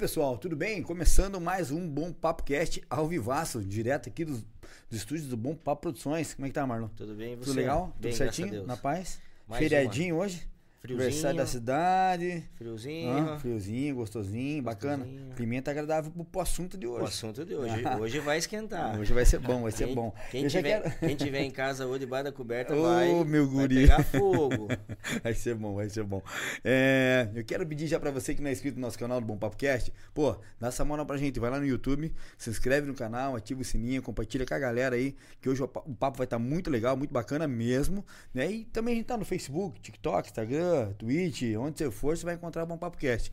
E 0.00 0.08
pessoal, 0.08 0.38
tudo 0.38 0.56
bem? 0.56 0.82
Começando 0.82 1.38
mais 1.38 1.70
um 1.70 1.86
Bom 1.86 2.10
Papo 2.10 2.42
Cast 2.42 2.82
ao 2.88 3.06
vivaço, 3.06 3.62
direto 3.62 4.08
aqui 4.08 4.24
dos, 4.24 4.42
dos 4.88 4.98
estúdios 4.98 5.28
do 5.28 5.36
Bom 5.36 5.54
Papo 5.54 5.82
Produções. 5.82 6.32
Como 6.32 6.46
é 6.46 6.48
que 6.48 6.54
tá, 6.54 6.66
Marlon? 6.66 6.88
Tudo 6.96 7.14
bem, 7.14 7.36
você? 7.36 7.44
Tudo 7.44 7.56
legal? 7.56 7.94
Bem, 8.00 8.10
Tudo 8.10 8.16
certinho? 8.16 8.66
Na 8.66 8.78
paz? 8.78 9.20
Mais 9.46 9.62
Feriadinho 9.62 10.16
hoje? 10.16 10.48
Friozinho. 10.80 11.06
Aniversário 11.08 11.36
da 11.36 11.46
cidade. 11.46 12.42
Friozinho. 12.56 13.10
Ah, 13.10 13.38
friozinho, 13.38 13.94
gostosinho, 13.96 14.62
bacana. 14.62 15.04
Gostosinho. 15.04 15.34
Pimenta 15.34 15.70
agradável 15.70 16.10
pro, 16.10 16.24
pro 16.24 16.40
assunto 16.40 16.78
de 16.78 16.86
O 16.86 16.92
hoje. 16.92 17.04
assunto 17.04 17.44
de 17.44 17.54
hoje. 17.54 17.82
Hoje 18.00 18.18
vai 18.20 18.38
esquentar. 18.38 18.96
Hoje 19.00 19.12
vai 19.12 19.26
ser 19.26 19.38
bom, 19.40 19.62
vai 19.62 19.72
ser 19.72 19.86
quem, 19.86 19.94
bom. 19.94 20.14
Quem 20.30 20.46
tiver, 20.46 20.82
quero- 20.82 20.98
quem 21.00 21.16
tiver 21.16 21.40
em 21.42 21.50
casa 21.50 21.86
hoje 21.86 22.00
debaixo 22.00 22.24
da 22.24 22.32
coberta 22.32 22.72
Ô, 22.76 22.82
vai, 22.82 23.12
meu 23.24 23.46
vai 23.46 23.54
guri. 23.54 23.74
pegar 23.82 24.02
fogo. 24.04 24.68
Vai 25.22 25.34
ser 25.34 25.54
bom, 25.54 25.74
vai 25.74 25.88
ser 25.90 26.04
bom. 26.04 26.22
É, 26.64 27.28
eu 27.34 27.44
quero 27.44 27.66
pedir 27.66 27.86
já 27.86 27.98
pra 27.98 28.10
você 28.10 28.34
que 28.34 28.40
não 28.40 28.48
é 28.48 28.52
inscrito 28.52 28.76
no 28.76 28.82
nosso 28.82 28.98
canal 28.98 29.20
do 29.20 29.26
Bom 29.26 29.36
Papo 29.36 29.56
Cast, 29.56 29.92
pô, 30.14 30.36
dá 30.58 30.68
essa 30.68 30.84
moral 30.84 31.04
pra 31.04 31.16
gente, 31.16 31.40
vai 31.40 31.50
lá 31.50 31.58
no 31.58 31.66
YouTube, 31.66 32.12
se 32.38 32.48
inscreve 32.48 32.86
no 32.86 32.94
canal, 32.94 33.34
ativa 33.34 33.60
o 33.60 33.64
sininho, 33.64 34.02
compartilha 34.02 34.46
com 34.46 34.54
a 34.54 34.58
galera 34.58 34.94
aí, 34.96 35.16
que 35.40 35.48
hoje 35.48 35.62
o 35.62 35.68
pa- 35.68 35.82
o 35.84 35.94
papo 35.94 36.16
vai 36.18 36.24
estar 36.26 36.38
muito 36.38 36.70
legal, 36.70 36.96
muito 36.96 37.10
bacana 37.12 37.46
mesmo, 37.48 38.04
né? 38.32 38.50
E 38.50 38.64
também 38.66 38.94
a 38.94 38.96
gente 38.98 39.06
tá 39.06 39.16
no 39.16 39.24
Facebook, 39.24 39.80
TikTok, 39.80 40.28
Instagram, 40.28 40.69
Twitch, 40.98 41.42
onde 41.58 41.78
você 41.78 41.90
for, 41.90 42.16
você 42.16 42.24
vai 42.24 42.34
encontrar 42.34 42.64
o 42.64 42.66
Bom 42.66 42.76
Papo 42.78 42.96
Cast. 42.96 43.32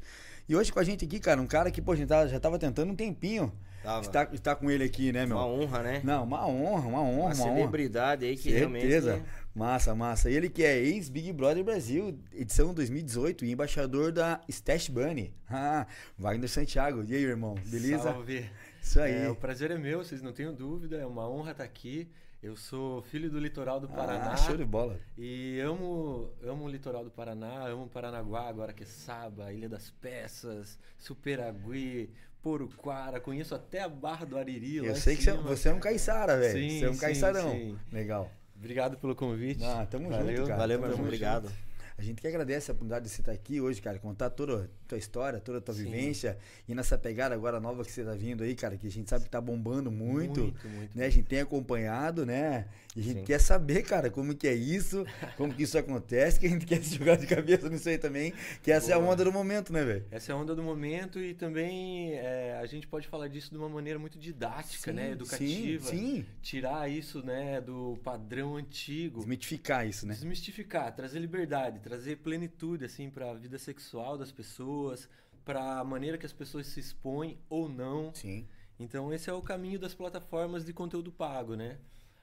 E 0.49 0.55
hoje 0.55 0.71
com 0.71 0.79
a 0.79 0.83
gente 0.83 1.03
aqui, 1.03 1.19
cara, 1.19 1.41
um 1.41 1.47
cara 1.47 1.69
que, 1.69 1.81
pô, 1.81 1.91
a 1.91 1.95
gente 1.95 2.09
já 2.09 2.39
tava 2.39 2.57
tentando 2.57 2.91
um 2.91 2.95
tempinho 2.95 3.51
Tava. 3.83 4.01
estar, 4.01 4.33
estar 4.33 4.55
com 4.55 4.71
ele 4.71 4.83
aqui, 4.83 5.11
né, 5.11 5.25
meu? 5.25 5.35
Uma 5.35 5.45
honra, 5.45 5.83
né? 5.83 6.01
Não, 6.03 6.23
uma 6.23 6.47
honra, 6.47 6.87
uma 6.87 7.01
honra, 7.01 7.01
Uma 7.01 7.03
uma, 7.03 7.25
honra. 7.25 7.35
celebridade 7.35 8.25
aí 8.25 8.35
que 8.37 8.51
Certeza. 8.51 9.11
realmente... 9.11 9.25
Massa, 9.53 9.95
massa. 9.95 10.29
Ele 10.29 10.49
que 10.49 10.63
é 10.63 10.77
ex-Big 10.77 11.33
Brother 11.33 11.63
Brasil, 11.63 12.17
edição 12.31 12.73
2018, 12.73 13.43
e 13.43 13.51
embaixador 13.51 14.11
da 14.11 14.39
Stash 14.47 14.87
Bunny. 14.89 15.33
Ah, 15.49 15.87
Wagner 16.17 16.47
Santiago. 16.49 17.03
E 17.07 17.15
aí, 17.15 17.23
irmão? 17.23 17.55
Beleza? 17.65 18.03
Salve. 18.03 18.45
Isso 18.81 18.99
aí. 19.01 19.23
É, 19.23 19.29
o 19.29 19.35
prazer 19.35 19.71
é 19.71 19.77
meu, 19.77 20.03
vocês 20.03 20.21
não 20.21 20.31
tenham 20.31 20.53
dúvida, 20.53 20.97
é 20.97 21.05
uma 21.05 21.27
honra 21.29 21.51
estar 21.51 21.63
aqui. 21.63 22.07
Eu 22.41 22.55
sou 22.55 23.01
filho 23.01 23.29
do 23.29 23.39
litoral 23.39 23.79
do 23.79 23.87
Paraná 23.89 24.33
Ah, 24.33 24.37
show 24.37 24.55
de 24.55 24.63
bola. 24.63 24.99
e 25.17 25.59
amo, 25.59 26.29
amo 26.43 26.65
o 26.65 26.69
litoral 26.69 27.03
do 27.03 27.09
Paraná, 27.09 27.65
amo 27.67 27.87
Paranaguá, 27.89 28.47
agora 28.47 28.73
que 28.73 28.83
é 28.83 28.85
Saba, 28.85 29.51
Ilha 29.51 29.67
das 29.67 29.89
Peças, 29.89 30.77
Superagui, 30.99 32.11
Poruquara, 32.41 33.19
conheço 33.19 33.55
até 33.55 33.81
a 33.81 33.89
Barra 33.89 34.25
do 34.25 34.37
Ariri. 34.37 34.77
Eu 34.77 34.95
sei 34.95 35.15
que 35.15 35.23
você, 35.23 35.31
cima. 35.31 35.43
você 35.43 35.69
é 35.69 35.73
um 35.73 35.79
caiçara, 35.79 36.37
velho. 36.37 36.53
Você 36.79 36.85
é 36.85 36.89
um 36.89 36.93
sim, 36.93 36.99
caiçarão. 36.99 37.51
sim. 37.51 37.77
Legal. 37.91 38.31
Obrigado 38.55 38.97
pelo 38.97 39.15
convite. 39.15 39.63
Ah, 39.63 39.85
tamo 39.89 40.09
Valeu, 40.09 40.37
junto, 40.37 40.47
cara. 40.47 40.59
Valeu, 40.59 40.79
Tamo 40.79 40.91
junto. 40.91 41.03
Obrigado. 41.03 41.51
A 41.97 42.03
gente 42.03 42.21
que 42.21 42.27
agradece 42.27 42.69
a 42.69 42.73
oportunidade 42.73 43.05
de 43.05 43.11
você 43.11 43.21
estar 43.21 43.31
aqui 43.31 43.59
hoje, 43.59 43.81
cara, 43.81 43.97
contar 43.97 44.29
toda 44.29 44.65
a 44.65 44.87
tua 44.87 44.99
história, 44.99 45.39
toda 45.39 45.57
a 45.57 45.61
tua 45.61 45.73
Sim. 45.73 45.85
vivência 45.85 46.37
e 46.67 46.75
nessa 46.75 46.95
pegada 46.95 47.33
agora 47.33 47.59
nova 47.59 47.83
que 47.83 47.91
você 47.91 48.03
tá 48.03 48.11
vindo 48.11 48.43
aí, 48.43 48.53
cara, 48.53 48.77
que 48.77 48.85
a 48.85 48.91
gente 48.91 49.09
sabe 49.09 49.23
que 49.23 49.31
tá 49.31 49.41
bombando 49.41 49.89
muito. 49.89 50.41
Muito, 50.41 50.67
muito. 50.69 50.95
né? 50.95 51.05
A 51.07 51.09
gente 51.09 51.25
tem 51.27 51.39
acompanhado, 51.39 52.23
né? 52.23 52.67
E 52.97 52.99
a 52.99 53.03
gente 53.03 53.19
Sim. 53.19 53.25
quer 53.25 53.39
saber, 53.39 53.83
cara, 53.83 54.09
como 54.09 54.35
que 54.35 54.47
é 54.47 54.55
isso, 54.55 55.05
como 55.37 55.53
que 55.53 55.61
isso 55.61 55.77
acontece, 55.77 56.39
que 56.39 56.47
a 56.47 56.49
gente 56.49 56.65
quer 56.65 56.81
se 56.81 56.95
jogar 56.95 57.15
de 57.15 57.27
cabeça 57.27 57.69
nisso 57.69 57.87
aí 57.87 57.99
também, 57.99 58.33
que 58.63 58.71
essa 58.71 58.91
é 58.91 58.95
a 58.95 58.97
Boa. 58.97 59.11
onda 59.13 59.23
do 59.23 59.31
momento, 59.31 59.71
né, 59.71 59.85
velho? 59.85 60.03
Essa 60.09 60.31
é 60.31 60.33
a 60.33 60.35
onda 60.35 60.55
do 60.55 60.63
momento 60.63 61.19
e 61.19 61.35
também 61.35 62.13
é, 62.13 62.57
a 62.59 62.65
gente 62.65 62.87
pode 62.87 63.07
falar 63.07 63.27
disso 63.27 63.51
de 63.51 63.57
uma 63.57 63.69
maneira 63.69 63.99
muito 63.99 64.17
didática, 64.17 64.91
né? 64.91 65.11
Educativa. 65.11 65.85
Sim, 65.91 65.97
sim. 65.97 66.25
Tirar 66.41 66.89
isso, 66.89 67.23
né, 67.23 67.61
do 67.61 67.99
padrão 68.03 68.55
antigo. 68.55 69.19
Desmitificar 69.19 69.87
isso, 69.87 70.07
né? 70.07 70.15
Desmistificar, 70.15 70.95
trazer 70.95 71.19
liberdade, 71.19 71.79
trazer 71.79 72.15
plenitude 72.17 72.83
assim 72.83 73.11
para 73.11 73.29
a 73.29 73.33
vida 73.35 73.59
sexual 73.59 74.17
das 74.17 74.31
pessoas, 74.31 75.07
para 75.45 75.79
a 75.79 75.83
maneira 75.83 76.17
que 76.17 76.25
as 76.25 76.33
pessoas 76.33 76.65
se 76.65 76.79
expõem 76.79 77.37
ou 77.47 77.69
não. 77.69 78.11
Sim. 78.15 78.47
Então 78.79 79.13
esse 79.13 79.29
é 79.29 79.33
o 79.33 79.41
caminho 79.41 79.77
das 79.77 79.93
plataformas 79.93 80.65
de 80.65 80.73
conteúdo 80.73 81.11
pago, 81.11 81.55
né? 81.55 81.77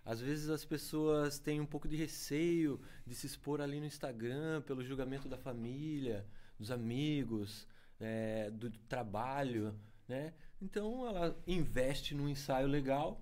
Às 0.04 0.20
vezes 0.20 0.50
as 0.50 0.64
pessoas 0.64 1.38
têm 1.38 1.60
um 1.60 1.66
pouco 1.66 1.88
de 1.88 1.96
receio 1.96 2.80
de 3.06 3.14
se 3.14 3.26
expor 3.26 3.60
ali 3.60 3.80
no 3.80 3.86
Instagram 3.86 4.60
pelo 4.62 4.84
julgamento 4.84 5.28
da 5.28 5.38
família, 5.38 6.26
dos 6.58 6.70
amigos, 6.70 7.66
é, 7.98 8.50
do 8.50 8.70
trabalho, 8.70 9.74
né? 10.06 10.34
Então 10.60 11.06
ela 11.06 11.36
investe 11.46 12.14
num 12.14 12.28
ensaio 12.28 12.66
legal 12.66 13.18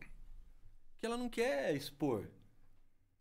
que 0.99 1.07
ela 1.07 1.17
não 1.17 1.29
quer 1.29 1.75
expor. 1.75 2.27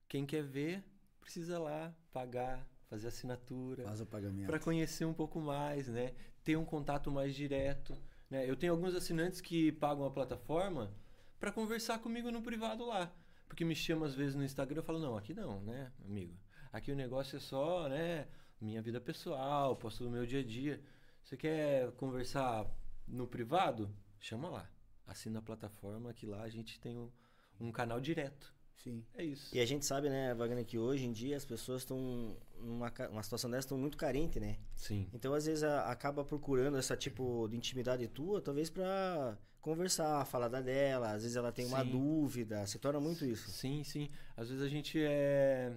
Quem 0.08 0.26
quer 0.26 0.44
ver 0.44 0.84
precisa 1.20 1.60
lá 1.60 1.96
pagar, 2.12 2.68
fazer 2.90 3.08
assinatura 3.08 3.84
Faz 3.84 4.02
o 4.02 4.06
pagamento. 4.06 4.48
para 4.48 4.60
conhecer 4.60 5.06
um 5.06 5.14
pouco 5.14 5.40
mais, 5.40 5.88
né? 5.88 6.14
Ter 6.44 6.58
um 6.58 6.66
contato 6.66 7.12
mais 7.12 7.36
direto, 7.36 7.96
né? 8.30 8.50
Eu 8.50 8.56
tenho 8.56 8.74
alguns 8.74 8.96
assinantes 8.96 9.40
que 9.40 9.72
pagam 9.74 10.04
a 10.04 10.12
plataforma 10.12 10.92
para 11.40 11.52
conversar 11.52 12.00
comigo 12.00 12.32
no 12.32 12.42
privado 12.42 12.86
lá, 12.86 13.12
porque 13.52 13.66
me 13.66 13.76
chama 13.76 14.06
às 14.06 14.16
vezes 14.16 14.34
no 14.34 14.46
Instagram, 14.46 14.80
eu 14.80 14.84
falo 14.84 14.98
não, 14.98 15.18
aqui 15.18 15.34
não, 15.34 15.60
né, 15.60 15.92
amigo? 16.06 16.34
Aqui 16.72 16.90
o 16.90 16.96
negócio 16.96 17.36
é 17.36 17.40
só, 17.42 17.90
né, 17.90 18.26
minha 18.62 18.82
vida 18.82 19.02
pessoal, 19.02 19.76
posto 19.76 20.06
do 20.06 20.10
meu 20.10 20.26
dia 20.26 20.40
a 20.40 20.44
dia. 20.44 20.82
Você 21.22 21.36
quer 21.36 21.92
conversar 21.98 22.66
no 23.06 23.28
privado? 23.28 23.94
Chama 24.22 24.48
lá. 24.48 24.70
Assina 25.06 25.40
a 25.40 25.42
plataforma 25.42 26.14
que 26.14 26.26
lá 26.26 26.44
a 26.44 26.50
gente 26.50 26.80
tem 26.80 26.98
um, 26.98 27.12
um 27.60 27.74
canal 27.74 28.00
direto. 28.00 28.56
Sim. 28.78 29.06
É 29.14 29.22
isso. 29.22 29.54
E 29.54 29.60
a 29.60 29.66
gente 29.66 29.86
sabe, 29.86 30.10
né, 30.10 30.34
Wagner, 30.34 30.66
que 30.66 30.80
hoje 30.80 31.04
em 31.06 31.12
dia 31.12 31.36
as 31.36 31.44
pessoas 31.44 31.82
estão 31.82 32.38
numa 32.58 32.90
uma 33.10 33.22
situação 33.22 33.52
dessa 33.52 33.66
estão 33.66 33.78
muito 33.78 33.98
carente, 33.98 34.40
né? 34.40 34.60
Sim. 34.76 35.10
Então, 35.14 35.34
às 35.34 35.46
vezes, 35.46 35.62
a- 35.64 35.92
acaba 35.92 36.24
procurando 36.24 36.78
essa 36.78 36.96
tipo 36.96 37.50
de 37.50 37.58
intimidade 37.58 38.08
tua, 38.08 38.42
talvez 38.42 38.70
pra 38.70 39.38
conversar, 39.62 40.26
falar 40.26 40.48
da 40.48 40.60
dela. 40.60 41.12
Às 41.12 41.24
vezes 41.24 41.38
ela 41.38 41.52
tem 41.52 41.66
uma 41.66 41.84
Sim. 41.84 41.92
dúvida. 41.92 42.66
Se 42.66 42.80
torna 42.80 43.00
muito 43.00 43.24
isso. 43.26 43.50
Sim, 43.52 43.84
sim. 43.84 44.10
Às 44.36 44.50
vezes 44.50 44.64
a 44.64 44.68
gente 44.68 45.00
é, 45.00 45.74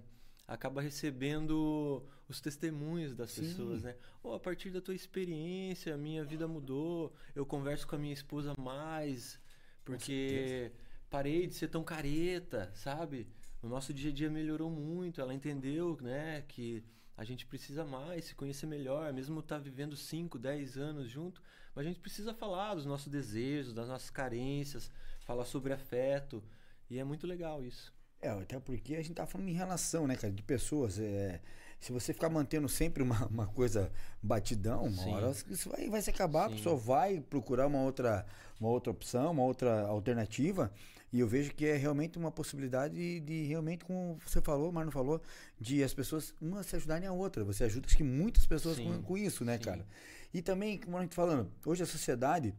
acaba 0.49 0.81
recebendo 0.81 2.03
os 2.29 2.41
testemunhos 2.41 3.15
das 3.15 3.31
Sim. 3.31 3.43
pessoas, 3.43 3.83
né? 3.83 3.95
Oh, 4.23 4.33
a 4.33 4.41
partir 4.41 4.71
da 4.71 4.81
tua 4.81 4.95
experiência, 4.95 5.95
a 5.95 5.99
minha 5.99 6.25
vida 6.25 6.49
mudou. 6.49 7.13
Eu 7.35 7.45
converso 7.45 7.87
com 7.87 7.97
a 7.97 7.99
minha 7.99 8.15
esposa 8.15 8.55
mais, 8.59 9.39
porque 9.85 10.73
parei 11.11 11.47
de 11.47 11.55
ser 11.55 11.69
tão 11.69 11.85
careta, 11.85 12.73
sabe? 12.75 13.29
O 13.63 13.69
nosso 13.69 13.93
dia 13.93 14.11
a 14.11 14.15
dia 14.15 14.31
melhorou 14.31 14.71
muito. 14.71 15.21
Ela 15.21 15.35
entendeu, 15.35 15.97
né, 16.01 16.43
que 16.49 16.83
a 17.17 17.25
gente 17.25 17.47
precisa 17.47 17.85
mais 17.85 18.25
se 18.25 18.35
conhecer 18.35 18.67
melhor, 18.67 19.13
mesmo 19.13 19.41
estar 19.41 19.59
vivendo 19.59 19.97
5, 19.97 20.39
10 20.39 20.77
anos 20.77 21.09
junto, 21.09 21.41
mas 21.75 21.85
a 21.85 21.89
gente 21.89 22.01
precisa 22.01 22.33
falar 22.33 22.75
dos 22.75 22.87
nossos 22.87 23.09
desejos, 23.09 23.73
das 23.73 23.89
nossas 23.89 24.11
carências, 24.11 24.91
falar 25.21 25.45
sobre 25.45 25.73
afeto. 25.73 26.43
E 26.89 26.99
é 26.99 27.05
muito 27.05 27.27
legal 27.27 27.65
isso. 27.65 27.93
É, 28.21 28.31
até 28.31 28.59
porque 28.59 28.95
a 28.95 29.03
gente 29.03 29.15
tá 29.15 29.27
falando 29.27 29.49
em 29.49 29.55
relação, 29.55 30.07
né, 30.07 30.17
cara, 30.17 30.33
de 30.33 30.43
pessoas. 30.43 30.99
É, 30.99 31.41
se 31.79 31.93
você 31.93 32.15
ficar 32.15 32.31
mantendo 32.31 32.69
sempre 32.69 33.03
uma, 33.03 33.27
uma 33.29 33.47
coisa 33.47 33.93
batidão, 34.23 34.85
uma 34.85 35.03
Sim. 35.03 35.13
hora 35.13 35.31
isso 35.51 35.69
vai, 35.69 35.91
vai 35.91 36.01
se 36.01 36.11
acabar, 36.11 36.47
a 36.47 36.49
Sim. 36.49 36.57
pessoa 36.57 36.77
vai 36.77 37.21
procurar 37.21 37.67
uma 37.67 37.83
outra, 37.83 38.25
uma 38.59 38.71
outra 38.71 38.91
opção, 38.91 39.33
uma 39.33 39.43
outra 39.43 39.87
alternativa. 39.87 40.73
E 41.13 41.21
eu 41.21 41.29
vejo 41.29 41.55
que 41.55 41.65
é 41.65 41.77
realmente 41.77 42.19
uma 42.19 42.31
possibilidade 42.31 42.95
de, 42.95 43.21
de 43.21 43.45
realmente, 43.45 43.85
como 43.85 44.19
você 44.27 44.41
falou, 44.41 44.73
Marno 44.73 44.91
falou, 44.91 45.23
de 45.61 45.85
as 45.85 45.95
pessoas 45.95 46.35
uma 46.41 46.63
se 46.63 46.75
ajudarem 46.75 47.07
a 47.07 47.13
outra. 47.13 47.45
Você 47.45 47.63
ajuda 47.63 47.87
acho 47.87 47.97
que 47.97 48.03
muitas 48.03 48.47
pessoas 48.47 48.81
com, 48.81 49.01
com 49.01 49.17
isso, 49.17 49.45
né, 49.45 49.57
sim. 49.57 49.65
cara? 49.65 49.87
E 50.35 50.43
também, 50.43 50.79
como 50.79 50.99
a 50.99 51.03
gente 51.03 51.15
falando, 51.15 51.51
hoje 51.65 51.83
a 51.83 51.87
sociedade 51.87 52.55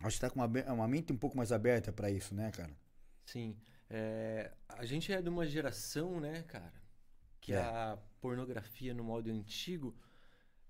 acho 0.00 0.16
que 0.16 0.20
tá 0.22 0.30
com 0.30 0.40
uma, 0.40 0.72
uma 0.72 0.88
mente 0.88 1.12
um 1.12 1.16
pouco 1.16 1.36
mais 1.36 1.52
aberta 1.52 1.92
para 1.92 2.10
isso, 2.10 2.34
né, 2.34 2.50
cara? 2.50 2.74
Sim. 3.26 3.56
É, 3.88 4.50
a 4.68 4.84
gente 4.84 5.12
é 5.12 5.20
de 5.20 5.28
uma 5.28 5.46
geração, 5.46 6.18
né, 6.18 6.42
cara, 6.48 6.72
que 7.40 7.52
É. 7.52 7.60
a 7.60 7.98
pornografia 8.20 8.94
no 8.94 9.04
modo 9.04 9.30
antigo 9.30 9.94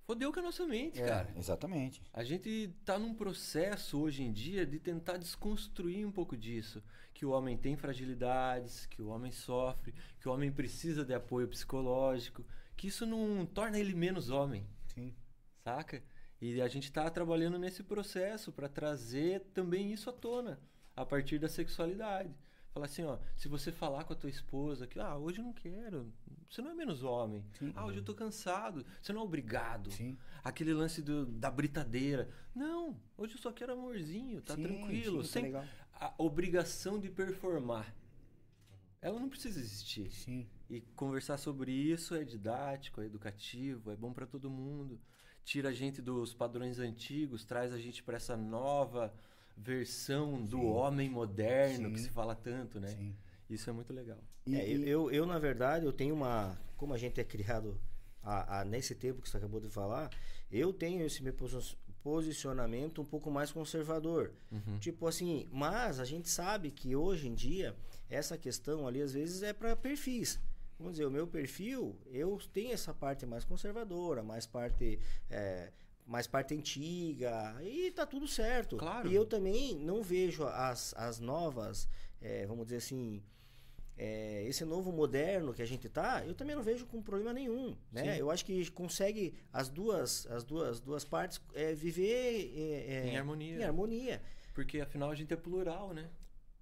fodeu 0.04 0.32
com 0.32 0.40
a 0.40 0.42
nossa 0.42 0.66
mente, 0.66 1.00
É, 1.00 1.06
cara. 1.06 1.32
exatamente. 1.36 2.02
A 2.12 2.24
gente 2.24 2.74
tá 2.84 2.98
num 2.98 3.14
processo 3.14 3.98
hoje 4.00 4.24
em 4.24 4.32
dia 4.32 4.66
de 4.66 4.80
tentar 4.80 5.16
desconstruir 5.16 6.04
um 6.04 6.10
pouco 6.12 6.36
disso. 6.36 6.82
Que 7.14 7.24
o 7.24 7.30
homem 7.30 7.56
tem 7.56 7.76
fragilidades, 7.76 8.84
que 8.86 9.00
o 9.00 9.08
homem 9.08 9.30
sofre, 9.30 9.94
que 10.18 10.28
o 10.28 10.32
homem 10.32 10.50
precisa 10.50 11.04
de 11.04 11.14
apoio 11.14 11.46
psicológico, 11.46 12.44
que 12.76 12.88
isso 12.88 13.06
não 13.06 13.46
torna 13.46 13.78
ele 13.78 13.94
menos 13.94 14.28
homem, 14.28 14.66
Sim. 14.92 15.14
saca? 15.62 16.02
E 16.42 16.60
a 16.60 16.66
gente 16.66 16.90
tá 16.90 17.08
trabalhando 17.08 17.56
nesse 17.56 17.84
processo 17.84 18.50
para 18.50 18.68
trazer 18.68 19.42
também 19.54 19.92
isso 19.92 20.10
à 20.10 20.12
tona, 20.12 20.58
a 20.96 21.06
partir 21.06 21.38
da 21.38 21.48
sexualidade. 21.48 22.34
Falar 22.74 22.86
assim, 22.86 23.04
ó, 23.04 23.16
se 23.36 23.46
você 23.46 23.70
falar 23.70 24.02
com 24.02 24.12
a 24.12 24.16
tua 24.16 24.28
esposa 24.28 24.86
que, 24.88 24.98
ah, 24.98 25.16
hoje 25.16 25.38
eu 25.38 25.44
não 25.44 25.52
quero, 25.52 26.12
você 26.50 26.60
não 26.60 26.72
é 26.72 26.74
menos 26.74 27.04
homem. 27.04 27.44
Sim. 27.58 27.72
Ah, 27.76 27.86
hoje 27.86 27.98
eu 27.98 28.04
tô 28.04 28.12
cansado, 28.12 28.84
você 29.00 29.12
não 29.12 29.20
é 29.20 29.24
obrigado 29.24 29.92
Sim. 29.92 30.18
aquele 30.42 30.74
lance 30.74 31.00
do- 31.00 31.26
da 31.26 31.48
britadeira. 31.48 32.28
Não, 32.52 33.00
hoje 33.16 33.34
eu 33.36 33.38
só 33.40 33.52
quero 33.52 33.74
amorzinho, 33.74 34.42
tá 34.42 34.56
Sim, 34.56 34.62
tranquilo. 34.64 35.18
tá 35.22 35.28
sem 35.28 35.42
legal. 35.44 35.64
a 35.94 36.12
obrigação 36.18 36.98
de 36.98 37.08
performar. 37.08 37.94
Ela 39.00 39.20
não 39.20 39.28
precisa 39.28 39.60
existir. 39.60 40.10
Sim. 40.10 40.48
E 40.68 40.80
conversar 40.96 41.36
sobre 41.38 41.70
isso 41.70 42.16
é 42.16 42.24
didático, 42.24 43.00
é 43.00 43.04
educativo, 43.04 43.92
é 43.92 43.96
bom 43.96 44.12
pra 44.12 44.26
todo 44.26 44.50
mundo. 44.50 44.98
Tira 45.44 45.70
a 45.70 45.72
gente 45.72 46.00
dos 46.02 46.32
padrões 46.34 46.78
antigos, 46.78 47.44
traz 47.44 47.72
a 47.72 47.78
gente 47.78 48.02
para 48.02 48.16
essa 48.16 48.36
nova 48.36 49.12
versão 49.56 50.42
do 50.42 50.58
Sim. 50.58 50.66
homem 50.66 51.08
moderno 51.10 51.90
que 51.90 51.98
Sim. 51.98 52.04
se 52.04 52.10
fala 52.10 52.34
tanto, 52.34 52.80
né? 52.80 52.88
Sim. 52.88 53.14
Isso 53.50 53.68
é 53.68 53.72
muito 53.72 53.92
legal. 53.92 54.18
E- 54.46 54.54
É, 54.56 54.68
eu, 54.68 54.78
e- 54.80 54.88
eu, 54.88 55.10
eu, 55.10 55.26
na 55.26 55.38
verdade, 55.38 55.84
eu 55.84 55.92
tenho 55.92 56.14
uma. 56.14 56.58
Como 56.76 56.94
a 56.94 56.98
gente 56.98 57.20
é 57.20 57.24
criado 57.24 57.78
a, 58.22 58.60
a- 58.60 58.64
nesse 58.64 58.94
tempo 58.94 59.20
que 59.22 59.28
você 59.28 59.36
acabou 59.36 59.60
de 59.60 59.68
falar, 59.68 60.10
eu 60.50 60.72
tenho 60.72 61.04
esse 61.04 61.22
meu 61.22 61.32
posi- 61.34 61.76
posicionamento 62.02 63.00
um 63.00 63.04
pouco 63.04 63.30
mais 63.30 63.52
conservador. 63.52 64.32
Uhum. 64.50 64.78
Tipo 64.78 65.06
assim, 65.06 65.48
mas 65.52 66.00
a 66.00 66.04
gente 66.04 66.28
sabe 66.28 66.70
que 66.70 66.96
hoje 66.96 67.28
em 67.28 67.34
dia, 67.34 67.76
essa 68.08 68.36
questão 68.38 68.86
ali, 68.86 69.00
às 69.02 69.12
vezes, 69.12 69.42
é 69.42 69.52
para 69.52 69.76
perfis. 69.76 70.40
Vamos 70.82 70.94
dizer, 70.94 71.06
o 71.06 71.10
meu 71.10 71.28
perfil, 71.28 71.96
eu 72.06 72.38
tenho 72.52 72.72
essa 72.72 72.92
parte 72.92 73.24
mais 73.24 73.44
conservadora, 73.44 74.22
mais 74.22 74.46
parte. 74.46 74.98
é, 75.30 75.72
mais 76.04 76.26
parte 76.26 76.52
antiga, 76.52 77.56
e 77.62 77.92
tá 77.92 78.04
tudo 78.04 78.26
certo. 78.26 78.76
Claro. 78.76 79.08
E 79.08 79.14
eu 79.14 79.24
também 79.24 79.76
não 79.76 80.02
vejo 80.02 80.42
as, 80.44 80.92
as 80.96 81.20
novas, 81.20 81.88
é, 82.20 82.44
vamos 82.44 82.64
dizer 82.64 82.78
assim, 82.78 83.22
é, 83.96 84.44
esse 84.48 84.64
novo 84.64 84.90
moderno 84.90 85.54
que 85.54 85.62
a 85.62 85.66
gente 85.66 85.88
tá, 85.88 86.24
eu 86.26 86.34
também 86.34 86.56
não 86.56 86.62
vejo 86.62 86.86
com 86.86 87.00
problema 87.00 87.32
nenhum, 87.32 87.76
né? 87.90 88.14
Sim. 88.14 88.20
Eu 88.20 88.30
acho 88.32 88.44
que 88.44 88.68
consegue 88.72 89.32
as 89.52 89.68
duas, 89.68 90.26
as 90.26 90.42
duas, 90.42 90.80
duas 90.80 91.04
partes 91.04 91.40
é, 91.54 91.72
viver 91.72 92.52
é, 92.56 92.94
é, 92.94 93.06
Em 93.06 93.16
harmonia. 93.16 93.56
Em 93.56 93.62
harmonia, 93.62 94.22
Porque 94.52 94.80
afinal 94.80 95.10
a 95.10 95.14
gente 95.14 95.32
é 95.32 95.36
plural, 95.36 95.94
né? 95.94 96.10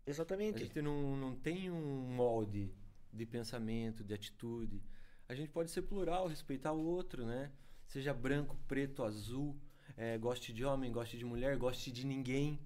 A 0.07 0.11
exatamente. 0.11 0.59
gente 0.59 0.83
não, 0.83 1.17
não 1.17 1.35
tem 1.35 1.71
um 1.71 2.03
molde 2.11 2.71
de 3.13 3.27
pensamento, 3.27 4.05
de 4.05 4.15
atitude. 4.15 4.83
A 5.29 5.35
gente 5.35 5.51
pode 5.51 5.71
ser 5.71 5.83
plural, 5.83 6.27
respeitar 6.27 6.73
o 6.73 6.85
outro, 6.85 7.25
né? 7.25 7.53
Seja 7.87 8.13
branco, 8.15 8.57
preto, 8.69 9.03
azul, 9.03 9.57
é, 9.97 10.17
goste 10.19 10.53
de 10.53 10.65
homem, 10.65 10.93
goste 10.93 11.19
de 11.19 11.25
mulher, 11.25 11.57
goste 11.57 11.91
de 11.91 12.07
ninguém, 12.07 12.59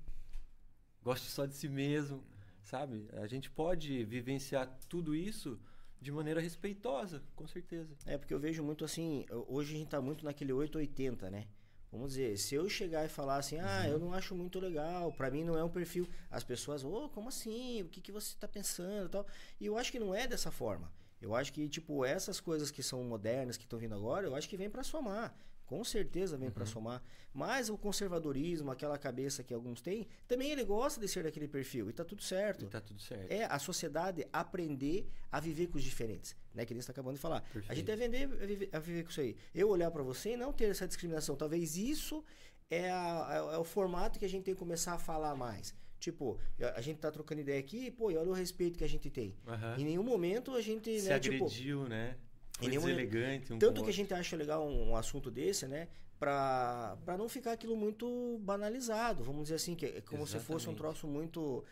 goste 1.02 1.26
só 1.30 1.46
de 1.46 1.54
si 1.54 1.68
mesmo, 1.68 2.24
sabe? 2.62 3.08
A 3.12 3.26
gente 3.26 3.50
pode 3.50 4.04
vivenciar 4.04 4.66
tudo 4.88 5.14
isso 5.14 5.60
de 6.00 6.12
maneira 6.12 6.40
respeitosa, 6.40 7.22
com 7.34 7.46
certeza. 7.46 7.96
É 8.04 8.18
porque 8.18 8.34
eu 8.34 8.38
vejo 8.38 8.62
muito 8.62 8.84
assim, 8.84 9.24
hoje 9.48 9.74
a 9.74 9.78
gente 9.78 9.88
tá 9.88 10.00
muito 10.00 10.24
naquele 10.24 10.52
880, 10.52 11.30
né? 11.30 11.46
Vamos 11.94 12.08
dizer, 12.08 12.36
se 12.38 12.56
eu 12.56 12.68
chegar 12.68 13.04
e 13.04 13.08
falar 13.08 13.36
assim, 13.36 13.56
ah, 13.60 13.88
eu 13.88 14.00
não 14.00 14.12
acho 14.12 14.34
muito 14.34 14.58
legal, 14.58 15.12
pra 15.12 15.30
mim 15.30 15.44
não 15.44 15.56
é 15.56 15.62
um 15.62 15.68
perfil, 15.68 16.08
as 16.28 16.42
pessoas, 16.42 16.84
ô, 16.84 17.08
como 17.08 17.28
assim? 17.28 17.82
O 17.82 17.88
que, 17.88 18.00
que 18.00 18.10
você 18.10 18.34
tá 18.36 18.48
pensando 18.48 19.06
e 19.06 19.08
tal? 19.08 19.24
E 19.60 19.66
eu 19.66 19.78
acho 19.78 19.92
que 19.92 20.00
não 20.00 20.12
é 20.12 20.26
dessa 20.26 20.50
forma. 20.50 20.90
Eu 21.22 21.36
acho 21.36 21.52
que, 21.52 21.68
tipo, 21.68 22.04
essas 22.04 22.40
coisas 22.40 22.72
que 22.72 22.82
são 22.82 23.04
modernas, 23.04 23.56
que 23.56 23.62
estão 23.62 23.78
vindo 23.78 23.94
agora, 23.94 24.26
eu 24.26 24.34
acho 24.34 24.48
que 24.48 24.56
vem 24.56 24.68
pra 24.68 24.82
somar. 24.82 25.36
Com 25.66 25.82
certeza 25.82 26.36
vem 26.36 26.50
pra 26.50 26.66
somar. 26.66 27.02
Mas 27.32 27.68
o 27.70 27.76
conservadorismo, 27.78 28.70
aquela 28.70 28.98
cabeça 28.98 29.42
que 29.42 29.52
alguns 29.54 29.80
têm, 29.80 30.06
também 30.28 30.50
ele 30.50 30.62
gosta 30.64 31.00
de 31.00 31.08
ser 31.08 31.24
daquele 31.24 31.48
perfil. 31.48 31.88
E 31.88 31.92
tá 31.92 32.04
tudo 32.04 32.22
certo 32.22 32.66
E 32.66 32.68
tá 32.68 32.80
tudo 32.80 33.00
certo. 33.00 33.30
é 33.30 33.44
a 33.44 33.58
sociedade 33.58 34.26
aprender 34.32 35.08
a 35.32 35.40
viver 35.40 35.66
com 35.68 35.78
os 35.78 35.82
diferentes, 35.84 36.36
né? 36.54 36.64
Que 36.66 36.74
nem 36.74 36.80
você 36.80 36.90
está 36.90 36.92
acabando 36.92 37.14
de 37.14 37.20
falar. 37.20 37.38
A 37.38 37.40
Perfeito. 37.40 37.74
gente 37.76 37.86
deve 37.86 38.04
aprender 38.04 38.24
a 38.42 38.46
viver, 38.46 38.68
a 38.72 38.78
viver 38.78 39.02
com 39.04 39.10
isso 39.10 39.20
aí. 39.20 39.36
Eu 39.54 39.68
olhar 39.70 39.90
para 39.90 40.02
você 40.02 40.34
e 40.34 40.36
não 40.36 40.52
ter 40.52 40.66
essa 40.66 40.86
discriminação. 40.86 41.34
Talvez 41.34 41.76
isso 41.76 42.22
é, 42.70 42.90
a- 42.90 43.28
é- 43.52 43.54
é 43.54 43.58
o 43.58 43.64
formato 43.64 44.18
que 44.18 44.24
a 44.24 44.28
gente 44.28 44.44
tem 44.44 44.54
que 44.54 44.58
começar 44.60 44.92
a 44.94 44.98
falar 44.98 45.34
mais. 45.34 45.74
Tipo, 45.98 46.38
a 46.76 46.80
gente 46.82 46.98
tá 46.98 47.10
trocando 47.10 47.40
ideia 47.40 47.58
aqui, 47.58 47.90
pô, 47.90 48.10
e 48.10 48.16
olha 48.18 48.28
o 48.28 48.34
respeito 48.34 48.76
que 48.78 48.84
a 48.84 48.88
gente 48.88 49.08
tem. 49.08 49.34
Aham. 49.46 49.76
Em 49.78 49.84
nenhum 49.84 50.02
momento 50.02 50.52
a 50.54 50.60
gente, 50.60 51.00
Se 51.00 51.08
né, 51.08 51.18
tipo, 51.18 51.46
agrediu, 51.46 51.88
né? 51.88 52.16
Nenhum- 52.60 52.82
deselegante 52.82 53.52
um 53.52 53.58
tanto 53.58 53.82
que 53.82 53.90
a 53.90 53.92
gente 53.92 54.12
acha 54.14 54.36
legal 54.36 54.66
um, 54.66 54.90
um 54.90 54.96
assunto 54.96 55.30
desse, 55.30 55.66
né? 55.66 55.88
Pra, 56.18 56.96
pra 57.04 57.18
não 57.18 57.28
ficar 57.28 57.52
aquilo 57.52 57.76
muito 57.76 58.38
banalizado, 58.42 59.22
vamos 59.24 59.42
dizer 59.44 59.56
assim, 59.56 59.74
que 59.74 59.84
é 59.86 60.00
como 60.00 60.26
se 60.26 60.38
fosse 60.38 60.68
um 60.68 60.72
Exatamente. 60.72 60.76
troço 60.78 61.06
muito 61.08 61.64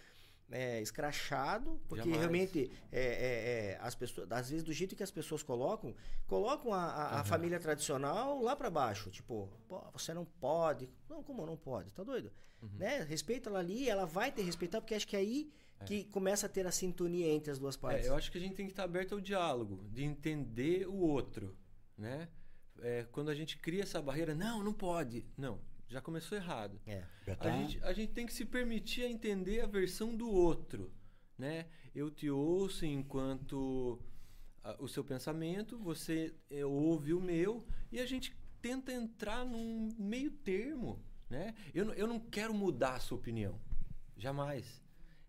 é, 0.51 0.83
escrachado, 0.83 1.81
porque 1.89 2.03
Jamais. 2.05 2.21
realmente 2.21 2.71
é, 2.91 3.01
é, 3.01 3.71
é, 3.73 3.79
as 3.81 3.95
pessoas, 3.95 4.31
às 4.31 4.51
vezes 4.51 4.63
do 4.65 4.73
jeito 4.73 4.95
que 4.95 5.03
as 5.03 5.11
pessoas 5.11 5.43
colocam, 5.43 5.95
colocam 6.27 6.75
a, 6.75 6.79
a- 6.85 7.07
a 7.07 7.15
Aham. 7.17 7.25
família 7.25 7.59
tradicional 7.61 8.43
lá 8.43 8.55
pra 8.55 8.69
baixo, 8.69 9.09
tipo, 9.11 9.49
você 9.95 10.13
não 10.13 10.25
pode, 10.27 10.91
não, 11.09 11.23
como 11.23 11.47
não 11.47 11.57
pode, 11.57 11.91
tá 11.93 12.03
doido? 12.03 12.31
Uhum. 12.61 12.69
Né? 12.79 13.03
Respeita 13.09 13.49
ela 13.49 13.61
ali, 13.61 13.89
ela 13.89 14.05
vai 14.05 14.31
te 14.31 14.43
respeitar, 14.43 14.81
porque 14.81 14.95
acho 14.95 15.07
que 15.09 15.17
aí 15.17 15.51
que 15.85 16.05
começa 16.05 16.47
a 16.47 16.49
ter 16.49 16.67
a 16.67 16.71
sintonia 16.73 17.27
entre 17.33 17.51
as 17.51 17.59
duas 17.59 17.77
partes. 17.77 18.07
É, 18.07 18.09
eu 18.11 18.15
acho 18.17 18.31
que 18.31 18.39
a 18.39 18.41
gente 18.41 18.55
tem 18.55 18.67
que 18.67 18.73
estar 18.73 18.85
aberto 18.85 19.13
ao 19.15 19.21
diálogo, 19.21 19.85
de 19.91 20.03
entender 20.05 20.87
o 20.89 20.95
outro, 20.97 21.57
né? 21.97 22.29
É, 22.81 23.05
quando 23.13 23.29
a 23.31 23.35
gente 23.35 23.57
cria 23.59 23.83
essa 23.83 24.01
barreira, 24.03 24.35
não, 24.35 24.63
não 24.63 24.73
pode. 24.73 25.25
Não, 25.37 25.61
já 25.89 26.01
começou 26.01 26.37
errado. 26.37 26.81
É. 26.87 27.05
Já 27.27 27.33
A, 27.35 27.37
tá- 27.37 27.51
gente, 27.51 27.85
a 27.85 27.93
gente 27.93 28.13
tem 28.13 28.27
que 28.27 28.33
se 28.33 28.45
permitir 28.45 29.03
a 29.05 29.09
entender 29.09 29.61
a 29.61 29.67
versão 29.67 30.17
do 30.17 30.29
outro, 30.31 30.93
né? 31.39 31.67
Eu 31.95 32.11
te 32.11 32.29
ouço 32.31 32.85
enquanto 32.87 34.01
o 34.79 34.89
seu 34.89 35.05
pensamento, 35.05 35.79
você 35.79 36.35
ouve 36.65 37.13
o 37.13 37.21
meu 37.21 37.65
e 37.91 37.99
a 38.01 38.07
gente 38.07 38.35
tenta 38.61 38.93
entrar 38.93 39.45
num 39.45 39.89
meio 39.99 40.31
termo, 40.31 41.03
né? 41.29 41.55
Eu, 41.75 41.85
não- 41.85 41.95
eu 41.95 42.07
não 42.07 42.19
quero 42.21 42.55
mudar 42.55 42.95
a 42.95 43.01
sua 43.01 43.19
opinião, 43.19 43.61
jamais. 44.17 44.82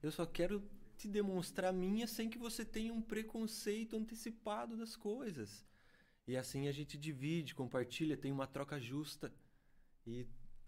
Eu 0.03 0.11
só 0.11 0.25
quero 0.25 0.61
te 0.97 1.07
demonstrar 1.07 1.71
minha 1.73 2.05
sem 2.05 2.29
que 2.29 2.37
você 2.37 2.65
tenha 2.65 2.93
um 2.93 3.01
preconceito 3.01 3.95
antecipado 3.95 4.75
das 4.75 4.97
coisas. 4.97 5.65
E 6.27 6.35
assim 6.37 6.67
a 6.67 6.71
gente 6.73 6.97
divide, 6.97 7.55
compartilha, 7.55 8.17
tem 8.17 8.31
uma 8.31 8.45
troca 8.45 8.79
justa 8.79 9.33
e 10.05 10.27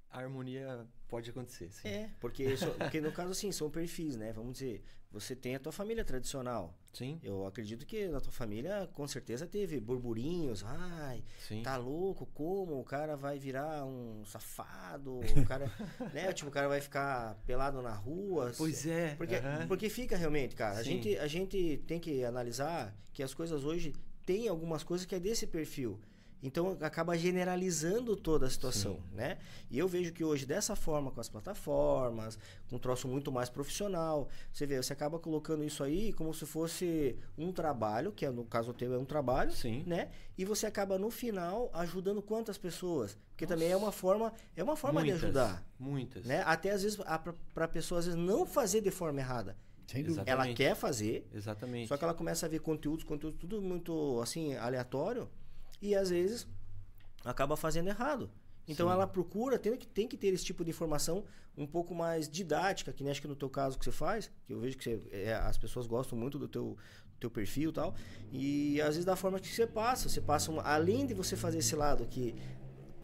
a 0.10 0.20
harmonia 0.20 0.86
pode 1.08 1.30
acontecer. 1.30 1.72
Sim. 1.72 1.88
É, 1.88 2.10
porque, 2.20 2.46
porque 2.80 3.02
no 3.02 3.12
caso 3.12 3.32
assim, 3.32 3.52
são 3.52 3.70
perfis, 3.70 4.16
né? 4.16 4.32
Vamos 4.34 4.54
dizer, 4.54 4.84
você 5.12 5.36
tem 5.36 5.56
a 5.56 5.60
tua 5.60 5.72
família 5.72 6.04
tradicional. 6.04 6.78
Sim, 6.94 7.20
Eu 7.22 7.46
acredito 7.46 7.86
que 7.86 8.08
na 8.08 8.22
tua 8.22 8.32
família 8.32 8.90
com 8.94 9.06
certeza 9.06 9.46
teve 9.46 9.82
burburinhos, 9.82 10.64
ai, 10.66 11.26
sim. 11.40 11.62
tá 11.62 11.76
louco, 11.76 12.26
como? 12.28 12.80
O 12.80 12.86
cara 12.86 13.18
vai 13.18 13.38
virar 13.38 13.86
um 13.86 14.24
safado, 14.26 15.20
o 15.20 15.22
cara, 15.46 15.70
né? 16.14 16.32
Tipo, 16.32 16.50
o 16.50 16.54
cara 16.54 16.70
vai 16.70 16.80
ficar 16.80 17.36
pelado 17.46 17.82
na 17.82 17.94
rua. 17.94 18.54
Pois 18.58 18.86
é. 18.88 19.16
Porque, 19.16 19.36
aham. 19.36 19.68
porque 19.68 19.90
fica 19.90 20.16
realmente, 20.16 20.56
cara. 20.56 20.78
A 20.78 20.84
gente, 20.84 21.18
a 21.18 21.28
gente 21.28 21.84
tem 21.86 22.00
que 22.00 22.24
analisar 22.24 22.96
que 23.12 23.22
as 23.22 23.34
coisas 23.34 23.66
hoje 23.66 23.94
tem 24.26 24.48
algumas 24.48 24.84
coisas 24.84 25.06
que 25.06 25.16
é 25.16 25.20
desse 25.20 25.46
perfil. 25.46 26.00
Então 26.44 26.78
acaba 26.82 27.18
generalizando 27.18 28.16
toda 28.16 28.46
a 28.46 28.50
situação, 28.50 29.00
né? 29.12 29.38
E 29.70 29.80
eu 29.80 29.88
vejo 29.88 30.14
que 30.14 30.24
hoje 30.24 30.46
dessa 30.46 30.76
forma 30.76 31.12
com 31.12 31.20
as 31.20 31.28
plataformas, 31.28 32.38
com 32.70 32.76
um 32.76 32.80
troço 32.80 33.08
muito 33.08 33.32
mais 33.32 33.50
profissional, 33.50 34.28
você 34.54 34.66
vê, 34.66 34.82
você 34.82 34.94
acaba 34.94 35.18
colocando 35.18 35.64
isso 35.64 35.84
aí 35.84 36.14
como 36.14 36.34
se 36.34 36.46
fosse 36.46 37.18
um 37.38 37.52
trabalho, 37.52 38.12
que 38.12 38.26
é, 38.26 38.30
no 38.30 38.44
caso 38.46 38.74
teu 38.74 38.94
é 38.94 38.98
um 38.98 39.06
trabalho, 39.06 39.52
Sim. 39.52 39.84
né? 39.88 40.10
E 40.38 40.46
você 40.46 40.68
acaba 40.68 41.00
no 41.00 41.10
final 41.10 41.70
ajudando 41.74 42.22
quantas 42.22 42.58
pessoas? 42.58 43.18
Porque 43.30 43.48
também 43.48 43.72
é 43.72 43.76
uma 43.76 43.92
forma, 43.92 44.32
é 44.56 44.64
uma 44.64 44.76
forma 44.76 45.02
muitas, 45.02 45.20
de 45.20 45.26
ajudar, 45.26 45.66
Muitas. 45.80 46.26
né? 46.26 46.44
Até 46.46 46.72
às 46.72 46.84
vezes 46.84 46.98
para 47.54 47.66
a 47.66 47.68
pessoa 47.68 48.00
às 48.00 48.06
vezes 48.06 48.20
não 48.20 48.46
fazer 48.46 48.82
de 48.82 48.92
forma 48.92 49.20
errada. 49.20 49.58
Ela 49.94 50.08
Exatamente. 50.08 50.58
quer 50.58 50.76
fazer, 50.76 51.28
Exatamente. 51.34 51.88
só 51.88 51.96
que 51.96 52.04
ela 52.04 52.14
começa 52.14 52.46
a 52.46 52.50
ver 52.50 52.60
conteúdos, 52.60 53.04
conteúdos 53.04 53.40
tudo 53.40 53.62
muito 53.62 54.20
assim 54.22 54.56
aleatório 54.56 55.30
e 55.86 55.96
às 55.96 56.10
vezes 56.10 56.48
acaba 57.24 57.56
fazendo 57.56 57.88
errado. 57.88 58.30
Então 58.68 58.88
Sim. 58.88 58.94
ela 58.94 59.06
procura, 59.08 59.60
tem 59.60 59.78
que, 59.78 59.88
tem 59.88 60.08
que 60.08 60.18
ter 60.18 60.28
esse 60.34 60.44
tipo 60.44 60.64
de 60.64 60.72
informação 60.72 61.24
um 61.58 61.66
pouco 61.68 61.94
mais 61.94 62.28
didática, 62.28 62.92
que 62.92 63.04
nem 63.04 63.12
acho 63.12 63.22
que 63.22 63.28
no 63.28 63.36
teu 63.36 63.50
caso 63.50 63.78
que 63.78 63.86
você 63.86 63.92
faz, 63.92 64.32
que 64.46 64.54
eu 64.54 64.60
vejo 64.60 64.78
que 64.78 64.84
você, 64.84 65.02
é, 65.12 65.34
as 65.34 65.58
pessoas 65.58 65.88
gostam 65.88 66.18
muito 66.18 66.38
do 66.38 66.48
teu, 66.48 66.76
teu 67.20 67.30
perfil 67.30 67.70
e 67.70 67.74
tal. 67.74 67.96
E 68.32 68.82
às 68.82 68.90
vezes 68.90 69.06
da 69.06 69.16
forma 69.16 69.40
que 69.40 69.48
você 69.48 69.68
passa, 69.68 70.10
você 70.10 70.20
passa 70.20 70.52
uma, 70.52 70.64
além 70.64 71.06
de 71.06 71.14
você 71.14 71.36
fazer 71.36 71.60
esse 71.60 71.76
lado 71.76 72.06
que 72.08 72.36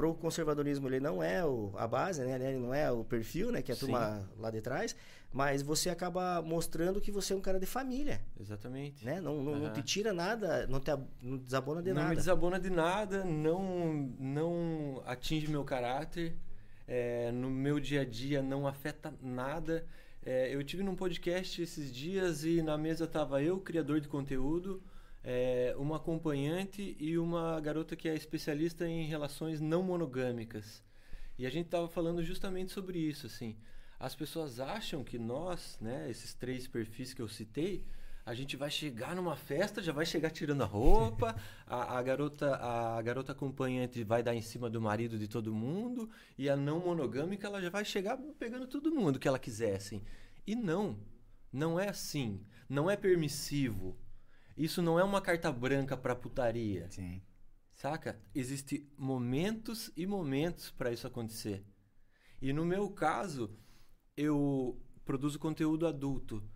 pro 0.01 0.15
conservadorismo 0.15 0.88
ele 0.88 1.00
não 1.00 1.22
é 1.22 1.46
o, 1.46 1.72
a 1.77 1.88
base, 1.88 2.24
né? 2.24 2.34
Ele 2.50 2.58
não 2.58 2.74
é 2.74 2.91
o 2.91 3.03
perfil, 3.03 3.51
né? 3.51 3.62
Que 3.62 3.72
é 3.72 3.75
a 3.75 3.77
Sim. 3.77 3.81
turma 3.86 4.27
lá 4.39 4.50
de 4.50 4.60
trás, 4.60 4.96
mas 5.31 5.62
você 5.62 5.91
acaba 5.91 6.41
mostrando 6.41 7.00
que 7.00 7.12
você 7.12 7.34
é 7.34 7.36
um 7.36 7.39
cara 7.41 7.60
de 7.60 7.67
família, 7.67 8.20
Exatamente. 8.39 9.05
né? 9.05 9.22
Não, 9.22 9.43
não, 9.43 9.55
não 9.55 9.65
Aham. 9.65 9.74
te 9.74 9.84
tira 9.84 10.12
nada, 10.12 10.65
não 10.65 10.79
te 10.79 10.89
não 11.22 11.38
desabona 11.38 11.84
de 11.84 11.89
não 11.89 11.98
me 11.98 12.01
nada. 12.01 12.15
desabona 12.15 12.60
de 12.60 12.72
nada, 12.72 13.24
não, 13.24 14.12
não 14.20 15.03
atinge 15.05 15.48
meu 15.48 15.63
caráter, 15.63 16.36
é, 16.88 17.31
no 17.31 17.48
meu 17.51 17.79
dia 17.79 18.01
a 18.01 18.05
dia 18.05 18.41
não 18.41 18.65
afeta 18.65 19.13
nada. 19.22 19.86
É, 20.25 20.50
eu 20.53 20.63
tive 20.63 20.81
num 20.81 20.96
podcast 20.96 21.62
esses 21.62 21.93
dias 21.93 22.43
e 22.43 22.63
na 22.63 22.75
mesa 22.75 23.05
tava 23.05 23.39
eu, 23.43 23.60
criador 23.60 24.00
de 24.01 24.08
conteúdo, 24.08 24.81
é, 25.23 25.73
uma 25.77 25.97
acompanhante 25.97 26.95
e 26.99 27.17
uma 27.17 27.59
garota 27.59 27.95
que 27.95 28.09
é 28.09 28.15
especialista 28.15 28.87
em 28.87 29.05
relações 29.05 29.61
não 29.61 29.83
monogâmicas. 29.83 30.83
E 31.37 31.45
a 31.45 31.49
gente 31.49 31.69
tava 31.69 31.87
falando 31.87 32.23
justamente 32.23 32.71
sobre 32.71 32.99
isso, 32.99 33.27
assim. 33.27 33.55
As 33.99 34.15
pessoas 34.15 34.59
acham 34.59 35.03
que 35.03 35.19
nós, 35.19 35.77
né, 35.79 36.09
esses 36.09 36.33
três 36.33 36.67
perfis 36.67 37.13
que 37.13 37.21
eu 37.21 37.27
citei, 37.27 37.85
A 38.23 38.35
gente 38.35 38.55
vai 38.55 38.69
chegar 38.69 39.15
numa 39.15 39.35
festa, 39.35 39.81
já 39.81 39.91
vai 39.91 40.05
chegar 40.05 40.29
tirando 40.29 40.61
a 40.61 40.65
roupa, 40.65 41.35
a, 41.65 41.97
a 41.97 42.03
garota 42.03 42.55
a 42.55 43.01
garota 43.01 43.31
acompanhante 43.31 44.03
vai 44.03 44.21
dar 44.21 44.35
em 44.35 44.41
cima 44.41 44.69
do 44.69 44.79
marido 44.79 45.17
de 45.17 45.27
todo 45.27 45.53
mundo, 45.53 46.07
e 46.37 46.47
a 46.47 46.55
não 46.55 46.79
monogâmica 46.79 47.47
ela 47.47 47.59
já 47.59 47.71
vai 47.71 47.83
chegar 47.83 48.17
pegando 48.37 48.67
todo 48.67 48.93
mundo 48.93 49.17
que 49.19 49.27
ela 49.27 49.39
quiser, 49.39 49.75
assim. 49.75 50.03
E 50.45 50.55
não, 50.55 50.99
não 51.51 51.79
é 51.79 51.89
assim. 51.89 52.45
Não 52.69 52.89
é 52.89 52.95
permissivo. 52.95 53.97
Isso 54.62 54.80
não 54.80 55.00
é 55.00 55.03
uma 55.03 55.20
carta 55.20 55.51
branca 55.51 55.98
pra 55.98 56.15
putaria. 56.15 56.88
Sim. 56.91 57.20
Saca? 57.72 58.22
Existem 58.36 58.88
momentos 58.96 59.91
e 59.98 60.06
momentos 60.06 60.70
para 60.70 60.91
isso 60.91 61.08
acontecer. 61.08 61.65
E 62.39 62.53
no 62.53 62.63
meu 62.63 62.88
caso, 62.91 63.58
eu 64.15 64.80
produzo 65.03 65.39
conteúdo 65.39 65.88
adulto. 65.88 66.48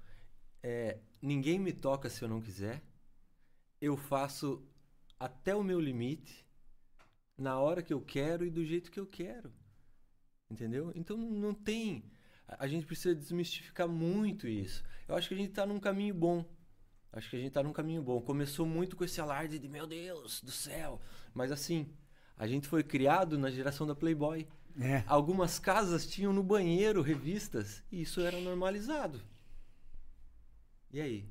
É, 0.61 0.99
ninguém 1.19 1.57
me 1.57 1.73
toca 1.73 2.07
se 2.07 2.23
eu 2.23 2.29
não 2.29 2.39
quiser. 2.39 2.83
Eu 3.81 3.97
faço 3.97 4.63
até 5.19 5.55
o 5.55 5.63
meu 5.63 5.79
limite, 5.79 6.45
na 7.35 7.59
hora 7.59 7.81
que 7.81 7.91
eu 7.91 8.01
quero 8.01 8.45
e 8.45 8.51
do 8.51 8.63
jeito 8.63 8.91
que 8.91 8.99
eu 8.99 9.07
quero. 9.07 9.51
Entendeu? 10.47 10.91
Então 10.93 11.17
não 11.17 11.55
tem. 11.55 12.11
A 12.47 12.67
gente 12.67 12.85
precisa 12.85 13.15
desmistificar 13.15 13.87
muito 13.87 14.47
isso. 14.47 14.83
Eu 15.07 15.15
acho 15.15 15.27
que 15.27 15.33
a 15.33 15.37
gente 15.37 15.53
tá 15.53 15.65
num 15.65 15.79
caminho 15.79 16.13
bom. 16.13 16.45
Acho 17.11 17.29
que 17.29 17.35
a 17.35 17.39
gente 17.39 17.53
tá 17.53 17.63
num 17.63 17.73
caminho 17.73 18.01
bom. 18.01 18.19
Começou 18.21 18.65
muito 18.65 18.95
com 18.95 19.03
esse 19.03 19.21
alarde 19.21 19.57
de 19.57 19.67
meu 19.67 19.87
Deus 19.87 20.41
do 20.41 20.51
céu. 20.51 20.99
Mas 21.33 21.51
assim, 21.51 21.89
a 22.37 22.45
gente 22.47 22.67
foi 22.67 22.83
criado 22.83 23.37
na 23.37 23.49
geração 23.49 23.87
da 23.87 23.95
Playboy. 23.95 24.47
É. 24.79 25.03
Algumas 25.07 25.57
casas 25.57 26.05
tinham 26.05 26.33
no 26.33 26.43
banheiro 26.43 27.01
revistas 27.01 27.81
e 27.91 28.01
isso 28.01 28.19
era 28.19 28.39
normalizado. 28.41 29.21
E 30.91 30.99
aí? 30.99 31.29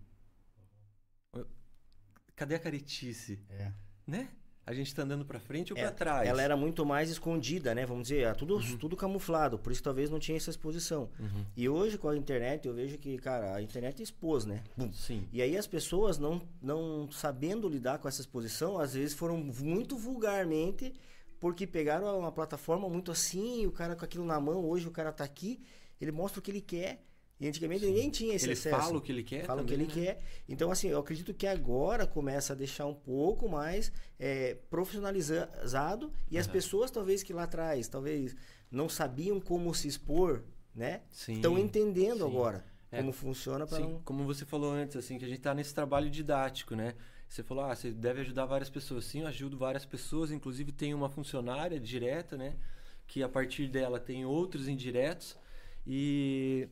Cadê 2.35 2.55
a 2.55 2.59
caretice? 2.59 3.45
É. 3.49 3.73
Né? 4.07 4.29
A 4.67 4.73
gente 4.73 4.95
tá 4.95 5.03
andando 5.03 5.25
pra 5.27 5.39
frente 5.39 5.73
ou 5.73 5.79
É, 5.79 5.83
pra 5.83 5.91
trás? 5.91 6.29
Ela 6.29 6.41
era 6.41 6.57
muito 6.57 6.87
mais 6.87 7.11
escondida, 7.11 7.75
né? 7.75 7.85
Vamos 7.85 8.05
dizer, 8.05 8.23
era 8.23 8.35
tudo, 8.35 8.59
tudo 8.79 8.97
camuflado, 8.97 9.59
por 9.59 9.71
isso 9.71 9.83
talvez 9.83 10.09
não 10.09 10.19
tinha 10.19 10.37
essa 10.37 10.49
exposição. 10.49 11.11
Uhum. 11.21 11.45
E 11.55 11.69
hoje 11.69 11.99
com 11.99 12.09
a 12.09 12.17
internet 12.17 12.67
eu 12.67 12.73
vejo 12.73 12.97
que, 12.97 13.19
cara, 13.19 13.55
a 13.55 13.63
internet 13.63 14.03
expôs, 14.03 14.47
né? 14.47 14.63
Bum. 14.77 14.91
Sim. 14.93 15.29
E 15.33 15.43
aí 15.43 15.57
as 15.57 15.67
pessoas 15.67 16.19
não, 16.19 16.41
não 16.63 17.11
sabendo 17.11 17.69
lidar 17.69 17.99
com 17.99 18.09
essa 18.09 18.23
exposição, 18.23 18.79
às 18.79 18.95
vezes 18.95 19.15
foram 19.15 19.37
muito 19.37 19.99
vulgarmente, 19.99 20.95
porque 21.39 21.67
pegaram 21.67 22.19
uma 22.19 22.33
plataforma 22.33 22.89
muito 22.89 23.13
assim, 23.13 23.67
o 23.67 23.71
cara 23.71 23.95
com 23.95 24.05
aquilo 24.05 24.25
na 24.25 24.41
mão, 24.41 24.65
hoje 24.65 24.89
o 24.89 24.91
cara 24.91 25.13
tá 25.13 25.25
aqui, 25.25 25.61
ele 26.01 26.11
mostra 26.11 26.41
o 26.41 26.43
que 26.43 26.51
ele 26.51 26.63
quer. 26.63 27.05
E 27.45 27.49
antigamente 27.49 27.85
ninguém 27.85 28.09
tinha 28.09 28.35
esse 28.35 28.47
Ele 28.47 28.53
acesso. 28.55 28.75
fala 28.75 28.97
o 28.97 29.01
que 29.03 29.13
ele 29.13 29.23
quer 29.23 29.45
Fala 29.45 29.61
o 29.61 29.65
que 29.67 29.75
ele 29.75 29.85
né? 29.85 29.91
quer. 29.93 30.21
Então, 30.49 30.71
assim, 30.71 30.89
eu 30.89 30.99
acredito 30.99 31.35
que 31.35 31.47
agora 31.47 32.07
começa 32.07 32.55
a 32.55 32.57
deixar 32.57 32.87
um 32.87 32.95
pouco 32.95 33.47
mais 33.51 33.93
é, 34.19 34.55
profissionalizado 34.71 36.11
e 36.31 36.39
as 36.39 36.47
pessoas, 36.47 36.91
talvez, 36.91 37.23
que 37.23 37.35
lá 37.35 37.43
atrás, 37.43 37.87
talvez, 37.87 38.35
não 38.71 38.89
sabiam 38.89 39.39
como 39.39 39.75
se 39.75 39.89
expor, 39.89 40.43
né? 40.75 41.03
Sim. 41.11 41.35
Estão 41.35 41.59
entendendo 41.59 42.19
sim. 42.19 42.25
agora 42.25 42.65
É. 42.91 42.97
como 42.99 43.13
funciona 43.13 43.67
para 43.67 43.77
Sim, 43.77 43.93
não... 43.93 44.01
como 44.03 44.25
você 44.25 44.47
falou 44.47 44.73
antes, 44.73 44.97
assim, 44.97 45.19
que 45.19 45.25
a 45.27 45.29
gente 45.29 45.41
tá 45.41 45.53
nesse 45.55 45.75
trabalho 45.75 46.09
didático, 46.09 46.75
né? 46.75 46.95
Você 47.29 47.43
falou, 47.43 47.65
ah, 47.65 47.75
você 47.75 47.91
deve 47.91 48.23
ajudar 48.23 48.47
várias 48.47 48.71
pessoas. 48.71 49.05
Sim, 49.05 49.21
eu 49.21 49.27
ajudo 49.27 49.59
várias 49.59 49.85
pessoas, 49.85 50.31
inclusive 50.31 50.73
tem 50.73 50.95
uma 50.95 51.11
funcionária 51.11 51.79
direta, 51.79 52.39
né? 52.39 52.55
Que 53.07 53.23
a 53.23 53.29
partir 53.29 53.69
dela 53.69 54.01
tem 54.01 54.25
outros 54.25 54.67
indiretos. 54.67 55.37
E 55.87 56.69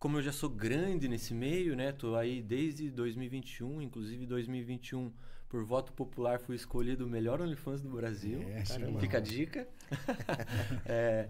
como 0.00 0.16
eu 0.16 0.22
já 0.22 0.32
sou 0.32 0.48
grande 0.48 1.06
nesse 1.06 1.34
meio, 1.34 1.76
né? 1.76 1.92
Tô 1.92 2.16
aí 2.16 2.40
desde 2.40 2.90
2021, 2.90 3.82
inclusive 3.82 4.24
2021, 4.24 5.12
por 5.46 5.62
voto 5.62 5.92
popular, 5.92 6.40
fui 6.40 6.56
escolhido 6.56 7.04
o 7.04 7.08
melhor 7.08 7.38
OnlyFans 7.42 7.82
do 7.82 7.90
Brasil. 7.90 8.40
É, 8.48 8.62
Caramba. 8.62 8.92
sim. 8.92 8.98
Fica 8.98 9.18
a 9.18 9.20
dica. 9.20 9.68
É, 10.86 11.28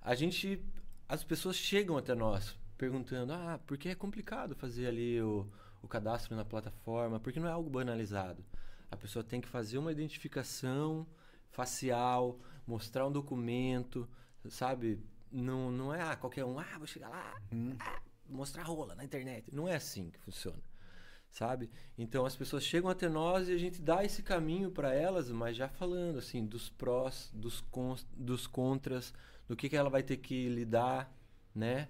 a 0.00 0.14
gente. 0.14 0.62
As 1.08 1.24
pessoas 1.24 1.56
chegam 1.56 1.96
até 1.96 2.14
nós 2.14 2.56
perguntando: 2.78 3.32
ah, 3.32 3.58
porque 3.66 3.88
é 3.88 3.94
complicado 3.94 4.54
fazer 4.54 4.86
ali 4.86 5.20
o, 5.20 5.44
o 5.82 5.88
cadastro 5.88 6.36
na 6.36 6.44
plataforma? 6.44 7.18
Porque 7.18 7.40
não 7.40 7.48
é 7.48 7.52
algo 7.52 7.68
banalizado. 7.68 8.44
A 8.88 8.96
pessoa 8.96 9.24
tem 9.24 9.40
que 9.40 9.48
fazer 9.48 9.78
uma 9.78 9.90
identificação 9.90 11.04
facial, 11.50 12.38
mostrar 12.64 13.04
um 13.04 13.10
documento, 13.10 14.08
sabe? 14.48 15.00
Não, 15.30 15.70
não 15.70 15.94
é 15.94 16.00
ah, 16.02 16.16
qualquer 16.16 16.44
um, 16.44 16.58
ah, 16.58 16.78
vou 16.78 16.86
chegar 16.86 17.08
lá, 17.08 17.34
ah, 17.80 18.00
mostrar 18.28 18.62
rola 18.62 18.94
na 18.94 19.04
internet. 19.04 19.54
Não 19.54 19.68
é 19.68 19.76
assim 19.76 20.10
que 20.10 20.18
funciona 20.20 20.62
sabe? 21.36 21.70
Então 21.98 22.24
as 22.24 22.34
pessoas 22.34 22.64
chegam 22.64 22.88
até 22.88 23.08
nós 23.08 23.48
e 23.48 23.52
a 23.52 23.58
gente 23.58 23.82
dá 23.82 24.02
esse 24.02 24.22
caminho 24.22 24.70
para 24.70 24.94
elas, 24.94 25.30
mas 25.30 25.54
já 25.56 25.68
falando 25.68 26.18
assim 26.18 26.46
dos 26.46 26.70
prós, 26.70 27.30
dos 27.34 27.60
cons, 27.60 28.06
dos 28.16 28.46
contras, 28.46 29.12
do 29.46 29.54
que 29.54 29.68
que 29.68 29.76
ela 29.76 29.90
vai 29.90 30.02
ter 30.02 30.16
que 30.16 30.48
lidar, 30.48 31.14
né? 31.54 31.88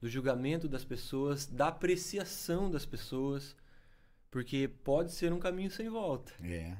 Do 0.00 0.08
julgamento 0.08 0.68
das 0.68 0.84
pessoas, 0.84 1.46
da 1.46 1.68
apreciação 1.68 2.68
das 2.70 2.84
pessoas, 2.84 3.56
porque 4.30 4.68
pode 4.68 5.12
ser 5.12 5.32
um 5.32 5.38
caminho 5.38 5.70
sem 5.70 5.88
volta, 5.88 6.32
É. 6.42 6.76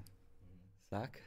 saca? 0.91 1.21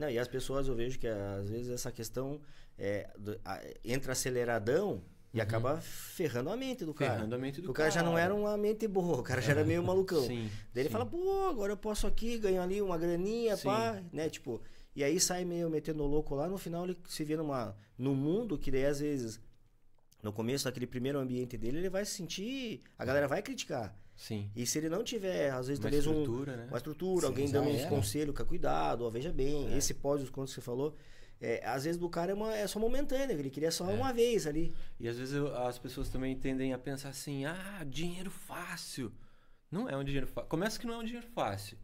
Não, 0.00 0.08
e 0.10 0.18
as 0.18 0.26
pessoas, 0.28 0.66
eu 0.66 0.74
vejo 0.74 0.98
que 0.98 1.06
às 1.06 1.48
vezes 1.50 1.70
essa 1.70 1.92
questão 1.92 2.40
é, 2.78 3.10
do- 3.18 3.38
a- 3.44 3.60
entra 3.84 4.12
aceleradão 4.12 5.02
e 5.32 5.40
acaba 5.40 5.78
ferrando 5.80 6.50
a 6.50 6.56
mente 6.56 6.84
do 6.84 6.94
cara. 6.94 7.10
Uhum. 7.12 7.16
Ferrando 7.18 7.34
a 7.34 7.38
mente 7.38 7.60
do 7.60 7.70
o 7.70 7.74
cara, 7.74 7.90
já 7.90 8.02
não 8.02 8.12
cara. 8.12 8.24
era 8.24 8.34
uma 8.34 8.56
mente 8.56 8.86
boa, 8.88 9.18
o 9.18 9.22
cara 9.22 9.40
já 9.42 9.52
era 9.52 9.64
meio 9.64 9.82
malucão. 9.84 10.22
Sim, 10.26 10.50
Daí 10.72 10.82
ele 10.82 10.88
sim. 10.88 10.92
fala, 10.92 11.04
pô, 11.06 11.48
agora 11.48 11.72
eu 11.72 11.76
posso 11.76 12.06
aqui, 12.06 12.38
ganho 12.38 12.62
ali 12.62 12.80
uma 12.80 12.96
graninha, 12.96 13.56
Sim. 13.56 13.64
pá, 13.64 14.02
né? 14.12 14.28
Tipo, 14.30 14.62
e 14.94 15.04
aí 15.04 15.20
sai 15.20 15.44
meio 15.44 15.68
metendo 15.68 16.02
o 16.02 16.06
louco 16.06 16.34
lá, 16.34 16.48
no 16.48 16.56
final 16.56 16.84
ele 16.84 16.96
se 17.06 17.22
vê 17.24 17.36
numa, 17.36 17.76
num 17.98 18.14
mundo 18.14 18.56
que 18.58 18.70
daí 18.70 18.86
às 18.86 19.00
vezes, 19.00 19.38
no 20.22 20.32
começo 20.32 20.64
daquele 20.64 20.86
primeiro 20.86 21.18
ambiente 21.18 21.56
dele, 21.58 21.78
ele 21.78 21.90
vai 21.90 22.04
se 22.04 22.12
sentir, 22.12 22.82
a 22.98 23.04
galera 23.04 23.28
vai 23.28 23.42
criticar. 23.42 23.94
Sim. 24.16 24.50
E 24.56 24.64
se 24.64 24.78
ele 24.78 24.88
não 24.88 25.04
tiver, 25.04 25.50
às 25.50 25.66
vezes, 25.66 25.78
Uma 25.78 25.90
talvez 25.90 26.06
um, 26.06 26.12
estrutura, 26.12 26.56
né? 26.56 26.66
uma 26.70 26.78
estrutura, 26.78 27.20
Sim, 27.20 27.26
alguém 27.26 27.50
dando 27.50 27.68
uns 27.68 27.84
conselhos, 27.84 28.34
cuidado, 28.46 29.04
ó, 29.04 29.10
veja 29.10 29.30
bem, 29.30 29.76
esse 29.76 29.92
pós 29.92 30.22
os 30.22 30.30
contos 30.30 30.54
que 30.54 30.60
você 30.60 30.64
falou, 30.64 30.96
é, 31.40 31.64
às 31.66 31.84
vezes 31.84 31.98
do 31.98 32.08
cara 32.08 32.32
é, 32.32 32.34
uma, 32.34 32.54
é 32.54 32.66
só 32.66 32.78
momentâneo, 32.78 33.38
ele 33.38 33.50
queria 33.50 33.70
só 33.70 33.84
uma 33.84 34.12
vez 34.12 34.46
ali. 34.46 34.74
E 34.98 35.08
às 35.08 35.18
vezes 35.18 35.34
eu- 35.34 35.54
as 35.56 35.78
pessoas 35.78 36.08
também 36.08 36.34
tendem 36.38 36.72
a 36.72 36.78
pensar 36.78 37.10
assim: 37.10 37.44
ah, 37.44 37.84
dinheiro 37.88 38.30
fácil. 38.30 39.12
Não 39.70 39.88
é 39.88 39.96
um 39.96 40.04
dinheiro 40.04 40.26
fácil. 40.26 40.48
Começa 40.48 40.78
que 40.78 40.86
não 40.86 40.94
é 40.94 40.98
um 40.98 41.04
dinheiro 41.04 41.26
fácil. 41.34 41.76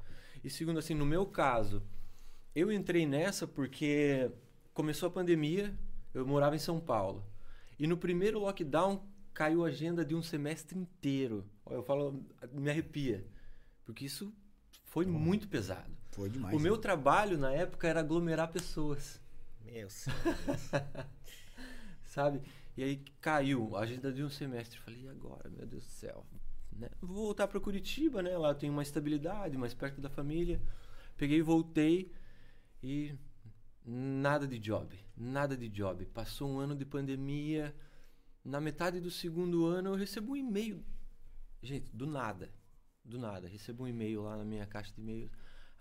E 0.42 0.50
segundo, 0.50 0.78
assim, 0.78 0.94
no 0.94 1.04
meu 1.06 1.26
caso, 1.26 1.82
eu 2.54 2.73
entrei 2.73 3.06
nessa 3.06 3.47
porque 3.47 4.30
começou 4.75 5.06
a 5.09 5.12
pandemia, 5.12 5.75
eu 6.14 6.26
morava 6.26 6.56
em 6.56 6.59
São 6.59 6.80
Paulo. 6.80 7.25
E 7.78 7.87
no 7.87 7.97
primeiro 7.97 8.38
lockdown 8.40 9.04
caiu 9.35 9.64
a 9.64 9.68
agenda 9.68 10.04
de 10.04 10.14
um 10.14 10.23
semestre 10.23 10.78
inteiro. 10.78 11.44
Eu 11.71 11.82
falo, 11.82 12.23
me 12.52 12.71
arrepia. 12.71 13.26
Porque 13.85 14.04
isso 14.04 14.32
foi 14.85 15.06
muito 15.06 15.49
pesado. 15.49 15.90
Foi 16.11 16.28
demais. 16.28 16.54
O 16.54 16.61
meu 16.61 16.76
trabalho 16.76 17.38
na 17.38 17.50
época 17.52 17.88
era 17.88 18.00
aglomerar 18.00 18.52
pessoas 18.52 19.21
Meu 19.64 19.88
sabe? 22.04 22.42
E 22.76 22.83
aí 22.83 23.04
caiu 23.21 23.76
a 23.76 23.81
agenda 23.81 24.12
de 24.12 24.23
um 24.23 24.31
semestre. 24.31 24.78
Falei, 24.81 25.02
e 25.02 25.09
agora, 25.09 25.49
meu 25.50 25.66
Deus 25.66 25.85
do 25.85 25.90
céu? 25.90 26.26
Né? 26.73 26.88
Vou 27.00 27.26
voltar 27.26 27.49
para 27.49 27.61
Curitiba, 27.61 28.23
né? 28.23 28.37
Lá 28.37 28.50
eu 28.50 28.54
tenho 28.54 28.73
uma 28.73 28.82
estabilidade, 28.82 29.58
mais 29.58 29.75
perto 29.75 30.00
da 30.00 30.08
família. 30.08 30.60
Peguei 31.17 31.39
e 31.39 31.43
voltei 31.43 32.13
e 32.82 33.15
nada 33.84 34.47
de 34.47 34.58
job, 34.58 34.99
nada 35.17 35.56
de 35.56 35.69
job. 35.69 36.04
Passou 36.06 36.49
um 36.49 36.58
ano 36.58 36.75
de 36.75 36.84
pandemia. 36.84 37.75
Na 38.45 38.60
metade 38.60 39.00
do 39.00 39.10
segundo 39.10 39.67
ano 39.67 39.91
eu 39.91 39.95
recebo 39.95 40.32
um 40.32 40.37
e-mail. 40.37 40.84
Gente, 41.63 41.95
do 41.95 42.06
nada. 42.06 42.50
Do 43.04 43.19
nada. 43.19 43.47
Recebo 43.47 43.84
um 43.84 43.89
e-mail 43.89 44.23
lá 44.23 44.37
na 44.37 44.45
minha 44.45 44.67
caixa 44.67 44.93
de 44.95 45.00
e-mails. 45.00 45.30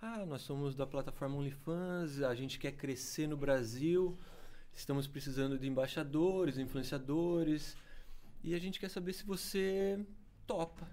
Ah, 0.04 0.26
nós 0.26 0.42
somos 0.42 0.76
da 0.76 0.88
plataforma 0.88 1.36
OnlyFans, 1.36 2.24
a 2.24 2.34
gente 2.34 2.58
quer 2.58 2.72
crescer 2.72 3.28
no 3.28 3.38
Brasil, 3.38 4.18
estamos 4.74 5.06
precisando 5.06 5.60
de 5.60 5.68
embaixadores, 5.68 6.58
influenciadores, 6.58 7.78
e 8.44 8.56
a 8.56 8.60
gente 8.60 8.80
quer 8.80 8.90
saber 8.90 9.14
se 9.14 9.24
você 9.24 10.04
topa. 10.48 10.90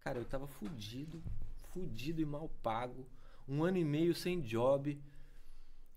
Cara, 0.00 0.18
eu 0.18 0.26
tava 0.26 0.46
fudido, 0.46 1.22
fudido 1.72 2.20
e 2.20 2.26
mal 2.26 2.50
pago, 2.62 3.08
um 3.48 3.64
ano 3.64 3.78
e 3.78 3.84
meio 3.84 4.14
sem 4.14 4.42
job, 4.42 5.02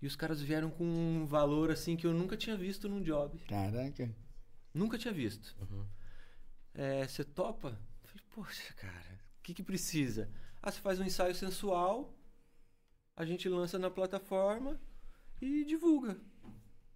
e 0.00 0.06
os 0.06 0.16
caras 0.16 0.40
vieram 0.40 0.70
com 0.70 0.84
um 0.84 1.26
valor 1.26 1.70
assim 1.70 1.96
que 1.96 2.06
eu 2.06 2.14
nunca 2.14 2.34
tinha 2.34 2.56
visto 2.56 2.88
num 2.88 3.02
job. 3.02 3.38
Caraca. 3.40 4.10
Nunca 4.72 4.96
tinha 4.96 5.12
visto. 5.12 5.54
É, 6.72 7.06
você 7.06 7.24
topa? 7.24 7.78
Eu 8.02 8.08
Falei, 8.08 8.24
poxa, 8.34 8.72
cara, 8.72 9.20
o 9.38 9.42
que, 9.42 9.52
que 9.52 9.62
precisa? 9.62 10.30
Ah, 10.62 10.70
você 10.70 10.80
faz 10.80 10.98
um 10.98 11.04
ensaio 11.04 11.34
sensual, 11.34 12.18
a 13.22 13.26
gente 13.26 13.48
lança 13.48 13.78
na 13.78 13.88
plataforma 13.90 14.78
e 15.40 15.64
divulga. 15.64 16.16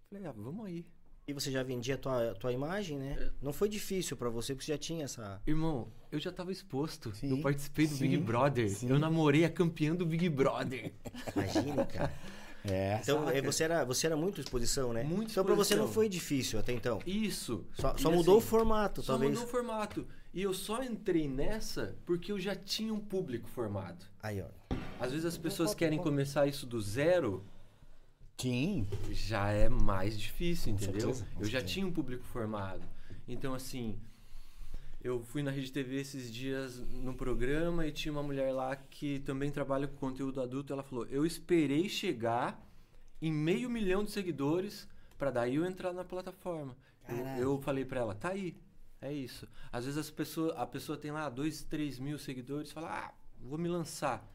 Falei, 0.09 0.25
ah, 0.25 0.33
vamos 0.35 0.65
aí. 0.65 0.85
E 1.25 1.33
você 1.33 1.51
já 1.51 1.61
vendia 1.63 1.95
a 1.95 1.97
tua, 1.97 2.31
a 2.31 2.35
tua 2.35 2.53
imagem, 2.53 2.97
né? 2.97 3.31
Não 3.41 3.51
foi 3.51 3.67
difícil 3.67 4.15
pra 4.15 4.29
você, 4.29 4.53
porque 4.53 4.65
você 4.65 4.71
já 4.73 4.77
tinha 4.77 5.05
essa. 5.05 5.41
Irmão, 5.45 5.91
eu 6.11 6.19
já 6.19 6.31
tava 6.31 6.51
exposto. 6.51 7.13
Sim, 7.15 7.31
eu 7.31 7.41
participei 7.41 7.85
do 7.87 7.95
sim, 7.95 8.09
Big 8.09 8.17
Brother. 8.17 8.69
sim. 8.69 8.89
Eu 8.89 8.97
namorei 8.97 9.43
a 9.43 9.49
campeã 9.49 9.93
do 9.95 10.05
Big 10.05 10.29
Brother. 10.29 10.93
Imagina, 11.35 11.85
cara. 11.85 12.13
É. 12.69 12.99
Então, 13.01 13.23
Saca? 13.23 13.37
é, 13.37 13.41
você 13.41 13.63
era, 13.63 13.85
você 13.85 14.07
era 14.07 14.17
muito 14.17 14.41
exposição, 14.41 14.91
né? 14.91 15.01
Muito 15.01 15.31
então, 15.31 15.45
pra 15.45 15.55
você 15.55 15.73
não 15.73 15.87
foi 15.87 16.09
difícil 16.09 16.59
até 16.59 16.73
então. 16.73 16.99
Isso. 17.05 17.63
Só, 17.73 17.95
só 17.95 18.11
mudou 18.11 18.37
assim, 18.37 18.45
o 18.45 18.49
formato, 18.49 19.01
Só 19.01 19.13
talvez. 19.13 19.31
mudou 19.31 19.45
o 19.45 19.47
formato. 19.47 20.05
E 20.33 20.41
eu 20.41 20.53
só 20.53 20.83
entrei 20.83 21.29
nessa 21.29 21.95
porque 22.05 22.29
eu 22.29 22.37
já 22.37 22.55
tinha 22.55 22.93
um 22.93 22.99
público 22.99 23.47
formado. 23.47 24.03
Aí, 24.21 24.41
ó. 24.41 24.75
Às 24.99 25.11
vezes 25.11 25.25
as 25.25 25.37
pessoas 25.37 25.73
querem 25.75 25.99
começar 25.99 26.47
isso 26.47 26.65
do 26.65 26.81
zero, 26.81 27.43
Sim. 28.37 28.87
já 29.11 29.49
é 29.51 29.69
mais 29.69 30.17
difícil, 30.19 30.73
Com 30.73 30.83
entendeu? 30.83 31.13
certeza, 31.13 31.27
eu 31.39 31.45
já 31.45 31.59
certeza. 31.59 31.65
tinha 31.73 31.87
um 31.87 31.91
público 31.91 32.23
formado. 32.23 32.81
Então, 33.27 33.53
assim, 33.53 33.99
eu 35.03 35.21
fui 35.23 35.43
na 35.43 35.51
Rede 35.51 35.71
TV 35.71 35.99
esses 36.01 36.31
dias 36.31 36.79
no 36.79 37.13
programa 37.13 37.85
e 37.85 37.91
tinha 37.91 38.11
uma 38.11 38.23
mulher 38.23 38.51
lá 38.51 38.75
que 38.75 39.19
também 39.19 39.51
trabalha 39.51 39.87
com 39.87 39.95
conteúdo 39.97 40.41
adulto. 40.41 40.73
Ela 40.73 40.83
falou: 40.83 41.05
Eu 41.07 41.25
esperei 41.25 41.87
chegar 41.89 42.59
em 43.21 43.31
meio 43.31 43.69
milhão 43.69 44.03
de 44.03 44.11
seguidores 44.11 44.87
para 45.17 45.31
daí 45.31 45.55
eu 45.55 45.65
entrar 45.65 45.93
na 45.93 46.03
plataforma. 46.03 46.75
Eu, 47.07 47.25
eu 47.39 47.61
falei 47.61 47.85
para 47.85 47.99
ela: 47.99 48.15
Tá 48.15 48.29
aí. 48.29 48.55
É 48.99 49.13
isso. 49.13 49.47
Às 49.71 49.85
vezes 49.85 49.99
as 49.99 50.09
pessoas, 50.09 50.57
a 50.57 50.65
pessoa 50.65 50.97
tem 50.97 51.11
lá 51.11 51.29
2, 51.29 51.63
3 51.63 51.99
mil 51.99 52.17
seguidores 52.17 52.71
fala: 52.71 52.89
Ah, 52.89 53.13
vou 53.39 53.57
me 53.57 53.69
lançar. 53.69 54.25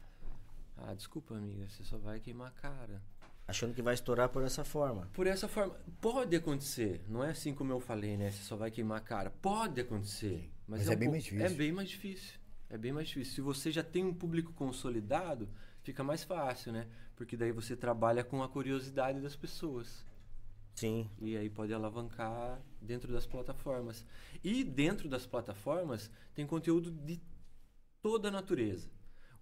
Ah, 0.85 0.93
desculpa, 0.93 1.33
amiga, 1.35 1.67
você 1.69 1.81
só 1.83 1.97
vai 1.97 2.19
queimar 2.19 2.49
a 2.49 2.51
cara. 2.51 3.01
Achando 3.47 3.73
que 3.73 3.81
vai 3.81 3.93
estourar 3.93 4.27
por 4.29 4.43
essa 4.43 4.63
forma. 4.65 5.09
Por 5.13 5.27
essa 5.27 5.47
forma, 5.47 5.73
pode 6.01 6.35
acontecer. 6.35 7.03
Não 7.07 7.23
é 7.23 7.29
assim 7.31 7.53
como 7.53 7.71
eu 7.71 7.79
falei, 7.79 8.17
né? 8.17 8.31
Você 8.31 8.43
só 8.43 8.55
vai 8.57 8.69
queimar 8.69 8.97
a 8.97 9.01
cara. 9.01 9.29
Pode 9.29 9.79
acontecer. 9.81 10.51
Mas, 10.67 10.81
Mas 10.81 10.89
é, 10.89 10.93
é 10.93 10.95
um 10.95 10.99
bem 10.99 11.07
pouco- 11.07 11.11
mais 11.11 11.23
difícil. 11.23 11.45
É 11.45 11.49
bem 11.57 11.71
mais 11.71 11.89
difícil. 11.89 12.39
É 12.69 12.77
bem 12.77 12.91
mais 12.91 13.07
difícil. 13.07 13.33
Se 13.33 13.41
você 13.41 13.71
já 13.71 13.83
tem 13.83 14.03
um 14.03 14.13
público 14.13 14.51
consolidado, 14.53 15.49
fica 15.83 16.03
mais 16.03 16.23
fácil, 16.23 16.71
né? 16.73 16.87
Porque 17.15 17.37
daí 17.37 17.51
você 17.51 17.75
trabalha 17.75 18.23
com 18.23 18.41
a 18.43 18.49
curiosidade 18.49 19.21
das 19.21 19.35
pessoas. 19.35 20.05
Sim. 20.75 21.09
E 21.21 21.37
aí 21.37 21.49
pode 21.49 21.73
alavancar 21.73 22.59
dentro 22.81 23.11
das 23.13 23.25
plataformas. 23.25 24.05
E 24.43 24.63
dentro 24.63 25.07
das 25.07 25.25
plataformas 25.25 26.09
tem 26.33 26.45
conteúdo 26.47 26.89
de 26.91 27.21
toda 28.01 28.29
a 28.29 28.31
natureza. 28.31 28.89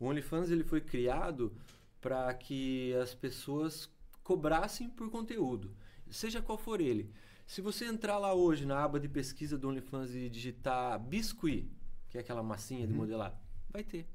O 0.01 0.07
OnlyFans 0.07 0.49
ele 0.49 0.63
foi 0.63 0.81
criado 0.81 1.55
para 2.01 2.33
que 2.33 2.91
as 2.95 3.13
pessoas 3.13 3.87
cobrassem 4.23 4.89
por 4.89 5.11
conteúdo, 5.11 5.75
seja 6.09 6.41
qual 6.41 6.57
for 6.57 6.81
ele. 6.81 7.13
Se 7.45 7.61
você 7.61 7.85
entrar 7.85 8.17
lá 8.17 8.33
hoje 8.33 8.65
na 8.65 8.83
aba 8.83 8.99
de 8.99 9.07
pesquisa 9.07 9.59
do 9.59 9.69
OnlyFans 9.69 10.15
e 10.15 10.27
digitar 10.27 10.99
biscuit, 10.99 11.69
que 12.09 12.17
é 12.17 12.21
aquela 12.21 12.41
massinha 12.41 12.87
de 12.87 12.93
modelar, 12.93 13.39
vai 13.69 13.83
ter. 13.83 14.07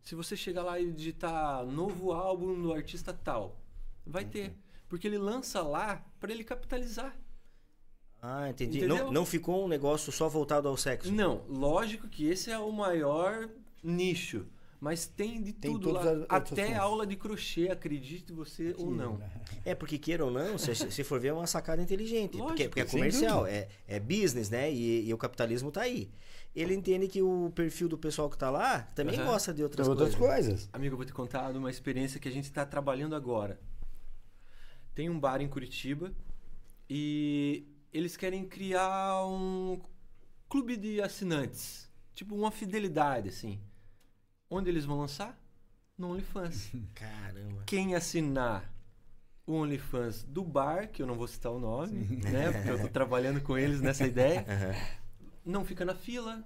Se 0.00 0.14
você 0.14 0.34
chegar 0.34 0.62
lá 0.62 0.80
e 0.80 0.90
digitar 0.90 1.62
novo 1.66 2.12
álbum 2.12 2.60
do 2.62 2.72
artista 2.72 3.12
tal, 3.12 3.60
vai 4.06 4.24
ter. 4.24 4.56
Porque 4.88 5.06
ele 5.06 5.18
lança 5.18 5.60
lá 5.60 6.02
para 6.18 6.32
ele 6.32 6.42
capitalizar. 6.42 7.14
Ah, 8.22 8.48
entendi. 8.48 8.78
Entendeu? 8.78 9.04
Não, 9.04 9.12
não 9.12 9.26
ficou 9.26 9.62
um 9.64 9.68
negócio 9.68 10.10
só 10.10 10.26
voltado 10.26 10.68
ao 10.68 10.76
sexo. 10.76 11.12
Não, 11.12 11.44
lógico 11.48 12.08
que 12.08 12.26
esse 12.26 12.50
é 12.50 12.58
o 12.58 12.72
maior 12.72 13.50
nicho. 13.82 14.46
Mas 14.82 15.06
tem 15.06 15.40
de 15.40 15.52
Tem 15.52 15.70
tudo 15.70 15.92
lá. 15.92 16.00
as 16.28 16.50
Até 16.50 16.74
aula 16.74 17.06
de 17.06 17.14
crochê, 17.14 17.68
acredite 17.68 18.32
você 18.32 18.74
ou 18.76 18.90
não. 18.90 19.22
É, 19.64 19.76
porque 19.76 19.96
queira 19.96 20.24
ou 20.24 20.30
não, 20.30 20.58
se, 20.58 20.74
se 20.74 21.04
for 21.04 21.20
ver, 21.20 21.28
é 21.28 21.32
uma 21.32 21.46
sacada 21.46 21.80
inteligente. 21.80 22.36
Lógico, 22.36 22.48
porque, 22.48 22.68
porque 22.68 22.80
é 22.80 22.84
comercial, 22.84 23.46
é, 23.46 23.68
é 23.86 24.00
business, 24.00 24.50
né? 24.50 24.72
E, 24.72 25.06
e 25.06 25.14
o 25.14 25.16
capitalismo 25.16 25.70
tá 25.70 25.82
aí. 25.82 26.10
Ele 26.52 26.74
entende 26.74 27.06
que 27.06 27.22
o 27.22 27.52
perfil 27.54 27.88
do 27.88 27.96
pessoal 27.96 28.28
que 28.28 28.36
tá 28.36 28.50
lá 28.50 28.80
também 28.92 29.14
Aham. 29.14 29.26
gosta 29.26 29.54
de 29.54 29.62
outras, 29.62 29.86
outras 29.86 30.16
coisas. 30.16 30.48
coisas. 30.48 30.68
Amigo, 30.72 30.94
eu 30.94 30.96
vou 30.96 31.06
te 31.06 31.12
contar 31.12 31.54
uma 31.54 31.70
experiência 31.70 32.18
que 32.18 32.26
a 32.28 32.32
gente 32.32 32.46
está 32.46 32.66
trabalhando 32.66 33.14
agora. 33.14 33.60
Tem 34.92 35.08
um 35.08 35.20
bar 35.20 35.40
em 35.40 35.46
Curitiba 35.46 36.12
e 36.90 37.68
eles 37.92 38.16
querem 38.16 38.44
criar 38.44 39.24
um 39.28 39.80
clube 40.48 40.76
de 40.76 41.00
assinantes. 41.00 41.88
Tipo 42.16 42.34
uma 42.34 42.50
fidelidade, 42.50 43.28
assim. 43.28 43.60
Onde 44.54 44.68
eles 44.70 44.84
vão 44.84 44.98
lançar? 44.98 45.38
No 45.96 46.10
OnlyFans. 46.12 46.70
Caramba. 46.94 47.62
Quem 47.66 47.94
assinar 47.94 48.70
o 49.46 49.54
OnlyFans 49.54 50.22
do 50.24 50.44
bar, 50.44 50.88
que 50.88 51.02
eu 51.02 51.06
não 51.06 51.14
vou 51.14 51.26
citar 51.26 51.50
o 51.52 51.58
nome, 51.58 52.16
né? 52.16 52.52
Porque 52.52 52.70
eu 52.70 52.80
tô 52.80 52.88
trabalhando 52.92 53.40
com 53.40 53.56
eles 53.58 53.80
nessa 53.80 54.06
ideia, 54.06 54.44
não 55.44 55.64
fica 55.64 55.84
na 55.84 55.94
fila, 55.94 56.44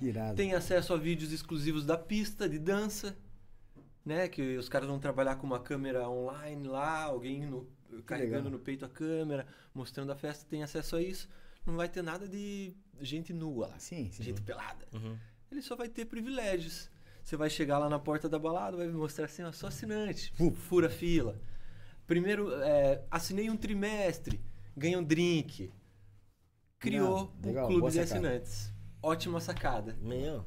irado. 0.00 0.36
tem 0.36 0.54
acesso 0.54 0.92
a 0.94 0.96
vídeos 0.96 1.32
exclusivos 1.32 1.84
da 1.84 1.96
pista 1.98 2.48
de 2.48 2.58
dança, 2.58 3.16
né? 4.04 4.28
Que 4.28 4.56
os 4.56 4.68
caras 4.68 4.88
vão 4.88 4.98
trabalhar 4.98 5.36
com 5.36 5.46
uma 5.46 5.60
câmera 5.60 6.08
online 6.08 6.66
lá, 6.68 7.02
alguém 7.02 7.44
no- 7.46 7.68
carregando 8.06 8.44
legal. 8.44 8.52
no 8.52 8.58
peito 8.58 8.84
a 8.84 8.88
câmera, 8.88 9.46
mostrando 9.74 10.10
a 10.12 10.16
festa, 10.16 10.46
tem 10.48 10.62
acesso 10.62 10.96
a 10.96 11.02
isso. 11.02 11.28
Não 11.66 11.76
vai 11.76 11.88
ter 11.88 12.02
nada 12.02 12.26
de 12.26 12.72
gente 13.00 13.32
nua 13.32 13.68
lá, 13.68 13.78
Sim, 13.78 14.10
sim. 14.10 14.22
gente 14.22 14.40
pelada. 14.42 14.86
Uhum. 14.92 15.16
Ele 15.50 15.60
só 15.62 15.76
vai 15.76 15.88
ter 15.88 16.06
privilégios. 16.06 16.90
Você 17.28 17.36
vai 17.36 17.50
chegar 17.50 17.76
lá 17.76 17.90
na 17.90 17.98
porta 17.98 18.26
da 18.26 18.38
balada, 18.38 18.78
vai 18.78 18.88
mostrar 18.88 19.26
assim, 19.26 19.42
ó, 19.42 19.52
sou 19.52 19.68
assinante, 19.68 20.32
Fu. 20.34 20.50
fura 20.50 20.88
fila. 20.88 21.38
Primeiro, 22.06 22.50
é, 22.62 23.04
assinei 23.10 23.50
um 23.50 23.56
trimestre, 23.56 24.40
ganha 24.74 24.98
um 24.98 25.04
drink. 25.04 25.70
Criou 26.78 27.30
legal, 27.44 27.64
o 27.64 27.66
clube 27.66 27.80
boa 27.80 27.90
de 27.90 28.00
assinantes. 28.00 28.72
Ótima 29.02 29.40
sacada. 29.42 29.94
Meu. 30.00 30.42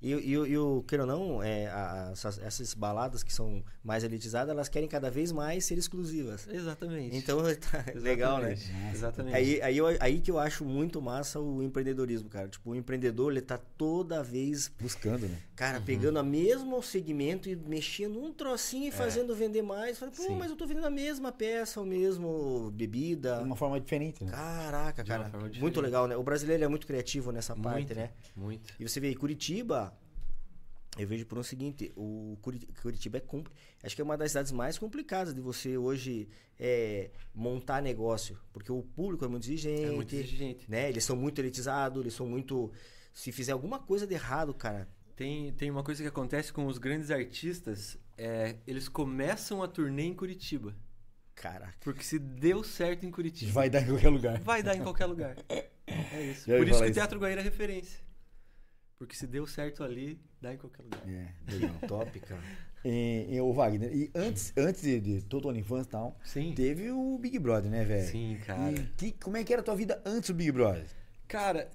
E, 0.00 0.12
e, 0.12 0.30
e 0.32 0.56
o 0.58 0.84
queira 0.86 1.02
ou 1.02 1.08
não, 1.08 1.42
é, 1.42 1.66
a- 1.66 2.08
a- 2.08 2.12
essas, 2.12 2.38
essas 2.38 2.72
baladas 2.72 3.24
que 3.24 3.32
são 3.32 3.64
mais 3.82 4.04
elitizadas, 4.04 4.50
elas 4.52 4.68
querem 4.68 4.88
cada 4.88 5.10
vez 5.10 5.32
mais 5.32 5.64
ser 5.64 5.76
exclusivas. 5.76 6.46
Exatamente. 6.48 7.16
Então, 7.16 7.38
tá 7.58 7.84
legal, 7.96 8.38
né? 8.38 8.52
Exatamente. 8.52 8.94
Exatamente. 8.94 9.34
Aí, 9.34 9.60
aí, 9.60 9.76
eu- 9.76 9.96
aí 9.98 10.20
que 10.20 10.30
eu 10.30 10.38
acho 10.38 10.64
muito 10.64 11.02
massa 11.02 11.40
o 11.40 11.62
empreendedorismo, 11.64 12.28
cara. 12.28 12.46
Tipo, 12.48 12.70
o 12.70 12.76
empreendedor, 12.76 13.32
ele 13.32 13.40
tá 13.40 13.58
toda 13.58 14.22
vez, 14.22 14.70
Buscando, 14.80 15.26
né? 15.26 15.36
cara, 15.56 15.80
pegando 15.80 16.20
o 16.20 16.24
mesmo 16.24 16.80
segmento 16.80 17.48
e 17.48 17.56
mexendo 17.56 18.22
um 18.22 18.32
trocinho 18.32 18.86
e 18.88 18.92
fazendo 18.92 19.34
vender 19.34 19.62
mais. 19.62 19.98
Fala, 19.98 20.12
pô, 20.12 20.22
Sim. 20.22 20.36
mas 20.36 20.48
eu 20.50 20.56
tô 20.56 20.64
vendendo 20.64 20.86
a 20.86 20.90
mesma 20.90 21.32
peça, 21.32 21.80
o 21.80 21.86
mesmo 21.86 22.70
bebida. 22.72 23.38
De 23.38 23.44
uma 23.44 23.56
forma 23.56 23.80
diferente, 23.80 24.22
né? 24.22 24.30
Caraca, 24.30 25.02
cara. 25.02 25.30
Muito 25.58 25.80
legal, 25.80 26.06
né? 26.06 26.16
O 26.16 26.22
brasileiro 26.22 26.62
é 26.62 26.68
muito 26.68 26.86
criativo 26.86 27.32
nessa 27.32 27.56
parte, 27.56 27.78
muito, 27.86 27.94
né? 27.96 28.10
muito. 28.36 28.72
E 28.78 28.88
você 28.88 29.00
vê, 29.00 29.12
Curitiba, 29.14 29.87
eu 30.98 31.06
vejo 31.06 31.24
por 31.26 31.38
um 31.38 31.42
seguinte, 31.42 31.92
o 31.96 32.36
Curi- 32.42 32.66
Curitiba 32.82 33.18
é 33.18 33.20
compli- 33.20 33.52
acho 33.82 33.94
que 33.94 34.00
é 34.02 34.04
uma 34.04 34.16
das 34.16 34.32
cidades 34.32 34.52
mais 34.52 34.76
complicadas 34.78 35.32
de 35.34 35.40
você 35.40 35.76
hoje 35.78 36.28
é, 36.58 37.10
montar 37.34 37.80
negócio, 37.80 38.38
porque 38.52 38.70
o 38.72 38.82
público 38.82 39.24
é 39.24 39.28
muito 39.28 39.44
exigente, 39.44 39.84
É 39.84 39.90
muito 39.90 40.14
exigente. 40.14 40.70
né? 40.70 40.88
Eles 40.88 41.04
são 41.04 41.16
muito 41.16 41.40
elitizados, 41.40 42.00
eles 42.00 42.14
são 42.14 42.26
muito 42.26 42.72
se 43.12 43.30
fizer 43.32 43.52
alguma 43.52 43.78
coisa 43.78 44.06
de 44.06 44.14
errado, 44.14 44.52
cara, 44.54 44.88
Tem, 45.16 45.52
tem 45.52 45.70
uma 45.70 45.82
coisa 45.82 46.02
que 46.02 46.08
acontece 46.08 46.52
com 46.52 46.66
os 46.66 46.78
grandes 46.78 47.10
artistas, 47.10 47.96
é, 48.16 48.56
eles 48.66 48.88
começam 48.88 49.62
a 49.62 49.68
turnê 49.68 50.04
em 50.04 50.14
Curitiba. 50.14 50.74
caraca. 51.34 51.74
Porque 51.80 52.02
se 52.04 52.18
deu 52.18 52.62
certo 52.64 53.04
em 53.06 53.10
Curitiba, 53.10 53.52
Vai 53.52 53.68
dar 53.70 53.82
em 53.82 53.86
qualquer 53.86 54.08
lugar. 54.10 54.40
vai 54.40 54.62
dar 54.62 54.76
em 54.76 54.82
qualquer 54.82 55.06
lugar. 55.06 55.36
É 56.12 56.22
isso. 56.30 56.44
Por 56.44 56.68
isso 56.68 56.82
que 56.84 56.90
o. 56.90 56.92
Teatro 56.92 57.18
Guaíra 57.18 57.40
é 57.40 57.44
referência. 57.44 57.98
Porque 58.98 59.16
se 59.16 59.26
deu 59.26 59.46
certo 59.46 59.82
ali, 59.82 60.20
dá 60.40 60.54
em 60.54 60.56
qualquer 60.56 60.82
lugar. 60.82 61.02
É. 61.08 61.52
Legal, 61.52 61.74
top, 61.86 62.20
cara. 62.20 62.40
E, 62.84 63.26
e, 63.30 63.40
o 63.40 63.52
Wagner, 63.52 63.92
e 63.94 64.10
antes, 64.14 64.52
antes 64.56 64.82
de, 64.82 65.00
de 65.00 65.22
todo 65.22 65.46
o 65.46 65.48
OnlyFans 65.48 65.86
e 65.86 65.88
tal, 65.88 66.16
Sim. 66.24 66.52
teve 66.54 66.90
o 66.92 67.18
Big 67.18 67.38
Brother, 67.38 67.70
né, 67.70 67.84
velho? 67.84 68.06
Sim, 68.08 68.38
cara. 68.46 68.70
E 68.72 68.82
que- 68.96 69.12
como 69.12 69.36
é 69.36 69.42
que 69.44 69.52
era 69.52 69.60
a 69.62 69.64
tua 69.64 69.74
vida 69.74 70.00
antes 70.04 70.30
do 70.30 70.34
Big 70.36 70.52
Brother? 70.52 70.86
Cara, 71.26 71.68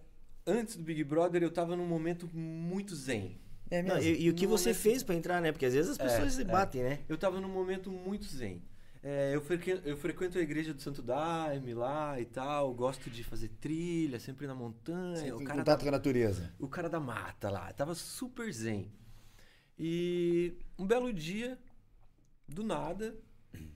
antes 0.48 0.78
do 0.78 0.84
Big 0.84 1.04
Brother 1.04 1.44
eu 1.44 1.52
tava 1.52 1.76
num 1.76 1.86
momento 1.86 2.30
muito 2.34 2.96
zen. 2.96 3.38
É 3.70 3.82
Não, 3.82 3.96
mesmo? 3.96 4.10
e, 4.12 4.24
e 4.24 4.30
o 4.30 4.34
que 4.34 4.46
No 4.46 4.52
você 4.58 4.70
momento- 4.70 4.82
fez 4.82 5.04
pra 5.04 5.16
entrar, 5.16 5.42
né? 5.42 5.52
Porque 5.52 5.66
às 5.66 5.74
vezes 5.74 5.92
as 5.92 6.00
É, 6.00 6.04
pessoas 6.04 6.34
se 6.34 6.42
é. 6.42 6.46
batem, 6.46 6.84
né? 6.84 7.00
Eu 7.10 7.18
tava 7.18 7.42
num 7.42 7.50
momento 7.50 7.92
muito 7.92 8.26
zen. 8.26 8.62
É, 9.06 9.36
eu, 9.36 9.42
frequen- 9.42 9.82
eu 9.84 9.98
frequento 9.98 10.38
a 10.38 10.42
igreja 10.42 10.74
do 10.74 10.82
Santo 10.82 11.02
Daime 11.02 11.74
lá 11.74 12.20
e 12.22 12.26
tal, 12.26 12.74
gosto 12.74 13.10
de 13.10 13.22
fazer 13.24 13.50
trilha, 13.60 14.18
sempre 14.20 14.48
na 14.48 14.56
montanha. 14.56 15.36
O, 15.36 15.44
cara 15.44 15.58
contato 15.60 15.80
da, 15.80 15.84
com 15.84 15.90
a 15.90 15.92
natureza. 15.92 16.54
o 16.58 16.68
cara 16.70 16.90
da 16.90 17.00
mata 17.02 17.50
lá, 17.50 17.72
tava 17.74 17.94
super 17.96 18.52
zen. 18.54 18.90
E 19.78 20.54
um 20.80 20.88
belo 20.88 21.12
dia, 21.12 21.58
do 22.48 22.64
nada, 22.64 23.14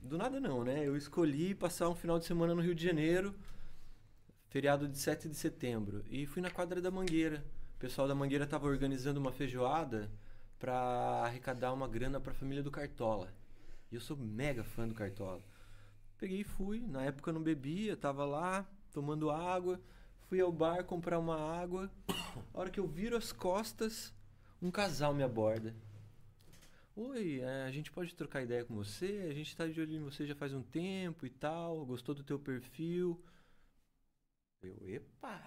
do 0.02 0.16
nada 0.16 0.40
não, 0.40 0.64
né? 0.64 0.86
Eu 0.86 0.96
escolhi 0.96 1.54
passar 1.54 1.88
um 1.90 1.94
final 1.94 2.18
de 2.18 2.24
semana 2.24 2.54
no 2.54 2.62
Rio 2.62 2.74
de 2.74 2.84
Janeiro, 2.84 3.34
feriado 4.48 4.88
de 4.88 4.98
7 4.98 5.28
de 5.28 5.36
setembro, 5.36 6.04
e 6.10 6.24
fui 6.26 6.40
na 6.40 6.50
quadra 6.50 6.80
da 6.80 6.90
Mangueira. 6.90 7.44
O 7.76 7.78
pessoal 7.78 8.08
da 8.08 8.14
Mangueira 8.14 8.46
tava 8.46 8.66
organizando 8.66 9.20
uma 9.20 9.30
feijoada 9.32 10.10
para 10.58 10.74
arrecadar 11.24 11.72
uma 11.72 11.86
grana 11.86 12.18
para 12.18 12.32
a 12.32 12.34
família 12.34 12.62
do 12.62 12.70
Cartola. 12.70 13.32
E 13.90 13.94
eu 13.94 14.00
sou 14.00 14.16
mega 14.16 14.62
fã 14.62 14.86
do 14.86 14.94
Cartola. 14.94 15.42
Peguei 16.18 16.40
e 16.40 16.44
fui, 16.44 16.80
na 16.86 17.04
época 17.04 17.30
eu 17.30 17.34
não 17.34 17.42
bebia, 17.42 17.96
tava 17.96 18.24
lá, 18.24 18.68
tomando 18.92 19.30
água. 19.30 19.80
Fui 20.28 20.40
ao 20.40 20.52
bar 20.52 20.84
comprar 20.84 21.18
uma 21.18 21.36
água. 21.36 21.90
A 22.52 22.60
hora 22.60 22.70
que 22.70 22.80
eu 22.80 22.86
viro 22.86 23.16
as 23.16 23.32
costas, 23.32 24.12
um 24.60 24.70
casal 24.70 25.14
me 25.14 25.22
aborda. 25.22 25.74
Oi, 26.94 27.40
é, 27.40 27.62
a 27.62 27.70
gente 27.70 27.92
pode 27.92 28.14
trocar 28.14 28.42
ideia 28.42 28.64
com 28.64 28.74
você? 28.74 29.28
A 29.30 29.32
gente 29.32 29.56
tá 29.56 29.66
de 29.66 29.80
olho 29.80 29.94
em 29.94 30.02
você 30.02 30.26
já 30.26 30.34
faz 30.34 30.52
um 30.52 30.62
tempo 30.62 31.24
e 31.24 31.30
tal. 31.30 31.86
Gostou 31.86 32.14
do 32.14 32.24
teu 32.24 32.38
perfil? 32.38 33.22
Eu, 34.60 34.76
epa! 34.88 35.40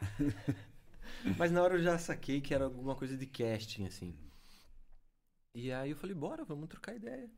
Mas 1.37 1.51
na 1.51 1.61
hora 1.61 1.75
eu 1.75 1.83
já 1.83 1.97
saquei 1.99 2.39
que 2.39 2.53
era 2.53 2.63
alguma 2.65 2.95
coisa 2.95 3.17
de 3.17 3.25
casting, 3.27 3.85
assim. 3.85 4.15
E 5.53 5.71
aí 5.71 5.91
eu 5.91 5.97
falei, 5.97 6.15
bora, 6.15 6.45
vamos 6.45 6.69
trocar 6.69 6.95
ideia. 6.95 7.29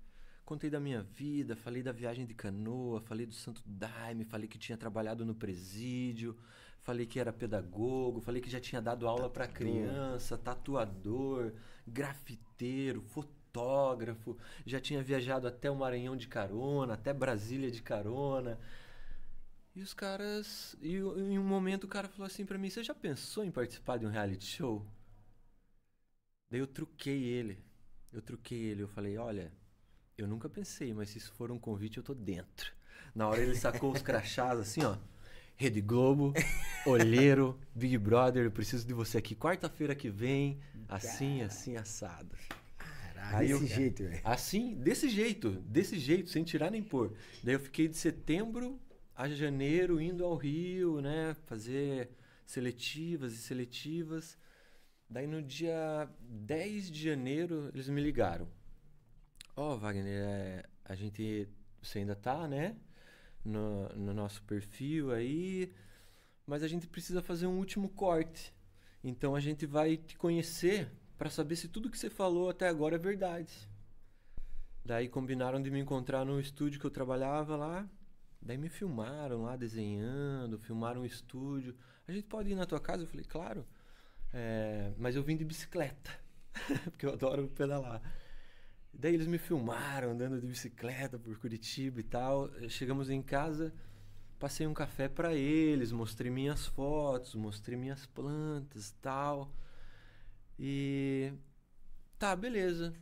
Contei 0.45 0.69
da 0.69 0.79
minha 0.79 1.01
vida, 1.01 1.56
falei 1.56 1.82
da 1.82 1.93
viagem 1.93 2.25
de 2.25 2.34
canoa, 2.34 2.99
falei 2.99 3.25
do 3.25 3.34
Santo 3.34 3.62
Daime, 3.65 4.25
falei 4.25 4.47
que 4.47 4.58
tinha 4.58 4.77
trabalhado 4.77 5.25
no 5.25 5.34
presídio, 5.34 6.38
falei 6.82 7.06
que 7.06 7.17
era 7.17 7.32
pedagogo, 7.32 8.19
falei 8.19 8.41
que 8.41 8.49
já 8.49 8.60
tinha 8.60 8.82
dado 8.82 9.08
aula 9.08 9.29
para 9.29 9.47
criança, 9.47 10.38
tatuador, 10.38 11.53
grafiteiro, 11.88 13.01
fotógrafo, 13.01 14.38
já 14.65 14.82
tinha 14.82 15.01
viajado 15.01 15.47
até 15.47 15.71
o 15.71 15.75
Maranhão 15.77 16.17
de 16.17 16.27
carona, 16.27 16.95
até 16.95 17.13
Brasília 17.13 17.71
de 17.71 17.82
carona. 17.82 18.60
E 19.75 19.82
os 19.82 19.93
caras. 19.93 20.75
E 20.82 20.97
em 20.97 21.39
um 21.39 21.43
momento 21.43 21.86
o 21.86 21.88
cara 21.88 22.08
falou 22.08 22.27
assim 22.27 22.45
pra 22.45 22.58
mim: 22.58 22.69
Você 22.69 22.84
já 22.84 22.93
pensou 22.93 23.43
em 23.43 23.51
participar 23.51 23.97
de 23.97 24.06
um 24.06 24.10
reality 24.10 24.45
show? 24.45 24.86
Daí 26.49 26.60
eu 26.60 26.67
truquei 26.67 27.23
ele. 27.23 27.63
Eu 28.12 28.21
truquei 28.21 28.60
ele. 28.60 28.84
Eu 28.84 28.88
falei: 28.88 29.17
Olha, 29.17 29.51
eu 30.17 30.28
nunca 30.28 30.47
pensei, 30.47 30.93
mas 30.93 31.10
se 31.10 31.17
isso 31.17 31.34
for 31.34 31.52
um 31.52 31.58
convite, 31.58 31.97
eu 31.97 32.04
tô 32.04 32.13
dentro. 32.13 32.71
Na 33.15 33.28
hora 33.28 33.41
ele 33.41 33.56
sacou 33.56 33.91
os 33.91 34.02
crachás 34.02 34.60
assim, 34.60 34.84
ó. 34.84 34.95
Rede 35.56 35.82
Globo, 35.82 36.34
Olheiro, 36.86 37.60
Big 37.76 37.97
Brother, 37.97 38.45
eu 38.45 38.52
preciso 38.52 38.86
de 38.86 38.93
você 38.93 39.17
aqui 39.19 39.36
quarta-feira 39.36 39.93
que 39.95 40.10
vem, 40.10 40.60
assim, 40.89 41.41
assim, 41.41 41.78
assado. 41.78 42.36
Caraca, 42.78 43.38
Aí 43.38 43.47
desse 43.47 43.63
eu, 43.63 43.67
jeito, 43.67 44.04
velho. 44.04 44.21
Assim, 44.23 44.76
desse 44.76 45.10
jeito, 45.10 45.52
desse 45.52 45.97
jeito, 45.99 46.30
sem 46.30 46.43
tirar 46.43 46.71
nem 46.71 46.82
pôr. 46.82 47.13
Daí 47.43 47.54
eu 47.54 47.60
fiquei 47.60 47.88
de 47.88 47.97
setembro 47.97 48.80
a 49.15 49.30
janeiro 49.30 50.02
indo 50.02 50.26
ao 50.26 50.36
Rio, 50.36 51.02
né, 51.02 51.36
fazer 51.45 52.10
seletivas 52.45 53.34
e 53.34 53.38
seletivas. 53.38 54.38
Daí 55.10 55.28
no 55.28 55.41
dia 55.41 56.10
10 56.19 56.89
de 56.89 57.04
janeiro 57.04 57.69
eles 57.73 57.88
me 57.89 58.02
ligaram. 58.02 58.47
Ó, 59.55 59.73
oh, 59.73 59.77
Wagner, 59.77 60.05
é, 60.07 60.63
a 60.83 60.95
gente. 60.95 61.47
Você 61.81 61.99
ainda 61.99 62.15
tá, 62.15 62.47
né? 62.47 62.75
No, 63.45 63.89
no 63.89 64.13
nosso 64.13 64.41
perfil 64.43 65.11
aí. 65.11 65.71
Mas 66.45 66.63
a 66.63 66.67
gente 66.67 66.87
precisa 66.87 67.21
fazer 67.21 67.45
um 67.45 67.57
último 67.57 67.89
corte. 67.89 68.53
Então 69.03 69.35
a 69.35 69.39
gente 69.39 69.65
vai 69.65 69.97
te 69.97 70.17
conhecer 70.17 70.89
para 71.17 71.29
saber 71.29 71.55
se 71.55 71.67
tudo 71.67 71.89
que 71.89 71.97
você 71.97 72.09
falou 72.09 72.49
até 72.49 72.67
agora 72.67 72.95
é 72.95 72.99
verdade. 72.99 73.53
Daí 74.83 75.07
combinaram 75.07 75.61
de 75.61 75.69
me 75.69 75.79
encontrar 75.79 76.25
no 76.25 76.39
estúdio 76.39 76.79
que 76.79 76.85
eu 76.85 76.91
trabalhava 76.91 77.55
lá. 77.55 77.87
Daí 78.41 78.57
me 78.57 78.69
filmaram 78.69 79.43
lá 79.43 79.55
desenhando, 79.55 80.57
filmaram 80.57 81.01
o 81.01 81.05
estúdio. 81.05 81.75
A 82.07 82.11
gente 82.11 82.27
pode 82.27 82.49
ir 82.49 82.55
na 82.55 82.65
tua 82.65 82.79
casa? 82.79 83.03
Eu 83.03 83.07
falei, 83.07 83.25
claro. 83.25 83.65
É, 84.33 84.91
mas 84.97 85.15
eu 85.15 85.23
vim 85.23 85.37
de 85.37 85.45
bicicleta, 85.45 86.11
porque 86.91 87.05
eu 87.05 87.13
adoro 87.13 87.47
pedalar. 87.49 88.01
Daí 88.93 89.15
eles 89.15 89.27
me 89.27 89.38
filmaram 89.38 90.12
andando 90.12 90.39
de 90.39 90.47
bicicleta 90.47 91.17
por 91.17 91.38
Curitiba 91.38 91.99
e 91.99 92.03
tal. 92.03 92.49
Chegamos 92.69 93.10
em 93.10 93.21
casa, 93.21 93.73
passei 94.39 94.67
um 94.67 94.73
café 94.73 95.10
para 95.10 95.34
eles, 95.34 95.91
mostrei 95.91 96.29
minhas 96.32 96.67
fotos, 96.67 97.36
mostrei 97.36 97.77
minhas 97.77 98.06
plantas 98.06 98.89
e 98.89 98.95
tal. 98.95 99.51
E 100.60 101.34
tá, 102.19 102.36
beleza. 102.36 102.93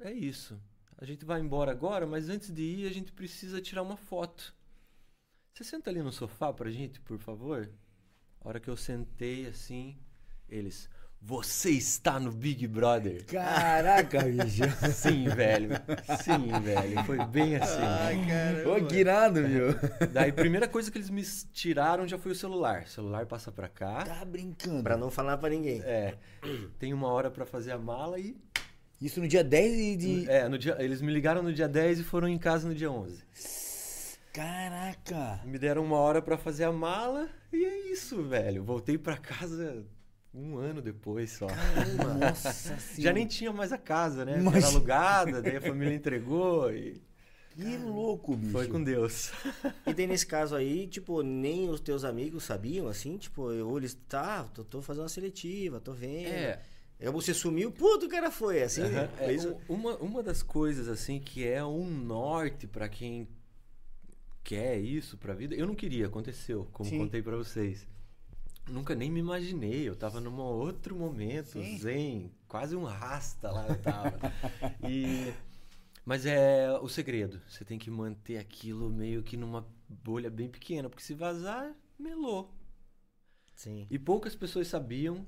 É 0.00 0.12
isso. 0.12 0.60
A 0.98 1.04
gente 1.04 1.24
vai 1.24 1.40
embora 1.40 1.70
agora, 1.70 2.06
mas 2.06 2.28
antes 2.28 2.52
de 2.52 2.62
ir 2.62 2.86
a 2.86 2.92
gente 2.92 3.12
precisa 3.12 3.60
tirar 3.60 3.82
uma 3.82 3.96
foto. 3.96 4.54
Você 5.52 5.64
senta 5.64 5.90
ali 5.90 6.02
no 6.02 6.12
sofá 6.12 6.52
pra 6.52 6.70
gente, 6.70 7.00
por 7.00 7.18
favor? 7.18 7.70
A 8.40 8.48
hora 8.48 8.60
que 8.60 8.68
eu 8.68 8.76
sentei 8.76 9.46
assim, 9.46 9.98
eles 10.48 10.88
você 11.20 11.70
está 11.70 12.20
no 12.20 12.30
Big 12.30 12.66
Brother. 12.68 13.24
Caraca, 13.26 14.22
bicho. 14.22 14.62
Sim, 14.94 15.28
velho. 15.28 15.70
Sim, 16.22 16.60
velho. 16.62 17.04
Foi 17.04 17.24
bem 17.26 17.56
assim. 17.56 17.82
Ai, 17.82 18.26
caramba. 18.26 18.70
Ô, 18.70 18.86
guirado, 18.86 19.40
meu. 19.40 19.74
Daí, 20.12 20.30
primeira 20.30 20.68
coisa 20.68 20.90
que 20.90 20.98
eles 20.98 21.10
me 21.10 21.22
tiraram 21.52 22.06
já 22.06 22.16
foi 22.16 22.30
o 22.30 22.34
celular. 22.34 22.84
O 22.84 22.88
celular 22.88 23.26
passa 23.26 23.50
pra 23.50 23.68
cá. 23.68 24.04
Tá 24.04 24.24
brincando. 24.24 24.84
Pra 24.84 24.96
não 24.96 25.10
falar 25.10 25.36
pra 25.38 25.50
ninguém. 25.50 25.80
É. 25.82 26.14
Tem 26.78 26.94
uma 26.94 27.08
hora 27.08 27.30
pra 27.30 27.44
fazer 27.44 27.72
a 27.72 27.78
mala 27.78 28.18
e... 28.20 28.36
Isso 29.00 29.20
no 29.20 29.28
dia 29.28 29.44
10 29.44 29.98
de... 29.98 30.30
É, 30.30 30.48
no 30.48 30.56
dia... 30.56 30.76
eles 30.78 31.02
me 31.02 31.12
ligaram 31.12 31.42
no 31.42 31.52
dia 31.52 31.68
10 31.68 32.00
e 32.00 32.04
foram 32.04 32.28
em 32.28 32.38
casa 32.38 32.68
no 32.68 32.74
dia 32.74 32.90
11. 32.90 33.22
Caraca! 34.32 35.40
Me 35.44 35.58
deram 35.58 35.82
uma 35.82 35.96
hora 35.96 36.22
para 36.22 36.38
fazer 36.38 36.64
a 36.64 36.72
mala 36.72 37.28
e 37.52 37.64
é 37.64 37.90
isso, 37.90 38.22
velho. 38.22 38.62
Voltei 38.62 38.96
para 38.96 39.16
casa 39.16 39.84
um 40.36 40.58
ano 40.58 40.82
depois 40.82 41.30
só. 41.32 41.46
Caramba, 41.46 42.14
nossa 42.28 42.76
Já 42.98 43.12
nem 43.12 43.26
tinha 43.26 43.52
mais 43.52 43.72
a 43.72 43.78
casa, 43.78 44.24
né? 44.24 44.38
Mas... 44.38 44.56
Era 44.56 44.66
alugada, 44.66 45.42
daí 45.42 45.56
a 45.56 45.60
família 45.60 45.94
entregou 45.94 46.72
e. 46.72 47.00
Que 47.54 47.78
louco, 47.78 48.36
bicho. 48.36 48.52
Foi 48.52 48.68
com 48.68 48.82
Deus. 48.82 49.32
E 49.86 49.94
daí 49.94 50.06
nesse 50.06 50.26
caso 50.26 50.54
aí, 50.54 50.86
tipo, 50.86 51.22
nem 51.22 51.70
os 51.70 51.80
teus 51.80 52.04
amigos 52.04 52.44
sabiam, 52.44 52.86
assim? 52.86 53.16
Tipo, 53.16 53.44
ou 53.44 53.78
eles, 53.78 53.94
tá, 54.06 54.44
tô, 54.44 54.62
tô 54.62 54.82
fazendo 54.82 55.04
uma 55.04 55.08
seletiva, 55.08 55.80
tô 55.80 55.94
vendo. 55.94 56.28
É. 56.28 56.60
Aí 57.00 57.10
você 57.10 57.32
sumiu, 57.32 57.72
puto, 57.72 58.04
o 58.04 58.08
cara 58.10 58.30
foi, 58.30 58.62
assim. 58.62 58.82
Uhum. 58.82 58.90
Né? 58.90 59.08
É, 59.18 59.72
uma, 59.72 59.96
uma 59.96 60.22
das 60.22 60.42
coisas, 60.42 60.86
assim, 60.86 61.18
que 61.18 61.46
é 61.48 61.64
um 61.64 61.88
norte 61.88 62.66
para 62.66 62.90
quem 62.90 63.26
quer 64.44 64.78
isso 64.78 65.16
pra 65.16 65.34
vida, 65.34 65.54
eu 65.54 65.66
não 65.66 65.74
queria, 65.74 66.06
aconteceu, 66.06 66.68
como 66.72 66.88
Sim. 66.88 66.98
contei 66.98 67.22
para 67.22 67.36
vocês. 67.36 67.86
Nunca 68.68 68.94
nem 68.94 69.10
me 69.10 69.20
imaginei, 69.20 69.88
eu 69.88 69.94
tava 69.94 70.20
num 70.20 70.36
outro 70.40 70.96
momento, 70.96 71.62
Sim. 71.62 71.78
zen, 71.78 72.32
quase 72.48 72.74
um 72.74 72.82
rasta 72.82 73.50
lá 73.50 73.68
eu 73.68 73.80
tava. 73.80 74.18
e, 74.88 75.32
mas 76.04 76.26
é 76.26 76.76
o 76.80 76.88
segredo, 76.88 77.40
você 77.48 77.64
tem 77.64 77.78
que 77.78 77.90
manter 77.90 78.38
aquilo 78.38 78.90
meio 78.90 79.22
que 79.22 79.36
numa 79.36 79.66
bolha 79.88 80.28
bem 80.28 80.48
pequena, 80.48 80.88
porque 80.88 81.04
se 81.04 81.14
vazar, 81.14 81.72
melou. 81.96 82.52
Sim. 83.54 83.86
E 83.88 83.98
poucas 83.98 84.34
pessoas 84.34 84.66
sabiam, 84.66 85.24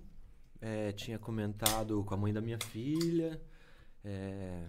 é, 0.61 0.91
tinha 0.93 1.19
comentado 1.19 2.03
com 2.05 2.15
a 2.15 2.17
mãe 2.17 2.33
da 2.33 2.41
minha 2.41 2.59
filha, 2.59 3.41
é, 4.05 4.67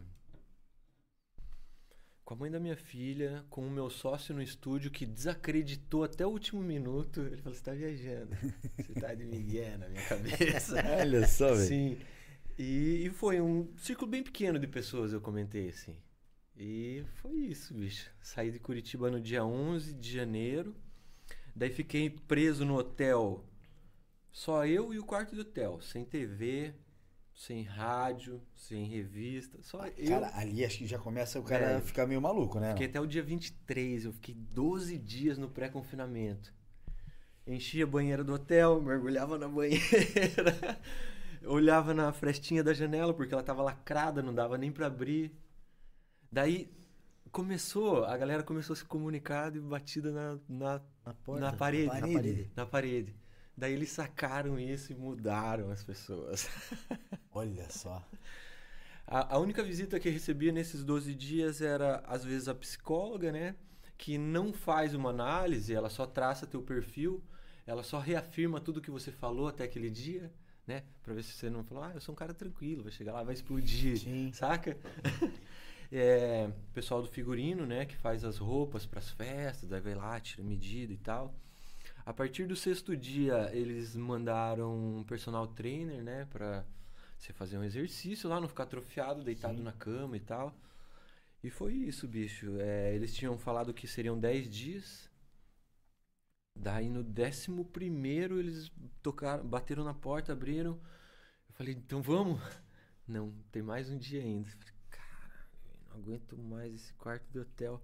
com 2.30 2.36
a 2.36 2.38
mãe 2.38 2.52
da 2.52 2.60
minha 2.60 2.76
filha, 2.76 3.44
com 3.50 3.65
o 3.65 3.72
meu 3.72 3.89
sócio 3.89 4.36
no 4.36 4.42
estúdio 4.44 4.92
que 4.92 5.04
desacreditou 5.04 6.04
até 6.04 6.28
o 6.28 6.30
último 6.30 6.62
minuto. 6.62 7.22
Ele 7.22 7.38
falou: 7.38 7.56
Você 7.56 7.63
tá 7.63 7.72
viajando. 7.72 8.38
Você 8.78 8.94
tá 8.94 9.15
de 9.15 9.26
migué 9.26 9.76
na 9.78 9.89
minha 9.89 10.06
cabeça. 10.06 10.76
Olha 11.02 11.26
só, 11.26 11.56
velho. 11.56 11.68
Sim. 11.68 11.98
E, 12.56 13.08
e, 13.08 13.10
foi 13.10 13.42
um 13.42 13.76
círculo 13.78 14.12
bem 14.12 14.22
pequeno 14.22 14.60
de 14.60 14.68
pessoas, 14.68 15.12
eu 15.12 15.20
comentei 15.20 15.70
assim. 15.70 15.98
E 16.56 17.04
foi 17.15 17.34
isso, 17.36 17.74
bicho. 17.74 18.12
Saí 18.22 18.52
de 18.52 18.60
Curitiba 18.60 19.10
no 19.10 19.20
dia 19.20 19.44
11 19.44 19.92
de 19.96 20.12
janeiro. 20.12 20.76
Daí 21.56 21.72
fiquei 21.72 22.12
preso 22.12 22.63
no 22.63 22.78
hotel. 22.78 23.44
Só 24.32 24.68
eu 24.68 24.94
e 24.94 25.00
o 25.00 25.04
quarto 25.04 25.34
do 25.34 25.42
hotel, 25.42 25.82
sem 25.82 26.06
TV, 26.06 26.76
sem 27.39 27.63
rádio, 27.63 28.41
sem 28.54 28.84
revista. 28.84 29.58
Só 29.62 29.80
ah, 29.80 29.89
eu. 29.97 30.10
Cara, 30.10 30.30
ali 30.36 30.65
acho 30.65 30.80
que 30.80 30.86
já 30.86 30.99
começa 30.99 31.39
o 31.39 31.43
cara 31.43 31.65
é, 31.65 31.75
a 31.78 31.82
ficar 31.82 32.06
meio 32.06 32.21
maluco, 32.21 32.60
né? 32.60 32.71
Fiquei 32.71 32.88
até 32.88 32.99
o 32.99 33.08
dia 33.08 33.23
23, 33.23 34.04
eu 34.04 34.12
fiquei 34.12 34.36
12 34.36 34.97
dias 34.97 35.38
no 35.38 35.47
pré-confinamento. 35.47 36.54
Enchia 37.47 37.86
a 37.86 37.88
banheira 37.88 38.25
do 38.25 38.34
hotel, 38.34 38.82
mergulhava 38.82 39.38
na 39.38 39.47
banheira, 39.49 40.82
olhava 41.45 41.93
na 41.93 42.12
frestinha 42.12 42.62
da 42.62 42.73
janela, 42.73 43.13
porque 43.13 43.34
ela 43.34 43.41
tava 43.41 43.63
lacrada, 43.63 44.21
não 44.21 44.36
dava 44.36 44.58
nem 44.58 44.69
para 44.69 44.88
abrir. 44.88 45.32
Daí 46.30 46.69
começou, 47.32 48.04
a 48.04 48.17
galera 48.17 48.43
começou 48.43 48.73
a 48.73 48.78
se 48.78 48.84
comunicar 48.84 49.49
de 49.49 49.62
batida 49.62 50.12
na, 50.12 50.38
na, 50.49 50.82
na, 51.06 51.13
porta, 51.13 51.39
na 51.39 51.54
parede. 51.54 51.86
Na 51.86 51.91
parede. 51.93 52.12
Na 52.12 52.19
parede. 52.19 52.52
Na 52.58 52.65
parede. 52.65 53.15
Daí 53.60 53.74
eles 53.74 53.91
sacaram 53.91 54.58
isso 54.58 54.93
e 54.93 54.95
mudaram 54.95 55.69
as 55.69 55.84
pessoas. 55.84 56.48
Olha 57.30 57.69
só. 57.69 58.02
A, 59.06 59.36
a, 59.36 59.38
única 59.38 59.62
visita 59.62 60.00
que 60.00 60.08
eu 60.08 60.13
recebia 60.13 60.54
nesses 60.54 60.82
12 60.82 61.13
dias 61.13 61.60
era, 61.62 61.98
às 62.08 62.24
vezes, 62.24 62.48
a 62.48 62.56
psicóloga, 62.56 63.34
né? 63.34 63.56
Que 63.98 64.17
não 64.17 64.54
faz 64.54 64.93
uma 64.93 65.10
análise, 65.10 65.74
ela 65.74 65.89
só 65.89 66.06
traça 66.06 66.48
teu 66.48 66.62
perfil, 66.62 67.22
ela 67.67 67.84
só 67.84 68.00
reafirma 68.00 68.62
tudo 68.62 68.80
que 68.80 68.89
você 68.89 69.12
falou 69.12 69.50
até 69.50 69.65
aquele 69.65 69.89
dia, 69.89 70.32
né? 70.65 70.84
Pra 71.04 71.13
ver 71.13 71.24
se 71.24 71.34
você 71.34 71.50
não 71.50 71.62
falou, 71.62 71.84
ah, 71.84 71.91
eu 71.93 72.00
sou 72.00 72.13
um 72.13 72.15
cara 72.15 72.34
tranquilo, 72.34 72.84
vai 72.84 72.93
chegar 72.93 73.12
lá, 73.12 73.24
vai 73.24 73.34
explodir, 73.34 73.98
Sim. 73.98 74.32
saca? 74.32 74.78
é, 75.91 76.50
pessoal 76.74 77.02
do 77.02 77.10
figurino, 77.10 77.65
né? 77.65 77.86
Que 77.86 77.98
faz 77.98 78.24
as 78.24 78.38
roupas 78.38 78.86
para 78.86 79.00
as 79.00 79.10
festas, 79.10 79.67
daí 79.67 79.82
vai 79.82 79.95
lá, 79.95 80.17
tira 80.22 80.43
medida 80.43 80.93
e 80.93 80.98
tal. 80.98 81.36
A 82.10 82.13
partir 82.13 82.48
do 82.48 82.56
sexto 82.56 82.98
dia, 82.98 83.52
eles 83.54 83.95
mandaram 83.95 84.98
um 84.98 85.04
personal 85.04 85.45
trainer, 85.45 86.02
né? 86.02 86.26
Pra 86.26 86.65
você 87.15 87.32
fazer 87.32 87.56
um 87.60 87.63
exercício 87.63 88.28
lá, 88.28 88.41
não 88.41 88.48
ficar 88.48 88.63
atrofiado, 88.63 89.24
deitado 89.24 89.58
Sim. 89.58 89.63
na 89.63 89.72
cama 89.72 90.17
e 90.17 90.19
tal. 90.19 90.52
E 91.43 91.52
foi 91.52 91.76
isso, 91.76 92.08
bicho. 92.08 92.58
É, 92.60 92.95
eles 92.95 93.13
tinham 93.13 93.38
falado 93.38 93.76
que 93.76 93.88
seriam 93.88 94.19
10 94.19 94.50
dias. 94.50 95.08
Daí 96.56 96.89
no 96.89 97.04
décimo 97.04 97.63
primeiro 97.63 98.39
eles 98.39 98.72
tocaram, 99.04 99.45
bateram 99.48 99.84
na 99.84 99.93
porta, 99.93 100.34
abriram. 100.34 100.82
Eu 101.48 101.54
falei, 101.54 101.76
então 101.76 102.02
vamos? 102.02 102.41
Não, 103.08 103.32
tem 103.52 103.62
mais 103.62 103.88
um 103.88 103.98
dia 104.00 104.19
ainda. 104.19 104.50
Eu 104.50 104.58
falei, 104.58 104.74
caralho, 104.89 105.50
não 105.88 105.98
aguento 105.98 106.38
mais 106.39 106.74
esse 106.74 106.93
quarto 106.95 107.32
de 107.32 107.38
hotel. 107.38 107.80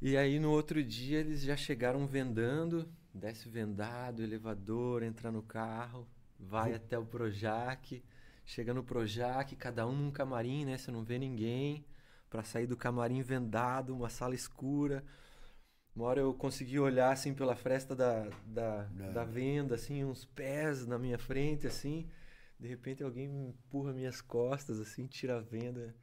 E 0.00 0.16
aí 0.16 0.38
no 0.38 0.50
outro 0.50 0.82
dia 0.82 1.18
eles 1.20 1.42
já 1.42 1.56
chegaram 1.56 2.06
vendando, 2.06 2.88
desce 3.14 3.48
vendado, 3.48 4.22
elevador, 4.22 5.02
entra 5.02 5.30
no 5.32 5.42
carro, 5.42 6.06
vai 6.38 6.74
até 6.74 6.98
o 6.98 7.04
Projac, 7.06 8.02
chega 8.44 8.74
no 8.74 8.84
Projac, 8.84 9.54
cada 9.56 9.86
um 9.86 9.92
num 9.96 10.10
camarim, 10.10 10.64
né? 10.64 10.76
Você 10.78 10.90
não 10.90 11.02
vê 11.04 11.18
ninguém. 11.18 11.84
Pra 12.28 12.42
sair 12.42 12.66
do 12.66 12.76
camarim 12.76 13.22
vendado, 13.22 13.94
uma 13.94 14.08
sala 14.10 14.34
escura. 14.34 15.04
Uma 15.94 16.06
hora 16.06 16.20
eu 16.20 16.34
consegui 16.34 16.78
olhar 16.78 17.12
assim 17.12 17.34
pela 17.34 17.56
fresta 17.56 17.94
da, 17.96 18.28
da, 18.46 18.84
Da- 18.84 18.88
da 19.08 19.24
venda, 19.24 19.74
assim, 19.76 20.04
uns 20.04 20.24
pés 20.24 20.86
na 20.86 20.98
minha 20.98 21.18
frente, 21.18 21.66
assim. 21.66 22.08
De 22.60 22.68
repente 22.68 23.02
alguém 23.02 23.28
me 23.28 23.48
empurra 23.48 23.92
minhas 23.92 24.20
costas, 24.22 24.80
assim, 24.80 25.06
tira 25.06 25.38
a 25.38 25.40
venda. 25.40 25.94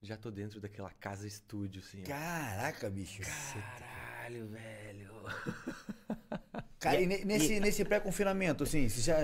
Já 0.00 0.16
tô 0.16 0.30
dentro 0.30 0.60
daquela 0.60 0.90
casa 1.00 1.26
estúdio, 1.26 1.82
assim. 1.84 2.02
Caraca, 2.02 2.88
bicho. 2.88 3.20
Caralho, 3.22 4.46
velho. 4.46 5.10
Cara, 6.78 7.00
e 7.00 7.06
ne- 7.06 7.24
nesse, 7.24 7.58
nesse 7.58 7.84
pré-confinamento, 7.84 8.62
assim, 8.62 8.88
você 8.88 9.00
já. 9.00 9.16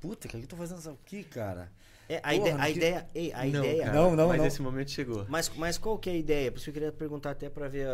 Puta, 0.00 0.26
o 0.26 0.30
que 0.30 0.36
eu 0.38 0.46
tô 0.46 0.56
fazendo 0.56 0.78
isso 0.78 0.88
aqui, 0.90 1.22
cara? 1.24 1.70
É, 2.08 2.16
a 2.16 2.20
Porra, 2.20 2.34
ideia, 2.36 2.54
não 2.54 2.60
a 2.62 2.70
ideia, 2.70 3.06
ei, 3.14 3.32
a 3.32 3.44
Não, 3.44 3.64
ideia. 3.64 3.84
cara, 3.84 3.96
Não, 3.96 4.16
não, 4.16 4.28
Mas 4.28 4.38
não. 4.38 4.46
esse 4.46 4.62
momento 4.62 4.90
chegou. 4.90 5.26
Mas, 5.28 5.48
mas 5.50 5.76
qual 5.78 5.98
que 5.98 6.08
é 6.08 6.14
a 6.14 6.16
ideia? 6.16 6.50
Por 6.50 6.56
isso 6.56 6.64
que 6.64 6.70
eu 6.70 6.74
queria 6.74 6.92
perguntar 6.92 7.30
até 7.32 7.50
pra 7.50 7.68
ver, 7.68 7.86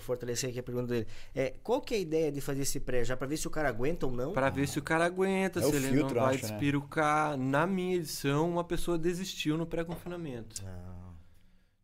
fortalecer 0.00 0.50
aqui 0.50 0.58
a 0.58 0.62
pergunta 0.62 0.88
dele. 0.88 1.06
É, 1.34 1.54
qual 1.62 1.80
que 1.80 1.94
é 1.94 1.96
a 1.98 2.00
ideia 2.00 2.32
de 2.32 2.40
fazer 2.40 2.62
esse 2.62 2.80
pré? 2.80 3.04
Já 3.04 3.16
pra 3.16 3.26
ver 3.28 3.36
se 3.36 3.46
o 3.46 3.50
cara 3.50 3.68
aguenta 3.68 4.04
ou 4.06 4.12
não? 4.12 4.32
Pra 4.32 4.50
ver 4.50 4.66
se 4.68 4.78
o 4.78 4.82
cara 4.82 5.04
aguenta, 5.06 5.60
É 5.60 5.62
se 5.62 5.74
ele 5.76 5.88
filtro, 5.88 6.16
não 6.16 6.22
vai 6.24 6.34
acho, 6.34 6.44
né? 6.46 6.50
despirucar. 6.50 7.36
Na 7.36 7.66
minha 7.66 7.96
edição, 7.96 8.50
uma 8.50 8.64
pessoa 8.64 8.98
desistiu 8.98 9.56
no 9.56 9.66
pré-confinamento. 9.66 10.62
Ah, 10.66 11.07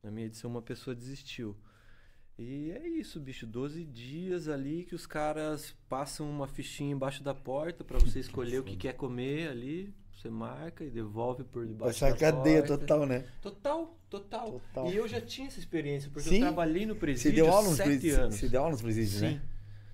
Na 0.04 0.10
minha 0.10 0.26
edição, 0.26 0.50
uma 0.50 0.62
pessoa 0.62 0.94
desistiu. 0.94 1.56
E 2.38 2.70
é 2.72 2.86
isso, 2.86 3.18
bicho. 3.18 3.46
12 3.46 3.84
dias 3.84 4.48
ali 4.48 4.84
que 4.84 4.94
os 4.94 5.06
caras 5.06 5.74
passam 5.88 6.30
uma 6.30 6.46
fichinha 6.46 6.92
embaixo 6.92 7.22
da 7.24 7.34
porta 7.34 7.82
pra 7.82 7.98
você 7.98 8.20
escolher 8.20 8.58
o 8.58 8.64
que 8.64 8.76
quer 8.76 8.92
comer 8.92 9.48
ali. 9.48 9.94
Você 10.12 10.28
marca 10.30 10.84
e 10.84 10.90
devolve 10.90 11.42
por 11.44 11.66
debaixo 11.66 12.04
Essa 12.04 12.10
da 12.12 12.16
cadeia 12.18 12.58
porta. 12.62 12.78
total, 12.78 13.06
né? 13.06 13.24
Total, 13.42 13.98
total, 14.08 14.52
Total. 14.52 14.90
E 14.90 14.96
eu 14.96 15.06
já 15.08 15.20
tinha 15.20 15.46
essa 15.48 15.58
experiência, 15.58 16.10
porque 16.10 16.28
Sim. 16.28 16.36
eu 16.36 16.40
trabalhei 16.42 16.86
no 16.86 16.94
Você 16.94 17.00
presídio 17.00 17.44
deu 17.44 17.52
aula 17.52 17.68
nos 17.68 17.76
sete 17.76 17.86
presídios? 17.86 18.18
anos. 18.18 18.34
Você 18.36 18.48
deu 18.48 18.60
aula 18.60 18.72
nos 18.72 18.82
presídios, 18.82 19.14
Sim. 19.14 19.34
né? 19.34 19.42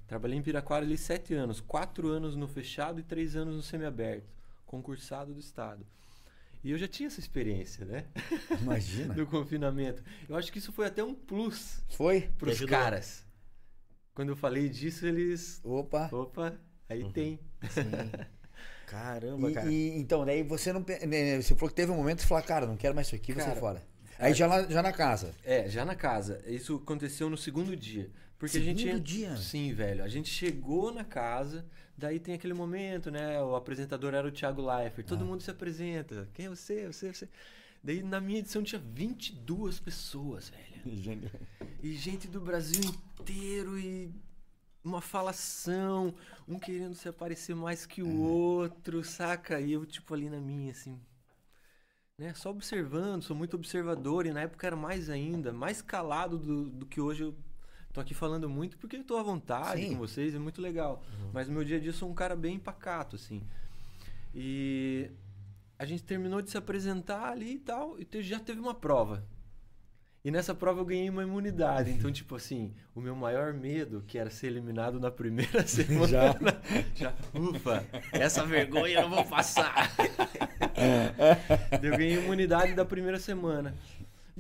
Trabalhei 0.06 0.38
em 0.38 0.42
Piraquara 0.42 0.84
ali 0.84 0.98
sete 0.98 1.34
anos. 1.34 1.60
Quatro 1.60 2.08
anos 2.08 2.36
no 2.36 2.48
fechado 2.48 3.00
e 3.00 3.02
três 3.02 3.36
anos 3.36 3.54
no 3.56 3.62
semiaberto. 3.62 4.26
Concursado 4.66 5.32
do 5.32 5.40
Estado. 5.40 5.84
E 6.62 6.70
eu 6.72 6.78
já 6.78 6.86
tinha 6.86 7.06
essa 7.06 7.20
experiência, 7.20 7.84
né? 7.86 8.04
Imagina. 8.60 9.12
Do 9.14 9.26
confinamento. 9.26 10.02
Eu 10.28 10.36
acho 10.36 10.52
que 10.52 10.58
isso 10.58 10.72
foi 10.72 10.86
até 10.86 11.02
um 11.02 11.14
plus 11.14 11.82
Foi? 11.88 12.30
pros 12.38 12.52
ajudou. 12.56 12.78
caras. 12.78 13.24
Quando 14.14 14.28
eu 14.30 14.36
falei 14.36 14.68
disso, 14.68 15.06
eles. 15.06 15.60
Opa. 15.64 16.08
Opa, 16.12 16.58
aí 16.88 17.02
Uhum. 17.02 17.12
tem. 17.12 17.40
caramba, 18.86 19.50
E, 19.50 19.54
cara. 19.54 19.70
e- 19.72 19.98
então, 19.98 20.24
daí 20.24 20.42
você 20.42 20.72
não. 20.72 20.82
pe- 20.82 21.06
né, 21.06 21.40
Você 21.40 21.54
falou 21.54 21.68
que 21.70 21.74
teve 21.76 21.90
um 21.92 21.96
momento 21.96 22.16
que 22.18 22.22
você 22.22 22.28
falou, 22.28 22.44
cara, 22.44 22.66
não 22.66 22.76
quero 22.76 22.94
mais 22.94 23.06
isso 23.06 23.16
aqui, 23.16 23.32
Cara, 23.34 23.56
fora. 23.56 23.82
Aí 24.18 24.34
já, 24.34 24.46
lá- 24.46 24.64
já 24.64 24.82
na 24.82 24.92
casa. 24.92 25.34
É, 25.42 25.68
já 25.68 25.84
na 25.84 25.94
casa. 25.94 26.42
Isso 26.46 26.76
aconteceu 26.76 27.30
no 27.30 27.38
segundo 27.38 27.74
dia. 27.74 28.10
Porque 28.38 28.58
a 28.58 28.60
gente. 28.60 28.82
Segundo 28.82 29.00
dia? 29.00 29.36
Sim, 29.36 29.72
velho. 29.72 30.04
A 30.04 30.08
gente 30.08 30.28
chegou 30.28 30.92
na 30.92 31.04
casa, 31.04 31.64
daí 32.00 32.18
tem 32.18 32.34
aquele 32.34 32.54
momento, 32.54 33.10
né? 33.10 33.40
O 33.42 33.54
apresentador 33.54 34.14
era 34.14 34.26
o 34.26 34.32
Thiago 34.32 34.62
Leifert. 34.62 35.06
Ah. 35.06 35.08
Todo 35.08 35.24
mundo 35.24 35.42
se 35.42 35.50
apresenta. 35.50 36.28
Quem 36.32 36.46
é 36.46 36.48
você? 36.48 36.86
Você, 36.86 37.12
você. 37.12 37.28
Daí 37.84 38.02
na 38.02 38.20
minha 38.20 38.38
edição 38.38 38.62
tinha 38.62 38.80
22 38.80 39.78
pessoas, 39.78 40.48
velho. 40.48 41.30
E 41.82 41.92
gente 41.94 42.26
do 42.26 42.40
Brasil 42.40 42.82
inteiro 42.82 43.78
e 43.78 44.10
uma 44.82 45.00
falação, 45.00 46.14
um 46.48 46.58
querendo 46.58 46.94
se 46.94 47.08
aparecer 47.08 47.54
mais 47.54 47.84
que 47.84 48.02
o 48.02 48.20
outro, 48.22 49.04
saca? 49.04 49.60
E 49.60 49.72
eu, 49.72 49.84
tipo, 49.84 50.14
ali 50.14 50.30
na 50.30 50.40
minha, 50.40 50.72
assim. 50.72 50.98
Né? 52.16 52.32
Só 52.34 52.50
observando, 52.50 53.22
sou 53.22 53.36
muito 53.36 53.56
observador 53.56 54.26
e 54.26 54.32
na 54.32 54.42
época 54.42 54.66
era 54.66 54.76
mais 54.76 55.10
ainda, 55.10 55.52
mais 55.52 55.82
calado 55.82 56.38
do, 56.38 56.70
do 56.70 56.86
que 56.86 57.00
hoje 57.00 57.24
eu 57.24 57.34
tô 57.92 58.00
aqui 58.00 58.14
falando 58.14 58.48
muito 58.48 58.78
porque 58.78 58.96
eu 58.96 59.04
tô 59.04 59.16
à 59.16 59.22
vontade 59.22 59.82
Sim. 59.82 59.90
com 59.94 59.98
vocês, 59.98 60.34
é 60.34 60.38
muito 60.38 60.60
legal. 60.62 61.02
Mas 61.32 61.48
no 61.48 61.54
meu 61.54 61.64
dia 61.64 61.76
a 61.76 61.80
dia 61.80 61.90
eu 61.90 61.94
sou 61.94 62.08
um 62.10 62.14
cara 62.14 62.36
bem 62.36 62.58
pacato, 62.58 63.16
assim. 63.16 63.42
E 64.34 65.10
a 65.78 65.84
gente 65.84 66.02
terminou 66.02 66.40
de 66.42 66.50
se 66.50 66.56
apresentar 66.58 67.30
ali 67.30 67.54
e 67.54 67.58
tal, 67.58 67.98
e 67.98 68.04
te- 68.04 68.22
já 68.22 68.38
teve 68.38 68.60
uma 68.60 68.74
prova. 68.74 69.24
E 70.22 70.30
nessa 70.30 70.54
prova 70.54 70.80
eu 70.80 70.84
ganhei 70.84 71.08
uma 71.08 71.22
imunidade. 71.22 71.90
Então, 71.92 72.12
tipo 72.12 72.36
assim, 72.36 72.74
o 72.94 73.00
meu 73.00 73.16
maior 73.16 73.54
medo, 73.54 74.04
que 74.06 74.18
era 74.18 74.28
ser 74.28 74.48
eliminado 74.48 75.00
na 75.00 75.10
primeira 75.10 75.64
semana. 75.66 76.06
Já. 76.06 76.34
já 76.94 77.14
ufa, 77.32 77.86
essa 78.12 78.44
vergonha 78.44 78.98
eu 79.00 79.08
não 79.08 79.16
vou 79.16 79.24
passar. 79.24 79.90
Daí 81.80 81.88
eu 81.90 81.96
ganhei 81.96 82.18
imunidade 82.22 82.74
da 82.74 82.84
primeira 82.84 83.18
semana. 83.18 83.74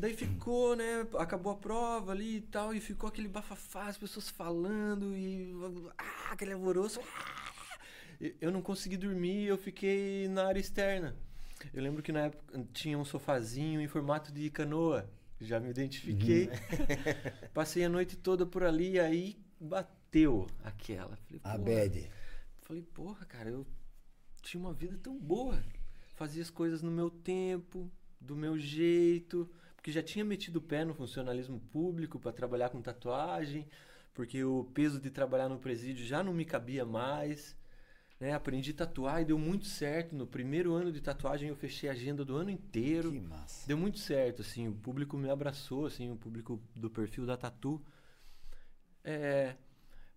Daí 0.00 0.14
ficou, 0.14 0.74
né? 0.74 1.06
Acabou 1.18 1.52
a 1.52 1.56
prova 1.56 2.12
ali 2.12 2.36
e 2.36 2.40
tal, 2.40 2.72
e 2.72 2.80
ficou 2.80 3.06
aquele 3.06 3.28
bafafá, 3.28 3.86
as 3.86 3.98
pessoas 3.98 4.30
falando 4.30 5.14
e. 5.14 5.52
Ah, 5.98 6.32
aquele 6.32 6.54
alvoroço. 6.54 7.00
Ah! 7.00 7.50
Eu 8.40 8.50
não 8.50 8.62
consegui 8.62 8.96
dormir, 8.96 9.44
eu 9.44 9.58
fiquei 9.58 10.26
na 10.28 10.46
área 10.46 10.58
externa. 10.58 11.14
Eu 11.74 11.82
lembro 11.82 12.02
que 12.02 12.12
na 12.12 12.20
época 12.20 12.66
tinha 12.72 12.98
um 12.98 13.04
sofazinho 13.04 13.78
em 13.78 13.86
formato 13.86 14.32
de 14.32 14.48
canoa. 14.48 15.06
Já 15.38 15.60
me 15.60 15.68
identifiquei. 15.68 16.48
Passei 17.52 17.84
a 17.84 17.88
noite 17.88 18.16
toda 18.16 18.46
por 18.46 18.62
ali, 18.62 18.98
aí 18.98 19.38
bateu 19.60 20.46
aquela. 20.64 21.16
Falei, 21.16 21.40
A 21.44 21.58
bad. 21.58 22.10
Falei, 22.62 22.82
porra, 22.82 23.26
cara, 23.26 23.50
eu 23.50 23.66
tinha 24.40 24.62
uma 24.62 24.72
vida 24.72 24.98
tão 25.02 25.18
boa. 25.18 25.62
Fazia 26.14 26.42
as 26.42 26.50
coisas 26.50 26.80
no 26.80 26.90
meu 26.90 27.10
tempo, 27.10 27.90
do 28.18 28.34
meu 28.34 28.58
jeito. 28.58 29.50
Porque 29.80 29.90
já 29.90 30.02
tinha 30.02 30.22
metido 30.22 30.56
o 30.56 30.60
pé 30.60 30.84
no 30.84 30.92
funcionalismo 30.92 31.58
público 31.72 32.20
para 32.20 32.32
trabalhar 32.32 32.68
com 32.68 32.82
tatuagem. 32.82 33.66
Porque 34.12 34.44
o 34.44 34.64
peso 34.74 35.00
de 35.00 35.08
trabalhar 35.10 35.48
no 35.48 35.58
presídio 35.58 36.04
já 36.04 36.22
não 36.22 36.34
me 36.34 36.44
cabia 36.44 36.84
mais. 36.84 37.56
Né? 38.20 38.34
Aprendi 38.34 38.72
a 38.72 38.74
tatuar 38.74 39.22
e 39.22 39.24
deu 39.24 39.38
muito 39.38 39.64
certo. 39.64 40.14
No 40.14 40.26
primeiro 40.26 40.74
ano 40.74 40.92
de 40.92 41.00
tatuagem 41.00 41.48
eu 41.48 41.56
fechei 41.56 41.88
a 41.88 41.92
agenda 41.92 42.26
do 42.26 42.36
ano 42.36 42.50
inteiro. 42.50 43.10
Que 43.10 43.20
massa. 43.20 43.66
Deu 43.66 43.78
muito 43.78 43.98
certo, 43.98 44.42
assim, 44.42 44.68
o 44.68 44.74
público 44.74 45.16
me 45.16 45.30
abraçou, 45.30 45.86
assim, 45.86 46.10
o 46.12 46.16
público 46.16 46.60
do 46.76 46.90
perfil 46.90 47.24
da 47.24 47.38
Tatu. 47.38 47.80
É, 49.02 49.54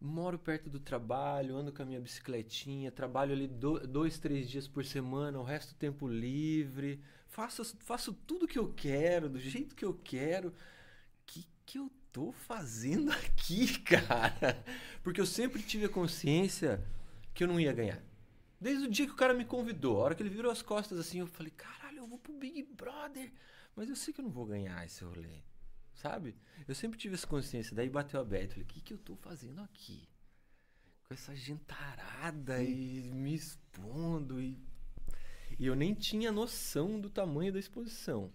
moro 0.01 0.37
perto 0.37 0.69
do 0.69 0.81
trabalho, 0.81 1.55
ando 1.55 1.71
com 1.71 1.81
a 1.81 1.85
minha 1.85 2.01
bicicletinha, 2.01 2.91
trabalho 2.91 3.31
ali 3.31 3.47
do- 3.47 3.79
dois, 3.87 4.19
três 4.19 4.49
dias 4.49 4.67
por 4.67 4.83
semana, 4.83 5.39
o 5.39 5.43
resto 5.43 5.73
do 5.73 5.77
tempo 5.77 6.05
livre, 6.05 6.99
faço, 7.33 7.65
faço 7.79 8.13
tudo 8.13 8.47
que 8.47 8.59
eu 8.59 8.71
quero, 8.71 9.27
do 9.27 9.39
jeito 9.39 9.75
que 9.75 9.83
eu 9.83 9.93
quero. 9.93 10.49
O 10.49 10.53
que, 11.25 11.47
que 11.65 11.79
eu 11.79 11.91
tô 12.11 12.31
fazendo 12.31 13.11
aqui, 13.11 13.79
cara? 13.79 14.63
Porque 15.01 15.19
eu 15.19 15.25
sempre 15.25 15.61
tive 15.61 15.85
a 15.85 15.89
consciência 15.89 16.83
que 17.33 17.43
eu 17.43 17.47
não 17.47 17.59
ia 17.59 17.73
ganhar. 17.73 18.01
Desde 18.61 18.85
o 18.85 18.89
dia 18.89 19.07
que 19.07 19.11
o 19.11 19.17
cara 19.17 19.33
me 19.33 19.43
convidou, 19.43 19.97
a 19.97 20.05
hora 20.05 20.15
que 20.15 20.21
ele 20.21 20.29
virou 20.29 20.51
as 20.51 20.61
costas 20.61 20.97
assim, 20.99 21.19
eu 21.19 21.27
falei, 21.27 21.51
caralho, 21.51 21.97
eu 21.97 22.07
vou 22.07 22.19
pro 22.19 22.33
Big 22.33 22.63
Brother. 22.63 23.31
Mas 23.75 23.89
eu 23.89 23.95
sei 23.95 24.13
que 24.13 24.21
eu 24.21 24.25
não 24.25 24.31
vou 24.31 24.45
ganhar 24.45 24.85
esse 24.85 25.03
rolê. 25.03 25.41
Sabe? 25.95 26.35
Eu 26.67 26.75
sempre 26.75 26.97
tive 26.97 27.15
essa 27.15 27.27
consciência. 27.27 27.75
Daí 27.75 27.89
bateu 27.89 28.21
a 28.21 28.23
Beth. 28.23 28.49
Falei, 28.49 28.63
o 28.63 28.67
que, 28.67 28.79
que 28.79 28.93
eu 28.93 28.97
tô 28.99 29.15
fazendo 29.15 29.61
aqui? 29.61 30.07
Com 31.03 31.13
essa 31.13 31.35
gentarada 31.35 32.63
e 32.63 33.01
me 33.01 33.33
expondo. 33.33 34.39
E... 34.39 34.57
e 35.59 35.65
eu 35.65 35.75
nem 35.75 35.93
tinha 35.93 36.31
noção 36.31 36.99
do 36.99 37.09
tamanho 37.09 37.53
da 37.53 37.59
exposição. 37.59 38.31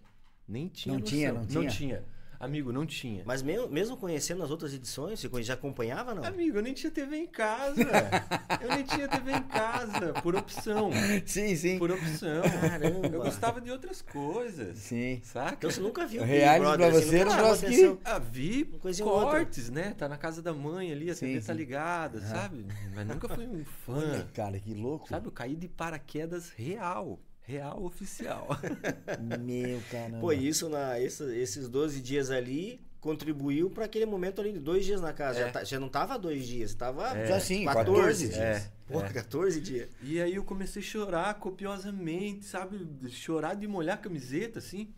Nem 0.46 0.68
tinha 0.68 0.94
Não 0.94 1.00
noção. 1.00 1.16
tinha, 1.18 1.32
não 1.32 1.46
tinha? 1.46 1.68
tinha. 1.70 2.04
Amigo, 2.40 2.72
não 2.72 2.86
tinha. 2.86 3.22
Mas 3.26 3.42
mesmo, 3.42 3.68
mesmo 3.68 3.96
conhecendo 3.96 4.44
as 4.44 4.50
outras 4.50 4.72
edições, 4.72 5.18
você 5.18 5.42
já 5.42 5.54
acompanhava, 5.54 6.14
não? 6.14 6.24
Amigo, 6.24 6.58
eu 6.58 6.62
nem 6.62 6.72
tinha 6.72 6.90
TV 6.90 7.16
em 7.16 7.26
casa. 7.26 7.82
eu 8.62 8.68
nem 8.68 8.84
tinha 8.84 9.08
TV 9.08 9.32
em 9.32 9.42
casa, 9.42 10.12
por 10.22 10.36
opção. 10.36 10.90
Sim, 11.26 11.56
sim. 11.56 11.78
Por 11.78 11.90
opção. 11.90 12.42
Caramba. 12.60 13.08
Eu 13.08 13.22
gostava 13.22 13.60
de 13.60 13.72
outras 13.72 14.00
coisas. 14.00 14.78
Sim. 14.78 15.20
Saca? 15.24 15.54
Então 15.54 15.70
você 15.70 15.80
nunca 15.80 16.06
viu 16.06 16.22
Reality 16.22 16.76
pra 16.76 16.86
assim, 16.88 17.00
você 17.00 17.04
nunca 17.06 17.18
era 17.18 17.28
um 17.28 17.32
chamou 17.32 17.56
troço 17.56 17.66
que-. 17.66 17.98
Ah, 18.04 18.18
vi 18.20 18.64
cortes, 19.02 19.70
né? 19.70 19.94
Tá 19.98 20.08
na 20.08 20.16
casa 20.16 20.40
da 20.40 20.52
mãe 20.52 20.92
ali, 20.92 21.10
a 21.10 21.14
Sim, 21.14 21.26
TV 21.26 21.40
tá 21.40 21.52
sim. 21.52 21.58
ligada, 21.58 22.20
sabe? 22.20 22.64
Mas 22.94 23.06
nunca 23.06 23.28
fui 23.28 23.46
um 23.46 23.64
fã. 23.64 23.96
Olha, 23.96 24.28
cara, 24.32 24.60
que 24.60 24.74
louco. 24.74 25.08
Sabe, 25.08 25.26
eu 25.26 25.32
caí 25.32 25.56
de 25.56 25.68
paraquedas 25.68 26.50
real. 26.50 27.18
Real 27.48 27.82
oficial. 27.82 28.46
Meu 29.40 29.80
caramba. 29.90 30.20
Pô, 30.20 30.32
e 30.34 30.46
isso 30.46 30.68
na, 30.68 31.00
esse- 31.00 31.34
esses 31.38 31.66
12 31.66 32.02
dias 32.02 32.30
ali 32.30 32.78
contribuiu 33.00 33.70
pra 33.70 33.86
aquele 33.86 34.04
momento 34.04 34.38
ali 34.40 34.52
de 34.52 34.58
dois 34.58 34.84
dias 34.84 35.00
na 35.00 35.14
casa. 35.14 35.38
É. 35.40 35.42
Já, 35.46 35.50
tá- 35.50 35.64
já 35.64 35.80
não 35.80 35.88
tava 35.88 36.18
dois 36.18 36.46
dias, 36.46 36.74
tava 36.74 37.08
Já 37.26 37.40
sim, 37.40 37.64
14, 37.64 37.86
14 37.96 38.28
dias. 38.28 38.38
É, 38.38 38.70
Pô, 38.86 39.00
é. 39.00 39.08
14 39.08 39.60
dias. 39.62 39.88
E 40.02 40.20
aí 40.20 40.34
eu 40.34 40.44
comecei 40.44 40.82
a 40.82 40.84
chorar 40.84 41.34
copiosamente, 41.38 42.44
sabe? 42.44 42.86
Chorar 43.08 43.54
de 43.54 43.66
molhar 43.66 43.94
a 43.96 44.00
camiseta, 44.00 44.58
assim. 44.58 44.92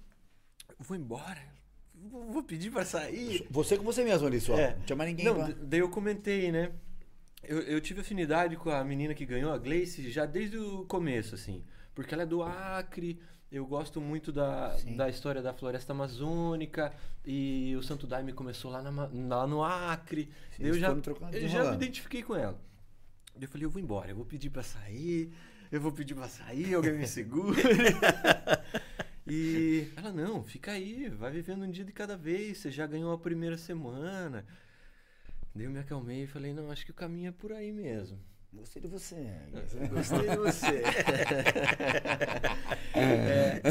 Eu 0.71 0.85
vou 0.85 0.97
embora. 0.97 1.39
Vou 1.95 2.33
vou 2.33 2.43
pedir 2.43 2.73
pra 2.73 2.85
sair. 2.85 3.47
Você 3.49 3.77
com 3.77 3.85
você 3.85 4.03
mesmo 4.03 4.27
ali 4.27 4.41
só. 4.41 4.59
É. 4.59 4.75
Não 4.75 4.83
tinha 4.83 4.97
mais 4.97 5.11
ninguém 5.11 5.25
Não, 5.27 5.35
pra... 5.37 5.55
daí 5.63 5.79
eu 5.81 5.89
comentei, 5.89 6.51
né? 6.51 6.73
Eu, 7.45 7.61
eu 7.61 7.81
tive 7.81 8.01
afinidade 8.01 8.57
com 8.57 8.71
a 8.71 8.83
menina 8.83 9.15
que 9.15 9.25
ganhou, 9.25 9.53
a 9.53 9.59
Gleice, 9.59 10.11
já 10.11 10.27
desde 10.27 10.57
o 10.59 10.85
começo, 10.87 11.35
assim. 11.37 11.63
Porque 12.01 12.15
ela 12.15 12.23
é 12.23 12.27
do 12.27 12.43
Acre, 12.43 13.21
eu 13.53 13.67
gosto 13.67 14.01
muito 14.01 14.33
da, 14.33 14.71
Sim. 14.79 14.97
da 14.97 15.11
história 15.11 15.43
da 15.43 15.53
floresta 15.53 15.93
amazônica, 15.93 16.95
e 17.27 17.77
o 17.77 17.83
Santo 17.83 18.07
Daime 18.07 18.33
começou 18.33 18.71
lá, 18.71 18.81
na 18.81 18.91
lá 19.37 19.47
no 19.47 19.63
Acre. 19.63 20.31
Sim, 20.57 20.63
eu 20.65 20.79
já, 20.79 20.97
eu 21.31 21.47
já 21.47 21.71
me 21.71 21.77
identifiquei 21.77 22.23
com 22.23 22.35
ela. 22.35 22.59
Eu 23.39 23.47
falei, 23.49 23.67
eu 23.67 23.71
vou 23.71 23.83
embora, 23.83 24.13
eu 24.13 24.17
vou 24.17 24.25
pedir 24.25 24.49
pra 24.49 24.63
sair, 24.63 25.31
eu 25.71 25.79
vou 25.79 25.93
pedir 25.93 26.15
pra 26.15 26.27
sair, 26.27 26.73
alguém 26.73 26.95
me 26.95 27.07
segura. 27.07 27.61
e 29.29 29.87
ela, 29.95 30.11
não, 30.11 30.43
fica 30.43 30.73
aí, 30.73 31.07
vai 31.11 31.31
vivendo 31.31 31.65
um 31.65 31.71
dia 31.71 31.85
de 31.85 31.93
cada 31.93 32.17
vez, 32.17 32.57
você 32.57 32.71
já 32.71 32.87
ganhou 32.87 33.13
a 33.13 33.19
primeira 33.19 33.59
semana. 33.59 34.47
Daí 35.55 35.67
eu 35.67 35.71
me 35.71 35.79
acalmei 35.79 36.23
e 36.23 36.27
falei, 36.27 36.55
não, 36.55 36.71
acho 36.71 36.87
que 36.87 36.93
o 36.93 36.95
caminho 36.95 37.29
é 37.29 37.33
por 37.33 37.53
aí 37.53 37.71
mesmo. 37.71 38.19
Gostei 38.53 38.83
de 38.83 38.89
você. 38.89 39.27
Gostei 39.91 40.29
de 40.29 40.37
você. 40.37 40.83
É, 42.93 43.63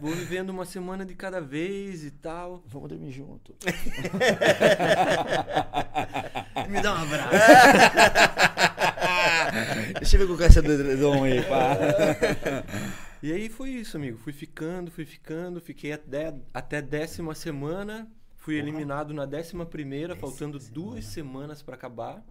vou 0.00 0.12
vivendo 0.12 0.50
uma 0.50 0.64
semana 0.64 1.04
de 1.04 1.14
cada 1.14 1.40
vez 1.40 2.04
e 2.04 2.10
tal. 2.12 2.62
Vamos 2.66 2.88
dormir 2.88 3.10
junto. 3.10 3.54
Me 6.68 6.80
dá 6.80 6.94
um 6.94 7.02
abraço. 7.02 7.30
Deixa 9.98 10.16
eu 10.16 10.20
ver 10.20 10.26
com 10.28 10.34
o 10.34 10.38
caixa 10.38 10.62
do 10.62 10.72
edredom 10.72 11.24
aí, 11.24 11.42
pá. 11.42 11.76
E 13.22 13.32
aí 13.32 13.48
foi 13.48 13.70
isso, 13.70 13.96
amigo. 13.96 14.16
Fui 14.18 14.32
ficando, 14.32 14.88
fui 14.90 15.04
ficando, 15.04 15.60
fiquei 15.60 15.92
até, 15.92 16.32
até 16.54 16.80
décima 16.80 17.34
semana. 17.34 18.08
Fui 18.36 18.56
eliminado 18.56 19.12
na 19.12 19.26
décima 19.26 19.66
primeira, 19.66 20.14
faltando 20.16 20.58
duas 20.58 21.04
semanas 21.04 21.60
pra 21.60 21.74
acabar. 21.74 22.24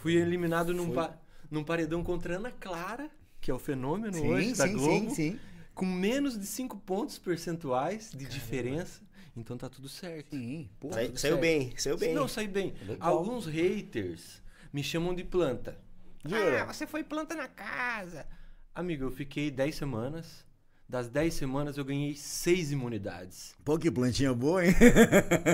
Fui 0.00 0.14
eliminado 0.16 0.72
num, 0.74 0.92
pa- 0.92 1.16
num 1.50 1.64
paredão 1.64 2.02
contra 2.02 2.36
Ana 2.36 2.50
Clara, 2.50 3.10
que 3.40 3.50
é 3.50 3.54
o 3.54 3.58
fenômeno 3.58 4.14
Sim, 4.14 4.28
hoje 4.28 4.54
da 4.54 4.66
sim, 4.66 4.72
Globo, 4.74 5.10
sim, 5.10 5.14
sim. 5.32 5.40
com 5.74 5.86
menos 5.86 6.38
de 6.38 6.46
5 6.46 6.76
pontos 6.78 7.18
percentuais 7.18 8.10
de 8.14 8.24
diferença. 8.26 9.02
Então 9.36 9.56
tá 9.56 9.68
tudo 9.68 9.88
certo. 9.88 10.36
Sim, 10.36 10.68
pô. 10.78 10.92
Sai- 10.92 11.06
tudo 11.06 11.18
saiu 11.18 11.32
certo. 11.34 11.40
bem, 11.40 11.72
saiu 11.76 11.96
bem. 11.98 12.14
Não, 12.14 12.28
saí 12.28 12.48
bem. 12.48 12.74
Legal. 12.86 13.16
Alguns 13.18 13.46
haters 13.46 14.42
me 14.72 14.82
chamam 14.82 15.14
de 15.14 15.24
planta. 15.24 15.78
Jura? 16.24 16.62
Ah, 16.62 16.72
você 16.72 16.86
foi 16.86 17.02
planta 17.02 17.34
na 17.34 17.48
casa. 17.48 18.26
Amigo, 18.74 19.04
eu 19.04 19.10
fiquei 19.10 19.50
10 19.50 19.74
semanas. 19.74 20.44
Das 20.90 21.08
10 21.08 21.32
semanas 21.34 21.78
eu 21.78 21.84
ganhei 21.84 22.16
6 22.16 22.72
imunidades. 22.72 23.54
Pô, 23.64 23.78
que 23.78 23.88
plantinha 23.92 24.34
boa, 24.34 24.66
hein? 24.66 24.74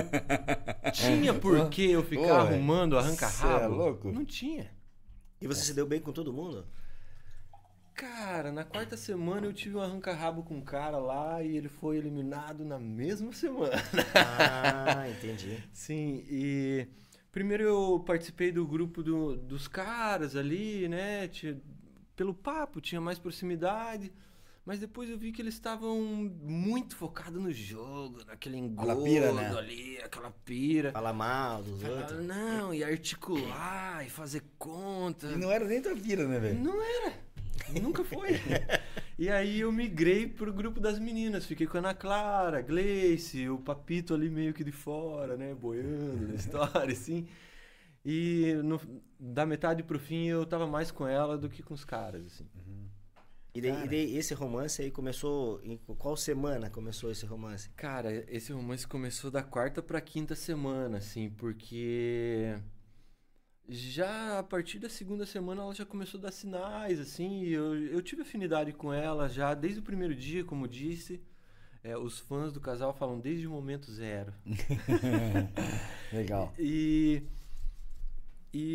Tinha 0.91 1.31
por 1.31 1.69
que 1.69 1.91
eu 1.91 2.03
ficar 2.03 2.23
Pô, 2.23 2.33
arrumando 2.33 2.97
arranca-rabo? 2.97 3.63
é 3.63 3.67
louco? 3.67 4.11
Não 4.11 4.25
tinha. 4.25 4.71
E 5.39 5.45
você 5.45 5.61
se 5.61 5.75
deu 5.75 5.85
bem 5.85 6.01
com 6.01 6.11
todo 6.11 6.33
mundo? 6.33 6.65
Cara, 7.93 8.51
na 8.51 8.63
quarta 8.63 8.97
semana 8.97 9.45
eu 9.45 9.53
tive 9.53 9.75
um 9.77 9.81
arranca-rabo 9.81 10.41
com 10.41 10.55
um 10.55 10.61
cara 10.61 10.97
lá 10.97 11.43
e 11.43 11.55
ele 11.55 11.69
foi 11.69 11.97
eliminado 11.97 12.65
na 12.65 12.79
mesma 12.79 13.31
semana. 13.31 13.75
Ah, 14.15 15.07
entendi. 15.17 15.63
Sim, 15.71 16.23
e 16.27 16.87
primeiro 17.31 17.61
eu 17.63 18.03
participei 18.03 18.51
do 18.51 18.65
grupo 18.65 19.03
do- 19.03 19.37
dos 19.37 19.67
caras 19.67 20.35
ali, 20.35 20.87
né? 20.87 21.27
Tinha- 21.27 21.61
pelo 22.15 22.33
papo, 22.33 22.81
tinha 22.81 22.99
mais 22.99 23.19
proximidade. 23.19 24.11
Mas 24.67 24.79
depois 24.81 25.09
eu 25.09 25.17
vi 25.17 25.31
que 25.31 25.41
eles 25.41 25.53
estavam 25.53 25.97
muito 26.43 26.93
focados 26.97 27.41
no 27.41 27.49
jogo, 27.53 28.19
naquele 28.27 28.57
engodo 28.57 29.01
pira, 29.01 29.31
né? 29.31 29.47
ali, 29.57 29.97
aquela 30.03 30.29
pira. 30.43 30.91
Falar 30.91 31.13
mal 31.13 31.63
dos 31.63 31.81
Ah, 31.85 31.89
outros. 31.89 32.25
não, 32.25 32.73
e 32.73 32.83
articular, 32.83 34.05
e 34.05 34.09
fazer 34.09 34.43
conta. 34.59 35.27
E 35.27 35.37
não 35.37 35.49
era 35.49 35.63
nem 35.63 35.81
tua 35.81 35.95
filha, 35.95 36.27
né, 36.27 36.37
velho? 36.37 36.59
Não 36.59 36.81
era. 36.83 37.13
Nunca 37.81 38.03
foi. 38.03 38.31
e 39.17 39.29
aí 39.29 39.61
eu 39.61 39.71
migrei 39.71 40.27
pro 40.27 40.51
grupo 40.51 40.81
das 40.81 40.99
meninas. 40.99 41.45
Fiquei 41.45 41.65
com 41.65 41.77
a 41.77 41.79
Ana 41.79 41.93
Clara, 41.93 42.61
Gleice, 42.61 43.47
o 43.47 43.57
Papito 43.59 44.13
ali 44.13 44.29
meio 44.29 44.53
que 44.53 44.65
de 44.65 44.73
fora, 44.73 45.37
né? 45.37 45.55
Boiando 45.55 46.27
na 46.27 46.35
história, 46.35 46.91
assim. 46.91 47.25
E 48.05 48.53
no- 48.65 48.81
da 49.17 49.45
metade 49.45 49.81
pro 49.81 49.97
fim 49.97 50.25
eu 50.27 50.45
tava 50.45 50.67
mais 50.67 50.91
com 50.91 51.07
ela 51.07 51.37
do 51.37 51.47
que 51.49 51.63
com 51.63 51.73
os 51.73 51.85
caras, 51.85 52.25
assim. 52.25 52.45
E 53.57 53.61
daí, 53.61 53.85
e 53.85 53.87
daí 53.87 54.17
esse 54.17 54.35
romance 54.35 54.81
aí 54.81 54.91
começou. 54.91 55.59
Em 55.63 55.77
qual 55.77 56.15
semana 56.15 56.69
começou 56.69 57.09
esse 57.11 57.25
romance? 57.25 57.69
Cara, 57.69 58.13
esse 58.29 58.51
romance 58.53 58.87
começou 58.87 59.31
da 59.31 59.41
quarta 59.41 59.81
pra 59.81 59.99
quinta 59.99 60.35
semana, 60.35 60.97
assim, 60.97 61.29
porque 61.31 62.55
já 63.67 64.37
a 64.37 64.43
partir 64.43 64.77
da 64.77 64.89
segunda 64.89 65.25
semana 65.25 65.63
ela 65.63 65.73
já 65.73 65.85
começou 65.85 66.19
a 66.19 66.23
dar 66.23 66.31
sinais, 66.31 66.99
assim, 66.99 67.45
eu, 67.45 67.75
eu 67.87 68.01
tive 68.01 68.21
afinidade 68.21 68.71
com 68.73 68.93
ela 68.93 69.27
já 69.27 69.55
desde 69.55 69.79
o 69.79 69.83
primeiro 69.83 70.13
dia, 70.13 70.43
como 70.43 70.67
disse. 70.67 71.19
É, 71.83 71.97
os 71.97 72.19
fãs 72.19 72.53
do 72.53 72.59
casal 72.59 72.93
falam 72.93 73.19
desde 73.19 73.47
o 73.47 73.51
momento 73.51 73.91
zero. 73.91 74.33
Legal. 76.13 76.53
E, 76.59 77.23
e 77.23 77.36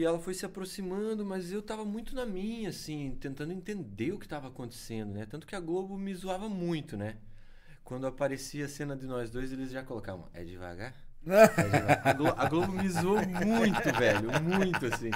ela 0.04 0.18
foi 0.20 0.34
se 0.34 0.44
aproximando, 0.46 1.24
mas 1.24 1.50
eu 1.52 1.62
tava 1.62 1.84
muito 1.84 2.14
na 2.14 2.24
minha, 2.26 2.68
assim, 2.68 3.16
tentando 3.20 3.52
entender 3.52 4.12
o 4.12 4.18
que 4.18 4.28
tava 4.28 4.48
acontecendo, 4.48 5.12
né? 5.14 5.26
Tanto 5.26 5.46
que 5.46 5.56
a 5.56 5.60
Globo 5.60 5.96
me 5.98 6.14
zoava 6.14 6.48
muito, 6.48 6.96
né? 6.96 7.16
Quando 7.84 8.06
aparecia 8.06 8.66
a 8.66 8.68
cena 8.68 8.96
de 8.96 9.06
nós 9.06 9.30
dois, 9.30 9.52
eles 9.52 9.70
já 9.72 9.82
colocavam, 9.82 10.28
é 10.34 10.44
devagar? 10.44 10.94
É 11.26 11.64
devagar." 11.64 12.00
A, 12.06 12.12
Glo- 12.12 12.34
a 12.36 12.46
Globo 12.46 12.72
me 12.72 12.88
zoou 12.88 13.26
muito, 13.26 13.92
velho, 13.98 14.30
muito, 14.42 14.86
assim. 14.86 15.10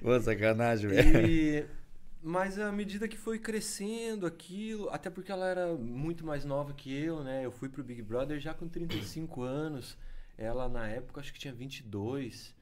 Pô, 0.00 0.18
sacanagem, 0.20 0.88
velho. 0.88 1.26
E, 1.30 1.66
mas 2.22 2.58
à 2.58 2.72
medida 2.72 3.06
que 3.06 3.16
foi 3.16 3.38
crescendo 3.38 4.26
aquilo, 4.26 4.88
até 4.90 5.10
porque 5.10 5.30
ela 5.30 5.46
era 5.48 5.74
muito 5.76 6.24
mais 6.26 6.44
nova 6.44 6.72
que 6.72 6.92
eu, 6.92 7.22
né? 7.22 7.44
Eu 7.44 7.52
fui 7.52 7.68
pro 7.68 7.84
Big 7.84 8.02
Brother 8.02 8.40
já 8.40 8.54
com 8.54 8.68
35 8.68 9.42
anos. 9.42 9.96
Ela, 10.38 10.68
na 10.68 10.88
época, 10.88 11.20
acho 11.20 11.32
que 11.32 11.38
tinha 11.38 11.54
22. 11.54 12.54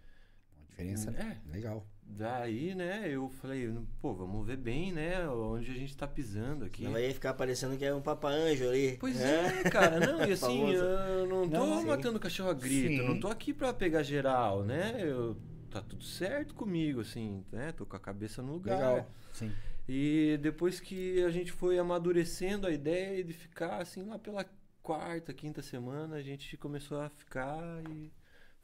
Diferença 0.74 1.10
É. 1.12 1.36
legal. 1.52 1.86
Daí, 2.06 2.74
né, 2.74 3.08
eu 3.08 3.28
falei, 3.30 3.72
pô, 4.00 4.12
vamos 4.12 4.46
ver 4.46 4.56
bem, 4.58 4.92
né, 4.92 5.26
onde 5.28 5.70
a 5.70 5.74
gente 5.74 5.96
tá 5.96 6.06
pisando 6.06 6.64
aqui. 6.64 6.84
Ela 6.84 7.00
ia 7.00 7.14
ficar 7.14 7.32
parecendo 7.34 7.76
que 7.76 7.84
é 7.84 7.94
um 7.94 8.02
papa-anjo 8.02 8.68
ali. 8.68 8.96
Pois 8.98 9.18
é, 9.20 9.62
cara, 9.70 9.98
não, 9.98 10.24
e 10.24 10.32
assim, 10.34 10.70
eu 10.72 11.26
não 11.26 11.48
tô 11.48 11.56
Não, 11.58 11.84
matando 11.86 12.20
cachorro 12.20 12.50
a 12.50 12.54
grito, 12.54 12.88
Sim. 12.88 12.98
eu 12.98 13.08
não 13.08 13.18
tô 13.18 13.28
aqui 13.28 13.54
pra 13.54 13.72
pegar 13.72 14.02
geral, 14.02 14.62
né, 14.64 14.96
eu, 15.00 15.36
tá 15.70 15.80
tudo 15.80 16.04
certo 16.04 16.54
comigo, 16.54 17.00
assim, 17.00 17.42
né, 17.50 17.72
tô 17.72 17.86
com 17.86 17.96
a 17.96 18.00
cabeça 18.00 18.42
no 18.42 18.52
lugar. 18.52 18.76
Legal. 18.76 19.10
Sim. 19.32 19.50
E 19.88 20.38
depois 20.42 20.80
que 20.80 21.22
a 21.24 21.30
gente 21.30 21.52
foi 21.52 21.78
amadurecendo 21.78 22.66
a 22.66 22.70
ideia 22.70 23.24
de 23.24 23.32
ficar, 23.32 23.80
assim, 23.80 24.02
lá 24.04 24.18
pela 24.18 24.44
quarta, 24.82 25.32
quinta 25.32 25.62
semana, 25.62 26.16
a 26.16 26.22
gente 26.22 26.56
começou 26.58 27.00
a 27.00 27.08
ficar 27.08 27.82
e 27.90 28.12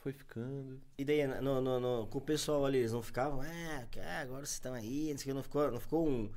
foi 0.01 0.13
ficando. 0.13 0.81
E 0.99 1.05
daí, 1.05 1.27
no, 1.27 1.61
no- 1.61 1.79
no- 1.81 2.07
com 2.09 2.19
o 2.19 2.21
pessoal 2.23 2.65
ali, 2.67 2.79
eles 2.79 2.93
não 2.93 3.03
ficavam, 3.03 3.41
ah, 3.43 3.87
que- 3.91 4.01
ah, 4.01 4.21
agora 4.21 4.41
vocês 4.45 4.55
estão 4.55 4.75
aí, 4.75 5.11
não 5.11 5.19
sei 5.19 5.25
o 5.25 5.27
que, 5.27 5.33
não 5.35 5.43
ficou, 5.43 5.71
não 5.71 5.81
ficou 5.81 6.09
um. 6.09 6.31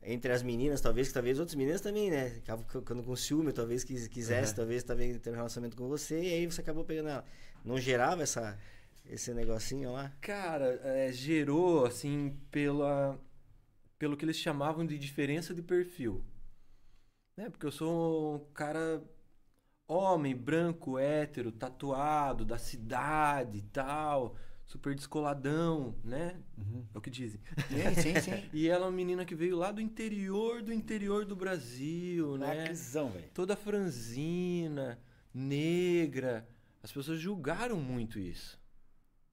Entre 0.00 0.30
as 0.30 0.44
meninas, 0.44 0.80
talvez, 0.80 1.08
que 1.08 1.14
talvez 1.14 1.40
outras 1.40 1.56
meninas 1.56 1.80
também, 1.80 2.08
né? 2.08 2.30
Ficavam 2.30 2.64
ficando 2.64 3.02
com 3.02 3.16
ciúme, 3.16 3.52
talvez 3.52 3.82
quis- 3.82 4.06
quisesse, 4.06 4.52
Uhum. 4.52 4.56
talvez 4.56 4.84
também 4.84 5.18
ter 5.18 5.30
um 5.30 5.34
relacionamento 5.34 5.76
com 5.76 5.88
você, 5.88 6.20
e 6.22 6.32
aí 6.34 6.46
você 6.46 6.60
acabou 6.60 6.84
pegando 6.84 7.08
ela. 7.08 7.24
Não 7.64 7.76
gerava 7.78 8.22
essa, 8.22 8.56
esse 9.04 9.34
negocinho 9.34 9.92
lá? 9.92 10.12
Cara, 10.20 10.80
é, 10.84 11.10
gerou, 11.12 11.84
assim, 11.84 12.38
pela, 12.52 13.18
pelo 13.98 14.16
que 14.16 14.24
eles 14.24 14.36
chamavam 14.36 14.86
de 14.86 14.96
diferença 14.96 15.52
de 15.52 15.62
perfil. 15.62 16.22
Né? 17.36 17.50
Porque 17.50 17.66
eu 17.66 17.72
sou 17.72 18.36
um 18.36 18.52
cara 18.52 19.02
homem, 19.88 20.36
branco, 20.36 20.98
hétero, 20.98 21.50
tatuado, 21.50 22.44
da 22.44 22.58
cidade 22.58 23.58
e 23.58 23.62
tal, 23.62 24.36
super 24.66 24.94
descoladão, 24.94 25.96
né? 26.04 26.38
É 26.94 26.98
o 26.98 27.00
que 27.00 27.08
dizem. 27.08 27.40
Sim, 27.68 28.02
sim, 28.02 28.20
sim. 28.20 28.48
E 28.52 28.68
ela 28.68 28.84
é 28.84 28.88
uma 28.88 28.94
menina 28.94 29.24
que 29.24 29.34
veio 29.34 29.56
lá 29.56 29.72
do 29.72 29.80
interior 29.80 30.62
do 30.62 30.72
interior 30.72 31.24
do 31.24 31.34
Brasil, 31.34 32.36
né? 32.36 32.54
Lacrizão, 32.54 33.10
velho. 33.10 33.30
Toda 33.32 33.56
franzina, 33.56 35.00
negra. 35.32 36.46
As 36.82 36.92
pessoas 36.92 37.18
julgaram 37.18 37.80
muito 37.80 38.18
isso. 38.18 38.60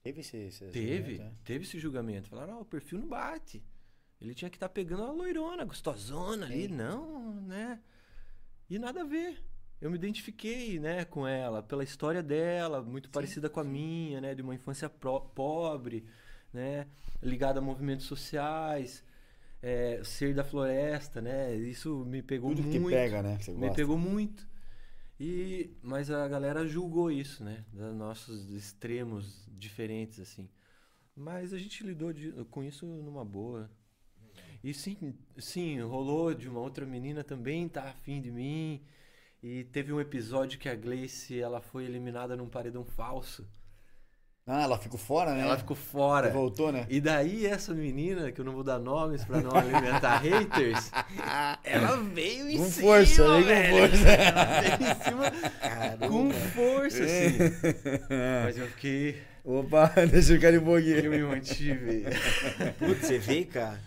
Teve 0.01 0.21
esse, 0.21 0.37
esse 0.37 0.65
Teve, 0.67 1.17
né? 1.17 1.33
teve 1.43 1.65
esse 1.65 1.79
julgamento. 1.79 2.29
Falaram, 2.29 2.59
ó, 2.59 2.61
o 2.61 2.65
perfil 2.65 2.99
não 2.99 3.07
bate. 3.07 3.63
Ele 4.21 4.33
tinha 4.33 4.49
que 4.49 4.55
estar 4.55 4.69
pegando 4.69 5.03
uma 5.03 5.11
loirona, 5.11 5.65
gostosona 5.65 6.45
ali. 6.45 6.67
Não, 6.67 7.41
né? 7.41 7.81
E 8.69 8.79
nada 8.79 9.01
a 9.01 9.03
ver. 9.03 9.43
Eu 9.85 9.91
me 9.91 9.97
identifiquei, 9.97 10.79
né, 10.79 11.05
com 11.05 11.27
ela, 11.27 11.61
pela 11.61 11.83
história 11.83 12.23
dela, 12.23 12.81
muito 12.81 13.07
parecida 13.07 13.47
com 13.51 13.59
a 13.59 13.63
minha, 13.63 14.19
né, 14.19 14.33
de 14.33 14.41
uma 14.41 14.55
infância 14.55 14.89
pro- 14.89 15.21
pobre, 15.21 16.03
né, 16.51 16.87
ligada 17.21 17.59
a 17.59 17.61
movimentos 17.61 18.07
sociais, 18.07 19.03
é, 19.61 20.01
ser 20.03 20.33
da 20.33 20.43
floresta, 20.43 21.21
né, 21.21 21.55
isso 21.55 22.03
me 22.03 22.23
pegou 22.23 22.49
Tudo 22.55 22.63
muito. 22.67 22.83
que 22.87 22.89
pega, 22.95 23.21
né? 23.21 23.37
Que 23.37 23.51
Me 23.51 23.71
pegou 23.75 23.95
muito. 23.95 24.47
E, 25.19 25.69
mas 25.83 26.09
a 26.09 26.27
galera 26.27 26.67
julgou 26.67 27.11
isso, 27.11 27.43
né? 27.43 27.63
Dos 27.71 27.93
nossos 27.95 28.49
extremos 28.53 29.47
diferentes, 29.55 30.19
assim. 30.19 30.49
Mas 31.15 31.53
a 31.53 31.59
gente 31.59 31.83
lidou 31.83 32.11
de- 32.11 32.31
com 32.49 32.63
isso 32.63 32.87
numa 32.87 33.23
boa. 33.23 33.69
E 34.63 34.73
sim, 34.73 35.13
sim, 35.37 35.79
rolou 35.81 36.33
de 36.33 36.49
uma 36.49 36.59
outra 36.59 36.87
menina 36.87 37.23
também 37.23 37.69
tá 37.69 37.83
afim 37.83 38.19
de 38.19 38.31
mim. 38.31 38.81
E 39.47 39.63
teve 39.65 39.93
um 39.93 40.01
episódio 40.01 40.57
que 40.57 40.67
a 40.67 40.73
Gleice, 40.73 41.39
ela 41.39 41.61
foi 41.61 41.85
eliminada 41.85 42.35
num 42.35 42.49
paredão 42.49 42.83
falso. 42.83 43.47
Ah, 44.43 44.63
ela 44.63 44.79
ficou 44.79 44.97
fora, 44.97 45.35
né? 45.35 45.41
Ela 45.41 45.55
ficou 45.55 45.75
fora. 45.75 46.31
Voltou, 46.31 46.71
né? 46.71 46.87
E 46.89 46.99
daí 46.99 47.45
essa 47.45 47.71
menina, 47.71 48.31
que 48.31 48.41
eu 48.41 48.45
não 48.45 48.53
vou 48.53 48.63
dar 48.63 48.79
nomes 48.79 49.23
pra 49.23 49.41
não 49.41 49.55
alimentar 49.55 50.17
haters, 50.25 50.89
ela 51.63 51.97
veio 51.97 52.49
em 52.49 52.57
Com 52.57 52.65
cima, 52.65 52.87
força, 52.87 53.23
veio 53.23 53.43
com 53.43 53.47
velho. 53.47 53.77
força. 53.77 54.09
Ela 54.09 54.61
veio 54.61 54.91
em 54.91 55.03
cima 55.03 56.09
com 56.09 56.31
força, 56.31 57.03
assim. 57.03 57.37
Mas 58.45 58.57
eu 58.57 58.67
fiquei... 58.69 59.21
Opa, 59.43 59.93
deixa 60.09 60.33
eu 60.33 60.41
cair 60.41 60.59
um 60.59 60.65
pouquinho. 60.65 60.97
Eu 60.97 61.11
me 61.11 61.21
mantive. 61.21 62.05
Putz, 62.79 63.05
você 63.05 63.19
vê, 63.19 63.45
cara. 63.45 63.79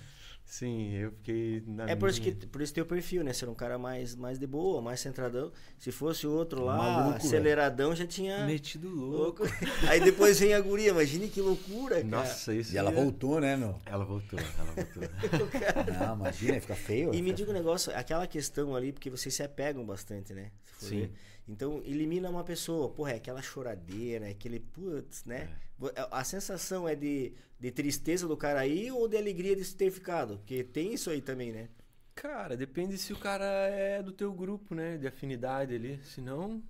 Sim, 0.50 0.94
eu 0.94 1.12
fiquei 1.12 1.62
na 1.66 1.90
É 1.90 1.94
por 1.94 2.08
isso, 2.08 2.22
que, 2.22 2.32
por 2.32 2.62
isso 2.62 2.72
teu 2.72 2.86
perfil, 2.86 3.22
né? 3.22 3.34
Ser 3.34 3.50
um 3.50 3.54
cara 3.54 3.76
mais, 3.76 4.16
mais 4.16 4.38
de 4.38 4.46
boa, 4.46 4.80
mais 4.80 4.98
centradão. 4.98 5.52
Se 5.78 5.92
fosse 5.92 6.26
o 6.26 6.32
outro 6.32 6.64
lá, 6.64 6.74
Maluco, 6.74 7.16
aceleradão, 7.18 7.94
já 7.94 8.06
tinha. 8.06 8.46
Metido 8.46 8.88
louco. 8.88 9.42
Louco. 9.44 9.54
Aí 9.86 10.00
depois 10.00 10.40
vem 10.40 10.54
a 10.54 10.60
guria, 10.60 10.88
imagine 10.88 11.28
que 11.28 11.42
loucura, 11.42 11.96
cara. 11.96 12.06
Nossa, 12.06 12.54
isso 12.54 12.72
E 12.74 12.78
ela 12.78 12.90
ia- 12.90 12.96
voltou, 12.96 13.38
né, 13.42 13.58
meu? 13.58 13.78
Ela 13.84 14.06
voltou, 14.06 14.38
ela 14.38 14.72
voltou. 14.72 15.02
Não, 16.00 16.14
imagina, 16.16 16.58
fica 16.62 16.74
feio. 16.74 17.12
E 17.14 17.20
me 17.20 17.30
diga 17.34 17.50
um 17.50 17.54
negócio, 17.54 17.94
aquela 17.94 18.26
questão 18.26 18.74
ali, 18.74 18.90
porque 18.90 19.10
vocês 19.10 19.34
se 19.34 19.42
apegam 19.42 19.84
bastante, 19.84 20.32
né? 20.32 20.50
Se 20.64 20.72
for 20.72 20.86
Sim. 20.88 21.00
ver. 21.00 21.12
Então, 21.48 21.82
elimina 21.84 22.28
uma 22.28 22.44
pessoa, 22.44 22.90
porra, 22.90 23.12
é 23.12 23.16
aquela 23.16 23.40
choradeira, 23.42 24.26
é 24.28 24.30
aquele 24.32 24.60
putz, 24.60 25.24
né? 25.24 25.48
Vo- 25.78 25.90
A 26.10 26.22
sensação 26.24 26.86
é 26.88 26.94
de, 26.94 27.32
de 27.58 27.70
tristeza 27.70 28.28
do 28.28 28.36
cara 28.36 28.60
aí 28.60 28.90
ou 28.90 29.08
de 29.08 29.16
alegria 29.16 29.56
de 29.56 29.64
ter 29.74 29.90
ficado? 29.90 30.38
Porque 30.38 30.62
tem 30.62 30.92
isso 30.94 31.08
aí 31.10 31.22
também, 31.22 31.50
né? 31.52 31.68
Cara, 32.14 32.56
depende 32.56 32.98
se 32.98 33.12
o 33.12 33.18
cara 33.18 33.44
é 33.68 34.02
do 34.02 34.12
teu 34.12 34.32
grupo, 34.32 34.74
né? 34.74 34.98
De 34.98 35.06
afinidade 35.06 35.74
ali. 35.74 36.00
Se 36.04 36.20
não, 36.20 36.62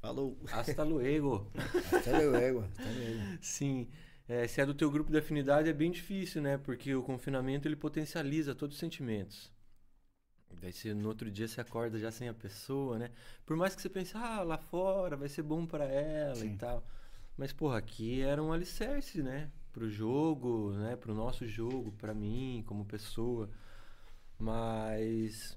Falou. 0.00 0.36
hasta 0.52 0.82
luego. 0.84 1.50
Tá 2.04 2.12
meu 2.18 2.34
ego, 2.34 2.64
tá 2.76 2.84
meu 2.84 3.08
ego. 3.08 3.38
Sim. 3.40 3.88
É, 4.28 4.46
se 4.46 4.60
é 4.60 4.66
do 4.66 4.74
teu 4.74 4.90
grupo 4.90 5.10
de 5.10 5.18
afinidade 5.18 5.68
é 5.68 5.72
bem 5.72 5.90
difícil, 5.90 6.40
né? 6.42 6.58
Porque 6.58 6.94
o 6.94 7.02
confinamento 7.02 7.66
ele 7.66 7.76
potencializa 7.76 8.54
todos 8.54 8.76
os 8.76 8.80
sentimentos. 8.80 9.50
Daí 10.60 10.72
você, 10.72 10.92
no 10.92 11.08
outro 11.08 11.30
dia 11.30 11.46
você 11.46 11.60
acorda 11.60 11.98
já 11.98 12.10
sem 12.10 12.28
a 12.28 12.34
pessoa, 12.34 12.98
né? 12.98 13.10
Por 13.46 13.56
mais 13.56 13.74
que 13.74 13.82
você 13.82 13.88
pense, 13.88 14.16
ah, 14.16 14.42
lá 14.42 14.58
fora 14.58 15.16
vai 15.16 15.28
ser 15.28 15.42
bom 15.42 15.66
pra 15.66 15.84
ela 15.84 16.34
Sim. 16.34 16.54
e 16.54 16.56
tal. 16.56 16.84
Mas, 17.36 17.52
porra, 17.52 17.78
aqui 17.78 18.20
era 18.20 18.42
um 18.42 18.52
alicerce, 18.52 19.22
né? 19.22 19.50
Pro 19.72 19.88
jogo, 19.88 20.72
né? 20.72 20.96
Pro 20.96 21.14
nosso 21.14 21.46
jogo, 21.46 21.92
pra 21.92 22.12
mim, 22.12 22.64
como 22.66 22.84
pessoa. 22.84 23.48
Mas 24.38 25.56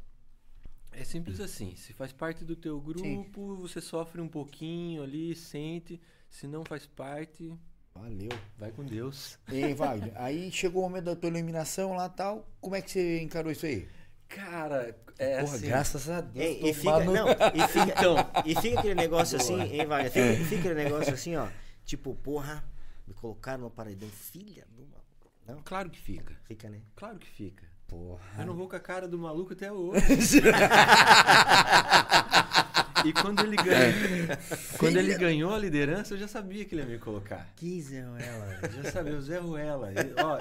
é 0.92 1.04
simples 1.04 1.40
assim. 1.40 1.76
Se 1.76 1.94
faz 1.94 2.12
parte 2.12 2.44
do 2.44 2.56
teu 2.56 2.80
grupo, 2.80 3.56
você 3.56 3.80
sofre 3.80 4.22
um 4.22 4.28
pouquinho 4.28 5.02
ali, 5.02 5.36
sente. 5.36 6.00
Se 6.30 6.48
não 6.48 6.64
faz 6.64 6.86
parte, 6.86 7.58
Valeu. 7.96 8.30
vai 8.58 8.72
com 8.72 8.84
Deus. 8.84 9.40
E 9.52 9.74
Wagner, 9.74 10.14
aí 10.16 10.52
chegou 10.52 10.82
o 10.82 10.90
momento 10.90 11.06
da 11.06 11.16
tua 11.16 11.30
eliminação 11.30 11.94
lá 11.94 12.08
e 12.08 12.16
tal. 12.16 12.48
Como 12.60 12.76
é 12.76 12.82
que 12.82 12.92
você 12.92 13.22
encarou 13.22 13.52
isso 13.52 13.66
aí? 13.66 13.88
Cara, 14.36 14.96
é 15.20 15.40
Porra, 15.42 15.56
assim. 15.56 15.68
graças 15.68 16.10
a 16.10 16.22
Deus. 16.22 16.46
Ei, 16.46 16.60
tô 16.60 16.68
e, 16.68 16.74
fica, 16.74 17.00
não, 17.04 17.28
e, 17.30 17.68
fica, 17.68 18.00
Então. 18.00 18.16
e 18.46 18.56
fica 18.56 18.80
aquele 18.80 18.96
negócio 18.96 19.38
assim, 19.38 19.60
hein, 19.62 19.86
Wagner? 19.86 20.12
Fica, 20.12 20.46
fica 20.46 20.60
aquele 20.70 20.84
negócio 20.84 21.14
assim, 21.14 21.36
ó. 21.36 21.48
Tipo, 21.86 22.16
porra, 22.16 22.64
me 23.08 23.14
colocaram 23.14 23.64
no 23.64 23.70
paredão, 23.70 24.08
filha 24.10 24.66
de 24.74 24.82
uma. 24.82 25.02
Não, 25.46 25.62
Claro 25.64 25.90
que 25.90 26.00
fica. 26.00 26.34
fica, 26.48 26.70
né? 26.70 26.80
Claro 26.96 27.20
que 27.20 27.28
fica. 27.28 27.70
Porra. 27.88 28.22
Eu 28.40 28.46
não 28.46 28.54
vou 28.56 28.70
com 28.70 28.76
a 28.78 28.80
cara 28.80 29.06
do 29.06 29.20
maluco 29.20 29.52
até 29.52 29.70
hoje. 29.70 30.40
e 33.04 33.12
quando 33.14 33.44
ele 33.44 33.56
ganhou, 33.58 34.38
quando 34.78 34.98
ele 34.98 35.18
ganhou 35.18 35.54
a 35.54 35.58
liderança, 35.58 36.14
eu 36.14 36.18
já 36.20 36.28
sabia 36.28 36.64
que 36.64 36.74
ele 36.76 36.84
ia 36.84 36.88
me 36.88 37.00
colocar. 37.00 37.50
Que 37.58 37.84
ela. 37.98 38.18
Eu 38.64 38.84
já 38.84 38.92
sabia, 38.92 39.18
o 39.18 39.22
Zé 39.22 39.40
Ruela. 39.40 39.92
E, 39.92 40.14
ó, 40.24 40.38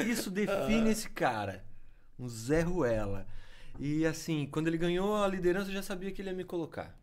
e- 0.00 0.10
isso 0.10 0.30
define 0.30 0.90
esse 0.90 1.08
cara. 1.08 1.64
Um 2.18 2.28
Zé 2.28 2.60
Ruela. 2.60 3.26
E 3.78 4.06
assim, 4.06 4.46
quando 4.46 4.68
ele 4.68 4.78
ganhou 4.78 5.16
a 5.16 5.28
liderança, 5.28 5.70
eu 5.70 5.74
já 5.74 5.82
sabia 5.82 6.12
que 6.12 6.22
ele 6.22 6.30
ia 6.30 6.36
me 6.36 6.44
colocar. 6.44 6.96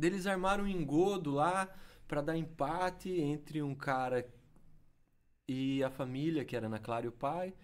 Eles 0.00 0.26
armaram 0.26 0.64
um 0.64 0.68
engodo 0.68 1.32
lá 1.32 1.68
pra 2.08 2.22
dar 2.22 2.36
empate 2.36 3.10
entre 3.10 3.62
um 3.62 3.74
cara 3.74 4.26
e 5.46 5.82
a 5.82 5.90
família, 5.90 6.44
que 6.44 6.56
era 6.56 6.66
Ana 6.66 6.78
Clara 6.78 7.06
e 7.06 7.08
o 7.08 7.12
pai. 7.12 7.54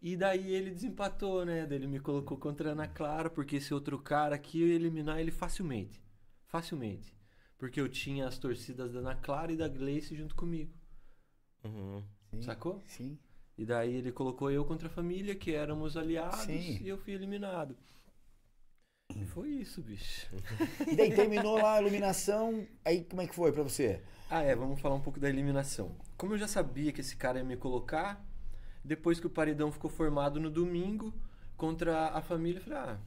E 0.00 0.16
daí 0.16 0.52
ele 0.52 0.70
desempatou, 0.70 1.44
né? 1.44 1.66
Daí 1.66 1.78
ele 1.78 1.86
me 1.86 1.98
colocou 1.98 2.36
contra 2.36 2.70
a 2.70 2.72
Ana 2.72 2.86
Clara, 2.86 3.30
porque 3.30 3.56
esse 3.56 3.72
outro 3.74 3.98
cara 3.98 4.36
aqui 4.36 4.60
eu 4.60 4.68
ia 4.68 4.74
eliminar 4.74 5.20
ele 5.20 5.30
facilmente. 5.30 6.02
Facilmente. 6.46 7.16
Porque 7.56 7.80
eu 7.80 7.88
tinha 7.88 8.26
as 8.26 8.38
torcidas 8.38 8.92
da 8.92 9.00
Ana 9.00 9.16
Clara 9.16 9.52
e 9.52 9.56
da 9.56 9.66
Gleice 9.66 10.14
junto 10.14 10.34
comigo. 10.34 10.72
Uhum. 11.64 12.04
Sim, 12.30 12.42
Sacou? 12.42 12.82
Sim. 12.86 13.18
E 13.58 13.64
daí 13.66 13.96
ele 13.96 14.12
colocou 14.12 14.50
eu 14.50 14.64
contra 14.64 14.86
a 14.86 14.90
família, 14.90 15.34
que 15.34 15.52
éramos 15.52 15.96
aliados, 15.96 16.40
Sim. 16.40 16.78
e 16.80 16.88
eu 16.88 16.96
fui 16.96 17.12
eliminado. 17.12 17.76
E 19.16 19.24
foi 19.26 19.48
isso, 19.48 19.82
bicho. 19.82 20.28
E 20.86 20.94
daí 20.94 21.12
terminou 21.14 21.56
lá 21.60 21.74
a 21.74 21.80
iluminação. 21.80 22.66
Aí 22.84 23.02
como 23.04 23.20
é 23.20 23.26
que 23.26 23.34
foi 23.34 23.50
pra 23.52 23.62
você? 23.64 24.00
Ah, 24.30 24.42
é, 24.42 24.54
vamos 24.54 24.80
falar 24.80 24.94
um 24.94 25.00
pouco 25.00 25.18
da 25.18 25.28
eliminação. 25.28 25.96
Como 26.16 26.34
eu 26.34 26.38
já 26.38 26.46
sabia 26.46 26.92
que 26.92 27.00
esse 27.00 27.16
cara 27.16 27.38
ia 27.38 27.44
me 27.44 27.56
colocar, 27.56 28.24
depois 28.84 29.18
que 29.18 29.26
o 29.26 29.30
paredão 29.30 29.72
ficou 29.72 29.90
formado 29.90 30.38
no 30.38 30.50
domingo 30.50 31.12
contra 31.56 32.08
a 32.10 32.22
família, 32.22 32.60
eu 32.60 32.64
falei, 32.64 32.78
ah, 32.78 32.98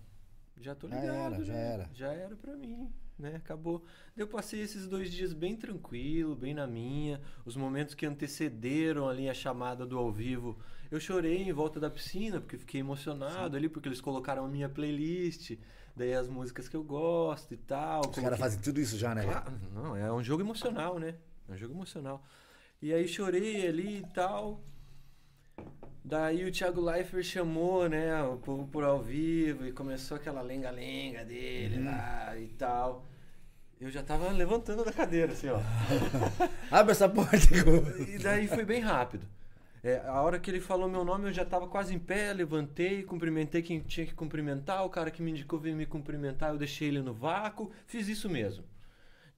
já 0.60 0.76
tô 0.76 0.90
Já 0.90 1.00
ligado. 1.00 1.16
era, 1.36 1.44
já 1.46 1.54
né? 1.54 1.74
era. 1.74 1.90
Já 1.94 2.12
era 2.14 2.36
pra 2.36 2.56
mim, 2.58 2.92
né? 3.22 3.36
Acabou. 3.38 3.86
Eu 4.18 4.28
passei 4.28 4.60
esses 4.62 4.88
dois 4.88 5.12
dias 5.12 5.32
bem 5.32 5.56
tranquilo, 5.56 6.36
bem 6.36 6.54
na 6.54 6.68
minha. 6.68 7.22
Os 7.46 7.56
momentos 7.56 7.96
que 7.96 8.06
antecederam 8.06 9.08
ali 9.08 9.30
a 9.30 9.34
chamada 9.34 9.86
do 9.86 9.98
ao 9.98 10.12
vivo, 10.12 10.58
eu 10.90 11.00
chorei 11.00 11.44
em 11.44 11.54
volta 11.54 11.80
da 11.80 11.90
piscina, 11.90 12.42
porque 12.42 12.58
fiquei 12.58 12.82
emocionado 12.82 13.56
ali, 13.56 13.70
porque 13.70 13.88
eles 13.88 14.02
colocaram 14.02 14.44
a 14.44 14.48
minha 14.50 14.68
playlist, 14.68 15.58
daí 15.96 16.14
as 16.14 16.28
músicas 16.28 16.68
que 16.68 16.76
eu 16.76 16.84
gosto 16.84 17.54
e 17.54 17.58
tal. 17.58 18.02
Os 18.02 18.08
caras 18.08 18.16
coloquei- 18.24 18.38
fazem 18.40 18.60
tudo 18.60 18.82
isso 18.82 18.98
já, 18.98 19.16
né? 19.16 19.24
Claro, 19.24 19.54
não, 19.74 19.96
é 19.96 20.12
um 20.12 20.24
jogo 20.24 20.42
emocional, 20.42 21.00
né? 21.00 21.16
É 21.48 21.54
um 21.54 21.58
jogo 21.58 21.74
emocional. 21.74 22.26
E 22.82 22.92
aí 22.94 23.08
chorei 23.08 23.68
ali 23.68 24.00
e 24.00 24.06
tal. 24.14 24.62
Daí 26.04 26.44
o 26.46 26.52
Thiago 26.52 26.82
Leifert 26.82 27.24
chamou, 27.24 27.88
né, 27.88 28.24
o 28.24 28.38
povo 28.38 28.68
por 28.68 28.84
ao 28.84 29.00
vivo 29.02 29.68
e 29.68 29.72
começou 29.72 30.18
aquela 30.18 30.42
lenga-lenga 30.42 31.24
dele 31.24 31.78
Uhum. 31.78 31.86
lá 31.86 32.36
e 32.40 32.48
tal. 32.48 33.06
Eu 33.82 33.90
já 33.90 34.04
tava 34.04 34.30
levantando 34.30 34.86
da 34.86 34.94
cadeira, 34.94 35.34
assim, 35.34 35.48
ó. 35.50 35.60
Abre 36.70 36.92
essa 36.92 37.10
porta. 37.10 37.36
E 38.08 38.20
daí 38.20 38.48
foi 38.48 38.64
bem 38.64 38.80
rápido. 38.80 39.26
É, 39.84 39.98
a 40.06 40.22
hora 40.22 40.40
que 40.40 40.52
ele 40.52 40.62
falou 40.62 40.88
meu 40.88 41.04
nome, 41.04 41.30
eu 41.30 41.34
já 41.34 41.44
tava 41.44 41.68
quase 41.68 41.96
em 41.96 41.98
pé, 41.98 42.32
levantei, 42.32 43.02
cumprimentei 43.02 43.64
quem 43.64 43.80
tinha 43.80 44.06
que 44.06 44.14
cumprimentar, 44.14 44.86
o 44.86 44.90
cara 44.92 45.10
que 45.10 45.24
me 45.24 45.32
indicou 45.32 45.58
veio 45.58 45.76
me 45.76 45.88
cumprimentar, 45.88 46.52
eu 46.52 46.60
deixei 46.60 46.90
ele 46.90 47.02
no 47.02 47.12
vácuo, 47.12 47.72
fiz 47.88 48.08
isso 48.08 48.30
mesmo. 48.30 48.64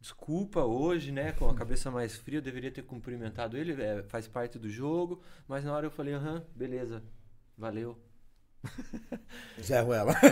Desculpa 0.01 0.65
hoje, 0.65 1.13
né, 1.13 1.31
com 1.31 1.47
a 1.47 1.55
cabeça 1.55 1.89
mais 1.89 2.17
fria, 2.17 2.39
eu 2.39 2.41
deveria 2.41 2.69
ter 2.69 2.81
cumprimentado 2.81 3.55
ele, 3.55 3.81
é, 3.81 4.03
faz 4.03 4.27
parte 4.27 4.59
do 4.59 4.69
jogo, 4.69 5.21
mas 5.47 5.63
na 5.63 5.73
hora 5.73 5.85
eu 5.85 5.91
falei, 5.91 6.15
aham, 6.15 6.43
beleza, 6.53 7.01
valeu. 7.57 7.97
Zé 9.61 9.79
Ruela. 9.81 10.13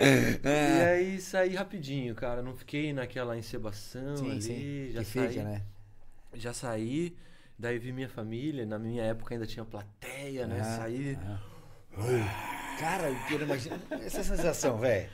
E 0.00 0.82
aí 0.82 1.20
saí 1.20 1.54
rapidinho, 1.56 2.14
cara. 2.14 2.40
Não 2.40 2.54
fiquei 2.54 2.92
naquela 2.92 3.36
encebação 3.36 4.16
Sim, 4.16 4.30
ali. 4.30 4.42
sim. 4.42 4.90
Já 4.92 5.00
que 5.00 5.06
saí. 5.06 5.28
fica, 5.28 5.42
né? 5.42 5.62
Já 6.34 6.52
saí. 6.52 7.16
Daí 7.58 7.78
vi 7.78 7.92
minha 7.92 8.08
família. 8.08 8.64
Na 8.64 8.78
minha 8.78 9.02
época 9.02 9.34
ainda 9.34 9.46
tinha 9.46 9.64
plateia, 9.64 10.46
né? 10.46 10.60
Ah, 10.60 10.76
Saí. 10.76 11.18
ah. 11.20 12.76
Cara, 12.78 13.10
eu 13.30 13.42
imagino 13.42 13.76
essa 13.90 14.22
sensação, 14.22 14.78
velho. 14.78 15.10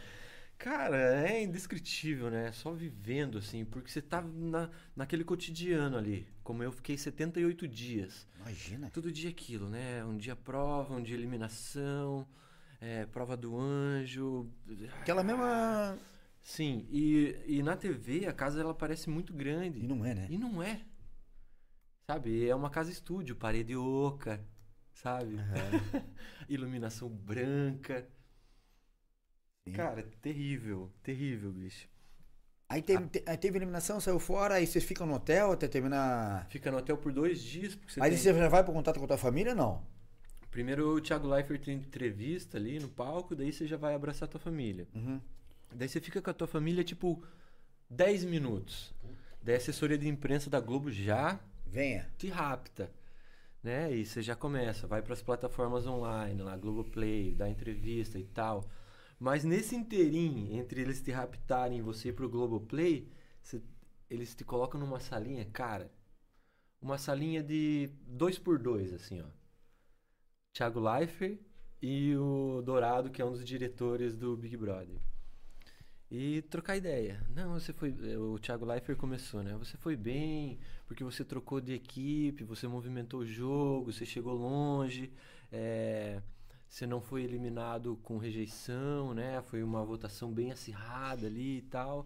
Cara, 0.58 1.26
é 1.28 1.42
indescritível, 1.42 2.30
né? 2.30 2.52
Só 2.52 2.70
vivendo, 2.72 3.38
assim, 3.38 3.64
porque 3.64 3.90
você 3.90 4.02
tá 4.02 4.20
na, 4.20 4.68
naquele 4.94 5.24
cotidiano 5.24 5.96
ali. 5.96 6.26
Como 6.44 6.62
eu 6.62 6.70
fiquei 6.70 6.96
78 6.96 7.66
dias. 7.66 8.28
Imagina. 8.38 8.90
Todo 8.90 9.10
dia 9.10 9.30
aquilo, 9.30 9.68
né? 9.68 10.04
Um 10.04 10.18
dia 10.18 10.36
prova, 10.36 10.94
um 10.94 11.02
dia 11.02 11.16
eliminação, 11.16 12.28
é, 12.78 13.06
prova 13.06 13.34
do 13.34 13.58
anjo. 13.58 14.46
Aquela 15.00 15.24
mesma. 15.24 15.98
Sim, 16.42 16.86
e, 16.90 17.34
e 17.46 17.62
na 17.62 17.74
TV 17.74 18.26
a 18.26 18.32
casa 18.34 18.60
ela 18.60 18.74
parece 18.74 19.08
muito 19.08 19.32
grande. 19.32 19.80
E 19.80 19.86
não 19.86 20.04
é, 20.04 20.14
né? 20.14 20.26
E 20.28 20.36
não 20.36 20.62
é. 20.62 20.82
Sabe? 22.06 22.46
É 22.46 22.54
uma 22.54 22.68
casa 22.68 22.90
estúdio, 22.90 23.34
parede 23.34 23.74
oca, 23.74 24.46
sabe? 24.92 25.36
Iluminação 26.46 27.08
branca. 27.08 28.06
Sim. 29.66 29.72
Cara, 29.72 30.02
terrível, 30.20 30.92
terrível, 31.02 31.50
bicho. 31.50 31.88
Aí 32.68 32.80
teve, 32.82 33.06
te- 33.08 33.22
aí 33.26 33.36
teve 33.36 33.58
eliminação, 33.58 34.00
saiu 34.00 34.18
fora, 34.18 34.54
aí 34.54 34.66
vocês 34.66 34.84
ficam 34.84 35.06
no 35.06 35.14
hotel 35.14 35.52
até 35.52 35.68
terminar. 35.68 36.46
Fica 36.50 36.70
no 36.70 36.78
hotel 36.78 36.96
por 36.96 37.12
dois 37.12 37.40
dias. 37.42 37.74
Porque 37.74 37.92
você 37.92 38.00
Aí 38.02 38.10
tem- 38.10 38.18
você 38.18 38.34
já 38.34 38.48
vai 38.48 38.64
pro 38.64 38.72
contato 38.72 38.98
com 38.98 39.04
a 39.04 39.08
tua 39.08 39.18
família 39.18 39.54
não? 39.54 39.82
Primeiro 40.50 40.94
o 40.96 41.00
Thiago 41.00 41.26
Leifert 41.28 41.62
tem 41.64 41.76
entrevista 41.76 42.56
ali 42.56 42.78
no 42.78 42.88
palco, 42.88 43.34
daí 43.34 43.52
você 43.52 43.66
já 43.66 43.76
vai 43.76 43.94
abraçar 43.94 44.28
a 44.28 44.30
tua 44.32 44.40
família. 44.40 44.86
Uhum. 44.94 45.20
Daí 45.74 45.88
você 45.88 46.00
fica 46.00 46.22
com 46.22 46.30
a 46.30 46.34
tua 46.34 46.46
família, 46.46 46.84
tipo, 46.84 47.22
10 47.90 48.24
minutos. 48.24 48.94
Daí 49.42 49.56
a 49.56 49.58
assessoria 49.58 49.98
de 49.98 50.08
imprensa 50.08 50.48
da 50.48 50.60
Globo 50.60 50.90
já 50.90 51.38
Venha. 51.66 52.08
te 52.16 52.28
rapta. 52.28 52.90
Né? 53.62 53.94
E 53.94 54.04
você 54.06 54.22
já 54.22 54.36
começa, 54.36 54.86
vai 54.86 55.02
para 55.02 55.12
as 55.14 55.22
plataformas 55.22 55.86
online, 55.86 56.40
lá, 56.42 56.56
Globoplay, 56.56 57.34
dá 57.34 57.48
entrevista 57.48 58.18
e 58.18 58.24
tal. 58.24 58.64
Mas 59.24 59.42
nesse 59.42 59.74
inteirinho, 59.74 60.54
entre 60.54 60.82
eles 60.82 61.00
te 61.00 61.10
raptarem 61.10 61.78
e 61.78 61.82
você 61.82 62.10
ir 62.10 62.12
pro 62.12 62.28
Globoplay, 62.28 63.08
você- 63.42 63.62
eles 64.10 64.34
te 64.34 64.44
colocam 64.44 64.78
numa 64.78 65.00
salinha, 65.00 65.46
cara, 65.46 65.90
uma 66.78 66.98
salinha 66.98 67.42
de 67.42 67.88
dois 68.06 68.38
por 68.38 68.58
dois, 68.58 68.92
assim, 68.92 69.22
ó. 69.22 69.26
Thiago 70.52 70.78
Leifert 70.78 71.38
e 71.80 72.14
o 72.16 72.60
Dourado, 72.60 73.10
que 73.10 73.22
é 73.22 73.24
um 73.24 73.32
dos 73.32 73.46
diretores 73.46 74.14
do 74.14 74.36
Big 74.36 74.58
Brother. 74.58 75.00
E 76.10 76.42
trocar 76.42 76.76
ideia. 76.76 77.26
Não, 77.30 77.58
você 77.58 77.72
foi. 77.72 77.90
O 78.18 78.38
Thiago 78.38 78.66
Leifert 78.66 78.98
começou, 78.98 79.42
né? 79.42 79.56
Você 79.56 79.78
foi 79.78 79.96
bem, 79.96 80.58
porque 80.86 81.02
você 81.02 81.24
trocou 81.24 81.62
de 81.62 81.72
equipe, 81.72 82.44
você 82.44 82.68
movimentou 82.68 83.20
o 83.20 83.26
jogo, 83.26 83.90
você 83.90 84.04
chegou 84.04 84.34
longe, 84.34 85.10
é, 85.50 86.20
você 86.74 86.88
não 86.88 87.00
foi 87.00 87.22
eliminado 87.22 87.96
com 88.02 88.18
rejeição, 88.18 89.14
né? 89.14 89.40
Foi 89.42 89.62
uma 89.62 89.84
votação 89.84 90.32
bem 90.32 90.50
acirrada 90.50 91.24
ali 91.28 91.58
e 91.58 91.62
tal. 91.62 92.04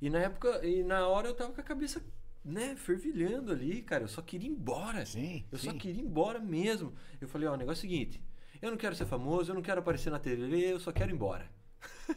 E 0.00 0.10
na 0.10 0.18
época, 0.18 0.66
e 0.66 0.82
na 0.82 1.06
hora 1.06 1.28
eu 1.28 1.34
tava 1.34 1.52
com 1.52 1.60
a 1.60 1.64
cabeça, 1.64 2.02
né, 2.44 2.74
fervilhando 2.74 3.52
ali, 3.52 3.80
cara. 3.80 4.02
Eu 4.02 4.08
só 4.08 4.20
queria 4.20 4.48
ir 4.48 4.52
embora. 4.52 5.06
Sim. 5.06 5.44
Eu 5.52 5.56
sim. 5.58 5.70
só 5.70 5.76
queria 5.76 6.02
ir 6.02 6.04
embora 6.04 6.40
mesmo. 6.40 6.92
Eu 7.20 7.28
falei, 7.28 7.46
ó, 7.46 7.54
o 7.54 7.56
negócio 7.56 7.86
é 7.86 7.86
o 7.86 7.90
seguinte, 7.92 8.20
eu 8.60 8.72
não 8.72 8.76
quero 8.76 8.96
ser 8.96 9.06
famoso, 9.06 9.52
eu 9.52 9.54
não 9.54 9.62
quero 9.62 9.78
aparecer 9.78 10.10
na 10.10 10.18
TV, 10.18 10.72
eu 10.72 10.80
só 10.80 10.90
quero 10.90 11.12
ir 11.12 11.14
embora. 11.14 11.48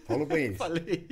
Falou 0.08 0.26
pra 0.26 0.40
eles. 0.42 0.58
Falei. 0.58 1.08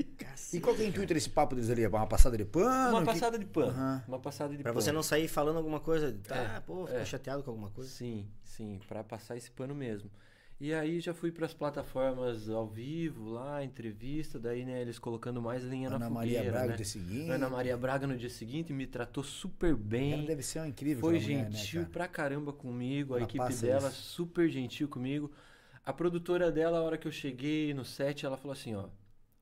E 0.54 0.60
qual 0.60 0.76
que 0.76 0.82
é 0.82 0.86
o 0.86 0.88
intuito 0.90 1.14
desse 1.14 1.30
papo 1.30 1.54
deles 1.54 1.70
ali? 1.70 1.86
Uma 1.86 2.08
passada 2.08 2.36
de 2.36 2.46
pano? 2.46 2.90
Uma 2.98 3.02
Que- 3.02 3.06
passada 3.06 3.38
de 3.38 3.46
pano. 3.46 3.70
Aham. 3.70 4.04
Uma 4.08 4.20
passada 4.20 4.58
de 4.58 4.64
Pra 4.64 4.72
pano. 4.74 4.82
você 4.82 4.92
não 4.92 5.04
sair 5.04 5.28
falando 5.28 5.58
alguma 5.58 5.80
coisa. 5.80 6.12
Tá, 6.28 6.36
É, 6.36 6.60
pô, 6.62 6.88
ficou 6.88 7.00
é. 7.00 7.06
chateado 7.06 7.44
com 7.44 7.52
alguma 7.52 7.70
coisa. 7.70 7.92
Sim, 7.92 8.28
sim, 8.44 8.80
pra 8.88 9.04
passar 9.04 9.38
esse 9.38 9.52
pano 9.52 9.76
mesmo. 9.76 10.10
E 10.64 10.74
aí 10.74 11.02
já 11.02 11.14
fui 11.14 11.30
pras 11.30 11.54
plataformas 11.54 12.50
ao 12.50 12.66
vivo 12.66 13.30
lá, 13.32 13.62
entrevista, 13.66 14.40
daí 14.40 14.64
né, 14.64 14.82
eles 14.82 14.98
colocando 14.98 15.42
mais 15.42 15.62
linha 15.62 15.90
Ana 15.90 16.00
na 16.00 16.10
Maria 16.10 16.38
fogueira, 16.38 16.52
Braga 16.52 16.66
né? 16.68 16.72
no 16.72 16.78
dia 16.78 16.86
seguinte. 16.86 17.30
Ana 17.32 17.50
Maria 17.50 17.76
Braga 17.76 18.08
no 18.08 18.18
dia 18.18 18.30
seguinte 18.30 18.72
me 18.72 18.88
tratou 18.88 19.26
super 19.26 19.72
Ela 19.72 19.78
bem. 19.78 20.26
deve 20.26 20.42
ser 20.42 20.60
uma 20.60 20.70
incrível. 20.70 21.02
Foi 21.02 21.20
mulher, 21.20 21.50
né, 21.50 21.52
gentil 21.52 21.82
cara? 21.82 21.92
pra 21.92 22.08
caramba 22.08 22.54
comigo, 22.54 23.14
a 23.14 23.18
Ela 23.18 23.26
equipe 23.26 23.54
dela 23.56 23.90
isso. 23.90 24.02
super 24.04 24.48
gentil 24.48 24.88
comigo. 24.88 25.30
A 25.86 25.92
produtora 25.92 26.50
dela, 26.50 26.78
a 26.78 26.82
hora 26.82 26.98
que 26.98 27.10
eu 27.10 27.12
cheguei 27.12 27.74
no 27.74 27.84
set, 27.84 28.26
ela 28.26 28.38
falou 28.38 28.54
assim, 28.54 28.74
ó, 28.74 28.88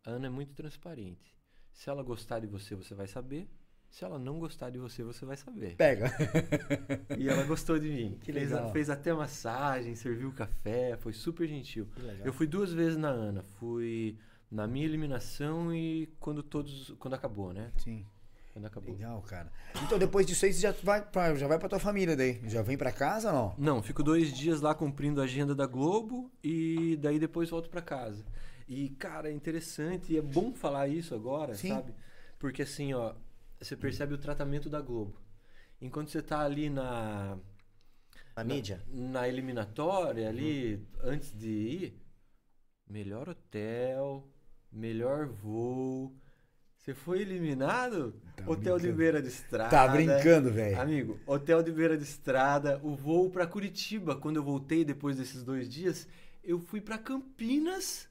a 0.03 0.09
Ana 0.09 0.26
é 0.26 0.30
muito 0.32 0.55
transparente. 0.55 1.38
Se 1.72 1.88
ela 1.88 2.01
gostar 2.01 2.39
de 2.39 2.47
você, 2.47 2.74
você 2.74 2.95
vai 2.95 3.05
saber. 3.05 3.47
Se 3.91 4.05
ela 4.05 4.17
não 4.17 4.39
gostar 4.39 4.69
de 4.69 4.79
você, 4.79 5.03
você 5.03 5.25
vai 5.25 5.35
saber. 5.35 5.75
Pega. 5.75 6.09
E 7.19 7.27
ela 7.27 7.43
gostou 7.43 7.77
de 7.77 7.89
mim. 7.89 8.17
Que 8.21 8.31
fez, 8.31 8.49
legal. 8.49 8.71
fez 8.71 8.89
até 8.89 9.13
massagem, 9.13 9.95
serviu 9.95 10.31
café, 10.31 10.95
foi 10.97 11.11
super 11.11 11.45
gentil. 11.45 11.85
Eu 12.23 12.31
fui 12.31 12.47
duas 12.47 12.71
vezes 12.71 12.97
na 12.97 13.09
Ana. 13.09 13.43
Fui 13.59 14.17
na 14.49 14.65
minha 14.65 14.85
eliminação 14.85 15.75
e 15.75 16.07
quando 16.21 16.41
todos. 16.41 16.95
Quando 16.99 17.15
acabou, 17.15 17.51
né? 17.51 17.69
Sim. 17.77 18.05
Quando 18.53 18.65
acabou. 18.65 18.93
Legal, 18.93 19.21
cara. 19.23 19.51
Então 19.83 19.99
depois 19.99 20.25
disso 20.25 20.45
aí 20.45 20.53
você 20.53 20.61
já 20.61 20.71
vai 20.83 21.01
pra, 21.01 21.35
já 21.35 21.47
vai 21.47 21.59
pra 21.59 21.67
tua 21.67 21.79
família 21.79 22.15
daí. 22.15 22.39
Já 22.45 22.61
vem 22.61 22.77
pra 22.77 22.93
casa 22.93 23.29
ou 23.29 23.35
não? 23.35 23.55
Não, 23.57 23.83
fico 23.83 24.01
dois 24.01 24.33
dias 24.33 24.61
lá 24.61 24.73
cumprindo 24.73 25.19
a 25.19 25.25
agenda 25.25 25.53
da 25.53 25.65
Globo 25.65 26.31
e 26.41 26.97
daí 27.01 27.19
depois 27.19 27.49
volto 27.49 27.69
pra 27.69 27.81
casa. 27.81 28.25
E, 28.69 28.87
cara, 28.91 29.29
é 29.29 29.33
interessante 29.33 30.13
e 30.13 30.17
é 30.17 30.21
bom 30.21 30.53
falar 30.53 30.87
isso 30.87 31.13
agora, 31.13 31.53
Sim. 31.55 31.69
sabe? 31.69 31.93
Porque 32.39 32.61
assim, 32.61 32.93
ó, 32.93 33.13
você 33.62 33.76
percebe 33.76 34.14
o 34.14 34.18
tratamento 34.18 34.70
da 34.70 34.82
Globo. 34.82 35.20
Enquanto 35.80 36.09
você 36.09 36.22
tá 36.22 36.41
ali 36.41 36.70
na, 36.70 37.38
A 38.36 38.43
mídia. 38.43 38.82
na 38.88 39.28
eliminatória 39.28 40.28
ali, 40.30 40.86
antes 41.03 41.32
de 41.38 41.47
ir, 41.49 42.01
melhor 42.88 43.30
hotel, 43.30 44.28
melhor 44.72 45.28
voo. 45.28 46.16
Você 46.78 46.95
foi 46.95 47.22
eliminado? 47.22 48.14
Tá 48.36 48.43
hotel 48.49 48.76
de 48.78 48.84
brincando. 48.84 48.97
beira 48.97 49.22
de 49.22 49.28
estrada. 49.28 49.70
Tá 49.70 49.88
brincando, 49.88 50.51
velho. 50.51 50.80
Amigo, 50.82 51.20
hotel 51.28 51.62
de 51.62 51.72
beira 51.72 51.95
de 51.95 52.03
estrada, 52.03 52.80
o 52.84 52.95
voo 52.95 53.30
pra 53.30 53.45
Curitiba, 53.45 54.16
quando 54.16 54.38
eu 54.38 54.43
voltei 54.43 54.84
depois 54.84 55.16
desses 55.18 55.43
dois 55.43 55.70
dias, 55.70 56.07
eu 56.43 56.59
fui 56.59 56.82
pra 56.82 56.97
Campinas 56.97 58.07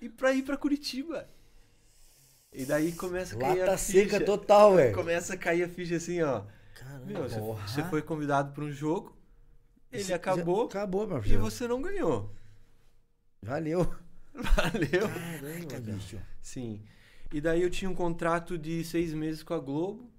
e 0.00 0.08
pra 0.08 0.32
ir 0.32 0.42
pra 0.42 0.56
Curitiba. 0.56 1.28
E 2.52 2.64
daí 2.64 2.92
começa 2.92 3.36
a 3.36 3.38
cair 3.38 3.58
Lata 3.60 3.72
a 3.72 3.78
seca 3.78 4.14
ficha. 4.18 4.24
total, 4.24 4.74
velho. 4.76 4.94
Começa 4.94 5.34
a 5.34 5.36
cair 5.36 5.62
a 5.62 5.68
ficha 5.68 5.96
assim, 5.96 6.20
ó. 6.22 6.42
Caramba. 6.74 7.06
Meu, 7.06 7.22
você, 7.28 7.40
você 7.40 7.84
foi 7.84 8.02
convidado 8.02 8.52
pra 8.52 8.64
um 8.64 8.72
jogo, 8.72 9.16
ele 9.92 10.02
Você- 10.02 10.12
acabou 10.12 10.64
Acabou, 10.66 11.06
meu 11.06 11.18
e 11.18 11.22
filho. 11.22 11.40
você 11.40 11.68
não 11.68 11.80
ganhou. 11.80 12.34
Valeu. 13.42 13.84
Valeu. 14.34 15.08
Caramba, 15.08 15.66
cara. 15.68 15.80
bicho. 15.80 16.18
Sim. 16.40 16.82
E 17.32 17.40
daí 17.40 17.62
eu 17.62 17.70
tinha 17.70 17.90
um 17.90 17.94
contrato 17.94 18.58
de 18.58 18.82
seis 18.84 19.12
meses 19.14 19.42
com 19.42 19.54
a 19.54 19.58
Globo. 19.58 20.10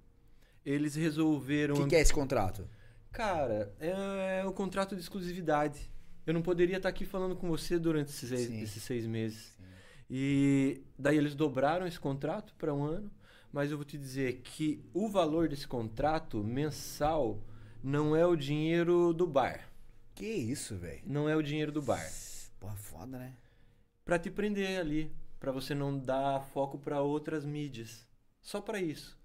Eles 0.65 0.95
resolveram. 0.95 1.75
O 1.75 1.84
que, 1.84 1.88
que 1.89 1.95
é 1.95 2.01
esse 2.01 2.13
contrato? 2.13 2.67
Cara, 3.11 3.73
é 3.79 4.43
o 4.45 4.53
contrato 4.53 4.95
de 4.95 5.01
exclusividade. 5.01 5.89
Eu 6.25 6.34
não 6.34 6.41
poderia 6.41 6.77
estar 6.77 6.88
aqui 6.88 7.03
falando 7.03 7.36
com 7.36 7.49
você 7.49 7.77
durante 7.79 8.09
esses 8.09 8.29
seis, 8.29 8.49
esses 8.63 8.84
seis 8.84 9.05
meses. 9.05 9.51
E 10.14 10.84
daí 10.99 11.18
eles 11.18 11.34
dobraram 11.36 11.88
esse 11.88 11.97
contrato 11.97 12.53
para 12.55 12.74
um 12.74 12.84
ano. 12.84 13.09
Mas 13.49 13.72
eu 13.72 13.78
vou 13.78 13.86
te 13.86 13.97
dizer 13.97 14.41
que 14.43 14.84
o 14.93 15.07
valor 15.07 15.47
desse 15.47 15.66
contrato 15.68 16.43
mensal 16.43 17.41
não 17.82 18.14
é 18.14 18.26
o 18.26 18.36
dinheiro 18.36 19.14
do 19.14 19.26
bar. 19.26 19.70
Que 20.14 20.26
isso, 20.28 20.76
velho? 20.76 21.01
Não 21.05 21.30
é 21.30 21.36
o 21.36 21.41
dinheiro 21.41 21.72
do 21.72 21.82
bar. 21.82 22.05
Porra, 22.59 22.76
foda, 22.76 23.18
né? 23.18 23.34
Pra 24.03 24.20
te 24.20 24.30
prender 24.30 24.78
ali, 24.80 25.12
Pra 25.39 25.51
você 25.51 25.74
não 25.74 25.97
dar 25.97 26.39
foco 26.53 26.78
pra 26.78 27.01
outras 27.01 27.43
mídias. 27.43 28.07
Só 28.39 28.62
pra 28.62 28.80
isso. 28.80 29.18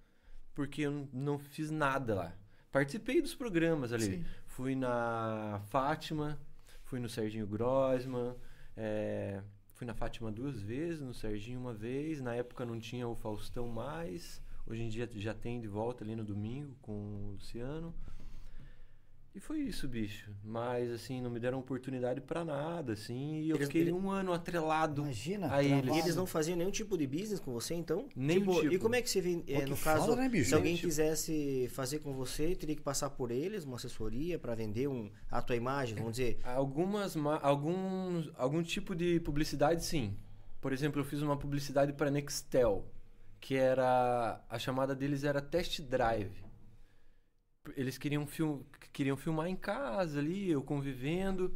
Porque 0.55 0.80
eu 0.80 0.91
não- 0.91 1.09
não 1.12 1.39
fiz 1.39 1.70
nada 1.70 2.14
lá. 2.14 2.32
Participei 2.72 3.20
dos 3.20 3.34
programas 3.34 3.93
ali. 3.93 4.05
Sim. 4.05 4.24
Fui 4.47 4.74
na 4.74 5.61
Fátima, 5.66 6.41
fui 6.84 6.99
no 6.99 7.07
Serginho 7.11 7.47
Grossman, 7.47 8.34
é, 8.74 9.43
fui 9.76 9.86
na 9.86 9.94
Fátima 9.94 10.32
duas 10.32 10.58
vezes, 10.58 11.00
no 11.00 11.12
Serginho 11.12 11.60
uma 11.60 11.74
vez. 11.74 12.20
Na 12.20 12.34
época 12.34 12.64
não 12.64 12.80
tinha 12.80 13.06
o 13.06 13.14
Faustão 13.14 13.68
mais. 13.68 14.42
Hoje 14.66 14.82
em 14.82 14.88
dia 14.88 15.08
já 15.14 15.34
tem 15.34 15.60
de 15.60 15.68
volta 15.68 16.02
ali 16.02 16.16
no 16.16 16.24
domingo 16.24 16.74
com 16.80 16.92
o 16.92 17.30
Luciano. 17.32 17.94
E 19.37 19.41
foi 19.41 19.59
isso, 19.61 19.87
bicho. 19.87 20.30
Mas, 20.43 20.91
assim, 20.91 21.20
não 21.20 21.28
me 21.28 21.39
deram 21.39 21.59
oportunidade 21.59 22.22
pra 22.22 22.43
nada, 22.43 22.95
assim. 22.95 23.43
E 23.43 23.51
eu 23.51 23.57
Eles- 23.57 23.68
fiquei 23.68 23.82
ele- 23.82 23.93
um 23.93 24.09
ano 24.11 24.32
atrelado 24.32 25.03
Imagina, 25.03 25.53
a 25.55 25.62
eles. 25.62 25.95
E 25.95 25.99
eles 25.99 26.16
não 26.16 26.24
faziam 26.24 26.57
nenhum 26.57 26.70
tipo 26.70 26.97
de 26.97 27.07
business 27.07 27.39
com 27.39 27.53
você, 27.53 27.74
então? 27.74 28.09
Nenhum 28.16 28.61
tipo. 28.62 28.72
E 28.72 28.78
como 28.78 28.95
é 28.95 29.03
que 29.03 29.11
você 29.11 29.20
vem, 29.20 29.45
é, 29.47 29.66
no 29.66 29.76
caso, 29.76 30.16
né, 30.16 30.26
bicho? 30.26 30.49
se 30.49 30.55
alguém 30.55 30.74
tipo. 30.74 30.87
quisesse 30.89 31.68
fazer 31.74 31.99
com 31.99 32.14
você, 32.14 32.57
teria 32.57 32.74
que 32.74 32.80
passar 32.80 33.11
por 33.11 33.30
eles, 33.30 33.64
uma 33.66 33.76
assessoria 33.76 34.39
para 34.39 34.55
vender 34.55 34.89
um, 34.89 35.11
a 35.30 35.43
tua 35.43 35.55
imagem, 35.55 35.97
vamos 35.97 36.12
dizer. 36.12 36.39
Algumas, 36.43 37.14
ma- 37.14 37.39
alguns, 37.43 38.30
algum 38.39 38.62
tipo 38.62 38.95
de 38.95 39.20
publicidade, 39.20 39.84
sim. 39.84 40.16
por 40.62 40.72
exemplo, 40.72 40.99
eu 40.99 41.05
fiz 41.05 41.20
uma 41.20 41.37
publicidade 41.37 41.93
para 41.93 42.11
Nextel, 42.11 42.91
que 43.39 43.55
era 43.55 44.43
a 44.49 44.59
chamada 44.59 44.95
deles 44.95 45.24
era 45.24 45.43
test 45.43 45.82
drive. 45.82 46.32
Eles 47.76 47.99
queriam, 47.99 48.24
film, 48.26 48.61
queriam 48.97 49.16
filmar 49.16 49.47
em 49.47 49.55
casa 49.55 50.18
ali, 50.18 50.51
eu 50.51 50.62
convivendo 50.62 51.55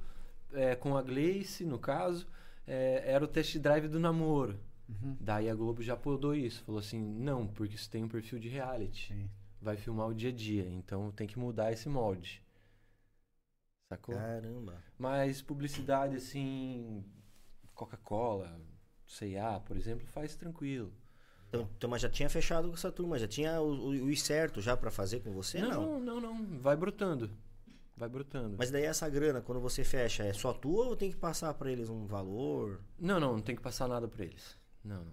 é, 0.52 0.76
com 0.76 0.94
a 0.94 1.00
Gleice, 1.00 1.64
no 1.64 1.78
caso, 1.78 2.26
é, 2.66 3.02
era 3.06 3.24
o 3.24 3.26
test 3.26 3.56
drive 3.58 3.88
do 3.88 3.98
namoro. 3.98 4.60
Uhum. 4.86 5.16
Daí 5.18 5.48
a 5.48 5.54
Globo 5.54 5.82
já 5.82 5.96
podou 5.96 6.34
isso, 6.34 6.62
falou 6.64 6.80
assim, 6.80 7.00
não, 7.00 7.46
porque 7.46 7.76
isso 7.76 7.88
tem 7.88 8.04
um 8.04 8.08
perfil 8.08 8.38
de 8.38 8.50
reality. 8.50 9.14
Sim. 9.14 9.30
Vai 9.58 9.78
filmar 9.78 10.08
o 10.08 10.14
dia 10.14 10.28
a 10.28 10.32
dia, 10.32 10.68
então 10.68 11.10
tem 11.12 11.26
que 11.26 11.38
mudar 11.38 11.72
esse 11.72 11.88
molde. 11.88 12.42
Sacou? 13.88 14.14
Caramba. 14.14 14.74
Mas 14.98 15.40
publicidade 15.40 16.16
assim, 16.16 17.02
Coca-Cola, 17.74 18.60
C&A, 19.06 19.60
por 19.60 19.78
exemplo, 19.78 20.06
faz 20.08 20.36
tranquilo. 20.36 20.92
Então, 21.50 21.68
então, 21.76 21.90
mas 21.90 22.00
já 22.00 22.08
tinha 22.08 22.30
fechado 22.30 22.68
com 22.68 22.74
essa 22.74 22.92
turma, 22.92 23.18
já 23.18 23.26
tinha 23.26 23.60
o, 23.60 23.88
o, 23.90 24.04
o 24.08 24.16
certo 24.16 24.60
já 24.60 24.76
pra 24.76 24.90
fazer 24.90 25.18
com 25.20 25.32
você? 25.32 25.58
Não. 25.60 25.98
não, 25.98 26.00
não, 26.00 26.20
não, 26.20 26.58
vai 26.60 26.76
brotando. 26.76 27.28
Vai 27.96 28.08
brotando. 28.08 28.54
Mas 28.56 28.70
daí 28.70 28.84
essa 28.84 29.08
grana, 29.08 29.40
quando 29.42 29.60
você 29.60 29.82
fecha, 29.84 30.22
é 30.22 30.32
só 30.32 30.52
tua 30.52 30.86
ou 30.86 30.96
tem 30.96 31.10
que 31.10 31.16
passar 31.16 31.52
pra 31.54 31.70
eles 31.70 31.88
um 31.90 32.06
valor? 32.06 32.80
Não, 32.98 33.18
não, 33.20 33.32
não 33.34 33.40
tem 33.40 33.54
que 33.56 33.60
passar 33.60 33.88
nada 33.88 34.06
pra 34.08 34.24
eles. 34.24 34.56
Não, 34.84 35.04
não. 35.04 35.12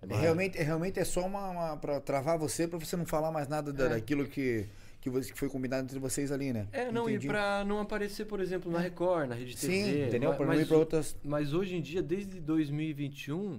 É 0.00 0.06
mais- 0.06 0.20
realmente, 0.20 0.58
é 0.58 0.62
realmente 0.62 1.00
é 1.00 1.04
só 1.04 1.26
uma, 1.26 1.48
uma 1.50 1.76
para 1.76 2.00
travar 2.00 2.38
você, 2.38 2.68
pra 2.68 2.78
você 2.78 2.96
não 2.96 3.04
falar 3.06 3.32
mais 3.32 3.48
nada 3.48 3.72
da- 3.72 3.86
É. 3.86 3.88
daquilo 3.88 4.24
que, 4.28 4.68
que, 5.00 5.10
você- 5.10 5.32
que 5.32 5.38
foi 5.38 5.48
combinado 5.48 5.82
entre 5.84 5.98
vocês 5.98 6.30
ali, 6.30 6.52
né? 6.52 6.68
É, 6.70 6.92
não, 6.92 7.08
Entendi. 7.08 7.26
e 7.26 7.28
pra 7.28 7.64
não 7.64 7.80
aparecer, 7.80 8.24
por 8.26 8.38
exemplo, 8.40 8.70
na 8.70 8.78
Record, 8.78 9.28
na 9.30 9.34
Rede 9.34 9.56
TV. 9.56 9.72
Sim, 9.72 10.04
entendeu? 10.06 10.30
Pra 10.34 10.46
não 10.46 10.54
mas 10.54 10.70
ir 10.70 10.74
outras. 10.74 11.16
Mas 11.24 11.52
hoje 11.52 11.74
em 11.74 11.80
dia, 11.82 12.00
desde 12.00 12.38
2021, 12.40 13.58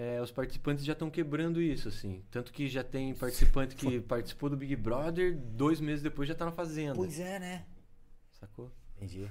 é, 0.00 0.22
os 0.22 0.30
participantes 0.30 0.84
já 0.84 0.92
estão 0.92 1.10
quebrando 1.10 1.60
isso, 1.60 1.88
assim. 1.88 2.22
Tanto 2.30 2.52
que 2.52 2.68
já 2.68 2.84
tem 2.84 3.12
participante 3.14 3.74
que 3.74 4.00
participou 4.00 4.48
do 4.48 4.56
Big 4.56 4.76
Brother, 4.76 5.36
dois 5.36 5.80
meses 5.80 6.02
depois 6.02 6.28
já 6.28 6.34
tá 6.36 6.44
na 6.44 6.52
Fazenda. 6.52 6.94
Pois 6.94 7.18
é, 7.18 7.40
né? 7.40 7.64
Sacou? 8.30 8.70
Entendi. 8.96 9.28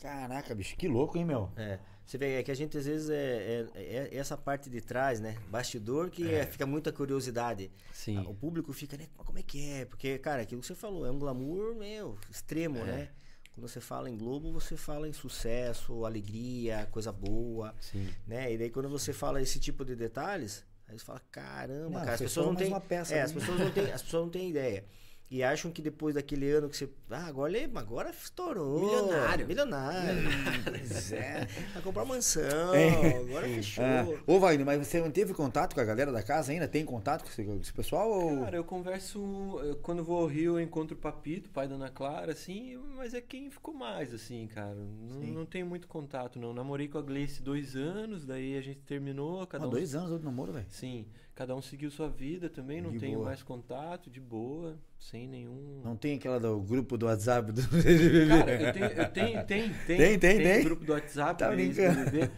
Caraca, 0.00 0.54
bicho, 0.54 0.76
que 0.76 0.86
louco, 0.86 1.18
hein, 1.18 1.24
meu? 1.24 1.50
É. 1.56 1.80
Você 2.04 2.16
vê, 2.18 2.34
é 2.34 2.42
que 2.44 2.52
a 2.52 2.54
gente 2.54 2.78
às 2.78 2.86
vezes 2.86 3.10
é, 3.10 3.66
é- 3.74 4.08
é 4.12 4.16
essa 4.16 4.36
parte 4.36 4.70
de 4.70 4.80
trás, 4.80 5.18
né? 5.18 5.36
Bastidor 5.48 6.08
que 6.10 6.32
é, 6.32 6.46
fica 6.46 6.64
muita 6.64 6.92
curiosidade. 6.92 7.68
Sim. 7.92 8.18
O 8.28 8.34
público 8.34 8.72
fica, 8.72 8.96
né? 8.96 9.08
Mas 9.16 9.26
como 9.26 9.38
é 9.38 9.42
que 9.42 9.68
é? 9.70 9.84
Porque, 9.86 10.16
cara, 10.18 10.42
aquilo 10.42 10.60
que 10.60 10.66
você 10.68 10.74
falou, 10.76 11.04
é 11.04 11.10
um 11.10 11.18
glamour, 11.18 11.74
meu, 11.74 12.16
extremo, 12.30 12.78
É. 12.78 12.84
né? 12.84 13.08
Quando 13.56 13.68
você 13.68 13.80
fala 13.80 14.10
em 14.10 14.18
Globo, 14.18 14.52
você 14.52 14.76
fala 14.76 15.08
em 15.08 15.14
sucesso, 15.14 16.04
alegria, 16.04 16.86
coisa 16.90 17.10
boa, 17.10 17.74
Sim. 17.80 18.12
né? 18.26 18.52
E 18.52 18.58
daí 18.58 18.68
quando 18.68 18.86
você 18.86 19.14
fala 19.14 19.40
esse 19.40 19.58
tipo 19.58 19.82
de 19.82 19.96
detalhes, 19.96 20.62
aí 20.86 20.98
você 20.98 21.02
fala, 21.06 21.22
caramba, 21.32 21.88
Não, 21.88 22.00
cara, 22.00 22.12
as 22.12 22.20
pessoas 22.20 22.46
não 22.48 22.54
têm. 22.54 22.70
é, 23.10 23.22
as 23.22 23.32
pessoas 23.32 23.58
não 23.58 23.70
têm, 23.70 23.90
as 23.90 24.02
pessoas 24.02 24.22
não 24.24 24.30
têm 24.30 24.50
ideia. 24.50 24.84
E 25.28 25.42
acham 25.42 25.72
que 25.72 25.82
depois 25.82 26.14
daquele 26.14 26.48
ano 26.52 26.68
que 26.68 26.76
você. 26.76 26.88
Ah, 27.10 27.26
agora 27.26 27.52
ele 27.58 27.68
agora 27.76 28.10
estourou. 28.10 28.78
Milionário. 28.80 29.46
Milionário. 29.46 30.22
Pois 30.64 31.12
é. 31.12 31.46
Vai 31.74 31.82
comprar 31.82 32.04
mansão. 32.04 32.72
É. 32.74 33.16
Agora 33.18 33.46
fechou. 33.48 33.84
Ah, 33.84 34.06
Ô, 34.26 34.38
Wagner, 34.38 34.64
mas 34.64 34.86
você 34.86 35.00
manteve 35.00 35.34
contato 35.34 35.74
com 35.74 35.80
a 35.80 35.84
galera 35.84 36.12
da 36.12 36.22
casa 36.22 36.52
ainda? 36.52 36.68
Tem 36.68 36.84
contato 36.84 37.22
com 37.24 37.28
esse, 37.28 37.42
com 37.44 37.56
esse 37.60 37.72
pessoal? 37.72 38.08
Ou... 38.08 38.40
Cara, 38.44 38.56
eu 38.56 38.64
converso. 38.64 39.18
eu- 39.64 39.76
Quando 39.82 40.04
vou 40.04 40.18
ao 40.20 40.26
Rio, 40.26 40.58
eu 40.58 40.60
encontro 40.60 40.96
o 40.96 40.98
Papito, 41.00 41.50
pai 41.50 41.66
da 41.66 41.74
Ana 41.74 41.90
Clara, 41.90 42.30
assim, 42.32 42.78
mas 42.96 43.12
é 43.12 43.20
quem 43.20 43.50
ficou 43.50 43.74
mais, 43.74 44.14
assim, 44.14 44.46
cara. 44.46 44.74
Não, 44.74 45.20
Sim. 45.20 45.32
não 45.32 45.44
tenho 45.44 45.66
muito 45.66 45.88
contato, 45.88 46.38
não. 46.38 46.54
Namorei 46.54 46.86
com 46.86 46.98
a 46.98 47.02
Gleice 47.02 47.42
dois 47.42 47.74
anos, 47.74 48.24
daí 48.24 48.56
a 48.56 48.60
gente 48.60 48.80
terminou, 48.80 49.44
cada 49.48 49.64
Ah, 49.64 49.66
um. 49.66 49.70
dois 49.70 49.94
anos 49.96 50.18
de 50.20 50.24
namoro, 50.24 50.52
velho. 50.52 50.66
Sim, 50.70 51.04
cada 51.36 51.54
um 51.54 51.60
seguiu 51.62 51.88
sua 51.90 52.08
vida 52.08 52.48
também, 52.50 52.80
não 52.82 52.90
De 52.90 52.98
tenho 52.98 53.16
boa. 53.18 53.26
mais 53.26 53.42
contato, 53.42 54.10
de 54.10 54.20
boa, 54.20 54.76
sem 54.98 55.28
nenhum. 55.28 55.82
Não 55.84 55.94
tem 55.94 56.16
aquela 56.16 56.40
do 56.40 56.58
grupo 56.58 56.96
do 56.98 57.06
WhatsApp 57.06 57.52
do 57.52 57.60
Cara, 57.62 58.62
eu 58.62 58.72
tenho, 58.72 58.86
eu 58.86 59.08
tenho, 59.12 59.44
tem, 59.46 59.72
tem, 59.72 59.96
Tem, 59.96 60.18
tem, 60.18 60.38
tem. 60.38 60.64
grupo 60.64 60.84
do 60.84 60.92
WhatsApp, 60.92 61.38
Tá 61.38 61.52
do 61.54 61.60
ex-BBB, 61.60 62.30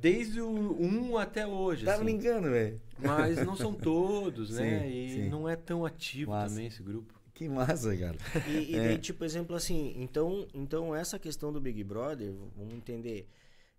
desde 0.00 0.40
o 0.40 0.48
1 0.80 1.16
até 1.18 1.46
hoje, 1.46 1.84
Tá 1.84 1.94
assim. 1.94 2.04
brincando, 2.04 2.50
velho. 2.50 2.80
Mas 2.98 3.44
não 3.44 3.56
são 3.56 3.72
todos, 3.74 4.50
né? 4.50 4.80
Sim, 4.82 4.86
e 4.88 5.10
sim. 5.24 5.28
não 5.28 5.48
é 5.48 5.56
tão 5.56 5.84
ativo 5.84 6.30
Massa. 6.30 6.50
também 6.54 6.66
esse 6.68 6.82
grupo. 6.82 7.12
Que 7.32 7.48
massa, 7.48 7.96
cara. 7.96 8.16
E, 8.46 8.72
e 8.72 8.76
É. 8.76 8.88
daí, 8.88 8.98
tipo, 8.98 9.24
exemplo 9.24 9.56
assim, 9.56 9.92
então, 9.96 10.46
então 10.54 10.94
essa 10.94 11.18
questão 11.18 11.52
do 11.52 11.60
Big 11.60 11.82
Brother, 11.82 12.32
vamos 12.56 12.74
entender, 12.74 13.26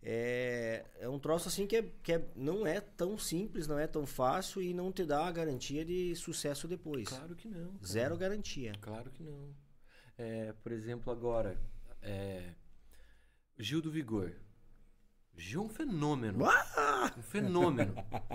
é, 0.02 0.86
é 1.00 1.10
um 1.10 1.18
troço 1.18 1.48
assim 1.48 1.66
que, 1.66 1.78
é, 1.78 1.92
que 2.04 2.14
é, 2.14 2.30
não 2.36 2.66
é 2.66 2.80
tão 2.80 3.18
simples, 3.18 3.68
não 3.68 3.80
é 3.80 3.88
tão 3.88 4.06
fácil 4.06 4.62
e 4.62 4.74
não 4.74 4.92
te 4.92 5.04
dá 5.04 5.26
a 5.26 5.32
garantia 5.32 5.84
de 5.84 6.16
sucesso 6.16 6.68
depois. 6.68 7.10
Claro 7.10 7.36
que 7.36 7.48
não. 7.48 7.72
cara. 7.72 7.86
Zero 7.86 8.18
garantia. 8.18 8.74
Claro 8.80 9.10
que 9.10 9.24
não. 9.24 9.56
É, 10.18 10.54
por 10.54 10.72
exemplo, 10.72 11.12
agora, 11.12 11.60
é, 12.02 12.54
Gil 13.58 13.82
do 13.82 13.92
Vigor. 13.92 14.34
Gil 15.38 15.62
é 15.62 15.66
um 15.66 15.70
fenômeno. 15.70 16.46
Um 17.18 17.22
fenômeno. 17.22 17.94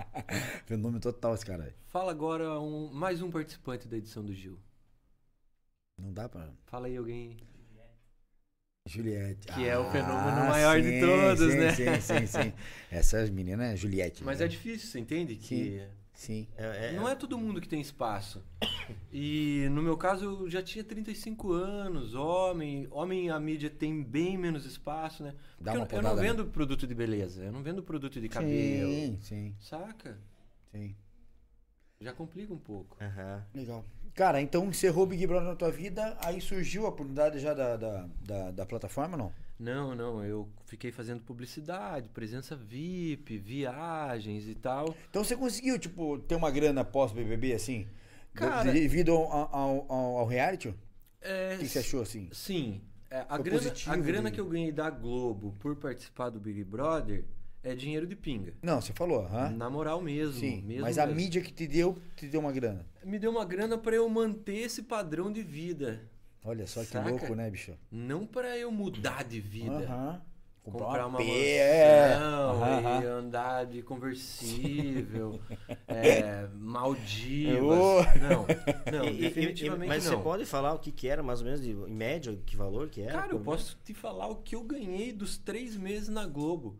Fenômeno 0.65 0.99
total 0.99 1.33
esse 1.33 1.45
cara. 1.45 1.63
aí. 1.63 1.73
Fala 1.87 2.11
agora 2.11 2.59
um, 2.59 2.91
mais 2.91 3.21
um 3.21 3.31
participante 3.31 3.87
da 3.87 3.97
edição 3.97 4.23
do 4.23 4.33
Gil. 4.33 4.59
Não 5.97 6.13
dá 6.13 6.29
pra. 6.29 6.53
Fala 6.65 6.87
aí 6.87 6.97
alguém. 6.97 7.37
Juliette. 8.91 9.47
Que 9.47 9.67
é 9.67 9.77
o 9.77 9.89
fenômeno 9.91 10.45
maior 10.47 10.81
de 10.81 10.99
todos, 10.99 11.51
sim, 11.51 11.57
né? 11.59 11.73
Sim, 11.73 12.01
sim, 12.01 12.25
sim. 12.27 12.53
Essa 12.91 13.25
menina 13.27 13.65
é 13.65 13.75
Juliette. 13.75 14.23
Mas 14.23 14.39
né? 14.39 14.45
é 14.45 14.47
difícil, 14.47 14.87
você 14.87 14.99
entende? 14.99 15.35
Que 15.35 15.81
Sim. 16.21 16.47
É, 16.55 16.89
é- 16.89 16.91
não 16.91 17.09
é 17.09 17.15
todo 17.15 17.35
mundo 17.35 17.59
que 17.59 17.67
tem 17.67 17.81
espaço. 17.81 18.43
E 19.11 19.67
no 19.71 19.81
meu 19.81 19.97
caso 19.97 20.23
eu 20.23 20.49
já 20.51 20.61
tinha 20.61 20.83
35 20.83 21.51
anos, 21.51 22.13
homem. 22.13 22.87
Homem 22.91 23.31
a 23.31 23.39
mídia 23.39 23.71
tem 23.71 24.03
bem 24.03 24.37
menos 24.37 24.63
espaço, 24.63 25.23
né? 25.23 25.33
Dá 25.59 25.71
Porque 25.71 25.95
uma 25.95 26.01
eu, 26.01 26.09
eu 26.09 26.15
não 26.15 26.15
né? 26.15 26.21
vendo 26.21 26.45
produto 26.45 26.85
de 26.85 26.93
beleza, 26.93 27.43
eu 27.43 27.51
não 27.51 27.63
vendo 27.63 27.81
produto 27.81 28.21
de 28.21 28.29
cabelo. 28.29 28.91
Sim, 28.91 29.17
sim, 29.19 29.55
Saca? 29.59 30.15
sim. 30.71 30.95
Já 31.99 32.13
complica 32.13 32.53
um 32.53 32.59
pouco. 32.59 32.97
Aham. 33.01 33.43
Legal. 33.55 33.83
Cara, 34.13 34.41
então 34.41 34.65
encerrou 34.67 35.03
o 35.03 35.07
Big 35.07 35.25
Brother 35.25 35.47
na 35.49 35.55
tua 35.55 35.71
vida, 35.71 36.17
aí 36.23 36.41
surgiu 36.41 36.85
a 36.85 36.89
oportunidade 36.89 37.39
já 37.39 37.53
da, 37.53 37.77
da, 37.77 38.07
da, 38.25 38.51
da 38.51 38.65
plataforma, 38.65 39.15
não? 39.15 39.31
Não, 39.59 39.95
não, 39.95 40.23
eu 40.23 40.49
fiquei 40.65 40.91
fazendo 40.91 41.21
publicidade, 41.21 42.09
presença 42.09 42.55
VIP, 42.55 43.37
viagens 43.37 44.47
e 44.47 44.55
tal. 44.55 44.95
Então 45.09 45.23
você 45.23 45.35
conseguiu, 45.37 45.77
tipo, 45.77 46.17
ter 46.19 46.35
uma 46.35 46.49
grana 46.51 46.83
pós-BBB, 46.83 47.53
assim? 47.53 47.87
Cara- 48.33 48.71
Devido 48.71 49.11
ao, 49.11 49.31
ao, 49.31 49.85
ao, 49.91 50.17
ao 50.19 50.25
reality? 50.25 50.73
É, 51.21 51.55
O 51.55 51.59
que 51.59 51.67
você 51.67 51.79
achou, 51.79 52.01
assim? 52.01 52.27
Sim. 52.31 52.81
É, 53.09 53.25
a, 53.29 53.37
grana, 53.37 53.59
positivo 53.59 53.91
a 53.93 53.97
grana 53.97 54.29
de- 54.29 54.35
que 54.35 54.41
eu 54.41 54.47
ganhei 54.47 54.71
da 54.71 54.89
Globo 54.89 55.53
por 55.59 55.75
participar 55.75 56.29
do 56.29 56.39
Big 56.39 56.63
Brother 56.63 57.23
é 57.63 57.75
dinheiro 57.75 58.07
de 58.07 58.15
pinga. 58.15 58.53
Não, 58.61 58.81
você 58.81 58.93
falou. 58.93 59.27
Na 59.55 59.69
moral 59.69 60.01
mesmo. 60.01 60.33
Sim, 60.39 60.61
mesmo 60.63 60.81
mas 60.83 60.97
a 60.97 61.05
mesmo. 61.05 61.21
mídia 61.21 61.41
que 61.41 61.51
te 61.53 61.67
deu, 61.67 61.97
te 62.15 62.27
deu 62.27 62.39
uma 62.41 62.51
grana. 62.51 62.85
Me 63.03 63.17
deu 63.19 63.31
uma 63.31 63.45
grana 63.45 63.77
pra 63.77 63.95
eu 63.95 64.07
manter 64.09 64.57
esse 64.57 64.83
padrão 64.83 65.31
de 65.31 65.41
vida. 65.41 66.01
Olha 66.43 66.65
só 66.65 66.81
que 66.81 66.87
Saca? 66.87 67.07
louco, 67.09 67.35
né, 67.35 67.49
bicho? 67.49 67.73
Não 67.91 68.25
pra 68.25 68.57
eu 68.57 68.71
mudar 68.71 69.23
de 69.23 69.39
vida. 69.39 69.71
Aham. 69.85 70.21
Comprar 70.63 71.07
uma 71.07 71.17
mansão 71.17 71.33
é. 71.33 73.01
e 73.01 73.05
andar 73.07 73.65
de 73.65 73.81
conversível, 73.81 75.39
é, 75.87 76.47
Maldivas. 76.53 78.05
Não, 78.21 78.45
não, 78.99 79.05
E- 79.09 79.17
definitivamente 79.21 79.85
e- 79.85 79.89
mas 79.89 80.05
não. 80.05 80.11
você 80.17 80.23
pode 80.23 80.45
falar 80.45 80.73
o 80.73 80.79
que, 80.79 80.91
que 80.91 81.07
era, 81.07 81.23
mais 81.23 81.39
ou 81.39 81.45
menos, 81.45 81.61
de, 81.61 81.71
em 81.71 81.93
média, 81.95 82.37
que 82.45 82.55
valor 82.55 82.89
que 82.89 83.01
era? 83.01 83.11
Cara, 83.11 83.33
eu 83.33 83.39
por- 83.39 83.45
posso 83.45 83.75
te 83.83 83.93
falar 83.95 84.27
o 84.27 84.35
que 84.35 84.55
eu 84.55 84.63
ganhei 84.63 85.11
dos 85.11 85.35
três 85.37 85.75
meses 85.75 86.09
na 86.09 86.27
Globo. 86.27 86.77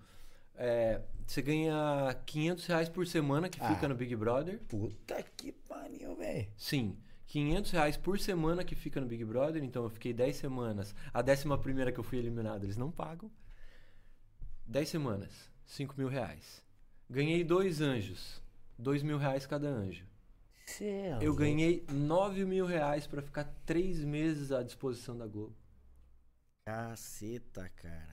É, 0.56 1.02
você 1.26 1.42
ganha 1.42 2.14
500 2.26 2.66
reais 2.68 2.90
por 2.90 3.08
semana 3.08 3.50
que 3.50 3.60
Ah. 3.62 3.74
fica 3.74 3.88
no 3.88 3.96
Big 3.96 4.16
Brother. 4.16 4.60
Puta 4.68 5.22
que 5.38 5.52
pariu, 5.52 6.16
velho. 6.16 6.48
Sim, 6.58 6.98
500 7.28 7.72
reais 7.72 7.98
por 7.98 8.20
semana 8.20 8.64
que 8.64 8.76
fica 8.76 9.00
no 9.00 9.08
Big 9.08 9.24
Brother. 9.24 9.64
Então 9.64 9.84
eu 9.84 9.90
fiquei 9.90 10.14
10 10.14 10.36
semanas. 10.36 10.94
A 11.14 11.22
décima 11.22 11.58
primeira 11.58 11.92
que 11.92 12.00
eu 12.00 12.04
fui 12.04 12.18
eliminado, 12.18 12.64
eles 12.66 12.78
não 12.78 12.92
pagam. 12.92 13.32
10 14.68 14.90
semanas, 14.90 15.50
5 15.66 15.96
mil 15.98 16.08
reais. 16.08 16.64
Ganhei 17.10 17.44
dois 17.44 17.82
anjos, 17.82 18.42
2 18.78 19.04
mil 19.04 19.18
reais 19.18 19.46
cada 19.46 19.68
anjo. 19.68 20.06
é 20.82 21.18
Eu 21.22 21.36
ganhei 21.36 21.86
9 21.92 22.46
mil 22.46 22.66
reais 22.66 23.06
pra 23.06 23.22
ficar 23.22 23.44
três 23.66 24.04
meses 24.04 24.52
à 24.52 24.64
disposição 24.64 25.18
da 25.18 25.28
Globo. 25.28 25.56
Caceta, 26.66 27.68
cara. 27.70 28.11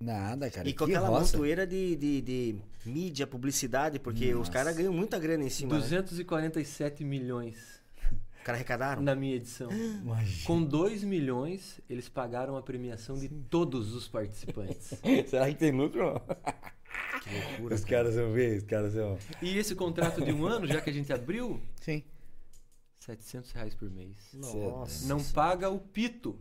Nada, 0.00 0.48
cara. 0.50 0.68
E 0.68 0.72
com 0.72 0.84
que 0.86 0.92
aquela 0.92 1.08
roça. 1.08 1.36
montoeira 1.36 1.66
de, 1.66 1.96
de, 1.96 2.20
de 2.22 2.56
mídia, 2.84 3.26
publicidade, 3.26 3.98
porque 3.98 4.32
os 4.32 4.38
Nossa. 4.40 4.52
caras 4.52 4.76
ganham 4.76 4.92
muita 4.92 5.18
grana 5.18 5.42
em 5.44 5.50
cima. 5.50 5.74
né? 5.74 5.80
247 5.80 7.02
milhões 7.04 7.56
Os 7.96 8.42
caras 8.44 8.60
arrecadaram? 8.60 9.02
na 9.02 9.14
minha 9.16 9.34
edição. 9.34 9.70
Imagina. 9.72 10.46
Com 10.46 10.62
2 10.62 11.02
milhões, 11.02 11.80
eles 11.90 12.08
pagaram 12.08 12.56
a 12.56 12.62
premiação 12.62 13.16
de 13.18 13.28
todos 13.28 13.92
os 13.94 14.06
participantes. 14.06 14.94
Será 15.28 15.48
que 15.48 15.56
tem 15.56 15.72
lucro? 15.72 16.20
Que 16.20 17.30
loucura, 17.34 17.48
loucura. 17.50 17.74
Os 17.74 17.84
caras 17.84 18.14
vão 18.14 18.30
ver, 18.32 18.58
os 18.58 18.64
caras 18.64 18.94
vão. 18.94 19.18
E 19.42 19.58
esse 19.58 19.74
contrato 19.74 20.24
de 20.24 20.32
um 20.32 20.46
ano, 20.46 20.66
já 20.66 20.80
que 20.80 20.90
a 20.90 20.92
gente 20.92 21.12
abriu, 21.12 21.60
Sim. 21.80 22.04
700 23.00 23.50
reais 23.52 23.74
por 23.74 23.90
mês. 23.90 24.16
Nossa. 24.32 25.08
Não 25.08 25.22
paga 25.24 25.68
o 25.70 25.78
pito. 25.80 26.38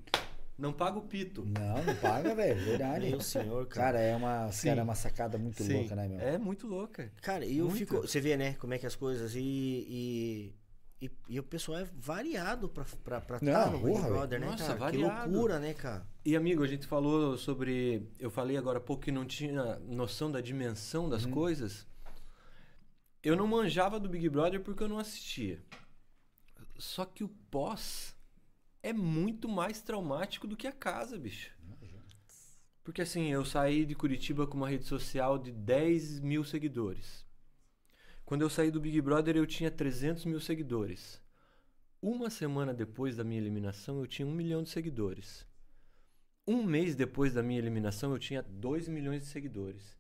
Não 0.58 0.74
paga 0.74 0.98
o 0.98 1.04
pito. 1.04 1.46
Não, 1.46 1.84
não 1.84 1.96
paga, 1.96 2.34
velho. 2.34 2.60
Verdade. 2.66 3.10
Meu 3.10 3.22
senhor, 3.22 3.68
cara. 3.68 3.92
Cara, 3.94 4.00
é 4.00 4.16
uma, 4.16 4.52
Sim. 4.52 4.70
cara, 4.70 4.82
é 4.82 4.84
uma 4.84 4.96
sacada 4.96 5.38
muito 5.38 5.64
Sim. 5.64 5.74
louca, 5.74 5.96
né, 5.96 6.08
meu? 6.08 6.20
É 6.20 6.38
muito 6.38 6.66
louca. 6.66 7.12
Cara, 7.22 7.46
e 7.46 7.60
eu 7.60 7.66
Muito. 7.66 7.78
fico. 7.78 7.98
Você 8.02 8.20
vê, 8.20 8.36
né, 8.36 8.54
como 8.54 8.74
é 8.74 8.80
que 8.80 8.86
as 8.88 8.96
coisas. 8.96 9.36
E. 9.36 9.40
E, 9.40 10.54
e, 11.00 11.12
e 11.30 11.40
o 11.40 11.44
pessoal 11.44 11.78
é 11.80 11.84
variado 11.84 12.68
pra 12.68 12.82
estar 12.84 13.22
pra, 13.22 13.38
Não, 13.40 13.54
tá 13.54 13.70
no 13.70 13.78
Big 13.78 13.92
porra, 13.92 14.10
Brother, 14.10 14.40
né, 14.40 14.48
Nossa, 14.48 14.66
cara? 14.66 14.80
variado. 14.80 15.24
Que 15.24 15.30
loucura, 15.30 15.60
né, 15.60 15.74
cara? 15.76 16.08
E 16.26 16.36
amigo, 16.36 16.64
a 16.64 16.68
gente 16.68 16.88
falou 16.88 17.38
sobre. 17.38 18.10
Eu 18.18 18.32
falei 18.32 18.58
agora 18.58 18.80
há 18.80 18.82
pouco 18.82 19.04
que 19.04 19.12
não 19.12 19.26
tinha 19.26 19.78
noção 19.88 20.32
da 20.32 20.42
dimensão 20.42 21.08
das 21.08 21.24
coisas. 21.26 21.86
Eu 23.22 23.36
não 23.36 23.46
manjava 23.46 24.00
do 24.00 24.10
Big 24.10 24.28
Brother 24.28 24.60
porque 24.60 24.82
eu 24.82 24.88
não 24.88 24.98
assistia. 24.98 25.62
Só 26.80 27.06
que 27.06 27.24
o 27.24 27.30
pós 27.52 28.17
é 28.82 28.94
muito 28.94 29.48
mais 29.48 29.82
traumático 29.82 30.48
do 30.48 30.58
que 30.58 30.68
a 30.68 30.72
casa, 30.72 31.18
bicho. 31.18 31.52
Porque 32.84 33.02
assim, 33.02 33.30
eu 33.30 33.44
saí 33.44 33.86
de 33.86 33.96
Curitiba 33.96 34.48
com 34.48 34.56
uma 34.56 34.70
rede 34.70 34.86
social 34.86 35.38
de 35.38 35.52
10 35.52 36.22
mil 36.22 36.44
seguidores. 36.46 37.26
Quando 38.24 38.44
eu 38.44 38.50
saí 38.50 38.72
do 38.72 38.80
Big 38.80 39.02
Brother, 39.02 39.36
eu 39.36 39.46
tinha 39.46 39.70
300 39.70 40.24
mil 40.24 40.40
seguidores. 40.40 41.22
Uma 42.02 42.30
semana 42.30 42.74
depois 42.74 43.18
da 43.18 43.24
minha 43.24 43.42
eliminação, 43.42 44.00
eu 44.00 44.08
tinha 44.08 44.26
um 44.26 44.34
milhão 44.34 44.64
de 44.64 44.70
seguidores. 44.70 45.46
Um 46.48 46.64
mês 46.64 46.96
depois 46.96 47.34
da 47.34 47.44
minha 47.44 47.60
eliminação, 47.60 48.14
eu 48.14 48.20
tinha 48.20 48.42
2 48.42 48.88
milhões 48.88 49.24
de 49.24 49.28
seguidores. 49.28 49.98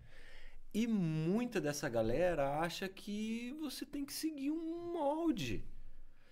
E 0.74 0.88
muita 0.88 1.60
dessa 1.60 1.90
galera 1.90 2.60
acha 2.60 2.88
que 2.88 3.52
você 3.60 3.86
tem 3.86 4.06
que 4.06 4.14
seguir 4.14 4.52
um 4.52 4.94
molde. 4.94 5.66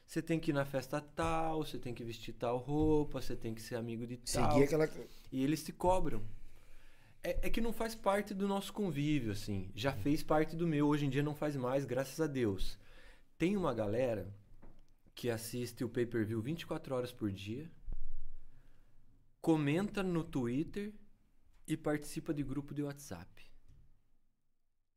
Você 0.06 0.22
tem 0.22 0.40
que 0.40 0.52
ir 0.52 0.54
na 0.54 0.66
festa 0.66 1.02
tal, 1.02 1.66
você 1.66 1.80
tem 1.80 1.94
que 1.94 2.04
vestir 2.04 2.34
tal 2.34 2.58
roupa, 2.58 3.22
você 3.22 3.36
tem 3.36 3.54
que 3.54 3.62
ser 3.62 3.76
amigo 3.76 4.06
de 4.06 4.18
tal. 4.18 4.52
Seguir 4.52 4.64
aquela. 4.66 4.90
E 5.32 5.44
eles 5.44 5.64
te 5.64 5.74
cobram. 5.74 6.24
É, 7.24 7.48
é 7.48 7.50
que 7.50 7.60
não 7.60 7.74
faz 7.74 7.96
parte 7.96 8.34
do 8.34 8.48
nosso 8.48 8.72
convívio, 8.72 9.32
assim. 9.32 9.72
Já 9.74 9.92
fez 9.92 10.22
parte 10.22 10.56
do 10.56 10.68
meu, 10.68 10.88
hoje 10.88 11.06
em 11.06 11.10
dia 11.10 11.24
não 11.24 11.34
faz 11.34 11.56
mais, 11.56 11.84
graças 11.84 12.22
a 12.22 12.28
Deus. 12.28 12.78
Tem 13.38 13.58
uma 13.58 13.74
galera 13.74 14.32
que 15.16 15.30
assiste 15.30 15.84
o 15.84 15.90
pay-per-view 15.90 16.42
24 16.42 16.94
horas 16.94 17.12
por 17.12 17.32
dia, 17.32 17.72
comenta 19.42 20.04
no 20.04 20.24
Twitter 20.24 20.94
e 21.68 21.76
participa 21.76 22.34
de 22.34 22.44
grupo 22.44 22.74
de 22.74 22.84
WhatsApp. 22.84 23.46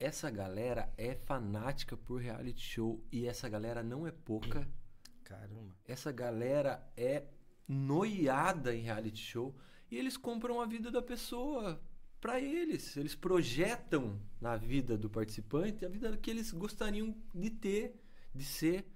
Essa 0.01 0.31
galera 0.31 0.93
é 0.97 1.15
fanática 1.15 1.97
por 1.97 2.21
reality 2.21 2.61
show 2.61 3.03
e 3.11 3.27
essa 3.27 3.49
galera 3.49 3.83
não 3.83 4.07
é 4.07 4.13
pouca. 4.13 4.69
Caramba. 5.29 5.76
Essa 5.85 6.11
galera 6.11 6.91
é 6.97 7.24
noiada 7.68 8.74
em 8.74 8.81
reality 8.81 9.20
show 9.20 9.55
e 9.91 9.99
eles 9.99 10.16
compram 10.16 10.59
a 10.59 10.66
vida 10.66 10.91
da 10.91 11.03
pessoa 11.03 11.79
pra 12.18 12.41
eles. 12.41 12.97
Eles 12.97 13.14
projetam 13.14 14.18
na 14.41 14.57
vida 14.57 14.97
do 14.97 15.11
participante 15.11 15.85
a 15.85 15.89
vida 15.89 16.16
que 16.16 16.31
eles 16.31 16.51
gostariam 16.51 17.14
de 17.35 17.51
ter, 17.51 18.01
de 18.35 18.43
ser. 18.43 18.91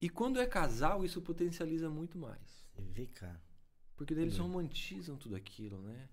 E 0.00 0.08
quando 0.08 0.40
é 0.40 0.46
casal, 0.46 1.04
isso 1.04 1.20
potencializa 1.20 1.90
muito 1.90 2.16
mais. 2.16 2.66
Você 2.72 2.80
vê, 2.80 3.06
cara. 3.06 3.40
Porque 3.94 4.14
daí 4.14 4.24
eles 4.24 4.38
romantizam 4.38 5.18
tudo 5.18 5.36
aquilo, 5.36 5.82
né? 5.82 6.08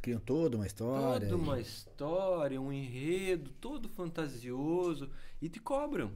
Criam 0.00 0.20
toda 0.20 0.56
uma 0.56 0.66
história. 0.66 1.28
Toda 1.28 1.42
uma 1.42 1.58
história, 1.58 2.60
um 2.60 2.72
enredo, 2.72 3.50
todo 3.60 3.88
fantasioso. 3.88 5.10
E 5.42 5.48
te 5.48 5.58
cobram. 5.58 6.14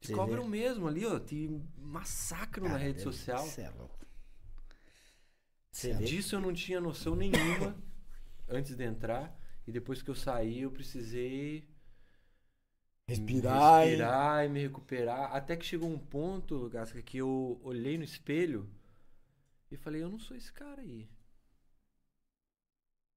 Te 0.00 0.08
Você 0.08 0.14
cobram 0.14 0.44
vê? 0.44 0.48
mesmo 0.50 0.86
ali, 0.86 1.04
ó. 1.06 1.18
Te 1.18 1.48
massacram 1.78 2.64
na 2.64 2.72
Cara, 2.72 2.82
rede 2.82 2.98
deve- 2.98 3.12
social. 3.12 3.46
é 3.58 3.70
louco. 3.70 3.96
Você 5.72 5.92
vê. 5.94 6.04
Disso 6.04 6.34
eu 6.36 6.40
não 6.40 6.52
tinha 6.52 6.80
noção 6.80 7.14
nenhuma 7.16 7.76
antes 8.48 8.74
de 8.76 8.84
entrar. 8.84 9.36
E 9.66 9.72
depois 9.72 10.00
que 10.02 10.10
eu 10.10 10.14
saí, 10.14 10.60
eu 10.60 10.70
precisei 10.70 11.68
Respirar. 13.08 13.82
e- 13.84 13.90
respirar 13.90 14.44
e 14.44 14.48
me 14.48 14.60
recuperar. 14.62 15.34
Até 15.34 15.56
que 15.56 15.64
chegou 15.64 15.88
um 15.90 15.98
ponto, 15.98 16.68
Gasca, 16.70 17.02
que 17.02 17.18
eu 17.18 17.60
olhei 17.62 17.98
no 17.98 18.04
espelho 18.04 18.68
e 19.70 19.76
falei, 19.76 20.02
eu 20.02 20.08
não 20.08 20.18
sou 20.18 20.36
esse 20.36 20.52
cara 20.52 20.82
aí. 20.82 21.08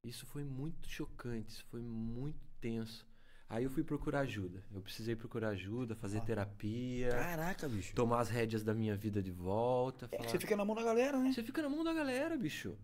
Isso 0.03 0.25
foi 0.25 0.43
muito 0.43 0.87
chocante, 0.89 1.51
isso 1.51 1.65
foi 1.65 1.81
muito 1.81 2.39
tenso. 2.61 3.05
Aí 3.49 3.63
eu 3.63 3.69
fui 3.71 3.83
procurar 3.83 4.19
ajuda. 4.19 4.63
Eu 4.73 4.79
precisei 4.81 5.15
procurar 5.15 5.49
ajuda, 5.49 5.95
fazer 5.95 6.19
Ah. 6.19 6.21
terapia, 6.21 7.09
Caraca, 7.09 7.67
bicho. 7.67 7.95
tomar 7.95 8.19
as 8.19 8.29
rédeas 8.29 8.63
da 8.63 8.75
minha 8.75 8.95
vida 8.95 9.23
de 9.23 9.31
volta. 9.31 10.05
É 10.05 10.09
que 10.09 10.17
falar- 10.17 10.29
você 10.29 10.37
fica 10.37 10.55
na 10.55 10.63
mão 10.63 10.75
da 10.75 10.83
galera, 10.83 11.17
né? 11.17 11.31
Você 11.33 11.41
fica 11.41 11.61
na 11.63 11.69
mão 11.69 11.83
da 11.83 11.91
galera, 11.91 12.37
bicho. 12.37 12.77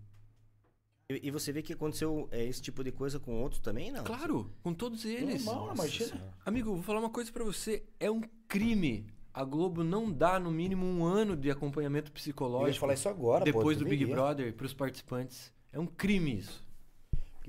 E, 1.07 1.28
e 1.28 1.30
você 1.32 1.51
vê 1.51 1.61
que 1.61 1.74
aconteceu 1.74 2.28
é, 2.32 2.43
esse 2.43 2.59
tipo 2.63 2.84
de 2.84 2.91
coisa 2.91 3.20
com 3.20 3.39
outros 3.43 3.61
também, 3.61 3.91
não? 3.91 4.03
Claro, 4.03 4.51
com 4.63 4.74
todos 4.74 5.05
eles. 5.05 5.45
Normal, 5.45 5.68
Nossa 5.68 5.84
imagina. 5.84 6.34
Amigo, 6.43 6.74
vou 6.74 6.82
falar 6.82 6.99
uma 6.99 7.11
coisa 7.11 7.32
pra 7.32 7.43
você. 7.43 7.84
É 7.99 8.09
um 8.09 8.22
crime. 8.47 9.05
A 9.32 9.43
Globo 9.43 9.84
não 9.84 10.11
dá 10.11 10.39
no 10.39 10.49
mínimo 10.49 10.84
um 10.86 11.03
ano 11.05 11.36
de 11.36 11.51
acompanhamento 11.51 12.07
Eu 12.07 12.11
ia 12.11 12.13
psicológico 12.16 12.80
falar 12.80 12.93
isso 12.95 13.07
agora, 13.09 13.45
depois 13.45 13.78
pô, 13.78 13.84
do 13.84 13.89
Big. 13.89 14.03
Brother 14.07 14.51
pros 14.55 14.74
participantes. 14.74 15.53
É 15.72 15.80
um 15.80 15.86
crime 15.86 16.39
isso. 16.39 16.64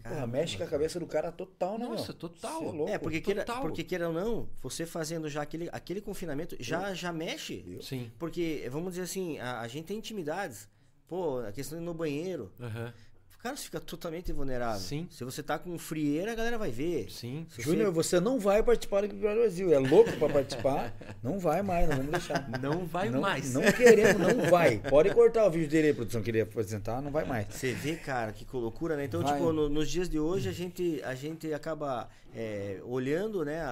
Porra, 0.02 0.26
mexe 0.26 0.56
com 0.56 0.64
a 0.64 0.66
cabeça 0.66 0.98
do 1.00 1.06
cara 1.06 1.30
total, 1.32 1.78
né, 1.78 1.86
Nossa, 1.86 2.12
meu? 2.12 2.14
total. 2.18 2.62
É 2.62 2.72
louco. 2.72 2.88
É, 2.92 2.98
porque 2.98 3.20
queira, 3.20 3.44
Total. 3.44 3.62
porque 3.62 3.84
queira 3.84 4.08
ou 4.08 4.14
não, 4.14 4.48
você 4.60 4.84
fazendo 4.86 5.28
já 5.28 5.42
aquele, 5.42 5.68
aquele 5.72 6.00
confinamento 6.00 6.56
já, 6.60 6.92
já 6.94 7.12
mexe. 7.12 7.78
Sim. 7.82 8.10
Porque, 8.18 8.68
vamos 8.70 8.92
dizer 8.92 9.02
assim, 9.04 9.38
a, 9.38 9.60
a 9.60 9.68
gente 9.68 9.86
tem 9.86 9.98
intimidades. 9.98 10.68
Pô, 11.08 11.38
a 11.40 11.52
questão 11.52 11.78
de 11.78 11.84
ir 11.84 11.86
no 11.86 11.94
banheiro. 11.94 12.52
Aham. 12.60 12.92
Cara, 13.38 13.56
você 13.56 13.64
fica 13.64 13.80
totalmente 13.80 14.32
vulnerável. 14.32 14.80
Sim. 14.80 15.06
Se 15.10 15.22
você 15.22 15.42
tá 15.42 15.58
com 15.58 15.78
frieira, 15.78 16.32
a 16.32 16.34
galera 16.34 16.58
vai 16.58 16.70
ver. 16.70 17.10
Sim. 17.10 17.46
Se 17.48 17.62
Júnior, 17.62 17.92
você 17.92 18.18
não 18.18 18.40
vai 18.40 18.62
participar 18.62 19.06
do 19.06 19.14
Brasil. 19.14 19.72
É 19.72 19.78
louco 19.78 20.10
pra 20.16 20.28
participar? 20.28 20.92
não 21.22 21.38
vai 21.38 21.62
mais, 21.62 21.88
não 21.88 21.96
vamos 21.96 22.10
deixar. 22.10 22.48
Não 22.60 22.86
vai 22.86 23.08
não, 23.08 23.20
mais. 23.20 23.54
Não 23.54 23.62
queremos, 23.72 24.20
não 24.20 24.50
vai. 24.50 24.78
Pode 24.78 25.14
cortar 25.14 25.46
o 25.46 25.50
vídeo 25.50 25.68
dele 25.68 25.88
aí, 25.88 25.94
produção, 25.94 26.22
queria 26.22 26.42
apresentar, 26.42 27.00
não 27.00 27.12
vai 27.12 27.24
mais. 27.24 27.46
Você 27.50 27.72
vê, 27.72 27.94
cara, 27.94 28.32
que 28.32 28.44
loucura, 28.56 28.96
né? 28.96 29.04
Então, 29.04 29.22
Vai. 29.22 29.34
tipo, 29.34 29.52
no- 29.52 29.68
nos 29.68 29.88
dias 29.88 30.08
de 30.08 30.18
hoje, 30.18 30.48
a 30.48 30.52
gente, 30.52 31.00
a 31.04 31.14
gente 31.14 31.52
acaba 31.52 32.08
é, 32.34 32.80
olhando, 32.84 33.44
né? 33.44 33.60
A, 33.60 33.70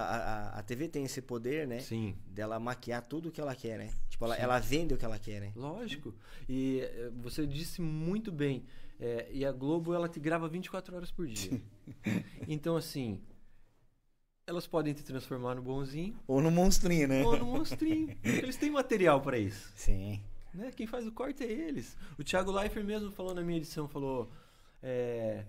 a, 0.55 0.59
a 0.59 0.63
TV 0.63 0.89
tem 0.89 1.05
esse 1.05 1.21
poder, 1.21 1.67
né? 1.67 1.81
Sim. 1.81 2.15
Dela 2.29 2.59
maquiar 2.61 3.03
tudo 3.03 3.29
o 3.29 3.33
que 3.33 3.41
ela 3.41 3.55
quer, 3.55 3.79
né? 3.79 3.91
Tipo, 4.09 4.25
ela, 4.25 4.37
ela 4.37 4.59
vende 4.59 4.95
o 4.95 4.97
que 4.97 5.05
ela 5.05 5.19
quer, 5.19 5.41
né? 5.41 5.53
Lógico. 5.57 6.15
E 6.49 6.81
eh, 6.81 7.11
você 7.21 7.47
disse 7.47 7.83
muito 7.83 8.31
bem. 8.31 8.65
Eh, 9.01 9.29
e 9.33 9.45
a 9.45 9.53
Globo, 9.53 9.95
ela 9.95 10.09
te 10.09 10.21
grava 10.21 10.49
24 10.49 10.97
horas 10.97 11.11
por 11.11 11.27
dia. 11.27 11.61
então, 12.49 12.77
assim, 12.77 13.21
elas 14.47 14.67
podem 14.67 14.93
te 14.95 15.03
transformar 15.03 15.55
no 15.55 15.63
bonzinho 15.63 16.19
Ou 16.27 16.41
no 16.41 16.51
monstrinho, 16.51 17.09
né? 17.09 17.23
ou 17.25 17.37
no 17.37 17.47
monstrinho. 17.47 18.17
Eles 18.23 18.57
têm 18.57 18.71
material 18.71 19.21
pra 19.21 19.39
isso. 19.39 19.73
Sim. 19.75 20.23
Né? 20.53 20.71
Quem 20.71 20.87
faz 20.87 21.07
o 21.07 21.13
corte 21.13 21.43
é 21.43 21.51
eles. 21.51 21.97
O 22.19 22.23
Thiago 22.23 22.53
Leifert 22.53 22.85
mesmo 22.85 23.11
falou 23.11 23.35
na 23.35 23.43
minha 23.43 23.59
edição, 23.59 23.89
falou... 23.89 24.31
é, 24.83 25.45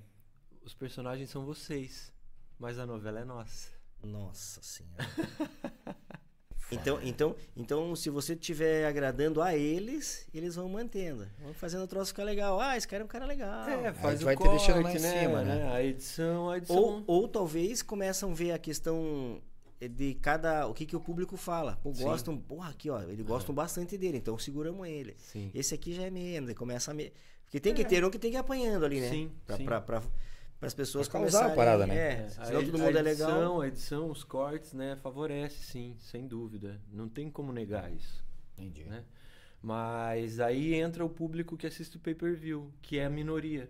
os 0.63 0.73
personagens 0.73 1.29
são 1.29 1.45
vocês, 1.45 2.11
mas 2.57 2.79
a 2.79 2.85
novela 2.87 3.19
é 3.19 3.25
nossa. 3.25 3.69
Nossa 4.03 4.61
senhora. 4.63 5.05
então, 6.72 6.99
então, 7.03 7.36
então, 7.55 7.95
se 7.95 8.09
você 8.09 8.34
estiver 8.34 8.86
agradando 8.86 9.41
a 9.41 9.55
eles, 9.55 10.28
eles 10.34 10.55
vão 10.55 10.68
mantendo. 10.68 11.28
Vão 11.39 11.53
fazendo 11.53 11.84
o 11.84 11.88
troço 11.88 12.11
ficar 12.11 12.24
legal. 12.24 12.59
Ah, 12.59 12.76
esse 12.76 12.88
cara 12.88 13.03
é 13.03 13.05
um 13.05 13.07
cara 13.07 13.26
legal. 13.26 13.70
É, 13.70 13.93
faz 13.93 14.22
vai 14.22 14.36
o 14.36 14.38
te 14.38 14.49
deixando 14.49 14.82
lá 14.82 14.91
em 14.91 14.99
né, 14.99 15.22
cima, 15.22 15.41
né? 15.43 15.72
A 15.72 15.84
edição, 15.84 16.49
a 16.49 16.57
edição... 16.57 16.76
Ou, 16.76 17.03
ou 17.05 17.28
talvez 17.28 17.82
começam 17.82 18.32
a 18.32 18.34
ver 18.34 18.51
a 18.51 18.57
questão 18.57 19.41
de 19.88 20.16
cada. 20.16 20.68
O 20.68 20.74
que, 20.74 20.86
que 20.86 20.95
o 20.95 20.99
público 20.99 21.38
fala. 21.38 21.78
Pô, 21.84 21.91
gostam. 21.91 22.38
Porra, 22.38 22.70
aqui, 22.70 22.89
ó. 22.89 23.01
Eles 23.03 23.26
gostam 23.26 23.53
bastante 23.53 23.97
dele, 23.97 24.18
então 24.18 24.38
seguramos 24.38 24.88
ele. 24.88 25.16
Sim. 25.18 25.51
Esse 25.53 25.76
aqui 25.76 25.93
já 25.93 26.03
é 26.03 26.09
menos. 26.09 26.49
e 26.49 26.55
Começa 26.55 26.91
a. 26.91 26.93
Me... 26.93 27.11
Porque 27.43 27.59
tem 27.59 27.74
que 27.74 27.86
ter 27.86 28.03
um 28.03 28.09
que 28.09 28.18
tem 28.18 28.32
que 28.32 28.38
ir 28.38 28.39
apanhando 28.39 28.86
ali, 28.86 28.99
né? 28.99 29.09
Sim, 29.09 29.32
Pra, 29.45 29.57
sim. 29.57 29.66
pra, 29.66 29.82
pra, 29.82 30.01
as 30.62 30.74
pessoas 30.74 31.08
Pra 31.08 31.20
causar 31.20 31.38
a 31.39 31.41
começarem. 31.49 31.56
parada, 31.56 31.88
né? 31.88 31.95
É, 31.95 32.26
a 32.26 32.30
senão 32.45 32.62
edi- 32.62 32.72
todo 32.72 32.80
mundo 32.82 32.95
a 32.95 32.99
é 32.99 33.03
legal. 33.03 33.30
edição, 33.32 33.62
A 33.62 33.68
edição, 33.68 34.10
os 34.12 34.24
cortes, 34.24 34.74
né, 34.74 34.95
favorece, 35.01 35.64
sim, 35.64 35.95
sem 35.99 36.28
dúvida. 36.28 36.82
Não 36.91 37.08
tem 37.10 37.30
como 37.30 37.51
negar 37.53 37.91
isso, 37.93 38.24
Entendi. 38.58 38.84
né? 38.86 39.03
Mas 39.62 40.39
aí 40.39 40.74
entra 40.76 41.03
o 41.03 41.10
público 41.10 41.58
que 41.58 41.66
assiste 41.68 41.97
o 41.97 41.99
pay-per-view, 41.99 42.72
que 42.82 42.97
é 42.99 43.06
a 43.06 43.10
minoria. 43.10 43.70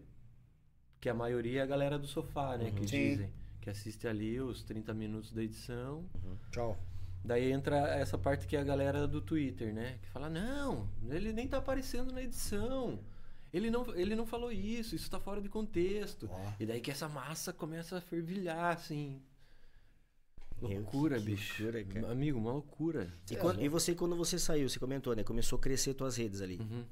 Que 1.00 1.10
a 1.10 1.14
maioria 1.14 1.60
é 1.62 1.64
a 1.64 1.66
galera 1.66 1.98
do 1.98 2.08
sofá, 2.08 2.58
né, 2.58 2.72
que 2.72 2.82
Sim. 2.88 3.10
dizem. 3.10 3.30
Que 3.62 3.70
assiste 3.70 4.08
ali 4.08 4.40
os 4.40 4.62
30 4.64 4.94
minutos 4.94 5.32
da 5.32 5.42
edição. 5.42 6.06
Tchau. 6.52 6.78
Daí 7.24 7.52
entra 7.52 7.78
essa 7.96 8.18
parte 8.18 8.46
que 8.46 8.56
é 8.56 8.60
a 8.60 8.64
galera 8.64 9.08
do 9.08 9.20
Twitter, 9.20 9.74
né? 9.74 9.98
Que 10.04 10.10
fala, 10.10 10.30
não, 10.30 10.88
ele 11.10 11.34
nem 11.34 11.48
tá 11.48 11.58
aparecendo 11.58 12.14
na 12.14 12.22
edição. 12.22 13.00
Ele 13.56 13.70
não, 13.72 13.96
ele 13.96 14.16
não 14.16 14.26
falou 14.26 14.52
isso, 14.52 14.96
isso 14.96 15.10
tá 15.10 15.20
fora 15.20 15.42
de 15.42 15.48
contexto. 15.48 16.28
Ó. 16.30 16.52
E 16.60 16.66
daí 16.66 16.82
que 16.82 16.92
essa 16.92 17.08
massa 17.08 17.54
começa 17.54 17.98
a 17.98 18.02
fervilhar, 18.02 18.76
assim. 18.76 19.22
Loucura, 20.62 21.18
que 21.20 21.26
bicho. 21.26 21.64
loucura, 21.64 21.84
cara. 21.86 22.12
Amigo, 22.12 22.38
uma 22.40 22.52
loucura. 22.52 23.12
E, 23.30 23.36
quando- 23.36 23.62
e 23.62 23.68
você, 23.70 23.94
quando 23.94 24.16
você 24.16 24.40
saiu, 24.40 24.68
você 24.70 24.80
comentou, 24.80 25.16
né? 25.16 25.24
Começou 25.24 25.58
a 25.58 25.62
crescer 25.62 25.94
tuas 25.94 26.18
redes 26.18 26.42
ali. 26.42 26.58
Uhum. 26.60 26.86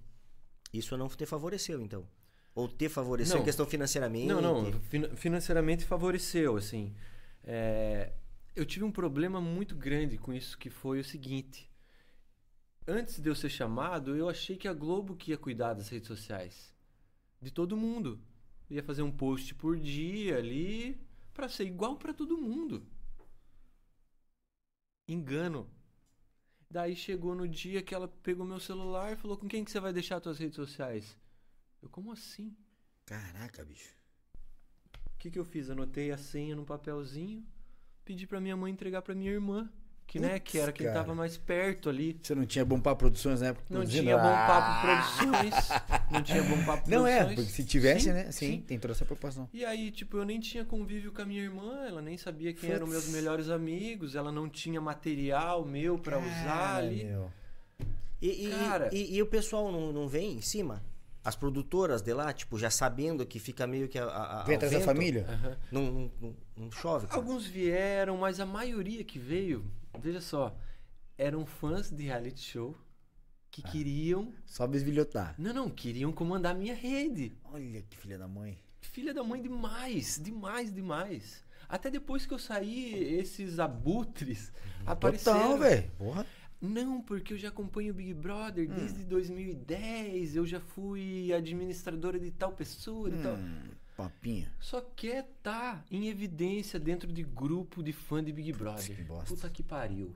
Isso 0.73 0.97
não 0.97 1.07
te 1.07 1.25
favoreceu, 1.25 1.81
então? 1.81 2.07
Ou 2.55 2.67
te 2.67 2.87
favoreceu 2.89 3.35
Não. 3.35 3.41
em 3.41 3.45
questão 3.45 3.65
financeiramente? 3.65 4.27
Não, 4.27 4.41
não, 4.41 4.71
fin- 4.81 5.15
financeiramente 5.15 5.85
favoreceu, 5.85 6.55
assim. 6.57 6.93
É, 7.43 8.11
eu 8.55 8.65
tive 8.65 8.85
um 8.85 8.91
problema 8.91 9.41
muito 9.41 9.75
grande 9.75 10.17
com 10.17 10.31
isso, 10.33 10.57
que 10.57 10.69
foi 10.69 10.99
o 10.99 11.03
seguinte. 11.03 11.69
Antes 12.85 13.19
de 13.19 13.29
eu 13.29 13.35
ser 13.35 13.49
chamado, 13.49 14.15
eu 14.15 14.27
achei 14.27 14.57
que 14.57 14.67
a 14.67 14.73
Globo 14.73 15.15
que 15.15 15.31
ia 15.31 15.37
cuidar 15.37 15.73
das 15.73 15.87
redes 15.87 16.07
sociais. 16.07 16.73
De 17.41 17.49
todo 17.49 17.77
mundo. 17.77 18.19
Ia 18.69 18.83
fazer 18.83 19.03
um 19.03 19.11
post 19.11 19.55
por 19.55 19.77
dia 19.77 20.37
ali, 20.37 20.99
pra 21.33 21.47
ser 21.47 21.65
igual 21.65 21.97
pra 21.97 22.13
todo 22.13 22.37
mundo. 22.37 22.85
Engano. 25.07 25.69
Daí 26.69 26.95
chegou 26.95 27.35
no 27.35 27.47
dia 27.47 27.81
que 27.81 27.93
ela 27.93 28.07
pegou 28.07 28.45
meu 28.45 28.59
celular 28.59 29.13
e 29.13 29.15
falou: 29.15 29.37
Com 29.37 29.47
quem 29.47 29.63
que 29.63 29.71
você 29.71 29.79
vai 29.79 29.93
deixar 29.93 30.21
suas 30.21 30.39
redes 30.39 30.55
sociais? 30.55 31.17
Eu, 31.81 31.89
como 31.89 32.11
assim? 32.11 32.55
Caraca, 33.05 33.63
bicho. 33.63 33.95
O 35.13 35.17
que, 35.19 35.31
que 35.31 35.39
eu 35.39 35.45
fiz? 35.45 35.69
Anotei 35.69 36.11
a 36.11 36.17
senha 36.17 36.55
num 36.55 36.65
papelzinho, 36.65 37.45
pedi 38.03 38.25
pra 38.25 38.41
minha 38.41 38.57
mãe 38.57 38.73
entregar 38.73 39.01
pra 39.01 39.15
minha 39.15 39.31
irmã, 39.31 39.71
que 40.13 40.19
né, 40.19 40.37
que 40.39 40.59
era 40.59 40.71
quem 40.71 40.85
cara. 40.85 40.99
tava 40.99 41.15
mais 41.15 41.37
perto 41.37 41.89
ali. 41.89 42.19
Você 42.21 42.35
não 42.35 42.45
tinha 42.45 42.63
Bom 42.63 42.79
Papo 42.79 42.99
Produções 42.99 43.41
na 43.41 43.47
época? 43.47 43.65
Não 43.67 43.83
tinha 43.83 44.15
Bom 44.15 44.23
Ah! 44.27 44.45
Papo 44.47 44.81
Produções, 45.25 45.69
não 46.11 46.21
tinha 46.21 46.43
Bom 46.43 46.63
Papo 46.63 46.87
Não 46.91 47.07
é, 47.07 47.15
Produções. 47.23 47.35
porque 47.47 47.51
se 47.51 47.63
tivesse, 47.65 48.05
Sim, 48.05 48.13
né? 48.13 48.23
Sim, 48.31 48.31
sim. 48.51 48.61
tem 48.61 48.77
toda 48.77 48.93
essa 48.93 49.05
preocupação. 49.05 49.49
E 49.51 49.65
aí, 49.65 49.89
tipo, 49.89 50.17
eu 50.17 50.23
nem 50.23 50.39
tinha 50.39 50.63
convívio 50.63 51.11
com 51.11 51.23
a 51.23 51.25
minha 51.25 51.41
irmã, 51.41 51.83
ela 51.87 51.99
nem 52.01 52.15
sabia 52.15 52.53
quem 52.53 52.69
eram 52.69 52.85
meus 52.85 53.05
Putz. 53.05 53.15
melhores 53.15 53.49
amigos, 53.49 54.15
ela 54.15 54.31
não 54.31 54.47
tinha 54.47 54.79
material 54.79 55.65
meu 55.65 55.97
pra 55.97 56.19
usar 56.19 56.75
ali. 56.75 57.05
meu. 57.05 57.31
E, 58.21 58.45
e- 58.47 58.51
Cara. 58.51 58.89
e, 58.93 59.15
e 59.15 59.21
o 59.21 59.25
pessoal 59.25 59.71
não, 59.71 59.91
não 59.91 60.07
vem 60.07 60.33
em 60.33 60.41
cima? 60.41 60.83
As 61.25 61.35
produtoras 61.35 62.01
de 62.03 62.13
lá, 62.13 62.31
tipo, 62.33 62.59
já 62.59 62.69
sabendo 62.69 63.25
que 63.25 63.39
fica 63.39 63.65
meio 63.65 63.87
que 63.87 63.97
a, 63.97 64.05
a, 64.05 64.41
a- 64.41 64.43
Vem 64.43 64.57
atrás 64.57 64.73
da 64.73 64.81
família? 64.81 65.25
Não, 65.71 65.81
não, 65.91 66.11
não- 66.21 66.35
não 66.55 66.71
chove? 66.71 67.07
cara? 67.07 67.17
Alguns 67.19 67.45
vieram, 67.47 68.15
mas 68.17 68.39
a 68.39 68.45
maioria 68.45 69.03
que 69.03 69.17
veio, 69.17 69.65
veja 69.99 70.21
só, 70.21 70.55
eram 71.17 71.45
fãs 71.45 71.89
de 71.91 72.03
reality 72.03 72.41
show 72.41 72.75
que 73.51 73.61
Ah. 73.65 73.69
queriam. 73.71 74.33
Só 74.45 74.65
bisbilhotar. 74.67 75.35
Não, 75.37 75.53
não, 75.53 75.69
queriam 75.69 76.11
comandar 76.11 76.55
minha 76.55 76.73
rede. 76.75 77.31
Olha 77.45 77.81
que 77.83 77.97
filha 77.97 78.17
da 78.17 78.27
mãe. 78.27 78.57
Filha 78.81 79.13
da 79.13 79.23
mãe 79.23 79.41
demais, 79.41 80.19
demais, 80.21 80.73
demais. 80.73 81.43
Até 81.69 81.89
depois 81.89 82.25
que 82.25 82.33
eu 82.33 82.39
saí, 82.39 82.93
esses 83.19 83.57
abutres 83.59 84.51
apareceram. 84.85 85.39
Total, 85.39 85.57
velho. 85.57 85.91
Porra. 85.97 86.25
Não, 86.61 87.01
porque 87.01 87.33
eu 87.33 87.37
já 87.37 87.49
acompanho 87.49 87.91
o 87.91 87.95
Big 87.95 88.13
Brother 88.13 88.69
Hum. 88.69 88.75
desde 88.75 89.03
2010, 89.03 90.35
eu 90.35 90.45
já 90.45 90.59
fui 90.59 91.31
administradora 91.33 92.19
de 92.19 92.31
tal 92.31 92.51
pessoa 92.53 93.09
e 93.09 93.21
tal. 93.21 93.37
Papinha. 93.95 94.51
Só 94.59 94.81
quer 94.81 95.23
tá 95.43 95.83
em 95.91 96.07
evidência 96.07 96.79
dentro 96.79 97.11
de 97.11 97.23
grupo 97.23 97.83
de 97.83 97.93
fã 97.93 98.23
de 98.23 98.31
Big 98.31 98.51
Brother. 98.53 98.95
que 98.95 99.03
bosta. 99.03 99.25
Puta 99.35 99.49
que 99.49 99.61
pariu. 99.61 100.15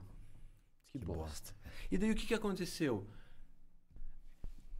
Que, 0.88 0.98
Que 0.98 1.04
bosta. 1.04 1.22
bosta. 1.22 1.54
E 1.90 1.96
daí 1.96 2.10
o 2.10 2.14
que, 2.14 2.26
que 2.26 2.34
aconteceu? 2.34 3.06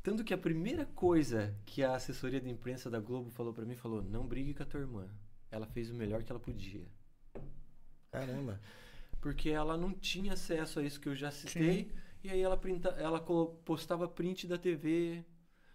Tanto 0.02 0.24
que 0.24 0.32
a 0.34 0.38
primeira 0.38 0.86
coisa 0.86 1.54
que 1.66 1.82
a 1.82 1.94
assessoria 1.94 2.40
de 2.40 2.48
imprensa 2.48 2.90
da 2.90 2.98
Globo 2.98 3.30
falou 3.30 3.52
pra 3.52 3.64
mim, 3.64 3.76
falou, 3.76 4.02
não 4.02 4.26
brigue 4.26 4.54
com 4.54 4.62
a 4.62 4.66
tua 4.66 4.80
irmã. 4.80 5.06
Ela 5.50 5.66
fez 5.66 5.90
o 5.90 5.94
melhor 5.94 6.22
que 6.22 6.32
ela 6.32 6.40
podia. 6.40 6.86
Caramba. 8.10 8.60
Porque 9.20 9.50
ela 9.50 9.76
não 9.76 9.92
tinha 9.92 10.32
acesso 10.32 10.80
a 10.80 10.82
isso 10.82 11.00
que 11.00 11.08
eu 11.08 11.14
já 11.14 11.30
citei. 11.30 11.92
E 12.24 12.30
aí 12.30 12.40
ela, 12.40 12.56
printa, 12.56 12.88
ela 12.90 13.20
postava 13.20 14.08
print 14.08 14.46
da 14.46 14.58
TV, 14.58 15.24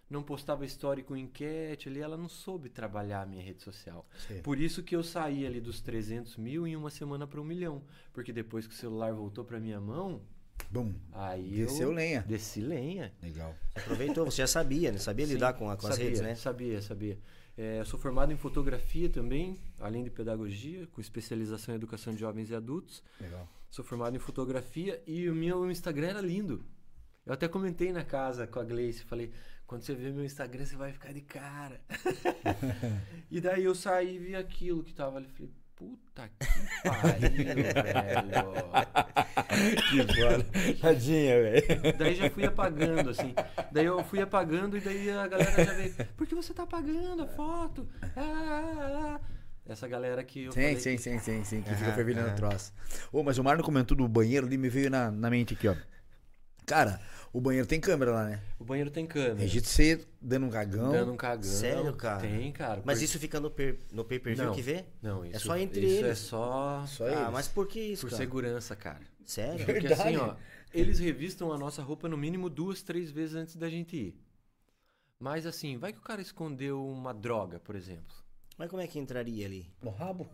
não 0.08 0.22
postava 0.22 0.64
com 1.06 1.16
enquete 1.16 1.88
ali. 1.88 2.00
Ela 2.00 2.16
não 2.16 2.28
soube 2.28 2.68
trabalhar 2.68 3.22
a 3.22 3.26
minha 3.26 3.42
rede 3.42 3.62
social. 3.62 4.06
Sim. 4.26 4.40
Por 4.42 4.58
isso 4.58 4.82
que 4.82 4.94
eu 4.94 5.02
saí 5.02 5.46
ali 5.46 5.60
dos 5.60 5.80
300 5.80 6.36
mil 6.36 6.66
em 6.66 6.76
uma 6.76 6.90
semana 6.90 7.26
para 7.26 7.40
um 7.40 7.44
milhão. 7.44 7.82
Porque 8.12 8.32
depois 8.32 8.66
que 8.66 8.74
o 8.74 8.76
celular 8.76 9.12
voltou 9.12 9.44
pra 9.44 9.58
minha 9.60 9.80
mão, 9.80 10.20
Bum. 10.70 10.94
aí 11.12 11.50
Desceu 11.56 11.88
eu 11.88 11.94
lenha. 11.94 12.22
desci 12.22 12.60
lenha. 12.60 13.12
Legal. 13.22 13.54
Aproveitou, 13.74 14.24
você 14.24 14.38
já 14.38 14.46
sabia, 14.46 14.92
né? 14.92 14.98
Sabia 14.98 15.26
lidar 15.26 15.52
Sim, 15.52 15.58
com, 15.58 15.70
a- 15.70 15.76
com 15.76 15.86
as 15.86 15.94
sabia, 15.94 16.04
redes, 16.06 16.20
né? 16.20 16.34
Sabia, 16.34 16.80
sabia. 16.82 17.18
É, 17.56 17.78
eu 17.80 17.84
sou 17.84 17.98
formado 18.00 18.32
em 18.32 18.36
fotografia 18.36 19.08
também, 19.08 19.60
além 19.78 20.02
de 20.02 20.10
pedagogia, 20.10 20.86
com 20.88 21.00
especialização 21.00 21.72
em 21.74 21.76
educação 21.76 22.12
de 22.12 22.18
jovens 22.20 22.50
e 22.50 22.54
adultos. 22.54 23.02
Legal. 23.20 23.48
Sou 23.70 23.84
formado 23.84 24.16
em 24.16 24.18
fotografia 24.18 25.00
e 25.06 25.28
o 25.28 25.34
meu 25.34 25.68
Instagram 25.70 26.08
era 26.08 26.20
lindo. 26.20 26.64
Eu 27.26 27.32
até 27.32 27.48
comentei 27.48 27.92
na 27.92 28.04
casa 28.04 28.46
com 28.46 28.58
a 28.58 28.64
Gleice, 28.64 29.02
falei, 29.04 29.30
quando 29.66 29.82
você 29.82 29.94
ver 29.94 30.12
meu 30.12 30.24
Instagram, 30.24 30.64
você 30.64 30.76
vai 30.76 30.92
ficar 30.92 31.12
de 31.12 31.20
cara. 31.22 31.80
e 33.30 33.40
daí 33.40 33.64
eu 33.64 33.74
saí 33.74 34.16
e 34.16 34.18
vi 34.18 34.36
aquilo 34.36 34.82
que 34.82 34.92
tava 34.92 35.16
ali, 35.18 35.28
falei, 35.28 35.50
puta 35.74 36.28
que 36.28 36.46
pariu, 36.88 37.30
velho. 37.54 38.44
Que 39.90 40.14
foda. 40.14 40.44
Tadinha, 40.80 41.42
velho. 41.42 41.96
Daí 41.98 42.14
já 42.14 42.30
fui 42.30 42.44
apagando, 42.44 43.10
assim. 43.10 43.34
Daí 43.72 43.86
eu 43.86 44.04
fui 44.04 44.20
apagando 44.20 44.76
e 44.76 44.80
daí 44.80 45.10
a 45.10 45.26
galera 45.26 45.64
já 45.64 45.72
veio. 45.72 45.94
Por 46.16 46.26
que 46.26 46.34
você 46.34 46.52
tá 46.52 46.64
apagando 46.64 47.22
a 47.22 47.26
foto? 47.26 47.88
Ah, 48.02 48.10
ah, 48.16 49.18
ah. 49.20 49.34
Essa 49.66 49.88
galera 49.88 50.22
que 50.22 50.44
eu 50.44 50.52
Sim, 50.52 50.60
falei 50.60 50.78
sim, 50.78 50.98
sim, 50.98 51.18
sim, 51.18 51.42
sim, 51.42 51.62
que 51.62 51.74
fica 51.74 51.92
fervilhando 51.94 52.26
o 52.26 52.30
aham. 52.30 52.36
troço. 52.36 52.70
Ô, 53.10 53.22
mas 53.22 53.38
o 53.38 53.44
Marlon 53.44 53.62
comentou 53.64 53.96
do 53.96 54.06
banheiro 54.06 54.46
ali, 54.46 54.58
me 54.58 54.68
veio 54.68 54.90
na, 54.90 55.10
na 55.10 55.30
mente 55.30 55.54
aqui, 55.54 55.66
ó. 55.68 55.74
Cara, 56.66 57.00
o 57.34 57.40
banheiro 57.40 57.66
tem 57.66 57.80
câmera 57.80 58.12
lá, 58.12 58.24
né? 58.26 58.40
O 58.60 58.64
banheiro 58.64 58.92
tem 58.92 59.04
câmera. 59.04 59.34
Registro 59.40 59.68
você 59.72 60.06
dando 60.22 60.46
um 60.46 60.50
cagão. 60.50 60.92
Dando 60.92 61.12
um 61.12 61.16
cagão. 61.16 61.42
Sério, 61.42 61.92
cara? 61.96 62.20
Tem, 62.20 62.52
cara. 62.52 62.80
Mas 62.84 62.98
Por- 62.98 63.04
isso 63.04 63.18
fica 63.18 63.40
no, 63.40 63.50
per, 63.50 63.80
no 63.90 64.04
pay-per-view 64.04 64.46
Não. 64.46 64.54
que 64.54 64.62
vê? 64.62 64.84
Não, 65.02 65.26
isso, 65.26 65.40
só 65.40 65.56
entre 65.58 65.84
isso 65.84 66.04
é 66.04 66.06
eles. 66.06 66.18
só 66.18 66.84
Só 66.86 67.04
ah, 67.06 67.10
eles. 67.10 67.30
mas 67.32 67.48
por 67.48 67.66
que 67.66 67.80
isso, 67.80 68.02
por 68.02 68.10
cara? 68.10 68.22
segurança, 68.22 68.76
cara. 68.76 69.00
Sério? 69.24 69.66
Porque 69.66 69.80
Verdade. 69.88 70.00
assim, 70.00 70.16
ó, 70.16 70.36
eles 70.72 71.00
revistam 71.00 71.52
a 71.52 71.58
nossa 71.58 71.82
roupa 71.82 72.08
no 72.08 72.16
mínimo 72.16 72.48
duas, 72.48 72.82
três 72.82 73.10
vezes 73.10 73.34
antes 73.34 73.56
da 73.56 73.68
gente 73.68 73.96
ir. 73.96 74.16
Mas 75.18 75.44
assim, 75.44 75.76
vai 75.76 75.92
que 75.92 75.98
o 75.98 76.02
cara 76.02 76.22
escondeu 76.22 76.86
uma 76.86 77.12
droga, 77.12 77.58
por 77.58 77.74
exemplo. 77.74 78.14
Mas 78.56 78.70
como 78.70 78.80
é 78.80 78.86
que 78.86 78.96
entraria 79.00 79.44
ali? 79.44 79.68
No 79.82 79.90
rabo? 79.90 80.28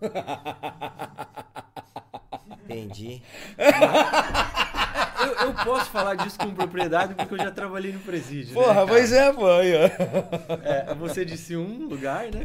Entendi. 2.65 3.23
Eu, 5.27 5.49
eu 5.49 5.55
posso 5.65 5.91
falar 5.91 6.15
disso 6.15 6.39
com 6.39 6.55
propriedade 6.55 7.15
porque 7.15 7.35
eu 7.35 7.39
já 7.39 7.51
trabalhei 7.51 7.93
no 7.93 8.01
presídio. 8.01 8.55
Porra, 8.55 8.81
né, 8.83 8.87
pois 8.87 9.13
é, 9.13 9.33
pô, 9.33 9.47
aí, 9.51 9.73
ó. 9.75 10.55
É, 10.65 10.95
você 10.95 11.25
disse 11.25 11.57
um 11.57 11.87
lugar, 11.89 12.31
né? 12.33 12.41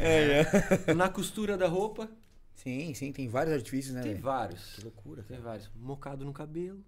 É, 0.88 0.94
Na 0.94 1.08
costura 1.08 1.56
da 1.56 1.66
roupa, 1.66 2.08
Sim, 2.54 2.92
sim, 2.94 3.12
tem 3.12 3.28
vários 3.28 3.54
artifícios, 3.54 3.94
né, 3.94 4.02
tem 4.02 4.12
velho? 4.12 4.24
vários. 4.24 4.74
Que 4.74 4.82
loucura, 4.82 5.22
Tem 5.22 5.36
cara. 5.36 5.50
vários. 5.50 5.70
Mocado 5.76 6.24
no 6.24 6.32
cabelo. 6.32 6.82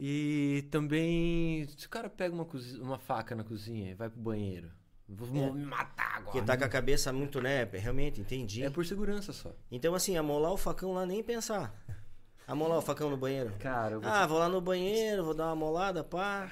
E 0.00 0.66
também, 0.70 1.66
se 1.76 1.86
o 1.86 1.88
cara 1.88 2.10
pega 2.10 2.34
uma, 2.34 2.46
uma 2.80 2.98
faca 2.98 3.34
na 3.36 3.44
cozinha 3.44 3.92
e 3.92 3.94
vai 3.94 4.10
pro 4.10 4.20
banheiro, 4.20 4.68
vou 5.08 5.28
É. 5.28 5.52
me 5.52 5.64
matar 5.64 6.16
agora. 6.16 6.24
Porque 6.24 6.42
tá 6.42 6.56
com 6.56 6.64
a 6.64 6.68
cabeça 6.68 7.12
muito, 7.12 7.40
né? 7.40 7.64
Realmente, 7.72 8.20
entendi. 8.20 8.64
É 8.64 8.70
por 8.70 8.84
segurança 8.84 9.32
só. 9.32 9.54
Então, 9.70 9.94
assim, 9.94 10.16
amolar 10.16 10.52
o 10.52 10.56
facão 10.56 10.92
lá, 10.92 11.06
nem 11.06 11.22
pensar. 11.22 11.72
Amolar 12.46 12.78
o 12.78 12.82
facão 12.82 13.08
no 13.10 13.16
banheiro. 13.16 13.52
Cara, 13.60 13.92
eu 13.94 14.00
vou 14.00 14.10
Ah, 14.10 14.26
vou 14.26 14.38
lá 14.38 14.48
no 14.48 14.60
banheiro, 14.60 15.24
vou 15.24 15.34
dar 15.34 15.46
uma 15.46 15.56
molada, 15.56 16.02
pá. 16.04 16.50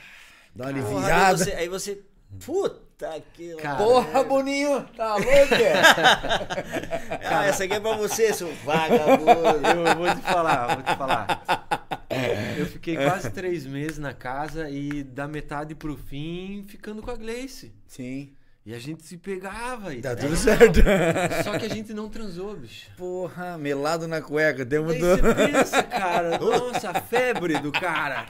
Dá 0.55 0.65
uma 0.67 0.71
aí 0.71 0.79
aliviada. 0.81 1.37
você, 1.37 1.53
aí 1.53 1.69
você. 1.69 2.03
Puta 2.45 3.21
que. 3.35 3.55
Cara, 3.57 3.77
Porra, 3.77 4.23
Boninho! 4.25 4.87
Tá 4.97 5.15
louco, 5.17 5.55
é? 5.55 5.83
Ah, 7.29 7.45
essa 7.47 7.65
aqui 7.65 7.75
é 7.75 7.81
pra 7.81 7.97
você, 7.97 8.33
seu 8.33 8.53
vagabundo. 8.65 9.31
eu 9.67 9.97
vou 9.97 10.15
te 10.15 10.21
falar, 10.23 10.75
vou 10.75 10.83
te 10.85 10.97
falar. 10.97 11.43
Eu 12.57 12.67
fiquei 12.67 12.97
quase 12.97 13.31
três 13.31 13.67
meses 13.67 13.99
na 13.99 14.13
casa 14.15 14.69
e 14.71 15.03
da 15.03 15.27
metade 15.27 15.75
pro 15.75 15.97
fim 15.97 16.65
ficando 16.69 17.03
com 17.03 17.11
a 17.11 17.17
Gleice. 17.17 17.73
Sim. 17.87 18.33
E 18.65 18.75
a 18.75 18.79
gente 18.79 19.05
se 19.07 19.17
pegava. 19.17 19.95
E 19.95 20.01
Tá 20.03 20.15
tudo 20.15 20.37
certo. 20.37 20.81
Só 21.45 21.59
que 21.59 21.65
a 21.67 21.69
gente 21.69 21.95
não 21.95 22.09
transou, 22.09 22.55
bicho. 22.57 22.91
Porra, 22.97 23.57
melado 23.57 24.07
na 24.07 24.21
cueca, 24.21 24.65
Daí 24.65 24.79
do... 24.79 24.85
você 24.95 25.35
pensa, 25.35 25.83
cara, 25.83 26.37
nossa, 26.41 26.91
a 26.91 27.01
febre 27.01 27.59
do 27.59 27.73
cara. 27.73 28.27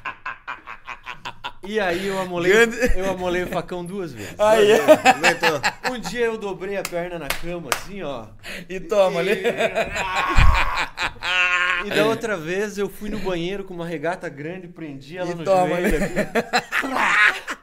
E 1.66 1.78
aí 1.78 2.06
eu 2.06 2.18
amolei, 2.18 2.52
eu 2.96 3.10
amolei 3.10 3.42
o 3.42 3.46
facão 3.48 3.84
duas 3.84 4.12
vezes. 4.12 4.34
Aí, 4.38 4.72
Aguentou. 4.80 5.60
Um 5.92 5.98
dia 6.00 6.24
eu 6.26 6.38
dobrei 6.38 6.76
a 6.78 6.82
perna 6.82 7.18
na 7.18 7.28
cama, 7.28 7.68
assim, 7.74 8.02
ó. 8.02 8.26
e 8.68 8.80
toma 8.80 9.20
ali. 9.20 9.32
E 11.84 11.90
da 11.90 12.06
outra 12.06 12.36
vez 12.36 12.78
eu 12.78 12.88
fui 12.88 13.10
no 13.10 13.18
banheiro 13.18 13.64
com 13.64 13.74
uma 13.74 13.86
regata 13.86 14.28
grande, 14.28 14.68
prendi 14.68 15.18
ela 15.18 15.30
E 15.30 15.34
no 15.34 15.44
toma, 15.44 15.76
joelho. 15.76 16.00
né? 16.00 16.32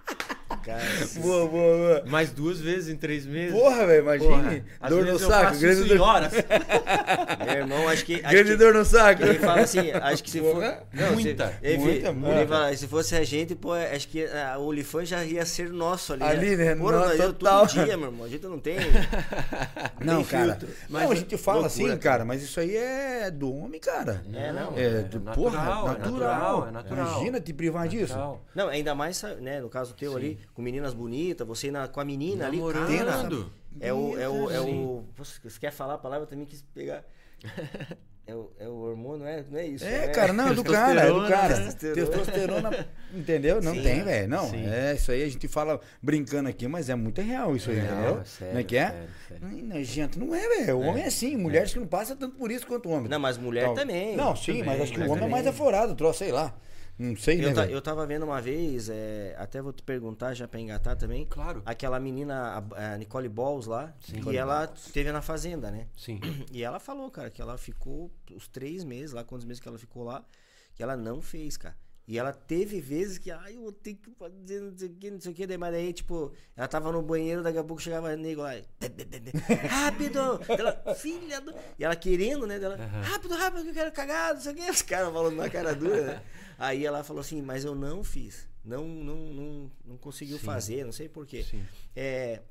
aqui. 0.71 0.85
Cara, 0.87 1.07
Boa, 1.21 1.47
boa, 1.47 1.77
boa. 1.77 2.03
Mais 2.07 2.29
duas 2.31 2.59
vezes 2.59 2.89
em 2.89 2.97
três 2.97 3.25
meses. 3.25 3.53
Porra, 3.57 3.85
velho, 3.85 4.01
imagine. 4.03 4.29
Porra, 4.29 4.89
Dor 4.89 5.05
no 5.05 5.19
saco, 5.19 5.57
grande 5.57 5.83
dor, 5.85 6.01
horas. 6.01 6.33
meu 7.45 7.55
irmão, 7.55 7.87
acho 7.89 8.05
que. 8.05 8.15
Acho 8.15 8.29
grande 8.29 8.51
que 8.51 8.57
dor 8.57 8.73
no 8.73 8.85
saco. 8.85 9.23
ele 9.23 9.39
fala 9.39 9.61
assim, 9.61 9.91
acho 9.91 10.23
que 10.23 10.29
se 10.31 10.39
for. 10.39 10.55
Porra. 10.55 10.83
Não, 10.93 11.13
Muita, 11.13 11.47
se, 11.47 11.53
ele, 11.61 11.77
muita, 11.77 12.07
ele 12.09 12.17
muita. 12.17 12.47
fala, 12.47 12.75
se 12.77 12.87
fosse 12.87 13.15
a 13.15 13.23
gente, 13.23 13.55
pô, 13.55 13.73
acho 13.73 14.07
que 14.07 14.25
ah, 14.25 14.57
o 14.59 14.67
OnlyFans 14.67 15.09
já 15.09 15.23
ia 15.23 15.45
ser 15.45 15.69
nosso 15.69 16.13
ali. 16.13 16.23
Ali, 16.23 16.55
né? 16.55 16.75
Pô, 16.75 16.91
Não, 16.91 16.99
nós- 16.99 17.17
total. 17.17 17.67
todo 17.67 17.85
dia, 17.85 17.97
meu 17.97 18.07
irmão. 18.07 18.25
A 18.25 18.29
gente 18.29 18.43
não 18.45 18.59
tem. 18.59 18.77
Não, 19.99 20.17
tem 20.17 20.25
cara. 20.25 20.45
filtro. 20.55 20.67
não, 20.89 20.99
Mas 21.01 21.11
a 21.11 21.15
gente 21.15 21.37
fala 21.37 21.61
loucura, 21.61 21.87
assim, 21.93 21.97
cara. 21.97 22.23
mas 22.25 22.43
isso 22.43 22.59
aí 22.59 22.75
é 22.75 23.31
do 23.31 23.53
homem, 23.53 23.79
cara. 23.79 24.23
É, 24.33 24.51
não. 24.51 24.73
É, 24.77 25.01
do, 25.01 25.19
natural, 25.19 25.33
porra, 25.35 25.95
é 25.95 25.97
natural. 25.99 26.67
é 26.67 26.71
natural. 26.71 27.11
Imagina 27.13 27.39
te 27.39 27.53
privar 27.53 27.87
disso. 27.87 28.15
Não, 28.53 28.69
ainda 28.69 28.93
mais, 28.95 29.21
né, 29.41 29.59
no 29.59 29.69
caso 29.69 29.93
teu 29.93 30.15
ali, 30.15 30.39
com 30.57 30.63
meninas 30.63 30.91
bonitas, 30.95 31.45
você 31.45 31.69
na, 31.69 31.87
com 31.87 31.99
a 31.99 32.03
menina 32.03 32.47
ali, 32.47 32.57
cara. 32.57 32.79
Namorando. 32.79 33.53
É 33.79 33.93
o. 33.93 34.17
É 34.17 34.27
o, 34.27 34.49
é 34.51 34.59
o 34.59 35.05
você 35.15 35.59
quer 35.59 35.69
falar 35.71 35.93
a 35.93 35.97
palavra? 35.99 36.23
Eu 36.23 36.27
também 36.27 36.47
quis 36.47 36.63
pegar. 36.73 37.05
É 38.29 38.35
o, 38.35 38.51
é 38.59 38.67
o 38.67 38.73
hormônio, 38.73 39.19
não 39.19 39.25
é, 39.25 39.45
não 39.49 39.57
é 39.57 39.65
isso? 39.65 39.85
É, 39.85 40.07
né? 40.07 40.07
cara, 40.09 40.33
não, 40.33 40.49
é 40.49 40.53
do 40.53 40.61
cara, 40.61 40.99
é 40.99 41.07
do 41.07 41.21
Testosterona, 41.25 41.29
cara. 41.29 41.55
testosterona. 41.55 42.11
Testosterona, 42.11 42.87
entendeu? 43.13 43.61
Não 43.61 43.73
Sim, 43.73 43.81
tem, 43.81 43.99
é. 44.01 44.03
velho. 44.03 44.27
Não, 44.27 44.49
Sim. 44.49 44.65
é 44.67 44.95
isso 44.95 45.11
aí 45.13 45.23
a 45.23 45.29
gente 45.29 45.47
fala 45.47 45.79
brincando 46.03 46.49
aqui, 46.49 46.67
mas 46.67 46.89
é 46.89 46.95
muito 46.95 47.21
real 47.21 47.55
isso 47.55 47.69
aí, 47.69 47.79
É 47.79 47.83
entendeu? 47.85 48.19
é 48.19 48.23
sério, 48.25 48.53
não 48.53 48.59
é 48.59 48.63
que 48.65 48.75
é? 48.75 48.89
sério, 48.89 49.09
sério. 49.29 49.47
Não, 49.47 49.75
não, 49.75 49.83
gente, 49.85 50.19
não 50.19 50.35
é, 50.35 50.45
velho. 50.45 50.77
O 50.77 50.81
homem 50.81 51.03
é 51.03 51.07
assim, 51.07 51.37
mulheres 51.37 51.71
que 51.71 51.79
não 51.79 51.87
passam 51.87 52.17
tanto 52.17 52.35
por 52.35 52.51
isso 52.51 52.67
quanto 52.67 52.89
o 52.89 52.91
homem. 52.91 53.07
Não, 53.07 53.17
mas 53.17 53.37
mulher 53.37 53.63
Tal. 53.63 53.75
também. 53.75 54.17
Não, 54.17 54.35
sim, 54.35 54.45
Também, 54.57 54.63
mas 54.65 54.81
acho 54.81 54.91
que 54.91 54.99
o 54.99 55.09
homem 55.09 55.23
é 55.23 55.29
mais 55.29 55.45
também. 55.45 55.49
aflorado, 55.49 55.95
troço, 55.95 56.19
sei 56.19 56.33
lá. 56.33 56.53
Não 56.99 57.15
sei, 57.15 57.37
né, 57.37 57.45
Eu, 57.49 57.53
ta- 57.53 57.61
velho? 57.61 57.73
eu 57.73 57.81
tava 57.81 58.05
vendo 58.07 58.23
uma 58.23 58.41
vez, 58.41 58.89
é, 58.89 59.35
até 59.37 59.61
vou 59.61 59.71
te 59.71 59.83
perguntar 59.83 60.33
já 60.33 60.47
pra 60.47 60.59
engatar 60.59 60.95
também. 60.97 61.25
Claro. 61.25 61.61
Aquela 61.65 61.99
menina, 61.99 62.63
a, 62.75 62.93
a 62.93 62.97
Nicole 62.97 63.29
Balls 63.29 63.67
lá, 63.67 63.93
Sim. 63.99 64.21
que 64.21 64.35
ela 64.35 64.65
teve 64.91 65.11
na 65.11 65.21
fazenda, 65.21 65.69
né? 65.69 65.87
Sim. 65.95 66.19
E 66.51 66.63
ela 66.63 66.79
falou, 66.79 67.11
cara, 67.11 67.29
que 67.29 67.41
ela 67.41 67.57
ficou 67.57 68.11
os 68.35 68.47
três 68.47 68.83
meses, 68.83 69.11
lá 69.13 69.23
quantos 69.23 69.45
meses 69.45 69.61
que 69.61 69.67
ela 69.67 69.77
ficou 69.77 70.03
lá, 70.03 70.25
que 70.73 70.81
ela 70.81 70.97
não 70.97 71.21
fez, 71.21 71.55
cara. 71.57 71.75
E 72.07 72.17
ela 72.17 72.31
teve 72.31 72.79
vezes 72.79 73.17
que, 73.17 73.29
ai, 73.29 73.57
eu 73.57 73.63
vou 73.63 73.71
ter 73.73 73.95
que 73.95 74.09
fazer 74.11 74.61
não 74.61 74.77
sei 74.77 74.87
o 74.87 74.93
que, 74.93 75.11
não 75.11 75.19
sei 75.19 75.31
o 75.33 75.35
que, 75.35 75.45
daí, 75.45 75.57
mas 75.57 75.73
daí, 75.73 75.91
tipo, 75.91 76.31
ela 76.55 76.65
tava 76.65 76.89
no 76.89 77.01
banheiro, 77.01 77.43
daqui 77.43 77.57
a 77.57 77.63
pouco 77.65 77.81
chegava 77.81 78.15
nego 78.15 78.43
lá, 78.43 78.53
rápido! 79.69 80.39
Ela, 80.47 80.95
filha 80.95 81.41
do... 81.41 81.53
E 81.77 81.83
ela 81.83 81.97
querendo, 81.97 82.47
né, 82.47 82.59
dela, 82.59 82.77
rápido, 82.77 83.35
rápido, 83.35 83.63
que 83.63 83.69
eu 83.71 83.73
quero 83.73 83.91
cagar, 83.91 84.33
não 84.35 84.39
sei 84.39 84.53
o 84.53 84.55
que, 84.55 84.71
os 84.71 84.81
caras 84.81 85.11
falando 85.11 85.35
na 85.35 85.49
cara 85.49 85.75
dura, 85.75 86.01
né? 86.01 86.23
Aí 86.57 86.85
ela 86.85 87.03
falou 87.03 87.19
assim, 87.19 87.41
mas 87.41 87.65
eu 87.65 87.75
não 87.75 88.05
fiz, 88.05 88.47
não, 88.63 88.87
não, 88.87 89.17
não, 89.17 89.71
não 89.83 89.97
conseguiu 89.97 90.39
Sim. 90.39 90.45
fazer, 90.45 90.85
não 90.85 90.93
sei 90.93 91.09
porquê. 91.09 91.43
Sim. 91.43 91.65
É, 91.93 92.41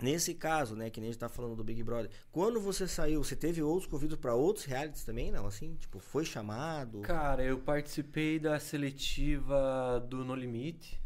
nesse 0.00 0.34
caso, 0.34 0.74
né, 0.76 0.90
que 0.90 1.00
nem 1.00 1.08
a 1.10 1.12
gente 1.12 1.20
tá 1.20 1.28
falando 1.28 1.56
do 1.56 1.64
Big 1.64 1.82
Brother, 1.82 2.10
quando 2.30 2.60
você 2.60 2.86
saiu, 2.88 3.22
você 3.22 3.36
teve 3.36 3.62
outros 3.62 3.90
convidos 3.90 4.18
pra 4.18 4.34
outros 4.34 4.64
realities 4.64 5.04
também, 5.04 5.30
não? 5.30 5.46
Assim, 5.46 5.74
tipo, 5.76 5.98
foi 5.98 6.24
chamado? 6.24 7.00
Cara, 7.02 7.42
eu 7.44 7.58
participei 7.58 8.38
da 8.38 8.58
seletiva 8.60 10.00
do 10.08 10.24
No 10.24 10.34
Limite, 10.34 11.00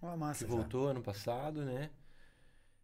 Ó, 0.00 0.16
massa, 0.16 0.44
que 0.44 0.50
cara. 0.50 0.60
voltou 0.62 0.88
ano 0.88 1.02
passado, 1.02 1.64
né? 1.64 1.90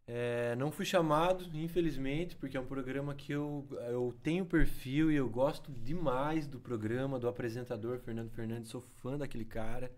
É, 0.07 0.55
não 0.55 0.71
fui 0.71 0.85
chamado, 0.85 1.45
infelizmente, 1.57 2.35
porque 2.35 2.55
é 2.55 2.59
um 2.59 2.65
programa 2.65 3.15
que 3.15 3.31
eu, 3.31 3.67
eu 3.87 4.15
tenho 4.21 4.45
perfil 4.45 5.11
e 5.11 5.15
eu 5.15 5.27
gosto 5.27 5.71
demais 5.71 6.45
do 6.45 6.59
programa, 6.59 7.17
do 7.17 7.27
apresentador 7.27 7.97
Fernando 7.99 8.29
Fernandes, 8.29 8.69
sou 8.69 8.81
fã 8.81 9.17
daquele 9.17 9.45
cara. 9.45 9.91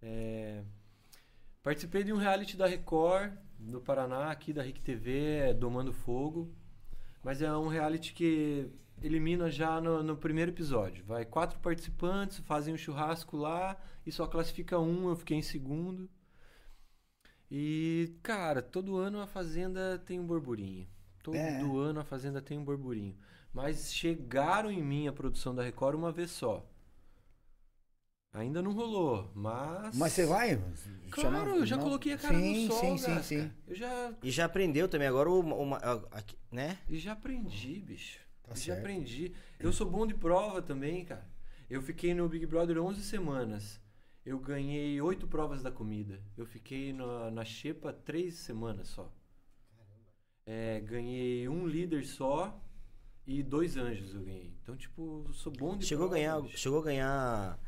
É, 0.00 0.62
participei 1.66 2.04
de 2.04 2.12
um 2.12 2.16
reality 2.16 2.56
da 2.56 2.64
Record, 2.64 3.32
no 3.58 3.80
Paraná, 3.80 4.30
aqui 4.30 4.52
da 4.52 4.62
RIC 4.62 4.80
TV, 4.82 5.38
é 5.48 5.52
Domando 5.52 5.92
Fogo. 5.92 6.54
Mas 7.24 7.42
é 7.42 7.52
um 7.56 7.66
reality 7.66 8.14
que 8.14 8.70
elimina 9.02 9.50
já 9.50 9.80
no, 9.80 10.00
no 10.00 10.16
primeiro 10.16 10.52
episódio. 10.52 11.04
Vai 11.04 11.24
quatro 11.24 11.58
participantes, 11.58 12.38
fazem 12.38 12.72
um 12.72 12.76
churrasco 12.76 13.36
lá 13.36 13.76
e 14.06 14.12
só 14.12 14.28
classifica 14.28 14.78
um, 14.78 15.08
eu 15.08 15.16
fiquei 15.16 15.38
em 15.38 15.42
segundo. 15.42 16.08
E, 17.50 18.14
cara, 18.22 18.62
todo 18.62 18.96
ano 18.96 19.20
a 19.20 19.26
Fazenda 19.26 20.00
tem 20.06 20.20
um 20.20 20.26
burburinho. 20.26 20.86
Todo 21.20 21.34
É. 21.34 21.62
ano 21.62 21.98
a 21.98 22.04
Fazenda 22.04 22.40
tem 22.40 22.56
um 22.56 22.64
burburinho. 22.64 23.16
Mas 23.52 23.92
chegaram 23.92 24.70
em 24.70 24.84
mim 24.84 25.08
a 25.08 25.12
produção 25.12 25.52
da 25.52 25.64
Record 25.64 25.96
uma 25.96 26.12
vez 26.12 26.30
só. 26.30 26.64
Ainda 28.36 28.60
não 28.60 28.72
rolou, 28.72 29.30
mas. 29.34 29.96
Mas 29.96 30.12
você 30.12 30.26
vai? 30.26 30.56
Claro, 31.10 31.30
chamar- 31.38 31.56
eu 31.56 31.64
já 31.64 31.76
não? 31.76 31.84
coloquei 31.84 32.12
a 32.12 32.18
cara 32.18 32.34
sim, 32.38 32.66
no 32.66 32.72
sol, 32.72 32.80
Sim, 32.80 32.98
sim, 32.98 33.22
sim. 33.22 33.50
Eu 33.66 33.74
já, 33.74 34.14
E 34.22 34.30
já 34.30 34.44
aprendeu 34.44 34.86
também, 34.88 35.08
agora 35.08 35.30
o, 35.30 35.74
a- 35.74 35.78
a- 36.12 36.24
né? 36.52 36.78
e 36.86 36.98
já 36.98 37.12
aprendi, 37.12 37.80
bicho. 37.80 38.20
Tá 38.42 38.54
já 38.54 38.60
certo. 38.74 38.80
aprendi. 38.80 39.32
Eu 39.58 39.72
sou 39.72 39.88
bom 39.90 40.06
de 40.06 40.12
prova 40.14 40.60
também, 40.60 41.02
cara. 41.04 41.26
Eu 41.70 41.80
fiquei 41.80 42.12
no 42.12 42.28
Big 42.28 42.44
Brother 42.44 42.78
11 42.78 43.02
semanas. 43.02 43.80
Eu 44.24 44.38
ganhei 44.38 45.00
oito 45.00 45.26
provas 45.26 45.62
da 45.62 45.70
comida. 45.70 46.20
Eu 46.36 46.44
fiquei 46.44 46.92
na, 46.92 47.30
na 47.30 47.44
xepa 47.44 47.90
três 47.90 48.34
semanas 48.34 48.88
só. 48.88 49.10
É, 50.44 50.80
ganhei 50.80 51.48
um 51.48 51.66
líder 51.66 52.04
só 52.04 52.60
e 53.26 53.42
dois 53.42 53.78
anjos 53.78 54.14
eu 54.14 54.20
ganhei. 54.22 54.54
Então, 54.62 54.76
tipo, 54.76 55.24
eu 55.26 55.32
sou 55.32 55.50
bom 55.52 55.76
de 55.76 55.86
Chegou 55.86 56.04
a 56.06 56.08
prova, 56.10 56.20
ganhar, 56.22 56.40
bicho. 56.42 56.58
chegou 56.58 56.80
a 56.80 56.84
ganhar 56.84 57.58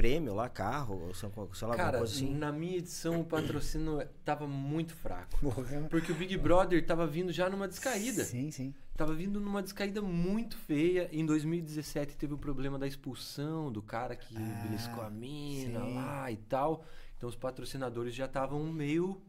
prêmio 0.00 0.34
lá, 0.34 0.48
carro, 0.48 1.08
ou 1.08 1.14
sei 1.14 1.28
lá, 1.28 1.34
lá 1.36 1.44
alguma 1.44 1.76
Cara, 1.76 1.98
coisa 1.98 2.14
assim? 2.14 2.34
na 2.34 2.50
minha 2.50 2.78
edição 2.78 3.20
o 3.20 3.24
patrocínio 3.24 4.02
tava 4.24 4.46
muito 4.46 4.94
fraco. 4.94 5.38
Porra. 5.40 5.86
Porque 5.90 6.10
o 6.10 6.14
Big 6.14 6.38
Brother 6.38 6.84
tava 6.86 7.06
vindo 7.06 7.30
já 7.30 7.50
numa 7.50 7.68
descaída. 7.68 8.24
Sim, 8.24 8.50
sim. 8.50 8.74
Tava 8.96 9.12
vindo 9.14 9.38
numa 9.38 9.62
descaída 9.62 10.00
muito 10.00 10.56
feia. 10.56 11.08
Em 11.12 11.26
2017 11.26 12.16
teve 12.16 12.32
o 12.32 12.38
problema 12.38 12.78
da 12.78 12.86
expulsão 12.86 13.70
do 13.70 13.82
cara 13.82 14.16
que 14.16 14.34
Ah, 14.36 14.60
beliscou 14.62 15.02
a 15.02 15.10
mina 15.10 15.80
sim. 15.84 15.94
lá 15.94 16.30
e 16.32 16.36
tal. 16.38 16.82
Então 17.18 17.28
os 17.28 17.36
patrocinadores 17.36 18.14
já 18.14 18.24
estavam 18.24 18.64
meio 18.72 19.20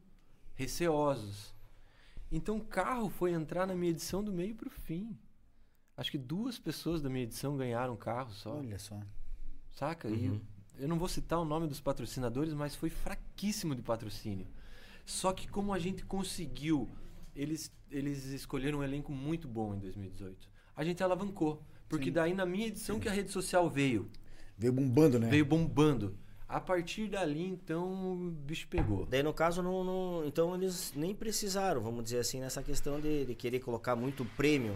receosos. 0.56 1.54
Então 2.32 2.56
o 2.58 2.64
carro 2.64 3.10
foi 3.10 3.32
entrar 3.32 3.68
na 3.68 3.76
minha 3.76 3.92
edição 3.92 4.24
do 4.24 4.32
meio 4.32 4.56
pro 4.56 4.70
fim. 4.70 5.18
Acho 5.98 6.12
que 6.12 6.18
duas 6.18 6.58
pessoas 6.58 7.02
da 7.02 7.10
minha 7.10 7.24
edição 7.24 7.58
ganharam 7.58 7.98
carro 7.98 8.32
só. 8.32 8.58
Olha 8.58 8.80
só. 8.80 8.98
Saca? 9.72 10.08
Uhum. 10.08 10.40
E 10.82 10.84
eu 10.84 10.90
não 10.90 10.98
vou 10.98 11.08
citar 11.08 11.38
o 11.40 11.46
nome 11.46 11.68
dos 11.68 11.80
patrocinadores, 11.80 12.56
mas 12.56 12.76
foi 12.76 12.90
fraquíssimo 12.90 13.76
de 13.76 13.84
patrocínio. 13.84 14.48
Só 15.06 15.32
que 15.32 15.48
como 15.48 15.72
a 15.74 15.78
gente 15.78 16.04
conseguiu, 16.04 16.90
eles, 17.36 17.72
eles 17.92 18.26
escolheram 18.26 18.80
um 18.80 18.84
elenco 18.84 19.12
muito 19.12 19.48
bom 19.48 19.76
em 19.76 19.80
2018. 19.80 20.50
A 20.76 20.84
gente 20.84 21.04
alavancou. 21.04 21.64
Porque 21.88 22.10
daí 22.10 22.34
na 22.34 22.46
minha 22.48 22.66
edição 22.68 23.00
que 23.00 23.08
a 23.08 23.12
rede 23.12 23.30
social 23.32 23.70
veio, 23.70 24.10
Veio 24.58 24.74
bombando, 24.74 25.20
né? 25.20 25.30
veio 25.30 25.46
bombando. 25.46 26.18
A 26.48 26.60
partir 26.60 27.08
dali, 27.10 27.46
então, 27.46 28.14
o 28.14 28.32
bicho 28.32 28.68
pegou. 28.68 29.06
Daí 29.06 29.22
no 29.22 29.34
caso, 29.34 29.62
não, 29.62 29.84
não- 29.84 30.26
então 30.26 30.56
eles 30.56 30.94
nem 30.96 31.14
precisaram, 31.14 31.80
vamos 31.82 32.04
dizer 32.06 32.18
assim, 32.20 32.40
nessa 32.40 32.64
questão 32.64 33.00
de, 33.00 33.26
de 33.26 33.36
querer 33.36 33.60
colocar 33.60 33.96
muito 33.96 34.26
prêmio. 34.36 34.76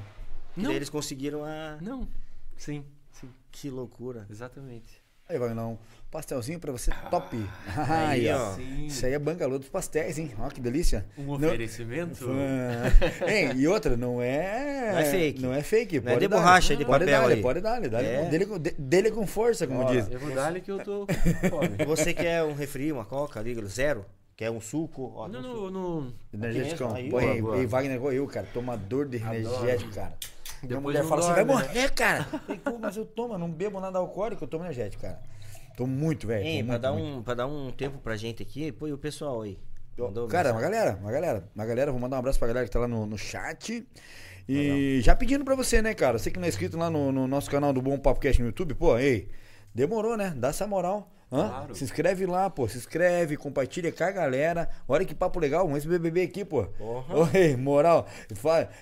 Que 0.54 0.62
Não. 0.62 0.68
daí 0.70 0.76
eles 0.78 0.90
conseguiram 0.90 1.44
a. 1.44 1.78
Não. 1.82 2.08
Sim, 2.56 2.86
sim, 3.12 3.30
Que 3.52 3.70
loucura. 3.72 4.26
exatamente. 4.30 5.04
Aí, 5.28 5.40
Vagnão, 5.40 5.80
pastelzinho 6.12 6.60
pra 6.60 6.72
você, 6.72 6.92
top. 7.10 7.36
aí, 7.76 8.30
Aí, 8.30 8.32
ó. 8.32 8.54
Sim. 8.54 8.86
Isso 8.86 9.06
aí 9.08 9.14
é 9.14 9.20
bangalô 9.20 9.58
dos 9.58 9.68
pastéis, 9.70 10.20
hein? 10.20 10.32
Ó, 10.40 10.48
que 10.50 10.62
delícia. 10.62 11.04
Um 11.18 11.36
Não- 11.38 11.48
oferecimento? 11.48 12.28
Ah, 12.30 13.32
Hein, 13.32 13.54
e 13.56 13.68
outra, 13.68 13.98
não 13.98 14.22
é. 14.22 14.92
Não 14.92 15.00
é 15.00 15.06
fake. 15.06 15.42
Não 15.42 15.54
é 15.54 15.64
fake. 15.64 16.00
Não 16.00 16.10
é 16.10 16.14
pode 16.14 16.20
de 16.26 16.28
dar. 16.28 16.38
borracha, 16.38 16.74
é 16.74 16.76
de 16.76 16.86
pode 16.86 17.06
papel 17.06 17.22
dar, 17.22 17.28
ali. 17.32 17.42
Pode 17.42 17.60
dar, 17.62 17.82
dá 17.90 18.02
É. 18.04 18.26
dele, 18.30 18.46
com- 18.46 18.60
de- 18.60 18.76
dele 18.78 19.10
com 19.10 19.26
força, 19.26 19.66
como 19.66 19.82
Ó, 19.82 19.92
diz. 19.92 20.08
Eu 20.12 20.20
vou 20.20 20.30
dar 20.36 20.54
que 20.62 20.70
eu 20.72 20.78
tô 20.78 21.08
com 21.08 21.50
fome. 21.50 21.70
Você 21.88 22.14
quer 22.14 22.44
um 22.44 22.54
refri, 22.54 22.92
uma 22.92 23.04
coca, 23.06 23.42
liga, 23.42 23.66
zero? 23.66 24.06
Quer 24.38 24.52
um 24.52 24.62
suco? 24.62 25.12
Ó, 25.16 25.28
Não, 25.28 25.40
um 25.40 25.44
suco. 25.44 25.70
no, 25.72 26.02
no, 26.02 26.14
Energético. 26.34 26.94
Aí, 26.94 27.10
Pô, 27.10 27.20
boa, 27.20 27.42
boa. 27.42 27.58
e 27.58 27.66
Wagner 27.66 27.96
igual 27.96 28.14
eu, 28.14 28.28
cara. 28.28 28.46
Tomador 28.54 29.08
de 29.08 29.18
energético, 29.18 29.92
cara. 29.96 30.14
Minha 30.66 30.78
Depois 30.80 30.84
mulher 30.84 31.02
não 31.04 31.10
fala 31.10 31.22
assim, 31.22 31.34
vai 31.34 31.46
dorme, 31.46 31.62
né? 31.62 31.68
morrer, 31.68 31.92
cara. 31.92 32.28
Eu 32.34 32.40
falei, 32.40 32.60
"Pô, 32.60 32.78
mas 32.80 32.98
eu 32.98 33.06
tomo, 33.06 33.34
eu 33.34 33.38
não 33.38 33.50
bebo 33.50 33.80
nada 33.80 33.98
alcoólico, 34.00 34.44
eu 34.44 34.48
tomo 34.48 34.64
energético, 34.66 35.02
cara. 35.02 35.20
Tô 35.78 35.86
muito, 35.86 36.26
velho. 36.28 36.60
Tô 36.62 36.68
pra 36.68 36.78
dar, 36.78 36.92
muito. 36.94 37.06
um, 37.18 37.24
pra 37.24 37.34
dar 37.34 37.48
um 37.48 37.72
tempo 37.72 37.98
pra 38.00 38.16
gente 38.16 38.42
aqui, 38.42 38.72
pô, 38.72 38.88
e 38.88 38.94
o 38.94 38.98
pessoal 38.98 39.42
aí? 39.42 39.58
Mandou 39.98 40.28
Cara, 40.28 40.52
uma 40.52 40.60
galera, 40.62 40.98
uma 41.02 41.12
galera, 41.12 41.50
uma 41.56 41.66
galera, 41.66 41.92
vou 41.92 42.00
mandar 42.02 42.18
um 42.18 42.20
abraço 42.20 42.38
pra 42.38 42.48
galera 42.50 42.66
que 42.66 42.72
tá 42.72 42.80
lá 42.80 42.88
no, 42.88 43.06
no 43.06 43.18
chat. 43.18 43.88
E 44.48 45.00
já 45.02 45.16
pedindo 45.16 45.44
pra 45.46 45.56
você, 45.56 45.82
né, 45.82 45.94
cara? 45.94 46.20
Você 46.20 46.30
que 46.30 46.38
não 46.38 46.46
é 46.46 46.50
inscrito 46.50 46.78
lá 46.78 46.90
no, 46.90 47.12
no 47.12 47.28
nosso 47.28 47.50
canal 47.50 47.72
do 47.74 47.82
Bom 47.82 47.98
Papo 47.98 48.20
Cast 48.20 48.42
no 48.42 48.48
YouTube, 48.50 48.76
pô, 48.76 48.98
ei, 48.98 49.30
demorou, 49.74 50.16
né? 50.18 50.34
Dá 50.36 50.50
essa 50.50 50.68
moral. 50.68 51.12
Claro. 51.30 51.76
Se 51.76 51.84
inscreve 51.84 52.26
lá, 52.26 52.50
pô. 52.50 52.68
Se 52.68 52.78
inscreve, 52.78 53.36
compartilha 53.36 53.92
com 53.92 54.04
a 54.04 54.12
galera. 54.12 54.70
Olha 54.88 55.04
que 55.04 55.14
papo 55.14 55.40
legal. 55.40 55.70
Esse 55.76 55.88
BBB 55.88 56.22
aqui, 56.24 56.46
pô. 56.46 56.64
Porra. 56.66 57.16
Oi, 57.34 57.56
moral. 57.58 58.08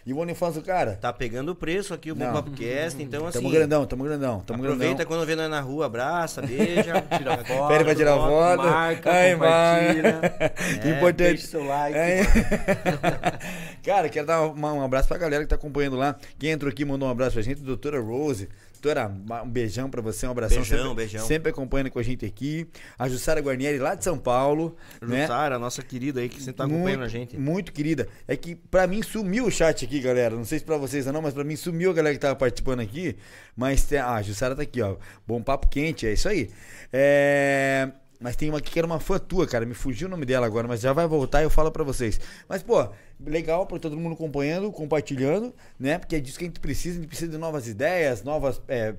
E 0.06 0.14
o 0.14 0.18
OnlyFans 0.20 0.56
do 0.56 0.62
cara? 0.62 0.98
Tá 1.02 1.12
pegando 1.12 1.54
o 1.54 1.56
preço 1.56 1.94
aqui 1.94 2.12
o 2.12 2.16
Bom 2.16 2.26
Não. 2.26 2.34
Papo 2.34 2.52
Cast, 2.52 3.02
então 3.02 3.26
assim. 3.26 3.40
Tamo 3.40 3.50
grandão, 3.50 3.86
tamo 3.86 4.04
grandão. 4.04 4.40
Tamo 4.42 4.60
aproveita 4.64 4.96
grandão. 4.96 5.06
quando 5.06 5.26
vê 5.26 5.36
nós 5.36 5.50
na 5.50 5.62
rua, 5.62 5.86
abraça, 5.88 6.42
beija, 6.42 7.02
Tira 7.18 7.38
foto. 7.44 7.68
Pede 7.70 7.84
pra 7.86 7.96
tirar 7.96 8.16
foto. 8.18 8.64
Marca, 8.64 9.12
Ai, 9.12 9.34
compartilha. 9.34 10.22
É, 10.44 10.50
Deixa 10.80 10.98
Importante. 10.98 11.42
seu 11.48 11.64
like. 11.64 11.98
É. 11.98 12.22
Cara, 13.84 14.10
quero 14.10 14.28
dar 14.28 14.42
uma- 14.42 14.74
um 14.74 14.84
abraço 14.84 15.08
pra 15.08 15.18
galera 15.18 15.44
que 15.44 15.50
tá 15.50 15.56
acompanhando 15.56 15.96
lá. 15.98 16.16
Quem 16.38 16.52
entrou 16.52 16.70
aqui 16.72 16.86
mandou 16.86 17.08
um 17.08 17.12
abraço 17.12 17.34
pra 17.34 17.42
gente, 17.42 17.62
doutora 17.62 18.00
Rose. 18.00 18.50
Doutora, 18.84 19.10
um 19.46 19.50
beijão 19.50 19.90
pra 19.90 20.02
você, 20.02 20.28
um 20.28 20.32
abração. 20.32 20.58
Beijão, 20.58 20.78
sempre, 20.78 20.96
beijão. 20.96 21.26
Sempre 21.26 21.50
acompanhando 21.52 21.90
com 21.90 22.00
a 22.00 22.04
gente 22.04 22.26
aqui. 22.26 22.68
A 23.00 23.08
Jussara 23.08 23.40
Guarnieri, 23.40 23.80
lá 23.80 23.96
de 23.96 24.04
São 24.04 24.18
Paulo. 24.18 24.76
né? 25.02 25.22
Jussara, 25.22 25.58
nossa 25.58 25.82
querida 25.82 26.20
aí 26.20 26.28
que 26.28 26.44
você 26.44 26.52
tá 26.52 26.66
acompanhando 26.66 27.00
muito, 27.00 27.04
a 27.04 27.08
gente. 27.08 27.38
Muito 27.38 27.72
querida. 27.72 28.10
É 28.28 28.36
que 28.36 28.56
pra 28.56 28.86
mim 28.86 29.02
sumiu 29.02 29.46
o 29.46 29.52
chat 29.52 29.86
aqui, 29.86 30.02
galera. 30.02 30.36
Não 30.36 30.44
sei 30.44 30.60
se 30.60 30.66
pra 30.66 30.76
vocês 30.76 31.06
não, 31.06 31.22
mas 31.22 31.34
pra 31.34 31.46
mim 31.46 31.56
sumiu 31.56 31.92
a 31.92 31.94
galera 31.94 32.14
que 32.14 32.20
tava 32.20 32.36
participando 32.36 32.82
aqui. 32.82 33.16
Mas 33.56 33.88
ah, 33.94 34.16
a 34.16 34.22
Jussara 34.22 34.54
tá 34.54 34.64
aqui, 34.64 34.82
ó. 34.82 34.98
Bom 35.26 35.42
papo 35.42 35.70
quente, 35.70 36.06
é 36.06 36.12
isso 36.12 36.28
aí. 36.28 36.50
É, 36.92 37.90
Mas 38.20 38.36
tem 38.36 38.50
uma 38.50 38.58
aqui 38.58 38.70
que 38.70 38.80
era 38.80 38.86
uma 38.86 39.00
fã 39.00 39.18
tua, 39.18 39.48
cara. 39.48 39.66
Me 39.66 39.74
fugiu 39.74 40.10
o 40.10 40.12
nome 40.12 40.26
dela 40.26 40.46
agora, 40.46 40.68
mas 40.68 40.82
já 40.82 40.92
vai 40.92 41.08
voltar 41.08 41.40
e 41.40 41.46
eu 41.46 41.50
falo 41.50 41.72
pra 41.72 41.86
vocês. 41.86 42.20
Mas, 42.50 42.62
pô, 42.62 42.90
legal 43.26 43.66
pra 43.66 43.80
todo 43.80 43.98
mundo 43.98 44.14
acompanhando, 44.14 44.72
compartilhando, 44.72 45.54
né? 45.80 45.98
Porque 45.98 46.16
é 46.16 46.20
disso 46.20 46.38
que 46.38 46.46
a 46.46 46.48
gente 46.48 46.60
precisa. 46.60 46.98
A 46.98 47.02
gente 47.02 47.10
precisa 47.10 47.32
de 47.32 47.38
novas 47.38 47.68
ideias, 47.68 48.24
novas 48.24 48.62
é, 48.68 48.96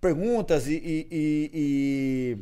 perguntas 0.00 0.66
e- 0.66 0.74
e- 0.74 1.06
e- 1.10 1.50
e 1.54 2.38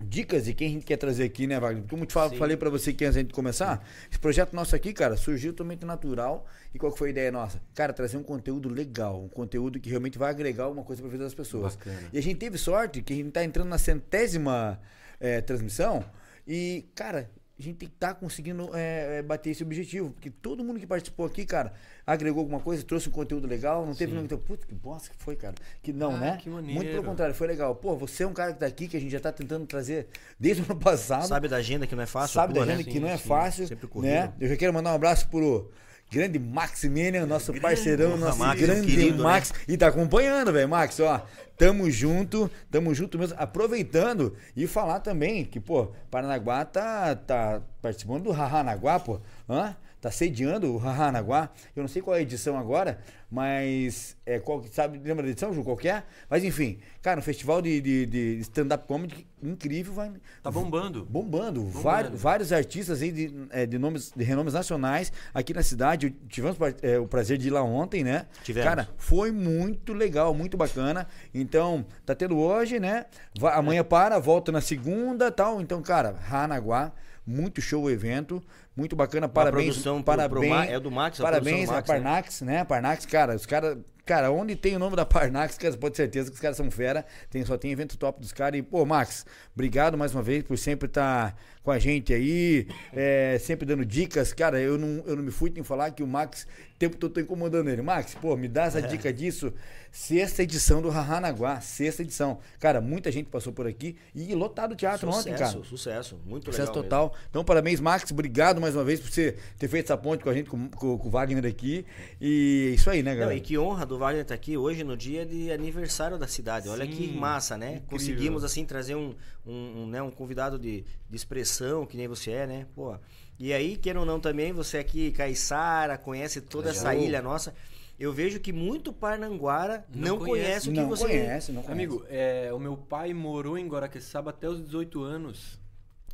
dicas 0.00 0.44
de 0.44 0.54
quem 0.54 0.68
a 0.68 0.70
gente 0.70 0.84
quer 0.86 0.96
trazer 0.96 1.24
aqui, 1.24 1.46
né, 1.46 1.58
Wagner? 1.58 1.84
Como 1.88 2.02
eu 2.04 2.06
te 2.06 2.12
falo, 2.12 2.36
falei 2.36 2.56
pra 2.56 2.70
você 2.70 2.90
aqui 2.90 3.04
antes 3.04 3.24
de 3.26 3.32
começar, 3.34 3.84
esse 4.08 4.18
projeto 4.18 4.54
nosso 4.54 4.76
aqui, 4.76 4.92
cara, 4.92 5.16
surgiu 5.16 5.52
totalmente 5.52 5.84
natural. 5.84 6.46
E 6.72 6.78
qual 6.78 6.92
que 6.92 6.98
foi 6.98 7.08
a 7.08 7.10
ideia 7.10 7.32
nossa? 7.32 7.60
Cara, 7.74 7.92
trazer 7.92 8.16
um 8.16 8.22
conteúdo 8.22 8.68
legal, 8.68 9.20
um 9.22 9.28
conteúdo 9.28 9.80
que 9.80 9.90
realmente 9.90 10.16
vai 10.18 10.30
agregar 10.30 10.64
alguma 10.64 10.84
coisa 10.84 11.02
pra 11.02 11.10
vida 11.10 11.24
das 11.24 11.34
pessoas. 11.34 11.74
Bacana. 11.76 11.98
E 12.12 12.18
a 12.18 12.22
gente 12.22 12.36
teve 12.36 12.56
sorte 12.58 13.02
que 13.02 13.12
a 13.12 13.16
gente 13.16 13.30
tá 13.30 13.42
entrando 13.42 13.68
na 13.68 13.78
centésima 13.78 14.80
eh, 15.18 15.40
transmissão 15.40 16.04
e, 16.46 16.86
cara, 16.94 17.28
a 17.58 17.62
gente 17.62 17.88
tá 17.88 18.14
conseguindo 18.14 18.70
eh, 18.72 19.18
eh, 19.18 19.22
bater 19.22 19.50
esse 19.50 19.62
objetivo. 19.64 20.10
Porque 20.10 20.30
todo 20.30 20.62
mundo 20.62 20.78
que 20.78 20.86
participou 20.86 21.26
aqui, 21.26 21.44
cara, 21.44 21.72
agregou 22.06 22.40
alguma 22.40 22.60
coisa, 22.60 22.82
trouxe 22.84 23.08
um 23.08 23.12
conteúdo 23.12 23.46
legal, 23.48 23.84
não 23.84 23.94
teve 23.94 24.12
Sim. 24.12 24.16
nenhum 24.18 24.28
que 24.28 24.36
putz, 24.36 24.64
que 24.64 24.74
bosta 24.74 25.10
que 25.10 25.16
foi, 25.22 25.34
cara. 25.34 25.54
Que 25.82 25.92
não, 25.92 26.14
Ah, 26.14 26.18
né? 26.18 26.38
que 26.40 26.48
Muito 26.48 26.66
maneiro. 26.66 26.90
pelo 26.92 27.02
contrário, 27.04 27.34
foi 27.34 27.46
legal. 27.48 27.74
Pô, 27.74 27.96
você 27.96 28.22
é 28.22 28.26
um 28.26 28.32
cara 28.32 28.52
que 28.52 28.60
tá 28.60 28.66
aqui, 28.66 28.86
que 28.86 28.96
a 28.96 29.00
gente 29.00 29.10
já 29.10 29.18
tá 29.20 29.32
tentando 29.32 29.66
trazer 29.66 30.06
desde 30.38 30.62
o 30.62 30.66
ano 30.70 30.76
passado. 30.80 31.26
Sabe 31.26 31.48
da 31.48 31.56
agenda 31.56 31.86
que 31.86 31.96
não 31.96 32.02
é 32.02 32.06
fácil? 32.06 32.34
Sabe 32.34 32.54
tua, 32.54 32.64
da 32.64 32.72
né? 32.72 32.76
gente 32.78 32.86
que 32.86 32.92
Sim, 32.92 33.00
não 33.00 33.08
é 33.08 33.16
sim. 33.16 33.28
fácil, 33.28 33.66
Sempre 33.66 33.88
corrido. 33.88 34.10
né? 34.12 34.32
Eu 34.40 34.48
já 34.48 34.56
quero 34.56 34.72
mandar 34.72 34.92
um 34.92 34.94
abraço 34.94 35.28
pro 35.28 35.70
grande 36.10 36.38
Maximilian, 36.38 37.26
nosso 37.26 37.52
parceirão, 37.60 38.10
Porra, 38.12 38.20
nosso 38.26 38.38
Max, 38.38 38.60
grande 38.60 38.86
querido, 38.86 39.18
né? 39.18 39.22
Max. 39.24 39.52
E 39.66 39.76
tá 39.76 39.88
acompanhando, 39.88 40.52
velho, 40.52 40.68
Max, 40.68 41.00
ó. 41.00 41.26
Tamo 41.58 41.90
junto, 41.90 42.48
tamo 42.70 42.94
junto 42.94 43.18
mesmo. 43.18 43.36
Aproveitando 43.36 44.36
e 44.56 44.66
falar 44.66 45.00
também 45.00 45.44
que, 45.44 45.58
pô, 45.58 45.88
Paranaguá 46.08 46.64
tá, 46.64 47.16
tá 47.16 47.60
participando 47.82 48.22
do 48.24 48.30
Rahanaguá, 48.30 49.00
pô. 49.00 49.20
Hã? 49.48 49.74
Tá 50.00 50.10
sediando 50.10 50.72
o 50.72 50.76
Rahanaguá. 50.76 51.50
Eu 51.74 51.82
não 51.82 51.88
sei 51.88 52.00
qual 52.00 52.14
é 52.14 52.20
a 52.20 52.22
edição 52.22 52.56
agora, 52.56 53.00
mas 53.30 54.16
é 54.24 54.38
qual 54.38 54.62
sabe, 54.72 54.98
lembra 54.98 55.24
da 55.24 55.30
edição, 55.30 55.52
Ju, 55.52 55.64
qual 55.64 55.76
que 55.76 55.88
é? 55.88 56.04
Mas 56.30 56.44
enfim, 56.44 56.78
cara, 57.02 57.18
um 57.18 57.22
festival 57.22 57.60
de, 57.60 57.80
de, 57.80 58.06
de 58.06 58.38
stand-up 58.40 58.86
comedy 58.86 59.26
incrível, 59.42 59.92
vai. 59.92 60.12
Tá 60.42 60.50
bombando. 60.50 61.04
Bombando. 61.04 61.64
Vários, 61.68 62.20
vários 62.20 62.52
artistas 62.52 63.02
aí 63.02 63.10
de, 63.12 63.34
é, 63.50 63.66
de, 63.66 63.76
nomes, 63.78 64.12
de 64.14 64.22
renomes 64.24 64.54
nacionais 64.54 65.12
aqui 65.34 65.52
na 65.52 65.62
cidade. 65.62 66.10
Tivemos 66.28 66.56
é, 66.82 66.98
o 66.98 67.06
prazer 67.06 67.36
de 67.36 67.48
ir 67.48 67.50
lá 67.50 67.62
ontem, 67.62 68.04
né? 68.04 68.26
Tivemos. 68.44 68.68
Cara, 68.68 68.88
foi 68.96 69.30
muito 69.32 69.92
legal, 69.92 70.32
muito 70.32 70.56
bacana. 70.56 71.06
Então, 71.34 71.84
tá 72.06 72.14
tendo 72.14 72.38
hoje, 72.38 72.78
né? 72.80 73.06
Va- 73.38 73.54
amanhã 73.54 73.82
para, 73.84 74.18
volta 74.18 74.50
na 74.52 74.60
segunda 74.60 75.30
tal. 75.30 75.60
Então, 75.60 75.82
cara, 75.82 76.16
Ranaguá, 76.20 76.92
muito 77.28 77.60
show 77.60 77.82
o 77.84 77.90
evento. 77.90 78.42
Muito 78.74 78.96
bacana, 78.96 79.28
parabéns. 79.28 79.64
produção 79.66 79.96
pro- 79.96 80.04
parabéns. 80.04 80.40
pro 80.40 80.48
Ma- 80.58 80.64
é 80.64 80.80
do 80.80 80.90
Max, 80.90 81.20
a 81.20 81.22
Parabéns 81.24 81.68
produção 81.68 81.74
a 81.74 81.78
né? 81.78 81.82
Parnax, 81.86 82.40
né? 82.42 82.64
Parnax, 82.64 83.04
cara, 83.06 83.34
os 83.34 83.44
caras. 83.44 83.76
Cara, 84.08 84.32
onde 84.32 84.56
tem 84.56 84.74
o 84.74 84.78
nome 84.78 84.96
da 84.96 85.04
Parnax, 85.04 85.58
cara, 85.58 85.76
pode 85.76 85.94
ter 85.94 86.04
certeza 86.04 86.30
que 86.30 86.34
os 86.36 86.40
caras 86.40 86.56
são 86.56 86.70
fera. 86.70 87.04
Tem, 87.28 87.44
só 87.44 87.58
tem 87.58 87.70
evento 87.70 87.98
top 87.98 88.18
dos 88.20 88.32
caras. 88.32 88.58
E, 88.58 88.62
pô, 88.62 88.86
Max, 88.86 89.26
obrigado 89.54 89.98
mais 89.98 90.14
uma 90.14 90.22
vez 90.22 90.42
por 90.44 90.56
sempre 90.56 90.86
estar 90.88 91.36
com 91.62 91.70
a 91.70 91.78
gente 91.78 92.14
aí, 92.14 92.66
é, 92.94 93.36
sempre 93.38 93.66
dando 93.66 93.84
dicas. 93.84 94.32
Cara, 94.32 94.58
eu 94.58 94.78
não, 94.78 95.02
eu 95.06 95.14
não 95.14 95.22
me 95.22 95.30
fui 95.30 95.52
em 95.54 95.62
falar 95.62 95.90
que 95.90 96.02
o 96.02 96.06
Max, 96.06 96.44
o 96.74 96.78
tempo 96.78 96.96
todo 96.96 97.12
tô 97.12 97.20
incomodando 97.20 97.68
ele. 97.68 97.82
Max, 97.82 98.14
pô, 98.14 98.34
me 98.34 98.48
dá 98.48 98.64
É. 98.64 98.66
essa 98.68 98.80
dica 98.80 99.12
disso. 99.12 99.52
Sexta 99.92 100.42
edição 100.42 100.80
do 100.80 100.88
Rahanaguá, 100.90 101.60
sexta 101.60 102.02
edição. 102.02 102.38
Cara, 102.58 102.80
muita 102.80 103.10
gente 103.12 103.28
passou 103.28 103.52
por 103.52 103.66
aqui 103.66 103.96
e 104.14 104.34
lotado 104.34 104.72
o 104.72 104.76
teatro 104.76 105.08
ontem, 105.10 105.32
cara. 105.32 105.46
Sucesso, 105.46 105.64
sucesso. 105.64 106.20
Muito 106.26 106.46
Sucesso 106.46 106.70
legal. 106.72 106.82
total. 106.84 107.14
Então, 107.28 107.44
parabéns, 107.44 107.80
Max. 107.80 108.10
Obrigado 108.10 108.60
mais 108.60 108.74
uma 108.74 108.84
vez 108.84 109.00
por 109.00 109.10
você 109.10 109.36
ter 109.58 109.68
feito 109.68 109.86
essa 109.86 109.96
ponte 109.96 110.22
com 110.24 110.30
a 110.30 110.34
gente, 110.34 110.48
com, 110.48 110.68
com- 110.70 110.96
com 110.98 111.08
o 111.08 111.10
Wagner 111.10 111.44
aqui. 111.46 111.84
E 112.20 112.72
isso 112.76 112.88
aí, 112.90 113.02
né, 113.02 113.12
Não, 113.12 113.18
galera? 113.20 113.36
e 113.38 113.40
que 113.40 113.58
honra 113.58 113.84
do 113.84 113.97
Wagner 113.98 114.22
estar 114.22 114.34
aqui 114.34 114.56
hoje 114.56 114.84
no 114.84 114.96
dia 114.96 115.26
de 115.26 115.50
aniversário 115.50 116.16
da 116.16 116.26
cidade. 116.26 116.68
Olha 116.68 116.86
Sim, 116.86 116.92
que 116.92 117.08
massa, 117.12 117.56
né? 117.58 117.68
incrível. 117.68 117.88
Conseguimos 117.90 118.44
assim 118.44 118.64
trazer 118.64 118.94
um, 118.94 119.14
um, 119.46 119.82
um, 119.82 119.86
né, 119.86 120.00
um 120.00 120.10
convidado 120.10 120.58
de, 120.58 120.84
de 121.08 121.16
expressão, 121.16 121.84
que 121.84 121.96
nem 121.96 122.08
você 122.08 122.30
é, 122.30 122.46
né? 122.46 122.66
Pô. 122.74 122.96
E 123.38 123.52
aí, 123.52 123.76
queira 123.76 124.00
ou 124.00 124.06
não 124.06 124.18
também, 124.18 124.52
você 124.52 124.78
aqui, 124.78 125.12
Caiçara, 125.12 125.96
conhece 125.96 126.40
toda 126.40 126.70
essa 126.70 126.94
ilha 126.94 127.22
nossa. 127.22 127.54
Eu 127.98 128.12
vejo 128.12 128.38
que 128.38 128.52
muito 128.52 128.92
Parnanguara 128.92 129.84
não, 129.92 130.16
Não 130.16 130.18
conhece, 130.18 130.68
o 130.68 130.72
que 130.72 130.80
não 130.80 130.88
você 130.88 131.04
conhece, 131.04 131.52
não 131.52 131.62
conhece. 131.62 131.72
Amigo, 131.72 132.04
é, 132.08 132.50
o 132.52 132.58
meu 132.58 132.76
pai 132.76 133.12
morou 133.12 133.58
em 133.58 133.66
Guaraqueçaba 133.66 134.30
até 134.30 134.48
os 134.48 134.62
18 134.62 135.02
anos. 135.02 135.58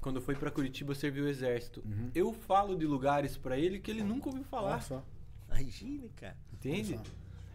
Quando 0.00 0.20
foi 0.20 0.34
pra 0.34 0.50
Curitiba 0.50 0.94
servir 0.94 1.22
o 1.22 1.28
exército. 1.28 1.82
Uhum. 1.84 2.10
Eu 2.14 2.32
falo 2.32 2.76
de 2.76 2.86
lugares 2.86 3.36
pra 3.36 3.58
ele 3.58 3.78
que 3.78 3.90
ele 3.90 4.02
nunca 4.02 4.28
ouviu 4.28 4.44
falar. 4.44 4.72
Olha 4.72 4.80
só. 4.80 5.02
Imagina, 5.50 6.08
cara. 6.16 6.36
Entende? 6.52 6.98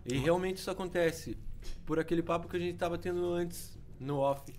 E 0.06 0.18
realmente 0.18 0.58
isso 0.58 0.72
acontece. 0.72 1.38
Por 1.86 2.00
aquele 2.00 2.22
papo 2.24 2.48
que 2.48 2.56
a 2.58 2.60
gente 2.60 2.78
tava 2.78 2.98
tendo 2.98 3.34
antes, 3.34 3.78
no 4.00 4.18
off. 4.18 4.54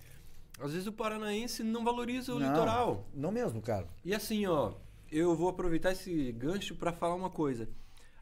Às 0.60 0.72
vezes 0.72 0.86
o 0.86 0.92
paranaense 0.92 1.62
não 1.62 1.84
valoriza 1.84 2.34
o 2.34 2.38
Não, 2.38 2.48
litoral. 2.48 3.06
Não 3.14 3.32
mesmo, 3.32 3.62
cara. 3.62 3.86
E 4.04 4.14
assim, 4.14 4.46
ó, 4.46 4.72
eu 5.10 5.34
vou 5.34 5.48
aproveitar 5.48 5.92
esse 5.92 6.32
gancho 6.32 6.74
pra 6.74 6.92
falar 6.92 7.14
uma 7.14 7.30
coisa. 7.30 7.68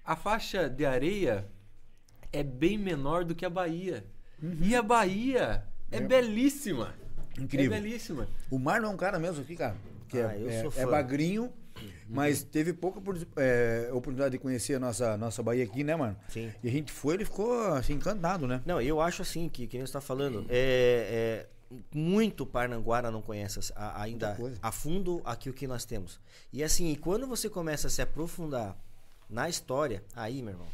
A 0.04 0.14
faixa 0.14 0.68
de 0.70 0.86
areia 0.86 1.48
é 2.32 2.42
bem 2.42 2.78
menor 2.78 3.24
do 3.24 3.34
que 3.34 3.44
a 3.44 3.50
Bahia. 3.50 4.04
E 4.62 4.74
a 4.76 4.82
Bahia 4.82 5.64
é 5.90 5.96
É. 5.96 6.00
belíssima. 6.00 6.94
Incrível. 7.38 7.76
É 7.76 7.80
belíssima. 7.80 8.28
O 8.50 8.58
Mar 8.58 8.80
não 8.80 8.90
é 8.90 8.94
um 8.94 8.96
cara 8.96 9.18
mesmo 9.18 9.42
aqui, 9.42 9.56
cara. 9.56 9.76
Que 10.08 10.18
Ah, 10.18 10.32
é, 10.34 10.42
eu 10.42 10.48
é- 10.48 10.60
sou 10.62 10.68
é 10.68 10.84
fã. 10.84 10.90
Mas 12.08 12.42
teve 12.42 12.72
pouca 12.72 13.00
é, 13.36 13.88
oportunidade 13.92 14.32
de 14.32 14.38
conhecer 14.38 14.74
a 14.74 14.78
nossa, 14.80 15.16
nossa 15.16 15.42
Bahia 15.42 15.64
aqui, 15.64 15.84
né, 15.84 15.94
mano? 15.94 16.16
Sim. 16.28 16.52
E 16.62 16.68
a 16.68 16.70
gente 16.70 16.90
foi, 16.92 17.14
ele 17.14 17.24
ficou 17.24 17.52
assim, 17.74 17.94
encantado, 17.94 18.46
né? 18.46 18.62
Não, 18.64 18.80
eu 18.80 19.00
acho 19.00 19.22
assim, 19.22 19.48
que, 19.48 19.66
que 19.66 19.76
nem 19.76 19.86
você 19.86 19.90
está 19.90 20.00
falando, 20.00 20.46
é, 20.48 21.46
é, 21.70 21.76
muito 21.94 22.46
Parnanguara 22.46 23.10
não 23.10 23.20
conhece 23.20 23.60
a- 23.76 24.02
ainda 24.02 24.36
a 24.62 24.72
fundo 24.72 25.20
aqui 25.24 25.50
o 25.50 25.52
que 25.52 25.66
nós 25.66 25.84
temos. 25.84 26.18
E 26.52 26.62
assim, 26.64 26.94
quando 26.94 27.26
você 27.26 27.48
começa 27.50 27.88
a 27.88 27.90
se 27.90 28.00
aprofundar 28.00 28.76
na 29.28 29.48
história, 29.48 30.02
aí, 30.16 30.40
meu 30.42 30.54
irmão, 30.54 30.66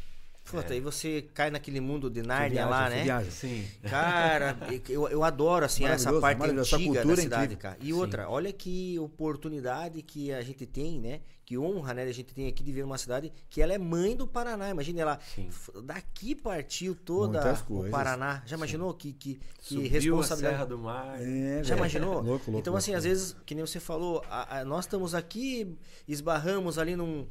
puta, 0.49 0.73
aí 0.73 0.79
você 0.79 1.23
cai 1.33 1.49
naquele 1.49 1.79
mundo 1.81 2.09
de 2.09 2.21
Nárnia 2.21 2.65
lá, 2.65 2.89
né? 2.89 3.03
viaja. 3.03 3.31
Sim. 3.31 3.65
Cara, 3.89 4.55
eu, 4.89 5.07
eu 5.09 5.23
adoro 5.23 5.65
assim 5.65 5.85
essa 5.85 6.11
parte 6.19 6.41
antiga 6.43 6.53
da 6.93 7.01
cultura 7.01 7.19
é 7.19 7.23
cidade, 7.23 7.43
incrível. 7.45 7.57
cara. 7.61 7.77
E 7.81 7.91
outra, 7.93 8.29
olha 8.29 8.51
que 8.53 8.97
oportunidade 8.99 10.01
que 10.01 10.31
a 10.31 10.41
gente 10.41 10.65
tem, 10.65 10.99
né? 10.99 11.21
Que 11.43 11.57
honra, 11.59 11.93
né? 11.93 12.01
A 12.03 12.11
gente 12.11 12.33
tem 12.33 12.47
aqui 12.47 12.63
de 12.63 12.71
ver 12.71 12.83
uma 12.83 12.97
cidade 12.97 13.31
que 13.51 13.61
ela 13.61 13.71
é 13.71 13.77
mãe 13.77 14.15
do 14.15 14.25
Paraná. 14.25 14.71
Imagina 14.71 15.01
ela 15.01 15.19
Sim. 15.35 15.47
daqui 15.83 16.33
partiu 16.33 16.95
toda 16.95 17.55
o. 17.69 17.87
Paraná. 17.89 18.41
Já 18.47 18.55
imaginou 18.57 18.91
que 18.95 19.13
que, 19.13 19.39
que 19.59 19.75
Subiu 19.75 19.85
a 19.85 19.89
responsabilidade? 19.91 20.55
Serra 20.55 20.65
do 20.65 20.79
Mar. 20.79 21.21
É, 21.21 21.57
Já 21.63 21.69
velho. 21.69 21.77
imaginou? 21.77 22.13
Louco, 22.15 22.27
louco, 22.29 22.49
então, 22.49 22.73
louco, 22.73 22.77
assim, 22.77 22.95
às 22.95 23.03
vezes, 23.03 23.35
que 23.45 23.53
nem 23.53 23.63
você 23.63 23.79
falou, 23.79 24.23
a- 24.27 24.59
a- 24.61 24.65
nós 24.65 24.85
estamos 24.85 25.13
aqui, 25.13 25.77
esbarramos 26.07 26.79
ali 26.79 26.95
num, 26.95 27.27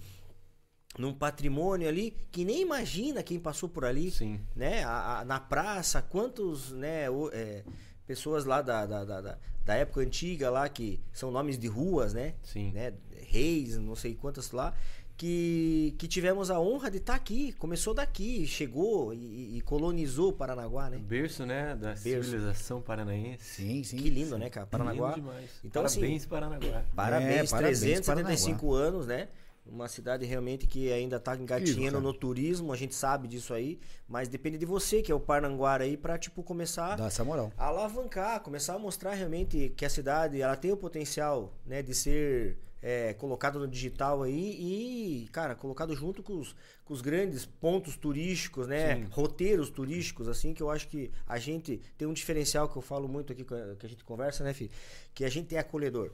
num 0.98 1.12
patrimônio 1.12 1.88
ali 1.88 2.16
que 2.30 2.44
nem 2.44 2.62
imagina 2.62 3.22
quem 3.22 3.38
passou 3.40 3.68
por 3.68 3.84
ali 3.84 4.10
Sim. 4.10 4.40
né? 4.54 4.84
A- 4.84 5.20
a- 5.20 5.24
na 5.24 5.40
praça, 5.40 6.00
quantos, 6.02 6.70
né, 6.72 7.10
o- 7.10 7.30
é, 7.32 7.64
pessoas 8.06 8.44
lá 8.44 8.62
da, 8.62 8.86
da, 8.86 9.04
da, 9.04 9.20
da- 9.20 9.38
da 9.64 9.74
época 9.74 10.00
antiga 10.02 10.50
lá 10.50 10.68
que 10.68 11.00
são 11.12 11.30
nomes 11.30 11.58
de 11.58 11.66
ruas, 11.66 12.12
né? 12.14 12.34
Sim. 12.42 12.70
né? 12.72 12.92
Reis, 13.26 13.76
não 13.78 13.96
sei 13.96 14.14
quantas 14.14 14.52
lá. 14.52 14.72
que, 15.16 15.94
que 15.96 16.08
tivemos 16.08 16.50
a 16.50 16.58
honra 16.58 16.90
de 16.90 16.96
estar 16.98 17.14
aqui. 17.14 17.52
Começou 17.52 17.94
daqui, 17.94 18.44
chegou 18.48 19.14
e, 19.14 19.58
e 19.58 19.60
colonizou 19.60 20.32
Paranaguá, 20.32 20.90
né? 20.90 20.98
Berço, 20.98 21.46
né? 21.46 21.76
Da 21.76 21.90
Berço. 21.94 22.30
civilização 22.30 22.82
paranaense. 22.82 23.44
Sim, 23.44 23.84
sim. 23.84 23.96
Que 23.96 24.10
lindo, 24.10 24.36
né, 24.36 24.50
cara? 24.50 24.66
Paranaguá. 24.66 25.10
Lindo 25.14 25.20
demais. 25.20 25.50
Então, 25.64 25.84
assim, 25.84 26.00
Parabéns, 26.00 26.26
Paranaguá. 26.26 26.82
Parabéns, 26.96 27.46
É, 27.46 27.50
parabéns, 27.56 27.78
375 27.80 28.74
anos, 28.74 29.06
né? 29.06 29.28
Uma 29.66 29.88
cidade 29.88 30.26
realmente 30.26 30.66
que 30.66 30.92
ainda 30.92 31.18
tá 31.18 31.34
engatinhando 31.34 31.98
no 32.00 32.12
turismo, 32.12 32.72
a 32.72 32.76
gente 32.76 32.94
sabe 32.94 33.26
disso 33.26 33.54
aí, 33.54 33.80
mas 34.06 34.28
depende 34.28 34.58
de 34.58 34.66
você, 34.66 35.00
que 35.00 35.10
é 35.10 35.14
o 35.14 35.20
Parnanguara 35.20 35.84
aí, 35.84 35.96
pra, 35.96 36.18
tipo, 36.18 36.42
começar 36.42 36.96
Dá 36.96 37.06
essa 37.06 37.24
moral. 37.24 37.50
a 37.56 37.66
alavancar, 37.66 38.40
começar 38.40 38.74
a 38.74 38.78
mostrar 38.78 39.14
realmente 39.14 39.72
que 39.74 39.86
a 39.86 39.90
cidade, 39.90 40.40
ela 40.40 40.54
tem 40.54 40.70
o 40.70 40.76
potencial, 40.76 41.54
né, 41.64 41.82
de 41.82 41.94
ser 41.94 42.58
é, 42.82 43.14
colocado 43.14 43.58
no 43.58 43.66
digital 43.66 44.22
aí 44.22 45.24
e, 45.24 45.28
cara, 45.28 45.54
colocado 45.54 45.96
junto 45.96 46.22
com 46.22 46.38
os, 46.38 46.54
com 46.84 46.92
os 46.92 47.00
grandes 47.00 47.46
pontos 47.46 47.96
turísticos, 47.96 48.68
né, 48.68 48.96
Sim. 48.96 49.06
roteiros 49.10 49.70
turísticos, 49.70 50.28
assim, 50.28 50.52
que 50.52 50.62
eu 50.62 50.68
acho 50.68 50.86
que 50.88 51.10
a 51.26 51.38
gente 51.38 51.80
tem 51.96 52.06
um 52.06 52.12
diferencial 52.12 52.68
que 52.68 52.76
eu 52.76 52.82
falo 52.82 53.08
muito 53.08 53.32
aqui, 53.32 53.42
que 53.42 53.86
a 53.86 53.88
gente 53.88 54.04
conversa, 54.04 54.44
né, 54.44 54.52
filho? 54.52 54.70
Que 55.14 55.24
a 55.24 55.30
gente 55.30 55.56
é 55.56 55.58
acolhedor. 55.58 56.12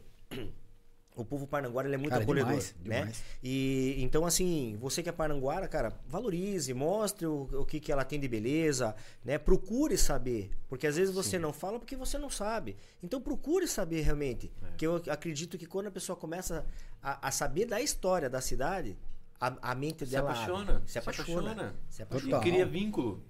O 1.17 1.25
povo 1.25 1.47
parnanguara 1.47 1.89
ele 1.89 1.97
é 1.97 1.99
muito 1.99 2.11
Cara, 2.13 2.23
acolhedor, 2.23 2.51
demais, 2.51 2.75
né? 2.85 2.99
demais. 3.01 3.25
E 3.43 3.97
então 3.99 4.25
assim, 4.25 4.77
você 4.81 5.03
que 5.03 5.09
é 5.09 5.13
parnanguara, 5.13 5.67
cara, 5.67 5.93
valorize, 6.07 6.73
mostre 6.73 7.27
o, 7.27 7.49
o 7.53 7.65
que 7.67 7.81
que 7.81 7.91
ela 7.91 8.05
tem 8.05 8.19
de 8.21 8.29
beleza, 8.29 8.95
né? 9.25 9.37
Procure 9.37 9.99
saber, 9.99 10.51
porque 10.69 10.87
às 10.87 10.97
vezes 10.97 11.13
você 11.13 11.39
não 11.39 11.53
fala 11.53 11.79
porque 11.81 11.97
você 11.97 12.17
não 12.17 12.31
sabe. 12.31 12.77
Então 13.03 13.21
procure 13.21 13.67
saber 13.67 14.03
realmente, 14.03 14.51
É. 14.63 14.77
que 14.77 14.87
eu 14.87 15.03
acredito 15.11 15.59
que 15.59 15.67
quando 15.67 15.89
a 15.89 15.91
pessoa 15.91 16.15
começa 16.17 16.65
a, 17.03 17.27
a 17.29 17.31
saber 17.33 17.67
da 17.67 17.81
história 17.81 18.31
da 18.31 18.41
cidade, 18.41 18.97
a, 19.41 19.73
a 19.73 19.75
mente 19.75 20.07
Se 20.07 20.13
dela 20.13 20.31
apaixona. 20.31 20.77
abre, 20.77 20.83
se 20.91 20.99
apaixona, 20.99 21.75
se 21.89 22.03
apaixona. 22.03 22.31
Total. 22.31 22.49
E 22.49 22.51
cria 22.51 22.65
vínculo. 22.65 23.23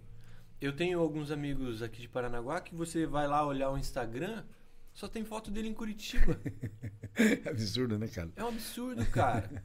Eu 0.60 0.76
tenho 0.76 1.00
alguns 1.00 1.30
amigos 1.30 1.80
aqui 1.82 2.02
de 2.02 2.08
Paranaguá 2.08 2.60
que 2.60 2.74
você 2.74 3.06
vai 3.06 3.26
lá 3.26 3.44
olhar 3.46 3.70
o 3.70 3.78
Instagram, 3.78 4.44
só 4.92 5.08
tem 5.08 5.24
foto 5.24 5.50
dele 5.50 5.68
em 5.68 5.74
Curitiba. 5.74 6.38
Absurdo, 7.48 7.98
né, 7.98 8.08
cara? 8.08 8.30
É 8.36 8.44
um 8.44 8.48
absurdo, 8.48 9.04
cara. 9.06 9.64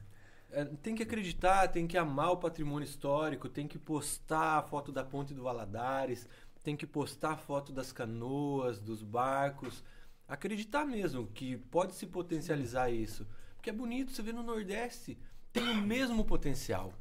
É, 0.50 0.64
tem 0.64 0.94
que 0.94 1.02
acreditar, 1.02 1.68
tem 1.68 1.86
que 1.86 1.98
amar 1.98 2.32
o 2.32 2.36
patrimônio 2.36 2.86
histórico, 2.86 3.48
tem 3.48 3.66
que 3.68 3.78
postar 3.78 4.58
a 4.58 4.62
foto 4.62 4.90
da 4.90 5.04
ponte 5.04 5.34
do 5.34 5.42
Valadares, 5.42 6.28
tem 6.62 6.76
que 6.76 6.86
postar 6.86 7.32
a 7.32 7.36
foto 7.36 7.72
das 7.72 7.92
canoas, 7.92 8.78
dos 8.78 9.02
barcos. 9.02 9.84
Acreditar 10.26 10.84
mesmo 10.84 11.26
que 11.28 11.56
pode 11.56 11.94
se 11.94 12.06
potencializar 12.06 12.90
isso. 12.90 13.26
Porque 13.56 13.70
é 13.70 13.72
bonito, 13.72 14.12
você 14.12 14.22
vê 14.22 14.32
no 14.32 14.42
Nordeste, 14.42 15.18
tem 15.52 15.70
o 15.70 15.82
mesmo 15.82 16.24
potencial. 16.24 16.92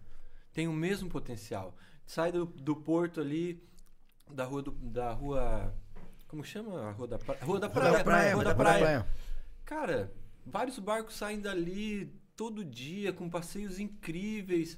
Tem 0.54 0.68
o 0.68 0.74
mesmo 0.74 1.10
potencial. 1.10 1.76
Sai 2.06 2.32
do, 2.32 2.46
do 2.46 2.76
porto 2.76 3.20
ali, 3.20 3.62
da 4.32 4.46
rua 4.46 4.62
do, 4.62 4.72
da 4.72 5.12
rua. 5.12 5.74
Como 6.28 6.44
chama? 6.44 6.90
A 6.90 6.92
rua 6.92 7.08
da, 7.08 7.18
pra- 7.20 7.38
rua 7.42 7.60
da 7.60 7.70
praia. 7.70 7.92
da 7.98 8.04
praia, 8.04 8.34
rua 8.34 8.44
da 8.44 8.50
da 8.52 8.56
praia. 8.56 8.80
praia. 8.80 9.08
Cara, 9.64 10.12
vários 10.46 10.80
barcos 10.80 11.16
saem 11.16 11.40
dali 11.40 12.12
todo 12.36 12.64
dia 12.66 13.14
com 13.14 13.30
passeios 13.30 13.80
incríveis. 13.80 14.78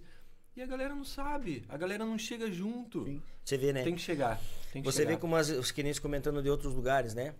E 0.55 0.61
a 0.61 0.65
galera 0.65 0.95
não 0.95 1.03
sabe, 1.03 1.63
a 1.69 1.77
galera 1.77 2.03
não 2.03 2.17
chega 2.17 2.51
junto. 2.51 3.05
Sim. 3.05 3.21
Você 3.45 3.57
vê, 3.57 3.71
né? 3.71 3.83
Tem 3.83 3.93
que 3.95 4.01
chegar. 4.01 4.41
Tem 4.73 4.81
que 4.81 4.91
Você 4.91 4.99
chegar. 5.03 5.11
vê 5.11 5.17
como 5.17 5.35
as, 5.35 5.49
os 5.49 5.71
clientes 5.71 5.99
comentando 5.99 6.41
de 6.41 6.49
outros 6.49 6.73
lugares, 6.73 7.13
né? 7.13 7.35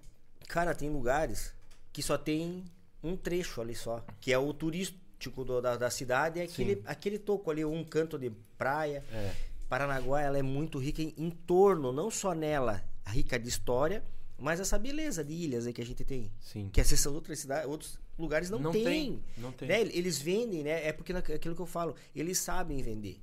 Cara, 0.47 0.73
tem 0.75 0.89
lugares 0.89 1.51
que 1.91 2.03
só 2.03 2.15
tem 2.17 2.63
um 3.03 3.17
trecho 3.17 3.59
ali 3.59 3.73
só, 3.75 4.05
que 4.21 4.31
é 4.31 4.37
o 4.37 4.53
turístico 4.53 5.43
do- 5.43 5.59
da, 5.61 5.75
da 5.75 5.89
cidade, 5.89 6.39
é 6.39 6.43
aquele, 6.43 6.75
Sim. 6.75 6.83
aquele 6.85 7.17
toco 7.17 7.49
ali, 7.49 7.65
um 7.65 7.83
canto 7.83 8.19
de 8.19 8.29
praia. 8.57 9.03
É. 9.11 9.33
Paranaguá, 9.67 10.21
ela 10.21 10.37
é 10.37 10.43
muito 10.43 10.77
rica 10.77 11.01
em, 11.01 11.13
em 11.17 11.29
torno, 11.31 11.91
não 11.91 12.11
só 12.11 12.33
nela, 12.35 12.83
rica 13.07 13.39
de 13.39 13.47
história, 13.49 14.03
mas 14.37 14.59
essa 14.59 14.77
beleza 14.77 15.23
de 15.23 15.33
ilhas 15.33 15.65
aí 15.67 15.73
que 15.73 15.81
a 15.81 15.85
gente 15.85 16.03
tem. 16.03 16.31
Sim. 16.39 16.69
Que 16.71 16.79
essas 16.81 17.05
outras 17.05 17.39
cidades, 17.39 17.67
outros 17.69 17.99
lugares 18.17 18.49
não, 18.49 18.59
Não 18.59 18.71
tem. 18.71 18.83
tem, 18.83 19.23
não 19.37 19.51
tem. 19.51 19.67
Né? 19.67 19.81
Eles 19.81 20.19
vendem, 20.19 20.63
né? 20.63 20.87
É 20.87 20.91
porque 20.93 21.11
aquilo 21.13 21.55
que 21.55 21.61
eu 21.61 21.65
falo, 21.65 21.95
eles 22.15 22.37
sabem 22.37 22.81
vender. 22.81 23.19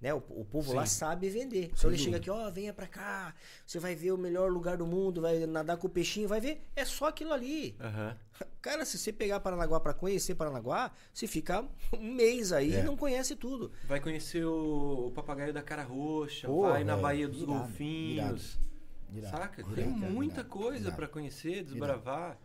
Né? 0.00 0.12
O, 0.12 0.18
o 0.28 0.44
povo 0.44 0.74
lá 0.74 0.84
Sim. 0.84 0.98
sabe 0.98 1.30
vender. 1.30 1.70
Então 1.72 1.88
ele 1.90 1.98
chega 1.98 2.18
aqui, 2.18 2.28
ó, 2.28 2.50
venha 2.50 2.74
pra 2.74 2.86
cá, 2.86 3.34
você 3.66 3.78
vai 3.78 3.94
ver 3.94 4.12
o 4.12 4.18
melhor 4.18 4.50
lugar 4.52 4.76
do 4.76 4.84
mundo, 4.86 5.22
vai 5.22 5.46
nadar 5.46 5.78
com 5.78 5.86
o 5.86 5.90
peixinho, 5.90 6.28
vai 6.28 6.40
ver, 6.42 6.62
é 6.76 6.84
só 6.84 7.06
aquilo 7.08 7.32
ali. 7.32 7.74
Aham. 7.80 8.14
Cara, 8.60 8.84
se 8.84 8.98
você 8.98 9.12
pegar 9.12 9.40
Paranaguá 9.40 9.80
pra 9.80 9.94
conhecer 9.94 10.34
Paranaguá, 10.34 10.90
você 11.12 11.26
fica 11.26 11.64
um 11.92 12.02
mês 12.14 12.52
aí 12.52 12.74
É. 12.74 12.80
e 12.80 12.82
não 12.82 12.96
conhece 12.98 13.34
tudo. 13.36 13.70
Vai 13.86 13.98
conhecer 14.00 14.44
o, 14.44 15.06
o 15.06 15.10
papagaio 15.12 15.54
da 15.54 15.62
cara 15.62 15.84
roxa, 15.84 16.48
Porra, 16.48 16.72
vai 16.72 16.84
na 16.84 16.96
Baía 16.96 17.28
dos 17.28 17.42
Golfinhos. 17.44 18.58
Irado. 19.18 19.36
Saca? 19.36 19.60
Irado, 19.60 19.74
Tem 19.74 19.96
irado, 19.96 20.12
muita 20.12 20.44
coisa 20.44 20.92
pra 20.92 21.06
conhecer, 21.08 21.62
desbravar. 21.64 22.38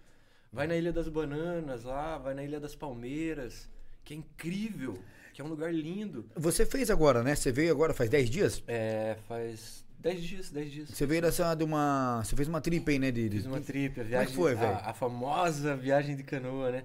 Vai 0.51 0.65
na 0.67 0.75
Ilha 0.75 0.91
das 0.91 1.07
Bananas 1.07 1.83
lá, 1.83 2.17
vai 2.17 2.33
na 2.33 2.43
Ilha 2.43 2.59
das 2.59 2.75
Palmeiras, 2.75 3.69
que 4.03 4.13
é 4.13 4.17
incrível, 4.17 4.97
que 5.33 5.41
é 5.41 5.45
um 5.45 5.47
lugar 5.47 5.73
lindo. 5.73 6.25
Você 6.35 6.65
fez 6.65 6.89
agora, 6.89 7.21
né? 7.23 7.35
Você 7.35 7.51
veio 7.51 7.71
agora 7.71 7.93
faz 7.93 8.09
10 8.09 8.29
dias? 8.29 8.63
É, 8.67 9.15
faz 9.27 9.85
10 9.99 10.21
dias, 10.23 10.49
10 10.49 10.71
dias. 10.71 10.89
Você 10.89 11.05
veio 11.05 11.21
dessa 11.21 11.53
de 11.53 11.63
uma. 11.63 12.23
Você 12.23 12.35
fez 12.35 12.47
uma 12.47 12.59
trip 12.61 12.89
aí, 12.89 12.97
né? 12.97 13.11
De, 13.11 13.29
de- 13.29 13.37
Fiz 13.37 13.45
uma 13.45 13.61
trip, 13.61 13.91
a 13.91 14.03
Como 14.03 14.05
é 14.05 14.09
viagem. 14.09 14.27
que 14.29 14.35
foi, 14.35 14.55
velho? 14.55 14.71
a, 14.73 14.89
a 14.89 14.93
famosa 14.93 15.75
viagem 15.75 16.15
de 16.15 16.23
canoa, 16.23 16.71
né? 16.71 16.83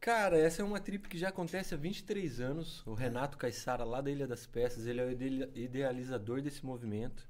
Cara, 0.00 0.36
essa 0.38 0.62
é 0.62 0.64
uma 0.64 0.80
trip 0.80 1.08
que 1.08 1.16
já 1.18 1.28
acontece 1.28 1.74
há 1.74 1.76
23 1.76 2.40
anos. 2.40 2.82
O 2.86 2.94
Renato 2.94 3.36
Caissara, 3.38 3.84
lá 3.84 4.00
da 4.00 4.10
Ilha 4.10 4.26
das 4.26 4.46
Peças, 4.46 4.86
ele 4.86 5.00
é 5.00 5.04
o 5.04 5.10
ide- 5.12 5.48
idealizador 5.54 6.40
desse 6.40 6.64
movimento. 6.64 7.28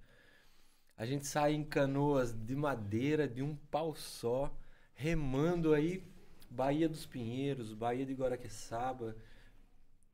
A 1.02 1.04
gente 1.04 1.26
sai 1.26 1.52
em 1.54 1.64
canoas 1.64 2.32
de 2.32 2.54
madeira, 2.54 3.26
de 3.26 3.42
um 3.42 3.56
pau 3.56 3.92
só, 3.92 4.56
remando 4.94 5.74
aí 5.74 6.00
Baía 6.48 6.88
dos 6.88 7.04
Pinheiros, 7.04 7.74
Baía 7.74 8.06
de 8.06 8.14
Guaraqueçaba, 8.14 9.16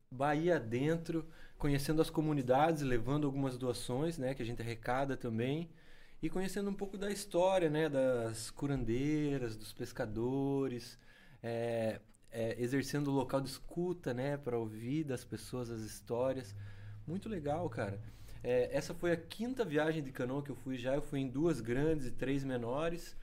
Bahia 0.09 0.59
dentro, 0.59 1.29
conhecendo 1.59 2.01
as 2.01 2.09
comunidades, 2.09 2.81
levando 2.81 3.27
algumas 3.27 3.55
doações, 3.55 4.17
né, 4.17 4.33
que 4.33 4.41
a 4.41 4.45
gente 4.45 4.63
arrecada 4.63 5.15
também, 5.15 5.69
e 6.23 6.27
conhecendo 6.27 6.71
um 6.71 6.73
pouco 6.73 6.97
da 6.97 7.11
história, 7.11 7.69
né, 7.69 7.87
das 7.87 8.49
curandeiras, 8.49 9.55
dos 9.55 9.71
pescadores, 9.71 10.97
é, 11.43 12.01
é, 12.31 12.59
exercendo 12.59 13.09
o 13.09 13.13
local 13.13 13.41
de 13.41 13.49
escuta, 13.49 14.11
né, 14.11 14.37
para 14.37 14.57
ouvir 14.57 15.03
das 15.03 15.23
pessoas 15.23 15.69
as 15.69 15.81
histórias. 15.81 16.55
Muito 17.05 17.29
legal, 17.29 17.69
cara. 17.69 18.01
É, 18.43 18.69
essa 18.75 18.93
foi 18.93 19.11
a 19.11 19.17
quinta 19.17 19.65
viagem 19.65 20.01
de 20.01 20.11
canoa 20.11 20.41
que 20.41 20.49
eu 20.49 20.55
fui 20.55 20.77
já. 20.77 20.95
Eu 20.95 21.01
fui 21.01 21.19
em 21.19 21.27
duas 21.27 21.59
grandes 21.59 22.07
e 22.07 22.11
três 22.11 22.43
menores. 22.43 23.15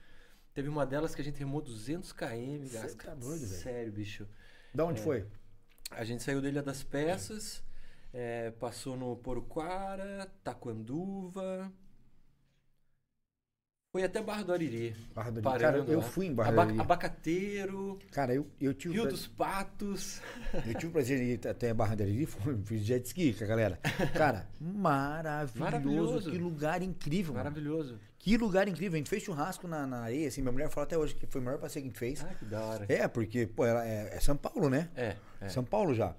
Teve 0.53 0.69
uma 0.69 0.85
delas 0.85 1.13
que 1.13 1.21
a 1.21 1.23
gente 1.23 1.37
remou 1.39 1.61
200 1.61 2.11
km, 2.11 2.67
Gasca. 2.71 3.09
tá 3.09 3.15
doido. 3.15 3.45
Sério, 3.45 3.91
bicho. 3.91 4.27
Da 4.73 4.85
onde 4.85 5.01
foi? 5.01 5.25
A 5.91 6.03
gente 6.03 6.23
saiu 6.23 6.41
da 6.41 6.49
Ilha 6.49 6.61
das 6.61 6.83
Peças, 6.83 7.63
é, 8.13 8.51
passou 8.51 8.97
no 8.97 9.15
Poruquara, 9.15 10.29
Taquanduva. 10.43 11.71
Foi 13.97 14.03
até 14.03 14.21
Barra 14.21 14.43
do 14.43 14.53
Ariri. 14.53 14.95
Barra 15.15 15.31
do 15.31 15.49
Ariri. 15.49 15.63
Cara, 15.63 15.77
eu 15.79 15.97
lá. 15.97 16.03
fui 16.03 16.27
em 16.27 16.33
Barra 16.35 16.51
do 16.51 16.53
Aba- 16.59 16.69
Ariri. 16.69 16.79
Abacateiro, 16.81 17.99
Cara, 18.11 18.35
eu, 18.35 18.45
eu 18.61 18.73
tive. 18.75 18.89
o 18.91 18.93
Rio 18.93 19.01
pra- 19.03 19.11
dos 19.11 19.25
Patos. 19.25 20.21
Eu 20.53 20.73
tive 20.75 20.87
o 20.87 20.91
prazer 20.91 21.17
de 21.17 21.23
ir 21.47 21.47
até 21.49 21.71
a 21.71 21.73
Barra 21.73 21.95
do 21.95 22.03
Ariri, 22.03 22.25
fui- 22.27 22.55
fiz 22.63 22.83
jet 22.85 23.03
ski 23.07 23.33
com 23.33 23.43
a 23.43 23.47
galera. 23.47 23.79
Cara, 24.13 24.47
maravilhoso. 24.61 25.59
Maravilhoso. 25.59 26.29
Que 26.31 26.37
lugar 26.37 26.83
incrível, 26.83 27.33
mano. 27.33 27.43
Maravilhoso. 27.45 27.99
Que 28.19 28.37
lugar 28.37 28.67
incrível. 28.67 28.93
A 28.95 28.97
gente 28.97 29.09
fez 29.09 29.23
churrasco 29.23 29.67
na, 29.67 29.87
na 29.87 30.01
areia, 30.01 30.27
assim. 30.27 30.41
Minha 30.41 30.51
mulher 30.51 30.69
fala 30.69 30.85
até 30.85 30.95
hoje 30.95 31.15
que 31.15 31.25
foi 31.25 31.41
o 31.41 31.43
maior 31.43 31.57
passeio 31.57 31.83
que 31.83 31.87
a 31.89 31.91
gente 31.91 31.99
fez. 31.99 32.23
Ah, 32.23 32.33
que 32.37 32.45
da 32.45 32.61
hora. 32.61 32.85
É, 32.89 33.07
porque, 33.07 33.47
pô, 33.47 33.65
ela 33.65 33.83
é, 33.83 34.15
é 34.15 34.19
São 34.19 34.37
Paulo, 34.37 34.69
né? 34.69 34.89
É, 34.95 35.15
é. 35.41 35.49
São 35.49 35.63
Paulo 35.63 35.95
já. 35.95 36.13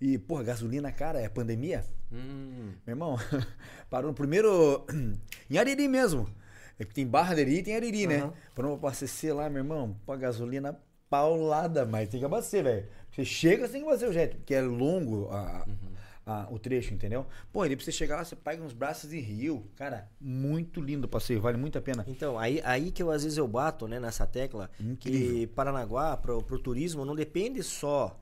E, 0.00 0.18
porra, 0.18 0.42
gasolina, 0.42 0.90
cara, 0.92 1.18
é 1.20 1.28
pandemia. 1.30 1.82
Hum, 2.12 2.72
Meu 2.86 2.92
irmão, 2.92 3.16
parou 3.88 4.10
no 4.10 4.14
primeiro. 4.14 4.84
em 5.48 5.56
Ariri 5.56 5.88
mesmo. 5.88 6.28
É 6.82 6.84
que 6.84 6.94
tem 6.94 7.06
Barra 7.06 7.32
Ariri 7.32 7.58
e 7.58 7.62
tem 7.62 7.76
Ariri, 7.76 8.06
né? 8.06 8.18
Aham. 8.22 8.32
Parou 8.54 8.78
pra 8.78 8.88
abastecer 8.88 9.34
lá, 9.34 9.48
meu 9.48 9.58
irmão, 9.62 9.96
pô, 10.04 10.12
a 10.12 10.16
gasolina 10.16 10.78
paulada, 11.08 11.84
mas 11.86 12.08
tem 12.08 12.18
que 12.20 12.26
abastecer, 12.26 12.64
velho. 12.64 12.86
Você 13.10 13.24
chega, 13.24 13.66
você 13.66 13.72
tem 13.74 13.82
que 13.82 13.86
abastecer 13.86 14.10
o 14.10 14.12
jet, 14.12 14.36
porque 14.36 14.54
é 14.54 14.62
longo 14.62 15.28
a- 15.30 15.66
a- 16.24 16.48
o 16.50 16.58
trecho, 16.58 16.94
entendeu? 16.94 17.26
Pô, 17.52 17.64
ele 17.64 17.76
pra 17.76 17.84
você 17.84 17.92
chegar 17.92 18.16
lá, 18.16 18.24
você 18.24 18.34
pega 18.34 18.62
uns 18.62 18.72
braços 18.72 19.10
de 19.10 19.20
rio. 19.20 19.66
Cara, 19.76 20.08
muito 20.20 20.80
lindo 20.80 21.04
o 21.06 21.08
passeio, 21.08 21.40
vale 21.40 21.58
muito 21.58 21.76
a 21.76 21.82
pena. 21.82 22.04
Então, 22.08 22.38
aí, 22.38 22.60
aí 22.64 22.90
que 22.90 23.02
eu 23.02 23.10
às 23.10 23.22
vezes 23.24 23.36
eu 23.38 23.46
bato, 23.46 23.86
né, 23.86 24.00
nessa 24.00 24.26
tecla, 24.26 24.70
que 24.76 24.84
Incrível. 24.84 25.48
Paranaguá, 25.48 26.16
pro, 26.16 26.42
pro 26.42 26.58
turismo, 26.58 27.04
não 27.04 27.14
depende 27.14 27.62
só 27.62 28.18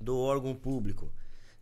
do 0.00 0.16
órgão 0.18 0.54
público. 0.54 1.10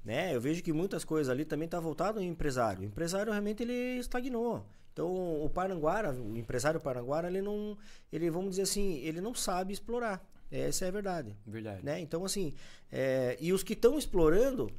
Né? 0.05 0.35
Eu 0.35 0.41
vejo 0.41 0.63
que 0.63 0.73
muitas 0.73 1.05
coisas 1.05 1.31
ali 1.31 1.45
também 1.45 1.69
tá 1.69 1.79
voltado 1.81 2.19
ao 2.19 2.25
empresário. 2.25 2.83
O 2.83 2.85
empresário 2.85 3.31
realmente 3.33 3.63
ele 3.63 3.99
estagnou. 3.99 4.65
Então, 4.99 5.45
o 5.45 5.49
Paranguara, 5.49 6.13
o 6.13 6.37
empresário 6.37 6.81
Paranguara, 6.81 7.29
ele 7.29 7.41
não, 7.41 7.79
ele 8.13 8.29
vamos 8.29 8.51
dizer 8.51 8.63
assim, 8.63 8.95
ele 8.97 9.21
não 9.21 9.33
sabe 9.33 9.73
explorar. 9.73 10.29
Essa 10.51 10.87
é 10.87 10.89
a 10.89 10.91
verdade 10.91 11.37
verdade. 11.47 11.85
né? 11.85 12.01
Então, 12.01 12.25
assim, 12.25 12.53
é, 12.91 13.37
e 13.39 13.53
os 13.53 13.63
que 13.63 13.75
estão 13.75 13.97
explorando 13.97 14.73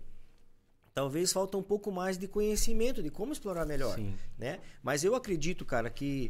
Talvez 0.91 1.31
falta 1.31 1.57
um 1.57 1.63
pouco 1.63 1.91
mais 1.91 2.17
de 2.17 2.27
conhecimento 2.27 3.01
de 3.01 3.09
como 3.09 3.31
explorar 3.31 3.65
melhor, 3.65 3.95
Sim. 3.95 4.13
né? 4.37 4.59
Mas 4.83 5.03
eu 5.05 5.15
acredito, 5.15 5.63
cara, 5.63 5.89
que 5.89 6.29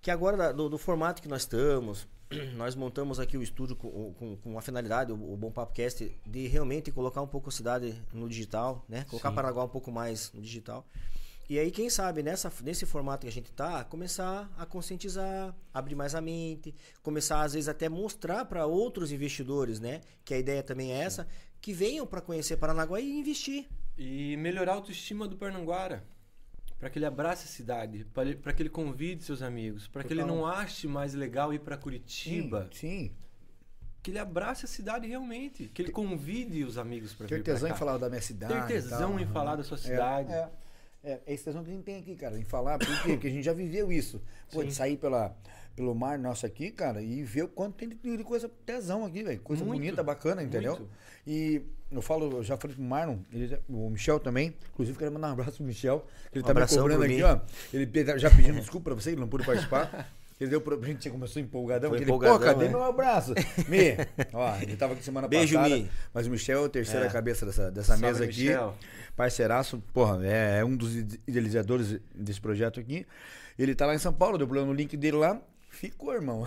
que 0.00 0.08
agora 0.08 0.52
do, 0.52 0.68
do 0.68 0.78
formato 0.78 1.20
que 1.20 1.26
nós 1.26 1.42
estamos, 1.42 2.06
nós 2.54 2.76
montamos 2.76 3.18
aqui 3.18 3.36
o 3.36 3.42
estúdio 3.42 3.74
com, 3.74 4.14
com, 4.14 4.36
com 4.36 4.56
a 4.56 4.62
finalidade, 4.62 5.10
o, 5.10 5.32
o 5.32 5.36
Bom 5.36 5.50
Papo 5.50 5.72
Cast, 5.72 6.16
de 6.24 6.46
realmente 6.46 6.92
colocar 6.92 7.20
um 7.22 7.26
pouco 7.26 7.48
a 7.48 7.52
cidade 7.52 8.00
no 8.12 8.28
digital, 8.28 8.84
né? 8.88 9.04
Colocar 9.08 9.30
Sim. 9.30 9.34
Paraguai 9.34 9.64
um 9.64 9.70
pouco 9.70 9.90
mais 9.90 10.30
no 10.32 10.40
digital. 10.40 10.86
E 11.48 11.58
aí, 11.60 11.70
quem 11.70 11.88
sabe, 11.88 12.22
nessa, 12.24 12.52
nesse 12.64 12.84
formato 12.84 13.22
que 13.22 13.28
a 13.28 13.32
gente 13.32 13.52
tá, 13.52 13.84
começar 13.84 14.50
a 14.58 14.66
conscientizar, 14.66 15.54
abrir 15.72 15.94
mais 15.94 16.14
a 16.14 16.20
mente, 16.20 16.74
começar, 17.02 17.42
às 17.42 17.52
vezes, 17.52 17.68
até 17.68 17.88
mostrar 17.88 18.44
para 18.46 18.66
outros 18.66 19.12
investidores, 19.12 19.78
né? 19.78 20.00
Que 20.24 20.34
a 20.34 20.38
ideia 20.38 20.62
também 20.62 20.92
é 20.92 20.96
essa, 20.98 21.26
que 21.60 21.72
venham 21.72 22.04
para 22.04 22.20
conhecer 22.20 22.56
Paranaguá 22.56 23.00
e 23.00 23.18
investir. 23.18 23.68
E 23.96 24.36
melhorar 24.36 24.72
a 24.72 24.74
autoestima 24.76 25.28
do 25.28 25.36
Parnanguara. 25.36 26.04
Para 26.78 26.90
que 26.90 26.98
ele 26.98 27.06
abrace 27.06 27.44
a 27.44 27.48
cidade, 27.48 28.04
para 28.42 28.52
que 28.52 28.62
ele 28.62 28.68
convide 28.68 29.24
seus 29.24 29.40
amigos, 29.40 29.88
para 29.88 30.04
que 30.04 30.12
ele 30.12 30.24
não 30.24 30.44
ache 30.44 30.86
mais 30.86 31.14
legal 31.14 31.54
ir 31.54 31.60
para 31.60 31.76
Curitiba, 31.78 32.68
Sim. 32.70 33.12
que 34.02 34.10
ele 34.10 34.18
abrace 34.18 34.66
a 34.66 34.68
cidade 34.68 35.06
realmente, 35.06 35.70
que 35.72 35.80
ele 35.80 35.90
convide 35.90 36.64
os 36.64 36.76
amigos 36.76 37.14
para 37.14 37.26
vir 37.26 37.42
Ter 37.42 37.52
tesão 37.52 37.70
em 37.70 37.74
falar 37.74 37.96
da 37.96 38.10
minha 38.10 38.20
cidade. 38.20 38.52
Ter 38.52 38.66
tesão 38.66 39.18
em 39.18 39.26
falar 39.26 39.56
da 39.56 39.64
sua 39.64 39.78
É, 39.78 39.80
cidade. 39.80 40.32
É, 40.32 40.36
é, 40.36 40.50
é 41.06 41.20
esse 41.34 41.44
tesão 41.44 41.62
que 41.62 41.70
a 41.70 41.72
gente 41.72 41.84
tem 41.84 41.98
aqui, 41.98 42.14
cara, 42.16 42.38
em 42.38 42.44
falar. 42.44 42.78
Por 42.78 43.02
quê? 43.02 43.12
Porque 43.12 43.28
a 43.28 43.30
gente 43.30 43.44
já 43.44 43.52
viveu 43.52 43.90
isso. 43.92 44.20
Pô, 44.52 44.62
de 44.62 44.70
Sim. 44.70 44.76
sair 44.76 44.96
pela, 44.96 45.34
pelo 45.74 45.94
mar 45.94 46.18
nosso 46.18 46.44
aqui, 46.44 46.70
cara, 46.70 47.00
e 47.00 47.22
ver 47.22 47.44
o 47.44 47.48
quanto 47.48 47.76
tem 47.76 47.88
de 47.88 48.16
de 48.16 48.24
coisa 48.24 48.50
tesão 48.66 49.04
aqui, 49.06 49.22
velho. 49.22 49.40
Coisa 49.40 49.64
Muito, 49.64 49.78
bonita, 49.80 50.02
bacana, 50.02 50.42
entendeu? 50.42 50.72
muito. 50.76 50.90
E 51.26 51.62
eu 51.90 52.02
falo, 52.02 52.38
eu 52.38 52.42
já 52.44 52.56
falei 52.56 52.74
pro 52.76 52.84
Marlon, 52.84 53.18
ele, 53.32 53.58
o 53.68 53.88
Michel 53.90 54.18
também. 54.18 54.54
Inclusive, 54.72 54.98
quero 54.98 55.12
mandar 55.12 55.28
um 55.28 55.32
abraço 55.32 55.58
pro 55.58 55.64
Michel. 55.66 56.04
que 56.32 56.38
Ele 56.38 56.44
Um 56.44 56.46
tá 56.46 56.54
me 56.54 56.66
cobrando 56.66 57.04
aqui, 57.04 57.22
ó. 57.22 57.38
Ele 57.72 57.86
pe- 57.86 58.18
já 58.18 58.30
pedindo 58.30 58.58
desculpa 58.58 58.90
pra 58.90 58.94
você, 59.00 59.10
ele 59.10 59.20
não 59.20 59.28
pôde 59.28 59.44
participar. 59.46 60.12
Ele 60.38 60.50
deu 60.50 60.60
pra 60.60 60.76
a 60.76 60.84
gente 60.84 61.08
começou 61.08 61.40
empolgadão. 61.40 61.88
Foi 61.90 61.98
ele, 61.98 62.06
Pô, 62.06 62.16
empolgadão, 62.16 62.38
cadê 62.46 62.66
é. 62.66 62.68
meu 62.68 62.82
abraço? 62.84 63.32
Mi, 63.68 63.96
ó, 64.34 64.56
ele 64.60 64.76
tava 64.76 64.92
aqui 64.92 65.02
semana 65.02 65.26
Beijo, 65.26 65.54
passada. 65.54 65.74
Mi. 65.76 65.90
Mas 66.12 66.26
o 66.26 66.30
Michel 66.30 66.58
é 66.58 66.66
o 66.66 66.68
terceiro 66.68 67.06
É. 67.06 67.08
cabeça 67.08 67.46
dessa, 67.46 67.70
dessa 67.70 67.96
Salve, 67.96 68.02
mesa 68.04 68.24
aqui. 68.24 68.40
Michel. 68.44 68.74
Parceiraço, 69.16 69.82
porra, 69.94 70.20
é, 70.26 70.58
é 70.60 70.64
um 70.64 70.76
dos 70.76 70.94
ide- 70.94 71.20
idealizadores 71.26 71.98
desse 72.14 72.40
projeto 72.40 72.78
aqui. 72.78 73.06
Ele 73.58 73.74
tá 73.74 73.86
lá 73.86 73.94
em 73.94 73.98
São 73.98 74.12
Paulo, 74.12 74.36
deu 74.36 74.46
problema 74.46 74.66
no 74.70 74.74
link 74.76 74.94
dele 74.96 75.16
lá. 75.16 75.40
Ficou, 75.76 76.14
irmão. 76.14 76.46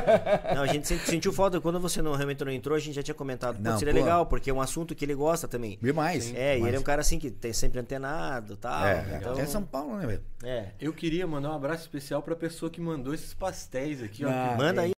Não, 0.54 0.62
a 0.62 0.66
gente 0.66 0.88
sent- 0.88 1.02
sentiu 1.02 1.32
falta. 1.34 1.60
Quando 1.60 1.78
você 1.78 2.00
não, 2.00 2.14
realmente 2.14 2.42
não 2.42 2.50
entrou, 2.50 2.74
a 2.74 2.80
gente 2.80 2.94
já 2.94 3.02
tinha 3.02 3.14
comentado. 3.14 3.58
Não, 3.60 3.78
seria 3.78 3.92
pô. 3.92 4.00
legal, 4.00 4.24
porque 4.26 4.48
é 4.48 4.54
um 4.54 4.60
assunto 4.60 4.94
que 4.94 5.04
ele 5.04 5.14
gosta 5.14 5.46
também. 5.46 5.78
Demais. 5.82 6.34
É, 6.34 6.58
e 6.58 6.62
ele 6.62 6.76
é 6.76 6.78
um 6.80 6.82
cara 6.82 7.02
assim 7.02 7.18
que 7.18 7.30
tem 7.30 7.52
sempre 7.52 7.78
antenado 7.78 8.54
e 8.54 8.56
tal. 8.56 8.86
É, 8.86 9.16
então, 9.18 9.32
até 9.32 9.44
São 9.44 9.62
Paulo, 9.62 9.96
né, 9.98 10.06
velho? 10.06 10.22
é. 10.42 10.68
Eu 10.80 10.94
queria 10.94 11.26
mandar 11.26 11.50
um 11.50 11.56
abraço 11.56 11.82
especial 11.82 12.22
para 12.22 12.32
a 12.32 12.36
pessoa 12.36 12.70
que 12.70 12.80
mandou 12.80 13.12
esses 13.12 13.34
pastéis 13.34 14.02
aqui, 14.02 14.24
ó. 14.24 14.30
Ah, 14.30 14.54
Manda 14.56 14.80
aí. 14.82 14.92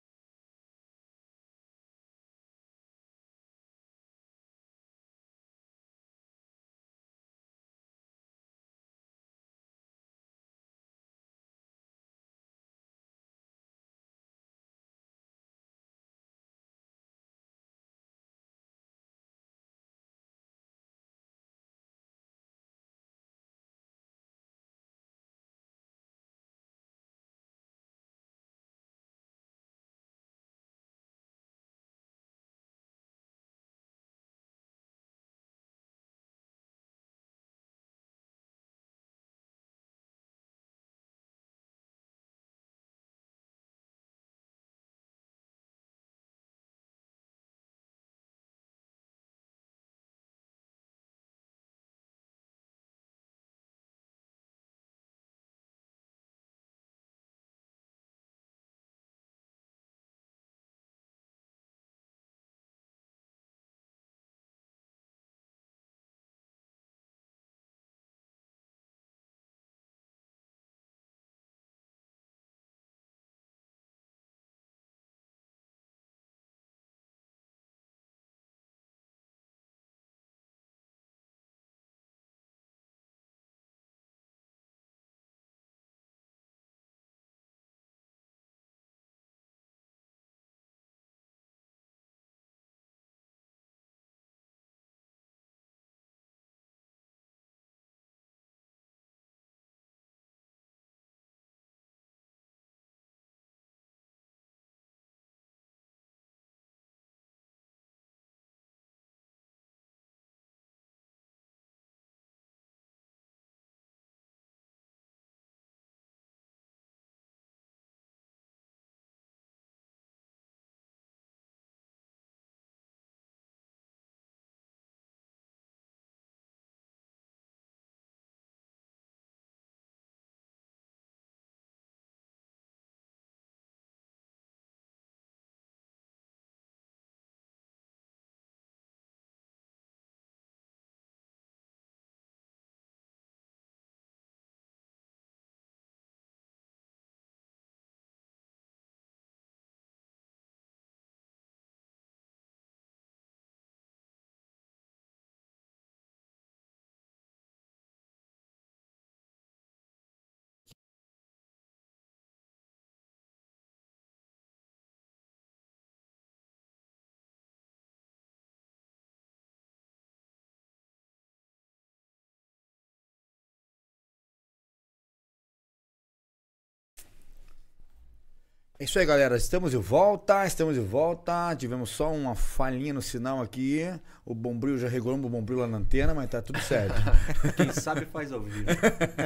É 178.81 178.85
isso 178.85 178.98
aí, 178.98 179.05
galera. 179.05 179.36
Estamos 179.36 179.73
de 179.73 179.77
volta, 179.77 180.47
estamos 180.47 180.74
de 180.74 180.81
volta. 180.81 181.55
Tivemos 181.55 181.90
só 181.90 182.11
uma 182.11 182.35
falhinha 182.35 182.94
no 182.94 183.02
sinal 183.02 183.43
aqui. 183.43 183.82
O 184.24 184.35
Bombril 184.35 184.78
já 184.78 184.89
regulou 184.89 185.19
o 185.19 185.28
Bombril 185.28 185.59
lá 185.59 185.66
na 185.66 185.77
antena, 185.77 186.15
mas 186.15 186.31
tá 186.31 186.40
tudo 186.40 186.59
certo. 186.62 186.94
Quem 187.59 187.70
sabe 187.74 188.07
faz 188.07 188.32
ao 188.32 188.40
vivo. 188.40 188.65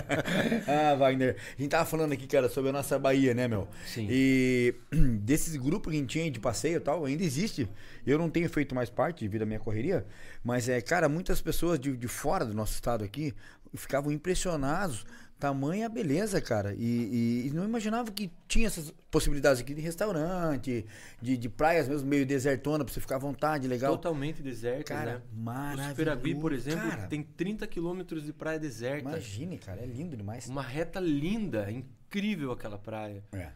ah, 0.66 0.96
Wagner. 0.96 1.36
A 1.56 1.62
gente 1.62 1.70
tava 1.70 1.84
falando 1.84 2.10
aqui, 2.10 2.26
cara, 2.26 2.48
sobre 2.48 2.70
a 2.70 2.72
nossa 2.72 2.98
Bahia, 2.98 3.32
né, 3.32 3.46
meu? 3.46 3.68
Sim. 3.86 4.08
E 4.10 4.74
desses 5.22 5.54
grupos 5.54 5.92
que 5.92 5.98
a 5.98 6.00
gente 6.00 6.10
tinha 6.10 6.28
de 6.28 6.40
passeio 6.40 6.78
e 6.78 6.80
tal, 6.80 7.04
ainda 7.04 7.22
existe. 7.22 7.68
Eu 8.04 8.18
não 8.18 8.28
tenho 8.28 8.50
feito 8.50 8.74
mais 8.74 8.90
parte 8.90 9.20
devido 9.20 9.42
à 9.42 9.46
minha 9.46 9.60
correria, 9.60 10.04
mas 10.42 10.68
é, 10.68 10.80
cara, 10.80 11.08
muitas 11.08 11.40
pessoas 11.40 11.78
de, 11.78 11.96
de 11.96 12.08
fora 12.08 12.44
do 12.44 12.54
nosso 12.54 12.74
estado 12.74 13.04
aqui 13.04 13.32
ficavam 13.76 14.10
impressionados 14.10 15.04
tamanha 15.38 15.88
beleza, 15.88 16.40
cara. 16.40 16.74
E, 16.74 16.84
e, 16.84 17.46
e, 17.46 17.50
não 17.50 17.64
imaginava 17.64 18.10
que 18.10 18.30
tinha 18.48 18.66
essas 18.66 18.92
possibilidades 19.10 19.60
aqui 19.60 19.74
de 19.74 19.80
restaurante, 19.80 20.86
de, 21.20 21.36
de 21.36 21.48
praias 21.48 21.88
mesmo 21.88 22.08
meio 22.08 22.24
desertona 22.24 22.84
pra 22.84 22.92
você 22.92 23.00
ficar 23.00 23.16
à 23.16 23.18
vontade, 23.18 23.68
legal. 23.68 23.96
Totalmente 23.96 24.42
deserto, 24.42 24.88
Cara, 24.88 25.14
né? 25.18 25.22
maravilhoso. 25.32 25.86
O 25.86 25.90
Superagui, 25.90 26.34
por 26.34 26.52
exemplo, 26.52 26.88
cara. 26.88 27.06
tem 27.06 27.22
30 27.22 27.66
quilômetros 27.66 28.24
de 28.24 28.32
praia 28.32 28.58
deserta. 28.58 29.08
Imagine, 29.08 29.58
cara, 29.58 29.82
é 29.82 29.86
lindo 29.86 30.16
demais. 30.16 30.46
Uma 30.48 30.62
reta 30.62 31.00
linda, 31.00 31.70
incrível 31.70 32.52
aquela 32.52 32.78
praia. 32.78 33.22
É. 33.32 33.50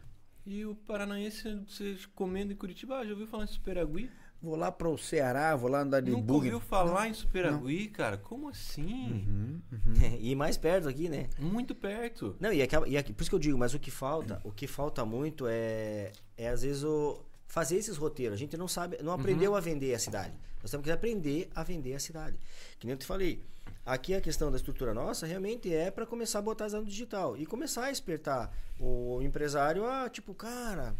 E 0.45 0.65
o 0.65 0.73
paranaense, 0.73 1.63
você 1.67 1.97
comendo 2.15 2.53
em 2.53 2.55
Curitiba, 2.55 2.97
ah, 2.97 3.05
já 3.05 3.11
ouviu 3.11 3.27
falar 3.27 3.43
em 3.43 3.47
Superagui? 3.47 4.09
Vou 4.41 4.55
lá 4.55 4.71
pro 4.71 4.97
Ceará, 4.97 5.53
vou 5.55 5.69
lá 5.69 5.81
andar 5.81 6.01
de 6.01 6.11
Nunca 6.11 6.23
bug. 6.23 6.45
ouviu 6.45 6.59
falar 6.61 7.09
em 7.09 7.13
Superagui, 7.13 7.87
cara? 7.89 8.17
Como 8.17 8.47
assim? 8.47 9.61
Uhum. 9.71 9.93
e 10.17 10.33
mais 10.33 10.55
perto 10.57 10.87
aqui, 10.87 11.09
né? 11.09 11.27
Muito 11.37 11.75
perto. 11.75 12.37
Não, 12.39 12.51
e, 12.53 12.59
e 12.87 12.97
aqui, 12.97 13.11
por 13.11 13.21
isso 13.21 13.29
que 13.29 13.35
eu 13.35 13.39
digo, 13.39 13.57
mas 13.57 13.73
o 13.73 13.79
que 13.79 13.91
falta, 13.91 14.39
o 14.45 14.51
que 14.51 14.65
falta 14.65 15.03
muito 15.03 15.45
é, 15.47 16.13
é 16.37 16.47
às 16.47 16.61
vezes 16.61 16.83
o 16.83 17.19
fazer 17.49 17.75
esses 17.77 17.97
roteiros. 17.97 18.35
A 18.35 18.37
gente 18.39 18.55
não 18.55 18.67
sabe, 18.67 18.97
não 19.03 19.11
aprendeu 19.11 19.55
a 19.55 19.59
vender 19.59 19.93
a 19.93 19.99
cidade. 19.99 20.33
Nós 20.61 20.71
temos 20.71 20.85
que 20.85 20.91
aprender 20.91 21.49
a 21.53 21.63
vender 21.63 21.95
a 21.95 21.99
cidade. 21.99 22.39
Que 22.79 22.85
nem 22.85 22.93
eu 22.93 22.97
te 22.97 23.05
falei, 23.05 23.43
aqui 23.85 24.13
a 24.13 24.21
questão 24.21 24.51
da 24.51 24.57
estrutura 24.57 24.93
nossa 24.93 25.25
realmente 25.25 25.73
é 25.73 25.89
para 25.89 26.05
começar 26.05 26.39
a 26.39 26.41
botar 26.41 26.65
as 26.65 26.73
no 26.73 26.85
digital 26.85 27.35
e 27.35 27.45
começar 27.45 27.87
a 27.87 27.89
despertar 27.89 28.53
o 28.79 29.19
empresário 29.21 29.85
a 29.85 30.09
tipo, 30.09 30.33
cara, 30.33 30.95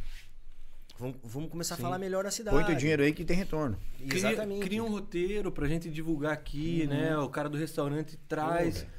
vamos, 0.99 1.17
vamos 1.23 1.49
começar 1.49 1.75
Sim. 1.75 1.81
a 1.81 1.85
falar 1.85 1.97
melhor 1.97 2.25
a 2.25 2.31
cidade. 2.31 2.55
Põe 2.55 2.65
teu 2.65 2.75
dinheiro 2.75 3.01
aí 3.01 3.13
que 3.13 3.23
tem 3.23 3.35
retorno. 3.37 3.79
Cria, 3.97 4.15
Exatamente. 4.15 4.61
cria 4.61 4.83
um 4.83 4.89
roteiro 4.89 5.51
pra 5.51 5.67
gente 5.67 5.89
divulgar 5.89 6.33
aqui, 6.33 6.85
né? 6.87 7.17
O 7.17 7.29
cara 7.29 7.49
do 7.49 7.57
restaurante 7.57 8.17
traz. 8.27 8.79
velho. 8.79 8.91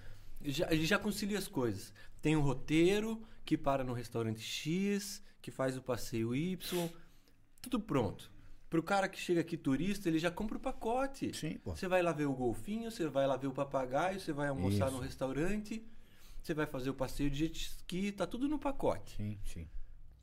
já, 0.44 0.74
já 0.74 0.98
concilia 0.98 1.38
as 1.38 1.46
coisas. 1.46 1.92
Tem 2.22 2.36
um 2.36 2.40
roteiro 2.40 3.22
que 3.44 3.56
para 3.56 3.84
no 3.84 3.92
restaurante 3.92 4.40
X, 4.40 5.22
que 5.42 5.50
faz 5.50 5.76
o 5.76 5.82
passeio 5.82 6.34
Y. 6.34 6.58
Tudo 7.60 7.78
pronto. 7.78 8.30
Pro 8.70 8.82
cara 8.82 9.08
que 9.08 9.18
chega 9.18 9.40
aqui 9.40 9.56
turista, 9.56 10.08
ele 10.08 10.18
já 10.18 10.30
compra 10.30 10.56
o 10.56 10.60
pacote. 10.60 11.36
Sim, 11.36 11.58
pô. 11.58 11.74
Você 11.74 11.88
vai 11.88 12.02
lá 12.02 12.12
ver 12.12 12.26
o 12.26 12.32
golfinho, 12.32 12.90
você 12.90 13.08
vai 13.08 13.26
lá 13.26 13.36
ver 13.36 13.48
o 13.48 13.52
papagaio, 13.52 14.20
você 14.20 14.32
vai 14.32 14.48
almoçar 14.48 14.86
Isso. 14.86 14.96
no 14.96 15.02
restaurante, 15.02 15.84
você 16.40 16.54
vai 16.54 16.66
fazer 16.66 16.88
o 16.90 16.94
passeio 16.94 17.28
de 17.28 17.38
jet 17.38 17.60
ski, 17.60 18.12
tá 18.12 18.26
tudo 18.26 18.48
no 18.48 18.58
pacote. 18.58 19.16
Sim, 19.16 19.38
sim. 19.44 19.68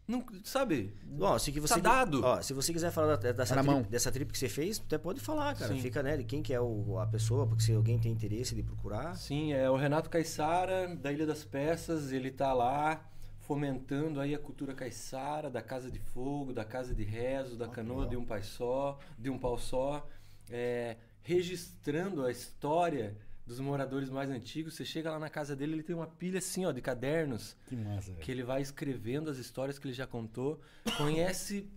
Não, 0.08 0.26
sabe? 0.44 0.94
Ó, 1.20 1.38
se 1.38 1.52
que 1.52 1.60
você 1.60 1.76
Tá 1.82 2.06
dado. 2.06 2.24
Ó, 2.24 2.42
se 2.42 2.54
você 2.54 2.72
quiser 2.72 2.92
falar 2.92 3.18
da- 3.18 3.32
dessa, 3.34 3.56
Tá 3.56 3.62
trip, 3.64 3.90
dessa 3.90 4.12
trip 4.12 4.32
que 4.32 4.38
você 4.40 4.48
fez, 4.48 4.80
até 4.80 4.98
pode 4.98 5.20
falar, 5.20 5.54
cara. 5.56 5.74
Sim. 5.74 5.82
Fica, 5.82 6.02
né, 6.02 6.16
de 6.16 6.24
quem 6.24 6.42
que 6.42 6.54
é 6.54 6.62
o, 6.62 6.98
a 6.98 7.06
pessoa, 7.06 7.46
porque 7.46 7.62
se 7.64 7.74
alguém 7.74 8.00
tem 8.00 8.12
interesse 8.12 8.56
de 8.56 8.64
procurar. 8.64 9.16
Sim, 9.16 9.52
é 9.52 9.70
o 9.70 9.76
Renato 9.76 10.10
Caissara, 10.10 10.96
da 10.96 11.12
Ilha 11.12 11.26
das 11.26 11.44
Peças, 11.44 12.12
ele 12.14 12.32
tá 12.32 12.54
lá 12.54 13.06
fomentando 13.40 14.20
aí 14.20 14.34
a 14.36 14.40
cultura 14.40 14.74
caiçara, 14.74 15.50
da 15.50 15.62
casa 15.62 15.90
de 15.92 16.00
fogo, 16.00 16.54
da 16.54 16.66
casa 16.66 16.94
de 16.96 17.04
rezo, 17.04 17.56
da 17.58 17.66
Ah, 17.66 17.70
canoa 17.70 17.98
legal. 18.04 18.10
de 18.12 18.18
um 18.18 18.26
pai 18.26 18.44
só, 18.44 18.98
de 19.18 19.30
um 19.30 19.38
pau 19.38 19.58
só, 19.58 20.06
é, 20.50 20.98
registrando 21.22 22.26
a 22.26 22.32
história 22.32 23.16
dos 23.48 23.60
moradores 23.62 24.10
mais 24.10 24.30
antigos. 24.30 24.76
Você 24.76 24.84
chega 24.84 25.10
lá 25.10 25.18
na 25.18 25.30
casa 25.30 25.56
dele, 25.56 25.74
ele 25.74 25.84
tem 25.84 25.96
uma 25.96 26.06
pilha 26.06 26.40
assim, 26.40 26.66
ó, 26.66 26.72
de 26.74 26.82
cadernos 26.82 27.56
Que 27.66 27.78
massa, 27.78 28.12
que 28.16 28.30
ele 28.30 28.44
vai 28.44 28.62
escrevendo 28.62 29.30
as 29.30 29.38
histórias 29.38 29.80
que 29.80 29.88
ele 29.88 29.94
já 29.94 30.06
contou, 30.06 30.60
conhece 30.98 31.68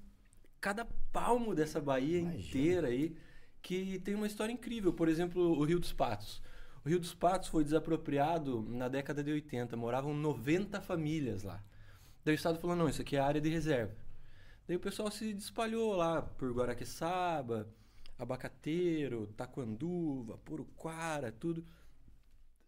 cada 0.60 0.84
palmo 1.12 1.54
dessa 1.54 1.80
Bahia 1.80 2.18
Imagina. 2.18 2.42
inteira 2.44 2.88
aí, 2.88 3.16
que 3.62 4.00
tem 4.00 4.16
uma 4.16 4.26
história 4.26 4.52
incrível. 4.52 4.92
Por 4.92 5.08
exemplo, 5.08 5.40
o 5.56 5.64
Rio 5.64 5.78
dos 5.78 5.92
Patos. 5.92 6.42
O 6.84 6.88
Rio 6.88 6.98
dos 6.98 7.14
Patos 7.14 7.48
foi 7.48 7.62
desapropriado 7.62 8.62
na 8.68 8.88
década 8.88 9.22
de 9.22 9.30
80, 9.30 9.76
moravam 9.76 10.12
90 10.12 10.80
famílias 10.80 11.44
lá. 11.44 11.62
Daí 12.24 12.34
o 12.34 12.36
Estado 12.36 12.58
falou, 12.58 12.74
não, 12.74 12.88
isso 12.88 13.00
aqui 13.00 13.16
é 13.16 13.20
área 13.20 13.40
de 13.40 13.48
reserva. 13.48 13.94
Daí 14.66 14.76
o 14.76 14.80
pessoal 14.80 15.10
se 15.10 15.30
espalhou 15.30 15.94
lá 15.94 16.20
por 16.20 16.52
Guaraqueçaba, 16.52 17.68
Abacateiro, 18.20 19.26
Taquanduva, 19.36 20.38
Puruquara, 20.38 21.32
tudo. 21.32 21.66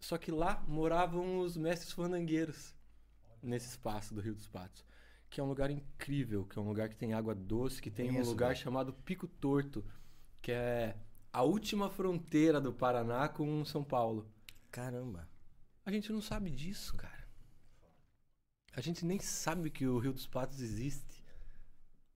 Só 0.01 0.19
que 0.19 0.31
lá 0.31 0.65
moravam 0.67 1.39
os 1.39 1.57
mestres 1.57 1.93
fandangueiros 1.93 2.75
nesse 3.43 3.69
espaço 3.69 4.15
do 4.15 4.21
Rio 4.21 4.35
dos 4.35 4.49
Patos, 4.49 4.85
que 5.29 5.41
é 5.41 5.45
um 5.45 5.49
lugar 5.49 5.71
incrível, 5.71 6.45
que 6.45 6.59
é 6.59 6.63
um 6.63 6.69
lugar 6.69 6.89
que 6.89 6.97
tem 6.97 7.13
água 7.13 7.35
doce, 7.35 7.81
que 7.81 7.91
tem 7.91 8.11
um 8.11 8.25
lugar 8.25 8.49
velho. 8.49 8.61
chamado 8.61 8.93
Pico 8.93 9.27
Torto, 9.27 9.85
que 10.41 10.53
é 10.53 10.97
a 11.33 11.43
última 11.43 11.89
fronteira 11.89 12.61
do 12.61 12.73
Paraná 12.73 13.29
com 13.29 13.65
São 13.65 13.85
Paulo. 13.85 14.29
Caramba. 14.71 15.29
A 15.85 15.91
gente 15.91 16.13
não 16.13 16.21
sabe 16.21 16.51
disso, 16.51 16.95
cara. 16.95 17.29
A 18.75 18.81
gente 18.81 19.05
nem 19.05 19.19
sabe 19.19 19.71
que 19.71 19.87
o 19.87 19.99
Rio 19.99 20.13
dos 20.13 20.27
Patos 20.27 20.61
existe. 20.61 21.22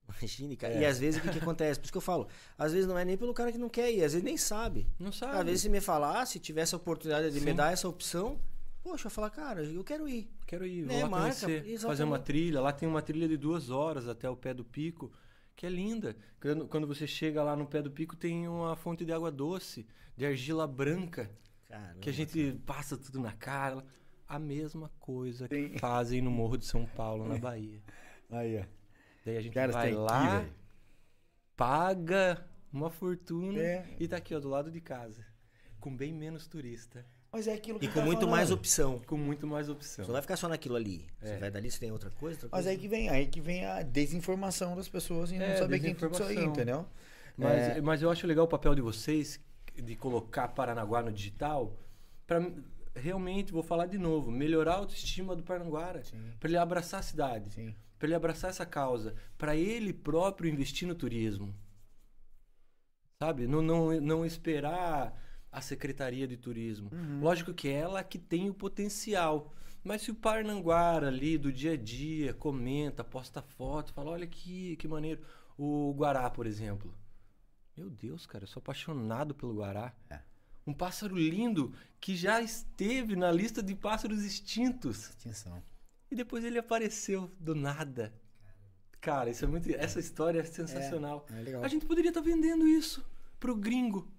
Imagine, 0.08 0.56
cara. 0.56 0.74
É. 0.74 0.80
E 0.80 0.84
às 0.86 0.98
vezes 0.98 1.20
o 1.20 1.22
que, 1.22 1.30
que 1.30 1.38
acontece? 1.38 1.78
Por 1.80 1.84
isso 1.86 1.92
que 1.92 1.98
eu 1.98 2.02
falo, 2.02 2.28
às 2.56 2.72
vezes 2.72 2.86
não 2.86 2.96
é 2.98 3.04
nem 3.04 3.16
pelo 3.16 3.34
cara 3.34 3.50
que 3.52 3.58
não 3.58 3.68
quer 3.68 3.90
ir, 3.90 4.04
às 4.04 4.12
vezes 4.12 4.22
nem 4.22 4.36
sabe. 4.36 4.86
Não 4.98 5.10
sabe. 5.12 5.38
Às 5.38 5.44
vezes 5.44 5.60
se 5.62 5.68
me 5.68 5.80
falasse, 5.80 6.32
se 6.34 6.38
tivesse 6.38 6.74
a 6.74 6.78
oportunidade 6.78 7.30
de 7.30 7.40
me 7.40 7.50
Sim. 7.50 7.56
dar 7.56 7.72
essa 7.72 7.88
opção, 7.88 8.38
poxa, 8.82 9.06
eu 9.06 9.10
falar, 9.10 9.30
cara, 9.30 9.62
eu 9.64 9.82
quero 9.84 10.08
ir. 10.08 10.30
Quero 10.46 10.64
ir, 10.66 10.84
vou 10.84 10.94
Né, 10.96 11.02
lá 11.02 11.08
marca, 11.08 11.40
conhecer, 11.46 11.78
fazer 11.80 12.04
uma 12.04 12.18
trilha. 12.18 12.60
Lá 12.60 12.72
tem 12.72 12.88
uma 12.88 13.02
trilha 13.02 13.26
de 13.28 13.36
duas 13.36 13.68
horas 13.70 14.06
até 14.08 14.28
o 14.30 14.36
pé 14.36 14.54
do 14.54 14.64
pico, 14.64 15.10
que 15.56 15.66
é 15.66 15.68
linda. 15.68 16.16
Quando, 16.40 16.68
quando 16.68 16.86
você 16.86 17.06
chega 17.06 17.42
lá 17.42 17.56
no 17.56 17.66
pé 17.66 17.82
do 17.82 17.90
pico, 17.90 18.14
tem 18.16 18.46
uma 18.46 18.76
fonte 18.76 19.04
de 19.04 19.12
água 19.12 19.30
doce, 19.30 19.86
de 20.16 20.24
argila 20.24 20.66
branca, 20.66 21.30
Caramba. 21.68 21.98
que 22.00 22.08
a 22.08 22.12
gente 22.12 22.52
passa 22.64 22.96
tudo 22.96 23.18
na 23.20 23.32
cara. 23.32 23.84
A 24.28 24.38
mesma 24.40 24.90
coisa 24.98 25.48
que 25.48 25.68
Sim. 25.68 25.78
fazem 25.78 26.20
no 26.20 26.30
Morro 26.32 26.56
de 26.58 26.64
São 26.66 26.84
Paulo, 26.84 27.28
na 27.28 27.38
Bahia. 27.38 27.80
Aí, 28.30 28.58
ó. 28.58 28.64
Daí 29.26 29.36
a 29.36 29.40
gente 29.40 29.52
Cara, 29.54 29.72
você 29.72 29.78
vai 29.78 29.90
ir, 29.90 29.94
lá, 29.96 30.38
velho. 30.38 30.52
paga 31.56 32.44
uma 32.72 32.90
fortuna 32.90 33.58
É. 33.60 33.84
e 33.98 34.06
tá 34.06 34.16
aqui, 34.18 34.34
ó, 34.34 34.38
do 34.40 34.48
lado 34.48 34.70
de 34.70 34.80
casa. 34.80 35.24
Com 35.80 35.94
bem 35.96 36.12
menos 36.12 36.46
turista. 36.46 37.04
Mas 37.32 37.48
é 37.48 37.54
aquilo 37.54 37.78
que 37.80 37.86
E 37.86 37.88
com 37.88 37.94
tava 37.94 38.06
muito 38.06 38.26
mais 38.28 38.48
falando. 38.48 38.58
opção. 38.60 38.98
Com 39.00 39.16
muito 39.16 39.46
mais 39.46 39.68
opção. 39.68 40.04
Você 40.04 40.08
não 40.08 40.12
vai 40.14 40.22
ficar 40.22 40.36
só 40.36 40.48
naquilo 40.48 40.76
ali. 40.76 41.06
Você 41.20 41.32
É. 41.32 41.38
vai 41.38 41.50
dali, 41.50 41.70
você 41.70 41.80
tem 41.80 41.90
outra 41.90 42.08
coisa, 42.10 42.36
outra 42.36 42.48
Mas 42.52 42.64
coisa. 42.64 42.70
aí 42.70 42.78
que 42.78 42.88
vem, 42.88 43.08
aí 43.08 43.26
que 43.26 43.40
vem 43.40 43.64
a 43.66 43.82
desinformação 43.82 44.76
das 44.76 44.88
pessoas 44.88 45.32
e 45.32 45.38
não 45.38 45.44
É, 45.44 45.56
saber 45.56 45.80
quem 45.80 45.94
tudo 45.94 46.12
isso 46.14 46.22
aí, 46.22 46.38
entendeu? 46.44 46.86
Mas, 47.36 47.76
É. 47.76 47.80
mas 47.80 48.00
eu 48.00 48.10
acho 48.10 48.26
legal 48.26 48.44
o 48.44 48.48
papel 48.48 48.74
de 48.74 48.80
vocês 48.80 49.40
de 49.74 49.94
colocar 49.96 50.48
Paranaguá 50.48 51.02
no 51.02 51.12
digital 51.12 51.76
para 52.26 52.40
realmente, 52.94 53.52
vou 53.52 53.62
falar 53.62 53.86
de 53.86 53.98
novo, 53.98 54.30
melhorar 54.30 54.72
a 54.72 54.76
autoestima 54.76 55.36
do 55.36 55.42
Paranaguara. 55.42 56.02
Para 56.40 56.48
ele 56.48 56.56
abraçar 56.56 57.00
a 57.00 57.02
cidade, 57.02 57.52
Sim. 57.52 57.74
Para 57.98 58.06
ele 58.08 58.14
abraçar 58.14 58.50
essa 58.50 58.66
causa, 58.66 59.14
para 59.38 59.56
ele 59.56 59.92
próprio 59.92 60.50
investir 60.50 60.86
no 60.86 60.94
turismo. 60.94 61.54
Sabe? 63.22 63.46
Não, 63.46 63.62
não, 63.62 64.00
não 64.00 64.26
esperar 64.26 65.18
a 65.50 65.60
Secretaria 65.62 66.28
de 66.28 66.36
Turismo. 66.36 66.90
Uhum. 66.92 67.20
Lógico 67.20 67.54
que 67.54 67.68
é 67.68 67.72
ela 67.72 68.04
que 68.04 68.18
tem 68.18 68.50
o 68.50 68.54
potencial. 68.54 69.54
Mas 69.82 70.02
se 70.02 70.10
o 70.10 70.14
Parnanguara 70.14 71.08
ali 71.08 71.38
do 71.38 71.50
dia 71.50 71.72
a 71.72 71.76
dia 71.76 72.34
comenta, 72.34 73.02
posta 73.02 73.40
foto, 73.40 73.92
fala, 73.92 74.10
olha 74.10 74.26
que, 74.26 74.76
que 74.76 74.86
maneiro. 74.86 75.22
O 75.56 75.94
Guará, 75.94 76.28
por 76.28 76.46
exemplo. 76.46 76.94
Meu 77.74 77.88
Deus, 77.88 78.26
cara, 78.26 78.44
eu 78.44 78.48
sou 78.48 78.60
apaixonado 78.60 79.34
pelo 79.34 79.54
Guará. 79.54 79.94
É. 80.10 80.20
Um 80.66 80.74
pássaro 80.74 81.16
lindo 81.16 81.72
que 82.00 82.16
já 82.16 82.42
esteve 82.42 83.16
na 83.16 83.30
lista 83.30 83.62
de 83.62 83.74
pássaros 83.74 84.24
extintos. 84.24 85.10
Atenção. 85.10 85.62
E 86.10 86.14
depois 86.14 86.44
ele 86.44 86.58
apareceu 86.58 87.30
do 87.40 87.54
nada. 87.54 88.12
Cara, 89.00 89.30
isso 89.30 89.44
é 89.44 89.48
muito. 89.48 89.68
Essa 89.70 90.00
história 90.00 90.40
é 90.40 90.44
sensacional. 90.44 91.26
É 91.30 91.40
legal. 91.40 91.62
A 91.64 91.68
gente 91.68 91.86
poderia 91.86 92.08
estar 92.10 92.20
vendendo 92.20 92.66
isso 92.66 93.04
pro 93.38 93.54
gringo. 93.56 94.10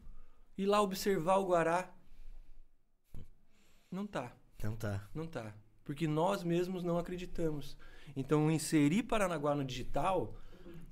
Ir 0.58 0.66
lá 0.66 0.82
observar 0.82 1.38
o 1.38 1.46
Guará. 1.48 1.94
Não 3.92 4.06
tá, 4.06 4.36
Então 4.58 4.76
tá. 4.76 5.08
não 5.14 5.26
tá. 5.28 5.56
Porque 5.86 6.08
nós 6.08 6.44
mesmos 6.44 6.84
não 6.84 6.98
acreditamos. 6.98 7.78
Então, 8.16 8.52
inserir 8.52 9.04
Paranaguá 9.04 9.56
no 9.56 9.64
digital 9.64 10.36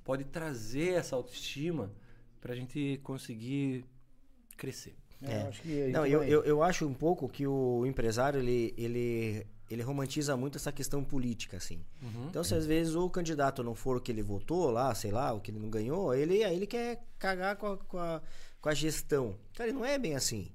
pode 0.03 0.23
trazer 0.25 0.93
essa 0.93 1.15
autoestima 1.15 1.91
pra 2.39 2.55
gente 2.55 2.99
conseguir 3.03 3.85
crescer. 4.55 4.95
É, 5.21 5.33
É. 5.33 5.43
eu 5.43 5.47
acho 5.49 5.61
que 5.61 5.81
a 5.81 5.85
gente 5.85 5.93
Não, 5.93 6.05
eu, 6.05 6.23
eu, 6.23 6.43
eu 6.43 6.63
acho 6.63 6.87
um 6.87 6.93
pouco 6.93 7.27
que 7.27 7.45
o 7.45 7.85
empresário, 7.85 8.39
ele, 8.39 8.73
ele 8.77 9.45
ele 9.69 9.81
romantiza 9.81 10.37
muito 10.37 10.57
essa 10.57 10.71
questão 10.71 11.03
política, 11.03 11.57
assim. 11.57 11.83
Uhum. 12.01 12.27
Então, 12.29 12.43
se 12.43 12.53
às 12.53 12.65
vezes 12.65 12.95
o 12.95 13.09
candidato 13.09 13.63
não 13.63 13.73
for 13.73 13.97
o 13.97 14.01
que 14.01 14.11
ele 14.11 14.21
votou 14.21 14.69
lá, 14.69 14.93
sei 14.93 15.11
lá, 15.11 15.33
o 15.33 15.41
que 15.41 15.51
ele 15.51 15.59
não 15.59 15.69
ganhou, 15.69 16.13
ele, 16.13 16.43
aí 16.43 16.55
ele 16.55 16.67
quer 16.67 17.03
cagar 17.17 17.55
com 17.55 17.67
a, 17.67 17.77
com, 17.77 17.97
a, 17.97 18.21
com 18.61 18.69
a 18.69 18.73
gestão. 18.73 19.35
Cara, 19.55 19.73
não 19.73 19.83
é 19.83 19.97
bem 19.97 20.15
assim. 20.15 20.51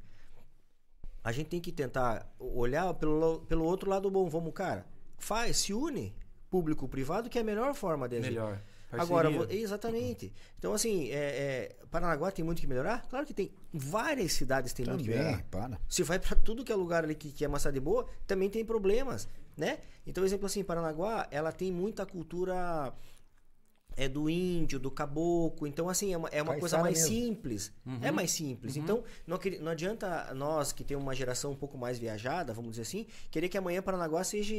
A 1.22 1.32
gente 1.32 1.48
tem 1.48 1.60
que 1.60 1.72
tentar 1.72 2.32
olhar 2.38 2.94
pelo, 2.94 3.40
pelo 3.40 3.64
outro 3.64 3.90
lado 3.90 4.10
bom. 4.10 4.28
Vamos, 4.28 4.54
cara, 4.54 4.86
faz, 5.18 5.58
se 5.58 5.74
une, 5.74 6.14
público-privado, 6.48 7.28
que 7.28 7.38
é 7.38 7.42
a 7.42 7.44
melhor 7.44 7.74
forma 7.74 8.08
de 8.08 8.16
agir. 8.16 8.30
Melhor. 8.30 8.60
Agora, 8.92 9.28
Parceria. 9.30 9.46
vo- 9.46 9.52
exatamente. 9.64 10.32
Então, 10.58 10.72
assim, 10.72 11.08
é, 11.10 11.14
é, 11.14 11.76
Paranaguá 11.90 12.30
tem 12.30 12.44
muito 12.44 12.60
que 12.60 12.66
melhorar? 12.66 13.06
Claro 13.08 13.24
que 13.26 13.32
tem. 13.34 13.52
Várias 13.72 14.32
cidades 14.32 14.72
têm 14.72 14.84
muito 14.86 15.04
que 15.04 15.10
melhorar. 15.10 15.42
para. 15.50 15.80
Se 15.88 16.02
vai 16.02 16.18
pra 16.18 16.36
tudo 16.36 16.64
que 16.64 16.72
é 16.72 16.74
lugar 16.74 17.04
ali 17.04 17.14
que, 17.14 17.30
que 17.32 17.44
é 17.44 17.48
massa 17.48 17.70
de 17.70 17.78
boa, 17.80 18.06
também 18.26 18.50
tem 18.50 18.64
problemas, 18.64 19.28
né? 19.56 19.78
Então, 20.06 20.24
exemplo 20.24 20.46
assim, 20.46 20.64
Paranaguá, 20.64 21.28
ela 21.30 21.52
tem 21.52 21.70
muita 21.70 22.04
cultura 22.06 22.92
é 24.00 24.08
do 24.08 24.30
índio, 24.30 24.78
do 24.78 24.90
caboclo. 24.90 25.66
Então, 25.66 25.86
assim, 25.86 26.14
é 26.14 26.16
uma, 26.16 26.28
é 26.30 26.40
uma 26.42 26.56
coisa 26.56 26.78
mais 26.78 26.98
mesmo. 27.02 27.08
simples. 27.14 27.70
É 28.00 28.10
mais 28.10 28.30
simples. 28.30 28.74
Então, 28.74 29.04
não, 29.26 29.38
não 29.60 29.70
adianta 29.70 30.32
nós, 30.32 30.72
que 30.72 30.82
temos 30.82 31.04
uma 31.04 31.14
geração 31.14 31.52
um 31.52 31.54
pouco 31.54 31.76
mais 31.76 31.98
viajada, 31.98 32.54
vamos 32.54 32.70
dizer 32.70 32.82
assim, 32.82 33.06
querer 33.30 33.50
que 33.50 33.58
amanhã 33.58 33.82
Paranaguá 33.82 34.24
seja 34.24 34.54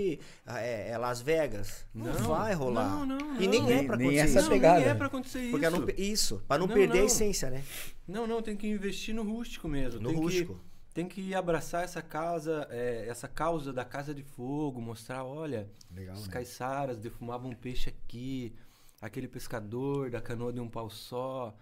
ah, 0.46 0.62
é, 0.62 0.92
é 0.92 0.98
Las 0.98 1.22
Vegas. 1.22 1.88
Não, 1.92 2.14
vai 2.14 2.54
rolar. 2.54 2.88
Não, 2.88 3.18
não, 3.18 3.42
E 3.42 3.48
nem 3.48 3.62
não. 3.62 3.70
é 3.72 3.84
pra 3.84 3.96
acontecer 3.96 4.26
isso. 4.26 4.42
não, 4.42 4.50
nem 4.60 4.84
é 4.84 4.94
pra 4.94 5.08
acontecer 5.08 5.50
Porque 5.50 5.66
isso. 5.66 5.80
não, 5.80 5.90
isso, 5.98 6.44
para 6.48 6.60
não, 6.60 6.68
Não, 6.68 6.76
perder 6.76 6.98
a 6.98 7.02
não. 7.02 7.06
essência, 7.08 7.50
né? 7.50 7.64
Não, 8.08 8.28
não, 8.28 8.44
tem 8.44 8.56
que 8.56 8.68
investir 8.68 9.16
no 9.16 9.24
rústico 9.24 9.68
mesmo. 9.68 10.00
No 10.00 10.10
tem 10.10 10.18
rústico. 10.20 10.54
Que, 10.54 10.94
tem 10.94 11.08
que 11.08 11.34
abraçar 11.34 11.84
essa 11.84 12.02
causa, 12.02 12.68
é, 12.70 13.08
essa 13.08 13.28
causa 13.28 13.74
da 13.74 13.84
casa 13.84 14.14
de 14.14 14.22
fogo, 14.22 14.80
mostrar, 14.80 15.24
olha, 15.24 15.68
Legal, 15.96 16.16
os 16.16 16.28
né? 16.28 16.34
caiçaras 16.34 17.00
defumavam 17.00 17.52
peixe 17.54 17.90
aqui, 17.90 18.54
aquele 19.02 19.28
pescador 19.28 20.10
da 20.12 20.22
canoa 20.22 20.54
de 20.54 20.60
um 20.60 20.70
pau 20.70 20.90
só, 20.90 21.58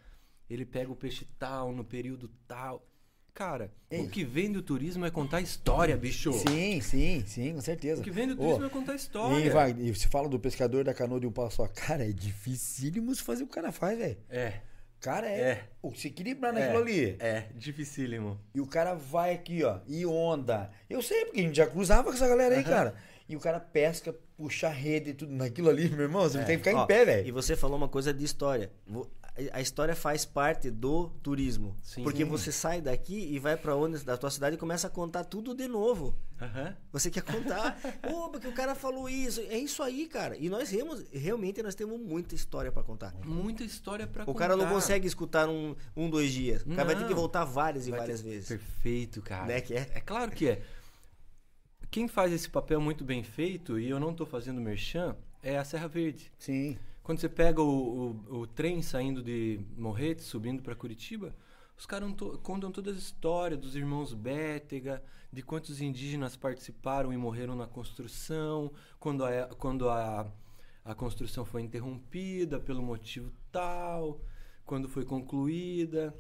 ele 0.50 0.66
pega 0.66 0.92
o 0.92 0.96
peixe 0.96 1.26
tal 1.40 1.72
no 1.72 1.84
período 1.84 2.30
tal. 2.48 2.86
Cara, 3.34 3.72
Ei. 3.90 4.02
o 4.02 4.10
que 4.10 4.26
vem 4.26 4.52
do 4.52 4.62
turismo 4.62 5.06
é 5.06 5.12
contar 5.12 5.40
história, 5.40 5.96
bicho. 5.96 6.34
Sim, 6.34 6.82
sim, 6.82 7.24
sim, 7.26 7.54
com 7.54 7.62
certeza. 7.62 8.02
O 8.02 8.04
que 8.04 8.12
vem 8.12 8.28
do 8.28 8.34
Ô, 8.34 8.38
turismo 8.38 8.66
é 8.66 8.70
contar 8.70 8.96
história. 8.96 9.46
E, 9.46 9.50
vai, 9.50 9.72
e 9.72 9.96
você 9.96 10.10
fala 10.10 10.28
do 10.28 10.38
pescador 10.38 10.84
da 10.84 10.94
canoa 10.94 11.22
de 11.22 11.28
um 11.28 11.32
pau 11.32 11.50
só. 11.50 11.66
Cara, 11.68 12.04
é 12.08 12.12
dificílimo 12.12 13.16
se 13.16 13.24
fazer 13.24 13.44
o 13.44 13.48
que 13.48 13.54
o 13.54 13.56
cara 13.56 13.72
faz, 13.72 13.98
velho. 13.98 14.18
É, 14.30 14.60
Cara, 15.00 15.28
é. 15.28 15.40
É. 15.40 15.64
O 15.82 15.94
se 15.96 16.10
equilibrar 16.10 16.56
é, 16.56 16.60
naquilo 16.60 16.84
ali. 16.84 17.16
é, 17.20 17.46
dificílimo. 17.56 18.38
E 18.54 18.60
o 18.60 18.68
cara 18.68 18.94
vai 18.94 19.34
aqui, 19.34 19.64
ó, 19.64 19.80
e 19.88 20.06
onda. 20.06 20.70
Eu 20.90 21.02
sei, 21.02 21.24
porque 21.26 21.40
a 21.40 21.44
gente 21.44 21.56
já 21.56 21.68
cruzava 21.68 22.04
com 22.10 22.14
essa 22.14 22.28
galera 22.28 22.58
aí, 22.58 22.64
cara. 22.64 22.96
E 23.30 23.36
o 23.36 23.40
cara 23.40 23.60
pesca, 23.60 24.14
puxa 24.36 24.68
a 24.68 24.72
rede 24.72 25.12
e 25.12 25.14
tudo 25.14 25.32
naquilo 25.32 25.70
ali, 25.70 25.88
meu 25.96 26.02
irmão. 26.02 26.24
Você 26.24 26.40
tem 26.44 26.58
que 26.58 26.64
ficar 26.64 26.76
Ó, 26.80 26.84
em 26.84 26.88
pé, 26.88 27.02
E 27.04 27.06
velho. 27.06 27.34
você 27.34 27.56
falou 27.56 27.78
uma 27.78 27.88
coisa 27.88 28.12
de 28.12 28.26
história. 28.26 28.72
A 29.54 29.62
história 29.62 29.96
faz 29.96 30.26
parte 30.26 30.70
do 30.70 31.08
turismo. 31.24 31.78
Sim. 31.82 32.04
Porque 32.04 32.26
você 32.26 32.52
sai 32.52 32.82
daqui 32.82 33.16
e 33.34 33.40
vai 33.40 33.56
pra 33.56 33.74
onde 33.74 34.04
da 34.04 34.18
tua 34.18 34.30
cidade 34.30 34.56
e 34.56 34.60
começa 34.60 34.88
a 34.88 34.90
contar 34.90 35.24
tudo 35.24 35.54
de 35.56 35.66
novo. 35.66 36.14
Aham. 36.42 36.76
Você 36.92 37.10
quer 37.10 37.22
contar, 37.22 37.80
pô, 38.02 38.30
porque 38.30 38.48
o 38.48 38.52
cara 38.54 38.76
falou 38.76 39.08
isso. 39.08 39.40
É 39.42 39.58
isso 39.58 39.82
aí, 39.82 40.08
cara. 40.08 40.36
E 40.36 40.50
nós 40.50 40.70
temos, 40.70 41.06
realmente 41.14 41.62
nós 41.64 41.74
temos 41.76 41.98
muita 42.02 42.36
história 42.36 42.70
pra 42.72 42.84
contar. 42.84 43.14
Muita 43.24 43.64
história 43.64 44.06
pra 44.08 44.24
O 44.24 44.26
contar. 44.26 44.40
cara 44.40 44.58
não 44.58 44.68
consegue 44.68 45.08
escutar 45.08 45.48
um, 45.48 45.74
um 45.96 46.10
dois 46.10 46.34
dias. 46.34 46.64
O 46.64 46.70
cara 46.72 46.84
vai 46.86 46.98
ter 46.98 47.08
que 47.08 47.14
voltar 47.14 47.46
várias 47.46 47.88
e 47.88 47.92
Vai 47.92 48.00
várias 48.02 48.22
ter- 48.22 48.30
vezes. 48.30 48.48
Perfeito, 48.50 49.22
cara. 49.22 49.46
Né 49.46 49.62
que 49.62 49.74
é? 49.74 49.88
É 49.94 50.02
claro 50.02 50.32
que 50.32 50.50
é. 50.50 50.62
Quem 51.92 52.08
faz 52.08 52.32
esse 52.32 52.48
papel 52.48 52.80
muito 52.80 53.04
bem 53.04 53.24
feito, 53.24 53.80
e 53.80 53.90
eu 53.90 54.00
não 54.00 54.14
tô 54.14 54.24
fazendo 54.24 54.62
merchan, 54.62 55.16
é 55.42 55.58
a 55.58 55.64
Serra 55.64 55.88
Verde. 55.88 56.32
Sim. 56.38 56.78
Quando 57.02 57.20
você 57.20 57.28
pega 57.28 57.64
o, 57.64 58.12
o, 58.30 58.42
o 58.42 58.48
trem 58.48 58.84
saindo 58.84 59.24
de 59.24 59.60
Morretes, 59.76 60.26
subindo 60.26 60.62
para 60.62 60.76
Curitiba, 60.76 61.36
os 61.76 61.88
caras 61.88 62.14
to- 62.14 62.38
contam 62.44 62.72
toda 62.72 62.92
a 62.92 62.94
história 62.94 63.58
dos 63.58 63.76
irmãos 63.76 64.14
Bétega, 64.14 65.02
de 65.34 65.42
quantos 65.42 65.82
indígenas 65.82 66.38
participaram 66.38 67.12
e 67.12 67.18
morreram 67.18 67.56
na 67.56 67.66
construção, 67.66 68.72
quando 69.00 69.26
a, 69.26 69.48
quando 69.58 69.90
a, 69.90 70.32
a 70.86 70.94
construção 70.94 71.44
foi 71.44 71.64
interrompida 71.64 72.60
pelo 72.60 72.84
motivo 72.84 73.32
tal, 73.52 74.22
quando 74.64 74.88
foi 74.88 75.06
concluída, 75.06 76.16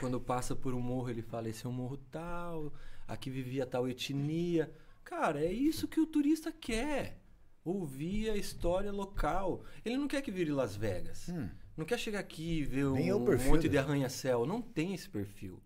quando 0.00 0.20
passa 0.20 0.56
por 0.56 0.74
um 0.74 0.80
morro 0.80 1.08
ele 1.08 1.22
fala 1.22 1.48
esse 1.48 1.64
é 1.64 1.68
um 1.68 1.72
morro 1.72 1.98
tal, 2.10 2.72
aqui 3.06 3.30
vivia 3.30 3.64
tal 3.64 3.88
etnia. 3.88 4.68
Cara, 5.08 5.42
é 5.42 5.50
isso 5.50 5.88
que 5.88 5.98
o 6.00 6.06
turista 6.06 6.52
quer. 6.52 7.18
Ouvir 7.64 8.30
a 8.30 8.36
história 8.36 8.92
local. 8.92 9.64
Ele 9.84 9.96
não 9.96 10.06
quer 10.06 10.20
que 10.20 10.30
vire 10.30 10.52
Las 10.52 10.76
Vegas. 10.76 11.28
Hum. 11.30 11.48
Não 11.76 11.84
quer 11.86 11.98
chegar 11.98 12.18
aqui 12.18 12.58
e 12.58 12.64
ver 12.64 12.84
Nem 12.90 13.08
é 13.08 13.14
o 13.14 13.18
um, 13.18 13.24
perfil 13.24 13.50
monte 13.50 13.68
de 13.68 13.78
arranha-céu. 13.78 14.44
Não 14.44 14.60
tem 14.60 14.92
esse 14.94 15.08
perfil. 15.08 15.62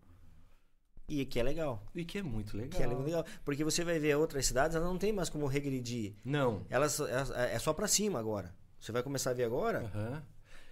E 1.08 1.24
que 1.24 1.40
é 1.40 1.42
legal. 1.42 1.84
E 1.94 2.04
que 2.04 2.18
é 2.18 2.22
muito 2.22 2.56
legal. 2.56 2.78
Que 2.78 2.82
é 2.82 2.86
legal. 2.86 3.24
Porque 3.44 3.64
você 3.64 3.82
vai 3.84 3.98
ver 3.98 4.16
outras 4.16 4.46
cidades, 4.46 4.76
elas 4.76 4.88
não 4.88 4.96
tem 4.98 5.12
mais 5.12 5.28
como 5.28 5.46
regredir. 5.46 6.14
Não. 6.24 6.64
Elas, 6.70 7.00
elas- 7.00 7.30
é 7.30 7.58
só 7.58 7.72
pra 7.72 7.88
cima 7.88 8.18
agora. 8.20 8.54
Você 8.80 8.92
vai 8.92 9.02
começar 9.02 9.30
a 9.30 9.34
ver 9.34 9.44
agora, 9.44 9.90
Aham. 9.94 10.22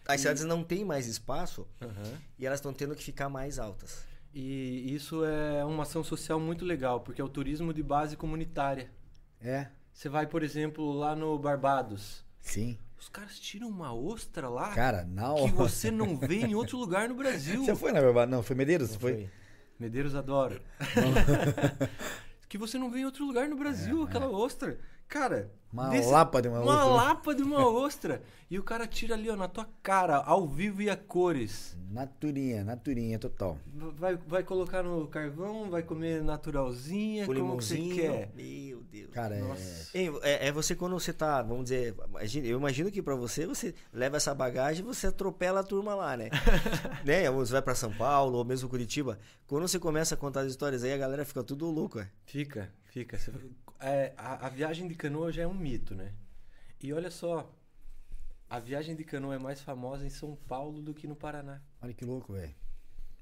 as 0.07 0.21
cidades 0.21 0.45
não 0.45 0.63
têm 0.65 0.85
mais 0.85 1.07
espaço 1.07 1.67
Aham. 1.81 2.19
e 2.39 2.47
elas 2.47 2.59
estão 2.59 2.73
tendo 2.73 2.95
que 2.95 3.03
ficar 3.03 3.29
mais 3.29 3.59
altas. 3.59 4.05
E 4.33 4.95
isso 4.95 5.25
é 5.25 5.65
uma 5.65 5.83
ação 5.83 6.05
social 6.05 6.39
muito 6.39 6.65
legal, 6.65 7.01
porque 7.01 7.21
é 7.21 7.25
o 7.25 7.29
turismo 7.29 7.75
de 7.75 7.83
base 7.83 8.17
comunitária. 8.17 8.91
É. 9.41 9.69
Você 9.93 10.09
vai, 10.09 10.27
por 10.27 10.43
exemplo, 10.43 10.93
lá 10.93 11.17
no 11.17 11.39
Barbados. 11.39 12.25
Sim. 12.41 12.79
Os 12.99 13.09
caras 13.09 13.39
tiram 13.39 13.69
uma 13.69 13.95
ostra 13.95 14.49
lá 14.49 14.75
Cara, 14.75 15.05
na 15.05 15.35
que 15.35 15.41
hora. 15.41 15.53
você 15.53 15.91
não 15.91 16.17
vê 16.17 16.41
em 16.47 16.55
outro 16.55 16.77
lugar 16.79 17.09
no 17.09 17.15
Brasil. 17.15 17.65
Você 17.65 17.75
foi 17.75 17.93
na 17.93 18.01
verdade? 18.01 18.31
Não, 18.31 18.43
foi 18.43 18.55
Medeiros? 18.55 18.91
Não 18.91 19.01
foi? 19.01 19.13
foi? 19.15 19.31
Medeiros 19.79 20.15
adora. 20.15 20.61
que 22.47 22.59
você 22.59 22.77
não 22.77 22.91
vê 22.91 22.99
em 22.99 23.05
outro 23.07 23.25
lugar 23.25 23.49
no 23.49 23.57
Brasil, 23.57 24.03
aquela 24.03 24.29
ostra. 24.29 24.79
Cara, 25.11 25.51
Uma 25.73 25.89
desse- 25.91 26.09
lapa 26.11 26.41
de 26.41 26.49
uma 26.49 26.61
uma 26.61 26.73
ostra. 26.87 26.95
lapa 26.95 27.35
de 27.35 27.43
uma 27.43 27.67
ostra. 27.69 28.23
E 28.49 28.59
o 28.59 28.63
cara 28.63 28.87
tira 28.87 29.15
ali, 29.15 29.29
ó, 29.29 29.37
na 29.37 29.47
tua 29.49 29.69
cara, 29.83 30.17
ao 30.19 30.47
vivo 30.47 30.83
e 30.83 30.89
a 30.91 30.97
cores. 30.97 31.77
Naturinha, 31.91 32.63
naturinha 32.65 33.19
total. 33.19 33.59
Vai, 33.97 34.17
vai 34.17 34.43
colocar 34.45 34.83
no 34.85 35.07
carvão, 35.09 35.69
vai 35.69 35.83
comer 35.83 36.23
naturalzinha, 36.23 37.27
Com 37.27 37.35
como 37.35 37.57
que 37.59 37.65
você 37.65 37.77
quer. 37.95 38.31
Meu 38.37 38.83
Deus. 38.85 39.11
Cara, 39.13 39.37
é. 39.37 40.07
É, 40.23 40.49
é 40.49 40.53
você 40.53 40.75
quando 40.77 40.93
você 40.93 41.13
tá, 41.13 41.43
vamos 41.43 41.65
dizer, 41.65 41.95
imagina- 42.09 42.47
eu 42.47 42.59
imagino 42.59 42.91
que 42.91 43.03
pra 43.03 43.15
você, 43.17 43.47
você 43.47 43.75
leva 43.93 44.17
essa 44.17 44.33
bagagem 44.35 44.85
e 44.85 44.87
você 44.87 45.09
atropela 45.09 45.61
a 45.61 45.65
turma 45.65 45.95
lá, 45.95 46.17
né? 46.17 46.29
né? 47.05 47.29
Você 47.31 47.53
vai 47.53 47.63
pra 47.63 47.75
São 47.75 47.93
Paulo 47.93 48.39
ou 48.39 48.45
mesmo 48.45 48.69
Curitiba. 48.69 49.19
Quando 49.47 49.67
você 49.67 49.79
começa 49.79 50.15
a 50.15 50.19
contar 50.19 50.41
as 50.43 50.51
histórias 50.51 50.83
aí, 50.85 50.93
a 50.93 50.99
galera 50.99 51.25
fica 51.25 51.43
tudo 51.43 51.69
louco, 51.69 51.99
é. 51.99 52.09
Fica, 52.25 52.73
fica. 52.85 53.19
É, 53.81 54.13
a, 54.17 54.47
a 54.47 54.49
viagem 54.49 54.87
de 54.89 54.95
canoa 54.95 55.33
já 55.33 55.43
é 55.43 55.47
um 55.47 55.55
mito, 55.55 55.95
né? 55.95 56.13
E 56.83 56.93
olha 56.93 57.11
só, 57.11 57.51
a 58.49 58.59
viagem 58.59 58.95
de 58.95 59.05
canoa 59.05 59.35
é 59.35 59.39
mais 59.39 59.61
famosa 59.61 60.05
em 60.05 60.11
São 60.11 60.37
Paulo 60.49 60.83
do 60.83 60.93
que 60.95 61.07
no 61.07 61.17
Paraná. 61.17 61.61
Olha 61.81 61.95
que 61.95 62.05
louco, 62.05 62.33
velho. 62.33 62.55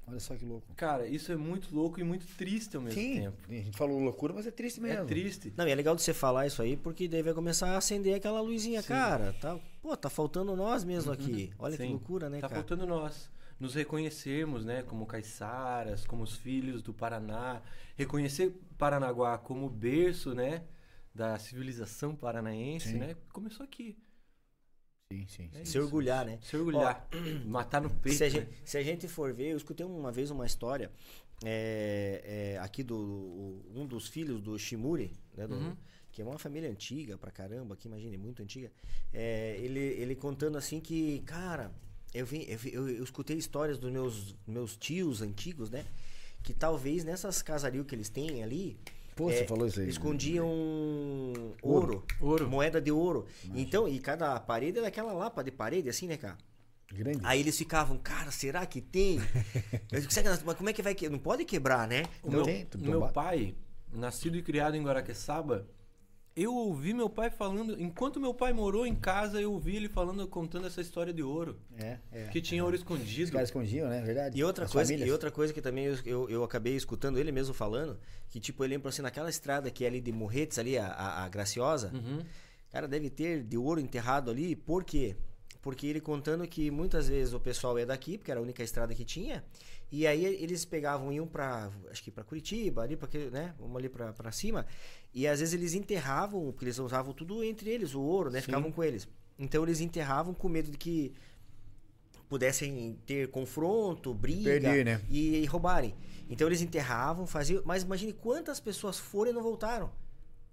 Olha 0.07 0.19
só 0.19 0.35
que 0.35 0.43
louco. 0.43 0.65
Cara, 0.75 1.05
isso 1.05 1.31
é 1.31 1.35
muito 1.35 1.73
louco 1.75 1.99
e 1.99 2.03
muito 2.03 2.25
triste 2.35 2.75
ao 2.75 2.81
mesmo 2.81 2.99
Sim, 2.99 3.19
tempo. 3.21 3.37
a 3.47 3.53
gente 3.53 3.77
falou 3.77 3.99
loucura, 3.99 4.33
mas 4.33 4.47
é 4.47 4.51
triste 4.51 4.81
mesmo. 4.81 5.03
É 5.03 5.05
triste. 5.05 5.53
Não, 5.55 5.67
e 5.67 5.71
é 5.71 5.75
legal 5.75 5.95
de 5.95 6.01
você 6.01 6.15
falar 6.15 6.47
isso 6.47 6.61
aí, 6.63 6.75
porque 6.75 7.07
daí 7.07 7.21
vai 7.21 7.33
começar 7.33 7.69
a 7.73 7.77
acender 7.77 8.15
aquela 8.15 8.41
luzinha, 8.41 8.81
cara. 8.81 9.33
Tá, 9.39 9.59
pô, 9.83 9.95
tá 9.95 10.09
faltando 10.09 10.55
nós 10.55 10.83
mesmo 10.83 11.11
aqui. 11.11 11.53
Olha 11.59 11.77
que 11.77 11.83
Sim. 11.83 11.91
loucura, 11.91 12.27
né, 12.27 12.39
Tá 12.39 12.49
cara? 12.49 12.61
faltando 12.61 12.87
nós. 12.87 13.29
Nos 13.59 13.75
reconhecermos, 13.75 14.63
né? 14.63 14.83
Como 14.83 15.05
caiçaras, 15.05 16.05
como 16.05 16.23
os 16.23 16.35
filhos 16.35 16.81
do 16.81 16.93
Paraná. 16.93 17.61
Reconhecer 17.97 18.57
Paranaguá 18.77 19.37
como 19.37 19.69
berço, 19.69 20.33
né? 20.33 20.63
Da 21.13 21.37
civilização 21.37 22.15
paranaense, 22.15 22.89
Sim. 22.89 22.97
né? 22.99 23.15
Começou 23.33 23.63
aqui. 23.65 23.97
Sim, 25.11 25.25
sim. 25.27 25.49
É 25.53 25.57
Se 25.65 25.77
isso. 25.77 25.81
orgulhar, 25.81 26.25
né? 26.25 26.39
Se 26.41 26.55
orgulhar. 26.55 27.07
Matar 27.45 27.81
no 27.81 27.89
peito. 27.89 28.17
Se 28.17 28.23
a, 28.23 28.27
né? 28.27 28.31
gente, 28.31 28.49
se 28.63 28.77
a 28.77 28.83
gente 28.83 29.07
for 29.07 29.33
ver, 29.33 29.49
eu 29.51 29.57
escutei 29.57 29.85
uma 29.85 30.11
vez 30.11 30.29
uma 30.29 30.45
história 30.45 30.91
é, 31.43 32.53
é, 32.55 32.57
aqui 32.59 32.83
do 32.83 32.95
o- 32.97 33.65
um 33.75 33.85
dos 33.87 34.07
filhos 34.07 34.39
do 34.41 34.57
Shimuri, 34.59 35.11
né, 35.35 35.47
do- 35.47 35.55
Uhum. 35.55 35.75
que 36.11 36.21
é 36.21 36.25
uma 36.25 36.37
família 36.37 36.69
antiga 36.69 37.17
pra 37.17 37.31
caramba, 37.31 37.75
que 37.75 37.87
imagina, 37.87 38.13
é 38.13 38.17
muito 38.17 38.41
antiga. 38.43 38.71
É, 39.11 39.55
ele, 39.57 39.79
ele 39.79 40.15
contando 40.15 40.57
assim 40.57 40.79
que, 40.79 41.19
cara, 41.21 41.71
eu, 42.13 42.25
vi, 42.25 42.45
eu, 42.49 42.57
vi- 42.57 42.73
eu, 42.73 42.89
eu 42.89 43.03
escutei 43.03 43.37
histórias 43.37 43.77
dos 43.77 43.91
meus, 43.91 44.35
meus 44.47 44.75
tios 44.77 45.21
antigos, 45.21 45.69
né? 45.69 45.85
Que 46.43 46.53
talvez 46.53 47.03
nessas 47.03 47.41
casarias 47.41 47.85
que 47.85 47.93
eles 47.95 48.09
têm 48.09 48.43
ali, 48.43 48.79
Pô, 49.15 49.29
você 49.29 49.39
é, 49.43 49.47
falou 49.47 49.67
isso 49.67 49.79
aí. 49.81 49.89
escondiam 49.89 50.47
ouro, 51.61 52.03
Ouro. 52.19 52.49
moeda 52.49 52.81
de 52.81 52.91
ouro. 52.91 53.25
Então, 53.53 53.87
e 53.87 53.99
cada 53.99 54.39
parede 54.39 54.77
era 54.77 54.87
aquela 54.87 55.11
lapa 55.13 55.43
de 55.43 55.51
parede, 55.51 55.89
assim, 55.89 56.07
né, 56.07 56.17
cara? 56.17 56.37
Grande. 56.91 57.19
Aí 57.23 57.39
eles 57.41 57.57
ficavam, 57.57 57.97
cara, 57.97 58.31
será 58.31 58.65
que 58.65 58.81
tem? 58.81 59.19
Eu 59.91 59.99
digo, 60.01 60.11
"Será 60.11 60.35
que- 60.37 60.43
mas 60.43 60.55
como 60.57 60.69
é 60.69 60.73
que 60.73 60.81
vai 60.81 60.95
quebrar? 60.95 61.11
Não 61.17 61.19
pode 61.23 61.45
quebrar, 61.45 61.87
né? 61.87 62.03
O 62.23 62.27
Não 62.31 62.37
meu, 62.37 62.43
tem, 62.45 62.67
meu 62.77 63.07
pai, 63.09 63.53
nascido 63.93 64.37
e 64.37 64.41
criado 64.41 64.75
em 64.75 64.81
Guaraqueçaba, 64.83 65.67
Eu 66.41 66.53
ouvi 66.55 66.93
meu 66.93 67.09
pai 67.09 67.29
falando, 67.29 67.75
enquanto 67.81 68.19
meu 68.19 68.33
pai 68.33 68.53
morou 68.53 68.85
em 68.85 68.95
casa, 68.95 69.41
eu 69.41 69.51
ouvi 69.51 69.75
ele 69.75 69.89
falando, 69.89 70.27
contando 70.27 70.67
essa 70.67 70.79
história 70.79 71.11
de 71.13 71.21
ouro. 71.21 71.59
É, 71.77 71.97
é. 72.11 72.27
Que 72.27 72.39
tinha 72.41 72.63
ouro 72.63 72.75
Os 72.75 72.81
escondido. 72.81 73.31
caras 73.31 73.49
escondiam, 73.49 73.89
né? 73.89 74.01
Verdade. 74.01 74.37
E 74.39 74.43
outra, 74.43 74.65
As 74.65 74.71
coisa, 74.71 74.87
famílias. 74.87 75.09
e 75.09 75.11
outra 75.11 75.29
coisa 75.31 75.53
que 75.53 75.61
também 75.61 75.85
eu, 75.85 75.95
eu, 76.05 76.29
eu 76.29 76.43
acabei 76.43 76.75
escutando 76.75 77.19
ele 77.19 77.31
mesmo 77.31 77.53
falando, 77.53 77.99
que 78.29 78.39
tipo, 78.39 78.63
ele 78.63 78.75
lembra 78.75 78.89
assim, 78.89 79.01
naquela 79.01 79.29
estrada 79.29 79.69
que 79.69 79.83
é 79.83 79.87
ali 79.87 79.99
de 79.99 80.11
Morretes, 80.11 80.57
ali, 80.57 80.77
a, 80.77 80.87
a, 80.87 81.25
a 81.25 81.29
Graciosa, 81.29 81.91
Uhum. 81.93 82.19
cara, 82.71 82.87
deve 82.87 83.09
ter 83.09 83.43
de 83.43 83.57
ouro 83.57 83.79
enterrado 83.81 84.31
ali, 84.31 84.55
por 84.55 84.83
quê? 84.83 85.15
Porque 85.61 85.87
ele 85.87 85.99
contando 85.99 86.47
que 86.47 86.71
muitas 86.71 87.09
vezes 87.09 87.33
o 87.33 87.39
pessoal 87.39 87.77
é 87.77 87.85
daqui, 87.85 88.17
porque 88.17 88.31
era 88.31 88.39
a 88.39 88.43
única 88.43 88.63
estrada 88.63 88.95
que 88.95 89.03
tinha, 89.03 89.43
e 89.91 90.05
aí 90.05 90.23
eles 90.25 90.65
pegavam, 90.65 91.11
iam 91.11 91.25
pra, 91.27 91.71
acho 91.89 92.03
que 92.03 92.11
pra 92.11 92.23
Curitiba, 92.23 92.83
ali, 92.83 92.97
aquele, 93.01 93.29
né, 93.29 93.53
vamos 93.59 93.75
ali 93.77 93.89
pra 93.89 94.31
cima, 94.31 94.65
e 95.13 95.27
às 95.27 95.39
vezes 95.39 95.53
eles 95.53 95.73
enterravam, 95.73 96.51
porque 96.51 96.65
eles 96.65 96.77
usavam 96.79 97.13
tudo 97.13 97.43
entre 97.43 97.69
eles, 97.69 97.95
o 97.95 98.01
ouro, 98.01 98.29
né, 98.29 98.39
Sim. 98.39 98.45
ficavam 98.47 98.71
com 98.71 98.83
eles. 98.83 99.07
Então 99.37 99.63
eles 99.63 99.79
enterravam 99.81 100.33
com 100.33 100.47
medo 100.49 100.69
de 100.69 100.77
que 100.77 101.13
pudessem 102.27 102.97
ter 103.05 103.29
confronto, 103.29 104.13
briga 104.13 104.51
Perder, 104.51 104.85
né? 104.85 105.01
e, 105.09 105.37
e 105.37 105.45
roubarem. 105.45 105.95
Então 106.29 106.47
eles 106.47 106.61
enterravam, 106.61 107.25
faziam. 107.25 107.63
Mas 107.65 107.83
imagine 107.83 108.13
quantas 108.13 108.59
pessoas 108.59 108.99
foram 108.99 109.31
e 109.31 109.33
não 109.33 109.41
voltaram. 109.41 109.91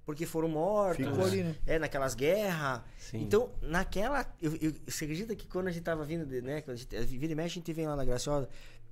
Porque 0.07 0.25
foram 0.25 0.49
mortos. 0.49 1.05
Ficou 1.05 1.25
ali, 1.25 1.43
né? 1.43 1.57
É, 1.67 1.79
naquelas 1.81 2.15
guerras. 2.15 2.81
Então, 3.13 3.51
naquela. 3.61 4.25
Eu, 4.41 4.55
eu- 4.57 4.73
você 4.87 5.05
acredita 5.05 5.35
que 5.35 5.49
quando 5.49 5.67
a 5.67 5.73
gente 5.73 5.83
tava 5.83 6.05
vindo, 6.05 6.25
de, 6.25 6.41
né? 6.41 6.61
Quando 6.63 6.77
a 6.77 6.79
gente, 6.79 6.97
vira 7.19 7.33
e 7.33 7.35
mexe, 7.35 7.55
a 7.59 7.61
gente 7.61 7.73
vem 7.73 7.87
lá 7.89 7.97
na 7.97 8.05
Graciosa. 8.05 8.49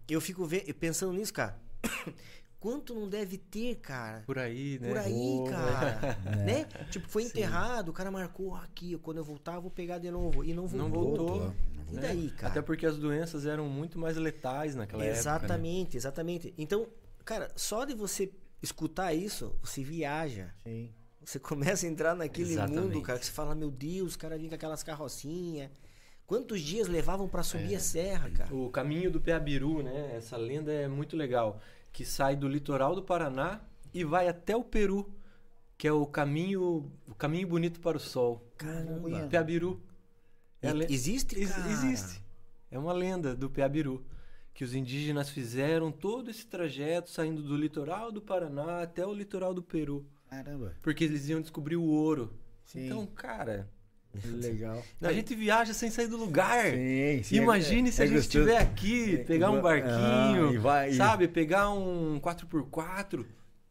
Eu 0.08 0.20
fico 0.20 0.46
pensando 0.78 1.12
nisso, 1.12 1.32
cara. 1.32 1.58
Quanto 2.60 2.94
não 2.94 3.06
deve 3.06 3.36
ter, 3.36 3.76
cara? 3.76 4.22
Por 4.24 4.38
aí, 4.38 4.78
né? 4.78 4.88
Por 4.88 4.98
aí, 4.98 5.44
cara. 5.50 6.18
É. 6.24 6.36
Né? 6.36 6.64
Tipo, 6.90 7.08
foi 7.08 7.24
enterrado, 7.24 7.90
o 7.90 7.92
cara 7.92 8.10
marcou 8.10 8.54
aqui, 8.54 8.96
quando 9.02 9.18
eu 9.18 9.24
voltar, 9.24 9.56
eu 9.56 9.60
vou 9.60 9.70
pegar 9.70 9.98
de 9.98 10.10
novo. 10.10 10.42
E 10.42 10.54
não 10.54 10.66
voltou. 10.66 10.78
Não 10.78 10.90
voltou. 10.90 11.28
Voltou. 11.40 11.54
E 11.90 11.94
né? 11.94 12.00
daí, 12.02 12.30
cara? 12.30 12.52
Até 12.52 12.62
porque 12.62 12.86
as 12.86 12.96
doenças 12.96 13.44
eram 13.44 13.68
muito 13.68 13.98
mais 13.98 14.16
letais 14.16 14.74
naquela 14.74 15.02
época. 15.02 15.14
né? 15.14 15.20
Exatamente, 15.20 15.96
exatamente. 15.96 16.54
Então, 16.56 16.86
cara, 17.24 17.52
só 17.54 17.84
de 17.84 17.94
você 17.94 18.32
escutar 18.62 19.12
isso, 19.12 19.54
você 19.62 19.84
viaja. 19.84 20.54
Sim. 20.66 20.90
Você 21.22 21.38
começa 21.38 21.86
a 21.86 21.88
entrar 21.88 22.14
naquele 22.14 22.52
Exatamente. 22.52 22.80
mundo, 22.80 23.02
cara, 23.02 23.18
que 23.18 23.26
você 23.26 23.32
fala, 23.32 23.54
meu 23.54 23.70
Deus, 23.70 24.14
o 24.14 24.18
cara 24.18 24.36
vinha 24.36 24.48
com 24.48 24.54
aquelas 24.56 24.82
carrocinhas. 24.82 25.70
Quantos 26.26 26.60
dias 26.60 26.88
levavam 26.88 27.28
pra 27.28 27.42
subir 27.42 27.74
a 27.76 27.80
serra, 27.80 28.30
cara? 28.30 28.54
O 28.54 28.70
caminho 28.70 29.10
do 29.10 29.20
Peabiru, 29.20 29.82
né? 29.82 30.16
Essa 30.16 30.36
lenda 30.36 30.72
é 30.72 30.88
muito 30.88 31.16
legal. 31.16 31.60
Que 31.92 32.04
sai 32.04 32.34
do 32.34 32.48
litoral 32.48 32.94
do 32.94 33.02
Paraná 33.02 33.60
e 33.92 34.02
vai 34.04 34.26
até 34.26 34.56
o 34.56 34.64
Peru, 34.64 35.12
que 35.76 35.86
é 35.86 35.92
o 35.92 36.06
caminho, 36.06 36.90
o 37.06 37.14
caminho 37.14 37.46
bonito 37.46 37.78
para 37.80 37.96
o 37.96 38.00
sol. 38.00 38.42
Caramba. 38.56 39.26
Peabiru. 39.28 39.80
É 40.62 40.72
le- 40.72 40.86
Existe, 40.88 41.38
Ex- 41.38 41.52
cara? 41.52 41.70
Existe. 41.70 42.24
É 42.70 42.78
uma 42.78 42.92
lenda 42.92 43.34
do 43.36 43.50
Peabiru. 43.50 44.04
Que 44.54 44.64
os 44.64 44.74
indígenas 44.74 45.28
fizeram 45.28 45.90
todo 45.92 46.30
esse 46.30 46.46
trajeto 46.46 47.10
saindo 47.10 47.42
do 47.42 47.56
litoral 47.56 48.10
do 48.12 48.22
Paraná 48.22 48.82
até 48.82 49.04
o 49.04 49.12
litoral 49.12 49.52
do 49.52 49.62
Peru. 49.62 50.06
Caramba. 50.30 50.74
Porque 50.80 51.04
eles 51.04 51.28
iam 51.28 51.40
descobrir 51.40 51.76
o 51.76 51.82
ouro. 51.84 52.32
Sim. 52.64 52.86
Então, 52.86 53.04
cara, 53.06 53.68
Legal. 54.40 54.82
a 55.02 55.12
gente 55.12 55.34
viaja 55.34 55.72
sem 55.74 55.90
sair 55.90 56.06
do 56.06 56.16
lugar. 56.16 56.70
Sim, 56.70 57.22
sim. 57.22 57.36
Imagine 57.36 57.88
é- 57.88 57.92
se 57.92 58.00
é 58.00 58.04
a 58.04 58.06
gente 58.06 58.16
gostoso. 58.16 58.38
estiver 58.44 58.62
aqui, 58.62 59.14
É, 59.14 59.24
pegar 59.24 59.50
um 59.50 59.60
barquinho, 59.60 60.48
Ah, 60.48 60.52
e 60.52 60.58
vai- 60.58 60.90
e- 60.90 60.94
sabe? 60.96 61.28
Pegar 61.28 61.70
um 61.70 62.18
4x4, 62.20 63.24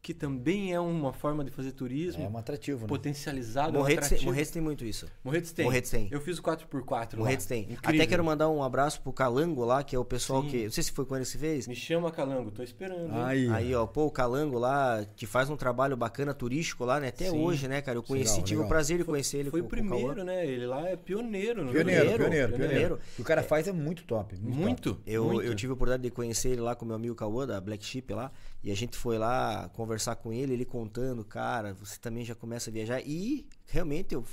que 0.03 0.13
também 0.13 0.73
é 0.73 0.79
uma 0.81 1.13
forma 1.13 1.45
de 1.45 1.49
fazer 1.49 1.71
turismo, 1.71 2.23
É 2.25 2.27
um 2.27 2.37
atrativo, 2.37 2.81
né? 2.81 2.87
potencializado, 2.87 3.69
é 3.77 3.79
um 3.79 3.81
Morretes, 3.81 3.99
tem- 4.01 4.05
atrativo. 4.17 4.31
Morretes 4.31 4.51
tem 4.51 4.61
muito 4.61 4.83
isso. 4.85 5.07
Morretes 5.23 5.51
tem. 5.53 5.63
Morretes 5.65 5.89
tem. 5.89 6.09
Eu 6.11 6.19
fiz 6.19 6.37
o 6.37 6.43
4x4 6.43 7.13
lá. 7.13 7.19
Morretes 7.19 7.45
tem. 7.45 7.61
Incrível. 7.63 7.79
Até 8.01 8.05
quero 8.05 8.23
mandar 8.23 8.49
um 8.49 8.61
abraço 8.61 9.01
pro 9.01 9.13
Calango 9.13 9.63
lá, 9.63 9.81
que 9.81 9.95
é 9.95 9.99
o 9.99 10.03
pessoal 10.03 10.41
Sim. 10.43 10.49
que. 10.49 10.63
Não 10.65 10.71
sei 10.71 10.83
se 10.83 10.91
foi 10.91 11.05
com 11.05 11.15
ele 11.15 11.23
que 11.23 11.31
você 11.31 11.37
fez. 11.37 11.67
Me 11.69 11.75
chama 11.75 12.11
Calango, 12.11 12.51
tô 12.51 12.61
esperando. 12.61 13.13
Aí. 13.15 13.47
Aí, 13.49 13.73
ó, 13.73 13.85
pô, 13.87 14.05
o 14.05 14.11
Calango 14.11 14.59
lá, 14.59 15.05
que 15.15 15.25
faz 15.25 15.49
um 15.49 15.55
trabalho 15.55 15.95
bacana 15.95 16.33
turístico 16.33 16.83
lá, 16.83 16.99
né? 16.99 17.07
Até 17.07 17.29
Sim. 17.29 17.39
hoje, 17.41 17.69
né, 17.69 17.81
cara? 17.81 17.97
Eu 17.97 18.03
conheci, 18.03 18.31
Legal, 18.33 18.45
tive 18.45 18.55
legal. 18.57 18.65
o 18.65 18.69
prazer 18.69 18.97
de 18.97 19.03
conhecer 19.05 19.37
ele 19.37 19.51
Foi 19.51 19.61
com, 19.61 19.67
o 19.67 19.69
com 19.69 19.75
primeiro, 19.77 20.23
né? 20.25 20.45
Ele 20.45 20.65
lá 20.65 20.85
é 20.85 20.97
pioneiro. 20.97 21.63
no 21.63 21.71
Pioneiro, 21.71 22.01
pioneiro, 22.01 22.23
pioneiro, 22.23 22.53
pioneiro. 22.57 22.95
O 22.95 23.15
que 23.15 23.21
o 23.21 23.25
cara 23.25 23.41
faz 23.41 23.69
é 23.69 23.71
muito 23.71 24.03
top. 24.03 24.35
Muito. 24.35 24.57
Muito. 24.57 24.93
top. 24.95 25.01
Eu, 25.09 25.23
muito. 25.27 25.41
eu 25.47 25.55
tive 25.55 25.71
a 25.71 25.75
oportunidade 25.75 26.03
de 26.03 26.11
conhecer 26.11 26.49
ele 26.49 26.59
lá 26.61 26.75
com 26.75 26.83
meu 26.85 26.95
amigo 26.97 27.15
Cauã, 27.15 27.47
da 27.47 27.61
Black 27.61 27.85
Sheep 27.85 28.13
lá, 28.13 28.29
e 28.63 28.71
a 28.71 28.75
gente 28.75 28.95
foi 28.95 29.17
lá 29.17 29.69
conversar 29.73 30.15
com 30.15 30.31
ele, 30.31 30.53
ele 30.53 30.63
contando, 30.63 31.25
cara, 31.25 31.73
você 31.73 31.99
também 31.99 32.23
já 32.23 32.33
começa 32.33 32.69
a 32.69 32.73
viajar. 32.73 33.01
E 33.05 33.45
realmente 33.65 34.15
eu, 34.15 34.23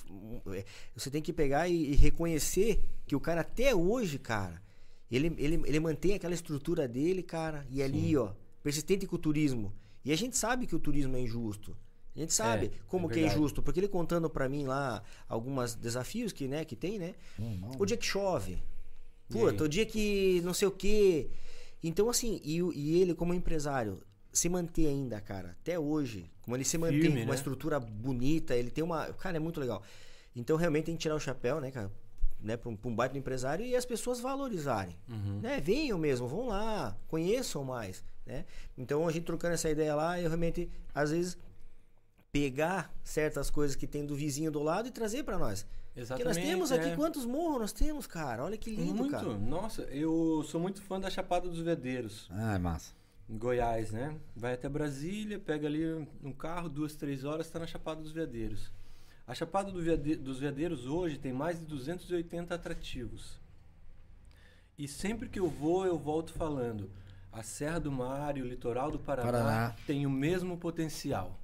é, 0.54 0.64
você 0.94 1.10
tem 1.10 1.20
que 1.20 1.32
pegar 1.32 1.68
e, 1.68 1.92
e 1.92 1.96
reconhecer 1.96 2.80
que 3.06 3.16
o 3.16 3.20
cara 3.20 3.40
até 3.40 3.74
hoje, 3.74 4.18
cara, 4.20 4.62
ele, 5.10 5.34
ele, 5.36 5.60
ele 5.66 5.80
mantém 5.80 6.14
aquela 6.14 6.32
estrutura 6.32 6.86
dele, 6.86 7.24
cara, 7.24 7.66
e 7.68 7.82
ali, 7.82 8.16
ó, 8.16 8.30
persistente 8.62 9.04
com 9.06 9.16
o 9.16 9.18
turismo. 9.18 9.72
E 10.04 10.12
a 10.12 10.16
gente 10.16 10.36
sabe 10.36 10.66
que 10.66 10.76
o 10.76 10.78
turismo 10.78 11.16
é 11.16 11.20
injusto. 11.20 11.76
A 12.14 12.20
gente 12.20 12.32
sabe 12.32 12.66
É, 12.66 12.70
como 12.86 13.10
é 13.10 13.14
que 13.14 13.20
é 13.20 13.26
injusto, 13.26 13.62
porque 13.62 13.80
ele 13.80 13.88
contando 13.88 14.30
pra 14.30 14.48
mim 14.48 14.64
lá 14.64 15.02
alguns 15.28 15.74
desafios 15.74 16.32
que, 16.32 16.46
né, 16.46 16.64
que 16.64 16.76
tem, 16.76 16.98
né? 16.98 17.14
Normal. 17.38 17.72
O 17.78 17.84
dia 17.84 17.96
que 17.96 18.06
chove. 18.06 18.58
Puta, 19.28 19.64
o 19.64 19.68
dia 19.68 19.86
que 19.86 20.40
não 20.44 20.54
sei 20.54 20.68
o 20.68 20.72
quê. 20.72 21.30
Então, 21.82 22.10
assim, 22.10 22.40
e, 22.44 22.58
e 22.74 23.00
ele, 23.00 23.14
como 23.14 23.32
empresário, 23.32 24.02
se 24.32 24.48
manter 24.48 24.86
ainda, 24.86 25.20
cara, 25.20 25.56
até 25.60 25.78
hoje, 25.78 26.30
como 26.42 26.56
ele 26.56 26.64
se 26.64 26.78
mantém 26.78 27.00
Firme, 27.00 27.16
com 27.18 27.24
uma 27.24 27.32
né? 27.32 27.36
estrutura 27.36 27.80
bonita, 27.80 28.54
ele 28.54 28.70
tem 28.70 28.82
uma. 28.84 29.12
Cara, 29.14 29.36
é 29.36 29.40
muito 29.40 29.60
legal. 29.60 29.82
Então, 30.34 30.56
realmente 30.56 30.86
tem 30.86 30.96
que 30.96 31.02
tirar 31.02 31.14
o 31.14 31.20
chapéu, 31.20 31.60
né, 31.60 31.70
cara? 31.70 31.90
Né, 32.40 32.56
pra 32.56 32.70
um, 32.70 32.76
pra 32.76 32.90
um 32.90 32.94
baita 32.94 33.18
empresário 33.18 33.66
e 33.66 33.76
as 33.76 33.84
pessoas 33.84 34.18
valorizarem. 34.18 34.96
Uhum. 35.08 35.40
Né? 35.40 35.60
Venham 35.60 35.98
mesmo, 35.98 36.26
vão 36.26 36.46
lá, 36.46 36.96
conheçam 37.06 37.62
mais. 37.64 38.02
Né? 38.24 38.46
Então, 38.78 39.06
a 39.06 39.12
gente 39.12 39.24
trocando 39.24 39.54
essa 39.54 39.68
ideia 39.68 39.94
lá, 39.94 40.18
eu 40.18 40.28
realmente, 40.28 40.70
às 40.94 41.10
vezes, 41.10 41.36
pegar 42.32 42.94
certas 43.04 43.50
coisas 43.50 43.76
que 43.76 43.86
tem 43.86 44.06
do 44.06 44.14
vizinho 44.14 44.50
do 44.50 44.62
lado 44.62 44.88
e 44.88 44.90
trazer 44.90 45.22
pra 45.22 45.38
nós. 45.38 45.66
Porque 45.88 46.00
Exatamente. 46.00 46.36
nós 46.36 46.36
temos 46.36 46.72
aqui 46.72 46.88
é. 46.88 46.96
quantos 46.96 47.26
morros 47.26 47.60
nós 47.60 47.72
temos, 47.72 48.06
cara? 48.06 48.44
Olha 48.44 48.56
que 48.56 48.70
lindo, 48.70 48.94
Muito. 48.94 49.10
cara. 49.10 49.36
Nossa, 49.36 49.82
eu 49.82 50.42
sou 50.46 50.60
muito 50.60 50.80
fã 50.80 51.00
da 51.00 51.10
Chapada 51.10 51.48
dos 51.48 51.58
Veadeiros. 51.60 52.28
Ah, 52.30 52.58
massa. 52.58 52.94
Goiás, 53.30 53.92
né? 53.92 54.18
Vai 54.34 54.54
até 54.54 54.68
Brasília, 54.68 55.38
pega 55.38 55.66
ali 55.66 55.86
um 56.22 56.32
carro, 56.32 56.68
duas, 56.68 56.94
três 56.94 57.24
horas, 57.24 57.46
está 57.46 57.58
na 57.60 57.66
Chapada 57.66 58.00
dos 58.02 58.12
Veadeiros. 58.12 58.70
A 59.26 59.34
Chapada 59.34 59.70
do 59.70 59.80
Veade- 59.80 60.16
dos 60.16 60.40
Veadeiros 60.40 60.86
hoje 60.86 61.16
tem 61.18 61.32
mais 61.32 61.58
de 61.60 61.64
280 61.66 62.54
atrativos. 62.54 63.38
E 64.76 64.88
sempre 64.88 65.28
que 65.28 65.38
eu 65.38 65.48
vou, 65.48 65.86
eu 65.86 65.96
volto 65.98 66.32
falando. 66.32 66.90
A 67.32 67.42
Serra 67.44 67.78
do 67.78 67.92
Mar 67.92 68.36
e 68.36 68.42
o 68.42 68.46
litoral 68.46 68.90
do 68.90 68.98
Paraná, 68.98 69.30
Paraná. 69.30 69.76
têm 69.86 70.04
o 70.04 70.10
mesmo 70.10 70.56
potencial. 70.58 71.38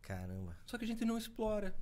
Caramba. 0.00 0.56
Só 0.64 0.78
que 0.78 0.84
a 0.84 0.88
gente 0.88 1.04
não 1.04 1.18
explora. 1.18 1.74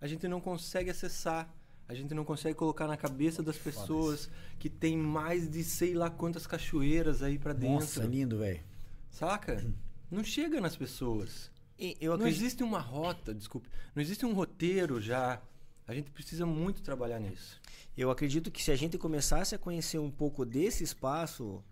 A 0.00 0.06
gente 0.06 0.26
não 0.26 0.40
consegue 0.40 0.88
acessar. 0.88 1.52
A 1.86 1.92
gente 1.94 2.14
não 2.14 2.24
consegue 2.24 2.54
colocar 2.54 2.86
na 2.86 2.96
cabeça 2.96 3.42
das 3.42 3.58
pessoas 3.58 4.30
que 4.58 4.70
tem 4.70 4.96
mais 4.96 5.50
de 5.50 5.62
sei 5.62 5.92
lá 5.92 6.08
quantas 6.08 6.46
cachoeiras 6.46 7.22
aí 7.22 7.38
pra 7.38 7.52
dentro. 7.52 7.74
Nossa, 7.74 8.04
lindo, 8.04 8.38
velho. 8.38 8.60
Saca? 9.10 9.64
Não 10.10 10.24
chega 10.24 10.60
nas 10.60 10.76
pessoas. 10.76 11.50
Eu 12.00 12.16
Não 12.16 12.26
existe 12.26 12.62
uma 12.62 12.78
rota, 12.78 13.34
desculpe. 13.34 13.68
Não 13.94 14.02
existe 14.02 14.24
um 14.26 14.32
roteiro 14.34 15.00
já. 15.00 15.40
A 15.86 15.94
gente 15.94 16.10
precisa 16.10 16.44
muito 16.46 16.82
trabalhar 16.82 17.18
nisso. 17.18 17.60
Eu 17.96 18.10
acredito 18.10 18.50
que 18.50 18.62
se 18.62 18.70
a 18.70 18.76
gente 18.76 18.96
começasse 18.98 19.54
a 19.54 19.58
conhecer 19.58 19.98
um 19.98 20.10
pouco 20.10 20.44
desse 20.44 20.84
espaço, 20.84 21.62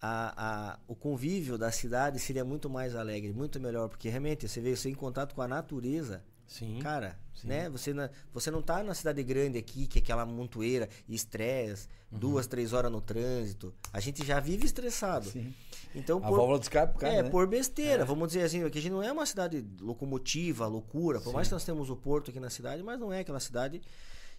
a, 0.00 0.72
a- 0.72 0.78
o 0.88 0.94
convívio 0.94 1.56
da 1.58 1.70
cidade 1.70 2.18
seria 2.18 2.44
muito 2.44 2.68
mais 2.68 2.96
alegre, 2.96 3.32
muito 3.32 3.60
melhor, 3.60 3.88
porque 3.88 4.08
realmente 4.08 4.48
você 4.48 4.60
veio 4.60 4.76
você 4.76 4.88
em 4.88 4.94
contato 4.94 5.34
com 5.34 5.42
a 5.42 5.48
natureza, 5.48 6.24
Sim. 6.50 6.80
cara, 6.82 7.16
sim. 7.32 7.46
né? 7.46 7.70
Você, 7.70 7.94
na- 7.94 8.10
você 8.34 8.50
não 8.50 8.60
tá 8.60 8.82
na 8.82 8.92
cidade 8.92 9.22
grande 9.22 9.56
aqui, 9.56 9.86
que 9.86 10.00
é 10.00 10.02
aquela 10.02 10.26
montoeira, 10.26 10.88
estresse, 11.08 11.86
Uhum. 12.10 12.18
duas, 12.18 12.48
três 12.48 12.72
horas 12.72 12.90
no 12.90 13.00
trânsito. 13.00 13.72
A 13.92 14.00
gente 14.00 14.26
já 14.26 14.40
vive 14.40 14.66
estressado. 14.66 15.30
Sim. 15.30 15.54
Então, 15.94 16.18
A 16.18 16.22
por- 16.22 16.36
válvula 16.38 16.58
de 16.58 16.64
escape, 16.64 16.98
cara, 16.98 17.14
é, 17.14 17.22
né? 17.22 17.30
por 17.30 17.46
besteira, 17.46 18.04
vamos 18.04 18.28
dizer 18.28 18.42
assim, 18.42 18.68
que 18.68 18.78
a 18.78 18.82
gente 18.82 18.90
não 18.92 19.00
é 19.02 19.12
uma 19.12 19.24
cidade 19.26 19.64
locomotiva, 19.80 20.66
loucura, 20.66 21.20
por 21.20 21.32
mais 21.32 21.46
que 21.46 21.54
nós 21.54 21.64
temos 21.64 21.88
o 21.88 21.94
porto 21.96 22.30
aqui 22.30 22.40
na 22.40 22.50
cidade, 22.50 22.82
mas 22.82 22.98
não 22.98 23.12
é 23.12 23.20
aquela 23.20 23.38
cidade. 23.40 23.80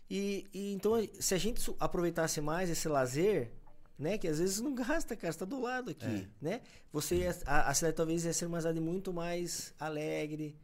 E, 0.09 0.45
e 0.53 0.73
então, 0.73 0.93
se 1.17 1.33
a 1.33 1.37
gente 1.37 1.61
aproveitasse 1.79 2.41
mais 2.41 2.69
esse 2.69 2.89
lazer, 2.89 3.51
né, 3.97 4.17
que 4.17 4.27
às 4.27 4.39
vezes 4.39 4.59
não 4.59 4.75
gasta, 4.75 5.15
cara, 5.15 5.29
está 5.31 5.45
do 5.45 5.61
lado 5.61 5.91
aqui, 5.91 6.27
né? 6.41 6.59
Você 6.91 7.29
a, 7.45 7.69
a 7.69 7.73
cidade 7.73 7.95
talvez 7.95 8.25
ia 8.25 8.33
ser 8.33 8.47
uma 8.47 8.59
cidade 8.59 8.79
muito 8.81 9.13
mais 9.13 9.73
alegre, 9.79 10.55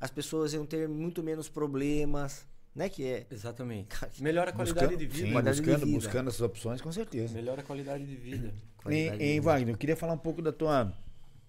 as 0.00 0.10
pessoas 0.10 0.52
iam 0.52 0.66
ter 0.66 0.88
muito 0.88 1.22
menos 1.22 1.48
problemas, 1.48 2.46
né, 2.74 2.88
que 2.88 3.04
é 3.04 3.26
Exatamente. 3.30 3.88
Melhora 4.22 4.50
a 4.50 4.52
qualidade 4.52 4.86
Buscando, 4.86 4.98
de 4.98 5.06
vida. 5.06 5.26
sim, 5.26 5.32
Qualidade 5.32 5.56
de 5.56 5.62
buscando, 5.62 5.86
vida. 5.86 5.98
buscando 5.98 6.28
essas 6.28 6.40
opções, 6.42 6.80
com 6.80 6.92
certeza. 6.92 7.34
Melhora 7.34 7.60
a 7.62 7.64
qualidade 7.64 8.04
de 8.06 8.16
vida. 8.16 8.52
qualidade. 8.76 9.40
Wagner, 9.40 9.74
eu 9.74 9.78
queria 9.78 9.96
falar 9.96 10.12
um 10.12 10.18
pouco 10.18 10.42
da 10.42 10.52
tua 10.52 10.92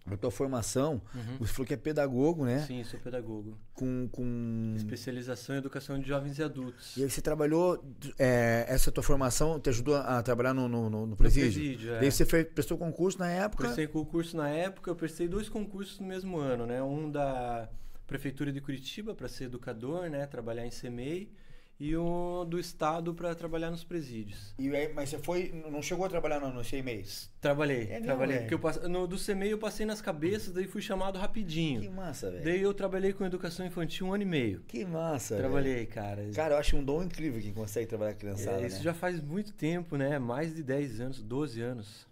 a 0.10 0.16
tua 0.16 0.32
formação, 0.32 1.02
Uhum. 1.14 1.38
você 1.40 1.52
falou 1.52 1.68
que 1.68 1.74
é 1.74 1.78
pedagogo, 1.78 2.46
né? 2.46 2.60
Sim, 2.66 2.82
sou 2.86 2.98
pedagogo. 2.98 3.58
Com, 3.74 4.08
com... 4.10 4.74
Especialização 4.78 5.56
em 5.56 5.58
educação 5.58 6.00
de 6.00 6.08
jovens 6.08 6.40
e 6.40 6.44
adultos. 6.44 6.96
E 6.96 7.04
aí 7.04 7.10
você 7.10 7.22
trabalhou, 7.22 7.84
é, 8.18 8.66
essa 8.70 8.90
tua 8.90 9.04
formação 9.04 9.60
te 9.60 9.68
ajudou 9.68 9.98
a 9.98 10.24
trabalhar 10.24 10.54
no, 10.54 10.70
no, 10.70 10.84
no- 10.90 11.00
no 11.02 11.08
No 11.08 11.16
presídio? 11.18 11.52
presídio, 11.52 11.94
é. 11.96 12.00
Daí 12.00 12.10
você 12.10 12.26
fez, 12.26 12.48
prestou 12.48 12.78
concurso 12.78 13.20
na 13.20 13.30
época? 13.30 13.66
Prestei 13.66 13.86
concurso 13.86 14.38
na 14.38 14.48
época, 14.48 14.90
eu 14.90 14.96
prestei 14.96 15.28
dois 15.28 15.50
concursos 15.50 16.00
no 16.00 16.08
mesmo 16.08 16.38
ano, 16.38 16.66
né? 16.66 16.82
Um 16.82 17.12
da 17.12 17.68
Prefeitura 18.08 18.52
de 18.52 18.62
Curitiba 18.62 19.14
para 19.14 19.28
ser 19.28 19.44
educador, 19.46 20.10
né? 20.10 20.26
Trabalhar 20.26 20.66
em 20.66 20.70
CMEI. 20.72 21.30
E 21.80 21.96
um 21.96 22.44
do 22.44 22.58
Estado 22.60 23.14
para 23.14 23.36
trabalhar 23.36 23.70
nos 23.70 23.84
presídios. 23.84 24.56
E 24.58 24.68
aí, 24.76 24.92
mas 24.94 25.10
você 25.10 25.20
foi, 25.20 25.52
não 25.70 25.80
chegou 25.80 26.08
a 26.08 26.10
trabalhar 26.10 26.40
no, 26.40 26.52
no 26.52 26.64
CMEs? 26.64 27.30
Trabalhei, 27.40 27.84
É 27.92 28.00
trabalhei. 28.02 28.40
Porque 28.40 28.56
eu 28.56 28.60
passe- 28.60 28.88
no, 28.88 29.06
do 29.06 29.16
CMEI 29.16 29.52
eu 29.54 29.60
passei 29.60 29.86
nas 29.86 30.02
cabeças, 30.02 30.52
daí 30.52 30.66
fui 30.66 30.82
chamado 30.82 31.20
rapidinho. 31.20 31.82
Que 31.82 31.90
massa, 31.90 32.32
velho. 32.32 32.44
Daí 32.44 32.60
eu 32.64 32.74
trabalhei 32.74 33.14
com 33.14 33.24
educação 33.24 33.64
infantil 33.64 34.08
um 34.08 34.14
ano 34.16 34.24
e 34.24 34.26
meio. 34.26 34.62
Que 34.62 34.84
massa, 34.86 35.36
velho. 35.36 35.48
Trabalhei, 35.48 35.86
cara. 35.86 36.28
Cara, 36.34 36.56
eu 36.56 36.58
acho 36.58 36.76
um 36.78 36.84
dom 36.84 37.04
incrível 37.04 37.40
quem 37.40 37.54
consegue 37.54 37.86
trabalhar 37.86 38.14
com 38.14 38.22
criançada, 38.22 38.60
É, 38.64 38.66
isso 38.66 38.78
né? 38.78 38.84
já 38.84 38.94
faz 38.96 39.22
muito 39.22 39.54
tempo, 39.54 39.98
né? 39.98 40.18
Mais 40.18 40.56
de 40.56 40.64
10 40.64 41.00
anos, 41.00 41.22
12 41.22 41.62
anos. 41.62 42.08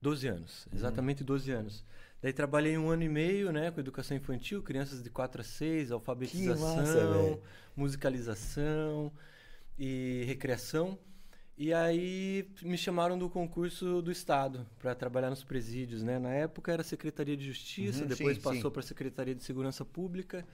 12 0.00 0.26
anos, 0.26 0.66
Uhum. 0.66 0.72
exatamente 0.78 1.22
12 1.22 1.50
anos. 1.50 1.84
Daí 2.24 2.32
trabalhei 2.32 2.78
um 2.78 2.88
ano 2.88 3.02
e 3.02 3.08
meio, 3.10 3.52
né, 3.52 3.70
com 3.70 3.78
educação 3.80 4.16
infantil, 4.16 4.62
crianças 4.62 5.02
de 5.02 5.10
4 5.10 5.42
a 5.42 5.44
6, 5.44 5.92
alfabetização, 5.92 7.12
velho. 7.12 7.42
musicalização 7.76 9.12
e 9.78 10.24
recreação. 10.26 10.98
E 11.58 11.70
aí 11.74 12.48
me 12.62 12.78
chamaram 12.78 13.18
do 13.18 13.28
concurso 13.28 14.00
do 14.00 14.10
Estado 14.10 14.66
para 14.78 14.94
trabalhar 14.94 15.28
nos 15.28 15.44
presídios, 15.44 16.02
né? 16.02 16.18
Na 16.18 16.30
época 16.30 16.72
era 16.72 16.82
Secretaria 16.82 17.36
de 17.36 17.44
Justiça, 17.44 18.04
Uhum, 18.04 18.08
depois 18.08 18.38
sim, 18.38 18.42
passou 18.42 18.70
para 18.70 18.80
Secretaria 18.80 19.34
de 19.34 19.44
Segurança 19.44 19.84
Pública. 19.84 20.46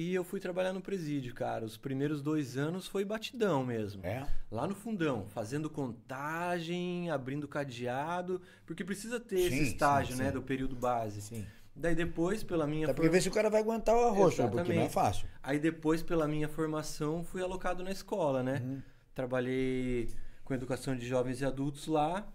E 0.00 0.14
eu 0.14 0.22
fui 0.24 0.38
trabalhar 0.40 0.72
no 0.72 0.80
presídio, 0.80 1.34
cara. 1.34 1.64
Os 1.64 1.76
primeiros 1.76 2.20
dois 2.20 2.56
anos 2.56 2.86
foi 2.86 3.04
batidão 3.04 3.64
mesmo. 3.64 4.04
É? 4.04 4.26
Lá 4.50 4.66
no 4.66 4.74
fundão, 4.74 5.26
fazendo 5.28 5.68
contagem, 5.70 7.10
abrindo 7.10 7.48
cadeado, 7.48 8.40
porque 8.64 8.84
precisa 8.84 9.18
ter 9.18 9.38
Sim, 9.38 9.44
esse 9.46 9.62
estágio, 9.72 10.14
sim, 10.16 10.22
né, 10.22 10.28
sim. 10.28 10.34
do 10.34 10.42
período 10.42 10.76
base. 10.76 11.22
Sim. 11.22 11.46
Daí 11.74 11.94
depois, 11.94 12.42
pela 12.42 12.66
minha 12.66 12.86
Até 12.86 12.94
porque 12.94 13.08
for- 13.08 13.12
ver 13.12 13.20
se 13.20 13.28
o 13.28 13.32
cara 13.32 13.50
vai 13.50 13.60
aguentar 13.60 13.94
o 13.94 14.06
arroz, 14.06 14.38
né? 14.38 14.48
porque 14.48 14.72
não 14.72 14.82
é 14.82 14.88
fácil. 14.88 15.28
Aí 15.42 15.58
depois, 15.58 16.02
pela 16.02 16.26
minha 16.26 16.48
formação, 16.48 17.22
fui 17.22 17.42
alocado 17.42 17.82
na 17.84 17.90
escola, 17.90 18.42
né? 18.42 18.62
Uhum. 18.64 18.82
Trabalhei 19.14 20.08
com 20.44 20.54
educação 20.54 20.96
de 20.96 21.06
jovens 21.06 21.40
e 21.40 21.44
adultos 21.44 21.86
lá, 21.86 22.26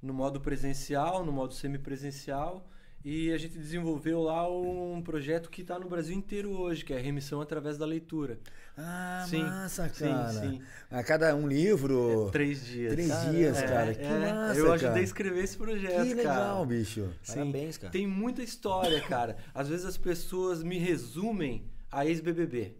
no 0.00 0.12
modo 0.14 0.40
presencial, 0.40 1.24
no 1.24 1.32
modo 1.32 1.54
semipresencial. 1.54 2.68
E 3.04 3.32
a 3.32 3.38
gente 3.38 3.56
desenvolveu 3.56 4.20
lá 4.20 4.50
um 4.50 5.00
projeto 5.00 5.48
que 5.50 5.62
está 5.62 5.78
no 5.78 5.88
Brasil 5.88 6.14
inteiro 6.16 6.50
hoje, 6.50 6.84
que 6.84 6.92
é 6.92 6.98
a 6.98 7.00
remissão 7.00 7.40
através 7.40 7.78
da 7.78 7.86
leitura. 7.86 8.38
Ah, 8.76 9.24
Sim, 9.28 9.42
massa, 9.42 9.88
sim, 9.88 10.04
cara. 10.08 10.28
sim. 10.32 10.62
A 10.90 11.02
cada 11.02 11.34
um 11.34 11.46
livro. 11.48 12.28
Três 12.32 12.64
dias. 12.66 12.92
Três 12.92 13.08
Cara, 13.08 13.30
dias, 13.30 13.58
é, 13.58 13.66
cara. 13.66 13.94
Que 13.94 14.02
é. 14.02 14.32
massa, 14.32 14.58
Eu 14.60 14.72
ajudei 14.72 14.88
cara. 14.90 15.00
a 15.00 15.02
escrever 15.04 15.44
esse 15.44 15.56
projeto, 15.56 16.06
que 16.06 16.14
legal, 16.14 16.54
cara. 16.56 16.66
bicho. 16.66 17.08
Sim, 17.22 17.34
Parabéns, 17.34 17.78
cara. 17.78 17.92
Tem 17.92 18.06
muita 18.06 18.42
história, 18.42 19.00
cara. 19.02 19.36
Às 19.54 19.68
vezes 19.68 19.86
as 19.86 19.96
pessoas 19.96 20.62
me 20.62 20.78
resumem 20.78 21.64
a 21.90 22.04
ex-BBB. 22.04 22.76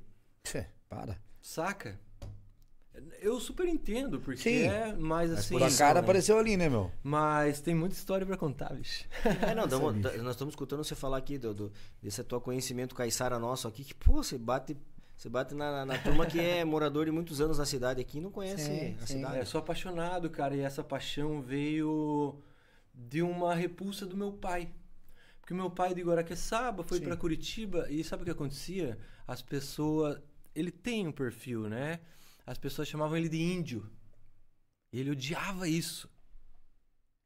Para. 0.89 1.17
Saca? 1.41 1.99
Eu 3.21 3.39
super 3.41 3.67
entendo, 3.69 4.21
porque 4.21 4.43
Sim. 4.43 4.63
é 4.69 4.93
mais 4.95 5.31
Mas 5.31 5.39
assim. 5.41 5.55
por 5.55 5.61
Tua 5.67 5.77
cara 5.77 5.95
né? 5.95 6.01
apareceu 6.01 6.39
ali, 6.39 6.57
né, 6.57 6.69
meu? 6.69 6.91
Mas 7.03 7.61
tem 7.61 7.75
muita 7.75 7.95
história 7.95 8.27
pra 8.27 8.37
contar, 8.37 8.73
bicho. 8.75 9.05
É, 9.25 9.55
não, 9.55 9.67
da- 10.01 10.17
nós 10.19 10.35
estamos 10.35 10.53
escutando 10.53 10.83
você 10.85 10.95
falar 10.95 11.19
aqui 11.19 11.39
do, 11.39 11.53
do- 11.55 11.73
desse 12.03 12.23
teu 12.25 12.41
conhecimento 12.41 12.95
caiçara 12.95 13.39
nosso 13.39 13.67
aqui, 13.69 13.85
que, 13.85 13.95
pô, 13.95 14.23
você 14.23 14.39
bate, 14.39 14.77
você 15.17 15.29
bate 15.29 15.55
na, 15.55 15.71
na- 15.85 15.87
na 15.87 15.99
turma 15.99 16.27
que 16.27 16.41
é 16.41 16.65
morador 16.65 17.05
de 17.07 17.11
muitos 17.11 17.41
anos 17.41 17.59
na 17.59 17.65
cidade 17.67 18.01
aqui 18.01 18.19
e 18.19 18.21
não 18.21 18.31
conhece 18.31 18.65
Sim, 18.65 18.97
a 19.03 19.07
sim. 19.07 19.15
cidade. 19.19 19.39
É, 19.39 19.45
sou 19.45 19.59
apaixonado, 19.61 20.29
cara, 20.31 20.55
e 20.57 20.61
essa 20.61 20.83
paixão 20.85 21.41
veio 21.43 22.39
de 22.95 23.23
uma 23.23 23.55
repulsa 23.55 24.07
do 24.07 24.17
meu 24.17 24.33
pai. 24.33 24.71
Porque 25.41 25.55
meu 25.55 25.71
pai 25.71 25.95
de 25.95 26.03
Guaraqueçaba 26.03 26.83
foi 26.83 27.01
pra 27.01 27.17
Curitiba 27.17 27.87
e 27.91 28.05
sabe 28.05 28.23
o 28.23 28.25
que 28.27 28.31
acontecia? 28.31 28.99
As 29.27 29.41
pessoas. 29.41 30.19
Ele 30.55 30.71
tem 30.71 31.07
um 31.07 31.13
perfil, 31.13 31.69
né? 31.71 32.01
As 32.49 32.57
pessoas 32.57 32.89
chamavam 32.89 33.15
ele 33.15 33.29
de 33.29 33.37
índio. 33.37 33.87
E 34.91 34.99
ele 34.99 35.11
odiava 35.11 35.69
isso. 35.69 36.09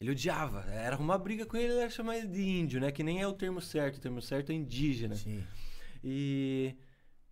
Ele 0.00 0.10
odiava. 0.10 0.64
Era 0.64 0.96
uma 0.96 1.16
briga 1.16 1.46
com 1.46 1.56
ele, 1.56 1.72
ele 1.72 1.80
era 1.80 1.90
chamar 1.90 2.18
ele 2.18 2.26
de 2.26 2.42
índio, 2.42 2.80
né? 2.80 2.90
Que 2.90 3.04
nem 3.04 3.22
é 3.22 3.26
o 3.26 3.32
termo 3.32 3.60
certo. 3.60 3.98
O 3.98 4.00
termo 4.00 4.20
certo 4.20 4.50
é 4.50 4.54
indígena. 4.56 5.14
Sim. 5.14 5.46
E 6.02 6.74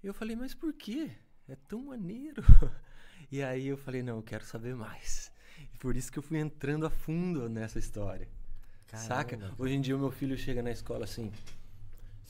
eu 0.04 0.14
falei, 0.14 0.36
mas 0.36 0.54
por 0.54 0.72
quê? 0.72 1.10
É 1.48 1.56
tão 1.56 1.86
maneiro. 1.86 2.42
E 3.32 3.44
aí 3.44 3.68
eu 3.68 3.76
falei, 3.76 4.02
não, 4.02 4.16
eu 4.16 4.22
quero 4.24 4.44
saber 4.44 4.74
mais. 4.74 5.30
E 5.72 5.78
por 5.78 5.94
isso 5.94 6.10
que 6.10 6.18
eu 6.18 6.22
fui 6.22 6.38
entrando 6.38 6.84
a 6.84 6.90
fundo 6.90 7.48
nessa 7.48 7.78
história. 7.78 8.26
Saca? 8.88 9.36
Caramba, 9.36 9.54
Hoje 9.56 9.74
em 9.74 9.80
dia 9.80 9.94
o 9.94 10.00
meu 10.00 10.10
filho 10.10 10.36
chega 10.36 10.60
na 10.64 10.72
escola 10.72 11.04
assim. 11.04 11.30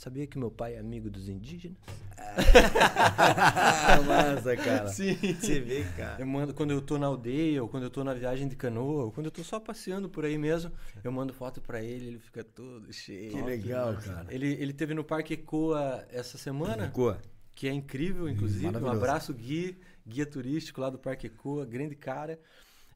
Sabia 0.00 0.26
que 0.26 0.38
meu 0.38 0.50
pai 0.50 0.76
é 0.76 0.78
amigo 0.78 1.10
dos 1.10 1.28
indígenas? 1.28 1.76
massa, 4.08 4.56
cara. 4.56 4.88
Sim. 4.88 5.14
Você 5.14 5.60
vê, 5.60 5.84
cara. 5.94 6.18
Eu 6.18 6.26
mando, 6.26 6.54
quando 6.54 6.70
eu 6.70 6.80
tô 6.80 6.96
na 6.96 7.06
aldeia, 7.06 7.62
ou 7.62 7.68
quando 7.68 7.82
eu 7.82 7.90
tô 7.90 8.02
na 8.02 8.14
viagem 8.14 8.48
de 8.48 8.56
canoa, 8.56 9.04
ou 9.04 9.12
quando 9.12 9.26
eu 9.26 9.30
tô 9.30 9.44
só 9.44 9.60
passeando 9.60 10.08
por 10.08 10.24
aí 10.24 10.38
mesmo, 10.38 10.72
eu 11.04 11.12
mando 11.12 11.34
foto 11.34 11.60
pra 11.60 11.82
ele, 11.82 12.06
ele 12.06 12.18
fica 12.18 12.42
todo 12.42 12.90
cheio. 12.90 13.30
Que 13.30 13.42
legal, 13.42 13.94
cara. 13.96 14.26
Ele, 14.30 14.46
ele 14.54 14.72
teve 14.72 14.94
no 14.94 15.04
Parque 15.04 15.34
Ecoa 15.34 16.02
essa 16.08 16.38
semana. 16.38 16.86
Ficou. 16.86 17.14
que 17.54 17.68
é 17.68 17.72
incrível, 17.74 18.26
inclusive. 18.26 18.74
Um 18.74 18.88
abraço, 18.88 19.34
Gui, 19.34 19.76
guia 20.08 20.24
turístico 20.24 20.80
lá 20.80 20.88
do 20.88 20.98
Parque 20.98 21.26
Ecoa, 21.26 21.66
grande 21.66 21.94
cara. 21.94 22.40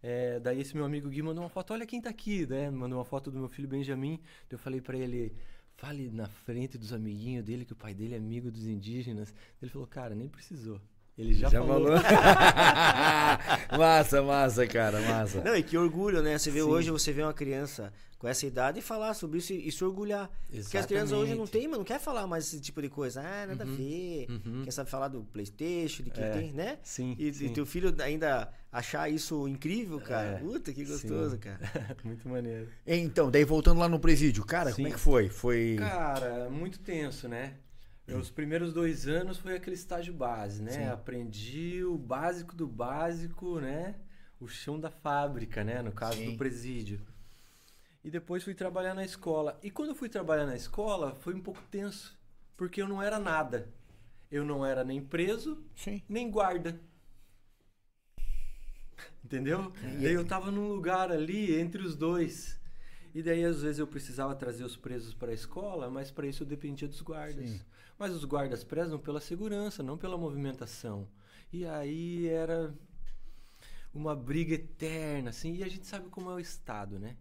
É, 0.02 0.40
daí 0.40 0.58
esse 0.58 0.74
meu 0.74 0.86
amigo 0.86 1.10
Gui 1.10 1.20
mandou 1.20 1.44
uma 1.44 1.50
foto, 1.50 1.74
olha 1.74 1.84
quem 1.84 2.00
tá 2.00 2.08
aqui, 2.08 2.46
né? 2.46 2.70
Mandou 2.70 2.98
uma 2.98 3.04
foto 3.04 3.30
do 3.30 3.38
meu 3.38 3.48
filho 3.50 3.68
Benjamin. 3.68 4.18
Eu 4.50 4.58
falei 4.58 4.80
pra 4.80 4.96
ele, 4.96 5.34
fale 5.76 6.10
na 6.10 6.26
frente 6.28 6.78
dos 6.78 6.92
amiguinhos 6.92 7.44
dele 7.44 7.64
que 7.64 7.72
o 7.72 7.76
pai 7.76 7.94
dele 7.94 8.14
é 8.14 8.18
amigo 8.18 8.50
dos 8.50 8.66
indígenas. 8.66 9.34
Ele 9.60 9.70
falou, 9.70 9.86
cara, 9.86 10.14
nem 10.14 10.28
precisou. 10.28 10.80
Ele 11.16 11.32
já, 11.32 11.48
Já 11.48 11.60
falou. 11.64 11.96
falou? 11.96 12.02
massa, 13.78 14.22
massa, 14.22 14.66
cara, 14.66 15.00
massa. 15.00 15.42
Não, 15.42 15.54
e 15.56 15.62
que 15.62 15.76
orgulho, 15.76 16.22
né? 16.22 16.36
Você 16.38 16.50
vê 16.50 16.60
Sim. 16.60 16.66
hoje, 16.66 16.90
você 16.90 17.12
vê 17.12 17.22
uma 17.22 17.32
criança 17.32 17.92
com 18.18 18.26
essa 18.26 18.46
idade 18.46 18.78
e 18.78 18.82
falar 18.82 19.14
sobre 19.14 19.38
isso 19.38 19.52
e, 19.52 19.68
e 19.68 19.72
se 19.72 19.84
orgulhar. 19.84 20.30
Porque 20.50 20.76
as 20.78 20.86
crianças 20.86 21.12
hoje 21.12 21.34
não 21.34 21.44
Exatamente. 21.44 21.50
tem, 21.52 21.68
mas 21.68 21.78
não 21.78 21.84
quer 21.84 22.00
falar 22.00 22.26
mais 22.26 22.46
esse 22.46 22.60
tipo 22.60 22.80
de 22.82 22.88
coisa. 22.88 23.20
Ah, 23.20 23.46
nada 23.46 23.62
a 23.64 23.66
ver. 23.66 24.26
uhum. 24.28 24.62
Quer 24.64 24.70
saber 24.72 24.90
falar 24.90 25.08
do 25.08 25.22
Playstation, 25.24 26.02
de 26.02 26.10
que 26.10 26.20
É. 26.20 26.30
tem, 26.30 26.52
né? 26.52 26.78
Sim, 26.82 27.14
E, 27.18 27.32
sim. 27.32 27.46
e 27.46 27.50
teu 27.50 27.66
filho 27.66 27.94
ainda 28.02 28.48
achar 28.74 29.08
isso 29.08 29.46
incrível, 29.46 30.00
cara. 30.00 30.30
É. 30.30 30.38
Puta, 30.38 30.72
que 30.72 30.84
gostoso, 30.84 31.36
Sim. 31.36 31.38
cara. 31.38 31.96
Muito 32.02 32.28
maneiro. 32.28 32.68
Então, 32.84 33.30
daí 33.30 33.44
voltando 33.44 33.78
lá 33.78 33.88
no 33.88 34.00
presídio, 34.00 34.44
cara, 34.44 34.72
como 34.72 34.88
é 34.88 34.90
Sim. 34.90 34.96
que 34.96 35.00
foi? 35.00 35.28
Foi. 35.28 35.76
Cara, 35.78 36.50
muito 36.50 36.80
tenso, 36.80 37.28
né? 37.28 37.54
Os 38.06 38.30
primeiros 38.30 38.72
dois 38.72 39.06
anos 39.08 39.38
foi 39.38 39.56
aquele 39.56 39.76
estágio 39.76 40.12
base, 40.12 40.60
né? 40.62 40.72
Sim. 40.72 40.88
Aprendi 40.88 41.82
o 41.84 41.96
básico 41.96 42.54
do 42.54 42.66
básico, 42.66 43.60
né? 43.60 43.94
O 44.38 44.46
chão 44.46 44.78
da 44.78 44.90
fábrica, 44.90 45.64
né? 45.64 45.80
No 45.80 45.92
caso 45.92 46.18
Sim. 46.18 46.32
do 46.32 46.36
presídio. 46.36 47.00
E 48.02 48.10
depois 48.10 48.42
fui 48.42 48.54
trabalhar 48.54 48.92
na 48.92 49.04
escola. 49.04 49.58
E 49.62 49.70
quando 49.70 49.90
eu 49.90 49.94
fui 49.94 50.10
trabalhar 50.10 50.44
na 50.44 50.54
escola, 50.56 51.14
foi 51.14 51.32
um 51.32 51.40
pouco 51.40 51.62
tenso. 51.70 52.18
Porque 52.56 52.82
eu 52.82 52.88
não 52.88 53.00
era 53.00 53.18
nada. 53.18 53.72
Eu 54.30 54.44
não 54.44 54.66
era 54.66 54.84
nem 54.84 55.00
preso, 55.00 55.64
Sim. 55.74 56.02
nem 56.06 56.30
guarda. 56.30 56.78
Entendeu? 59.24 59.72
Daí 59.82 60.12
eu 60.12 60.24
tava 60.24 60.50
num 60.50 60.68
lugar 60.68 61.10
ali 61.10 61.58
entre 61.58 61.82
os 61.82 61.96
dois. 61.96 62.58
E 63.14 63.22
daí 63.22 63.44
às 63.44 63.62
vezes 63.62 63.78
eu 63.78 63.86
precisava 63.86 64.34
trazer 64.34 64.64
os 64.64 64.76
presos 64.76 65.14
para 65.14 65.30
a 65.30 65.34
escola, 65.34 65.88
mas 65.88 66.10
para 66.10 66.26
isso 66.26 66.42
eu 66.42 66.46
dependia 66.46 66.88
dos 66.88 67.00
guardas. 67.00 67.48
Sim. 67.48 67.60
Mas 67.98 68.12
os 68.12 68.24
guardas 68.24 68.64
prezam 68.64 68.98
pela 68.98 69.20
segurança, 69.20 69.82
não 69.82 69.96
pela 69.96 70.18
movimentação. 70.18 71.06
E 71.52 71.64
aí 71.64 72.26
era 72.28 72.74
uma 73.94 74.16
briga 74.16 74.54
eterna, 74.54 75.30
assim. 75.30 75.54
E 75.54 75.62
a 75.62 75.68
gente 75.68 75.86
sabe 75.86 76.08
como 76.08 76.28
é 76.30 76.34
o 76.34 76.40
Estado, 76.40 76.98
né? 76.98 77.16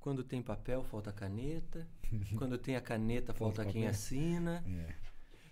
Quando 0.00 0.24
tem 0.24 0.42
papel, 0.42 0.82
falta 0.82 1.12
caneta. 1.12 1.86
Quando 2.36 2.58
tem 2.58 2.74
a 2.76 2.80
caneta, 2.80 3.32
falta 3.32 3.56
Falta 3.62 3.72
quem 3.72 3.82
papel. 3.82 3.90
assina. 3.90 4.64
É. 4.66 4.94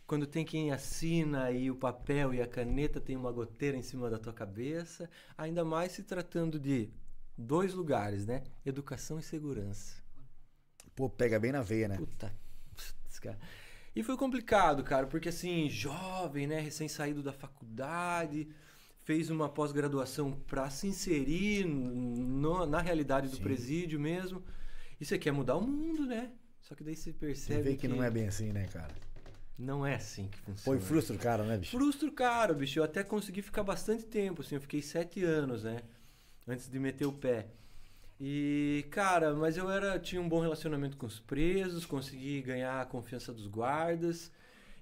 Quando 0.06 0.26
tem 0.26 0.44
quem 0.44 0.70
assina 0.70 1.50
e 1.50 1.70
o 1.70 1.76
papel 1.76 2.34
e 2.34 2.42
a 2.42 2.46
caneta 2.46 3.00
tem 3.00 3.16
uma 3.16 3.32
goteira 3.32 3.76
em 3.76 3.82
cima 3.82 4.10
da 4.10 4.18
tua 4.18 4.32
cabeça, 4.34 5.08
ainda 5.36 5.64
mais 5.64 5.92
se 5.92 6.02
tratando 6.02 6.58
de 6.60 6.90
dois 7.36 7.72
lugares, 7.72 8.26
né? 8.26 8.42
Educação 8.66 9.18
e 9.18 9.22
segurança. 9.22 10.02
Pô, 10.94 11.08
pega 11.08 11.40
bem 11.40 11.52
na 11.52 11.62
veia, 11.62 11.88
né? 11.88 11.96
Puta. 11.96 12.32
putz, 12.76 13.18
cara. 13.18 13.38
E 13.96 14.02
foi 14.02 14.16
complicado, 14.16 14.82
cara, 14.84 15.06
porque 15.06 15.28
assim, 15.28 15.70
jovem, 15.70 16.46
né, 16.46 16.60
recém 16.60 16.88
saído 16.88 17.22
da 17.22 17.32
faculdade, 17.32 18.48
fez 19.04 19.30
uma 19.30 19.48
pós-graduação 19.48 20.32
para 20.32 20.68
se 20.68 20.86
inserir 20.86 21.64
no- 21.64 22.66
na 22.66 22.80
realidade 22.80 23.28
do 23.28 23.36
Sim. 23.36 23.42
presídio 23.42 23.98
mesmo. 23.98 24.42
E 25.00 25.04
você 25.04 25.18
quer 25.18 25.32
mudar 25.32 25.56
o 25.56 25.66
mundo, 25.66 26.06
né? 26.06 26.32
Só 26.60 26.74
que 26.74 26.82
daí 26.84 26.96
você 26.96 27.12
Você 27.12 27.18
percebe 27.18 27.62
vê 27.62 27.76
que 27.76 27.88
não 27.88 28.02
é 28.02 28.10
bem 28.10 28.26
assim, 28.26 28.52
né, 28.52 28.66
cara? 28.66 28.94
Não 29.58 29.86
é 29.86 29.94
assim 29.94 30.28
que 30.28 30.38
funciona. 30.38 30.78
Põe 30.78 30.86
frustra 30.86 31.16
o 31.16 31.18
cara, 31.18 31.44
né, 31.44 31.56
bicho? 31.56 31.76
Frustro, 31.76 32.10
cara, 32.12 32.52
bicho. 32.52 32.78
Eu 32.78 32.84
até 32.84 33.04
consegui 33.04 33.40
ficar 33.40 33.62
bastante 33.62 34.04
tempo, 34.04 34.42
assim. 34.42 34.56
Eu 34.56 34.60
fiquei 34.60 34.82
sete 34.82 35.22
anos, 35.24 35.62
né? 35.62 35.82
Antes 36.46 36.68
de 36.68 36.78
meter 36.78 37.06
o 37.06 37.12
pé. 37.12 37.46
E, 38.20 38.86
cara, 38.90 39.34
mas 39.34 39.56
eu 39.56 39.70
era 39.70 39.98
tinha 39.98 40.20
um 40.20 40.28
bom 40.28 40.40
relacionamento 40.40 40.96
com 40.96 41.06
os 41.06 41.18
presos, 41.18 41.86
consegui 41.86 42.42
ganhar 42.42 42.80
a 42.80 42.86
confiança 42.86 43.32
dos 43.32 43.46
guardas 43.46 44.30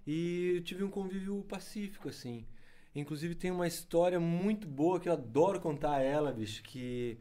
e 0.06 0.62
tive 0.64 0.84
um 0.84 0.90
convívio 0.90 1.42
pacífico, 1.42 2.08
assim. 2.08 2.46
Inclusive 2.94 3.34
tem 3.34 3.50
uma 3.50 3.66
história 3.66 4.20
muito 4.20 4.66
boa 4.66 5.00
que 5.00 5.08
eu 5.08 5.14
adoro 5.14 5.60
contar 5.60 6.00
ela, 6.00 6.30
bicho, 6.30 6.62
que 6.62 7.18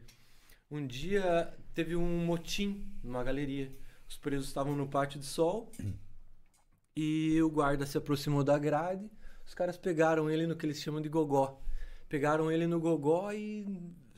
um 0.70 0.86
dia 0.86 1.52
teve 1.74 1.96
um 1.96 2.24
motim 2.24 2.86
numa 3.02 3.24
galeria. 3.24 3.74
Os 4.06 4.18
presos 4.18 4.48
estavam 4.48 4.76
no 4.76 4.86
pátio 4.86 5.18
de 5.18 5.24
sol 5.24 5.70
e 6.94 7.40
o 7.42 7.50
guarda 7.50 7.86
se 7.86 7.96
aproximou 7.96 8.44
da 8.44 8.58
grade. 8.58 9.10
Os 9.44 9.54
caras 9.54 9.76
pegaram 9.76 10.30
ele 10.30 10.46
no 10.46 10.56
que 10.56 10.66
eles 10.66 10.80
chamam 10.80 11.00
de 11.00 11.08
gogó. 11.08 11.60
Pegaram 12.08 12.50
ele 12.50 12.66
no 12.66 12.78
gogó 12.78 13.32
e 13.32 13.66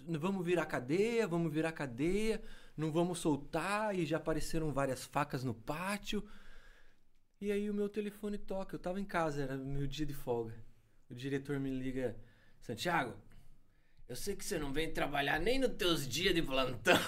vamos 0.07 0.45
virar 0.45 0.67
cadeia, 0.67 1.27
vamos 1.27 1.53
virar 1.53 1.73
cadeia, 1.73 2.43
não 2.77 2.91
vamos 2.91 3.19
soltar 3.19 3.97
e 3.97 4.05
já 4.05 4.17
apareceram 4.17 4.73
várias 4.73 5.05
facas 5.05 5.45
no 5.45 5.55
pátio. 5.55 6.25
E 7.41 7.53
aí 7.53 7.69
o 7.71 7.75
meu 7.75 7.89
telefone 7.89 8.39
toca, 8.39 8.75
eu 8.75 8.81
tava 8.81 9.01
em 9.01 9.05
casa, 9.05 9.43
era 9.43 9.57
meu 9.57 9.87
dia 9.87 10.07
de 10.07 10.15
folga. 10.15 10.55
O 11.11 11.15
diretor 11.15 11.61
me 11.61 11.71
liga, 11.71 12.17
Santiago, 12.61 13.15
eu 14.09 14.15
sei 14.17 14.37
que 14.37 14.45
você 14.45 14.59
não 14.59 14.73
vem 14.73 14.93
trabalhar 14.93 15.41
nem 15.41 15.59
nos 15.59 15.73
teus 15.73 16.07
dias 16.07 16.35
de 16.35 16.43
plantão. 16.43 16.99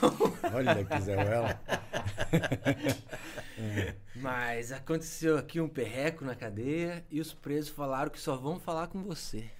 Olha 0.54 0.84
que 0.84 1.00
Zé 1.00 1.14
Ruela. 1.14 1.60
Mas 4.16 4.72
aconteceu 4.72 5.36
aqui 5.36 5.60
um 5.60 5.68
perreco 5.68 6.24
na 6.24 6.34
cadeia 6.34 7.04
e 7.10 7.20
os 7.20 7.34
presos 7.34 7.70
falaram 7.70 8.10
que 8.10 8.20
só 8.20 8.36
vão 8.36 8.58
falar 8.58 8.86
com 8.88 9.02
você. 9.02 9.50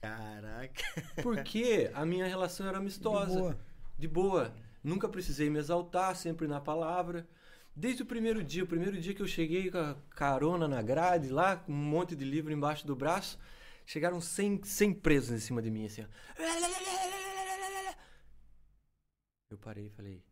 Caraca. 0.00 0.82
Porque 1.22 1.90
a 1.92 2.06
minha 2.06 2.26
relação 2.26 2.66
era 2.66 2.78
amistosa. 2.78 3.32
De 3.32 3.38
boa. 3.38 3.58
De 3.98 4.08
boa. 4.08 4.54
Nunca 4.82 5.08
precisei 5.08 5.50
me 5.50 5.58
exaltar, 5.58 6.16
sempre 6.16 6.46
na 6.46 6.60
palavra. 6.60 7.26
Desde 7.76 8.02
o 8.02 8.06
primeiro 8.06 8.42
dia, 8.42 8.64
o 8.64 8.66
primeiro 8.66 8.98
dia 8.98 9.14
que 9.14 9.22
eu 9.22 9.26
cheguei 9.28 9.70
com 9.70 9.78
a 9.78 9.96
carona 10.10 10.66
na 10.66 10.80
grade 10.80 11.28
lá, 11.28 11.56
com 11.56 11.72
um 11.72 11.76
monte 11.76 12.16
de 12.16 12.24
livro 12.24 12.52
embaixo 12.52 12.86
do 12.86 12.96
braço, 12.96 13.38
chegaram 13.88 14.20
100, 14.20 14.64
100 14.64 14.94
presos 15.00 15.30
em 15.30 15.40
cima 15.40 15.62
de 15.62 15.70
mim, 15.70 15.86
assim. 15.86 16.02
ó. 16.02 16.08
Eu 19.50 19.56
parei 19.56 19.86
e 19.86 19.90
falei: 19.90 20.22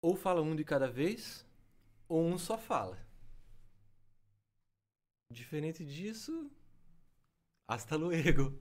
ou 0.00 0.14
fala 0.14 0.40
um 0.40 0.54
de 0.54 0.64
cada 0.64 0.88
vez, 0.88 1.44
ou 2.08 2.24
um 2.24 2.38
só 2.38 2.56
fala. 2.56 2.96
Diferente 5.30 5.84
disso, 5.84 6.50
hasta 7.66 7.96
luego. 7.96 8.56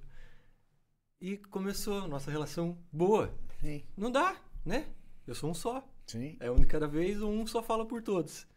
E 1.22 1.38
começou 1.38 2.00
a 2.02 2.08
nossa 2.08 2.32
relação 2.32 2.84
boa. 2.92 3.38
Sim. 3.60 3.88
Não 3.96 4.12
dá, 4.12 4.40
né? 4.66 4.94
Eu 5.28 5.36
sou 5.36 5.52
um 5.52 5.54
só. 5.54 5.88
Sim. 6.08 6.38
É 6.40 6.50
um 6.50 6.56
de 6.56 6.66
cada 6.66 6.88
vez, 6.88 7.22
ou 7.22 7.32
um 7.32 7.46
só 7.46 7.62
fala 7.62 7.88
por 7.88 8.02
todos. 8.02 8.48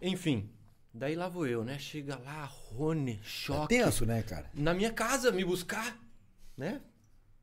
Enfim, 0.00 0.50
daí 0.92 1.14
lá 1.14 1.28
vou 1.28 1.46
eu, 1.46 1.64
né? 1.64 1.78
Chega 1.78 2.16
lá, 2.18 2.44
Rony, 2.44 3.18
É 3.20 3.24
choque. 3.24 3.68
tenso, 3.76 4.04
né, 4.06 4.22
cara? 4.22 4.50
na 4.54 4.74
minha 4.74 4.92
casa 4.92 5.30
me 5.32 5.44
buscar, 5.44 5.98
né? 6.56 6.80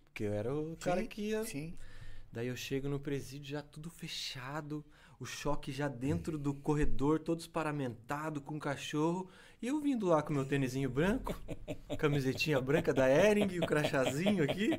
Porque 0.08 0.24
eu 0.24 0.34
era 0.34 0.54
o 0.54 0.76
cara 0.78 1.02
Sim, 1.02 1.08
que 1.08 1.22
ia. 1.30 1.44
Sim. 1.46 1.74
Daí 2.32 2.48
eu 2.48 2.56
chego 2.56 2.90
no 2.90 3.00
presídio 3.00 3.52
já 3.52 3.62
tudo 3.62 3.90
fechado, 3.90 4.84
o 5.20 5.26
choque 5.26 5.72
já 5.72 5.88
dentro 5.88 6.38
do 6.38 6.54
corredor, 6.54 7.20
todos 7.20 7.48
paramentados 7.48 8.44
com 8.44 8.56
o 8.58 8.60
cachorro. 8.60 9.30
E 9.62 9.68
eu 9.68 9.80
vindo 9.82 10.06
lá 10.08 10.22
com 10.22 10.34
meu 10.34 10.46
tênisinho 10.46 10.90
branco, 10.90 11.36
camisetinha 11.98 12.62
branca 12.62 12.94
da 12.94 13.10
Ering, 13.10 13.48
e 13.52 13.60
o 13.60 13.66
crachazinho 13.66 14.44
aqui. 14.44 14.70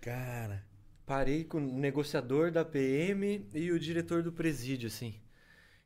Cara. 0.00 0.64
Parei 1.06 1.44
com 1.44 1.58
o 1.58 1.60
negociador 1.60 2.50
da 2.50 2.64
PM 2.64 3.46
e 3.52 3.70
o 3.70 3.78
diretor 3.78 4.22
do 4.22 4.32
presídio, 4.32 4.86
assim. 4.86 5.14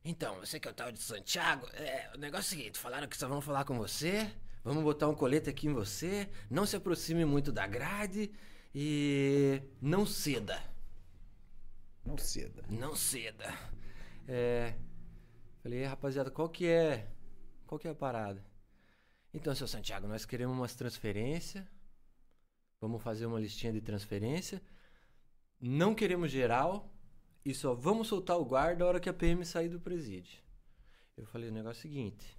Então, 0.03 0.35
você 0.39 0.59
que 0.59 0.67
é 0.67 0.71
o 0.71 0.73
tal 0.73 0.91
de 0.91 0.99
Santiago, 0.99 1.67
é, 1.73 2.11
o 2.15 2.17
negócio 2.17 2.53
é 2.53 2.55
o 2.55 2.59
seguinte, 2.59 2.79
falaram 2.79 3.07
que 3.07 3.17
só 3.17 3.27
vão 3.27 3.41
falar 3.41 3.65
com 3.65 3.77
você, 3.77 4.31
vamos 4.63 4.83
botar 4.83 5.07
um 5.07 5.15
colete 5.15 5.49
aqui 5.49 5.67
em 5.67 5.73
você, 5.73 6.29
não 6.49 6.65
se 6.65 6.75
aproxime 6.75 7.25
muito 7.25 7.51
da 7.51 7.67
grade 7.67 8.31
e 8.73 9.61
não 9.81 10.05
ceda. 10.05 10.61
Não 12.05 12.17
ceda. 12.17 12.63
Não 12.69 12.95
ceda. 12.95 13.53
É. 14.27 14.73
Falei, 15.61 15.83
rapaziada, 15.83 16.31
qual 16.31 16.49
que 16.49 16.65
é. 16.65 17.07
Qual 17.67 17.77
que 17.77 17.87
é 17.87 17.91
a 17.91 17.95
parada? 17.95 18.43
Então, 19.33 19.53
seu 19.53 19.67
Santiago, 19.67 20.07
nós 20.07 20.25
queremos 20.25 20.55
umas 20.55 20.73
transferências. 20.75 21.63
Vamos 22.81 23.03
fazer 23.03 23.25
uma 23.25 23.39
listinha 23.39 23.73
de 23.73 23.81
transferência. 23.81 24.61
Não 25.59 25.93
queremos 25.93 26.31
geral. 26.31 26.89
E 27.45 27.53
só 27.53 27.73
vamos 27.73 28.07
soltar 28.07 28.37
o 28.37 28.45
guarda 28.45 28.83
a 28.83 28.87
hora 28.87 28.99
que 28.99 29.09
a 29.09 29.13
PM 29.13 29.45
sair 29.45 29.69
do 29.69 29.79
presídio. 29.79 30.39
Eu 31.15 31.25
falei, 31.25 31.49
o 31.49 31.53
negócio 31.53 31.79
é 31.79 31.79
o 31.79 31.81
seguinte. 31.81 32.37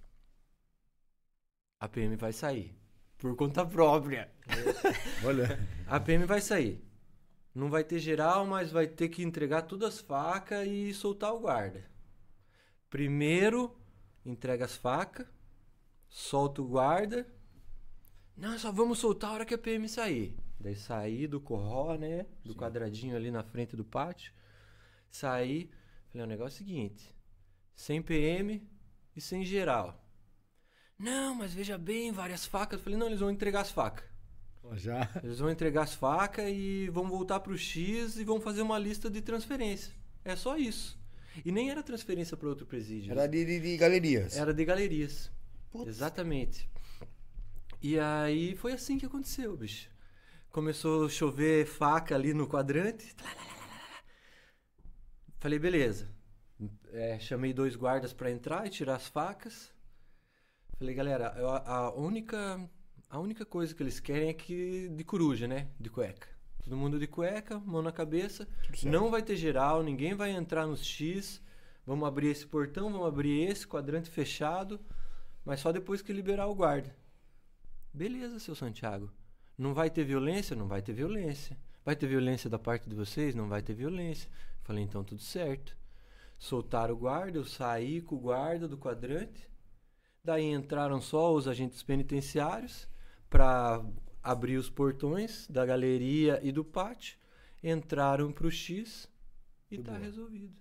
A 1.79 1.87
PM 1.87 2.15
vai 2.15 2.31
sair. 2.31 2.75
Por 3.17 3.35
conta 3.35 3.65
própria. 3.65 4.31
Olha. 5.25 5.59
A 5.87 5.99
PM 5.99 6.25
vai 6.25 6.41
sair. 6.41 6.83
Não 7.53 7.69
vai 7.69 7.83
ter 7.83 7.99
geral, 7.99 8.45
mas 8.45 8.71
vai 8.71 8.87
ter 8.87 9.09
que 9.09 9.23
entregar 9.23 9.63
todas 9.63 9.95
as 9.95 9.99
facas 9.99 10.67
e 10.67 10.93
soltar 10.93 11.33
o 11.33 11.39
guarda. 11.39 11.85
Primeiro, 12.89 13.75
entrega 14.25 14.65
as 14.65 14.75
facas, 14.75 15.27
solta 16.09 16.61
o 16.61 16.67
guarda. 16.67 17.27
Não, 18.35 18.57
só 18.57 18.71
vamos 18.71 18.99
soltar 18.99 19.31
a 19.31 19.33
hora 19.33 19.45
que 19.45 19.53
a 19.53 19.57
PM 19.57 19.87
sair. 19.87 20.37
Daí 20.59 20.75
saí 20.75 21.27
do 21.27 21.41
corró, 21.41 21.95
né? 21.95 22.25
Do 22.43 22.55
quadradinho 22.55 23.15
ali 23.15 23.31
na 23.31 23.43
frente 23.43 23.75
do 23.75 23.83
pátio. 23.83 24.33
Saí. 25.11 25.69
Falei, 26.09 26.25
o 26.25 26.29
negócio 26.29 26.61
é 26.61 26.63
o 26.63 26.67
seguinte: 26.67 27.15
sem 27.75 28.01
PM 28.01 28.67
e 29.15 29.21
sem 29.21 29.45
geral. 29.45 30.01
Não, 30.97 31.33
mas 31.35 31.53
veja 31.53 31.77
bem, 31.77 32.11
várias 32.11 32.45
facas. 32.45 32.79
Eu 32.79 32.83
falei, 32.83 32.97
não, 32.97 33.07
eles 33.07 33.19
vão 33.19 33.31
entregar 33.31 33.61
as 33.61 33.71
facas. 33.71 34.05
Já. 34.73 35.09
Eles 35.23 35.39
vão 35.39 35.49
entregar 35.49 35.81
as 35.81 35.95
facas 35.95 36.45
e 36.47 36.87
vão 36.91 37.09
voltar 37.09 37.39
pro 37.39 37.57
X 37.57 38.17
e 38.17 38.23
vão 38.23 38.39
fazer 38.39 38.61
uma 38.61 38.77
lista 38.77 39.09
de 39.09 39.19
transferência. 39.19 39.91
É 40.23 40.35
só 40.35 40.55
isso. 40.55 40.99
E 41.43 41.51
nem 41.51 41.71
era 41.71 41.81
transferência 41.81 42.37
para 42.37 42.47
outro 42.47 42.65
presídio. 42.67 43.11
Era 43.11 43.27
de, 43.27 43.43
de, 43.43 43.59
de 43.59 43.77
galerias. 43.77 44.37
Era 44.37 44.53
de 44.53 44.63
galerias. 44.63 45.31
Putz. 45.71 45.87
Exatamente. 45.87 46.69
E 47.81 47.97
aí 47.99 48.55
foi 48.55 48.73
assim 48.73 48.99
que 48.99 49.05
aconteceu, 49.05 49.57
bicho. 49.57 49.89
Começou 50.51 51.05
a 51.05 51.09
chover 51.09 51.65
faca 51.65 52.13
ali 52.13 52.33
no 52.33 52.47
quadrante. 52.47 53.15
Falei, 55.41 55.57
beleza. 55.57 56.07
É, 56.93 57.17
chamei 57.19 57.51
dois 57.51 57.75
guardas 57.75 58.13
para 58.13 58.29
entrar 58.29 58.65
e 58.67 58.69
tirar 58.69 58.95
as 58.95 59.07
facas. 59.07 59.73
Falei, 60.77 60.93
galera, 60.93 61.33
eu- 61.35 61.49
a, 61.49 61.91
única 61.95 62.69
a 63.09 63.19
única 63.19 63.43
coisa 63.43 63.73
que 63.73 63.81
eles 63.81 63.99
querem 63.99 64.29
é 64.29 64.33
que 64.33 64.87
de 64.89 65.03
coruja, 65.03 65.47
né? 65.47 65.67
De 65.79 65.89
cueca. 65.89 66.27
Todo 66.63 66.77
mundo 66.77 66.99
de 66.99 67.07
cueca, 67.07 67.57
mão 67.59 67.81
na 67.81 67.91
cabeça. 67.91 68.47
Não 68.91 69.09
vai 69.09 69.23
ter 69.23 69.35
geral, 69.35 69.81
ninguém 69.81 70.13
vai 70.13 70.29
entrar 70.29 70.67
nos 70.67 70.85
X. 70.85 71.41
Vamos 71.87 72.07
abrir 72.07 72.27
esse 72.29 72.45
portão, 72.45 72.91
vamos 72.91 73.07
abrir 73.07 73.49
esse 73.49 73.67
quadrante 73.67 74.11
fechado, 74.11 74.79
mas 75.43 75.59
só 75.59 75.71
depois 75.71 76.03
que 76.03 76.13
liberar 76.13 76.45
o 76.47 76.53
guarda. 76.53 76.95
Beleza, 77.91 78.37
seu 78.37 78.53
Santiago. 78.53 79.11
Não 79.57 79.73
vai 79.73 79.89
ter 79.89 80.03
violência? 80.03 80.55
Não 80.55 80.67
vai 80.67 80.83
ter 80.83 80.93
violência. 80.93 81.57
Vai 81.83 81.95
ter 81.95 82.07
violência 82.07 82.49
da 82.49 82.59
parte 82.59 82.89
de 82.89 82.95
vocês? 82.95 83.33
Não 83.33 83.47
vai 83.47 83.61
ter 83.61 83.73
violência. 83.73 84.29
Falei, 84.63 84.83
então 84.83 85.03
tudo 85.03 85.21
certo. 85.21 85.75
Soltaram 86.37 86.93
o 86.93 86.97
guarda, 86.97 87.37
eu 87.37 87.45
saí 87.45 88.01
com 88.01 88.15
o 88.15 88.19
guarda 88.19 88.67
do 88.67 88.77
quadrante. 88.77 89.49
Daí 90.23 90.45
entraram 90.45 91.01
só 91.01 91.33
os 91.33 91.47
agentes 91.47 91.81
penitenciários 91.81 92.87
para 93.29 93.83
abrir 94.21 94.57
os 94.57 94.69
portões 94.69 95.47
da 95.47 95.65
galeria 95.65 96.39
e 96.43 96.51
do 96.51 96.63
pátio. 96.63 97.17
Entraram 97.63 98.31
pro 98.31 98.51
X 98.51 99.07
e 99.69 99.77
De 99.77 99.83
tá 99.83 99.91
boa. 99.93 100.03
resolvido. 100.03 100.53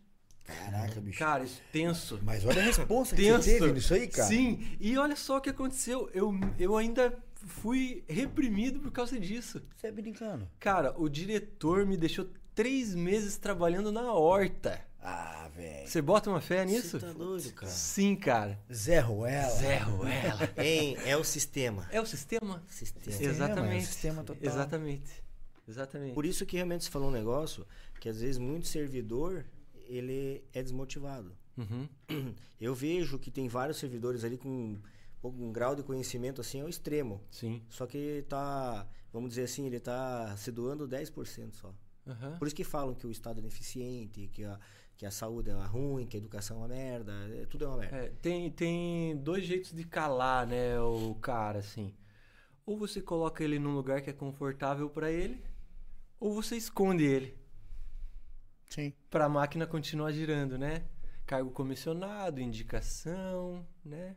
Caraca, 0.45 1.01
bicho. 1.01 1.19
Cara, 1.19 1.45
isso 1.45 1.61
tenso. 1.71 2.19
Mas 2.23 2.45
olha 2.45 2.61
a 2.61 2.65
resposta 2.65 3.15
que 3.15 3.23
Tenso. 3.23 3.43
você 3.43 3.59
teve 3.59 3.73
nisso 3.73 3.95
aí, 3.95 4.09
cara. 4.09 4.29
Sim, 4.29 4.77
e 4.81 4.97
olha 4.99 5.15
só 5.15 5.37
o 5.37 5.41
que 5.41 5.51
aconteceu. 5.51 6.11
Eu, 6.13 6.33
eu 6.59 6.77
ainda 6.77 7.17
fui 7.47 8.05
reprimido 8.09 8.81
por 8.81 8.91
causa 8.91 9.19
disso. 9.19 9.63
Você 9.77 9.87
é 9.89 9.93
brincando. 9.93 10.49
Cara, 10.59 10.95
o 10.99 11.09
diretor 11.09 11.87
me 11.87 11.97
deixou 11.97 12.29
três 12.55 12.95
meses 12.95 13.37
trabalhando 13.37 13.91
na 13.91 14.13
horta. 14.13 14.81
Ah, 15.03 15.49
velho. 15.55 15.89
Você 15.89 16.03
bota 16.03 16.29
uma 16.29 16.41
fé 16.41 16.65
nisso? 16.65 17.01
Você 17.01 17.07
tá 17.07 17.13
doido, 17.13 17.53
cara. 17.55 17.73
Sim, 17.73 18.15
cara. 18.15 18.59
Zé 18.73 19.01
Ruela. 19.01 19.51
Zé 19.51 19.79
Ruela. 19.79 20.51
Hein, 20.59 20.97
é 21.05 21.17
o 21.17 21.25
sistema. 21.25 21.89
É 21.91 22.01
o 22.01 22.07
sistema? 22.07 22.63
Sistema. 22.69 23.05
Sistema, 23.05 23.31
Exatamente. 23.31 23.75
é 23.75 23.79
o 23.79 23.87
sistema 23.87 24.25
total. 24.25 24.51
Exatamente. 24.51 25.25
Exatamente. 25.67 26.15
Por 26.15 26.27
isso 26.27 26.45
que 26.45 26.57
realmente 26.57 26.85
você 26.85 26.91
falou 26.91 27.09
um 27.09 27.13
negócio 27.13 27.67
que 27.99 28.09
às 28.09 28.21
vezes 28.21 28.39
muito 28.39 28.67
servidor 28.67 29.45
ele 29.89 30.45
é 30.53 30.63
desmotivado. 30.63 31.35
Uhum. 31.57 31.89
Eu 32.61 32.75
vejo 32.75 33.19
que 33.19 33.31
tem 33.31 33.49
vários 33.49 33.79
servidores 33.79 34.25
ali 34.25 34.37
com 34.37 34.79
um 35.23 35.53
grau 35.53 35.75
de 35.77 35.83
conhecimento 35.83 36.41
assim 36.41 36.61
ao 36.61 36.69
extremo. 36.69 37.21
Sim. 37.31 37.63
Só 37.69 37.87
que 37.87 38.25
tá, 38.29 38.87
vamos 39.13 39.31
dizer 39.31 39.43
assim, 39.45 39.67
ele 39.67 39.81
tá 39.81 40.35
se 40.37 40.51
doando 40.51 40.87
10% 40.89 41.55
só. 41.55 41.75
Aham. 42.07 42.37
Por 42.39 42.47
isso 42.47 42.57
que 42.57 42.65
falam 42.65 42.95
que 42.95 43.07
o 43.07 43.11
Estado 43.11 43.39
é 43.39 43.41
ineficiente, 43.41 44.29
que 44.29 44.45
a, 44.45 44.59
que 44.97 45.07
a 45.07 45.11
saúde 45.11 45.51
é 45.51 45.55
ruim, 45.65 46.07
que 46.07 46.17
a 46.17 46.21
educação 46.21 46.57
é 46.57 46.61
uma 46.61 46.69
merda, 46.69 47.13
é- 47.35 47.47
tudo 47.47 47.65
é 47.65 47.69
uma 47.69 47.77
merda. 47.79 47.97
É, 47.97 48.09
tem, 48.23 48.51
tem 48.51 49.17
dois 49.19 49.45
jeitos 49.45 49.73
de 49.73 49.85
calar, 49.85 50.47
né, 50.47 50.81
o 50.81 51.15
cara, 51.17 51.59
assim. 51.59 51.95
Ou 52.67 52.77
você 52.77 53.01
coloca 53.01 53.43
ele 53.43 53.59
num 53.59 53.75
lugar 53.75 54.01
que 54.01 54.11
é 54.11 54.13
confortável 54.13 54.89
pra 54.89 55.11
ele, 55.11 55.43
ou 56.19 56.33
você 56.35 56.57
esconde 56.57 57.05
ele 57.05 57.37
Sim. 58.69 58.93
pra 59.11 59.29
máquina 59.29 59.67
continuar 59.67 60.13
girando, 60.13 60.57
né? 60.59 60.85
Cargo 61.27 61.51
comissionado, 61.51 62.41
indicação, 62.41 63.67
né? 63.85 64.17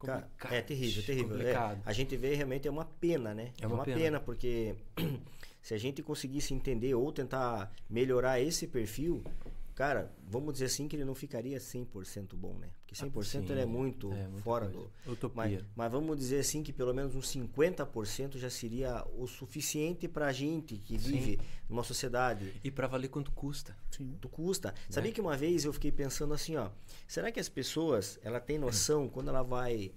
Cara, 0.00 0.54
é 0.56 0.62
terrível, 0.62 1.02
terrível. 1.02 1.40
É, 1.46 1.78
a 1.84 1.92
gente 1.92 2.16
vê 2.16 2.34
realmente 2.34 2.66
é 2.66 2.70
uma 2.70 2.86
pena, 2.86 3.34
né? 3.34 3.52
É 3.60 3.66
uma 3.66 3.84
pena. 3.84 4.18
porque 4.18 4.74
se 5.60 5.74
a 5.74 5.78
gente 5.78 6.02
conseguisse 6.02 6.54
entender 6.54 6.94
ou 6.94 7.12
tentar 7.12 7.70
melhorar 7.88 8.40
esse 8.40 8.66
perfil, 8.66 9.22
cara, 9.74 10.14
vamos 10.26 10.52
dizer 10.54 10.66
assim 10.66 10.86
que 10.88 10.96
ele 10.96 11.04
não 11.04 11.14
ficaria 11.14 11.58
100% 11.58 12.34
bom, 12.34 12.58
né? 12.58 12.70
Porque 12.80 12.94
100% 12.94 13.24
sim, 13.24 13.38
ele 13.48 13.60
é 13.60 13.66
muito 13.66 14.12
é, 14.12 14.28
fora 14.42 14.68
coisa. 14.68 14.90
do. 15.06 15.12
Utopia. 15.12 15.34
Mas, 15.34 15.64
mas 15.74 15.92
vamos 15.92 16.16
dizer 16.16 16.40
assim 16.40 16.62
que 16.62 16.72
pelo 16.72 16.92
menos 16.92 17.14
uns 17.14 17.32
50% 17.32 18.36
já 18.38 18.50
seria 18.50 19.04
o 19.16 19.26
suficiente 19.26 20.08
pra 20.08 20.32
gente 20.32 20.76
que 20.78 20.98
Sim. 20.98 21.10
vive 21.12 21.40
numa 21.68 21.82
sociedade 21.84 22.52
E 22.62 22.70
pra 22.70 22.86
valer 22.86 23.08
quanto 23.08 23.30
custa. 23.32 23.76
Sim. 23.90 24.16
do 24.20 24.28
custa. 24.28 24.72
Né? 24.72 24.74
Sabia 24.90 25.12
que 25.12 25.20
uma 25.20 25.36
vez 25.36 25.64
eu 25.64 25.72
fiquei 25.72 25.92
pensando 25.92 26.34
assim, 26.34 26.56
ó, 26.56 26.70
será 27.06 27.30
que 27.30 27.40
as 27.40 27.48
pessoas, 27.48 28.18
ela 28.22 28.40
tem 28.40 28.58
noção 28.58 29.08
quando 29.08 29.28
ela 29.28 29.42
vai, 29.42 29.92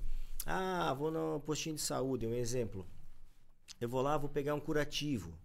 ah, 0.46 0.94
vou 0.94 1.12
no 1.12 1.40
postinho 1.42 1.76
de 1.76 1.82
saúde, 1.82 2.28
um 2.28 2.34
exemplo. 2.34 2.86
Eu 3.80 3.90
vou 3.90 4.02
lá, 4.02 4.18
vou 4.18 4.30
pegar 4.30 4.54
um 4.54 4.60
curativo. 4.60 5.38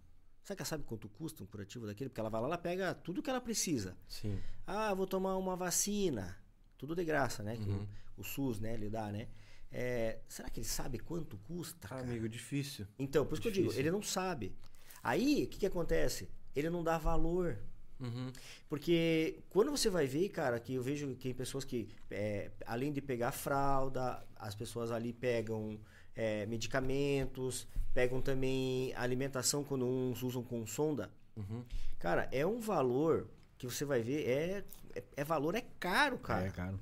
Será 0.49 0.57
que 0.57 0.63
ela 0.63 0.67
sabe 0.67 0.85
quanto 0.85 1.11
custa 1.11 1.43
um 1.45 1.47
curativo 1.47 1.87
daquele? 1.87 2.09
Porque 2.09 2.21
ela 2.21 2.31
vai 2.31 2.41
lá, 2.41 2.47
ela 2.47 2.57
pega 2.57 2.95
tudo 2.95 3.23
que 3.23 3.29
ela 3.29 3.39
precisa. 3.39 3.95
Sim. 4.09 4.41
Ah, 4.67 4.95
vou 4.95 5.07
tomar 5.07 5.37
uma 5.37 5.55
vacina. 5.55 6.39
Tudo 6.79 6.97
de 6.97 7.05
graça, 7.05 7.43
né? 7.43 7.59
Que 7.59 7.69
Uhum. 7.69 7.87
o, 8.17 8.25
SUS, 8.25 8.59
né, 8.59 8.75
lhe 8.75 8.89
dá, 8.89 9.13
né? 9.13 9.29
É, 9.71 10.21
será 10.27 10.49
que 10.49 10.61
ele 10.61 10.67
sabe 10.67 10.99
quanto 11.01 11.37
custa, 11.37 11.87
Ah, 11.89 11.91
cara? 11.91 12.01
amigo, 12.03 12.27
difícil. 12.31 12.87
Então, 12.99 13.27
por 13.27 13.35
isso 13.35 13.43
que 13.43 13.49
eu 13.49 13.53
digo, 13.53 13.65
Difícil. 13.67 13.83
ele 13.83 13.91
não 13.91 14.01
sabe. 14.01 14.57
Aí, 15.03 15.45
o 15.45 15.49
que 15.49 15.59
que 15.59 15.67
acontece? 15.67 16.31
Ele 16.57 16.71
não 16.71 16.83
dá 16.83 16.97
valor. 16.97 17.59
Uhum. 18.01 18.33
Porque 18.71 19.43
quando 19.51 19.71
você 19.71 19.91
vai 19.91 20.07
ver, 20.07 20.31
cara, 20.31 20.59
que 20.59 20.73
eu 20.77 20.83
vejo 20.83 21.09
que 21.09 21.17
tem 21.25 21.35
pessoas 21.35 21.63
que, 21.63 21.91
é, 22.11 22.51
além 22.65 22.91
de 22.91 23.03
pegar 23.03 23.33
fralda, 23.33 24.27
as 24.37 24.55
pessoas 24.55 24.91
ali 24.91 25.13
pegam 25.13 25.79
é, 26.19 26.45
medicamentos, 26.47 27.69
pegam 27.95 28.21
também 28.21 28.93
alimentação 28.97 29.63
quando 29.63 29.87
uns 29.87 30.21
usam 30.25 30.43
com 30.43 30.67
sonda. 30.67 31.13
Uhum. 31.37 31.65
Cara, 32.01 32.29
é 32.33 32.45
um 32.45 32.59
valor 32.59 33.29
que 33.57 33.65
você 33.67 33.85
vai 33.85 34.03
ver, 34.03 34.29
é, 34.29 34.65
é, 34.97 35.05
é 35.19 35.25
valor, 35.25 35.55
é 35.55 35.65
caro, 35.79 36.19
cara. 36.19 36.47
É, 36.47 36.51
cara. 36.51 36.75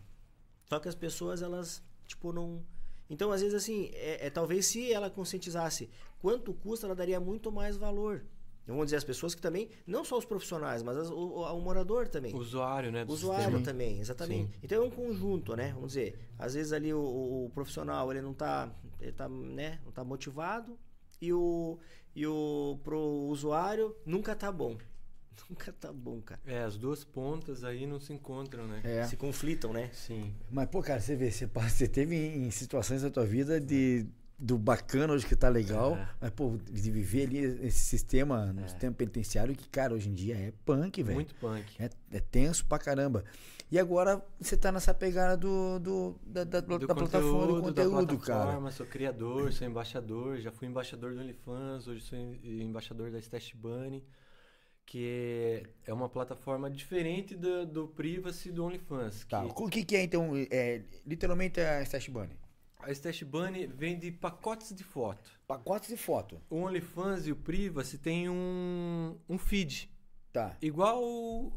Só 0.65 0.81
que 0.81 0.89
as 0.89 0.95
pessoas, 0.95 1.43
elas, 1.43 1.83
tipo, 2.07 2.33
não. 2.33 2.65
Então, 3.11 3.31
às 3.31 3.43
vezes, 3.43 3.55
assim, 3.55 3.91
é, 3.93 4.27
é- 4.27 4.31
talvez 4.31 4.67
se 4.67 4.91
ela 4.91 5.11
conscientizasse 5.11 5.91
quanto 6.19 6.55
custa, 6.55 6.87
ela 6.87 6.95
daria 6.95 7.21
muito 7.21 7.53
mais 7.53 7.77
valor. 7.77 8.25
Vamos 8.67 8.87
dizer, 8.87 8.97
as 8.97 9.05
pessoas 9.05 9.35
que 9.35 9.41
também, 9.41 9.69
não 9.87 10.05
só 10.05 10.19
os 10.19 10.25
profissionais, 10.25 10.83
mas 10.83 10.97
as- 10.97 11.11
o, 11.11 11.15
o- 11.17 11.61
morador 11.61 12.09
também. 12.09 12.35
Usuário, 12.35 12.91
né? 12.91 13.05
Usuário 13.09 13.45
sistema. 13.45 13.63
também, 13.65 14.01
exatamente. 14.01 14.53
Sim. 14.55 14.61
Então 14.63 14.83
é 14.83 14.87
um 14.87 14.91
conjunto, 14.91 15.55
né? 15.55 15.71
Vamos 15.75 15.89
dizer, 15.93 16.19
às 16.39 16.55
vezes 16.55 16.73
ali 16.73 16.93
o, 16.93 16.99
o- 17.01 17.51
profissional 17.55 18.11
ele 18.11 18.21
não 18.21 18.35
tá, 18.35 18.69
ele 19.01 19.13
tá, 19.13 19.29
né? 19.29 19.79
Não 19.85 19.93
tá 19.93 20.03
motivado 20.03 20.77
e 21.21 21.33
o 21.33 21.79
e 22.15 22.27
o 22.27 22.79
pro 22.83 22.99
usuário 23.29 23.95
nunca 24.05 24.35
tá 24.35 24.51
bom, 24.51 24.77
nunca 25.51 25.73
tá 25.73 25.93
bom, 25.93 26.21
cara. 26.23 26.41
É, 26.47 26.63
as 26.65 26.77
duas 26.77 27.05
pontas 27.05 27.63
aí 27.63 27.87
não 27.87 28.01
se 28.01 28.13
encontram, 28.13 28.67
né? 28.67 28.81
É. 28.83 29.05
Se 29.05 29.17
conflitam, 29.17 29.73
né? 29.73 29.91
Sim. 29.93 30.33
Mas, 30.51 30.69
pô, 30.69 30.83
cara, 30.83 30.99
você 31.01 31.15
vê, 31.15 31.31
você, 31.31 31.47
você 31.47 31.87
teve 31.87 32.17
em 32.17 32.51
situações 32.51 33.03
da 33.03 33.11
tua 33.11 33.25
vida 33.27 33.61
de 33.61 34.07
do 34.39 34.59
bacana 34.59 35.15
hoje 35.15 35.27
que 35.27 35.35
tá 35.35 35.49
legal, 35.49 35.97
É. 35.97 36.09
mas, 36.21 36.31
pô, 36.31 36.59
de 36.71 36.91
viver 36.91 37.27
ali 37.27 37.39
esse 37.67 37.79
sistema, 37.79 38.53
no 38.53 38.69
sistema 38.69 38.93
penitenciário, 38.95 39.55
que, 39.57 39.67
cara, 39.69 39.95
hoje 39.95 40.11
em 40.11 40.15
dia 40.15 40.37
é 40.37 40.53
punk, 40.65 41.03
velho. 41.03 41.15
Muito 41.15 41.35
punk. 41.37 41.65
É, 41.83 41.89
é 42.13 42.21
tenso 42.21 42.67
pra 42.67 42.79
caramba. 42.79 43.25
E 43.71 43.79
agora 43.79 44.23
você 44.39 44.57
tá 44.57 44.71
nessa 44.71 44.93
pegada 44.95 45.37
do, 45.37 45.79
do- 45.81 46.21
da, 46.25 46.45
da, 46.45 46.61
da 46.61 46.77
Do 46.79 46.87
plataforma 46.87 47.63
do 47.63 47.73
da 47.73 47.85
conteúdo, 47.85 48.19
cara. 48.19 48.39
plataforma, 48.43 48.71
Sou 48.71 48.87
criador, 48.87 49.53
sou 49.53 49.67
embaixador, 49.67 50.39
já 50.39 50.53
fui 50.53 50.69
embaixador 50.69 51.15
do 51.15 51.21
OnlyFans, 51.21 51.89
hoje 51.89 52.03
sou 52.03 52.17
em- 52.19 52.63
embaixador 52.63 53.11
da 53.11 53.19
Stash 53.19 53.53
Bunny, 53.55 54.05
que 54.85 55.65
é 55.85 55.93
uma 55.93 56.09
plataforma 56.09 56.71
diferente 56.71 57.35
do, 57.35 57.67
do 57.67 57.89
Privacy 57.89 58.53
do 58.53 58.65
OnlyFans. 58.65 59.25
Tá. 59.29 59.45
que 59.49 59.63
O 59.63 59.69
que, 59.69 59.85
que 59.85 59.97
é, 59.97 60.03
então, 60.05 60.31
é, 60.51 60.83
literalmente 61.05 61.59
é 61.59 61.79
a 61.79 61.83
Stash 61.83 62.09
Bunny? 62.09 62.37
A 62.79 62.91
Stash 62.93 63.23
Bunny 63.23 63.67
vende 63.67 64.11
pacotes 64.13 64.75
de 64.75 64.85
foto. 64.85 65.31
Pacotes 65.47 65.89
de 65.89 65.97
foto. 65.97 66.41
O 66.51 66.57
OnlyFans 66.57 67.27
e 67.27 67.33
o 67.33 67.37
Privacy 67.37 67.99
tem 67.99 68.29
um, 68.29 69.17
um 69.29 69.39
feed, 69.39 69.91
Tá. 70.33 70.57
igual 70.61 71.03
o, 71.03 71.53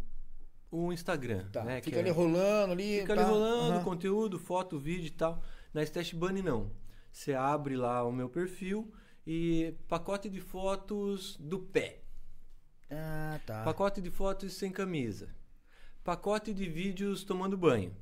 o 0.72 0.92
Instagram. 0.94 1.48
Tá. 1.52 1.64
né, 1.64 1.80
que 1.82 1.86
Fica 1.86 1.98
é- 1.98 2.02
ali 2.02 2.10
rolando 2.10 2.72
ali. 2.74 3.02
Fica 3.02 3.16
tá? 3.16 3.22
ali 3.22 3.30
rolando, 3.30 3.74
Aham. 3.76 3.84
conteúdo, 3.84 4.40
foto, 4.40 4.80
vídeo 4.80 5.08
e 5.08 5.12
tal. 5.12 5.44
Na 5.74 5.84
Stash 5.84 6.14
Bunny 6.14 6.42
não. 6.42 6.72
Você 7.12 7.34
abre 7.34 7.76
lá 7.76 8.04
o 8.04 8.12
meu 8.12 8.30
perfil 8.30 8.92
e 9.28 9.76
pacote 9.88 10.30
de 10.30 10.40
fotos 10.40 11.36
do 11.38 11.60
pé. 11.60 12.02
Ah, 12.90 13.40
tá. 13.46 13.64
Pacote 13.64 14.02
de 14.02 14.10
fotos 14.10 14.54
sem 14.54 14.72
camisa. 14.72 15.30
Pacote 16.04 16.54
de 16.54 16.68
vídeos 16.68 17.24
tomando 17.24 17.58
banho. 17.58 17.96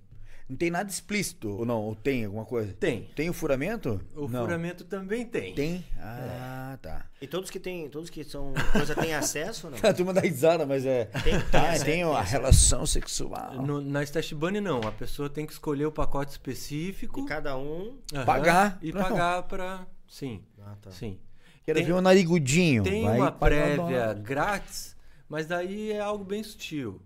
Não 0.50 0.56
tem 0.56 0.72
nada 0.72 0.90
explícito, 0.90 1.50
ou 1.50 1.66
não? 1.66 1.82
Ou 1.84 1.94
tem 1.96 2.24
alguma 2.24 2.46
coisa? 2.46 2.72
Tem. 2.80 3.10
Tem 3.16 3.30
o 3.30 3.34
furamento? 3.34 4.00
O 4.16 4.30
não. 4.30 4.44
furamento 4.46 4.86
também 4.86 5.26
tem. 5.26 5.54
Tem? 5.54 5.84
Ah, 6.00 6.78
tá. 6.82 7.06
E 7.22 7.28
todos 7.28 7.50
que 7.50 7.60
tem, 7.60 7.90
todos 7.90 8.10
que 8.10 8.24
são 8.24 8.54
coisa 8.72 8.96
têm 8.96 9.14
acesso, 9.14 9.70
não? 9.70 9.78
A 9.84 9.94
turma 9.94 10.14
dá 10.14 10.22
risada, 10.22 10.66
mas 10.66 10.86
é. 10.86 11.06
Tem, 11.06 11.24
tem 11.24 11.42
Ah, 11.60 11.70
acesso, 11.72 11.86
tem 11.86 12.04
a 12.04 12.12
acesso. 12.12 12.32
relação 12.32 12.86
sexual. 12.86 13.62
No- 13.62 13.82
na 13.82 14.04
Stash 14.04 14.32
Bunny 14.32 14.62
não. 14.62 14.80
A 14.88 14.92
pessoa 14.94 15.30
tem 15.30 15.46
que 15.46 15.52
escolher 15.52 15.86
o 15.86 15.92
pacote 15.92 16.32
específico. 16.32 17.20
E 17.20 17.26
cada 17.26 17.58
um. 17.58 17.98
aham, 18.14 18.26
Pagar. 18.26 18.80
E 18.82 18.94
Não. 18.94 19.02
pagar 19.02 19.44
pra. 19.44 19.86
Sim. 20.08 20.42
Ah, 20.62 20.76
tá. 20.82 20.92
Sim. 20.92 21.20
Quero 21.66 21.80
Tem- 21.80 21.86
ver 21.88 21.94
um 21.94 22.00
narigudinho. 22.02 22.84
Tem 22.84 23.04
Vai 23.04 23.18
uma 23.18 23.32
prévia 23.34 24.14
grátis, 24.14 24.96
mas 25.28 25.46
daí 25.46 25.92
é 25.92 26.00
algo 26.00 26.24
bem 26.24 26.42
sutil. 26.42 27.02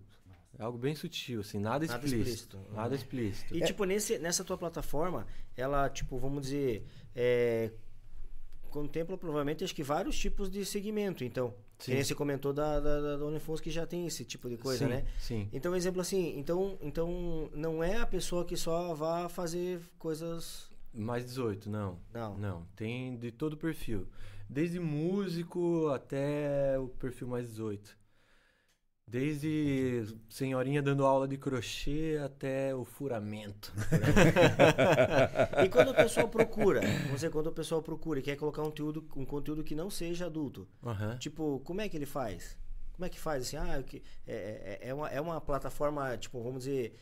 É 0.62 0.64
algo 0.64 0.78
bem 0.78 0.94
sutil, 0.94 1.40
assim, 1.40 1.58
nada 1.58 1.84
Nada 1.84 2.06
explícito. 2.06 2.56
explícito. 2.56 2.58
Nada 2.72 2.94
explícito. 2.94 3.56
E 3.56 3.60
tipo, 3.62 3.84
nesse, 3.84 4.16
nessa 4.20 4.44
tua 4.44 4.56
plataforma, 4.56 5.26
ela, 5.56 5.90
tipo, 5.90 6.16
vamos 6.18 6.42
dizer, 6.42 6.86
é, 7.16 7.72
contempla 8.70 9.18
provavelmente 9.18 9.64
acho 9.64 9.74
que 9.74 9.82
vários 9.82 10.16
tipos 10.16 10.48
de 10.48 10.64
segmento. 10.64 11.24
Então, 11.24 11.52
Sim. 11.80 12.00
você 12.00 12.14
comentou 12.14 12.52
da, 12.52 12.78
da, 12.78 13.16
da, 13.16 13.24
OnlyFans 13.24 13.60
que 13.60 13.72
já 13.72 13.84
tem 13.84 14.06
esse 14.06 14.24
tipo 14.24 14.48
de 14.48 14.56
coisa, 14.56 14.84
sim, 14.84 14.90
né? 14.92 15.04
Sim. 15.18 15.48
Então, 15.52 15.74
exemplo 15.74 16.00
assim, 16.00 16.38
então, 16.38 16.78
então 16.80 17.50
não 17.52 17.82
é 17.82 17.96
a 17.96 18.06
pessoa 18.06 18.44
que 18.44 18.56
só 18.56 18.94
vá 18.94 19.28
fazer 19.28 19.80
coisas. 19.98 20.70
Mais 20.94 21.24
18, 21.24 21.68
não. 21.68 21.98
Não. 22.14 22.38
Não, 22.38 22.66
tem 22.76 23.16
de 23.16 23.32
todo 23.32 23.56
perfil. 23.56 24.06
Desde 24.48 24.78
músico 24.78 25.88
até 25.88 26.78
o 26.78 26.86
perfil 26.86 27.26
mais 27.26 27.48
18. 27.48 28.00
Desde 29.12 30.06
senhorinha 30.26 30.80
dando 30.80 31.04
aula 31.04 31.28
de 31.28 31.36
crochê 31.36 32.18
até 32.24 32.74
o 32.74 32.82
furamento. 32.82 33.70
E 35.62 35.68
quando 35.68 35.90
o 35.90 35.94
pessoal 35.94 36.26
procura, 36.28 36.80
dizer, 37.12 37.30
quando 37.30 37.48
o 37.48 37.52
pessoal 37.52 37.82
procura 37.82 38.20
e 38.20 38.22
quer 38.22 38.36
colocar 38.36 38.62
um 38.62 38.66
conteúdo, 38.70 39.04
um 39.14 39.26
conteúdo 39.26 39.62
que 39.62 39.74
não 39.74 39.90
seja 39.90 40.24
adulto, 40.26 40.66
Aham. 40.82 41.18
Tipo, 41.18 41.60
como 41.60 41.82
é 41.82 41.90
que 41.90 41.96
ele 41.98 42.06
faz? 42.06 42.56
Como 42.92 43.04
é 43.04 43.10
que 43.10 43.20
faz 43.20 43.42
assim? 43.42 43.56
Ah, 43.58 43.82
que- 43.82 44.02
é, 44.26 44.78
é, 44.82 44.88
é, 44.88 44.94
uma, 44.94 45.08
é 45.10 45.20
uma 45.20 45.38
plataforma, 45.42 46.16
tipo, 46.16 46.42
vamos 46.42 46.64
dizer, 46.64 46.96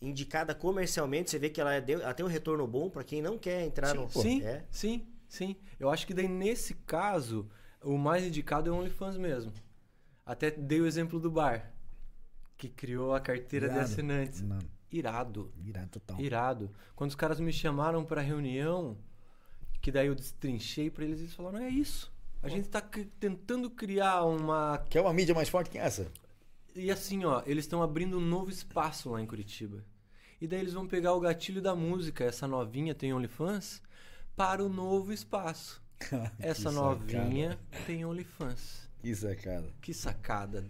indicada 0.00 0.54
comercialmente. 0.54 1.30
Você 1.32 1.38
vê 1.40 1.50
que 1.50 1.60
ela, 1.60 1.74
é, 1.74 1.80
deu- 1.80 2.00
ela 2.00 2.14
tem 2.14 2.24
um 2.24 2.28
retorno 2.28 2.64
bom 2.64 2.88
para 2.88 3.02
quem 3.02 3.20
não 3.20 3.36
quer 3.36 3.62
entrar 3.64 3.92
no. 3.92 4.08
Sim, 4.08 4.40
É? 4.44 4.62
sim, 4.70 5.04
sim. 5.28 5.56
Eu 5.80 5.90
acho 5.90 6.06
que 6.06 6.14
daí 6.14 6.28
nesse 6.28 6.74
caso, 6.74 7.50
o 7.82 7.98
mais 7.98 8.24
indicado 8.24 8.70
é 8.70 8.72
o 8.72 8.76
OnlyFans 8.76 9.16
mesmo. 9.16 9.52
Até 10.24 10.50
dei 10.50 10.80
o 10.80 10.86
exemplo 10.86 11.18
do 11.18 11.30
bar, 11.30 11.72
que 12.56 12.68
criou 12.68 13.14
a 13.14 13.20
carteira 13.20 13.68
de 13.68 13.74
Irado. 13.74 13.90
assinantes. 13.90 14.42
Mano, 14.42 14.68
Irado. 14.92 15.52
irado 15.64 15.88
total. 15.90 16.20
Irado. 16.20 16.70
Quando 16.94 17.10
os 17.10 17.16
caras 17.16 17.40
me 17.40 17.52
chamaram 17.52 18.04
pra 18.04 18.20
reunião, 18.20 18.96
que 19.80 19.90
daí 19.90 20.06
eu 20.06 20.14
destrinchei 20.14 20.90
pra 20.90 21.04
eles, 21.04 21.20
eles 21.20 21.34
falaram: 21.34 21.58
é 21.58 21.68
isso. 21.68 22.12
A 22.42 22.48
gente 22.48 22.68
tá 22.68 22.80
tentando 23.18 23.68
criar 23.70 24.24
uma. 24.24 24.78
Quer 24.88 25.00
uma 25.00 25.12
mídia 25.12 25.34
mais 25.34 25.48
forte 25.48 25.70
que 25.70 25.78
essa? 25.78 26.10
E 26.74 26.90
assim, 26.90 27.24
ó, 27.24 27.42
eles 27.46 27.64
estão 27.64 27.82
abrindo 27.82 28.16
um 28.16 28.20
novo 28.20 28.50
espaço 28.50 29.10
lá 29.10 29.20
em 29.20 29.26
Curitiba. 29.26 29.84
E 30.40 30.46
daí 30.46 30.60
eles 30.60 30.72
vão 30.72 30.86
pegar 30.86 31.12
o 31.12 31.20
gatilho 31.20 31.60
da 31.60 31.74
música, 31.74 32.24
essa 32.24 32.46
novinha 32.48 32.94
tem 32.94 33.12
OnlyFans, 33.12 33.82
para 34.34 34.64
o 34.64 34.68
novo 34.70 35.12
espaço. 35.12 35.82
Essa 36.38 36.70
Que 36.70 36.74
novinha 36.76 37.58
tem 37.86 38.06
OnlyFans. 38.06 38.79
Que 39.02 39.14
sacada. 39.14 39.68
Que 39.80 39.94
sacada. 39.94 40.64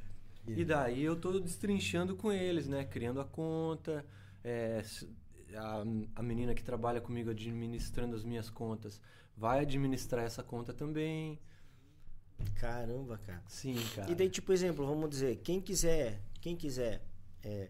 E 0.46 0.64
daí 0.64 1.02
eu 1.02 1.14
tô 1.16 1.38
destrinchando 1.38 2.16
com 2.16 2.32
eles, 2.32 2.66
né? 2.68 2.84
Criando 2.84 3.20
a 3.20 3.24
conta. 3.24 4.04
é, 4.42 4.82
a, 5.56 5.82
a 6.16 6.22
menina 6.22 6.54
que 6.54 6.62
trabalha 6.62 7.00
comigo 7.00 7.30
administrando 7.30 8.14
as 8.16 8.24
minhas 8.24 8.48
contas 8.48 9.00
vai 9.36 9.60
administrar 9.60 10.24
essa 10.24 10.42
conta 10.42 10.72
também. 10.72 11.38
Caramba, 12.54 13.18
cara. 13.18 13.42
Sim, 13.48 13.76
cara. 13.94 14.10
E 14.10 14.14
daí, 14.14 14.28
tipo, 14.30 14.52
exemplo, 14.52 14.86
vamos 14.86 15.10
dizer, 15.10 15.36
quem 15.42 15.60
quiser, 15.60 16.20
quem 16.40 16.56
quiser 16.56 17.02
é, 17.42 17.68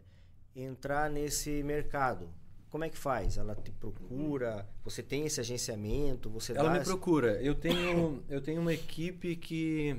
entrar 0.54 1.10
nesse 1.10 1.62
mercado, 1.62 2.28
como 2.70 2.84
é 2.84 2.88
que 2.88 2.96
faz? 2.98 3.36
Ela 3.36 3.54
te 3.56 3.72
procura? 3.72 4.68
Você 4.84 5.02
tem 5.02 5.26
esse 5.26 5.40
agenciamento? 5.40 6.30
Você 6.30 6.52
Ela 6.52 6.70
me 6.70 6.78
essa- 6.78 6.84
procura. 6.90 7.40
Eu 7.42 7.54
tenho, 7.54 8.22
eu 8.28 8.40
tenho 8.40 8.60
uma 8.60 8.72
equipe 8.72 9.34
que 9.36 9.96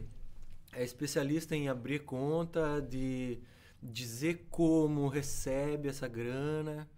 é 0.73 0.83
especialista 0.83 1.55
em 1.55 1.67
abrir 1.69 1.99
conta, 1.99 2.81
de 2.81 3.39
dizer 3.81 4.47
como 4.49 5.07
recebe 5.07 5.89
essa 5.89 6.07
grana, 6.07 6.89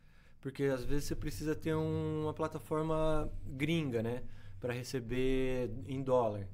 porque 0.41 0.63
às 0.65 0.83
vezes 0.83 1.05
você 1.05 1.15
precisa 1.15 1.55
ter 1.55 1.73
um- 1.75 2.23
uma 2.23 2.33
plataforma 2.33 3.31
gringa, 3.47 4.03
né, 4.03 4.23
para 4.59 4.73
receber 4.73 5.71
em 5.87 6.01
dólar. 6.03 6.47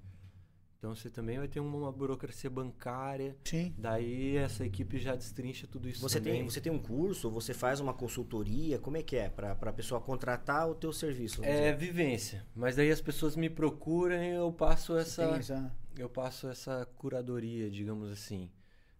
Então 0.78 0.96
você 0.96 1.10
também 1.10 1.38
vai 1.38 1.48
ter 1.50 1.60
uma, 1.60 1.92
burocracia 1.92 2.50
bancária. 2.50 3.36
Sim. 3.44 3.74
Daí 3.78 4.38
essa 4.38 4.66
equipe 4.66 4.98
já 4.98 5.14
destrincha 5.14 5.68
tudo 5.68 5.90
isso 5.90 6.00
Você 6.00 6.20
também. 6.20 6.36
tem, 6.40 6.50
você 6.50 6.62
tem 6.62 6.72
um 6.72 6.80
curso? 6.80 7.30
Você 7.32 7.54
faz 7.54 7.82
uma 7.82 7.94
consultoria? 7.94 8.80
Como 8.80 8.96
é 8.96 9.04
que 9.04 9.18
é? 9.18 9.28
Pra, 9.28 9.54
pra 9.56 9.74
pessoa 9.74 10.00
contratar 10.00 10.70
o 10.70 10.76
teu 10.76 10.94
serviço? 10.94 11.44
É 11.44 11.74
dizer? 11.74 11.76
vivência, 11.76 12.46
mas 12.56 12.78
daí 12.78 12.90
as 12.92 13.02
pessoas 13.02 13.36
me 13.36 13.50
procuram 13.50 14.24
e 14.24 14.30
eu 14.30 14.54
passo 14.54 14.96
essa 14.96 15.28
Tem 15.28 15.36
essa- 15.40 15.76
eu 16.02 16.10
passo 16.10 16.48
essa 16.48 16.86
curadoria, 16.98 17.70
digamos 17.70 18.12
assim, 18.12 18.50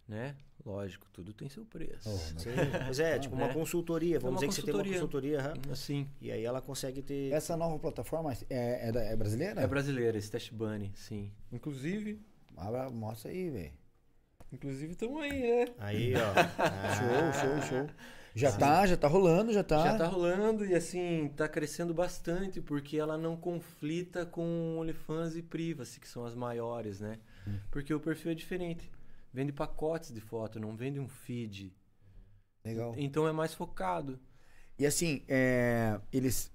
né? 0.08 0.36
Lógico, 0.64 1.06
tudo 1.12 1.32
tem 1.32 1.48
seu 1.48 1.64
preço. 1.64 2.08
Oh, 2.08 2.38
Sim, 2.40 2.50
pois 2.84 3.00
é, 3.00 3.18
tipo 3.18 3.34
uma 3.34 3.48
né? 3.48 3.54
consultoria. 3.54 4.18
Vamos 4.20 4.42
uma 4.42 4.48
dizer 4.48 4.48
que 4.48 4.54
você 4.54 4.62
tem 4.62 4.74
uma 4.74 4.84
consultoria. 4.84 5.38
consultoria, 5.40 5.62
aham. 5.64 5.72
Assim, 5.72 6.08
e 6.20 6.30
aí 6.30 6.44
ela 6.44 6.60
consegue 6.60 7.00
ter. 7.02 7.32
Essa 7.32 7.56
nova 7.56 7.78
plataforma 7.78 8.32
é, 8.50 8.88
é, 8.88 8.92
da- 8.92 9.02
é 9.02 9.16
brasileira? 9.16 9.60
é 9.60 9.66
brasileira, 9.66 10.18
esse 10.18 10.30
Test 10.30 10.52
Bunny, 10.52 10.92
sim. 10.94 11.30
Inclusive, 11.50 12.20
Abra- 12.56 12.90
mostra 12.90 13.30
aí, 13.30 13.48
velho. 13.48 13.72
inclusive 14.52 14.92
estamos 14.92 15.22
aí, 15.22 15.40
né? 15.40 15.64
Aí, 15.78 16.12
ó. 16.16 16.32
Ah, 16.58 17.32
Show, 17.32 17.32
show, 17.40 17.62
show. 17.68 17.90
Já 18.34 18.52
tá, 18.52 18.86
já 18.86 18.96
tá 18.96 19.08
rolando, 19.08 19.52
já 19.52 19.64
tá. 19.64 19.84
Já 19.84 19.98
tá 19.98 20.06
rolando 20.06 20.64
e 20.64 20.74
assim, 20.74 21.32
tá 21.36 21.48
crescendo 21.48 21.92
bastante 21.92 22.60
porque 22.60 22.96
ela 22.96 23.18
não 23.18 23.36
conflita 23.36 24.24
com 24.24 24.76
OnlyFans 24.78 25.36
e 25.36 25.42
Privacy, 25.42 25.98
que 26.00 26.08
são 26.08 26.24
as 26.24 26.34
maiores, 26.34 27.00
né? 27.00 27.18
Hum. 27.46 27.58
Porque 27.70 27.92
o 27.92 28.00
perfil 28.00 28.32
é 28.32 28.34
diferente. 28.34 28.90
Vende 29.32 29.52
pacotes 29.52 30.12
de 30.12 30.20
foto, 30.20 30.60
não 30.60 30.76
vende 30.76 31.00
um 31.00 31.08
feed. 31.08 31.72
Legal. 32.64 32.94
Então 32.96 33.26
é 33.26 33.32
mais 33.32 33.54
focado. 33.54 34.18
E 34.78 34.86
assim, 34.86 35.22
é, 35.28 36.00
eles 36.12 36.52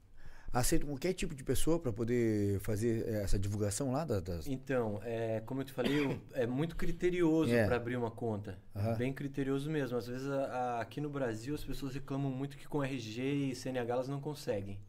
aceitam 0.60 0.88
qualquer 0.88 1.14
tipo 1.14 1.36
de 1.36 1.44
pessoa 1.44 1.80
para 1.80 1.92
poder 1.92 2.60
fazer 2.62 3.08
é, 3.08 3.22
essa 3.24 3.38
divulgação 3.38 3.92
lá 3.92 4.06
da- 4.06 4.20
das. 4.20 4.48
Então, 4.48 5.00
é, 5.04 5.42
como 5.42 5.62
eu 5.62 5.66
te 5.66 5.72
falei, 5.74 6.20
é 6.34 6.48
muito 6.48 6.76
criterioso 6.76 7.54
É. 7.54 7.66
para 7.66 7.76
abrir 7.76 7.98
uma 7.98 8.10
conta. 8.12 8.58
Aham. 8.76 8.96
Bem 8.96 9.14
criterioso 9.14 9.70
mesmo. 9.70 9.98
Às 9.98 10.08
vezes, 10.08 10.28
a- 10.30 10.46
a- 10.46 10.82
aqui 10.82 11.02
no 11.02 11.10
Brasil, 11.10 11.54
as 11.54 11.64
pessoas 11.64 11.94
reclamam 11.94 12.32
muito 12.32 12.58
que 12.58 12.68
com 12.68 12.84
RG 12.84 13.22
e 13.52 13.56
CNH 13.56 13.94
elas 13.94 14.08
não 14.08 14.22
conseguem. 14.22 14.80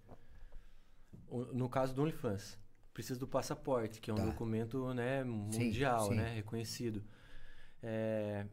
O- 1.29 1.47
No 1.53 1.69
caso 1.69 1.95
do 1.95 2.03
OnlyFans, 2.03 2.57
precisa 2.95 3.19
do 3.19 3.27
passaporte, 3.27 4.01
que 4.01 4.11
é 4.11 4.15
um 4.15 4.17
Tá. 4.17 4.25
documento 4.27 4.95
né, 4.95 5.23
mundial, 5.25 6.09
sim. 6.09 6.15
né, 6.15 6.33
reconhecido. 6.35 7.03
É, 7.83 8.47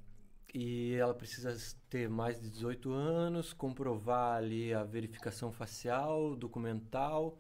e 0.54 0.94
ela 0.96 1.14
precisa 1.14 1.56
ter 1.90 2.10
mais 2.10 2.40
de 2.40 2.50
18 2.50 2.92
anos, 2.92 3.54
comprovar 3.54 4.38
ali 4.38 4.74
a 4.74 4.84
verificação 4.84 5.52
facial, 5.52 6.36
documental, 6.36 7.40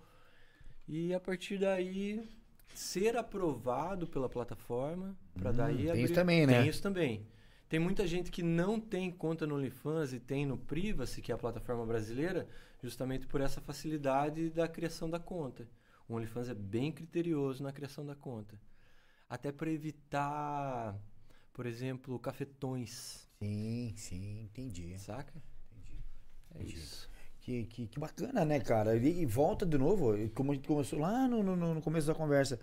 e 0.87 1.13
a 1.13 1.19
partir 1.19 1.57
daí 1.59 2.27
ser 2.73 3.15
aprovado 3.15 4.07
pela 4.07 4.29
plataforma 4.29 5.17
para 5.37 5.51
Hum, 5.51 5.53
daí 5.53 5.89
tem 5.89 5.89
abrir. 5.89 6.03
isso 6.05 6.13
também, 6.13 6.47
né? 6.47 6.61
Tem 6.61 6.67
isso 6.67 6.81
também. 6.81 7.27
Tem 7.69 7.79
muita 7.79 8.05
gente 8.07 8.31
que 8.31 8.43
não 8.43 8.79
tem 8.79 9.11
conta 9.11 9.47
no 9.47 9.55
OnlyFans 9.55 10.13
e 10.13 10.19
tem 10.19 10.45
no 10.45 10.57
Privacy, 10.57 11.21
que 11.21 11.31
é 11.31 11.35
a 11.35 11.37
plataforma 11.37 11.85
brasileira, 11.85 12.47
justamente 12.81 13.25
por 13.27 13.41
essa 13.41 13.61
facilidade 13.61 14.49
da 14.49 14.67
criação 14.67 15.09
da 15.09 15.19
conta. 15.19 15.67
O 16.07 16.15
OnlyFans 16.15 16.49
é 16.49 16.53
bem 16.53 16.91
criterioso 16.91 17.63
na 17.63 17.71
criação 17.71 18.05
da 18.05 18.15
conta. 18.15 18.59
Até 19.29 19.51
para 19.51 19.71
evitar, 19.71 20.95
por 21.53 21.65
exemplo, 21.65 22.17
cafetões, 22.19 23.27
Sim, 23.39 23.93
sim, 23.97 24.41
entendi. 24.43 24.97
saca? 24.97 25.33
É 26.55 26.59
Entendi. 26.61 26.77
isso. 26.77 27.09
Que, 27.41 27.65
que, 27.65 27.87
que 27.87 27.99
bacana, 27.99 28.45
né, 28.45 28.59
cara? 28.59 28.95
E, 28.95 29.21
e 29.21 29.25
volta 29.25 29.65
de 29.65 29.77
novo, 29.77 30.13
como 30.33 30.51
a 30.51 30.55
gente 30.55 30.67
começou 30.67 30.99
lá 30.99 31.27
no, 31.27 31.43
no, 31.43 31.73
no 31.75 31.81
começo 31.81 32.07
da 32.07 32.15
conversa, 32.15 32.57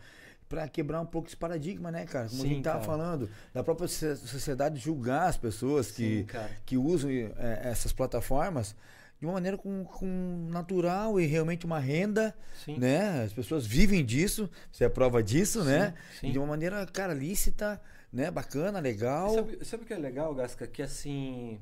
pra 0.48 0.66
quebrar 0.68 1.00
um 1.02 1.06
pouco 1.06 1.28
esse 1.28 1.36
paradigma, 1.36 1.90
né, 1.90 2.06
cara? 2.06 2.28
Como 2.28 2.40
a 2.40 2.44
Sim, 2.44 2.48
gente 2.54 2.64
tava 2.64 2.78
cara. 2.78 2.86
falando, 2.90 3.28
da 3.52 3.62
própria 3.62 3.86
socie- 3.86 4.16
sociedade 4.26 4.78
julgar 4.80 5.28
as 5.28 5.36
pessoas 5.36 5.90
que, 5.90 6.26
Sim, 6.30 6.38
que 6.64 6.76
usam 6.78 7.10
é, 7.10 7.60
essas 7.64 7.92
plataformas 7.92 8.74
de 9.20 9.26
uma 9.26 9.34
maneira 9.34 9.58
com, 9.58 9.84
com 9.84 10.48
natural 10.50 11.20
e 11.20 11.26
realmente 11.26 11.66
uma 11.66 11.78
renda, 11.78 12.34
Sim. 12.64 12.78
né? 12.78 13.22
As 13.22 13.34
pessoas 13.34 13.66
vivem 13.66 14.02
disso, 14.02 14.48
você 14.72 14.84
é 14.84 14.88
prova 14.88 15.22
disso, 15.22 15.62
né? 15.62 15.92
sim. 16.18 16.32
De 16.32 16.38
uma 16.38 16.46
maneira, 16.46 16.86
cara, 16.86 17.12
lícita, 17.12 17.78
né? 18.12 18.30
Bacana, 18.30 18.80
legal. 18.80 19.34
Sabe, 19.34 19.64
sabe 19.64 19.82
o 19.84 19.86
que 19.86 19.94
é 19.94 19.98
legal, 19.98 20.34
Gasca? 20.34 20.66
Que 20.66 20.82
assim, 20.82 21.60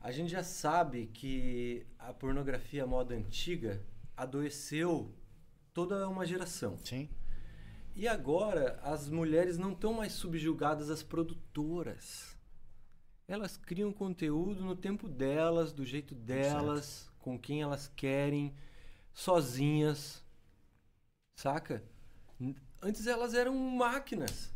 a 0.00 0.12
gente 0.12 0.30
já 0.30 0.42
sabe 0.42 1.06
que 1.06 1.86
a 1.98 2.12
pornografia 2.12 2.86
moda 2.86 3.14
antiga 3.14 3.82
adoeceu 4.16 5.14
toda 5.72 6.08
uma 6.08 6.26
geração. 6.26 6.76
Sim. 6.84 7.08
E 7.94 8.06
agora 8.06 8.78
as 8.82 9.08
mulheres 9.08 9.56
não 9.56 9.72
estão 9.72 9.94
mais 9.94 10.12
subjugadas 10.12 10.90
às 10.90 11.02
produtoras. 11.02 12.36
Elas 13.26 13.56
criam 13.56 13.92
conteúdo 13.92 14.62
no 14.62 14.76
tempo 14.76 15.08
delas, 15.08 15.72
do 15.72 15.84
jeito 15.84 16.14
delas, 16.14 17.10
com 17.18 17.38
quem 17.38 17.62
elas 17.62 17.90
querem, 17.96 18.54
sozinhas. 19.12 20.22
Saca? 21.34 21.82
Antes 22.80 23.06
elas 23.06 23.34
eram 23.34 23.54
máquinas 23.54 24.55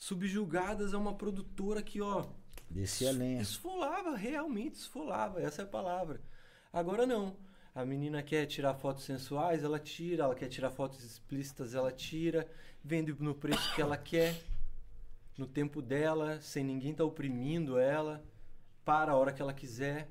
subjugadas 0.00 0.94
a 0.94 0.98
uma 0.98 1.14
produtora 1.14 1.80
que, 1.82 2.00
ó, 2.00 2.26
Descer 2.70 3.08
a 3.08 3.12
lenha. 3.12 3.42
Esfolava, 3.42 4.16
realmente 4.16 4.76
esfolava, 4.76 5.42
essa 5.42 5.62
é 5.62 5.64
a 5.64 5.68
palavra. 5.68 6.20
Agora 6.72 7.04
não. 7.04 7.36
A 7.74 7.84
menina 7.84 8.22
quer 8.22 8.46
tirar 8.46 8.74
fotos 8.74 9.04
sensuais, 9.04 9.64
ela 9.64 9.78
tira. 9.78 10.24
Ela 10.24 10.34
quer 10.36 10.48
tirar 10.48 10.70
fotos 10.70 11.02
explícitas, 11.04 11.74
ela 11.74 11.90
tira. 11.90 12.48
Vende 12.82 13.12
no 13.18 13.34
preço 13.34 13.74
que 13.74 13.82
ela 13.82 13.96
quer, 13.96 14.40
no 15.36 15.46
tempo 15.46 15.82
dela, 15.82 16.40
sem 16.40 16.64
ninguém 16.64 16.92
estar 16.92 17.04
oprimindo 17.04 17.78
ela, 17.78 18.24
para 18.84 19.12
a 19.12 19.16
hora 19.16 19.32
que 19.32 19.42
ela 19.42 19.52
quiser. 19.52 20.08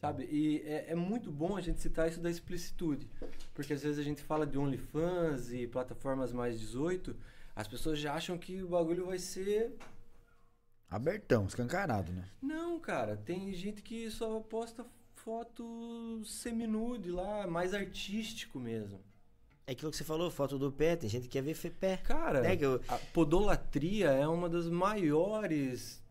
Sabe? 0.00 0.24
E 0.30 0.62
é, 0.64 0.90
é 0.90 0.94
muito 0.94 1.30
bom 1.30 1.56
a 1.56 1.60
gente 1.60 1.80
citar 1.80 2.08
isso 2.08 2.20
da 2.20 2.30
explicitude. 2.30 3.08
Porque 3.54 3.72
às 3.72 3.82
vezes 3.82 3.98
a 3.98 4.02
gente 4.02 4.22
fala 4.22 4.46
de 4.46 4.58
OnlyFans 4.58 5.52
e 5.52 5.66
plataformas 5.68 6.32
mais 6.32 6.58
18, 6.58 7.16
as 7.58 7.66
pessoas 7.66 7.98
já 7.98 8.14
acham 8.14 8.38
que 8.38 8.62
o 8.62 8.68
bagulho 8.68 9.06
vai 9.06 9.18
ser 9.18 9.72
Abertão, 10.90 11.44
escancarado, 11.46 12.12
né? 12.12 12.24
não, 12.40 12.78
cara, 12.80 13.16
tem 13.16 13.52
gente 13.52 13.82
que 13.82 14.10
só 14.10 14.40
posta 14.40 14.86
foto 15.16 16.22
seminude 16.24 17.10
lá, 17.10 17.46
mais 17.46 17.74
artístico 17.74 18.58
mesmo. 18.58 19.00
É 19.66 19.72
aquilo 19.72 19.90
que 19.90 19.96
você 19.98 20.04
falou, 20.04 20.30
foto 20.30 20.56
do 20.58 20.72
pé, 20.72 20.96
tem 20.96 21.10
gente 21.10 21.24
que 21.24 21.28
quer 21.28 21.42
ver 21.42 21.54
pé. 21.72 21.98
Cara, 21.98 22.46
É 22.46 22.56
que 22.56 22.64
eu- 22.64 22.80
a 22.88 22.96
podolatria 23.12 24.08
é 24.10 24.26
uma 24.26 24.48
das 24.48 24.66
maiores 24.68 26.02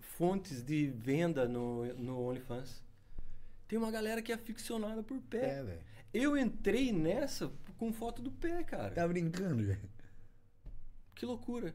fontes 0.00 0.62
de 0.62 0.88
venda 0.88 1.48
no, 1.48 1.86
no 1.94 2.20
OnlyFans. 2.28 2.84
Tem 3.66 3.78
uma 3.78 3.90
galera 3.90 4.20
que 4.20 4.32
é 4.32 4.34
aficionada 4.34 5.02
por 5.02 5.18
pé. 5.22 5.60
É, 5.60 5.62
velho. 5.62 5.80
Eu 6.12 6.36
entrei 6.36 6.92
nessa 6.92 7.50
com 7.78 7.90
foto 7.92 8.20
do 8.20 8.30
pé, 8.30 8.62
cara. 8.64 8.90
Tá 8.90 9.08
brincando, 9.08 9.62
velho. 9.64 9.95
Que 11.16 11.26
loucura. 11.26 11.74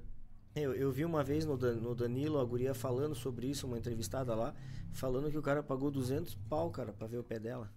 Eu, 0.55 0.73
eu 0.73 0.91
vi 0.91 1.03
uma 1.05 1.23
vez 1.23 1.45
no, 1.45 1.57
Dan- 1.57 1.75
no 1.75 1.93
Danilo, 1.95 2.39
a 2.39 2.45
guria 2.45 2.73
falando 2.73 3.15
sobre 3.15 3.47
isso, 3.47 3.65
uma 3.67 3.77
entrevistada 3.77 4.33
lá, 4.35 4.53
falando 4.93 5.29
que 5.31 5.37
o 5.37 5.41
cara 5.41 5.61
pagou 5.63 5.89
200 5.91 6.35
pau, 6.49 6.69
cara, 6.69 6.91
pra 6.93 7.07
ver 7.07 7.17
o 7.17 7.23
pé 7.23 7.39
dela. 7.39 7.69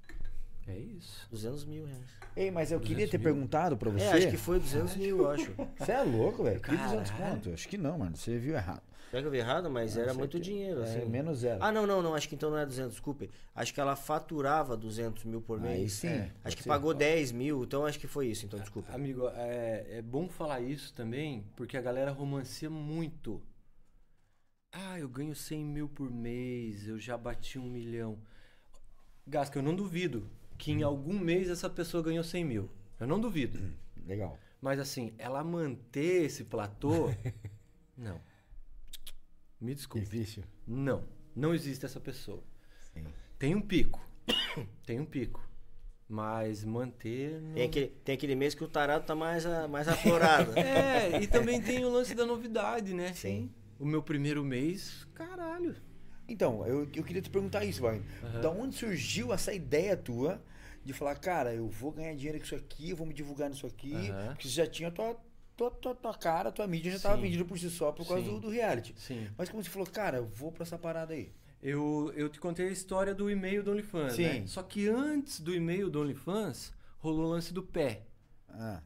É 0.67 0.77
isso. 0.79 1.27
200 1.31 1.65
mil 1.67 1.85
reais. 1.85 2.03
Ei, 2.35 2.51
mas 2.51 2.73
eu 2.73 2.81
queria 2.81 3.07
200 3.07 3.11
ter 3.11 3.19
mil. 3.19 3.25
perguntado 3.25 3.77
pra 3.77 3.91
você. 3.91 4.05
É, 4.05 4.13
acho 4.15 4.29
que 4.31 4.37
foi 4.37 4.59
200 4.59 4.97
mil, 4.97 5.19
eu 5.19 5.31
acho. 5.31 5.53
Você 5.79 5.93
é 5.93 6.03
louco, 6.03 6.43
velho? 6.43 6.61
Que 6.61 6.77
200 6.77 7.11
Caralho. 7.11 7.35
conto? 7.35 7.51
Acho 7.53 7.69
que 7.69 7.77
não, 7.79 7.99
mano. 7.99 8.17
Você 8.17 8.39
viu 8.39 8.55
errado. 8.55 8.83
Será 9.15 9.23
que 9.23 9.29
eu 9.29 9.31
vi 9.31 9.39
errado? 9.39 9.71
Mas 9.71 9.97
era 9.97 10.09
Não, 10.09 10.19
muito 10.19 10.33
certeza. 10.33 10.53
dinheiro, 10.53 10.81
É, 10.81 10.83
assim. 10.83 11.09
menos 11.09 11.39
zero. 11.39 11.63
Ah, 11.63 11.71
não, 11.71 11.87
não, 11.87 12.03
não. 12.03 12.17
Acho 12.17 12.29
que 12.29 12.35
então 12.35 12.51
não 12.51 12.59
é 12.59 12.67
200, 12.67 12.91
desculpe. 12.91 13.31
Acho 13.55 13.73
que 13.73 13.81
ela 13.81 13.95
faturava 13.95 14.77
200 14.77 15.23
mil 15.25 15.41
por 15.41 15.61
mês. 15.61 15.79
Aí 15.81 15.89
sim. 15.89 16.09
É. 16.09 16.33
Acho 16.43 16.57
que 16.57 16.65
ser. 16.65 16.69
pagou 16.69 16.93
10 16.93 17.31
mil, 17.31 17.63
então 17.63 17.87
acho 17.87 17.97
que 18.01 18.09
foi 18.09 18.27
isso, 18.27 18.45
então 18.45 18.59
desculpa. 18.59 18.93
Amigo, 18.93 19.29
é, 19.37 19.99
é 19.99 20.03
bom 20.03 20.29
falar 20.29 20.61
isso 20.63 20.93
também, 20.95 21.45
porque 21.55 21.77
a 21.77 21.81
galera 21.81 22.11
romancia 22.11 22.69
muito. 22.69 23.41
Ah, 24.73 24.99
eu 24.99 25.09
ganho 25.09 25.37
100 25.37 25.65
mil 25.65 25.89
por 25.89 26.11
mês, 26.11 26.89
eu 26.89 26.99
já 26.99 27.17
bati 27.17 27.57
um 27.57 27.71
milhão. 27.71 28.19
Gasca, 29.25 29.61
eu 29.61 29.63
não 29.63 29.77
duvido 29.77 30.29
que 30.59 30.73
em 30.73 30.83
algum 30.83 31.17
mês 31.21 31.49
essa 31.49 31.71
pessoa 31.71 32.03
ganhou 32.03 32.25
100 32.25 32.45
mil. 32.45 32.69
Eu 32.99 33.07
não 33.07 33.21
duvido. 33.21 33.61
Legal. 34.05 34.37
Mas 34.61 34.81
assim, 34.81 35.15
ela 35.19 35.45
manter 35.45 36.25
esse 36.25 36.43
platô, 36.43 37.11
não. 37.97 38.21
Me 39.65 39.75
desculpe. 39.75 40.05
Difícil. 40.07 40.45
Não, 40.67 41.05
não 41.35 41.55
existe 41.55 41.85
essa 41.87 41.99
pessoa. 41.99 42.43
Sim. 42.93 43.05
Tem 43.39 43.55
um 43.55 43.61
pico. 43.63 43.99
Tem 44.87 45.01
um 45.01 45.07
pico. 45.07 45.43
Mas 46.09 46.63
manter. 46.65 47.41
Não... 47.41 47.55
Tem 47.55 47.65
aquele, 47.65 47.87
tem 48.05 48.15
aquele 48.15 48.35
mês 48.35 48.55
que 48.55 48.63
o 48.63 48.69
tarado 48.69 49.07
tá 49.07 49.15
mais, 49.15 49.47
a- 49.47 49.67
mais 49.67 49.89
aflorado. 49.89 50.53
É, 50.59 51.23
e 51.23 51.27
também 51.27 51.61
tem 51.63 51.83
o 51.85 51.89
lance 51.89 52.15
da 52.15 52.27
novidade, 52.27 52.93
né? 52.95 53.13
Sim. 53.15 53.51
O 53.81 53.87
meu 53.87 54.03
primeiro 54.03 54.45
mês, 54.45 55.07
caralho. 55.15 55.75
Então, 56.29 56.65
eu, 56.67 56.87
eu 56.95 57.03
queria 57.03 57.23
te 57.23 57.31
perguntar 57.31 57.65
isso, 57.65 57.81
Wagner. 57.83 58.05
Aham. 58.23 58.41
Da 58.43 58.51
onde 58.51 58.77
surgiu 58.77 59.33
essa 59.33 59.53
ideia 59.53 59.97
tua 59.97 60.43
de 60.85 60.93
falar, 60.93 61.17
cara, 61.17 61.55
eu 61.55 61.67
vou 61.69 61.91
ganhar 61.91 62.15
dinheiro 62.15 62.39
com 62.39 62.45
isso 62.45 62.55
aqui, 62.55 62.91
eu 62.91 62.97
vou 62.97 63.07
me 63.07 63.15
divulgar 63.15 63.49
nisso 63.49 63.67
aqui, 63.67 63.95
Aham. 63.95 64.27
porque 64.29 64.47
você 64.47 64.55
já 64.55 64.67
tinha 64.67 64.91
tua, 64.91 65.19
tua, 65.57 65.71
tua, 65.71 65.95
tua 65.95 66.15
cara, 66.15 66.51
tua 66.53 66.67
mídia 66.67 66.91
já 66.91 66.97
estava 66.97 67.21
vendida 67.21 67.45
por 67.45 67.59
si 67.59 67.71
só 67.71 67.93
por 67.93 68.07
causa 68.07 68.23
do, 68.25 68.41
do 68.41 68.49
reality. 68.51 68.95
Sim. 68.97 69.29
Mas 69.37 69.49
como 69.49 69.63
você 69.63 69.71
falou, 69.71 69.87
cara, 69.87 70.19
eu 70.19 70.27
vou 70.27 70.51
pra 70.53 70.63
essa 70.63 70.79
parada 70.79 71.15
aí. 71.15 71.33
Eu, 71.63 72.13
eu 72.15 72.29
te 72.29 72.39
contei 72.39 72.69
a 72.69 72.71
história 72.71 73.15
do 73.15 73.31
e-mail 73.31 73.63
do 73.63 73.71
OnlyFans, 73.71 74.13
Sim. 74.15 74.23
né? 74.23 74.47
Só 74.47 74.63
que 74.63 74.87
antes 74.89 75.41
do 75.41 75.55
e-mail 75.55 75.89
do 75.89 76.01
OnlyFans, 76.01 76.73
rolou 76.99 77.27
o 77.27 77.31
lance 77.31 77.55
do 77.55 77.63
pé. 77.63 78.03
Ah, 78.49 78.83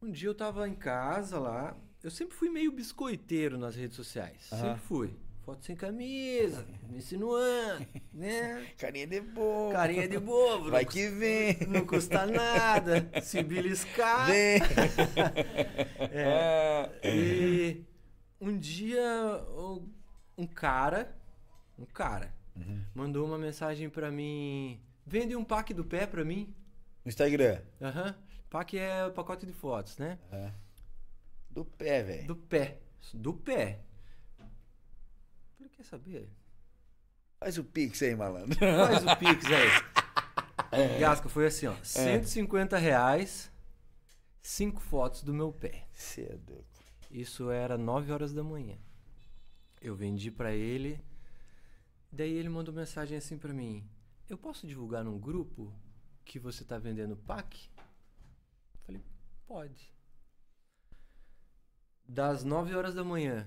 Um 0.00 0.10
dia 0.10 0.28
eu 0.28 0.34
tava 0.34 0.66
em 0.68 0.74
casa 0.74 1.38
lá. 1.38 1.76
Eu 2.02 2.10
sempre 2.10 2.34
fui 2.36 2.48
meio 2.48 2.70
biscoiteiro 2.72 3.58
nas 3.58 3.74
redes 3.76 3.96
sociais. 3.96 4.48
Aham. 4.52 4.62
Sempre 4.62 4.80
fui. 4.82 5.16
Foto 5.46 5.64
sem 5.64 5.76
camisa, 5.76 6.66
me 6.88 6.98
insinuando, 6.98 7.86
né? 8.12 8.66
carinha 8.76 9.06
de 9.06 9.20
boa. 9.20 9.72
Carinha 9.72 10.08
de 10.08 10.18
bobo. 10.18 10.72
Vai 10.72 10.84
que 10.84 11.08
vem. 11.08 11.56
Não 11.68 11.86
custa 11.86 12.26
nada. 12.26 13.08
Se 13.22 13.44
beliscar. 13.44 14.26
Vem. 14.26 14.58
É. 16.10 16.90
E 17.04 17.84
um 18.40 18.58
dia 18.58 19.00
um 20.36 20.46
cara, 20.48 21.16
um 21.78 21.84
cara, 21.84 22.34
mandou 22.92 23.24
uma 23.24 23.38
mensagem 23.38 23.88
pra 23.88 24.10
mim. 24.10 24.80
Vende 25.06 25.36
um 25.36 25.44
pack 25.44 25.72
do 25.72 25.84
pé 25.84 26.08
pra 26.08 26.24
mim. 26.24 26.52
No 27.04 27.08
Instagram. 27.08 27.60
Aham. 27.80 28.16
Pack 28.50 28.76
é 28.76 29.06
o 29.06 29.12
pacote 29.12 29.46
de 29.46 29.52
fotos, 29.52 29.96
né? 29.98 30.18
Do 31.48 31.64
pé, 31.64 32.02
velho. 32.02 32.26
Do 32.26 32.34
pé. 32.34 32.80
Do 33.14 33.32
pé. 33.32 33.78
Quer 35.76 35.84
saber? 35.84 36.30
Faz 37.38 37.58
o 37.58 37.64
pix 37.64 38.02
aí, 38.02 38.16
malandro. 38.16 38.58
Faz 38.58 39.04
o 39.04 39.16
Pix 39.16 39.44
aí. 39.46 40.98
Gasca, 40.98 41.28
foi 41.28 41.46
assim, 41.46 41.66
ó. 41.66 41.74
150 41.82 42.78
reais, 42.78 43.52
cinco 44.42 44.80
fotos 44.80 45.22
do 45.22 45.34
meu 45.34 45.52
pé. 45.52 45.86
Cedo. 45.92 46.64
Isso 47.10 47.50
era 47.50 47.76
9 47.76 48.10
horas 48.10 48.32
da 48.32 48.42
manhã. 48.42 48.78
Eu 49.80 49.94
vendi 49.94 50.30
pra 50.30 50.52
ele. 50.52 50.98
Daí 52.10 52.32
ele 52.32 52.48
mandou 52.48 52.74
mensagem 52.74 53.18
assim 53.18 53.36
pra 53.36 53.52
mim: 53.52 53.86
Eu 54.28 54.38
posso 54.38 54.66
divulgar 54.66 55.04
num 55.04 55.18
grupo 55.18 55.72
que 56.24 56.38
você 56.38 56.64
tá 56.64 56.78
vendendo 56.78 57.16
pack? 57.16 57.70
Falei: 58.84 59.04
Pode. 59.46 59.94
Das 62.08 62.44
9 62.44 62.74
horas 62.74 62.94
da 62.94 63.04
manhã 63.04 63.46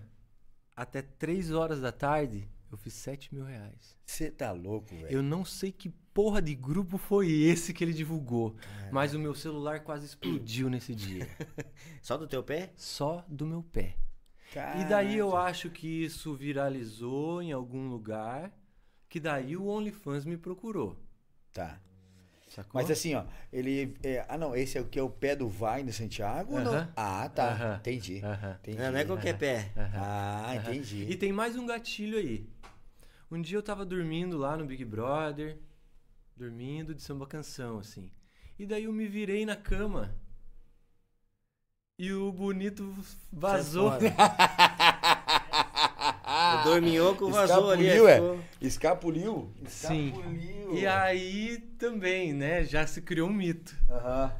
até 0.79 1.01
3 1.01 1.51
horas 1.51 1.81
da 1.81 1.91
tarde, 1.91 2.47
eu 2.71 2.77
fiz 2.77 2.93
7 2.93 3.35
mil 3.35 3.43
reais. 3.43 3.97
Você 4.05 4.31
tá 4.31 4.53
louco, 4.53 4.95
velho. 4.95 5.09
Eu 5.09 5.21
não 5.21 5.43
sei 5.43 5.73
que 5.73 5.89
porra 6.13 6.41
de 6.41 6.55
grupo 6.55 6.97
foi 6.97 7.29
esse 7.29 7.73
que 7.73 7.83
ele 7.83 7.91
divulgou, 7.91 8.55
mas 8.89 9.13
o 9.13 9.19
meu 9.19 9.35
celular 9.35 9.81
quase 9.81 10.05
explodiu 10.05 10.69
nesse 10.69 10.95
dia. 10.95 11.27
Só 12.01 12.15
do 12.15 12.25
teu 12.27 12.41
pé? 12.41 12.71
Só 12.77 13.25
do 13.27 13.45
meu 13.45 13.61
pé. 13.61 13.97
E 14.79 14.85
daí 14.85 15.17
eu 15.17 15.35
acho 15.35 15.69
que 15.69 16.05
isso 16.05 16.33
viralizou 16.33 17.41
em 17.41 17.51
algum 17.51 17.89
lugar, 17.89 18.49
que 19.09 19.19
daí 19.19 19.57
o 19.57 19.67
OnlyFans 19.67 20.23
me 20.23 20.37
procurou. 20.37 20.97
Tá. 21.51 21.79
Sacou? 22.49 22.81
Mas 22.81 22.89
assim, 22.89 23.13
ó, 23.13 23.23
ele. 23.53 23.95
é, 24.03 24.25
ah, 24.27 24.37
não, 24.37 24.55
esse 24.55 24.77
é 24.77 24.81
o 24.81 24.85
que 24.85 24.97
é 24.97 25.03
o 25.03 25.09
pé 25.09 25.35
do 25.35 25.47
Wagner 25.47 25.93
Santiago 25.93 26.55
ou 26.55 26.61
não? 26.61 26.73
Aham. 26.73 26.93
Ah, 26.95 27.29
tá. 27.29 27.51
Aham. 27.51 27.75
Entendi. 27.77 28.21
Aham. 28.23 28.57
Entendi. 28.61 28.77
Não, 28.77 28.91
não 28.91 28.99
é 28.99 29.05
qualquer 29.05 29.37
pé. 29.37 29.71
Ah, 29.75 30.55
entendi. 30.55 31.05
E 31.09 31.15
tem 31.15 31.31
mais 31.31 31.55
um 31.55 31.65
gatilho 31.65 32.17
aí. 32.17 32.49
Um 33.31 33.39
dia 33.39 33.57
eu 33.57 33.63
tava 33.63 33.85
dormindo 33.85 34.37
lá 34.37 34.57
no 34.57 34.65
Big 34.65 34.83
Brother, 34.83 35.59
dormindo 36.35 36.95
de 36.95 37.01
samba 37.03 37.27
canção, 37.27 37.77
assim. 37.77 38.11
E 38.57 38.65
daí 38.65 38.85
eu 38.85 38.91
me 38.93 39.07
virei 39.07 39.45
na 39.45 39.55
cama. 39.55 40.15
E 41.99 42.11
o 42.11 42.31
bonito 42.31 42.95
vazou. 43.31 43.91
Dorminhoco 46.63 47.29
vazou 47.31 47.71
ali. 47.71 47.85
Escapuliu, 47.87 48.07
é? 48.07 48.15
ficou- 48.15 48.39
Escapuliu? 48.61 49.53
Sim. 49.67 50.07
Escapuliu. 50.07 50.75
E 50.77 50.85
aí 50.87 51.57
também, 51.77 52.33
né? 52.33 52.63
Já 52.63 52.85
se 52.85 53.01
criou 53.01 53.29
um 53.29 53.33
mito. 53.33 53.75
Aham. 53.89 54.31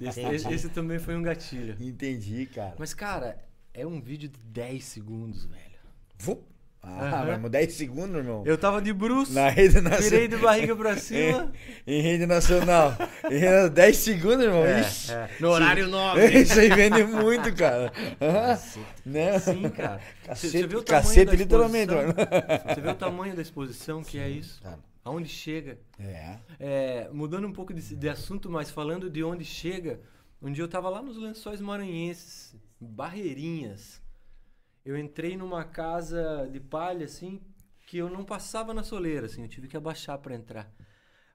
Esse, 0.00 0.20
Entendi. 0.20 0.36
esse- 0.36 0.52
esse 0.52 0.68
também 0.70 0.98
foi 0.98 1.16
um 1.16 1.22
gatilho. 1.22 1.76
Entendi, 1.80 2.46
cara. 2.46 2.74
Mas, 2.78 2.92
cara, 2.94 3.38
é 3.72 3.86
um 3.86 4.00
vídeo 4.00 4.28
de 4.28 4.38
10 4.40 4.84
segundos, 4.84 5.44
velho. 5.46 5.60
Vup. 6.18 6.42
Ah, 6.82 7.22
Aham. 7.24 7.38
mas 7.42 7.50
10 7.50 7.72
segundos, 7.74 8.16
irmão. 8.16 8.42
Eu 8.46 8.56
tava 8.56 8.80
de 8.80 8.90
bruxo, 8.92 9.34
Na 9.34 9.50
rede 9.50 9.74
virei 9.80 9.90
nacional. 9.90 10.28
de 10.28 10.36
barriga 10.38 10.74
pra 10.76 10.96
cima. 10.96 11.52
Em 11.86 12.00
rede 12.00 12.24
nacional. 12.24 12.96
Em 13.30 13.36
rede- 13.36 13.68
10 13.74 13.96
segundos, 13.98 14.44
irmão. 14.46 14.64
É, 14.64 14.80
Ixi. 14.80 15.12
é. 15.12 15.30
No 15.40 15.50
horário 15.50 15.88
nobre. 15.88 16.24
Isso 16.40 16.58
aí 16.58 16.70
vende 16.70 17.04
muito, 17.04 17.54
cara. 17.54 17.92
Aham. 18.20 18.58
Né? 19.04 19.38
Sim, 19.38 19.68
cara. 19.68 20.00
Cacete- 20.24 20.52
Você 20.58 20.66
vê 20.66 20.76
o 20.76 20.82
tamanho 20.82 21.04
cacete, 21.04 21.26
da 21.26 21.32
literalmente, 21.36 21.92
exposição? 21.92 22.74
Você 22.74 22.80
vê 22.80 22.88
o 22.88 22.94
tamanho 22.94 23.36
da 23.36 23.42
exposição 23.42 24.02
que 24.02 24.18
é 24.18 24.28
isso? 24.30 24.62
Cara. 24.62 24.78
Aonde 25.04 25.28
chega? 25.28 25.78
É. 25.98 26.36
É, 26.58 27.08
mudando 27.12 27.46
um 27.46 27.52
pouco 27.52 27.74
de, 27.74 27.94
de 27.94 28.08
assunto, 28.08 28.48
mas 28.50 28.70
falando 28.70 29.10
de 29.10 29.22
onde 29.22 29.44
chega, 29.44 30.00
um 30.40 30.50
dia 30.50 30.64
eu 30.64 30.68
tava 30.68 30.88
lá 30.88 31.02
nos 31.02 31.18
lençóis 31.18 31.60
maranhenses, 31.60 32.54
Barreirinhas. 32.80 33.99
Eu 34.84 34.96
entrei 34.98 35.36
numa 35.36 35.64
casa 35.64 36.48
de 36.50 36.60
palha, 36.60 37.04
assim, 37.04 37.40
que 37.86 37.98
eu 37.98 38.08
não 38.08 38.24
passava 38.24 38.72
na 38.72 38.82
soleira, 38.82 39.26
assim, 39.26 39.42
eu 39.42 39.48
tive 39.48 39.68
que 39.68 39.76
abaixar 39.76 40.18
pra 40.18 40.34
entrar. 40.34 40.72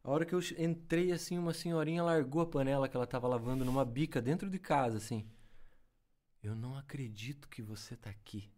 A 0.03 0.11
hora 0.11 0.25
que 0.25 0.35
eu 0.35 0.39
entrei, 0.57 1.11
assim, 1.11 1.37
uma 1.37 1.53
senhorinha 1.53 2.03
largou 2.03 2.41
a 2.41 2.45
panela 2.45 2.87
que 2.87 2.95
ela 2.95 3.07
tava 3.07 3.27
lavando 3.27 3.65
numa 3.65 3.83
bica 3.83 4.21
dentro 4.21 4.49
de 4.49 4.59
casa, 4.59 4.97
assim. 4.97 5.27
Eu 6.43 6.55
não 6.55 6.77
acredito 6.77 7.49
que 7.49 7.61
você 7.61 7.95
tá 7.95 8.09
aqui. 8.09 8.51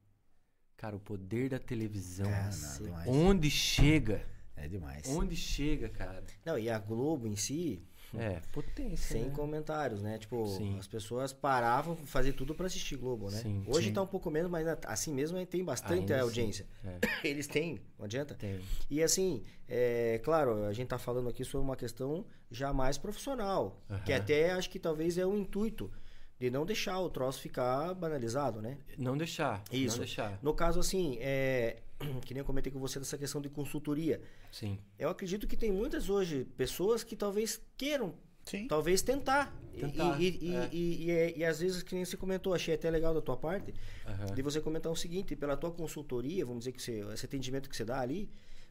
Cara, 0.75 0.95
o 0.95 0.99
poder 0.99 1.49
da 1.49 1.57
televisão. 1.57 2.29
É, 2.29 2.49
não, 2.51 2.83
demais. 2.83 3.07
Onde 3.07 3.49
chega? 3.49 4.27
É 4.55 4.67
demais. 4.67 5.07
Onde 5.07 5.35
chega, 5.35 5.87
cara? 5.87 6.23
Não, 6.45 6.59
e 6.59 6.69
a 6.69 6.77
Globo 6.77 7.27
em 7.27 7.35
si, 7.35 7.81
É, 8.15 8.41
potência. 8.51 9.13
sem 9.13 9.25
né? 9.25 9.31
comentários, 9.35 10.01
né? 10.01 10.17
Tipo, 10.17 10.47
Sim. 10.47 10.77
as 10.79 10.87
pessoas 10.87 11.33
paravam 11.33 11.95
fazer 11.95 12.33
tudo 12.33 12.55
pra 12.55 12.67
assistir 12.67 12.95
Globo, 12.95 13.29
né? 13.29 13.39
Sim, 13.39 13.63
Hoje 13.67 13.87
sim. 13.87 13.93
tá 13.93 14.01
um 14.01 14.07
pouco 14.07 14.29
menos, 14.31 14.49
mas 14.49 14.67
assim 14.85 15.13
mesmo 15.13 15.43
tem 15.45 15.63
bastante 15.63 15.99
Ainda 15.99 16.15
sim. 16.15 16.21
audiência. 16.21 16.65
É, 16.85 16.99
Eles 17.27 17.47
têm, 17.47 17.81
não 17.97 18.05
adianta. 18.05 18.35
tem. 18.35 18.59
E 18.89 19.03
assim, 19.03 19.43
é 19.67 20.19
claro, 20.23 20.65
a 20.65 20.73
gente 20.73 20.87
tá 20.87 20.97
falando 20.97 21.27
aqui 21.29 21.43
sobre 21.43 21.65
uma 21.65 21.75
questão 21.75 22.25
já 22.49 22.71
mais 22.71 22.97
profissional, 22.97 23.81
que 24.05 24.13
até 24.13 24.51
acho 24.51 24.69
que 24.69 24.79
talvez 24.79 25.17
é 25.17 25.25
o 25.25 25.35
intuito 25.35 25.91
de 26.39 26.49
não 26.51 26.65
deixar 26.65 26.99
o 26.99 27.09
troço 27.09 27.41
ficar 27.41 27.93
banalizado, 27.95 28.61
né? 28.61 28.77
Não 28.97 29.17
deixar. 29.17 29.63
Isso. 29.71 29.97
Não 29.97 30.05
deixar. 30.05 30.39
No 30.41 30.53
caso, 30.53 30.79
assim, 30.79 31.17
é, 31.19 31.77
que 32.25 32.33
nem 32.33 32.39
eu 32.39 32.45
comentei 32.45 32.71
com 32.71 32.79
você 32.79 32.99
dessa 32.99 33.17
questão 33.17 33.41
de 33.41 33.49
consultoria. 33.49 34.21
Sim. 34.51 34.77
Eu 34.97 35.09
acredito 35.09 35.47
que 35.47 35.57
tem 35.57 35.71
muitas 35.71 36.09
hoje 36.09 36.45
pessoas 36.55 37.03
que 37.03 37.15
talvez 37.15 37.61
queiram, 37.77 38.13
Sim. 38.45 38.67
talvez 38.67 39.01
tentar. 39.01 39.55
E- 39.73 39.79
Tentar, 39.81 40.19
E, 40.21 40.37
e, 40.41 40.55
é. 40.55 40.69
e, 40.71 41.05
e, 41.05 41.11
é- 41.11 41.37
e 41.37 41.45
às 41.45 41.59
vezes, 41.59 41.83
que 41.83 41.93
nem 41.95 42.03
você 42.05 42.17
comentou, 42.17 42.53
achei 42.53 42.73
até 42.73 42.89
legal 42.89 43.13
da 43.13 43.21
tua 43.21 43.37
parte, 43.37 43.73
Aham. 44.05 44.33
de 44.33 44.41
você 44.41 44.59
comentar 44.61 44.91
o 44.91 44.95
seguinte, 44.95 45.35
pela 45.35 45.55
tua 45.57 45.71
consultoria, 45.71 46.45
vamos 46.45 46.61
dizer 46.61 46.71
que 46.71 46.81
você, 46.81 47.05
esse 47.13 47.25
atendimento 47.25 47.69
que 47.69 47.75
você 47.77 47.85
dá 47.85 47.99
ali, 47.99 48.29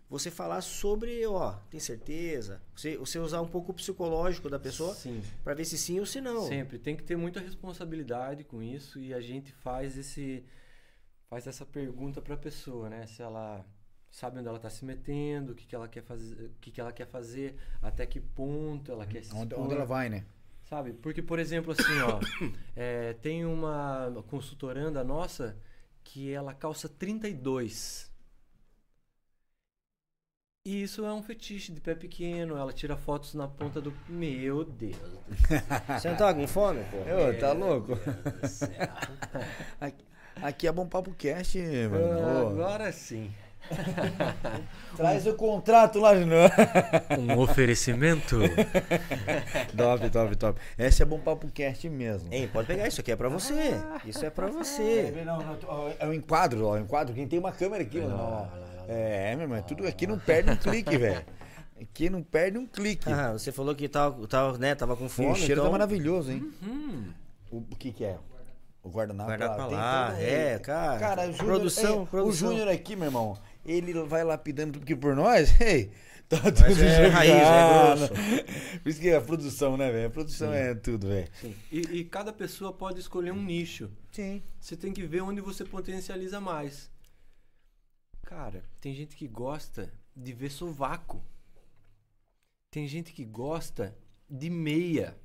você 0.09 0.31
falar 0.31 0.61
sobre, 0.61 1.27
ó, 1.27 1.55
tem 1.69 1.81
certeza? 1.81 2.63
Você, 2.77 2.97
você 2.97 3.19
usar 3.19 3.41
um 3.41 3.49
pouco 3.49 3.73
o 3.73 3.75
psicológico 3.75 4.49
da 4.49 4.57
pessoa 4.59 4.97
pra 5.43 5.53
ver 5.53 5.65
se 5.65 5.77
sim 5.77 5.99
ou 5.99 6.07
se 6.07 6.21
não. 6.21 6.47
Sempre 6.47 6.79
tem 6.79 6.95
que 6.97 7.03
ter 7.03 7.17
muita 7.17 7.41
responsabilidade 7.41 8.45
com 8.45 8.63
isso 8.63 9.01
e 9.01 9.13
a 9.13 9.21
gente 9.21 9.51
faz 9.53 9.99
esse 9.99 10.45
faz 11.29 11.47
essa 11.47 11.65
pergunta 11.65 12.21
para 12.21 12.35
a 12.35 12.39
pessoa, 12.39 12.89
né? 12.89 13.07
Se 13.07 13.23
ela 13.23 13.65
sabe 14.11 14.39
onde 14.39 14.49
ela 14.49 14.57
está 14.57 14.71
se 14.71 14.85
metendo, 14.85 15.53
o 15.53 15.55
que, 15.55 15.67
que 15.67 15.75
ela 15.75 15.89
quer 15.89 16.03
fazer, 16.03 16.47
o 16.47 16.55
que, 16.61 16.71
que 16.71 16.81
ela 16.81 16.93
quer 16.93 17.07
fazer, 17.07 17.57
até 17.83 18.07
que 18.07 18.21
ponto 18.21 18.91
ela 18.91 19.07
quer 19.07 19.23
se 19.23 19.33
Onde, 19.35 19.53
expor, 19.53 19.65
onde 19.65 19.75
ela 19.75 19.85
vai, 19.85 20.09
né? 20.09 20.25
sabe? 20.65 20.93
Porque 20.93 21.23
por 21.23 21.39
exemplo 21.39 21.73
assim, 21.73 22.01
ó, 22.01 22.21
é, 22.75 23.15
tem 23.15 23.45
uma 23.45 24.13
consultoranda 24.29 25.03
nossa 25.03 25.57
que 26.05 26.33
ela 26.33 26.55
calça 26.55 26.89
32. 26.89 28.11
E 30.65 30.83
isso 30.83 31.07
é 31.07 31.13
um 31.13 31.23
fetiche 31.23 31.71
de 31.71 31.81
pé 31.81 31.95
pequeno, 31.95 32.57
ela 32.57 32.73
tira 32.73 32.97
fotos 32.97 33.35
na 33.35 33.47
ponta 33.47 33.81
do. 33.81 33.95
Meu 34.09 34.65
Deus 34.65 34.97
Você 35.97 36.09
não 36.09 36.17
tá 36.17 36.35
com 36.35 36.47
fome, 36.49 36.83
pô? 36.91 36.97
Ô, 36.97 37.39
tá 37.39 37.53
louco? 37.53 37.95
do 37.95 38.49
céu. 38.49 38.69
Aqui, 40.43 40.67
é 40.69 40.73
Bom 40.73 40.87
Papo 40.87 41.13
Cast, 41.13 41.59
mano. 41.59 42.21
Ah, 42.23 42.51
Agora 42.51 42.93
sim. 42.93 43.31
Traz 44.97 45.27
o 45.27 45.35
contrato 45.35 45.99
lá 45.99 46.15
de 46.15 46.25
novo. 46.25 46.53
Um 47.19 47.39
oferecimento? 47.39 48.37
top, 49.77 50.11
top, 50.11 50.37
top. 50.37 50.61
Esse 50.79 51.03
é 51.03 51.07
Bom 51.07 51.19
Papo 51.19 51.49
Cast 51.49 51.89
mesmo. 51.89 52.29
Hein, 52.33 52.49
pode 52.53 52.67
pegar 52.69 52.87
isso 52.87 53.01
aqui, 53.01 53.11
é 53.13 53.17
pra 53.17 53.29
você. 53.29 53.55
Isso 54.05 54.25
é 54.25 54.31
pra 54.31 54.47
você. 54.49 55.13
É, 55.17 55.25
não, 55.25 55.39
não, 55.39 55.59
ó, 55.67 55.91
é 55.99 56.07
um 56.07 56.13
enquadro, 56.13 56.67
ó, 56.67 56.77
é 56.77 56.81
um 56.81 56.85
enquadro. 56.85 57.15
Quem 57.15 57.27
tem 57.27 57.39
uma 57.39 57.53
câmera 57.53 57.83
aqui, 57.83 58.01
mano. 58.01 58.17
ó. 58.19 58.47
É, 58.89 59.35
meu 59.35 59.45
irmão, 59.45 59.61
tudo 59.63 59.87
aqui 59.87 60.07
não 60.07 60.19
perde 60.19 60.51
um 60.51 60.57
clique, 60.57 60.97
velho. 60.97 61.25
Aqui 61.81 62.09
não 62.09 62.23
perde 62.23 62.57
um 62.59 62.67
clique. 62.67 63.11
Ah, 63.13 63.33
você 63.33 63.51
falou 63.51 63.75
que 63.75 63.89
tava, 63.89 64.27
tava, 64.29 64.57
né, 64.59 64.75
tava 64.75 64.97
com 64.97 65.07
E 65.07 65.09
fome, 65.09 65.31
o 65.31 65.35
cheiro 65.35 65.55
então... 65.55 65.65
tá 65.67 65.71
maravilhoso, 65.73 66.31
hein? 66.31 66.53
Hum, 66.63 67.05
O, 67.51 67.57
o 67.59 67.77
que 67.77 67.91
que 67.91 68.05
é? 68.05 68.17
O 68.87 68.91
guardanapo 68.91 69.37
pra 69.37 69.67
tem 69.67 69.77
lá, 69.77 70.11
todo- 70.11 70.21
é, 70.21 70.59
cara. 70.61 70.99
Cara, 71.01 71.23
o 71.23 71.33
Júnior, 71.33 71.45
produção, 71.47 72.01
ei, 72.03 72.07
produção. 72.07 72.49
O 72.49 72.51
Júnior 72.53 72.69
aqui, 72.69 72.95
meu 72.97 73.07
irmão, 73.07 73.39
ele 73.65 73.93
vai 74.05 74.23
lapidando 74.25 74.75
tudo 74.75 74.87
que 74.87 74.95
por 74.95 75.15
nós, 75.17 75.51
ei, 75.61 75.91
tá 76.29 76.39
tudo 76.41 76.83
é 76.83 77.07
raiz, 77.09 77.33
é. 78.03 78.79
Por 78.79 78.89
isso 78.89 79.01
que 79.01 79.09
é 79.09 79.17
a 79.17 79.21
produção, 79.21 79.77
né, 79.77 79.91
velho? 79.91 80.07
A 80.07 80.11
produção 80.11 80.53
é 80.53 80.75
tudo, 80.75 81.09
velho. 81.09 81.29
sim. 81.41 81.55
E, 81.73 81.81
e 81.99 82.05
cada 82.05 82.33
pessoa 82.33 82.73
pode 82.73 83.01
escolher 83.01 83.33
um 83.33 83.43
nicho. 83.43 83.91
Sim. 84.13 84.43
Você 84.61 84.77
tem 84.77 84.93
que 84.93 85.05
ver 85.05 85.21
onde 85.23 85.41
você 85.41 85.65
potencializa 85.65 86.41
mais. 86.41 86.91
Cara, 88.25 88.63
tem 88.81 88.95
gente 88.95 89.17
que 89.17 89.27
gosta 89.29 89.93
de 90.17 90.33
ver 90.33 90.51
sovaco. 90.51 91.23
Tem 92.71 92.87
gente 92.89 93.13
que 93.13 93.25
gosta 93.25 93.97
de 94.29 94.51
meia. 94.51 95.17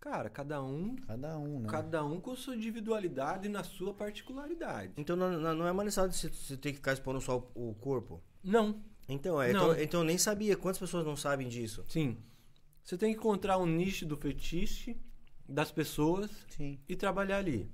Cara, 0.00 0.30
cada 0.30 0.62
um, 0.62 0.96
Cada 0.96 1.38
um, 1.38 1.60
né? 1.60 1.68
cada 1.68 2.02
um 2.04 2.18
com 2.20 2.34
sua 2.34 2.56
individualidade 2.56 3.46
e 3.46 3.50
na 3.50 3.62
sua 3.62 3.92
particularidade. 3.92 4.94
Então 4.96 5.14
não, 5.14 5.38
não 5.54 5.66
é 5.66 5.70
uma 5.70 5.84
necessidade 5.84 6.14
de 6.14 6.18
você- 6.18 6.28
você 6.30 6.56
ter 6.56 6.70
que 6.70 6.76
ficar 6.76 6.94
expondo 6.94 7.20
só 7.20 7.38
o 7.54 7.70
o 7.70 7.74
corpo. 7.74 8.22
Não, 8.42 8.82
Então, 9.08 9.42
é, 9.42 9.52
Não. 9.52 9.72
então, 9.72 9.82
então 9.82 10.00
eu 10.00 10.04
nem 10.06 10.16
sabia. 10.16 10.56
Quantas 10.56 10.78
pessoas 10.78 11.04
não 11.04 11.16
sabem 11.16 11.48
disso? 11.48 11.84
sim. 11.88 12.16
Você 12.82 12.96
tem 12.96 13.12
que 13.12 13.18
encontrar 13.18 13.58
um 13.58 13.66
nicho 13.66 14.06
do 14.06 14.16
fetiche 14.16 14.96
das 15.48 15.70
pessoas 15.70 16.30
Sim. 16.48 16.80
e 16.88 16.96
trabalhar 16.96 17.36
ali. 17.38 17.70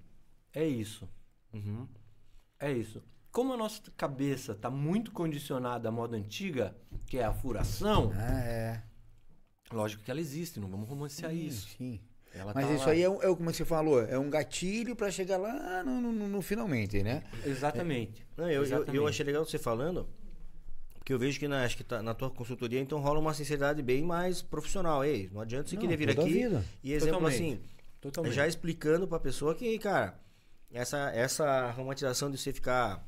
É 0.53 0.67
isso. 0.67 1.09
Uhum. 1.55 1.87
É 2.59 2.73
isso. 2.73 3.03
Como 3.31 3.53
a 3.53 3.57
nossa 3.57 3.81
cabeça 3.97 4.53
está 4.53 4.69
muito 4.71 5.13
condicionada 5.13 5.89
à 5.89 5.93
moda 5.93 6.17
antiga, 6.17 6.77
que 7.07 7.19
é 7.19 7.25
a 7.25 7.33
furação, 7.33 8.11
Ah, 8.17 8.41
é. 8.41 8.83
lógico 9.73 10.03
que 10.03 10.11
ela 10.11 10.21
existe, 10.21 10.59
não 10.59 10.69
vamos 10.69 10.89
romancear 10.89 11.31
Sim, 11.31 11.47
isso. 11.47 11.69
Sim. 11.77 12.01
Ela 12.39 12.53
Mas 12.55 12.67
tá 12.67 12.73
isso 12.75 12.85
lá. 12.87 12.93
aí 12.93 13.01
é, 13.01 13.05
é 13.05 13.09
o 13.29 13.37
como 13.37 13.53
você 13.53 13.65
falou, 13.65 14.03
é 14.03 14.19
um 14.19 14.29
gatilho 14.29 14.95
pra 14.95 15.11
chegar 15.11 15.39
lá 15.39 15.83
no, 15.83 16.01
no- 16.01 16.13
no- 16.13 16.29
no 16.29 16.43
finalmente, 16.43 17.03
né? 17.03 17.23
Exatamente. 17.45 18.27
Não, 18.37 18.45
eu, 18.47 18.53
eu, 18.57 18.63
Exatamente. 18.63 18.97
eu 18.97 19.07
achei 19.07 19.25
legal 19.25 19.45
você 19.45 19.59
falando, 19.59 20.07
porque 20.99 21.13
eu 21.13 21.19
vejo 21.19 21.39
que 21.39 21.49
na, 21.49 21.65
acho 21.65 21.77
que 21.77 21.85
tá, 21.85 22.03
na 22.03 22.13
tua 22.15 22.29
consultoria 22.31 22.79
então 22.81 23.01
rola 23.01 23.19
uma 23.19 23.33
sinceridade 23.33 23.83
bem 23.83 24.03
mais 24.03 24.43
profissional. 24.43 25.05
Ei, 25.05 25.31
não 25.33 25.41
adianta 25.41 25.69
você 25.69 25.77
Não, 25.77 25.81
querer 25.83 25.97
vir 25.97 26.11
a 26.11 26.13
aqui 26.13 26.31
vida. 26.33 26.65
e 26.85 26.93
exemplo 26.93 27.15
Totalmente. 27.15 27.35
assim, 27.37 27.61
Totalmente. 28.01 28.35
já 28.35 28.47
explicando 28.47 29.09
pra 29.09 29.19
pessoa 29.19 29.55
que, 29.55 29.79
cara, 29.79 30.19
essa, 30.73 31.11
essa 31.15 31.71
romantização 31.71 32.31
de 32.31 32.37
você 32.37 32.53
ficar 32.53 33.03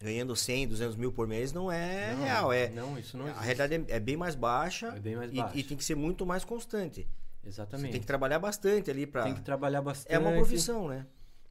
ganhando 0.00 0.34
100, 0.36 0.68
200 0.68 0.96
mil 0.96 1.10
por 1.12 1.26
mês 1.26 1.52
não 1.52 1.70
é 1.70 2.14
Não, 2.14 2.22
real. 2.24 2.52
É, 2.52 2.68
Não, 2.70 2.98
isso 2.98 3.16
não 3.16 3.26
a 3.26 3.28
existe. 3.28 3.44
realidade 3.44 3.74
é, 3.92 3.96
é 3.96 4.00
bem 4.00 4.16
mais 4.16 4.34
baixa, 4.34 4.88
É 4.88 5.00
bem 5.00 5.16
mais 5.16 5.30
e- 5.32 5.36
baixa. 5.36 5.58
E, 5.58 5.62
tem 5.62 5.76
que 5.76 5.84
ser 5.84 5.94
muito 5.94 6.24
mais 6.24 6.44
constante. 6.44 7.06
Você 7.46 7.60
Exatamente. 7.60 7.92
tem 7.92 8.00
que 8.00 8.06
trabalhar 8.06 8.38
bastante 8.40 8.90
ali 8.90 9.06
pra... 9.06 9.22
Tem 9.22 9.34
que 9.34 9.42
trabalhar 9.42 9.80
bastante. 9.80 10.12
É 10.12 10.18
uma 10.18 10.32
profissão, 10.32 10.88
né? 10.88 11.06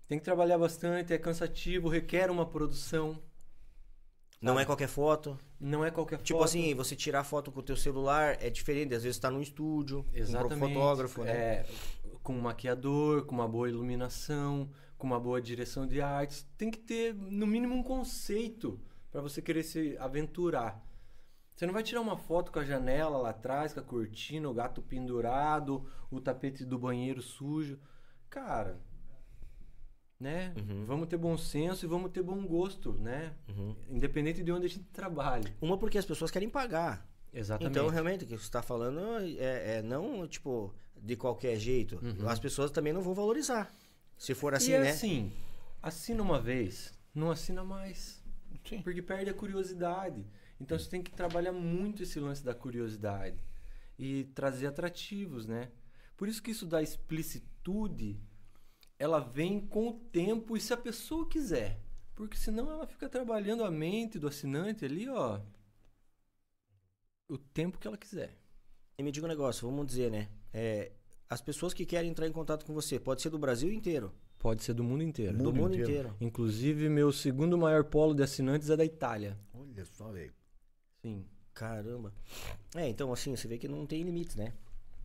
Tem 0.08 0.20
que 0.20 0.26
trabalhar 0.26 0.58
bastante, 0.58 1.14
é 1.14 1.18
cansativo, 1.18 1.88
requer 1.88 2.30
uma 2.30 2.46
produção. 2.46 3.18
Não 4.42 4.60
é 4.60 4.66
qualquer 4.66 4.88
foto. 4.90 5.40
Não 5.60 5.84
é 5.84 5.90
qualquer 5.90 6.18
Tipo 6.18 6.40
foto. 6.40 6.50
assim, 6.50 6.76
você 6.76 6.96
tirar 6.96 7.24
foto 7.24 7.52
com 7.52 7.62
o 7.62 7.64
teu 7.64 7.78
celular 7.78 8.38
é 8.42 8.50
diferente. 8.50 8.94
Às 8.94 9.04
vezes 9.04 9.18
tá 9.18 9.32
num 9.32 9.42
estúdio, 9.42 10.06
Exatamente. 10.14 10.60
com 10.60 10.66
um 10.66 10.70
fotógrafo, 10.74 11.24
né? 11.24 11.32
É, 11.32 11.66
com 12.22 12.34
um 12.34 12.42
maquiador, 12.42 13.26
com 13.26 13.34
uma 13.34 13.48
boa 13.48 13.70
iluminação, 13.70 14.70
com 14.98 15.08
uma 15.08 15.20
boa 15.20 15.42
direção 15.42 15.88
de 15.88 16.02
artes. 16.02 16.46
Tem 16.58 16.70
que 16.70 16.78
ter, 16.78 17.16
no 17.16 17.48
mínimo, 17.48 17.74
um 17.74 17.82
conceito 17.82 18.80
para 19.10 19.22
você 19.22 19.42
querer 19.42 19.64
se 19.64 19.98
aventurar. 19.98 20.84
Você 21.56 21.66
não 21.66 21.74
vai 21.74 21.84
tirar 21.84 22.02
uma 22.02 22.18
foto 22.18 22.52
com 22.52 22.60
a 22.60 22.66
janela 22.66 23.18
lá 23.18 23.30
atrás, 23.30 23.74
com 23.74 23.80
a 23.80 23.84
cortina, 23.84 24.50
o 24.50 24.54
gato 24.54 24.82
pendurado, 24.82 25.86
o 26.12 26.20
tapete 26.20 26.66
do 26.66 26.78
banheiro 26.78 27.22
sujo. 27.22 27.80
Cara, 28.30 28.78
né? 30.20 30.54
Uhum. 30.58 30.86
Vamos 30.86 31.08
ter 31.08 31.18
bom 31.18 31.38
senso 31.38 31.86
e 31.86 31.88
vamos 31.88 32.12
ter 32.12 32.22
bom 32.22 32.46
gosto, 32.46 32.94
né? 32.94 33.34
Uhum. 33.48 33.76
Independente 33.90 34.44
de 34.44 34.52
onde 34.52 34.66
a 34.66 34.70
gente 34.70 34.84
trabalhe. 34.86 35.54
Uma 35.62 35.78
porque 35.78 35.98
as 35.98 36.06
pessoas 36.06 36.30
querem 36.30 36.50
pagar. 36.50 37.08
Exatamente. 37.34 37.72
Então, 37.72 37.90
realmente, 37.90 38.24
o 38.24 38.28
que 38.28 38.38
você 38.38 38.44
está 38.44 38.62
falando 38.62 39.00
é, 39.38 39.78
é 39.78 39.82
não, 39.82 40.28
tipo, 40.28 40.74
de 40.96 41.16
qualquer 41.16 41.58
jeito. 41.58 42.00
Uhum. 42.02 42.28
As 42.28 42.40
pessoas 42.40 42.72
também 42.72 42.94
não 42.94 43.02
vão 43.02 43.14
valorizar. 43.14 43.72
Se 44.18 44.34
for 44.34 44.54
assim, 44.54 44.72
e 44.72 44.74
é 44.74 44.80
né? 44.80 44.90
assim, 44.90 45.34
assina 45.82 46.22
uma 46.22 46.40
vez, 46.40 46.94
não 47.14 47.32
assina 47.32 47.64
mais. 47.64 48.24
Sim. 48.68 48.82
Porque 48.82 49.02
perde 49.02 49.30
a 49.30 49.34
curiosidade. 49.34 50.26
Então 50.60 50.78
você 50.78 50.90
tem 50.90 51.02
que 51.02 51.12
trabalhar 51.12 51.52
muito 51.52 52.04
esse 52.04 52.20
lance 52.20 52.44
da 52.44 52.54
curiosidade 52.54 53.38
e 53.98 54.26
trazer 54.36 54.68
atrativos, 54.68 55.46
né? 55.46 55.72
Por 56.16 56.28
isso 56.28 56.42
que 56.42 56.52
isso 56.52 56.66
da 56.66 56.82
explicitude, 56.82 58.20
ela 58.98 59.20
vem 59.20 59.60
com 59.60 59.90
o 59.90 59.94
tempo 59.94 60.56
e 60.56 60.62
se 60.62 60.74
a 60.74 60.78
pessoa 60.78 61.28
quiser. 61.28 61.82
Porque 62.16 62.38
senão 62.38 62.72
ela 62.72 62.88
fica 62.88 63.10
trabalhando 63.10 63.64
a 63.64 63.70
mente 63.70 64.18
do 64.18 64.28
assinante 64.28 64.86
ali, 64.86 65.10
ó, 65.10 65.42
o 67.28 67.38
tempo 67.38 67.78
que 67.78 67.88
ela 67.88 67.98
quiser. 67.98 68.38
E 68.98 69.04
me 69.04 69.12
diga 69.12 69.26
um 69.26 69.30
negócio, 69.30 69.70
vamos 69.70 69.86
dizer, 69.86 70.10
né? 70.10 70.30
É, 70.54 70.94
as 71.30 71.42
pessoas 71.42 71.74
que 71.74 71.86
querem 71.86 72.10
entrar 72.10 72.28
em 72.28 72.32
contato 72.32 72.66
com 72.66 72.74
você, 72.74 72.98
pode 72.98 73.22
ser 73.22 73.30
do 73.30 73.38
Brasil 73.38 73.70
inteiro. 73.72 74.14
Pode 74.40 74.64
ser 74.64 74.74
do 74.74 74.84
mundo 74.84 75.04
inteiro. 75.04 75.38
do 75.38 75.46
Mundo 75.46 75.56
mundo 75.56 75.74
inteiro. 75.74 75.92
inteiro. 75.92 76.18
Inclusive, 76.22 76.88
meu 76.88 77.12
segundo 77.12 77.58
maior 77.58 77.84
polo 77.84 78.14
de 78.14 78.24
assinantes 78.24 78.70
é 78.70 78.78
da 78.78 78.86
Itália. 78.86 79.38
Olha 79.54 79.84
só, 79.86 80.12
velho. 80.12 80.34
Sim. 81.06 81.24
Caramba. 81.54 82.12
É, 82.76 82.90
então 82.90 83.14
assim, 83.14 83.36
você 83.36 83.48
vê 83.48 83.58
que 83.60 83.68
não 83.68 83.86
tem 83.86 84.02
limites, 84.04 84.36
né? 84.36 84.52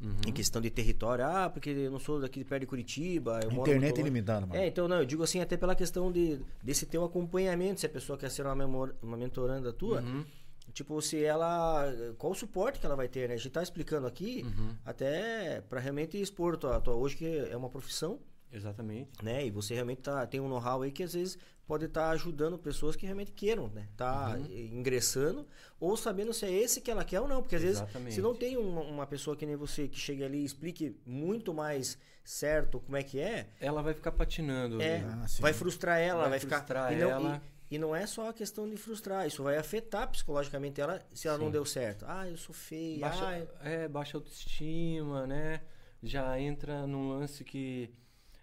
Uhum. 0.00 0.16
Em 0.26 0.32
questão 0.32 0.62
de 0.62 0.70
território. 0.70 1.24
Ah, 1.26 1.50
porque 1.50 1.68
eu 1.68 1.90
não 1.90 1.98
sou 1.98 2.18
daqui 2.18 2.42
perto 2.42 2.60
de 2.62 2.66
Curitiba. 2.66 3.38
Eu 3.42 3.50
moro 3.50 3.68
Internet 3.70 3.90
longe. 3.90 4.00
ilimitada, 4.00 4.46
mano. 4.46 4.58
É, 4.58 4.66
então 4.66 4.88
não, 4.88 4.96
eu 4.96 5.04
digo 5.04 5.22
assim, 5.22 5.40
até 5.40 5.58
pela 5.58 5.74
questão 5.74 6.10
de, 6.10 6.40
desse 6.62 6.86
teu 6.86 7.04
acompanhamento, 7.04 7.80
se 7.80 7.86
a 7.86 7.88
pessoa 7.90 8.16
quer 8.18 8.30
ser 8.30 8.46
uma, 8.46 8.64
uma 9.02 9.16
mentoranda 9.16 9.72
tua, 9.74 10.00
Uhum. 10.00 10.24
tipo, 10.72 11.00
se 11.02 11.22
ela. 11.22 11.84
Qual 12.16 12.32
o 12.32 12.34
suporte 12.34 12.80
que 12.80 12.86
ela 12.86 12.96
vai 12.96 13.08
ter, 13.08 13.28
né? 13.28 13.34
A 13.34 13.36
gente 13.36 13.50
tá 13.50 13.62
explicando 13.62 14.06
aqui, 14.06 14.42
Uhum. 14.42 14.74
até 14.86 15.60
pra 15.68 15.78
realmente 15.80 16.18
expor 16.20 16.56
tua, 16.56 16.80
tua. 16.80 16.94
Hoje 16.94 17.16
que 17.16 17.26
é 17.26 17.54
uma 17.56 17.68
profissão, 17.68 18.18
Exatamente. 18.52 19.10
né? 19.22 19.46
E 19.46 19.50
você 19.50 19.74
realmente 19.74 20.02
tá, 20.02 20.26
tem 20.26 20.40
um 20.40 20.48
know-how 20.48 20.82
aí 20.82 20.90
que 20.90 21.02
às 21.02 21.12
vezes 21.14 21.38
pode 21.66 21.84
estar 21.84 22.10
ajudando 22.10 22.58
pessoas 22.58 22.96
que 22.96 23.06
realmente 23.06 23.30
queiram, 23.30 23.68
né? 23.68 23.88
Tá 23.96 24.36
Uhum. 24.36 24.46
ingressando 24.50 25.46
ou 25.78 25.96
sabendo 25.96 26.32
se 26.34 26.44
é 26.44 26.50
esse 26.50 26.80
que 26.80 26.90
ela 26.90 27.04
quer 27.04 27.20
ou 27.20 27.28
não. 27.28 27.40
Porque 27.42 27.54
às 27.56 27.62
vezes, 27.62 27.76
Exatamente. 27.80 28.14
se 28.14 28.20
não 28.20 28.34
tem 28.34 28.56
uma, 28.56 28.80
uma 28.82 29.06
pessoa 29.06 29.36
que 29.36 29.46
nem 29.46 29.54
você 29.54 29.86
que 29.86 29.98
chegue 29.98 30.24
ali 30.24 30.38
e 30.38 30.44
explique 30.44 30.96
muito 31.06 31.54
mais 31.54 31.96
certo 32.24 32.80
como 32.80 32.96
é 32.96 33.02
que 33.04 33.20
é, 33.20 33.48
Ela 33.60 33.82
vai 33.82 33.94
ficar 33.94 34.10
patinando. 34.12 34.82
é, 34.82 35.00
Ah, 35.00 35.26
vai 35.38 35.52
frustrar 35.52 35.98
ela, 36.00 36.22
vai, 36.22 36.30
Vai 36.30 36.38
ficar. 36.40 36.56
frustrar 36.58 36.92
e, 36.92 36.96
não, 36.96 37.10
ela. 37.10 37.42
E, 37.70 37.76
e 37.76 37.78
não 37.78 37.94
é 37.94 38.04
só 38.04 38.28
a 38.30 38.32
questão 38.34 38.68
de 38.68 38.76
frustrar, 38.76 39.28
isso 39.28 39.44
vai 39.44 39.56
afetar 39.56 40.08
psicologicamente 40.10 40.80
ela 40.80 41.00
se 41.14 41.28
ela 41.28 41.38
não 41.38 41.46
Sim. 41.46 41.52
deu 41.52 41.64
certo. 41.64 42.04
Ah, 42.08 42.28
eu 42.28 42.36
sou 42.36 42.52
feia. 42.52 42.98
Baixa, 43.00 43.28
ah, 43.28 43.38
eu- 43.38 43.48
é, 43.62 43.86
baixa 43.88 44.16
autoestima, 44.16 45.24
né? 45.26 45.60
Já 46.02 46.38
entra 46.40 46.84
num 46.86 47.10
lance 47.10 47.44
que 47.44 47.90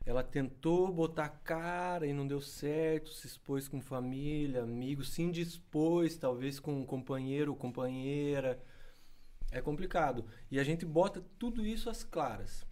Ela 0.08 0.24
tentou 0.24 0.90
botar 0.90 1.28
cara 1.28 2.08
e 2.08 2.14
não 2.14 2.26
deu 2.26 2.40
certo, 2.40 3.10
se 3.10 3.28
expôs 3.28 3.68
com 3.68 3.82
família, 3.82 4.64
amigos, 4.64 5.10
se 5.12 5.22
indispôs 5.22 6.16
talvez 6.16 6.62
com 6.62 6.80
um 6.80 6.86
companheiro 6.86 7.52
ou 7.52 7.58
companheira. 7.58 8.58
É 9.52 9.60
complicado. 9.60 10.24
E 10.50 10.62
a 10.62 10.64
gente 10.64 10.86
bota 10.86 11.22
tudo 11.38 11.66
isso 11.66 11.90
às 11.90 12.06
claras. 12.06 12.66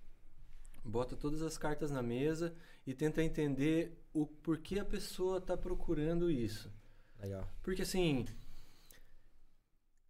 Bota 0.82 1.18
todas 1.18 1.42
as 1.42 1.58
cartas 1.58 1.92
na 1.92 2.02
mesa 2.02 2.56
e 2.88 2.94
tenta 2.94 3.22
entender 3.22 4.02
o 4.14 4.26
porquê 4.26 4.80
a 4.80 4.86
pessoa 4.86 5.40
está 5.40 5.58
procurando 5.58 6.32
isso. 6.32 6.72
Legal. 7.20 7.46
Porque 7.62 7.82
assim, 7.82 8.26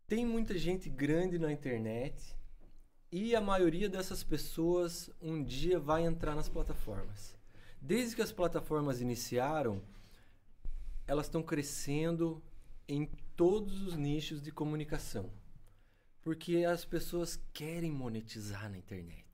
tem 0.05 0.23
muita 0.23 0.55
gente 0.59 0.91
grande 0.91 1.39
na 1.39 1.51
internet 1.51 2.34
e 3.17 3.33
a 3.33 3.39
maioria 3.39 3.87
dessas 3.87 4.25
pessoas 4.25 5.09
um 5.21 5.41
dia 5.41 5.79
vai 5.79 6.05
entrar 6.05 6.35
nas 6.35 6.49
plataformas. 6.49 7.33
Desde 7.81 8.13
que 8.13 8.21
as 8.21 8.33
plataformas 8.33 8.99
iniciaram, 8.99 9.81
elas 11.07 11.27
estão 11.27 11.41
crescendo 11.41 12.43
em 12.85 13.05
todos 13.33 13.83
os 13.83 13.95
nichos 13.95 14.41
de 14.41 14.51
comunicação. 14.51 15.31
Porque 16.21 16.65
as 16.65 16.83
pessoas 16.83 17.39
querem 17.53 17.89
monetizar 17.89 18.69
na 18.69 18.77
internet. 18.77 19.25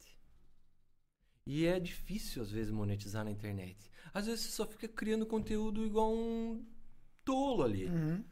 E 1.44 1.66
é 1.66 1.80
difícil, 1.80 2.44
às 2.44 2.52
vezes, 2.52 2.72
monetizar 2.72 3.26
na 3.26 3.32
internet. 3.32 3.90
Às 4.14 4.28
vezes 4.28 4.42
você 4.42 4.52
só 4.52 4.68
fica 4.68 4.88
criando 4.88 5.26
conteúdo 5.26 5.84
igual 5.84 6.14
um 6.14 6.64
tolo 7.26 7.64
ali. 7.64 7.88
Uhum. 7.88 8.24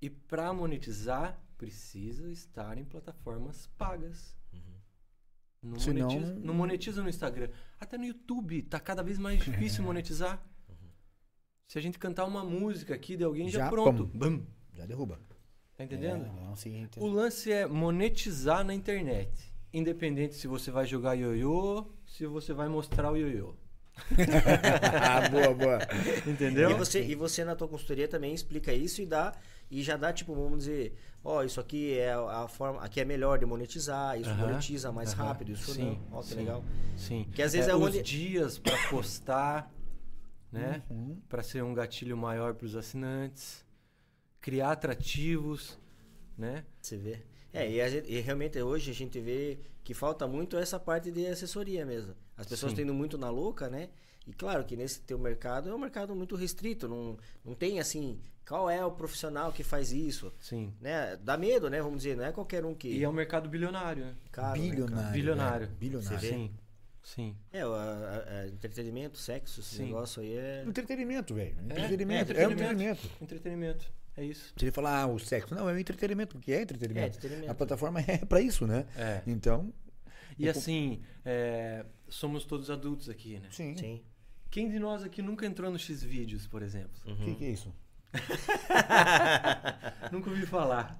E 0.00 0.08
para 0.08 0.52
monetizar, 0.52 1.42
precisa 1.58 2.30
estar 2.30 2.78
em 2.78 2.84
plataformas 2.84 3.66
pagas. 3.76 4.36
Não, 5.66 5.78
Senão- 5.80 6.08
monetiza, 6.08 6.34
não 6.34 6.54
monetiza 6.54 7.02
no 7.02 7.08
Instagram. 7.08 7.48
Até 7.80 7.98
no 7.98 8.04
YouTube 8.04 8.62
tá 8.62 8.78
cada 8.78 9.02
vez 9.02 9.18
mais 9.18 9.38
difícil 9.42 9.82
monetizar. 9.82 10.40
Se 11.66 11.78
a 11.78 11.82
gente 11.82 11.98
cantar 11.98 12.24
uma 12.24 12.44
música 12.44 12.94
aqui 12.94 13.16
de 13.16 13.24
alguém, 13.24 13.48
já, 13.48 13.58
Já, 13.64 13.68
pronto. 13.70 14.06
Bum. 14.14 14.42
Já 14.72 14.86
derruba. 14.86 15.18
Tá 15.76 15.84
entendendo? 15.84 16.24
É, 16.24 16.28
não, 16.44 16.54
sim. 16.56 16.88
O 16.96 17.06
lance 17.06 17.50
é 17.50 17.66
monetizar 17.66 18.64
na 18.64 18.72
internet. 18.72 19.52
Independente 19.72 20.34
se 20.36 20.46
você 20.46 20.70
vai 20.70 20.86
jogar 20.86 21.14
ioiô, 21.14 21.84
se 22.06 22.24
você 22.26 22.52
vai 22.54 22.68
mostrar 22.68 23.10
o 23.12 23.16
ioiô. 23.16 23.54
ah, 25.02 25.28
boa, 25.28 25.54
boa. 25.54 25.78
Entendeu? 26.26 26.70
E 26.70 26.74
você, 26.74 27.02
e 27.04 27.14
você 27.14 27.44
na 27.44 27.56
tua 27.56 27.66
consultoria 27.68 28.06
também 28.06 28.32
explica 28.32 28.72
isso 28.72 29.02
e 29.02 29.06
dá 29.06 29.34
e 29.70 29.82
já 29.82 29.96
dá 29.96 30.12
tipo, 30.12 30.34
vamos 30.34 30.60
dizer, 30.60 30.96
ó, 31.26 31.42
isso 31.42 31.60
aqui 31.60 31.98
é 31.98 32.12
a 32.12 32.46
forma, 32.48 32.80
aqui 32.82 33.00
é 33.00 33.04
melhor 33.04 33.38
de 33.38 33.44
monetizar, 33.46 34.18
isso 34.20 34.30
Aham, 34.30 34.46
monetiza 34.48 34.92
mais 34.92 35.12
aham, 35.12 35.24
rápido, 35.26 35.52
isso 35.52 35.72
sim, 35.74 35.98
não. 36.10 36.18
Ó, 36.18 36.20
que 36.22 36.28
sim. 36.28 36.34
legal. 36.36 36.64
Sim. 36.96 37.26
Que 37.34 37.42
às 37.42 37.52
vezes 37.52 37.68
é 37.68 37.74
os 37.74 37.82
onde- 37.82 38.02
dias 38.02 38.58
para 38.58 38.76
postar, 38.88 39.72
né? 40.52 40.82
Uhum. 40.90 41.20
Para 41.28 41.42
ser 41.42 41.62
um 41.62 41.74
gatilho 41.74 42.16
maior 42.16 42.54
para 42.54 42.66
os 42.66 42.76
assinantes, 42.76 43.64
criar 44.40 44.72
atrativos, 44.72 45.78
né? 46.38 46.64
Você 46.80 46.96
vê. 46.96 47.22
É, 47.52 47.68
e, 47.70 47.88
gente- 47.90 48.10
e 48.12 48.20
realmente 48.20 48.60
hoje 48.60 48.90
a 48.90 48.94
gente 48.94 49.18
vê 49.20 49.58
que 49.82 49.94
falta 49.94 50.26
muito 50.26 50.56
essa 50.56 50.78
parte 50.78 51.10
de 51.10 51.26
assessoria 51.26 51.84
mesmo. 51.86 52.14
As 52.36 52.46
pessoas 52.46 52.72
Sim. 52.72 52.76
tendo 52.76 52.92
muito 52.94 53.16
na 53.16 53.30
louca, 53.30 53.68
né? 53.68 53.88
E 54.26 54.32
claro 54.32 54.64
que 54.64 54.76
nesse 54.76 55.00
teu 55.00 55.18
mercado 55.18 55.68
é 55.70 55.74
um 55.74 55.78
mercado 55.78 56.14
muito 56.14 56.34
restrito, 56.36 56.88
não, 56.88 57.16
não 57.44 57.54
tem 57.54 57.78
assim, 57.78 58.18
qual 58.46 58.70
é 58.70 58.84
o 58.84 58.90
profissional 58.92 59.52
que 59.52 59.62
faz 59.64 59.92
isso, 59.92 60.32
Sim. 60.40 60.72
né? 60.80 61.16
Dá 61.16 61.36
medo, 61.36 61.68
né? 61.68 61.80
Vamos 61.82 61.98
dizer, 61.98 62.16
não 62.16 62.24
é 62.24 62.32
qualquer 62.32 62.64
um 62.64 62.74
que... 62.74 62.88
E 62.88 63.02
é 63.04 63.08
um 63.08 63.12
mercado 63.12 63.48
bilionário, 63.48 64.04
né? 64.04 64.14
caro, 64.30 64.58
né, 64.60 64.66
cara? 64.66 64.70
Bilionário. 64.70 65.12
Bilionário. 65.12 65.66
velho. 65.66 65.78
Bilionário. 65.78 66.18
Você 66.20 66.26
vê? 66.26 66.32
Sim. 66.34 66.50
Sim. 67.02 67.36
É, 67.52 67.64
o 67.64 67.72
a- 67.72 68.24
a- 68.42 68.48
entretenimento, 68.48 69.16
sexo, 69.18 69.60
esse 69.60 69.76
Sim. 69.76 69.84
negócio 69.86 70.20
aí 70.22 70.36
é... 70.36 70.64
Entretenimento, 70.66 71.34
velho. 71.34 71.54
É, 71.58 71.72
Entretenimento. 71.72 72.32
é 72.32 72.42
É, 72.42 72.48
um 72.48 72.50
entretenimento. 72.52 73.10
Entretenimento. 73.22 73.92
É 74.16 74.24
isso. 74.24 74.52
Ele 74.60 74.72
falar, 74.72 75.02
ah, 75.02 75.06
o 75.06 75.18
sexo. 75.18 75.54
Não, 75.54 75.68
é 75.68 75.72
um 75.72 75.78
entretenimento, 75.78 76.36
porque 76.36 76.50
é 76.52 76.62
entretenimento. 76.62 77.04
É, 77.04 77.08
entretenimento. 77.18 77.50
A 77.52 77.54
plataforma 77.54 78.00
é 78.00 78.18
pra 78.24 78.40
isso, 78.40 78.66
né? 78.66 78.86
É. 78.96 79.22
Então, 79.26 79.72
E 80.38 80.48
assim, 80.48 81.00
é, 81.24 81.84
somos 82.08 82.44
todos 82.44 82.70
adultos 82.70 83.08
aqui, 83.08 83.38
né? 83.38 83.48
sim. 83.50 83.76
Sim. 83.76 84.02
Quem 84.50 84.70
de 84.70 84.78
nós 84.78 85.02
aqui 85.04 85.20
nunca 85.20 85.44
entrou 85.44 85.70
no 85.70 85.78
X-Vídeos, 85.78 86.46
por 86.46 86.62
exemplo? 86.62 86.90
O 87.04 87.14
que, 87.16 87.34
que 87.34 87.44
é 87.44 87.50
isso? 87.50 87.72
Nunca 90.12 90.30
ouvi 90.30 90.46
falar. 90.46 90.98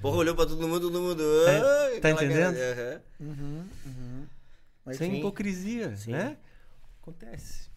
Porra, 0.00 0.16
olhou 0.18 0.34
pra 0.34 0.46
todo 0.46 0.66
mundo, 0.68 0.90
todo 0.90 1.00
mundo... 1.00 1.22
É, 1.48 1.60
"Ai", 1.94 2.00
tá 2.00 2.08
aquela 2.10 2.24
entendendo? 2.24 2.54
cara- 2.56 2.72
Aham. 2.72 3.00
Uhum, 3.20 3.68
uhum. 3.86 4.26
Mas 4.84 4.96
Sem 4.96 5.10
sim. 5.12 5.18
hipocrisia, 5.18 5.96
Sim. 5.96 6.12
né? 6.12 6.36
Acontece. 7.02 7.70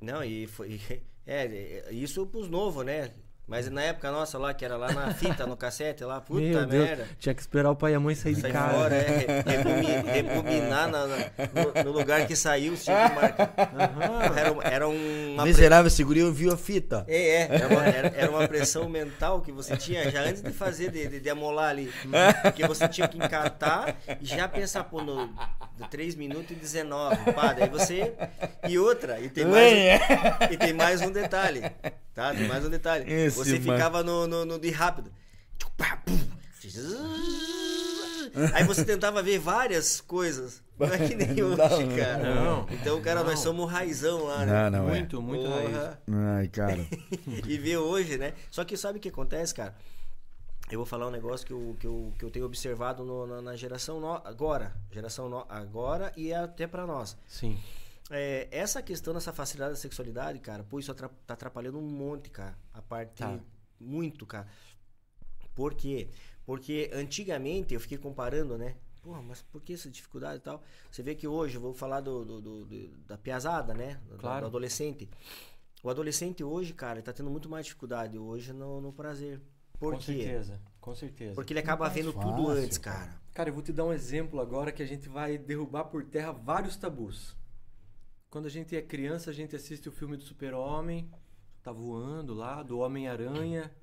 Não, 0.00 0.22
e 0.24 0.46
foi. 0.46 0.80
É, 1.26 1.44
é, 1.46 1.92
isso 1.92 2.26
pros 2.26 2.48
novos, 2.48 2.84
né? 2.84 3.12
Mas 3.50 3.68
na 3.68 3.82
época 3.82 4.12
nossa 4.12 4.38
lá, 4.38 4.54
que 4.54 4.64
era 4.64 4.76
lá 4.76 4.92
na 4.92 5.12
fita, 5.12 5.44
no 5.44 5.56
cassete 5.56 6.04
lá, 6.04 6.20
puta 6.20 6.40
Meu 6.40 6.66
Deus, 6.66 6.84
merda. 6.86 7.08
tinha 7.18 7.34
que 7.34 7.40
esperar 7.40 7.68
o 7.72 7.74
pai 7.76 7.92
e 7.92 7.94
a 7.96 8.00
mãe 8.00 8.14
sair 8.14 8.36
de 8.36 8.42
casa. 8.42 8.74
fora, 8.74 8.94
é, 8.94 9.42
rebobi- 9.44 10.08
rebobinar 10.08 10.88
na- 10.88 11.06
na- 11.08 11.16
no, 11.76 11.84
no 11.84 11.90
lugar 11.90 12.26
que 12.28 12.36
saiu, 12.36 12.76
tinha 12.76 13.08
que 13.08 13.14
marcar. 13.16 13.52
Era, 14.36 14.52
uma- 14.52 14.64
era 14.64 14.88
um- 14.88 15.32
uma 15.34 15.42
pre- 15.42 15.50
Miserável 15.50 15.90
segurinho 15.90 16.32
viu 16.32 16.52
a 16.52 16.56
fita. 16.56 17.04
É, 17.08 17.16
é, 17.42 17.48
era 17.56 17.66
uma, 17.68 17.84
era- 17.86 18.12
era 18.16 18.30
uma 18.30 18.46
pressão 18.46 18.88
mental 18.88 19.40
que 19.40 19.50
você 19.50 19.76
tinha 19.76 20.08
já 20.12 20.20
antes 20.22 20.42
de 20.42 20.52
fazer, 20.52 20.92
de, 20.92 21.08
de, 21.08 21.18
de 21.20 21.28
amolar 21.28 21.70
ali. 21.70 21.92
Porque 22.42 22.64
você 22.68 22.86
tinha 22.86 23.08
que 23.08 23.18
encartar 23.18 23.96
e 24.20 24.24
já 24.26 24.46
pensar, 24.48 24.84
pô, 24.84 25.02
no 25.02 25.28
de 25.76 25.88
3 25.90 26.14
minutos 26.14 26.50
e 26.52 26.54
19, 26.54 27.32
pá, 27.32 27.52
daí 27.52 27.68
você... 27.68 28.12
E 28.68 28.78
outra, 28.78 29.18
e 29.18 29.28
tem 29.28 29.44
mais, 29.44 29.72
um- 29.72 30.52
e 30.52 30.56
tem 30.56 30.72
mais 30.72 31.00
um 31.00 31.10
detalhe, 31.10 31.62
tá? 32.20 32.34
Tem 32.34 32.46
mais 32.46 32.64
um 32.64 32.68
detalhe. 32.70 33.04
Esse, 33.10 33.36
você 33.38 33.58
mano. 33.58 33.72
ficava 33.72 34.02
no, 34.02 34.26
no, 34.26 34.44
no 34.44 34.58
de 34.58 34.70
rápido. 34.70 35.10
Aí 38.54 38.64
você 38.64 38.84
tentava 38.84 39.22
ver 39.22 39.38
várias 39.38 40.00
coisas. 40.00 40.62
Não 40.78 40.86
é 40.86 40.98
que 40.98 41.14
nem 41.16 41.28
Não 41.34 41.48
hoje, 41.48 41.84
não. 41.86 41.96
cara. 41.96 42.34
Não. 42.34 42.66
Então, 42.70 43.00
cara, 43.02 43.20
nós 43.24 43.34
Não. 43.34 43.42
somos 43.42 43.64
um 43.64 43.66
raizão 43.66 44.24
lá, 44.24 44.46
né? 44.46 44.70
Não, 44.70 44.78
não 44.82 44.88
é. 44.88 44.98
muito, 44.98 45.20
muito 45.22 45.48
raiz. 45.48 45.70
Porra. 45.70 46.00
Ai, 46.38 46.48
cara. 46.48 46.86
e 47.46 47.58
ver 47.58 47.78
hoje, 47.78 48.16
né? 48.18 48.34
Só 48.50 48.64
que 48.64 48.76
sabe 48.76 48.98
o 48.98 49.00
que 49.00 49.08
acontece, 49.08 49.54
cara? 49.54 49.74
Eu 50.70 50.78
vou 50.78 50.86
falar 50.86 51.08
um 51.08 51.10
negócio 51.10 51.44
que 51.46 51.52
eu, 51.52 51.76
que 51.80 51.86
eu, 51.86 52.12
que 52.18 52.24
eu 52.24 52.30
tenho 52.30 52.46
observado 52.46 53.04
no- 53.04 53.26
na, 53.26 53.42
na 53.42 53.56
geração 53.56 53.98
no- 54.00 54.20
agora. 54.24 54.72
Geração 54.92 55.28
no- 55.28 55.44
agora 55.48 56.12
e 56.16 56.32
até 56.32 56.66
pra 56.66 56.86
nós. 56.86 57.16
Sim. 57.26 57.58
É, 58.10 58.48
essa 58.50 58.82
questão 58.82 59.14
dessa 59.14 59.32
facilidade 59.32 59.72
da 59.72 59.76
sexualidade, 59.76 60.38
cara, 60.40 60.64
pô, 60.64 60.78
isso 60.80 60.90
atra- 60.90 61.10
tá 61.26 61.34
atrapalhando 61.34 61.78
um 61.78 61.82
monte, 61.82 62.28
cara. 62.30 62.58
A 62.74 62.82
parte. 62.82 63.18
Tá. 63.18 63.38
Muito, 63.78 64.26
cara. 64.26 64.48
Por 65.54 65.74
quê? 65.74 66.08
Porque 66.44 66.90
antigamente 66.92 67.74
eu 67.74 67.80
fiquei 67.80 67.98
comparando, 67.98 68.58
né? 68.58 68.76
Porra, 69.02 69.22
mas 69.22 69.40
por 69.42 69.62
que 69.62 69.72
essa 69.72 69.88
dificuldade 69.90 70.38
e 70.38 70.40
tal? 70.40 70.62
Você 70.90 71.02
vê 71.02 71.14
que 71.14 71.26
hoje, 71.26 71.54
eu 71.56 71.60
vou 71.60 71.72
falar 71.72 72.00
do, 72.00 72.24
do- 72.24 72.40
do- 72.40 72.64
do- 72.66 72.88
da 73.06 73.16
piazada, 73.16 73.72
né? 73.72 73.98
Do, 74.08 74.16
Claro. 74.18 74.40
do 74.42 74.46
adolescente. 74.48 75.08
O 75.82 75.88
adolescente 75.88 76.44
hoje, 76.44 76.74
cara, 76.74 76.98
ele 76.98 77.02
tá 77.04 77.12
tendo 77.12 77.30
muito 77.30 77.48
mais 77.48 77.64
dificuldade 77.64 78.18
hoje 78.18 78.52
no, 78.52 78.80
no 78.80 78.92
prazer. 78.92 79.40
Por 79.78 79.94
com 79.94 79.98
quê? 79.98 80.04
certeza. 80.12 80.60
Com 80.80 80.94
certeza. 80.94 81.34
Porque 81.34 81.52
ele 81.54 81.60
acaba 81.60 81.84
mais 81.86 81.94
vendo 81.94 82.12
fácil, 82.12 82.30
tudo 82.30 82.48
antes, 82.50 82.76
cara. 82.76 83.18
Cara, 83.32 83.48
eu 83.48 83.54
vou 83.54 83.62
te 83.62 83.72
dar 83.72 83.84
um 83.84 83.92
exemplo 83.92 84.40
agora 84.40 84.72
que 84.72 84.82
a 84.82 84.86
gente 84.86 85.08
vai 85.08 85.38
derrubar 85.38 85.84
por 85.84 86.04
terra 86.04 86.32
vários 86.32 86.76
tabus. 86.76 87.34
Quando 88.30 88.46
a 88.46 88.50
gente 88.50 88.76
é 88.76 88.80
criança, 88.80 89.28
a 89.30 89.32
gente 89.32 89.56
assiste 89.56 89.88
o 89.88 89.92
filme 89.92 90.16
do 90.16 90.22
Super-Homem, 90.22 91.10
tá 91.64 91.72
voando 91.72 92.32
lá, 92.32 92.62
do 92.62 92.78
Homem-Aranha. 92.78 93.74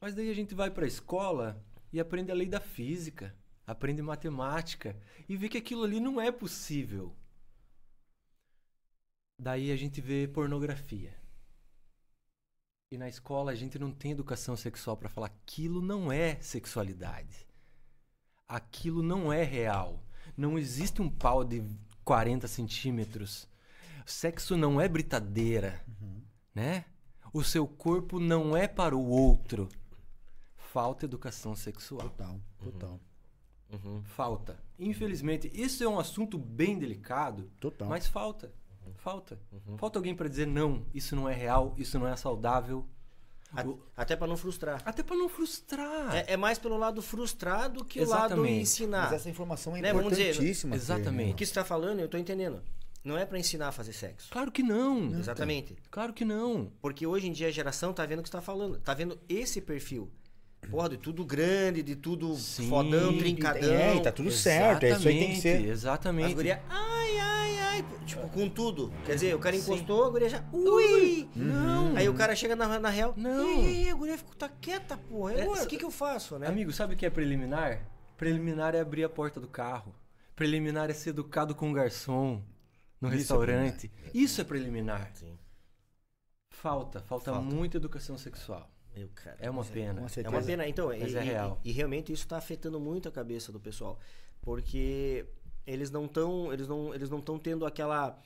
Mas 0.00 0.14
daí 0.14 0.30
a 0.30 0.34
gente 0.34 0.54
vai 0.54 0.70
pra 0.70 0.86
escola 0.86 1.60
e 1.92 1.98
aprende 1.98 2.30
a 2.30 2.34
lei 2.34 2.48
da 2.48 2.60
física, 2.60 3.36
aprende 3.66 4.00
matemática 4.02 4.96
e 5.28 5.36
vê 5.36 5.48
que 5.48 5.58
aquilo 5.58 5.82
ali 5.82 5.98
não 5.98 6.20
é 6.20 6.30
possível. 6.30 7.12
Daí 9.36 9.72
a 9.72 9.76
gente 9.76 10.00
vê 10.00 10.28
pornografia. 10.28 11.18
E 12.92 12.96
na 12.96 13.08
escola 13.08 13.50
a 13.50 13.54
gente 13.56 13.80
não 13.80 13.90
tem 13.90 14.12
educação 14.12 14.56
sexual 14.56 14.96
pra 14.96 15.08
falar 15.08 15.26
aquilo 15.26 15.82
não 15.82 16.12
é 16.12 16.40
sexualidade. 16.40 17.48
Aquilo 18.46 19.02
não 19.02 19.32
é 19.32 19.42
real. 19.42 20.04
Não 20.36 20.56
existe 20.56 21.02
um 21.02 21.10
pau 21.10 21.44
de 21.44 21.64
40 22.10 22.48
centímetros. 22.48 23.46
Sexo 24.04 24.56
não 24.56 24.80
é 24.80 24.88
britadeira, 24.88 25.80
né? 26.52 26.84
O 27.32 27.44
seu 27.44 27.68
corpo 27.68 28.18
não 28.18 28.56
é 28.56 28.66
para 28.66 28.96
o 28.96 29.08
outro. 29.08 29.68
Falta 30.56 31.04
educação 31.04 31.54
sexual. 31.54 32.10
Total, 32.10 32.40
total. 32.58 33.00
Uhum. 33.72 34.02
Falta. 34.02 34.58
Infelizmente, 34.76 35.52
isso 35.54 35.84
é 35.84 35.88
um 35.88 36.00
assunto 36.00 36.36
bem 36.36 36.76
delicado, 36.80 37.48
Total. 37.60 37.88
mas 37.88 38.08
falta. 38.08 38.52
Falta. 38.96 39.38
Falta 39.76 39.96
alguém 40.00 40.16
para 40.16 40.28
dizer 40.28 40.48
não, 40.48 40.84
isso 40.92 41.14
não 41.14 41.28
é 41.28 41.32
real, 41.32 41.76
isso 41.78 41.96
não 41.96 42.08
é 42.08 42.16
saudável. 42.16 42.84
A- 43.52 43.62
O- 43.66 43.80
Até 43.96 44.14
pra 44.16 44.26
não 44.26 44.36
frustrar. 44.36 44.80
Até 44.84 45.02
para 45.02 45.16
não 45.16 45.28
frustrar. 45.28 46.14
É, 46.16 46.34
é 46.34 46.36
mais 46.36 46.58
pelo 46.58 46.76
lado 46.78 47.02
frustrado 47.02 47.84
que 47.84 48.00
o 48.00 48.08
lado 48.08 48.26
Exatamente. 48.34 48.62
ensinar. 48.62 49.02
Mas 49.04 49.12
essa 49.14 49.28
informação 49.30 49.76
é 49.76 49.80
Né, 49.80 49.92
vamos 49.92 50.10
dizer, 50.10 50.30
importantíssima. 50.30 50.76
exatamente. 50.76 51.32
O 51.32 51.36
que 51.36 51.44
você 51.46 51.54
tá 51.54 51.64
falando, 51.64 52.00
eu 52.00 52.08
tô 52.08 52.16
entendendo. 52.16 52.62
não 53.02 53.16
é 53.16 53.24
pra 53.24 53.38
ensinar 53.38 53.68
a 53.68 53.72
fazer 53.72 53.94
sexo. 53.94 54.28
Claro 54.30 54.52
que 54.52 54.62
não. 54.62 55.18
Exatamente. 55.18 55.74
Claro 55.90 56.12
que 56.12 56.22
não. 56.24 56.70
Porque 56.82 57.06
hoje 57.06 57.28
em 57.28 57.32
dia 57.32 57.48
a 57.48 57.50
geração 57.50 57.94
tá 57.94 58.04
vendo 58.04 58.18
o 58.20 58.22
que 58.22 58.28
você 58.28 58.32
tá 58.36 58.42
falando. 58.42 58.78
Tá 58.78 58.92
vendo 58.92 59.18
esse 59.26 59.58
perfil. 59.60 60.10
Porra, 60.70 60.90
de 60.90 60.98
tudo 60.98 61.24
grande, 61.24 61.82
de 61.82 61.96
tudo 61.96 62.36
Sim. 62.36 62.68
fodão, 62.68 63.16
trincadão. 63.16 63.72
É, 63.72 63.96
e 63.96 64.02
tá 64.02 64.12
tudo 64.12 64.30
certo. 64.30 64.84
É 64.84 64.90
isso 64.90 65.08
aí 65.08 65.14
que 65.14 65.20
tem 65.24 65.34
que 65.34 65.40
ser. 65.40 65.56
As 65.64 65.64
Exatamente. 65.70 66.34
gurias, 66.34 66.58
ai, 66.68 67.18
ai, 67.18 67.39
ai. 67.82 68.04
Tipo, 68.06 68.28
com 68.28 68.48
tudo. 68.48 68.92
Quer 69.04 69.14
dizer, 69.14 69.34
o 69.34 69.38
cara 69.38 69.56
encostou, 69.56 70.04
a 70.04 70.10
guria 70.10 70.28
já. 70.28 70.44
Ui! 70.52 71.28
Não. 71.34 71.96
Aí 71.96 72.08
o 72.08 72.14
cara 72.14 72.34
chega 72.36 72.54
na, 72.56 72.78
na 72.78 72.88
real. 72.90 73.14
Não. 73.16 73.62
E 73.62 73.66
aí, 73.66 73.90
a 73.90 73.94
guria 73.94 74.16
ficou, 74.18 74.34
tá 74.34 74.48
quieta, 74.48 74.96
porra. 74.96 75.34
É, 75.34 75.42
Agora, 75.42 75.62
o 75.62 75.66
que 75.66 75.76
que 75.78 75.84
eu 75.84 75.90
faço, 75.90 76.38
né? 76.38 76.46
Amigo, 76.46 76.72
sabe 76.72 76.94
o 76.94 76.96
que 76.96 77.06
é 77.06 77.10
preliminar? 77.10 77.80
Preliminar 78.16 78.74
é 78.74 78.80
abrir 78.80 79.04
a 79.04 79.08
porta 79.08 79.40
do 79.40 79.48
carro. 79.48 79.94
Preliminar 80.36 80.90
é 80.90 80.94
ser 80.94 81.10
educado 81.10 81.54
com 81.54 81.70
o 81.70 81.74
garçom 81.74 82.42
no 83.00 83.08
Isso 83.08 83.14
é 83.14 83.18
restaurante. 83.18 83.90
Isso 84.14 84.40
é 84.40 84.44
preliminar. 84.44 85.10
Sim. 85.14 85.38
Falta, 86.50 87.00
falta, 87.00 87.32
Falta. 87.32 87.40
muita 87.54 87.76
educação 87.78 88.18
sexual. 88.18 88.70
Meu 88.94 89.08
cara. 89.14 89.36
É 89.40 89.48
uma 89.48 89.58
mas 89.62 89.70
pena. 89.70 90.00
Com 90.00 90.06
É 90.06 90.08
certeza. 90.08 90.36
uma 90.36 90.42
pena, 90.42 90.68
então, 90.68 90.88
Mas 90.88 91.12
e, 91.12 91.16
é 91.16 91.20
e- 91.22 91.24
real. 91.24 91.60
E, 91.64 91.72
realmente 91.72 92.12
isso 92.12 92.26
tá 92.26 92.36
afetando 92.36 92.78
muito 92.80 93.08
a 93.08 93.12
cabeça 93.12 93.52
do 93.52 93.60
pessoal, 93.60 93.98
porque 94.42 95.24
eles 95.70 95.90
não 95.90 96.04
estão, 96.06 96.52
eles 96.52 96.66
não, 96.68 96.94
eles 96.94 97.08
não 97.10 97.18
estão 97.18 97.38
tendo 97.38 97.64
aquela 97.66 98.20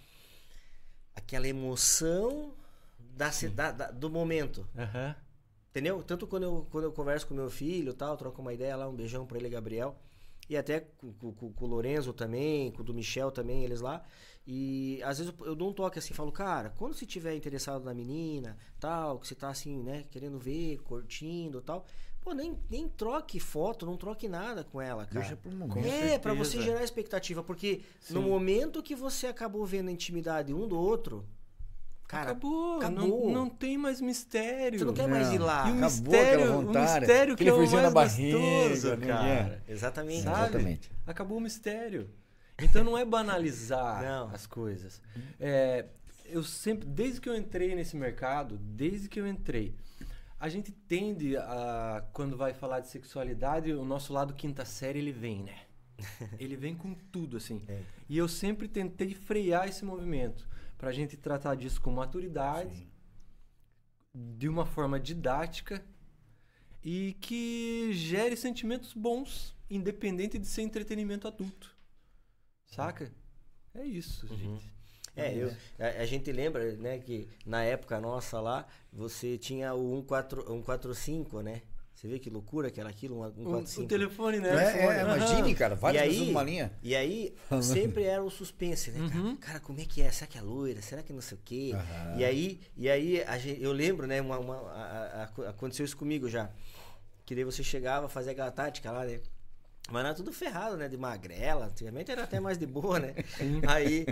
aquela 1.14 1.46
emoção 1.48 2.52
da, 2.98 3.30
da- 3.54 3.70
da- 3.72 3.90
do 3.90 4.10
momento, 4.10 4.66
Aham. 4.76 5.14
entendeu? 5.70 6.02
Tanto 6.02 6.26
quando 6.26 6.42
eu, 6.44 6.66
quando 6.70 6.84
eu 6.84 6.92
converso 6.92 7.26
com 7.26 7.34
meu 7.34 7.50
filho, 7.50 7.94
tal, 7.94 8.16
troco 8.16 8.40
uma 8.42 8.52
ideia 8.52 8.76
lá, 8.76 8.88
um 8.88 8.94
beijão 8.94 9.24
pra 9.26 9.38
ele, 9.38 9.48
Gabriel, 9.48 9.96
e 10.48 10.56
até 10.56 10.80
com, 10.80 11.12
com- 11.12 11.32
com- 11.32 11.52
com 11.52 11.64
o 11.64 11.68
Lorenzo 11.68 12.12
também, 12.12 12.70
com 12.72 12.82
o 12.82 12.84
do 12.84 12.92
Michel 12.92 13.30
também, 13.30 13.64
eles 13.64 13.80
lá. 13.80 14.04
E 14.46 15.00
às 15.04 15.18
vezes 15.18 15.32
eu, 15.38 15.46
eu 15.46 15.54
dou 15.54 15.70
um 15.70 15.72
toque 15.72 15.98
assim, 15.98 16.12
falo, 16.12 16.30
cara, 16.32 16.70
quando 16.70 16.94
você 16.94 17.06
tiver 17.06 17.34
interessado 17.34 17.84
na 17.84 17.94
menina, 17.94 18.58
tal, 18.78 19.18
que 19.18 19.26
você 19.26 19.34
tá 19.34 19.48
assim, 19.48 19.82
né, 19.82 20.04
querendo 20.10 20.38
ver, 20.38 20.78
curtindo, 20.82 21.62
tal, 21.62 21.86
pô, 22.24 22.32
nem, 22.32 22.58
nem 22.70 22.88
troque 22.88 23.38
foto, 23.38 23.84
não 23.84 23.96
troque 23.96 24.26
nada 24.26 24.64
com 24.64 24.80
ela, 24.80 25.04
cara. 25.04 25.20
Deixa 25.20 25.36
pro 25.36 25.52
momento. 25.52 25.86
É, 25.86 26.18
pra 26.18 26.32
você 26.32 26.60
gerar 26.62 26.82
expectativa, 26.82 27.42
porque 27.42 27.82
no 28.08 28.22
Sim. 28.22 28.28
momento 28.28 28.82
que 28.82 28.96
você 28.96 29.26
acabou 29.26 29.64
vendo 29.66 29.88
a 29.88 29.92
intimidade 29.92 30.54
um 30.54 30.66
do 30.66 30.78
outro, 30.78 31.26
cara, 32.08 32.30
acabou. 32.30 32.78
acabou. 32.78 33.26
Não, 33.26 33.42
não 33.44 33.50
tem 33.50 33.76
mais 33.76 34.00
mistério. 34.00 34.78
você 34.78 34.84
não 34.86 34.94
quer 34.94 35.06
mais 35.06 35.30
ir 35.32 35.38
lá. 35.38 35.68
E 35.68 35.72
o 35.72 35.74
Acabou 35.74 35.90
mistério, 35.90 36.40
aquela 36.40 36.56
o 36.56 36.62
vontade, 36.62 37.00
mistério 37.00 37.36
que 37.36 37.48
é 37.48 37.52
o 37.52 37.56
mais 37.58 37.72
na 37.72 37.90
barriga, 37.90 38.38
gostoso, 38.38 38.96
cara. 38.96 39.62
Exatamente. 39.68 40.22
Sabe? 40.22 40.40
Exatamente. 40.40 40.90
Acabou 41.06 41.38
o 41.38 41.40
mistério. 41.40 42.08
Então 42.58 42.82
não 42.82 42.96
é 42.96 43.04
banalizar 43.04 44.00
Não. 44.02 44.30
as 44.30 44.46
coisas. 44.46 45.02
É, 45.38 45.86
eu 46.26 46.42
sempre, 46.42 46.88
desde 46.88 47.20
que 47.20 47.28
eu 47.28 47.36
entrei 47.36 47.74
nesse 47.74 47.96
mercado, 47.96 48.56
desde 48.56 49.08
que 49.08 49.20
eu 49.20 49.26
entrei, 49.26 49.74
a 50.44 50.48
gente 50.50 50.70
tende 50.70 51.38
a, 51.38 52.06
quando 52.12 52.36
vai 52.36 52.52
falar 52.52 52.80
de 52.80 52.88
sexualidade, 52.88 53.72
o 53.72 53.82
nosso 53.82 54.12
lado 54.12 54.34
quinta 54.34 54.62
série 54.66 54.98
ele 54.98 55.10
vem, 55.10 55.42
né? 55.42 55.58
Ele 56.38 56.54
vem 56.54 56.76
com 56.76 56.92
tudo, 56.92 57.38
assim. 57.38 57.62
É. 57.66 57.82
E 58.10 58.18
eu 58.18 58.28
sempre 58.28 58.68
tentei 58.68 59.14
frear 59.14 59.66
esse 59.66 59.86
movimento. 59.86 60.46
Pra 60.76 60.92
gente 60.92 61.16
tratar 61.16 61.54
disso 61.54 61.80
com 61.80 61.90
maturidade, 61.90 62.86
de 64.12 64.46
uma 64.46 64.66
forma 64.66 65.00
didática 65.00 65.82
e 66.82 67.16
que 67.22 67.90
gere 67.94 68.36
sentimentos 68.36 68.92
bons, 68.92 69.56
independente 69.70 70.38
de 70.38 70.46
ser 70.46 70.60
entretenimento 70.60 71.26
adulto. 71.26 71.74
Saca? 72.66 73.10
É 73.72 73.86
isso, 73.86 74.26
gente. 74.36 74.73
É, 75.16 75.32
eu, 75.34 75.52
a, 75.78 76.02
a 76.02 76.06
gente 76.06 76.30
lembra, 76.32 76.72
né, 76.76 76.98
que 76.98 77.28
na 77.46 77.62
época 77.62 78.00
nossa 78.00 78.40
lá, 78.40 78.66
você 78.92 79.38
tinha 79.38 79.72
o 79.74 80.02
14 80.02 80.46
145, 80.46 81.40
né? 81.42 81.62
Você 81.94 82.08
vê 82.08 82.18
que 82.18 82.28
loucura 82.28 82.70
que 82.70 82.80
era 82.80 82.88
aquilo, 82.90 83.16
um 83.16 83.20
O, 83.22 83.32
145. 83.66 83.82
o 83.82 83.86
telefone, 83.86 84.38
né? 84.40 84.50
É, 84.50 84.86
é, 84.98 85.02
imagine, 85.02 85.54
cara, 85.54 85.76
várias 85.76 86.02
E 86.02 86.06
aí- 86.08 86.26
numa 86.26 86.42
linha. 86.42 86.72
E 86.82 86.94
aí, 86.96 87.32
sempre 87.62 88.02
era 88.02 88.22
o 88.22 88.28
suspense, 88.28 88.90
né, 88.90 89.08
cara? 89.08 89.20
Uhum. 89.24 89.36
Cara, 89.36 89.60
como 89.60 89.80
é 89.80 89.84
que 89.84 90.02
é? 90.02 90.10
Será 90.10 90.26
que 90.26 90.36
é 90.36 90.40
loira? 90.42 90.82
Será 90.82 91.02
que 91.02 91.12
não 91.12 91.20
sei 91.22 91.38
o 91.38 91.40
quê? 91.44 91.70
Aham. 91.72 92.18
E 92.18 92.24
aí, 92.24 92.60
e 92.76 92.90
aí 92.90 93.22
a 93.22 93.38
gente- 93.38 93.62
eu 93.62 93.72
lembro, 93.72 94.06
né, 94.08 94.20
uma, 94.20 94.38
uma- 94.38 94.56
a- 94.72 95.30
a- 95.44 95.48
aconteceu 95.50 95.84
isso 95.84 95.96
comigo 95.96 96.28
já. 96.28 96.50
Que 97.24 97.34
daí 97.34 97.44
você 97.44 97.62
chegava, 97.62 98.08
fazia 98.08 98.32
aquela 98.32 98.50
tática 98.50 98.90
lá, 98.90 99.04
né? 99.06 99.20
Mas 99.90 100.04
era 100.04 100.14
tudo 100.14 100.32
ferrado, 100.32 100.76
né? 100.76 100.88
De 100.88 100.96
magrela. 100.96 101.66
Antigamente 101.66 102.10
era 102.10 102.24
até 102.24 102.40
mais 102.40 102.56
de 102.58 102.66
boa, 102.66 102.98
né? 102.98 103.14
Aí, 103.68 104.06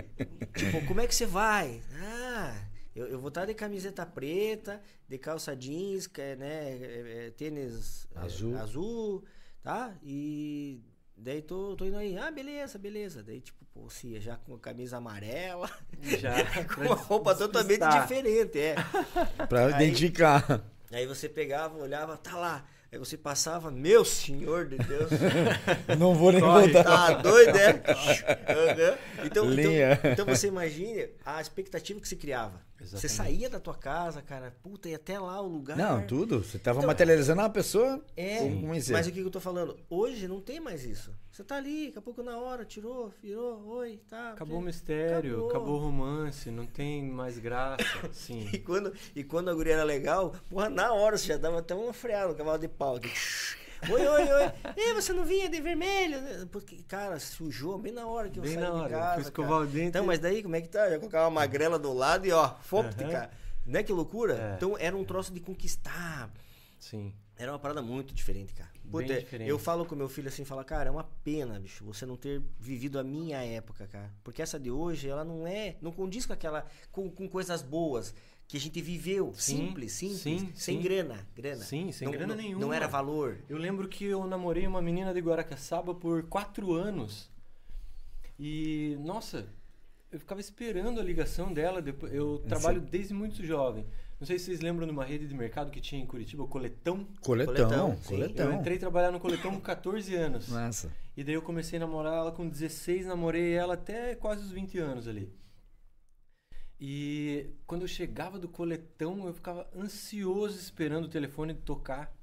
tipo, 0.55 0.85
como 0.85 1.01
é 1.01 1.07
que 1.07 1.15
você 1.15 1.25
vai? 1.25 1.81
Ah, 1.99 2.55
eu, 2.95 3.07
eu 3.07 3.19
vou 3.19 3.29
estar 3.29 3.45
de 3.45 3.53
camiseta 3.55 4.05
preta, 4.05 4.81
de 5.09 5.17
calça 5.17 5.55
jeans, 5.55 6.07
é, 6.17 6.35
né? 6.35 6.69
é, 6.69 7.25
é, 7.27 7.31
tênis 7.31 8.07
Azul. 8.15 8.57
azul, 8.57 9.23
tá? 9.63 9.95
E 10.03 10.79
daí 11.17 11.41
tô, 11.41 11.75
tô 11.75 11.85
indo 11.85 11.97
aí. 11.97 12.15
Ah, 12.17 12.29
beleza, 12.29 12.77
beleza. 12.77 13.23
Daí, 13.23 13.41
tipo, 13.41 13.65
pô, 13.73 13.89
Cia, 13.89 14.21
já 14.21 14.37
com 14.37 14.53
a 14.53 14.59
camisa 14.59 14.97
amarela, 14.97 15.69
Já. 16.01 16.33
com 16.75 16.81
uma 16.81 16.95
roupa 16.95 17.33
totalmente 17.35 17.83
diferente, 18.01 18.59
é. 18.59 18.75
Pra 19.49 19.65
Aí- 19.65 19.73
identificar. 19.85 20.63
Aí 20.91 21.07
você 21.07 21.27
pegava, 21.27 21.75
olhava, 21.79 22.15
tá 22.15 22.37
lá. 22.37 22.63
Aí 22.93 22.99
você 22.99 23.17
passava, 23.17 23.71
meu 23.71 24.05
senhor 24.05 24.67
de 24.67 24.77
Deus. 24.77 25.09
Não 25.97 26.13
vou 26.13 26.31
nem 26.31 26.39
Corre, 26.39 26.71
voltar. 26.71 26.83
Tá 26.83 27.13
doido, 27.23 27.57
é? 27.57 27.73
Então, 29.25 29.51
então, 29.51 30.11
então 30.11 30.25
você 30.27 30.47
imagine 30.47 31.09
a 31.25 31.41
expectativa 31.41 31.99
que 31.99 32.07
se 32.07 32.15
criava. 32.15 32.61
Você 32.87 33.05
Exatamente. 33.07 33.37
saía 33.37 33.49
da 33.49 33.59
tua 33.59 33.75
casa, 33.75 34.21
cara, 34.21 34.55
puta, 34.61 34.89
ia 34.89 34.95
até 34.95 35.19
lá 35.19 35.41
o 35.41 35.47
lugar. 35.47 35.75
Não, 35.77 36.05
tudo. 36.05 36.43
Você 36.43 36.57
tava 36.59 36.79
Então- 36.79 36.87
materializando 36.87 37.41
uma 37.41 37.49
pessoa. 37.49 38.03
É, 38.15 38.41
mas 38.91 39.07
o 39.07 39.11
que 39.11 39.19
que 39.21 39.25
eu 39.27 39.31
tô 39.31 39.39
falando? 39.39 39.77
Hoje 39.89 40.27
não 40.27 40.39
tem 40.41 40.59
mais 40.59 40.83
isso. 40.85 41.11
Você 41.31 41.43
tá 41.43 41.55
ali, 41.55 41.87
daqui 41.87 41.97
a 41.97 42.01
pouco 42.01 42.21
na 42.21 42.37
hora, 42.37 42.63
tirou, 42.63 43.11
virou, 43.21 43.65
oi, 43.67 43.99
tá. 44.07 44.33
Acabou 44.33 44.59
o 44.59 44.61
mistério, 44.61 45.31
Acabou. 45.33 45.49
acabou. 45.49 45.75
o 45.75 45.79
romance, 45.79 46.51
não 46.51 46.65
tem 46.67 47.01
mais 47.03 47.39
graça. 47.39 47.83
Sim. 48.13 48.47
E 48.53 48.59
quando, 48.59 48.93
e 49.15 49.23
quando 49.23 49.49
a 49.49 49.53
guria 49.53 49.73
era 49.73 49.83
legal, 49.83 50.35
porra, 50.49 50.69
na 50.69 50.93
hora 50.93 51.17
você 51.17 51.27
já 51.27 51.37
dava 51.37 51.57
até 51.59 51.73
uma 51.73 51.91
freada 51.91 52.27
no 52.27 52.35
cavalo 52.35 52.59
de 52.59 52.67
pau. 52.67 52.97
aqui. 52.97 53.09
Oi, 53.91 54.07
oi, 54.07 54.31
oi. 54.31 54.51
Ei, 54.77 54.93
você 54.93 55.11
não 55.13 55.25
vinha 55.25 55.49
de 55.49 55.59
vermelho? 55.61 56.47
Porque, 56.47 56.77
cara, 56.83 57.19
sujou 57.19 57.77
bem 57.77 57.91
na 57.91 58.05
hora 58.07 58.29
que 58.29 58.39
eu 58.39 58.43
Bem 58.43 58.53
saí 58.53 58.63
na 58.63 58.69
de 58.69 58.75
hora, 58.77 58.89
casa. 58.89 59.13
fui 59.15 59.21
escovar 59.23 59.61
o 59.61 59.65
dente. 59.65 59.87
Então, 59.87 60.05
mas 60.05 60.19
daí, 60.19 60.41
como 60.43 60.55
é 60.55 60.61
que 60.61 60.69
tá? 60.69 60.89
Já 60.89 60.97
colocava 60.99 61.25
uma 61.25 61.41
magrela 61.41 61.77
do 61.77 61.91
lado 61.93 62.25
e 62.25 62.31
ó, 62.31 62.55
fope, 62.61 63.03
Aham. 63.03 63.11
cara. 63.11 63.31
Não 63.65 63.79
é 63.79 63.83
que 63.83 63.91
loucura? 63.93 64.35
É. 64.35 64.55
Então 64.55 64.75
era 64.77 64.95
um 64.95 65.03
troço 65.03 65.33
de 65.33 65.39
conquistar. 65.39 66.31
Sim. 66.79 67.13
Era 67.35 67.51
uma 67.51 67.59
parada 67.59 67.81
muito 67.81 68.13
diferente, 68.13 68.53
cara. 68.53 68.69
Puta, 68.91 69.19
diferente. 69.19 69.49
eu 69.49 69.57
falo 69.57 69.85
com 69.85 69.95
meu 69.95 70.07
filho 70.07 70.27
assim, 70.27 70.45
fala, 70.45 70.63
cara, 70.63 70.89
é 70.89 70.91
uma 70.91 71.05
pena, 71.23 71.59
bicho, 71.59 71.83
você 71.83 72.05
não 72.05 72.15
ter 72.15 72.41
vivido 72.59 72.99
a 72.99 73.03
minha 73.03 73.41
época, 73.43 73.87
cara. 73.87 74.11
Porque 74.23 74.41
essa 74.41 74.59
de 74.59 74.69
hoje, 74.69 75.09
ela 75.09 75.23
não 75.23 75.47
é, 75.47 75.75
não 75.81 75.91
condiz 75.91 76.25
com 76.27 76.33
aquela, 76.33 76.65
com, 76.91 77.09
com 77.09 77.27
coisas 77.27 77.61
boas 77.63 78.13
que 78.47 78.57
a 78.57 78.59
gente 78.59 78.81
viveu, 78.81 79.33
Sim, 79.35 79.67
simples, 79.67 79.93
simples, 79.93 80.19
sim, 80.19 80.51
sem 80.53 80.77
sim. 80.77 80.81
grana, 80.81 81.27
grana. 81.35 81.63
Sim, 81.63 81.91
sem 81.91 82.05
não, 82.05 82.11
grana 82.11 82.35
não, 82.35 82.41
nenhuma. 82.41 82.61
Não 82.61 82.73
era 82.73 82.87
valor. 82.87 83.37
Eu 83.49 83.57
lembro 83.57 83.87
que 83.87 84.05
eu 84.05 84.25
namorei 84.27 84.67
uma 84.67 84.81
menina 84.81 85.13
de 85.13 85.19
Guaracaçaba 85.19 85.95
por 85.95 86.23
quatro 86.23 86.73
anos. 86.73 87.31
E, 88.39 88.97
nossa, 88.99 89.47
eu 90.11 90.19
ficava 90.19 90.39
esperando 90.39 90.99
a 90.99 91.03
ligação 91.03 91.51
dela. 91.51 91.81
Depois, 91.81 92.13
eu 92.13 92.43
trabalho 92.47 92.79
desde 92.79 93.13
muito 93.13 93.43
jovem. 93.43 93.85
Não 94.19 94.27
sei 94.27 94.37
se 94.37 94.45
vocês 94.45 94.61
lembram 94.61 94.85
de 94.85 94.93
uma 94.93 95.03
rede 95.03 95.27
de 95.27 95.33
mercado 95.33 95.71
que 95.71 95.81
tinha 95.81 96.01
em 96.01 96.05
Curitiba, 96.05 96.43
o 96.43 96.47
Coletão. 96.47 97.07
Coletão. 97.21 97.55
Coletão. 97.55 97.95
Coletão. 98.05 98.51
Eu 98.51 98.59
entrei 98.59 98.77
trabalhar 98.77 99.11
no 99.11 99.19
Coletão 99.19 99.51
com 99.51 99.59
14 99.59 100.15
anos. 100.15 100.47
Nossa. 100.47 100.91
E 101.17 101.23
daí 101.23 101.33
eu 101.33 101.41
comecei 101.41 101.77
a 101.77 101.79
namorar 101.79 102.13
ela 102.13 102.31
com 102.31 102.47
16, 102.47 103.05
namorei 103.05 103.53
ela 103.53 103.73
até 103.73 104.15
quase 104.15 104.43
os 104.43 104.51
20 104.51 104.77
anos 104.79 105.07
ali. 105.07 105.29
E 106.85 107.49
quando 107.65 107.83
eu 107.83 107.87
chegava 107.87 108.37
do 108.37 108.49
coletão, 108.49 109.25
eu 109.25 109.33
ficava 109.33 109.65
ansioso 109.73 110.59
esperando 110.59 111.05
o 111.05 111.09
telefone 111.09 111.53
tocar. 111.53 112.13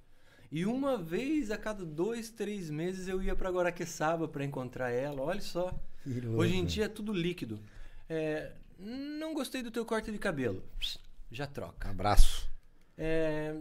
E 0.52 0.66
uma 0.66 0.98
vez 0.98 1.50
a 1.50 1.56
cada 1.56 1.82
dois, 1.82 2.28
três 2.30 2.68
meses 2.68 3.08
eu 3.08 3.22
ia 3.22 3.34
pra 3.34 3.48
Guaraqueçaba 3.50 4.28
pra 4.28 4.44
encontrar 4.44 4.90
ela. 4.90 5.22
Olha 5.22 5.40
só. 5.40 5.72
Hoje 6.36 6.56
em 6.56 6.66
dia 6.66 6.84
é 6.84 6.88
tudo 6.88 7.10
líquido. 7.10 7.58
É, 8.06 8.52
não 8.78 9.32
gostei 9.32 9.62
do 9.62 9.70
teu 9.70 9.86
corte 9.86 10.12
de 10.12 10.18
cabelo. 10.18 10.62
Já 11.30 11.46
troca. 11.46 11.88
Abraço. 11.88 12.46
É, 12.98 13.56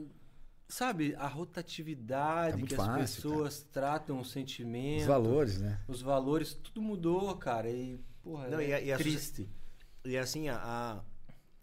sabe, 0.68 1.16
a 1.16 1.28
rotatividade 1.28 2.60
Tá 2.62 2.68
que 2.68 2.76
fácil, 2.76 3.02
as 3.04 3.16
pessoas 3.16 3.64
tratam 3.72 4.20
o 4.20 4.26
sentimento 4.26 5.00
Os 5.04 5.08
valores, 5.08 5.62
né? 5.62 5.80
os 5.88 6.02
valores, 6.02 6.54
tudo 6.56 6.82
mudou, 6.82 7.34
cara. 7.38 7.70
E, 7.70 7.98
porra, 8.22 8.50
Não, 8.50 8.60
é 8.60 8.68
e 8.68 8.74
a- 8.74 8.82
e 8.82 8.92
a 8.92 8.98
triste. 8.98 9.48
E 10.10 10.18
assim, 10.18 10.50
a, 10.50 10.58
a- 10.58 11.02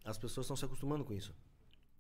as 0.05 0.17
pessoas 0.19 0.45
estão 0.47 0.57
se 0.57 0.65
acostumando 0.65 1.05
com 1.05 1.13
isso. 1.13 1.35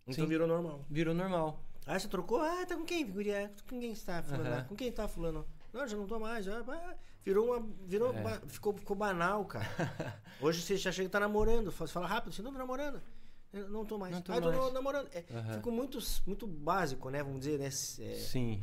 Então 0.06 0.24
Sim. 0.24 0.28
virou 0.28 0.46
normal. 0.46 0.84
Virou 0.88 1.14
normal. 1.14 1.60
Ah, 1.86 1.98
você 1.98 2.08
trocou? 2.08 2.40
Ah, 2.40 2.64
tá 2.66 2.76
com 2.76 2.84
quem, 2.84 3.06
guria? 3.10 3.52
Com 3.68 3.80
quem 3.80 3.92
está 3.92 4.22
fulano? 4.22 4.64
Com 4.68 4.76
quem 4.76 4.90
tá 4.92 5.08
fulano? 5.08 5.46
Não, 5.72 5.86
já 5.86 5.96
não 5.96 6.06
tô 6.06 6.18
mais. 6.18 6.44
Já, 6.44 6.62
Virou 7.24 7.46
uma. 7.46 7.68
Virou, 7.86 8.14
É. 8.14 8.22
ba- 8.22 8.40
ficou, 8.46 8.72
ficou 8.76 8.96
banal, 8.96 9.44
cara. 9.44 9.66
Hoje 10.40 10.62
você 10.62 10.76
já 10.76 10.92
chega 10.92 11.06
e 11.08 11.10
tá 11.10 11.18
namorando. 11.18 11.72
Você 11.72 11.92
fala 11.92 12.06
rápido, 12.06 12.32
você 12.32 12.42
não 12.42 12.52
tá 12.52 12.58
namorando. 12.58 13.02
Eu 13.52 13.68
não 13.68 13.84
tô 13.84 13.98
mais. 13.98 14.14
Não 14.14 14.22
tô 14.22 14.32
ah, 14.32 14.36
eu 14.36 14.42
tô 14.42 14.52
mais. 14.52 14.72
namorando. 14.72 15.08
É. 15.12 15.22
Ficou 15.54 15.72
muito, 15.72 15.98
muito 16.26 16.46
básico, 16.46 17.10
né? 17.10 17.22
Vamos 17.22 17.40
dizer, 17.40 17.58
né? 17.58 17.66
É, 17.66 17.70
Sim. 17.70 18.62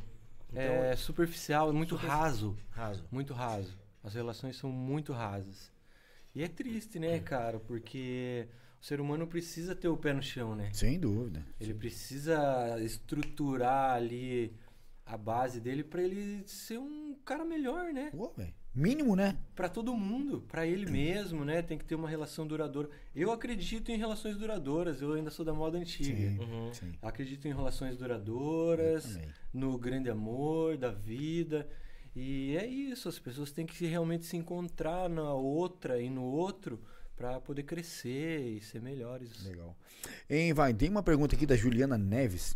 Então- 0.50 0.62
é 0.62 0.96
superficial, 0.96 1.74
muito 1.74 1.96
Super- 1.96 2.08
raso. 2.08 2.56
raso. 2.70 3.04
Muito 3.12 3.34
raso. 3.34 3.78
As 4.02 4.14
relações 4.14 4.56
são 4.58 4.70
muito 4.72 5.12
rasas. 5.12 5.73
E 6.36 6.42
é 6.44 6.48
triste, 6.48 7.00
né, 7.00 7.20
cara? 7.20 7.60
Porque 7.60 8.48
o 8.82 8.86
ser 8.86 9.00
humano 9.00 9.28
precisa 9.28 9.76
ter 9.76 9.88
o 9.88 9.98
pé 9.98 10.14
no 10.14 10.22
chão, 10.22 10.56
né? 10.56 10.70
Sem 10.74 11.00
dúvida. 11.00 11.46
Ele 11.60 11.74
precisa 11.74 12.80
estruturar 12.82 13.96
ali 13.96 14.54
a 15.06 15.18
base 15.18 15.60
dele 15.60 15.84
pra 15.84 16.02
ele 16.02 16.44
ser 16.48 16.80
um 16.80 17.16
cara 17.24 17.46
melhor, 17.46 17.94
né? 17.94 18.10
Pô, 18.12 18.32
velho. 18.36 18.54
Mínimo, 18.76 19.16
né? 19.16 19.38
Pra 19.56 19.70
todo 19.70 19.96
mundo, 19.96 20.42
pra 20.48 20.66
ele 20.66 20.90
mesmo, 20.90 21.46
né? 21.46 21.62
Tem 21.62 21.78
que 21.78 21.86
ter 21.86 21.94
uma 21.94 22.10
relação 22.10 22.48
duradoura. 22.48 22.90
Eu 23.16 23.32
acredito 23.32 23.92
em 23.92 23.98
relações 23.98 24.36
duradouras, 24.36 25.00
eu 25.00 25.14
ainda 25.14 25.30
sou 25.30 25.46
da 25.46 25.54
moda 25.54 25.78
antiga. 25.78 26.18
Sim. 26.18 26.40
Uhum. 26.40 26.74
Sim. 26.74 26.94
Acredito 27.00 27.48
em 27.48 27.54
relações 27.54 27.96
duradouras, 27.96 29.20
no 29.54 29.78
grande 29.78 30.10
amor 30.10 30.76
da 30.76 30.90
vida. 30.90 31.70
E 32.16 32.56
é 32.58 32.66
isso, 32.66 33.10
as 33.10 33.18
pessoas 33.18 33.52
têm 33.52 33.66
que 33.66 33.86
realmente 33.86 34.26
se 34.26 34.38
encontrar 34.38 35.10
na 35.10 35.34
outra 35.34 36.00
e 36.00 36.10
no 36.10 36.24
outro 36.24 36.80
pra 37.16 37.40
poder 37.40 37.64
crescer 37.64 38.40
e 38.40 38.62
ser 38.62 38.82
melhores. 38.82 39.44
Legal. 39.46 39.76
Hein, 40.30 40.54
vai, 40.54 40.74
tem 40.74 40.90
uma 40.90 41.04
pergunta 41.04 41.36
aqui 41.36 41.46
da 41.46 41.56
Juliana 41.56 41.98
Neves 41.98 42.56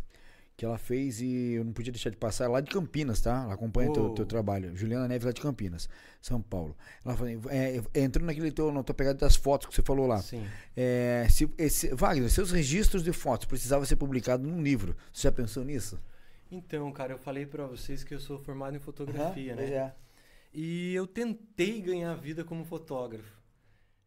que 0.58 0.64
ela 0.64 0.76
fez 0.76 1.20
e 1.20 1.52
eu 1.52 1.64
não 1.64 1.72
podia 1.72 1.92
deixar 1.92 2.10
de 2.10 2.16
passar. 2.16 2.46
É 2.46 2.48
lá 2.48 2.60
de 2.60 2.68
Campinas, 2.68 3.20
tá? 3.20 3.44
Ela 3.44 3.54
acompanha 3.54 3.92
teu, 3.92 4.02
Uou. 4.02 4.14
teu 4.14 4.26
trabalho. 4.26 4.76
Juliana 4.76 5.06
Neves 5.06 5.24
lá 5.24 5.30
de 5.30 5.40
Campinas, 5.40 5.88
São 6.20 6.42
Paulo. 6.42 6.76
Ela 7.04 7.16
falou, 7.16 7.32
é, 7.48 7.80
é, 7.94 8.00
entrando 8.00 8.26
naquele 8.26 8.50
teu, 8.50 8.72
na 8.72 8.82
tua 8.82 8.92
pegada 8.94 9.16
das 9.16 9.36
fotos 9.36 9.68
que 9.68 9.74
você 9.74 9.82
falou 9.82 10.08
lá. 10.08 10.20
Sim. 10.20 10.44
É, 10.76 11.28
se, 11.30 11.48
esse, 11.56 11.94
Wagner, 11.94 12.28
seus 12.28 12.50
registros 12.50 13.04
de 13.04 13.12
fotos 13.12 13.46
precisavam 13.46 13.86
ser 13.86 13.94
publicados 13.94 14.44
num 14.44 14.60
livro. 14.60 14.96
Você 15.12 15.28
já 15.28 15.32
pensou 15.32 15.64
nisso? 15.64 15.96
Então, 16.50 16.90
cara, 16.92 17.12
eu 17.12 17.18
falei 17.18 17.44
pra 17.46 17.66
vocês 17.66 18.02
que 18.02 18.14
eu 18.14 18.20
sou 18.20 18.38
formado 18.38 18.76
em 18.76 18.80
fotografia, 18.80 19.52
Aham, 19.54 19.62
né? 19.62 19.70
é. 19.74 19.94
E 20.52 20.94
eu 20.94 21.06
tentei 21.06 21.80
ganhar 21.80 22.14
vida 22.14 22.42
como 22.44 22.64
fotógrafo. 22.64 23.36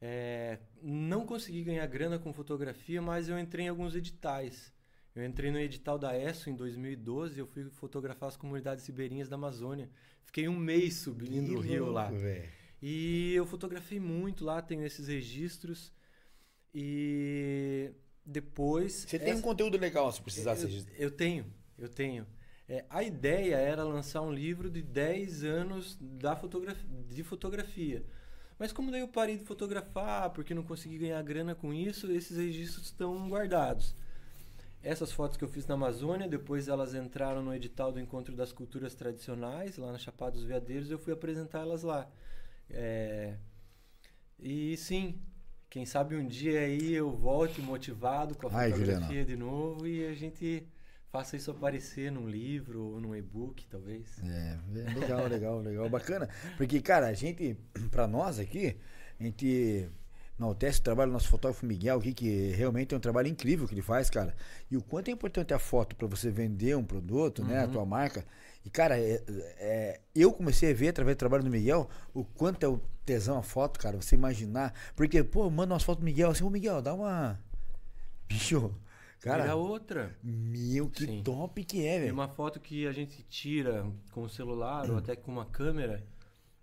É, 0.02 0.58
não 0.82 1.26
consegui 1.26 1.64
ganhar 1.64 1.86
grana 1.86 2.18
com 2.18 2.34
fotografia, 2.34 3.00
mas 3.02 3.30
eu 3.30 3.38
entrei 3.38 3.66
em 3.66 3.70
alguns 3.70 3.95
editais. 3.95 4.74
Eu 5.14 5.24
entrei 5.24 5.52
no 5.52 5.60
edital 5.60 6.00
da 6.00 6.18
ESSO 6.18 6.50
em 6.50 6.56
2012, 6.56 7.38
eu 7.40 7.45
fui 7.45 7.66
fotografar 7.70 8.30
as 8.30 8.38
comunidades 8.38 8.88
ribeirinhas 8.88 9.30
da 9.30 9.36
Amazônia. 9.36 9.90
Fiquei 10.24 10.48
um 10.48 10.58
mês 10.58 10.95
subindo 10.95 11.53
o 11.56 11.60
rio 11.60 11.92
lá. 11.92 12.10
velho. 12.10 12.50
E 12.82 13.34
eu 13.36 13.45
fotografei 13.45 14.00
muito 14.00 14.44
lá, 14.44 14.60
tenho 14.61 14.84
esses 14.84 15.08
registros. 15.08 15.94
E 16.74 17.92
depois. 18.26 19.06
Você 19.08 19.20
tem 19.20 19.30
um 19.30 19.34
essa- 19.34 19.42
conteúdo 19.44 19.78
legal 19.78 20.11
se 20.11 20.22
precisar 20.22 20.52
eu, 20.58 20.70
ser. 20.70 20.86
eu 20.98 21.11
tenho, 21.11 21.45
eu 21.77 21.90
tenho. 21.90 22.25
É, 22.67 22.85
a 22.90 23.03
ideia 23.03 23.56
era 23.58 23.83
lançar 23.83 24.22
um 24.22 24.32
livro 24.32 24.69
de 24.69 24.82
10 24.82 25.43
anos 25.43 25.98
da 26.00 26.35
fotografia, 26.35 26.85
de 27.09 27.24
fotografia. 27.24 28.03
Mas 28.59 28.72
como 28.72 28.91
daí 28.91 29.01
eu 29.01 29.08
parei 29.08 29.38
de 29.38 29.45
fotografar, 29.45 30.30
porque 30.32 30.53
não 30.53 30.64
consegui 30.64 30.98
ganhar 31.00 31.22
grana 31.24 31.56
com 31.56 31.74
isso, 31.74 32.11
esses 32.11 32.38
registros 32.38 32.85
estão 32.88 33.27
guardados. 33.30 33.95
Essas 34.83 35.11
fotos 35.11 35.38
que 35.38 35.43
eu 35.43 35.50
fiz 35.50 35.67
na 35.67 35.75
Amazônia, 35.75 36.27
depois 36.27 36.67
elas 36.67 36.93
entraram 36.95 37.43
no 37.43 37.53
edital 37.53 37.91
do 37.91 38.00
Encontro 38.00 38.35
das 38.35 38.51
Culturas 38.51 38.95
Tradicionais, 38.95 39.77
lá 39.77 39.91
na 39.91 40.00
Chapada 40.00 40.32
dos 40.33 40.43
Veadeiros, 40.43 40.90
eu 40.91 41.00
fui 41.00 41.14
apresentar 41.14 41.61
elas 41.61 41.83
lá. 41.83 42.09
É, 42.69 43.35
E 44.40 44.75
sim, 44.77 45.22
quem 45.69 45.85
sabe 45.85 46.16
um 46.16 46.27
dia 46.27 46.61
aí 46.61 46.93
eu 46.93 47.11
volte 47.11 47.61
motivado 47.61 48.35
com 48.35 48.48
a 48.48 48.51
Ai, 48.51 48.72
fotografia 48.72 49.24
Juliana. 49.24 49.25
de 49.25 49.35
novo 49.38 49.88
e 49.88 50.06
a 50.06 50.14
gente 50.14 50.67
faça 51.11 51.35
isso 51.35 51.51
aparecer 51.51 52.11
num 52.11 52.27
livro 52.27 52.81
ou 52.83 53.01
num 53.01 53.15
e-book, 53.15 53.65
talvez. 53.67 54.07
É, 54.23 54.57
é, 54.75 54.93
legal, 54.99 55.27
legal, 55.27 55.59
legal, 55.59 55.90
bacana. 55.90 56.30
Porque, 56.57 56.81
cara, 56.81 57.07
a 57.07 57.14
gente, 57.14 57.57
pra 57.91 58.07
nós 58.07 58.40
aqui, 58.40 58.77
a 59.19 59.23
gente 59.23 59.90
enaltece 60.40 60.80
o 60.80 60.83
trabalho 60.83 61.11
do 61.11 61.14
nosso 61.14 61.27
fotógrafo 61.27 61.65
Miguel 61.65 61.99
aqui, 61.99 62.14
que 62.14 62.49
realmente 62.51 62.93
é 62.93 62.98
um 62.98 63.01
trabalho 63.01 63.27
incrível 63.27 63.67
que 63.67 63.73
ele 63.73 63.81
faz, 63.81 64.09
cara. 64.09 64.35
E 64.72 64.77
o 64.77 64.81
quanto 64.81 65.09
é 65.09 65.11
importante 65.11 65.53
a 65.53 65.59
foto 65.59 65.95
pra 65.95 66.07
você 66.07 66.31
vender 66.31 66.75
um 66.77 66.83
produto, 66.83 67.43
né, 67.43 67.59
a 67.59 67.67
tua 67.67 67.85
marca. 67.85 68.25
E, 68.65 68.69
cara, 68.69 68.98
é- 68.99 69.22
é, 69.59 69.99
eu 70.15 70.31
comecei 70.31 70.72
a 70.72 70.73
ver 70.73 70.90
através 70.90 71.15
do 71.15 71.19
trabalho 71.19 71.43
do 71.43 71.49
Miguel 71.49 71.90
o 72.14 72.23
quanto 72.23 72.64
é 72.64 72.69
o 72.69 72.80
tesão 73.06 73.38
a 73.38 73.43
foto, 73.43 73.80
cara, 73.80 73.98
você 74.01 74.15
imaginar. 74.15 74.73
Porque, 74.95 75.23
pô, 75.23 75.49
manda 75.49 75.73
umas 75.73 75.83
fotos 75.83 76.01
do 76.01 76.06
Miguel 76.06 76.30
assim, 76.31 76.43
ô 76.43 76.49
Miguel, 76.49 76.81
dá 76.81 76.93
uma. 76.93 77.40
Bicho, 78.27 78.73
cara, 79.22 79.43
Vira 79.43 79.56
outra. 79.56 80.16
meu, 80.24 80.90
que 80.90 81.06
Sim. 81.06 81.22
top 81.24 81.64
que 81.64 81.85
é, 81.85 81.91
Tem 81.93 82.00
velho. 82.01 82.14
uma 82.14 82.27
foto 82.27 82.59
que 82.59 82.85
a 82.88 82.91
gente 82.91 83.24
tira 83.30 83.85
com 84.11 84.24
o 84.24 84.30
celular 84.30 84.90
ou 84.90 84.98
até 84.98 85.16
com 85.16 85.32
uma 85.32 85.45
câmera, 85.45 86.03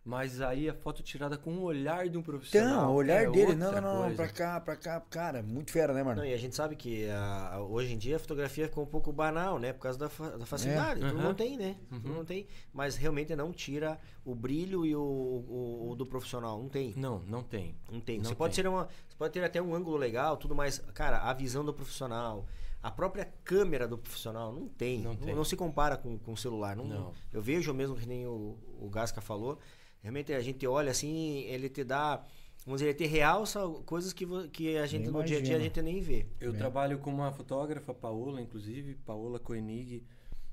mas 0.08 0.40
aí 0.40 0.70
a 0.70 0.72
foto 0.74 1.02
tirada 1.02 1.36
com 1.36 1.50
o 1.58 1.62
olhar 1.64 2.08
de 2.08 2.16
um 2.16 2.22
profissional. 2.22 2.68
Então, 2.78 2.90
o 2.92 2.94
olhar 2.94 3.24
é 3.24 3.30
dele, 3.30 3.54
não, 3.54 3.70
não, 3.70 3.80
não, 3.82 3.94
não, 3.94 4.00
coisa. 4.04 4.16
pra 4.16 4.28
cá, 4.28 4.58
pra 4.60 4.74
cá, 4.74 5.00
cara, 5.02 5.42
muito 5.42 5.70
fera, 5.70 5.92
né, 5.92 6.02
mano? 6.02 6.22
Não, 6.22 6.24
e 6.26 6.32
a 6.32 6.36
gente 6.38 6.56
sabe 6.56 6.74
que 6.76 7.06
a- 7.10 7.50
a- 7.56 7.62
hoje 7.62 7.92
em 7.92 7.98
dia 7.98 8.16
a 8.16 8.18
fotografia 8.18 8.66
ficou 8.68 8.84
um 8.84 8.86
pouco 8.86 9.12
banal, 9.12 9.58
né? 9.58 9.74
Por 9.74 9.80
causa 9.82 9.98
da, 9.98 10.08
fa- 10.08 10.30
da 10.38 10.46
facilidade. 10.46 11.00
Todo 11.00 11.10
Aham. 11.14 11.22
mundo 11.22 11.34
tem, 11.34 11.58
né? 11.58 11.76
Todo 11.90 12.08
mundo 12.08 12.24
tem. 12.24 12.46
Mas 12.72 12.96
realmente 12.96 13.36
não 13.36 13.52
tira 13.52 13.98
o 14.24 14.34
brilho 14.34 14.86
e 14.86 14.96
o, 14.96 15.00
o- 15.02 15.90
o 15.90 15.94
do 15.94 16.06
profissional. 16.06 16.58
Não 16.58 16.70
tem. 16.70 16.94
Não, 16.96 17.18
não 17.26 17.42
tem. 17.42 17.74
Não 17.92 18.00
tem. 18.00 18.16
Não 18.18 18.24
você, 18.30 18.34
Pode 18.34 18.54
tem. 18.54 18.62
ter 18.64 18.68
uma, 18.70 18.84
você 19.06 19.16
pode 19.18 19.32
ter 19.34 19.44
até 19.44 19.60
um 19.60 19.74
ângulo 19.74 19.98
legal, 19.98 20.38
tudo 20.38 20.54
mais. 20.54 20.78
Cara, 20.94 21.18
a 21.18 21.34
visão 21.34 21.62
do 21.62 21.74
profissional, 21.74 22.46
a 22.82 22.90
própria 22.90 23.28
câmera 23.44 23.86
do 23.86 23.98
profissional, 23.98 24.52
não 24.54 24.68
tem. 24.68 25.00
Não 25.02 25.10
Não, 25.12 25.16
tem. 25.18 25.34
não 25.34 25.44
se 25.44 25.54
compara 25.54 25.98
com, 25.98 26.16
com 26.18 26.32
o 26.32 26.36
celular. 26.36 26.74
Não, 26.76 26.84
Não. 26.86 27.12
Eu 27.30 27.42
vejo 27.42 27.74
mesmo, 27.74 27.94
que 27.94 28.08
nem 28.08 28.26
o, 28.26 28.56
o 28.80 28.88
Gasca 28.88 29.20
falou. 29.20 29.58
Realmente 30.02 30.32
a 30.32 30.40
gente 30.40 30.66
olha 30.66 30.90
assim, 30.90 31.40
ele 31.44 31.68
te 31.68 31.84
dá. 31.84 32.24
Vamos 32.64 32.80
dizer, 32.80 32.90
ele 32.90 32.98
te 32.98 33.06
realça 33.06 33.60
coisas 33.86 34.12
que, 34.12 34.26
que 34.48 34.76
a 34.76 34.86
gente 34.86 35.04
Nem 35.04 35.10
no 35.10 35.22
dia 35.22 35.38
a 35.38 35.42
dia 35.42 35.56
a 35.56 35.60
gente 35.60 35.80
nem 35.80 36.00
vê. 36.00 36.26
Eu 36.40 36.52
Bem. 36.52 36.58
trabalho 36.58 36.98
com 36.98 37.10
uma 37.10 37.32
fotógrafa, 37.32 37.94
Paola, 37.94 38.40
inclusive, 38.40 38.94
Paola 38.94 39.38
Koenig. 39.38 40.04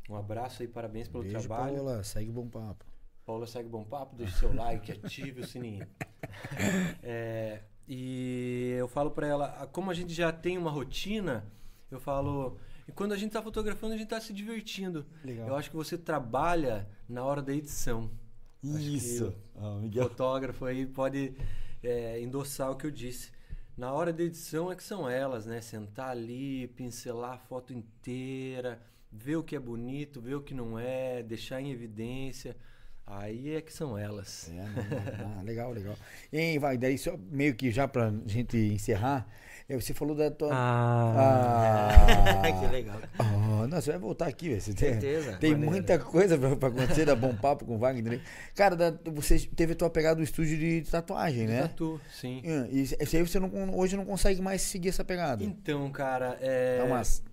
Um 0.10 0.16
abraço 0.16 0.62
aí, 0.62 0.68
parabéns 0.68 1.08
pelo 1.08 1.24
Beijo, 1.24 1.40
trabalho. 1.40 1.76
Paola, 1.76 2.04
segue 2.04 2.32
bom 2.32 2.48
papo. 2.48 2.86
Paula 3.26 3.48
segue 3.48 3.68
bom 3.68 3.84
papo, 3.84 4.16
deixa 4.16 4.38
seu 4.38 4.54
like, 4.54 4.92
ative 4.92 5.42
o 5.42 5.48
sininho. 5.48 5.86
É, 7.04 7.62
e 7.88 8.76
eu 8.78 8.88
falo 8.88 9.12
pra 9.12 9.28
ela, 9.28 9.58
ah, 9.60 9.68
como 9.68 9.92
a 9.92 9.94
gente 9.94 10.12
já 10.12 10.32
tem 10.32 10.58
uma 10.58 10.72
rotina, 10.72 11.46
eu 11.92 12.00
falo, 12.00 12.58
e 12.88 12.92
quando 12.92 13.14
a 13.14 13.18
gente 13.18 13.32
tá 13.32 13.42
fotografando, 13.42 13.94
a 13.94 13.98
gente 13.98 14.08
tá 14.08 14.20
se 14.20 14.34
divertindo. 14.34 15.06
Legal. 15.24 15.48
Eu 15.48 15.56
acho 15.56 15.70
que 15.70 15.76
você 15.76 15.98
trabalha 15.98 16.88
na 17.08 17.24
hora 17.24 17.42
da 17.42 17.54
edição. 17.54 18.10
Isso. 18.66 19.34
Ah, 19.56 19.70
o 19.70 19.82
Miguel. 19.82 20.10
fotógrafo 20.10 20.66
aí 20.66 20.86
pode 20.86 21.34
é, 21.84 22.20
endossar 22.22 22.72
o 22.72 22.76
que 22.76 22.86
eu 22.86 22.92
disse. 22.92 23.32
Na 23.78 23.92
hora 23.92 24.14
da 24.14 24.24
edição 24.24 24.72
é 24.72 24.76
que 24.76 24.84
são 24.84 25.10
elas, 25.10 25.46
né? 25.46 25.62
Sentar 25.62 26.10
ali, 26.10 26.68
pincelar 26.70 27.34
a 27.34 27.38
foto 27.38 27.74
inteira, 27.74 28.82
ver 29.12 29.36
o 29.36 29.44
que 29.44 29.56
é 29.56 29.60
bonito, 29.60 30.22
ver 30.22 30.36
o 30.36 30.42
que 30.42 30.54
não 30.54 30.80
é, 30.80 31.22
deixar 31.22 31.62
em 31.62 31.72
evidência. 31.72 32.56
Aí 33.08 33.54
é 33.54 33.62
que 33.62 33.72
são 33.72 33.98
elas. 33.98 34.50
É, 34.50 34.54
não, 34.56 35.28
não, 35.30 35.40
ah, 35.40 35.42
legal, 35.44 35.72
legal. 35.72 35.96
E 36.32 36.58
vai, 36.58 36.78
daí 36.78 36.98
só 36.98 37.16
meio 37.18 37.54
que 37.54 37.70
já 37.70 37.88
pra 37.88 38.12
gente 38.26 38.58
encerrar, 38.58 39.28
é, 39.28 39.32
você 39.70 39.94
falou 39.94 40.16
da 40.16 40.30
tua. 40.30 40.50
Ah, 40.54 41.96
Ah, 42.44 42.52
que 42.62 42.68
legal. 42.72 43.00
Ah, 43.18 43.66
não, 43.68 43.82
você 43.82 43.92
vai 43.92 44.00
voltar 44.00 44.28
aqui, 44.28 44.50
velho. 44.50 44.62
Você 44.62 44.74
tem, 44.74 44.92
Certeza. 44.92 45.38
tem 45.38 45.52
Maneiro. 45.52 45.72
muita 45.72 45.98
coisa 46.00 46.38
pra, 46.38 46.56
pra 46.56 46.70
acontecer, 46.70 47.06
da 47.06 47.16
bom 47.16 47.36
papo 47.36 47.66
com 47.66 47.76
o 47.76 47.80
Wagner. 47.80 48.22
Cara, 48.54 48.76
da- 48.76 48.92
você 49.12 49.40
teve 49.56 49.74
a 49.74 49.76
tua 49.76 49.90
pegada 49.90 50.18
do 50.18 50.24
estúdio 50.24 50.58
de 50.58 50.82
tatuagem, 50.90 51.48
né? 51.48 51.64
Tatu, 51.64 52.00
sim. 52.12 52.44
Ah, 52.46 52.68
E 52.72 52.82
esse 52.82 53.18
aí 53.18 53.26
você 53.28 53.40
não, 53.40 53.76
hoje 53.78 53.96
não 53.98 54.06
consegue 54.06 54.42
mais 54.42 54.62
seguir 54.62 54.90
essa 54.90 55.04
pegada. 55.04 55.44
Então, 55.44 55.90
cara, 55.92 56.38
é... 56.42 56.84
Umas- 56.86 57.24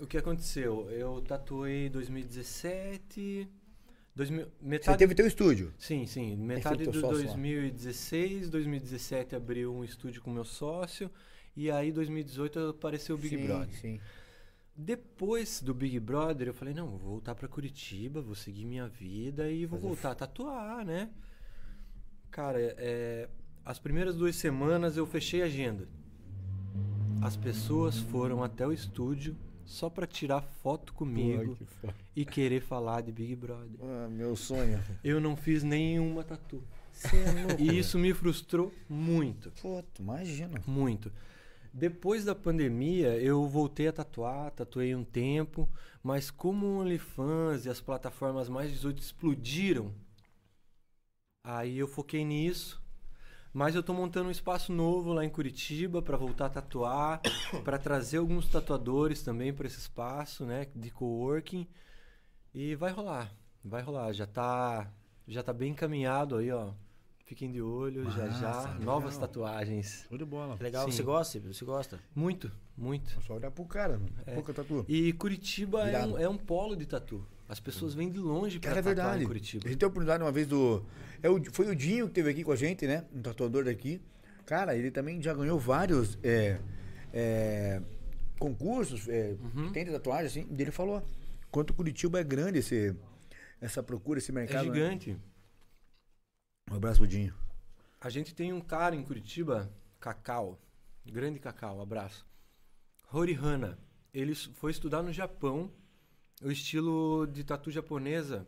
o 0.00 0.06
que 0.06 0.16
aconteceu? 0.16 0.88
Eu 0.90 1.20
tatuei 1.20 1.86
em 1.86 1.90
2017... 1.90 3.48
2000... 4.14 4.44
Você 4.44 4.50
Metade 4.62 4.98
teve 4.98 5.14
teu 5.14 5.26
estúdio. 5.26 5.72
Sim, 5.78 6.06
sim. 6.06 6.36
Metade 6.36 6.86
de 6.86 6.92
sócio 6.98 7.18
lá. 7.18 7.24
2016, 7.24 8.48
2017 8.50 9.34
abriu 9.36 9.74
um 9.74 9.84
estúdio 9.84 10.20
com 10.22 10.30
meu 10.30 10.44
sócio. 10.44 11.10
E 11.56 11.70
aí, 11.70 11.92
2018, 11.92 12.58
apareceu 12.70 13.16
o 13.16 13.18
Big 13.18 13.36
sim, 13.36 13.46
Brother. 13.46 13.80
Sim. 13.80 14.00
Depois 14.76 15.60
do 15.60 15.74
Big 15.74 15.98
Brother, 16.00 16.48
eu 16.48 16.54
falei: 16.54 16.72
não, 16.72 16.88
vou 16.88 16.98
voltar 16.98 17.34
pra 17.34 17.48
Curitiba, 17.48 18.20
vou 18.20 18.34
seguir 18.34 18.64
minha 18.64 18.88
vida 18.88 19.50
e 19.50 19.66
vou 19.66 19.78
voltar 19.78 20.12
a 20.12 20.14
tatuar, 20.14 20.84
né? 20.84 21.10
Cara, 22.30 22.58
é, 22.60 23.28
as 23.64 23.78
primeiras 23.78 24.16
duas 24.16 24.36
semanas 24.36 24.96
eu 24.96 25.06
fechei 25.06 25.42
a 25.42 25.46
agenda. 25.46 25.88
As 27.20 27.36
pessoas 27.36 27.98
foram 27.98 28.42
até 28.42 28.66
o 28.66 28.72
estúdio 28.72 29.36
só 29.66 29.90
pra 29.90 30.06
tirar 30.06 30.40
foto 30.40 30.92
comigo 30.94 31.56
Pô, 31.80 31.88
que 31.88 31.94
e 32.16 32.24
querer 32.24 32.60
falar 32.60 33.02
de 33.02 33.12
Big 33.12 33.36
Brother. 33.36 33.78
Ah, 33.82 34.08
meu 34.08 34.34
sonho. 34.34 34.82
Eu 35.04 35.20
não 35.20 35.36
fiz 35.36 35.62
nenhuma 35.62 36.24
tatu. 36.24 36.62
É 37.04 37.46
louco, 37.46 37.62
E 37.62 37.78
isso 37.78 37.98
me 37.98 38.12
frustrou 38.12 38.74
muito, 38.88 39.50
Puta, 39.62 40.02
imagina. 40.02 40.60
muito. 40.66 41.12
Depois 41.72 42.24
da 42.24 42.34
pandemia, 42.34 43.16
eu 43.20 43.46
voltei 43.46 43.86
a 43.88 43.92
tatuar, 43.92 44.50
tatuei 44.50 44.94
um 44.94 45.04
tempo, 45.04 45.68
mas 46.02 46.30
como 46.30 46.66
o 46.66 46.78
OnlyFans 46.80 47.64
e 47.64 47.70
as 47.70 47.80
plataformas 47.80 48.48
mais 48.48 48.70
18 48.72 49.00
explodiram, 49.00 49.94
aí 51.44 51.78
eu 51.78 51.86
foquei 51.86 52.24
nisso. 52.24 52.80
Mas 53.52 53.74
eu 53.74 53.82
tô 53.82 53.92
montando 53.92 54.28
um 54.28 54.32
espaço 54.32 54.72
novo 54.72 55.12
lá 55.12 55.24
em 55.24 55.30
Curitiba 55.30 56.00
para 56.00 56.16
voltar 56.16 56.46
a 56.46 56.50
tatuar, 56.50 57.20
para 57.64 57.78
trazer 57.78 58.18
alguns 58.18 58.48
tatuadores 58.48 59.22
também 59.22 59.52
para 59.52 59.66
esse 59.66 59.78
espaço, 59.78 60.44
né, 60.44 60.66
de 60.74 60.90
coworking. 60.90 61.66
E 62.54 62.74
vai 62.74 62.92
rolar, 62.92 63.32
vai 63.64 63.82
rolar, 63.82 64.12
já 64.12 64.26
tá 64.26 64.92
já 65.26 65.42
tá 65.42 65.52
bem 65.52 65.72
encaminhado 65.72 66.36
aí, 66.36 66.50
ó. 66.50 66.72
Fiquem 67.30 67.48
de 67.52 67.62
olho, 67.62 68.10
já 68.10 68.28
já 68.28 68.48
Massa, 68.48 68.68
legal. 68.70 68.80
novas 68.84 69.16
tatuagens. 69.16 70.04
Show 70.08 70.18
de 70.18 70.24
bola. 70.24 70.56
Legal. 70.60 70.84
Sim. 70.86 70.96
Você 70.96 71.02
gosta? 71.04 71.38
Você 71.38 71.64
gosta? 71.64 72.00
Muito, 72.12 72.50
muito. 72.76 73.16
É 73.16 73.22
só 73.22 73.34
olhar 73.36 73.52
pro 73.52 73.64
cara, 73.66 73.92
mano. 74.00 74.10
Pouca 74.34 74.52
tatu. 74.52 74.84
E 74.88 75.12
Curitiba 75.12 75.88
é 75.88 76.04
um, 76.04 76.18
é 76.18 76.28
um 76.28 76.36
polo 76.36 76.74
de 76.74 76.86
tatu. 76.86 77.24
As 77.48 77.60
pessoas 77.60 77.94
vêm 77.94 78.10
de 78.10 78.18
longe 78.18 78.58
pra 78.58 78.72
é 78.72 78.74
tatuar 78.74 78.94
verdade. 78.96 79.22
em 79.22 79.24
A 79.24 79.28
Curitiba. 79.28 79.62
gente 79.68 79.78
teve 79.78 79.84
a 79.84 79.88
oportunidade 79.88 80.24
uma 80.24 80.32
vez 80.32 80.48
do. 80.48 80.84
É 81.22 81.30
o, 81.30 81.40
foi 81.52 81.68
o 81.68 81.76
Dinho 81.76 82.08
que 82.08 82.14
teve 82.14 82.30
aqui 82.30 82.42
com 82.42 82.50
a 82.50 82.56
gente, 82.56 82.84
né? 82.84 83.04
Um 83.14 83.22
tatuador 83.22 83.64
daqui. 83.64 84.00
Cara, 84.44 84.74
ele 84.76 84.90
também 84.90 85.22
já 85.22 85.32
ganhou 85.32 85.56
vários 85.56 86.18
é, 86.24 86.58
é, 87.12 87.80
concursos 88.40 89.08
é, 89.08 89.36
Uhum. 89.54 89.70
tem 89.70 89.84
de 89.84 89.92
tatuagem, 89.92 90.26
assim. 90.26 90.46
E 90.50 90.60
ele 90.60 90.72
falou 90.72 91.00
quanto 91.48 91.72
Curitiba 91.74 92.18
é 92.18 92.24
grande 92.24 92.58
esse, 92.58 92.92
essa 93.60 93.84
procura, 93.84 94.18
esse 94.18 94.32
É 94.32 94.34
mercado. 94.34 94.68
né? 94.72 95.16
Um 96.70 96.76
abraço 96.76 97.00
pro 97.00 97.08
Dinho. 97.08 97.34
A 98.00 98.08
gente 98.08 98.32
tem 98.32 98.52
um 98.52 98.60
cara 98.60 98.94
em 98.94 99.02
Curitiba, 99.02 99.68
Cacau, 99.98 100.56
grande 101.04 101.40
Cacau, 101.40 101.80
abraço. 101.80 102.24
Horihana. 103.12 103.76
Ele 104.14 104.34
foi 104.34 104.70
estudar 104.70 105.02
no 105.02 105.12
Japão 105.12 105.72
o 106.40 106.50
estilo 106.50 107.26
de 107.26 107.42
tatu 107.42 107.72
japonesa 107.72 108.46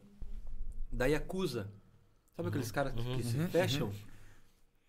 da 0.90 1.06
Yakuza. 1.06 1.68
Sabe 2.36 2.48
aqueles 2.48 2.70
caras 2.70 2.94
que 2.94 3.24
se 3.24 3.36
fecham? 3.48 3.92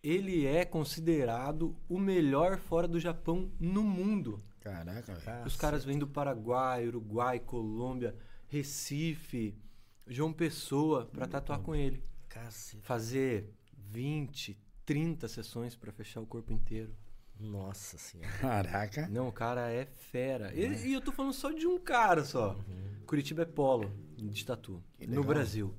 Ele 0.03 0.45
é 0.45 0.63
considerado 0.63 1.75
o 1.89 1.97
melhor 1.97 2.59
fora 2.59 2.87
do 2.87 2.99
Japão 2.99 3.51
no 3.59 3.81
mundo. 3.83 4.43
Caraca, 4.59 5.15
velho. 5.15 5.45
Os 5.45 5.55
caras 5.55 5.83
vêm 5.83 5.97
do 5.97 6.07
Paraguai, 6.07 6.87
Uruguai, 6.87 7.39
Colômbia, 7.39 8.15
Recife, 8.47 9.57
João 10.05 10.31
Pessoa 10.31 11.07
pra 11.07 11.27
tatuar 11.27 11.59
com 11.59 11.73
ele. 11.73 12.03
Cacete. 12.33 12.83
Fazer 12.83 13.53
20, 13.91 14.57
30 14.85 15.27
sessões 15.27 15.75
pra 15.75 15.91
fechar 15.91 16.19
o 16.19 16.25
corpo 16.25 16.51
inteiro. 16.51 16.91
Nossa 17.39 17.97
senhora. 17.97 18.37
Caraca. 18.37 19.07
Não, 19.07 19.27
o 19.27 19.31
cara 19.31 19.71
é 19.71 19.85
fera. 19.85 20.53
E, 20.53 20.87
e 20.87 20.93
eu 20.93 21.01
tô 21.01 21.11
falando 21.11 21.33
só 21.33 21.51
de 21.51 21.67
um 21.67 21.77
cara 21.77 22.23
só. 22.23 22.57
Curitiba 23.05 23.43
é 23.43 23.45
polo 23.45 23.91
de 24.15 24.45
tatu. 24.45 24.81
No. 25.07 25.23
Brasil. 25.23 25.73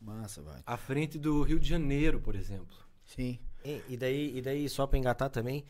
Massa, 0.00 0.42
vai. 0.42 0.62
À 0.64 0.76
frente 0.76 1.18
do 1.18 1.42
Rio 1.42 1.58
de 1.58 1.68
Janeiro, 1.68 2.20
por 2.20 2.36
exemplo. 2.36 2.76
Sim. 3.04 3.38
E, 3.64 3.82
e 3.88 3.96
daí, 3.96 4.36
e 4.36 4.40
daí, 4.40 4.68
só 4.68 4.86
pra 4.86 4.98
engatar 4.98 5.30
também, 5.30 5.64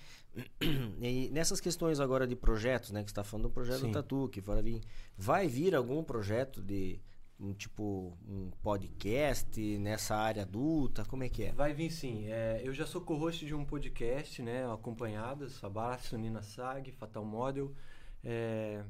e 1.00 1.30
nessas 1.30 1.60
questões 1.60 2.00
agora 2.00 2.26
de 2.26 2.36
projetos, 2.36 2.90
né? 2.90 3.02
Que 3.02 3.10
você 3.10 3.14
tá 3.14 3.24
falando 3.24 3.44
do 3.44 3.50
projeto 3.50 3.80
Sim. 3.80 3.86
do 3.86 3.92
Tatu, 3.92 4.28
que 4.28 4.40
vai 4.40 4.62
vir. 4.62 4.82
Vai 5.16 5.48
vir 5.48 5.74
algum 5.74 6.02
projeto 6.02 6.60
de 6.62 7.00
um 7.40 7.52
tipo 7.52 8.16
um 8.26 8.50
podcast 8.62 9.78
nessa 9.78 10.16
área 10.16 10.42
adulta? 10.42 11.04
Como 11.04 11.22
é 11.22 11.28
que 11.28 11.44
é? 11.44 11.52
Vai 11.52 11.72
vir 11.72 11.90
sim. 11.90 12.26
É, 12.26 12.60
eu 12.64 12.72
já 12.72 12.86
sou 12.86 13.00
co-host 13.00 13.46
de 13.46 13.54
um 13.54 13.64
podcast, 13.64 14.42
né? 14.42 14.70
Acompanhadas. 14.72 15.62
Abraço, 15.62 16.18
Nina 16.18 16.42
Sag, 16.42 16.90
Fatal 16.92 17.24
Model. 17.24 17.72
É, 18.24 18.82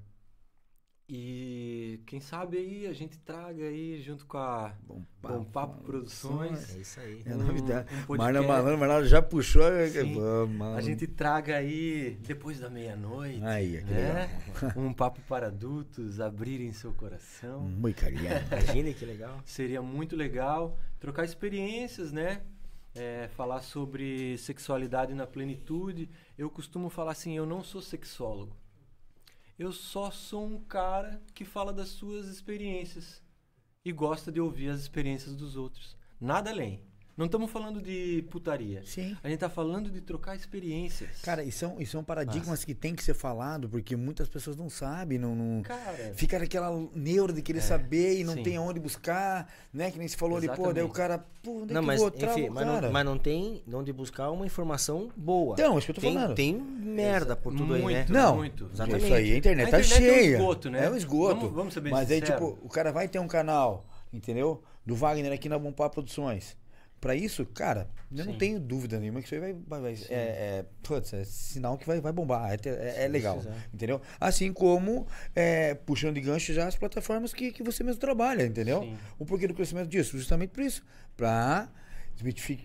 e 1.11 2.01
quem 2.05 2.21
sabe 2.21 2.59
aí 2.59 2.87
a 2.87 2.93
gente 2.93 3.19
traga 3.19 3.65
aí 3.65 3.99
junto 4.03 4.27
com 4.27 4.37
a 4.37 4.75
Bom 4.87 5.03
Bom 5.23 5.43
Papo 5.45 5.83
Produções. 5.83 6.77
É 6.77 6.81
isso 6.81 7.01
aí. 7.01 7.23
É 7.25 7.35
um- 7.35 7.39
novidade. 7.39 7.89
um. 8.09 8.17
Marna 8.17 8.43
Malandro, 8.43 8.77
Marna 8.79 9.05
já 9.05 9.23
puxou. 9.23 9.63
Sim. 9.91 10.15
Vamos, 10.15 10.77
A 10.77 10.81
gente 10.83 11.07
traga 11.07 11.57
aí 11.57 12.19
depois 12.27 12.61
da 12.61 12.69
meia-noite. 12.69 13.43
Aí, 13.43 13.79
que 13.79 13.91
né? 13.91 14.29
um 14.77 14.93
papo 14.93 15.21
para 15.23 15.47
adultos, 15.47 16.21
abrirem 16.21 16.73
seu 16.75 16.93
coração. 16.93 17.63
Muito 17.63 18.03
caliente. 18.03 18.45
Imagina 18.53 18.93
que 18.93 19.07
legal. 19.07 19.41
Seria 19.47 19.81
muito 19.81 20.15
legal 20.15 20.79
trocar 21.01 21.25
experiências, 21.25 22.13
né? 22.13 22.43
É, 22.95 23.29
falar 23.29 23.63
sobre 23.63 24.37
sexualidade 24.39 25.15
na 25.15 25.27
plenitude. 25.27 26.11
Eu 26.37 26.51
costumo 26.51 26.91
falar 26.91 27.13
assim: 27.13 27.35
eu 27.35 27.47
não 27.47 27.65
sou 27.65 27.81
sexólogo. 27.81 28.55
Eu 29.59 29.73
só 29.73 30.11
sou 30.11 30.47
um 30.47 30.61
cara 30.61 31.21
que 31.35 31.45
fala 31.45 31.73
das 31.73 31.89
suas 31.89 32.29
experiências 32.29 33.21
e 33.85 33.91
gosta 33.91 34.31
de 34.31 34.41
ouvir 34.41 34.69
as 34.69 34.81
experiências 34.81 35.35
dos 35.35 35.57
outros. 35.57 35.97
Nada 36.21 36.51
além. 36.51 36.88
Não 37.19 37.27
estamos 37.27 37.51
falando 37.51 37.83
de 37.83 38.25
putaria. 38.31 38.81
Sim. 38.87 39.17
A 39.25 39.29
gente 39.29 39.41
tá 39.41 39.51
falando 39.51 39.91
de 39.91 40.01
trocar 40.01 40.37
experiências. 40.37 41.21
Cara, 41.21 41.43
isso 41.43 41.59
são, 41.59 41.81
isso 41.81 41.91
são 41.91 42.05
paradigmas 42.05 42.65
que 42.65 42.73
tem 42.75 42.95
que 42.95 43.03
ser 43.03 43.13
falado, 43.13 43.69
porque 43.69 43.97
muitas 43.97 44.29
pessoas 44.29 44.57
não 44.57 44.71
sabem, 44.71 45.19
não, 45.19 45.35
não- 45.35 45.63
Cara, 45.63 46.13
fica 46.15 46.39
naquela 46.39 46.71
neura 46.95 47.33
de 47.33 47.43
querer 47.43 47.61
saber 47.61 48.21
e 48.21 48.25
não 48.25 48.35
sim. 48.35 48.43
tem 48.45 48.57
aonde 48.57 48.79
buscar, 48.79 49.53
né? 49.75 49.91
Que 49.91 49.99
nem 49.99 50.07
se 50.07 50.17
falou 50.17 50.37
ali, 50.39 50.47
pô, 50.47 50.55
daí 50.73 50.85
o 50.85 50.87
Exatamente. 50.87 50.93
cara, 50.93 51.27
pô, 51.43 51.63
onde 51.63 51.73
é 51.73 51.75
Não, 51.75 51.81
que 51.81 51.87
mas, 51.89 52.01
vou 52.01 52.09
enfim, 52.09 52.51
mas 52.51 52.67
não, 52.67 52.93
mas 52.93 53.05
não 53.05 53.19
tem 53.19 53.65
de 53.67 53.75
onde 53.75 53.93
buscar 53.93 54.31
uma 54.31 54.47
informação 54.47 55.11
boa. 55.17 55.55
Então, 55.55 55.77
isso 55.77 55.87
que 55.87 55.91
eu 55.91 55.95
tô 55.97 56.01
tem, 56.01 56.15
falando. 56.15 56.35
tem 56.37 56.55
merda 56.55 57.35
por 57.35 57.53
tudo 57.53 57.75
aí, 57.75 57.81
né? 57.85 57.85
Muito. 57.99 58.13
Não, 58.13 58.37
muito. 58.37 58.71
Exatamente. 58.73 59.05
isso 59.05 59.15
aí, 59.15 59.33
a 59.33 59.37
internet, 59.37 59.67
A 59.67 59.71
tá 59.73 59.81
internet 59.81 60.05
é 60.05 60.11
um 60.13 60.15
cheia. 60.15 60.37
esgoto, 60.37 60.71
né? 60.71 60.85
É 60.87 60.91
um 60.91 60.97
esgoto. 60.97 61.41
Vamos- 61.41 61.53
vamos 61.55 61.75
ser 61.75 61.81
bem 61.81 61.93
Mas 61.93 62.11
aí, 62.13 62.21
sincero. 62.21 62.39
tipo, 62.53 62.59
o 62.65 62.69
cara 62.69 62.93
vai 62.93 63.09
ter 63.09 63.19
um 63.19 63.27
canal, 63.27 63.85
entendeu? 64.13 64.63
Do 64.87 64.95
Wagner 64.95 65.33
aqui 65.33 65.49
na 65.49 65.59
Bom 65.59 65.73
Papo 65.73 65.95
Produções. 65.97 66.57
Pra 67.01 67.15
isso, 67.15 67.47
cara, 67.47 67.89
eu 68.11 68.25
não 68.25 68.33
Sim. 68.33 68.39
tenho 68.39 68.59
dúvida 68.61 68.99
nenhuma 68.99 69.21
que 69.21 69.27
isso 69.27 69.35
aí 69.37 69.41
vai. 69.41 69.53
vai- 69.67 69.81
vai- 69.81 69.93
é, 70.11 70.15
é, 70.17 70.65
putz, 70.83 71.13
é 71.13 71.25
sinal 71.25 71.79
que 71.79 71.87
vai, 71.87 72.01
vai 72.01 72.13
bombar. 72.13 72.51
É, 72.53 72.59
é- 72.69 73.05
é 73.05 73.09
legal. 73.09 73.39
exato. 73.39 73.57
Entendeu? 73.73 74.01
Assim 74.19 74.53
como, 74.53 75.07
é, 75.35 75.75
puxando 75.75 76.15
de 76.17 76.21
gancho 76.23 76.53
já 76.53 76.67
as 76.67 76.75
plataformas 76.75 77.33
que, 77.33 77.53
que 77.53 77.63
você 77.63 77.85
mesmo 77.85 78.01
trabalha, 78.01 78.45
entendeu? 78.45 78.83
Sim. 78.83 78.99
O 79.19 79.25
porquê 79.25 79.47
do 79.47 79.55
crescimento 79.55 79.89
disso? 79.89 80.19
Justamente 80.19 80.51
por 80.51 80.63
isso. 80.65 80.83
Pra 81.17 81.69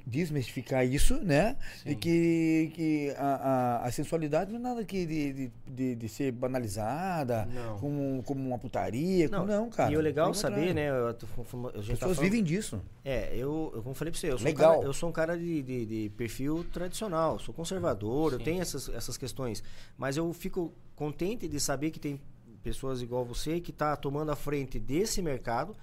desmistificar 0.05 0.85
isso, 0.85 1.19
né? 1.23 1.55
Sim. 1.83 1.89
E 1.91 1.95
que, 1.95 2.71
que 2.73 3.09
a, 3.17 3.35
a, 3.81 3.85
a 3.85 3.91
sensualidade 3.91 4.51
não 4.51 4.59
é 4.59 4.61
nada 4.63 4.83
que 4.83 5.05
de, 5.05 5.51
de, 5.67 5.95
de, 5.95 6.09
ser 6.09 6.31
banalizada 6.31 7.45
Não. 7.45 7.77
como, 7.77 8.23
como 8.23 8.47
uma 8.47 8.57
putaria. 8.57 9.27
Não, 9.29 9.45
não 9.45 9.69
cara. 9.69 9.91
E 9.91 9.97
o 9.97 10.01
legal 10.01 10.33
saber, 10.33 10.73
né? 10.73 10.89
Eu, 10.89 11.13
tô 11.13 11.25
a 11.25 11.41
As 11.41 11.45
tá 11.45 11.71
pessoas 11.71 11.99
falando- 11.99 12.19
vivem 12.19 12.43
disso. 12.43 12.81
É, 13.05 13.35
eu, 13.35 13.71
eu 13.75 13.83
como 13.83 13.93
falei 13.93 14.11
pra 14.11 14.19
você, 14.19 14.31
eu 14.31 14.37
sou 14.37 14.45
Legal. 14.45 14.71
um 14.71 14.75
cara, 14.75 14.87
eu 14.87 14.93
sou 14.93 15.09
um 15.09 15.11
cara 15.11 15.37
de, 15.37 15.61
de, 15.61 15.85
de 15.85 16.09
perfil 16.17 16.63
tradicional, 16.71 17.37
sou 17.39 17.53
conservador, 17.53 18.33
eu 18.33 18.39
Sim. 18.39 18.45
tenho 18.45 18.61
essas, 18.61 18.89
essas 18.89 19.17
questões. 19.17 19.63
Mas 19.97 20.17
eu 20.17 20.31
fico 20.33 20.73
contente 20.95 21.47
de 21.47 21.59
saber 21.59 21.91
que 21.91 21.99
tem 21.99 22.19
pessoas 22.63 23.01
igual 23.01 23.25
você 23.25 23.59
que 23.59 23.71
tá 23.71 23.95
tomando 23.95 24.31
a 24.31 24.35
frente 24.35 24.79
desse 24.79 25.21
mercado, 25.21 25.75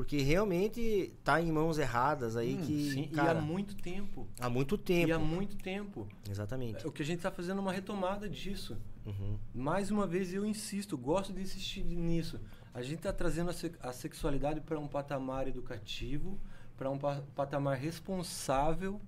porque 0.00 0.22
realmente 0.22 1.12
tá 1.22 1.42
em 1.42 1.52
mãos 1.52 1.76
erradas 1.78 2.34
aí 2.34 2.56
que, 2.56 2.90
Sim, 2.90 3.08
cara, 3.08 3.34
e 3.34 3.36
há 3.36 3.40
muito 3.42 3.74
tempo. 3.76 4.26
há 4.40 4.48
muito 4.48 4.78
tempo. 4.78 5.08
E 5.08 5.12
há 5.12 5.18
muito 5.18 5.56
tempo. 5.58 6.08
Exatamente. 6.26 6.86
O 6.86 6.90
que 6.90 7.02
a 7.02 7.04
gente 7.04 7.20
tá 7.20 7.30
fazendo 7.30 7.58
é 7.58 7.60
uma 7.60 7.70
retomada 7.70 8.26
disso. 8.26 8.78
Uhum. 9.04 9.36
Mais 9.54 9.90
uma 9.90 10.06
vez 10.06 10.32
eu 10.32 10.46
insisto, 10.46 10.96
gosto 10.96 11.34
de 11.34 11.42
insistir 11.42 11.84
nisso. 11.84 12.40
A 12.72 12.80
gente 12.80 12.94
está 12.94 13.12
trazendo 13.12 13.50
a, 13.50 13.88
a 13.90 13.92
sexualidade 13.92 14.62
para 14.62 14.78
um 14.80 14.88
patamar 14.88 15.46
educativo, 15.46 16.40
para 16.78 16.88
um 16.90 16.96
pa- 16.96 17.22
patamar 17.36 17.76
responsável 17.76 18.98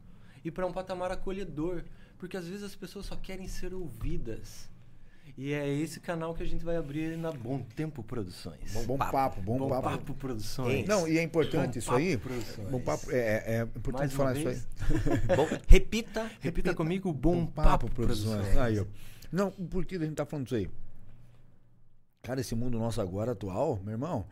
e 0.44 0.50
para 0.50 0.66
um 0.66 0.72
patamar 0.74 1.10
acolhedor, 1.10 1.84
porque 2.18 2.36
às 2.36 2.46
vezes 2.46 2.64
as 2.64 2.76
pessoas 2.76 3.06
só 3.06 3.16
querem 3.16 3.48
ser 3.48 3.72
ouvidas. 3.72 4.68
E 5.36 5.52
é 5.54 5.66
esse 5.66 5.98
canal 5.98 6.34
que 6.34 6.42
a 6.42 6.46
gente 6.46 6.64
vai 6.64 6.76
abrir 6.76 7.16
na 7.16 7.32
Bom 7.32 7.60
Tempo 7.74 8.02
Produções. 8.02 8.72
Bom, 8.74 8.84
bom 8.84 8.98
papo, 8.98 9.40
bom, 9.40 9.58
Bom 9.58 9.68
papo. 9.68 9.88
Papo 9.88 10.14
Produções. 10.14 10.86
Não, 10.86 11.08
e 11.08 11.16
é 11.16 11.22
importante 11.22 11.74
Bom 11.74 11.78
isso 11.78 11.88
Papo 11.88 11.98
aí. 11.98 12.16
Produções. 12.18 12.68
Bom 12.68 12.80
papo, 12.80 13.10
é, 13.10 13.16
é, 13.16 13.54
é 13.56 13.62
importante 13.62 13.98
Mais 13.98 14.12
falar 14.12 14.36
isso 14.36 14.48
aí. 14.48 14.56
Bom, 15.34 15.48
repita. 15.66 16.30
repita 16.38 16.74
comigo, 16.74 17.12
Bom, 17.12 17.44
Bom 17.44 17.46
Papo, 17.46 17.90
Produções. 17.90 18.56
Aí, 18.58 18.78
ó. 18.78 18.84
Não, 19.30 19.50
por 19.50 19.86
que 19.86 19.96
a 19.96 20.00
gente 20.00 20.14
tá 20.14 20.26
falando 20.26 20.46
isso 20.46 20.56
aí? 20.56 20.68
Cara, 22.22 22.40
esse 22.40 22.54
mundo 22.54 22.78
nosso 22.78 23.00
agora, 23.00 23.32
atual, 23.32 23.80
meu 23.82 23.92
irmão, 23.92 24.26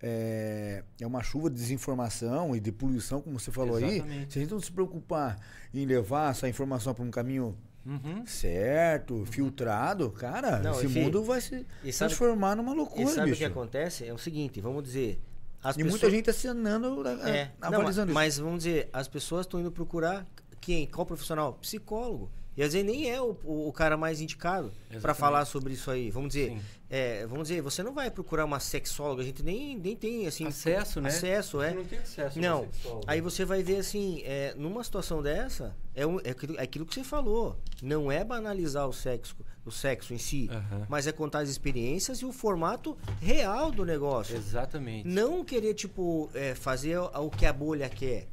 é, 0.00 0.84
é 1.00 1.06
uma 1.06 1.22
chuva 1.22 1.50
de 1.50 1.56
desinformação 1.56 2.54
e 2.54 2.60
de 2.60 2.70
poluição, 2.70 3.20
como 3.20 3.40
você 3.40 3.50
falou 3.50 3.76
aí. 3.76 3.96
Exatamente. 3.96 4.32
Se 4.32 4.38
a 4.38 4.42
gente 4.42 4.50
não 4.52 4.60
se 4.60 4.70
preocupar 4.70 5.38
em 5.72 5.84
levar 5.84 6.30
essa 6.30 6.48
informação 6.48 6.94
para 6.94 7.04
um 7.04 7.10
caminho 7.10 7.56
Uhum. 7.86 8.24
certo, 8.26 9.24
filtrado, 9.26 10.10
cara, 10.10 10.58
Não, 10.60 10.72
esse 10.72 10.86
e, 10.86 10.88
fi, 10.88 11.00
mundo 11.00 11.22
vai 11.22 11.40
se 11.40 11.66
e 11.84 11.92
sabe- 11.92 12.08
transformar 12.10 12.56
numa 12.56 12.72
E 12.72 12.76
loucura, 12.76 13.06
sabe 13.08 13.20
o 13.20 13.24
bicho. 13.26 13.38
que 13.38 13.44
acontece? 13.44 14.06
É 14.06 14.12
o 14.12 14.18
seguinte, 14.18 14.60
vamos 14.60 14.82
dizer, 14.84 15.20
As 15.62 15.76
e 15.76 15.80
muita 15.80 15.94
pessoas- 15.96 16.12
gente 16.12 16.30
assinando, 16.30 17.06
É, 17.06 17.30
é, 17.30 17.50
não, 17.60 17.68
atualizando 17.68 18.08
isso. 18.10 18.14
mas 18.14 18.38
vamos 18.38 18.64
dizer, 18.64 18.88
as 18.92 19.06
pessoas 19.08 19.44
estão 19.46 19.60
indo 19.60 19.70
procurar 19.70 20.26
quem? 20.60 20.86
Qual 20.86 21.04
profissional? 21.06 21.52
Psicólogo. 21.54 22.30
E 22.56 22.62
às 22.62 22.72
vezes 22.72 22.86
nem 22.86 23.10
é 23.10 23.20
o, 23.20 23.36
o, 23.44 23.68
o 23.68 23.72
cara 23.72 23.96
mais 23.96 24.20
indicado 24.20 24.72
para 25.02 25.12
falar 25.14 25.44
sobre 25.44 25.72
isso 25.74 25.90
aí. 25.90 26.10
Vamos 26.10 26.28
dizer, 26.34 26.56
é, 26.88 27.26
vamos 27.26 27.48
dizer, 27.48 27.60
você 27.62 27.82
não 27.82 27.92
vai 27.92 28.10
procurar 28.10 28.44
uma 28.44 28.60
sexóloga, 28.60 29.22
a 29.22 29.24
gente 29.24 29.42
nem, 29.42 29.76
nem 29.76 29.96
tem 29.96 30.26
assim 30.28 30.46
Acesso, 30.46 31.00
né? 31.00 31.08
acesso, 31.08 31.60
é. 31.60 31.74
Não 31.74 31.84
tem 31.84 31.98
acesso 31.98 32.38
a 32.38 32.42
Não, 32.42 32.68
aí 33.08 33.20
você 33.20 33.44
vai 33.44 33.62
ver 33.62 33.78
assim, 33.78 34.22
é, 34.24 34.54
numa 34.56 34.84
situação 34.84 35.20
dessa, 35.20 35.74
é, 35.94 36.06
um- 36.06 36.20
é 36.22 36.30
aquilo, 36.30 36.56
é 36.58 36.62
aquilo 36.62 36.86
que 36.86 36.94
você 36.94 37.02
falou. 37.02 37.58
Não 37.82 38.10
é 38.12 38.22
banalizar 38.24 38.88
o 38.88 38.92
sexo, 38.92 39.36
o 39.66 39.70
sexo 39.72 40.14
em 40.14 40.18
si, 40.18 40.48
Aham. 40.52 40.86
mas 40.88 41.08
é 41.08 41.12
contar 41.12 41.40
as 41.40 41.48
experiências 41.48 42.18
e 42.18 42.24
o 42.24 42.30
formato 42.32 42.96
real 43.20 43.72
do 43.72 43.84
negócio. 43.84 44.36
Exatamente. 44.36 45.08
Não 45.08 45.44
querer, 45.44 45.74
tipo, 45.74 46.30
é, 46.34 46.54
fazer 46.54 46.98
o 46.98 47.30
que 47.30 47.44
a 47.46 47.52
bolha 47.52 47.88
quer. 47.88 48.28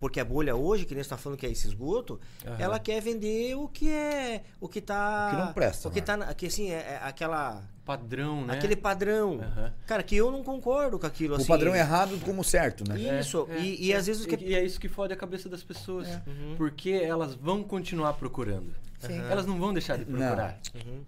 Porque 0.00 0.20
a 0.20 0.24
bolha 0.24 0.54
hoje, 0.54 0.84
que 0.84 0.94
nem 0.94 1.02
você 1.02 1.10
tá 1.10 1.16
falando 1.16 1.38
que 1.38 1.44
é 1.46 1.50
esse 1.50 1.66
esgoto, 1.66 2.20
Aham. 2.46 2.56
ela 2.58 2.78
quer 2.78 3.00
vender 3.02 3.56
o 3.56 3.66
que 3.66 3.90
é. 3.90 4.44
O 4.60 4.68
que 4.68 4.80
tá. 4.80 5.26
O 5.28 5.30
que 5.36 5.42
não 5.46 5.52
presta, 5.52 5.88
O 5.88 5.90
que 5.90 6.00
né? 6.00 6.06
tá. 6.06 6.16
na- 6.16 6.34
Que 6.34 6.46
assim, 6.46 6.70
é, 6.70 6.74
é 6.76 7.00
aquela. 7.02 7.62
Padrão, 7.84 8.44
né? 8.44 8.52
Aquele 8.54 8.76
padrão. 8.76 9.40
Aham. 9.40 9.72
Cara, 9.86 10.02
que 10.02 10.14
eu 10.14 10.30
não 10.30 10.44
concordo 10.44 10.98
com 10.98 11.06
aquilo. 11.06 11.32
o 11.34 11.36
assim. 11.38 11.46
padrão 11.46 11.74
é 11.74 11.78
errado 11.78 12.20
como 12.22 12.44
certo, 12.44 12.84
né? 12.88 13.18
Isso. 13.18 13.48
É, 13.50 13.58
e, 13.60 13.86
e 13.86 13.94
às 13.94 14.06
vezes 14.06 14.24
que. 14.26 14.36
E 14.36 14.54
é 14.54 14.62
isso 14.64 14.78
que 14.78 14.88
fode 14.88 15.12
a 15.12 15.16
cabeça 15.16 15.48
das 15.48 15.62
pessoas. 15.64 16.06
Uhum. 16.26 16.54
Porque 16.56 16.90
elas 16.90 17.34
vão 17.34 17.64
continuar 17.64 18.12
procurando. 18.14 18.72
Sim. 19.00 19.18
Elas 19.30 19.46
não 19.46 19.58
vão 19.58 19.72
deixar 19.72 19.96
de 19.96 20.04
procurar. 20.04 20.60
Uhum. 20.74 21.00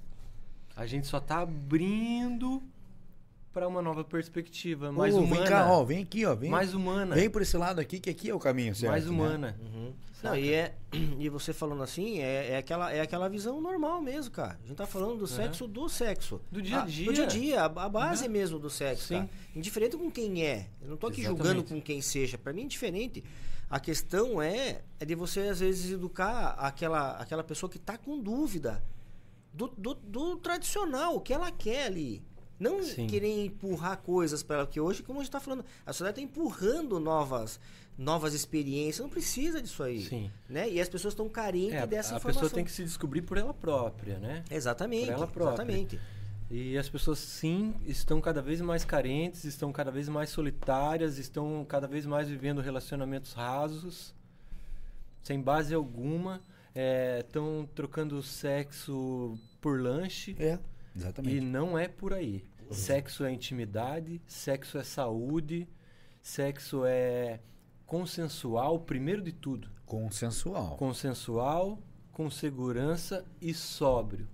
A 0.74 0.86
gente 0.86 1.06
só 1.06 1.20
tá 1.20 1.40
abrindo 1.40 2.62
para 3.52 3.66
uma 3.66 3.82
nova 3.82 4.04
perspectiva, 4.04 4.92
mais 4.92 5.14
humana. 5.14 5.36
Vem 5.36 5.44
cá, 5.44 5.72
ó, 5.72 5.84
vem 5.84 6.02
aqui, 6.02 6.24
ó. 6.24 6.34
Vem, 6.34 6.50
mais 6.50 6.72
humana. 6.74 7.14
vem 7.14 7.28
por 7.28 7.42
esse 7.42 7.56
lado 7.56 7.80
aqui, 7.80 7.98
que 7.98 8.10
aqui 8.10 8.30
é 8.30 8.34
o 8.34 8.38
caminho 8.38 8.74
certo. 8.74 8.92
mais 8.92 9.04
né? 9.04 9.10
humana. 9.10 9.56
Uhum. 9.60 9.92
Não, 10.22 10.36
e, 10.36 10.52
é, 10.52 10.74
e 11.18 11.28
você 11.28 11.52
falando 11.52 11.82
assim, 11.82 12.18
é, 12.20 12.52
é, 12.52 12.56
aquela, 12.58 12.92
é 12.92 13.00
aquela 13.00 13.28
visão 13.28 13.60
normal 13.60 14.00
mesmo, 14.00 14.30
cara. 14.30 14.58
A 14.62 14.66
gente 14.66 14.76
tá 14.76 14.86
falando 14.86 15.16
do 15.16 15.26
sexo 15.26 15.66
do 15.66 15.88
sexo. 15.88 16.40
Do 16.52 16.60
dia 16.62 16.78
a 16.78 16.82
Ah, 16.82 16.86
dia. 16.86 17.06
do 17.06 17.12
dia 17.12 17.24
a 17.24 17.26
dia, 17.26 17.60
a, 17.62 17.64
a 17.64 17.88
base 17.88 18.26
Uhum. 18.26 18.30
mesmo 18.30 18.58
do 18.58 18.70
sexo, 18.70 19.08
Sim. 19.08 19.14
cara. 19.14 19.30
Indiferente 19.56 19.96
com 19.96 20.10
quem 20.10 20.44
é. 20.44 20.68
Eu 20.80 20.90
não 20.90 20.96
tô 20.96 21.06
aqui 21.06 21.22
Exatamente. 21.22 21.46
julgando 21.46 21.64
com 21.68 21.80
quem 21.80 22.00
seja. 22.02 22.38
Pra 22.38 22.52
mim 22.52 22.62
é 22.62 22.64
indiferente. 22.64 23.24
A 23.68 23.80
questão 23.80 24.42
é, 24.42 24.82
é 24.98 25.04
de 25.04 25.14
você, 25.14 25.40
às 25.40 25.60
vezes, 25.60 25.92
educar 25.92 26.50
aquela, 26.58 27.12
aquela 27.12 27.42
pessoa 27.42 27.70
que 27.70 27.78
tá 27.78 27.96
com 27.96 28.18
dúvida 28.20 28.82
do, 29.52 29.68
do, 29.68 29.94
do 29.94 30.36
tradicional, 30.36 31.16
o 31.16 31.20
que 31.20 31.32
ela 31.32 31.50
quer 31.50 31.86
ali. 31.86 32.22
Não 32.60 32.82
Sim. 32.82 33.06
querer 33.06 33.46
empurrar 33.46 33.96
coisas 33.98 34.42
para 34.42 34.56
ela, 34.58 34.66
que 34.66 34.78
hoje, 34.78 35.02
como 35.02 35.18
a 35.18 35.22
gente 35.22 35.32
tá 35.32 35.40
falando, 35.40 35.64
a 35.86 35.92
sociedade 35.94 36.16
tá 36.16 36.22
empurrando 36.22 37.00
novas, 37.00 37.58
novas 37.96 38.34
experiências. 38.34 38.98
Não 39.02 39.08
precisa 39.08 39.62
disso 39.62 39.82
aí. 39.82 40.02
Sim. 40.02 40.30
Né? 40.48 40.68
E 40.70 40.78
as 40.80 40.88
pessoas 40.88 41.12
estão 41.14 41.26
carentes 41.28 41.72
É, 41.74 41.86
dessa 41.86 42.14
a 42.14 42.18
informação. 42.18 42.42
pessoa 42.42 42.54
tem 42.54 42.64
que 42.64 42.70
se 42.70 42.84
descobrir 42.84 43.22
por 43.22 43.38
ela 43.38 43.54
própria, 43.54 44.18
né? 44.18 44.44
Exatamente. 44.50 45.06
por 45.06 45.12
ela 45.14 45.26
própria. 45.26 45.54
Exatamente. 45.64 45.98
E 46.50 46.76
as 46.76 46.88
pessoas 46.88 47.18
sim 47.20 47.74
estão 47.86 48.20
cada 48.20 48.42
vez 48.42 48.60
mais 48.60 48.84
carentes, 48.84 49.44
estão 49.44 49.72
cada 49.72 49.90
vez 49.90 50.08
mais 50.08 50.30
solitárias, 50.30 51.16
estão 51.16 51.64
cada 51.66 51.86
vez 51.86 52.04
mais 52.04 52.28
vivendo 52.28 52.60
relacionamentos 52.60 53.32
rasos, 53.32 54.12
sem 55.22 55.40
base 55.40 55.72
alguma, 55.72 56.42
estão 57.20 57.68
trocando 57.74 58.20
sexo 58.22 59.38
por 59.60 59.80
lanche 59.80 60.34
É, 60.40 60.58
exatamente. 60.96 61.36
e 61.36 61.40
não 61.40 61.78
é 61.78 61.86
por 61.86 62.12
aí. 62.12 62.42
Sexo 62.74 63.24
é 63.24 63.32
intimidade, 63.32 64.20
sexo 64.26 64.78
é 64.78 64.82
saúde, 64.84 65.68
sexo 66.22 66.84
é 66.84 67.40
consensual, 67.86 68.78
primeiro 68.80 69.22
de 69.22 69.32
tudo. 69.32 69.68
Consensual. 69.84 70.76
Consensual, 70.76 71.78
com 72.12 72.30
segurança 72.30 73.24
e 73.40 73.52
sóbrio. 73.52 74.28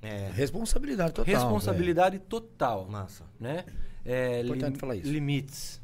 É. 0.00 0.30
Responsabilidade 0.32 1.12
total. 1.12 1.34
Responsabilidade 1.34 2.18
total. 2.20 2.86
Massa. 2.88 3.24
né? 3.38 3.64
É, 4.04 4.42
Importante 4.42 4.72
lim- 4.74 4.78
falar 4.78 4.96
isso. 4.96 5.10
Limites. 5.10 5.82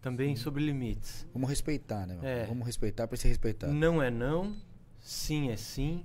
Também 0.00 0.36
sobre 0.36 0.62
limites. 0.64 1.26
Vamos 1.32 1.48
respeitar, 1.48 2.06
né? 2.06 2.18
É. 2.22 2.44
Vamos 2.46 2.66
respeitar 2.66 3.08
pra 3.08 3.16
ser 3.16 3.28
respeitado. 3.28 3.72
Não 3.72 4.02
é 4.02 4.10
não, 4.10 4.54
sim 5.00 5.50
é 5.50 5.56
sim. 5.56 6.04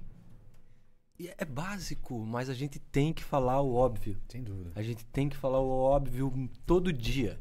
É 1.37 1.43
básico, 1.45 2.17
mas 2.25 2.49
a 2.49 2.53
gente 2.53 2.79
tem 2.79 3.11
que 3.11 3.23
falar 3.23 3.61
o 3.61 3.73
óbvio. 3.73 4.17
Sem 4.29 4.41
dúvida. 4.43 4.71
A 4.75 4.81
gente 4.81 5.05
tem 5.05 5.27
que 5.27 5.35
falar 5.35 5.59
o 5.59 5.69
óbvio 5.69 6.49
todo 6.65 6.93
dia. 6.93 7.39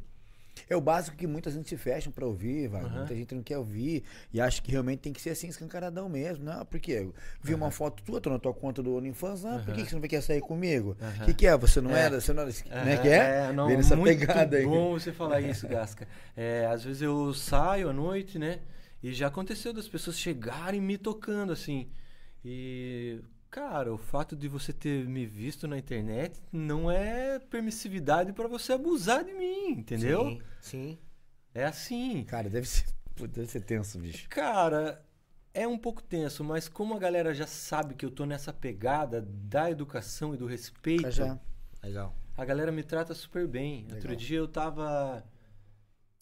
É 0.69 0.77
o 0.77 0.81
básico 0.81 1.17
que 1.17 1.27
muita 1.27 1.51
gente 1.53 1.69
se 1.69 1.77
fecham 1.77 2.13
pra 2.13 2.27
ouvir, 2.27 2.69
vai. 2.69 2.83
Aham. 2.83 2.99
Muita 2.99 3.15
gente 3.15 3.33
não 3.35 3.43
quer 3.43 3.57
ouvir 3.59 4.03
e 4.33 4.41
acha 4.41 4.61
que 4.61 4.73
realmente 4.73 4.99
tem 4.99 5.13
que 5.13 5.21
ser 5.21 5.31
assim, 5.31 5.47
escancaradão 5.49 6.09
mesmo. 6.09 6.45
Não, 6.45 6.67
porque 6.67 6.91
eu 6.93 7.15
vi 7.41 7.55
uma 7.55 7.71
foto 7.71 8.03
tua, 8.03 8.21
tô 8.21 8.29
na 8.29 8.39
tua 8.41 8.53
conta 8.53 8.83
do 8.83 8.97
OnlyFans, 8.97 9.45
ah, 9.45 9.63
por 9.65 9.73
que, 9.73 9.85
que 9.85 9.91
você 9.91 9.95
não 9.95 10.03
quer 10.03 10.21
sair 10.21 10.41
comigo? 10.41 10.97
O 11.23 11.25
que, 11.27 11.35
que 11.35 11.47
é? 11.47 11.57
Você 11.57 11.81
não 11.81 11.95
É. 11.95 12.01
era? 12.07 12.21
Você 12.21 12.33
não 12.33 12.43
era. 12.43 12.51
É 12.51 12.95
Aham, 12.95 13.03
que 13.03 13.09
é? 13.09 13.53
não, 13.53 13.69
Vem 13.69 13.77
nessa 13.77 13.97
muito 13.97 14.19
pegada 14.19 14.57
aí. 14.57 14.65
bom 14.67 14.91
você 14.99 15.13
falar 15.13 15.41
isso, 15.41 15.69
Gasca. 15.69 16.09
É, 16.37 16.67
às 16.67 16.83
vezes 16.83 17.03
eu 17.03 17.33
saio 17.33 17.89
à 17.89 17.93
noite, 17.93 18.39
né? 18.39 18.59
E 19.01 19.15
já 19.15 19.29
aconteceu 19.29 19.73
das 19.73 19.87
pessoas 19.89 20.19
chegarem 20.19 20.81
me 20.81 20.99
tocando, 20.99 21.53
assim. 21.53 21.89
E, 22.45 23.21
cara, 23.51 23.93
o 23.93 23.99
fato 23.99 24.37
de 24.37 24.49
você 24.49 24.73
ter 24.73 25.07
me 25.07 25.27
visto 25.27 25.67
na 25.67 25.79
internet 25.79 26.41
não 26.53 26.91
é 26.91 27.39
permissividade 27.39 28.33
pra 28.33 28.47
você 28.49 28.73
abusar 28.73 29.25
de 29.25 29.33
mim, 29.33 29.71
entendeu? 29.71 30.25
Sim. 30.25 30.41
sim. 30.61 30.99
É 31.55 31.65
assim. 31.65 32.25
Cara, 32.25 32.49
deve 32.49 32.69
ser, 32.69 32.87
deve 33.29 33.47
ser 33.47 33.61
tenso, 33.63 33.99
bicho. 33.99 34.29
Cara, 34.29 35.05
é 35.53 35.67
um 35.67 35.79
pouco 35.79 36.03
tenso, 36.03 36.45
mas 36.45 36.69
como 36.69 36.95
a 36.95 36.99
galera 36.99 37.35
já 37.35 37.47
sabe 37.47 37.95
que 37.95 38.05
eu 38.05 38.11
tô 38.11 38.25
nessa 38.25 38.53
pegada 38.53 39.23
da 39.23 39.71
educação 39.71 40.35
e 40.35 40.37
do 40.37 40.47
respeito, 40.47 41.11
Já. 41.11 41.39
Legal. 41.83 42.15
a 42.37 42.45
galera 42.45 42.71
me 42.71 42.83
trata 42.83 43.15
super 43.15 43.47
bem. 43.47 43.85
Outro 43.91 44.11
Legal. 44.11 44.17
dia 44.17 44.39
eu 44.39 44.49
tava. 44.49 45.25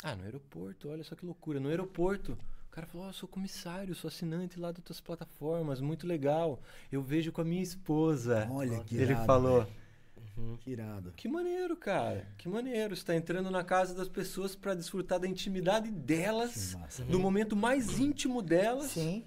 Ah, 0.02 0.14
no 0.14 0.24
aeroporto, 0.24 0.88
olha 0.88 1.02
só 1.02 1.14
que 1.14 1.26
loucura. 1.26 1.58
No 1.58 1.68
aeroporto, 1.68 2.38
cara 2.76 2.86
falou: 2.86 3.06
Ó, 3.06 3.10
eu 3.10 3.14
sou 3.14 3.28
comissário, 3.28 3.94
sou 3.94 4.08
assinante 4.08 4.60
lá 4.60 4.70
das 4.70 4.84
tuas 4.84 5.00
plataformas, 5.00 5.80
muito 5.80 6.06
legal. 6.06 6.60
Eu 6.92 7.02
vejo 7.02 7.32
com 7.32 7.40
a 7.40 7.44
minha 7.44 7.62
esposa. 7.62 8.46
Olha 8.50 8.78
que 8.84 8.94
Ele 8.96 9.12
irado, 9.12 9.26
falou: 9.26 9.62
velho. 9.64 10.58
Que 10.60 10.70
irado. 10.70 11.12
Que 11.16 11.28
maneiro, 11.28 11.74
cara. 11.76 12.26
Que 12.36 12.46
maneiro. 12.48 12.94
Você 12.94 13.02
tá 13.04 13.14
entrando 13.16 13.50
na 13.50 13.64
casa 13.64 13.94
das 13.94 14.06
pessoas 14.08 14.54
pra 14.54 14.74
desfrutar 14.74 15.18
da 15.18 15.26
intimidade 15.26 15.90
delas, 15.90 16.76
do 17.08 17.18
momento 17.18 17.56
mais 17.56 17.98
íntimo 17.98 18.42
delas. 18.42 18.90
Sim. 18.90 19.24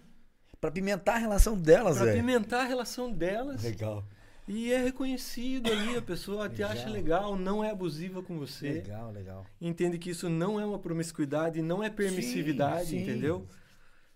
Pra 0.62 0.70
pimentar 0.70 1.16
a 1.16 1.18
relação 1.18 1.58
delas, 1.58 1.96
Pra 1.98 2.06
velho. 2.08 2.18
pimentar 2.20 2.62
a 2.62 2.68
relação 2.68 3.12
delas. 3.12 3.64
Legal. 3.64 4.04
E 4.52 4.74
é 4.74 4.84
reconhecido 4.84 5.72
ali, 5.72 5.96
a 5.96 6.02
pessoa 6.02 6.50
te 6.50 6.64
acha 6.64 6.90
legal, 6.90 7.36
não 7.38 7.64
é 7.64 7.70
abusiva 7.70 8.24
com 8.24 8.40
você. 8.40 8.72
Legal, 8.74 9.12
legal. 9.12 9.46
Entende 9.62 10.00
que 10.00 10.10
isso 10.10 10.28
não 10.28 10.60
é 10.60 10.66
uma 10.66 10.80
promiscuidade, 10.80 11.62
não 11.62 11.84
é 11.84 11.90
permissividade, 11.90 12.86
Sim, 12.90 12.98
sim. 12.98 13.04
entendeu? 13.04 13.48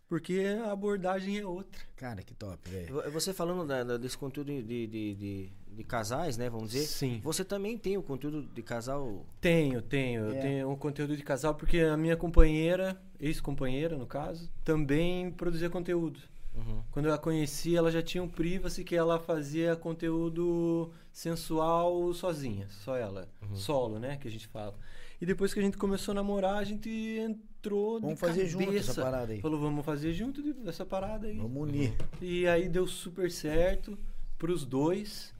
Porque 0.10 0.44
a 0.64 0.72
abordagem 0.72 1.38
é 1.40 1.46
outra. 1.46 1.82
Cara, 1.96 2.22
que 2.24 2.34
top, 2.34 2.70
velho. 2.70 2.94
Vo- 2.96 3.12
Você 3.12 3.32
falando 3.34 3.66
da- 3.66 3.84
da- 3.84 3.98
desse 3.98 4.18
conteúdo 4.18 4.48
de, 4.52 4.62
de, 4.62 4.88
de, 5.16 5.50
de- 5.76 5.84
casais, 5.84 6.38
né? 6.38 6.50
Vamos 6.50 6.72
dizer. 6.72 6.86
Sim. 6.86 7.20
Você 7.24 7.44
também 7.46 7.78
tem 7.78 7.98
o 7.98 8.04
conteúdo 8.04 8.44
de 8.44 8.62
casal. 8.62 9.26
Tenho, 9.42 9.82
tenho. 9.82 10.26
Eu 10.30 10.36
É. 10.36 10.40
tenho 10.42 10.70
um 10.70 10.76
conteúdo 10.76 11.16
de 11.18 11.24
casal 11.24 11.56
porque 11.56 11.80
a 11.80 11.96
minha 11.98 12.16
companheira, 12.18 13.00
ex-companheira 13.20 13.98
no 13.98 14.06
caso, 14.06 14.52
também 14.64 15.32
produzia 15.32 15.70
conteúdo. 15.70 16.20
Uhum. 16.56 16.82
Quando 16.92 17.06
eu 17.08 17.14
a 17.14 17.18
conheci, 17.18 17.76
ela 17.76 17.92
já 17.92 18.02
tinha 18.02 18.22
um 18.24 18.30
privacy 18.30 18.84
que 18.84 18.96
ela 18.96 19.20
fazia 19.20 19.76
conteúdo 19.76 20.92
sensual 21.12 22.14
sozinha, 22.14 22.68
só 22.70 22.96
ela, 22.96 23.28
Uhum. 23.42 23.56
solo, 23.56 24.00
né, 24.00 24.18
que 24.18 24.28
a 24.28 24.32
gente 24.32 24.48
fala. 24.48 24.76
E 25.20 25.26
depois 25.26 25.54
que 25.54 25.60
a 25.60 25.64
gente 25.64 25.78
começou 25.78 26.12
a 26.12 26.16
namorar, 26.16 26.58
a 26.58 26.64
gente 26.64 26.90
entrou 26.90 28.00
Vamos 28.00 28.16
de 28.16 28.20
fazer 28.20 28.46
junto 28.46 28.76
essa 28.76 29.02
parada 29.02 29.32
aí. 29.34 29.42
Falou, 29.42 29.60
vamos 29.60 29.86
fazer 29.86 30.14
junto 30.14 30.44
essa 30.68 30.86
parada 30.86 31.28
aí. 31.28 31.38
Vamos 31.38 31.64
unir. 31.70 31.94
E 32.22 32.46
aí 32.46 32.68
deu 32.68 32.86
super 32.86 33.32
certo 33.32 33.98
pros 34.38 34.66
dois 34.66 35.34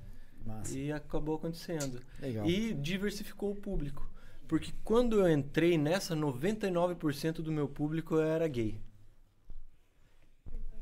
Massa. 0.46 0.78
e 0.78 0.92
acabou 0.92 1.36
acontecendo. 1.36 2.02
Legal. 2.22 2.46
E 2.48 2.74
diversificou 2.74 3.52
o 3.52 3.56
público. 3.56 4.10
Porque 4.48 4.72
quando 4.84 5.20
eu 5.20 5.30
entrei 5.30 5.78
nessa, 5.78 6.16
99% 6.16 7.42
do 7.42 7.52
meu 7.52 7.68
público 7.68 8.18
era 8.20 8.48
gay. 8.48 8.80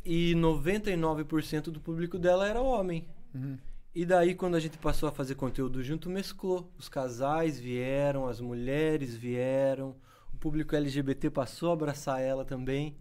E 0.04 0.34
99% 0.36 1.64
do 1.66 1.80
público 1.80 2.18
dela 2.18 2.48
era 2.48 2.62
homem. 2.62 3.06
Uhum. 3.34 3.58
E 3.94 4.06
daí, 4.06 4.34
quando 4.34 4.56
a 4.56 4.60
gente 4.60 4.78
passou 4.78 5.10
a 5.10 5.12
fazer 5.12 5.36
conteúdo 5.36 5.84
junto, 5.84 6.10
mesclou. 6.10 6.72
Os 6.78 6.88
casais 6.88 7.60
vieram, 7.60 8.26
as 8.26 8.40
mulheres 8.40 9.16
vieram, 9.16 9.96
o 10.34 10.38
público 10.38 10.76
LGBT 10.76 11.30
passou 11.30 11.70
a 11.70 11.74
abraçar 11.74 12.22
ela 12.22 12.46
também. 12.46 12.96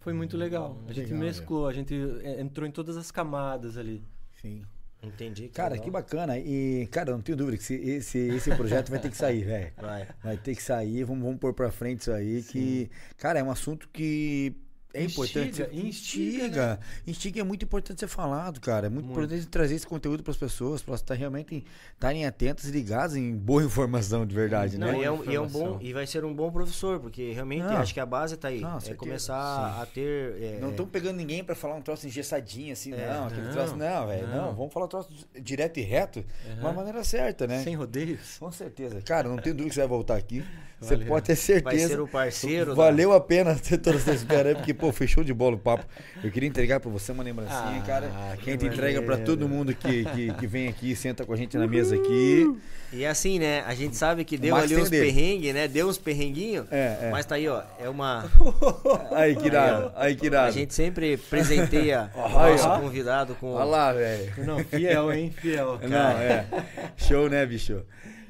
Foi 0.00 0.12
muito 0.12 0.36
legal. 0.36 0.82
A 0.86 0.92
gente 0.92 1.06
legal, 1.06 1.20
mesclou, 1.20 1.66
a 1.66 1.72
gente 1.72 1.94
é, 2.22 2.40
entrou 2.40 2.66
em 2.66 2.72
todas 2.72 2.96
as 2.96 3.10
camadas 3.10 3.76
ali. 3.76 4.04
Sim. 4.40 4.64
Entendi. 5.02 5.48
Cara, 5.48 5.70
legal. 5.70 5.84
que 5.84 5.90
bacana. 5.90 6.38
E, 6.38 6.88
cara, 6.90 7.10
eu 7.10 7.14
não 7.14 7.22
tenho 7.22 7.38
dúvida 7.38 7.56
que 7.56 7.62
esse, 7.62 7.74
esse, 7.74 8.18
esse 8.18 8.56
projeto 8.56 8.90
vai 8.90 8.98
ter 8.98 9.10
que 9.10 9.16
sair, 9.16 9.44
velho. 9.44 9.72
Vai. 9.76 10.08
Vai 10.22 10.36
ter 10.36 10.56
que 10.56 10.62
sair, 10.62 11.04
vamos, 11.04 11.22
vamos 11.22 11.38
pôr 11.38 11.54
pra 11.54 11.70
frente 11.70 12.00
isso 12.00 12.12
aí, 12.12 12.42
que, 12.42 12.90
cara, 13.16 13.38
é 13.38 13.42
um 13.42 13.50
assunto 13.50 13.88
que 13.90 14.56
é 14.96 15.04
Instiga, 15.04 15.40
importante. 15.46 15.62
instiga, 15.86 15.86
Instiga. 16.46 16.80
Instiga 17.06 17.40
é 17.40 17.44
muito 17.44 17.64
importante 17.64 18.00
ser 18.00 18.08
falado, 18.08 18.60
cara. 18.60 18.86
É 18.86 18.90
muito, 18.90 19.06
Muito. 19.06 19.18
importante 19.20 19.46
trazer 19.48 19.74
esse 19.74 19.86
conteúdo 19.86 20.22
pras 20.22 20.36
pessoas, 20.36 20.82
pra 20.82 20.92
elas 20.92 21.00
estar 21.00 21.14
realmente 21.14 21.64
estarem 21.94 22.26
atentas 22.26 22.64
e 22.66 22.70
ligadas 22.70 23.14
em 23.16 23.34
boa 23.36 23.62
informação 23.64 24.24
de 24.26 24.34
verdade, 24.34 24.78
Não, 24.78 24.86
né? 24.88 24.98
e, 25.00 25.04
é 25.04 25.10
um, 25.10 25.30
e 25.30 25.34
é 25.34 25.40
um 25.40 25.46
bom 25.46 25.78
e 25.80 25.92
vai 25.92 26.06
ser 26.06 26.24
um 26.24 26.34
bom 26.34 26.50
professor, 26.50 26.98
porque 27.00 27.32
realmente 27.32 27.62
Não. 27.62 27.76
acho 27.76 27.92
que 27.92 28.00
a 28.00 28.06
base 28.06 28.36
tá 28.36 28.48
aí. 28.48 28.60
Não, 28.60 28.76
é 28.76 28.80
certeza. 28.80 28.96
começar 28.98 29.80
a 29.82 29.86
ter. 29.86 30.42
é, 30.42 30.58
Não 30.60 30.70
estão 30.70 30.86
pegando 30.86 31.16
ninguém 31.16 31.44
pra 31.44 31.54
falar 31.54 31.74
um 31.74 31.82
troço 31.82 32.06
engessadinho 32.06 32.72
assim, 32.72 32.90
não. 32.90 33.26
Aquele 33.26 33.42
não, 33.42 33.52
troço, 33.52 33.76
não, 33.76 34.06
velho. 34.06 34.26
Não. 34.28 34.46
não. 34.46 34.54
vamos 34.54 34.72
falar 34.72 34.86
um 34.86 34.88
troço 34.88 35.10
direto 35.40 35.78
e 35.78 35.82
reto, 35.82 36.24
de 36.54 36.60
uma 36.60 36.72
maneira 36.72 37.02
certa, 37.04 37.46
né? 37.46 37.62
Sem 37.62 37.74
rodeios. 37.74 38.38
Com 38.38 38.50
certeza. 38.50 39.00
Cara, 39.02 39.28
não 39.28 39.36
tenho 39.36 39.54
dúvida 39.54 39.68
que 39.70 39.74
você 39.74 39.80
vai 39.80 39.88
voltar 39.88 40.16
aqui. 40.16 40.44
Você 40.78 40.96
pode 40.98 41.26
ter 41.26 41.36
certeza. 41.36 41.88
vai 41.88 41.88
ser 41.88 42.00
o 42.00 42.06
parceiro. 42.06 42.66
da- 42.70 42.74
Valeu 42.74 43.12
a 43.12 43.20
pena 43.20 43.54
ter 43.54 43.78
toda 43.78 43.96
essa 43.96 44.12
espera 44.12 44.50
aí, 44.50 44.54
porque, 44.54 44.74
pô, 44.74 44.92
fechou 44.92 45.24
de 45.24 45.32
bola 45.32 45.56
o 45.56 45.58
papo. 45.58 45.84
Eu 46.22 46.30
queria 46.30 46.48
entregar 46.48 46.80
pra 46.80 46.90
você 46.90 47.12
uma 47.12 47.22
lembrancinha, 47.22 47.80
Ah, 47.82 47.86
cara. 47.86 48.10
que 48.42 48.50
a 48.50 48.52
gente 48.52 48.66
entrega 48.66 49.00
pra 49.00 49.16
todo 49.16 49.48
mundo 49.48 49.74
que, 49.74 50.04
que, 50.04 50.34
que 50.34 50.46
vem 50.46 50.68
aqui, 50.68 50.94
senta 50.94 51.24
com 51.24 51.32
a 51.32 51.36
gente 51.36 51.56
na 51.56 51.66
mesa 51.66 51.94
aqui. 51.96 52.54
E 52.92 53.04
assim, 53.04 53.38
né? 53.38 53.64
A 53.66 53.74
gente 53.74 53.96
sabe 53.96 54.24
que 54.24 54.36
deu 54.38 54.54
ali 54.54 54.76
uns 54.76 54.88
perrengues, 54.88 55.52
né? 55.52 55.66
Deu 55.66 55.88
uns 55.88 55.98
perrenguinhos. 55.98 56.66
É, 56.70 56.98
é. 57.02 57.08
Mas 57.10 57.26
tá 57.26 57.34
aí, 57.34 57.48
ó. 57.48 57.62
É 57.80 57.88
uma. 57.88 58.24
Aí, 59.10 59.34
que 59.34 59.46
irado. 59.46 59.92
Aí, 59.96 60.14
que 60.14 60.26
A 60.26 60.28
irado. 60.28 60.52
gente 60.52 60.72
sempre 60.72 61.16
presenteia 61.16 62.10
o 62.14 62.28
nosso 62.28 62.68
ó. 62.68 62.78
convidado 62.80 63.34
com. 63.36 63.52
Olha 63.54 63.64
lá, 63.64 63.92
velho. 63.92 64.32
Não, 64.44 64.58
fiel, 64.60 65.12
hein? 65.12 65.34
Fiel. 65.36 65.80
Não, 65.82 66.10
é. 66.18 66.46
Show, 66.96 67.28
né, 67.28 67.44
bicho? 67.44 67.82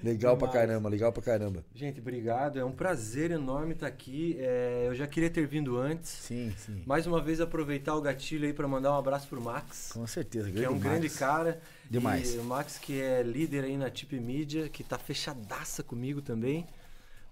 Legal 0.07 0.37
pra 0.37 0.49
Demais. 0.49 0.67
caramba, 0.69 0.89
legal 0.89 1.13
pra 1.13 1.23
caramba. 1.23 1.65
Gente, 1.75 2.01
obrigado. 2.01 2.59
É 2.59 2.65
um 2.65 2.73
prazer 2.73 3.31
enorme 3.31 3.73
estar 3.73 3.87
aqui. 3.87 4.37
É, 4.39 4.85
eu 4.87 4.95
já 4.95 5.07
queria 5.07 5.29
ter 5.29 5.47
vindo 5.47 5.77
antes. 5.77 6.09
Sim, 6.11 6.55
sim. 6.57 6.83
Mais 6.87 7.07
uma 7.07 7.21
vez 7.21 7.41
aproveitar 7.41 7.95
o 7.97 8.01
gatilho 8.01 8.47
aí 8.47 8.53
para 8.53 8.69
mandar 8.69 8.93
um 8.93 8.99
abraço 8.99 9.27
pro 9.29 9.41
Max, 9.41 9.91
Com 9.93 10.07
certeza. 10.07 10.51
que 10.51 10.63
é 10.65 10.69
um 10.69 10.75
Max. 10.75 10.83
grande 10.85 11.11
cara. 11.11 11.61
Demais. 11.91 12.35
E 12.35 12.39
o 12.39 12.45
Max 12.45 12.79
que 12.79 13.01
é 13.01 13.23
líder 13.23 13.65
aí 13.65 13.77
na 13.77 13.91
Tip 13.91 14.13
Media, 14.21 14.69
que 14.69 14.85
tá 14.85 14.97
fechadaça 14.99 15.83
comigo 15.83 16.23
também. 16.23 16.67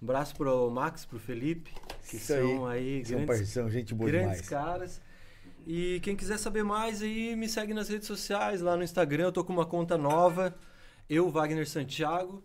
Um 0.03 0.05
abraço 0.05 0.35
pro 0.35 0.71
Max, 0.71 1.05
pro 1.07 1.19
Felipe, 1.19 1.71
que 2.11 2.17
Isso 2.17 2.27
são 2.27 2.67
aí, 2.67 3.05
São 3.05 3.17
grandes, 3.19 3.39
parceiros, 3.39 3.73
gente 3.73 3.95
boa 3.95 4.11
grandes 4.11 4.43
demais. 4.43 4.49
caras. 4.49 5.01
E 5.67 5.99
quem 6.03 6.15
quiser 6.15 6.39
saber 6.39 6.63
mais 6.63 7.01
aí, 7.01 7.35
me 7.37 7.49
segue 7.49 7.73
nas 7.73 7.89
redes 7.89 8.07
sociais, 8.07 8.61
lá 8.61 8.77
no 8.77 8.83
Instagram, 8.83 9.25
eu 9.25 9.33
tô 9.33 9.43
com 9.43 9.53
uma 9.53 9.65
conta 9.65 9.97
nova, 9.97 10.55
eu, 11.09 11.31
Wagner 11.31 11.67
Santiago. 11.67 12.43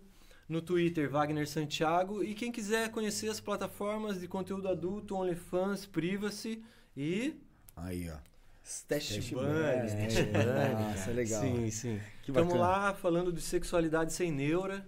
No 0.50 0.60
Twitter, 0.60 1.08
Wagner 1.08 1.46
Santiago. 1.46 2.24
E 2.24 2.34
quem 2.34 2.50
quiser 2.50 2.90
conhecer 2.90 3.28
as 3.28 3.38
plataformas 3.38 4.20
de 4.20 4.26
conteúdo 4.26 4.68
adulto, 4.68 5.14
OnlyFans, 5.14 5.86
Privacy 5.86 6.62
e 6.96 7.36
Aí, 7.76 8.10
ó. 8.10 8.16
Stash 8.64 9.08
Teste 9.08 9.34
Bunny. 9.34 9.46
Bunny. 9.46 9.86
Stash 9.86 10.26
Bunny. 10.26 10.72
Nossa, 10.72 11.10
legal. 11.12 11.40
Sim, 11.40 11.70
sim. 11.70 12.00
Que 12.22 12.30
Estamos 12.30 12.54
lá 12.54 12.92
falando 12.94 13.32
de 13.32 13.40
sexualidade 13.40 14.12
sem 14.12 14.30
neura, 14.30 14.86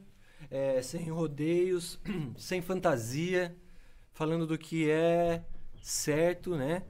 é, 0.50 0.82
sem 0.82 1.08
rodeios, 1.10 1.98
sem 2.36 2.60
fantasia, 2.60 3.56
falando 4.12 4.46
do 4.46 4.58
que 4.58 4.90
é 4.90 5.42
certo, 5.80 6.56
né? 6.56 6.82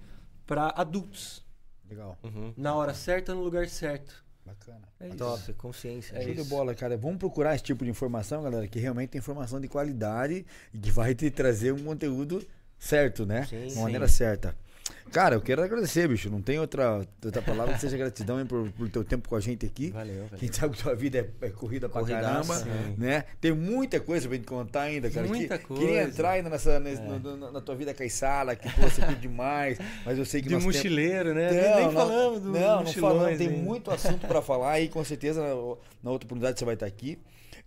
Para 0.47 0.68
adultos. 0.76 1.44
Legal. 1.89 2.18
Uhum. 2.23 2.52
Na 2.57 2.75
hora 2.75 2.94
certa, 2.94 3.34
no 3.34 3.42
lugar 3.42 3.68
certo. 3.68 4.25
Bacana. 4.52 4.89
É 5.00 5.08
isso. 5.08 5.16
Top, 5.16 5.52
consciência. 5.55 6.16
É 6.16 6.22
Show 6.22 6.34
de 6.34 6.44
bola, 6.44 6.74
cara. 6.74 6.97
Vamos 6.97 7.18
procurar 7.18 7.55
esse 7.55 7.64
tipo 7.64 7.84
de 7.84 7.90
informação, 7.90 8.42
galera, 8.42 8.66
que 8.68 8.78
realmente 8.78 9.14
é 9.14 9.18
informação 9.18 9.60
de 9.60 9.68
qualidade 9.68 10.44
e 10.72 10.78
que 10.78 10.90
vai 10.90 11.14
te 11.14 11.31
trazer 11.31 11.72
um 11.72 11.82
conteúdo 11.82 12.47
certo, 12.78 13.24
né? 13.24 13.47
Sim, 13.47 13.66
de 13.66 13.76
maneira 13.76 14.08
certa. 14.08 14.55
Cara, 15.12 15.34
eu 15.34 15.41
quero 15.41 15.62
agradecer, 15.62 16.08
bicho. 16.08 16.31
Não 16.31 16.41
tem 16.41 16.58
outra, 16.58 17.07
outra 17.24 17.42
palavra 17.42 17.74
que 17.74 17.81
seja 17.81 17.97
gratidão 17.99 18.41
hein, 18.41 18.47
por, 18.47 18.70
por 18.73 18.89
teu 18.89 19.05
tempo 19.05 19.28
com 19.28 19.36
a 19.36 19.41
gente 19.41 19.66
aqui. 19.66 19.91
Valeu, 19.91 20.26
Quem 20.39 20.49
valeu. 20.49 20.55
sabe 20.55 20.76
que 20.76 20.82
tua 20.82 20.94
vida 20.94 21.18
é, 21.18 21.47
é 21.47 21.50
corrida 21.50 21.89
pra 21.89 22.00
Corridaça, 22.00 22.65
caramba, 22.65 22.78
sim. 22.86 22.94
né? 22.97 23.24
Tem 23.41 23.52
muita 23.52 24.00
coisa 24.00 24.26
pra 24.26 24.36
gente 24.36 24.47
contar 24.47 24.82
ainda, 24.82 25.10
cara. 25.10 25.26
Muita 25.26 25.58
Que- 25.58 25.65
coisa. 25.66 25.82
É. 25.82 25.86
Queria 25.86 26.02
entrar 26.05 26.31
ainda 26.31 26.49
nessa, 26.49 26.81
nesse- 26.81 27.02
no- 27.02 27.18
no- 27.36 27.52
na 27.52 27.60
tua 27.60 27.74
vida 27.74 27.92
caiçara, 27.92 28.57
que 28.57 28.68
pô, 28.73 28.82
você 28.89 29.02
é 29.02 29.07
tudo 29.07 29.18
demais, 29.20 29.78
mas 30.05 30.16
eu 30.18 30.24
sei 30.24 30.41
que 30.41 30.49
De 30.49 30.55
temos- 30.55 30.65
mochileiro, 30.65 31.34
né? 31.34 31.50
não, 31.50 31.55
nem 31.60 31.74
nem 31.76 31.84
não, 31.84 31.92
falamos 31.92 32.41
do 32.41 32.50
Não, 32.50 32.82
não 32.84 32.92
falamos. 32.92 33.39
Tem 33.39 33.50
muito 33.50 33.91
assunto 33.91 34.26
pra 34.26 34.41
falar 34.41 34.81
e 34.81 34.89
com 34.89 35.05
certeza 35.05 35.41
na, 35.42 35.49
na 35.49 36.10
outra 36.10 36.26
oportunidade 36.26 36.58
você 36.58 36.65
vai 36.65 36.74
estar 36.74 36.86
aqui. 36.86 37.18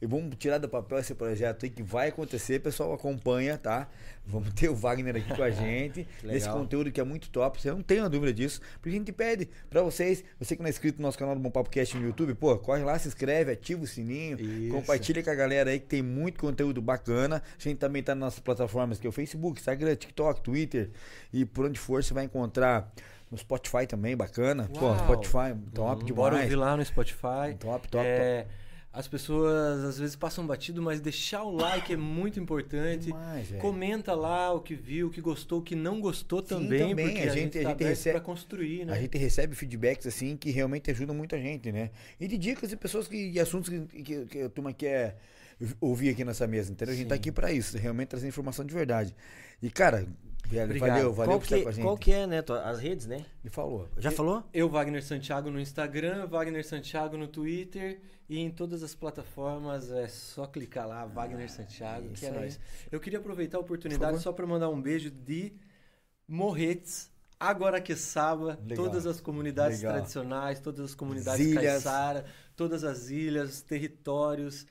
E 0.01 0.05
vamos 0.05 0.35
tirar 0.37 0.57
do 0.57 0.67
papel 0.67 0.99
esse 0.99 1.15
projeto 1.15 1.63
aí 1.65 1.69
que 1.69 1.81
vai 1.81 2.09
acontecer. 2.09 2.59
Pessoal, 2.59 2.93
acompanha, 2.93 3.57
tá? 3.57 3.87
Vamos 4.27 4.53
ter 4.53 4.67
o 4.69 4.75
Wagner 4.75 5.15
aqui 5.15 5.33
com 5.33 5.41
a 5.41 5.49
gente. 5.51 6.05
Legal. 6.21 6.57
conteúdo 6.57 6.91
que 6.91 6.99
é 6.99 7.03
muito 7.03 7.29
top. 7.29 7.61
Você 7.61 7.71
não 7.71 7.81
tem 7.81 7.99
uma 8.01 8.09
dúvida 8.09 8.33
disso. 8.33 8.59
Porque 8.81 8.89
a 8.89 8.91
gente 8.91 9.11
pede 9.11 9.49
pra 9.69 9.81
vocês, 9.81 10.23
você 10.37 10.55
que 10.55 10.61
não 10.61 10.67
é 10.67 10.69
inscrito 10.69 10.99
no 11.01 11.07
nosso 11.07 11.17
canal 11.17 11.33
do 11.33 11.41
Bom 11.41 11.49
Papo 11.49 11.69
Cast 11.69 11.95
no 11.97 12.05
YouTube, 12.05 12.33
pô, 12.35 12.57
corre 12.57 12.83
lá, 12.83 12.99
se 12.99 13.07
inscreve, 13.07 13.51
ativa 13.53 13.83
o 13.83 13.87
sininho, 13.87 14.39
Isso. 14.39 14.73
compartilha 14.73 15.23
com 15.23 15.29
a 15.29 15.35
galera 15.35 15.69
aí 15.71 15.79
que 15.79 15.85
tem 15.87 16.01
muito 16.01 16.39
conteúdo 16.39 16.81
bacana. 16.81 17.41
A 17.57 17.61
gente 17.61 17.77
também 17.77 18.03
tá 18.03 18.13
nas 18.13 18.19
nossas 18.25 18.39
plataformas 18.39 18.99
que 18.99 19.07
é 19.07 19.09
o 19.09 19.13
Facebook, 19.13 19.59
Instagram, 19.59 19.95
TikTok, 19.95 20.41
Twitter 20.41 20.89
e 21.31 21.45
por 21.45 21.65
onde 21.65 21.79
for 21.79 22.03
você 22.03 22.13
vai 22.13 22.25
encontrar 22.25 22.91
no 23.31 23.37
Spotify 23.37 23.87
também, 23.87 24.15
bacana. 24.15 24.69
Pô, 24.77 24.85
Uau. 24.87 24.99
Spotify, 24.99 25.55
top 25.73 26.01
Hum, 26.03 26.05
demais. 26.05 26.15
Bora 26.15 26.35
ouvir 26.41 26.55
lá 26.55 26.75
no 26.77 26.85
Spotify. 26.85 27.55
Top, 27.59 27.87
top, 27.87 28.05
É, 28.05 28.45
As 28.97 29.09
pessoas 29.09 29.83
às 29.83 29.99
vezes 29.99 30.15
passam 30.15 30.47
batido, 30.47 30.81
mas 30.81 31.01
deixar 31.01 31.43
o 31.43 31.51
like 31.51 31.91
é 31.91 31.97
muito 31.97 32.39
importante. 32.39 33.07
Demais. 33.07 33.49
Comenta 33.59 34.13
lá 34.15 34.53
o 34.53 34.61
que 34.61 34.73
viu, 34.73 35.07
o 35.07 35.09
que 35.09 35.19
gostou, 35.19 35.59
o 35.59 35.61
que 35.61 35.75
não 35.75 35.99
gostou 35.99 36.39
Sim, 36.41 36.47
também, 36.47 36.89
também. 36.89 37.05
porque 37.07 37.19
A 37.19 37.23
a, 37.23 37.35
gente- 37.35 37.35
gente, 37.35 37.59
a 37.59 37.61
tá 37.63 37.69
gente 37.69 37.71
aberto 37.75 37.89
recebe- 37.89 38.13
pra 38.13 38.21
construir, 38.25 38.85
né? 38.85 38.93
A 38.93 39.01
gente 39.01 39.17
recebe 39.17 39.53
feedbacks 39.53 40.07
assim 40.07 40.37
que 40.37 40.49
realmente 40.49 40.89
ajudam 40.91 41.13
muita 41.13 41.37
gente, 41.37 41.71
né? 41.73 41.89
E 42.19 42.25
de 42.25 42.37
dicas 42.37 42.69
de 42.69 42.77
pessoas 42.77 43.05
que, 43.07 43.31
e 43.31 43.37
assuntos 43.39 43.69
que, 43.69 44.01
que, 44.01 44.25
que 44.27 44.41
a 44.43 44.49
turma 44.49 44.71
quer 44.71 45.17
ouvir 45.81 46.09
aqui 46.09 46.23
nessa 46.23 46.47
mesa, 46.47 46.71
entendeu? 46.71 46.93
A 46.93 46.97
gente 46.97 47.07
tá 47.07 47.15
aqui 47.15 47.31
pra 47.33 47.51
isso, 47.51 47.77
realmente 47.77 48.07
trazer 48.09 48.27
informação 48.29 48.63
de 48.63 48.73
verdade. 48.73 49.13
E, 49.61 49.69
cara, 49.69 50.07
Obrigado. 50.45 50.79
valeu, 50.79 51.13
valeu 51.13 51.31
Qual 51.31 51.39
por 51.39 51.43
estar 51.45 51.57
que, 51.57 51.63
com 51.63 51.69
a 51.69 51.71
gente. 51.71 51.83
qual 51.83 51.97
que 51.97 52.11
é, 52.11 52.27
né? 52.27 52.43
As 52.63 52.79
redes, 52.79 53.05
né? 53.05 53.25
E 53.43 53.49
falou. 53.49 53.89
Já 53.97 54.11
falou? 54.11 54.43
Eu, 54.53 54.69
Wagner 54.69 55.03
Santiago, 55.03 55.49
no 55.49 55.59
Instagram, 55.59 56.27
Wagner 56.27 56.65
Santiago 56.65 57.17
no 57.17 57.27
Twitter 57.27 57.99
e 58.29 58.39
em 58.39 58.49
todas 58.49 58.83
as 58.83 58.93
plataformas 58.95 59.91
é 59.91 60.07
só 60.07 60.45
clicar 60.47 60.87
lá, 60.87 61.05
Wagner 61.05 61.49
Santiago, 61.51 62.09
que 62.09 62.25
é 62.25 62.31
nóis. 62.31 62.59
Eu 62.91 62.99
queria 62.99 63.19
aproveitar 63.19 63.57
a 63.57 63.61
Por 63.61 63.65
oportunidade 63.65 64.19
só 64.19 64.31
para 64.31 64.45
mandar 64.45 64.69
um 64.69 64.81
beijo 64.81 65.11
de 65.11 65.53
Morretes, 66.27 67.11
Aguaraqueçaba, 67.39 68.57
Legal. 68.65 68.85
todas 68.85 69.05
as 69.05 69.19
comunidades 69.19 69.79
Legal. 69.79 69.93
tradicionais, 69.93 70.59
todas 70.59 70.85
as 70.85 70.95
comunidades 70.95 71.45
Ilhas. 71.45 71.63
caiçara, 71.63 72.25
todas 72.55 72.83
as 72.83 73.09
ilhas, 73.09 73.61
territórios. 73.61 74.65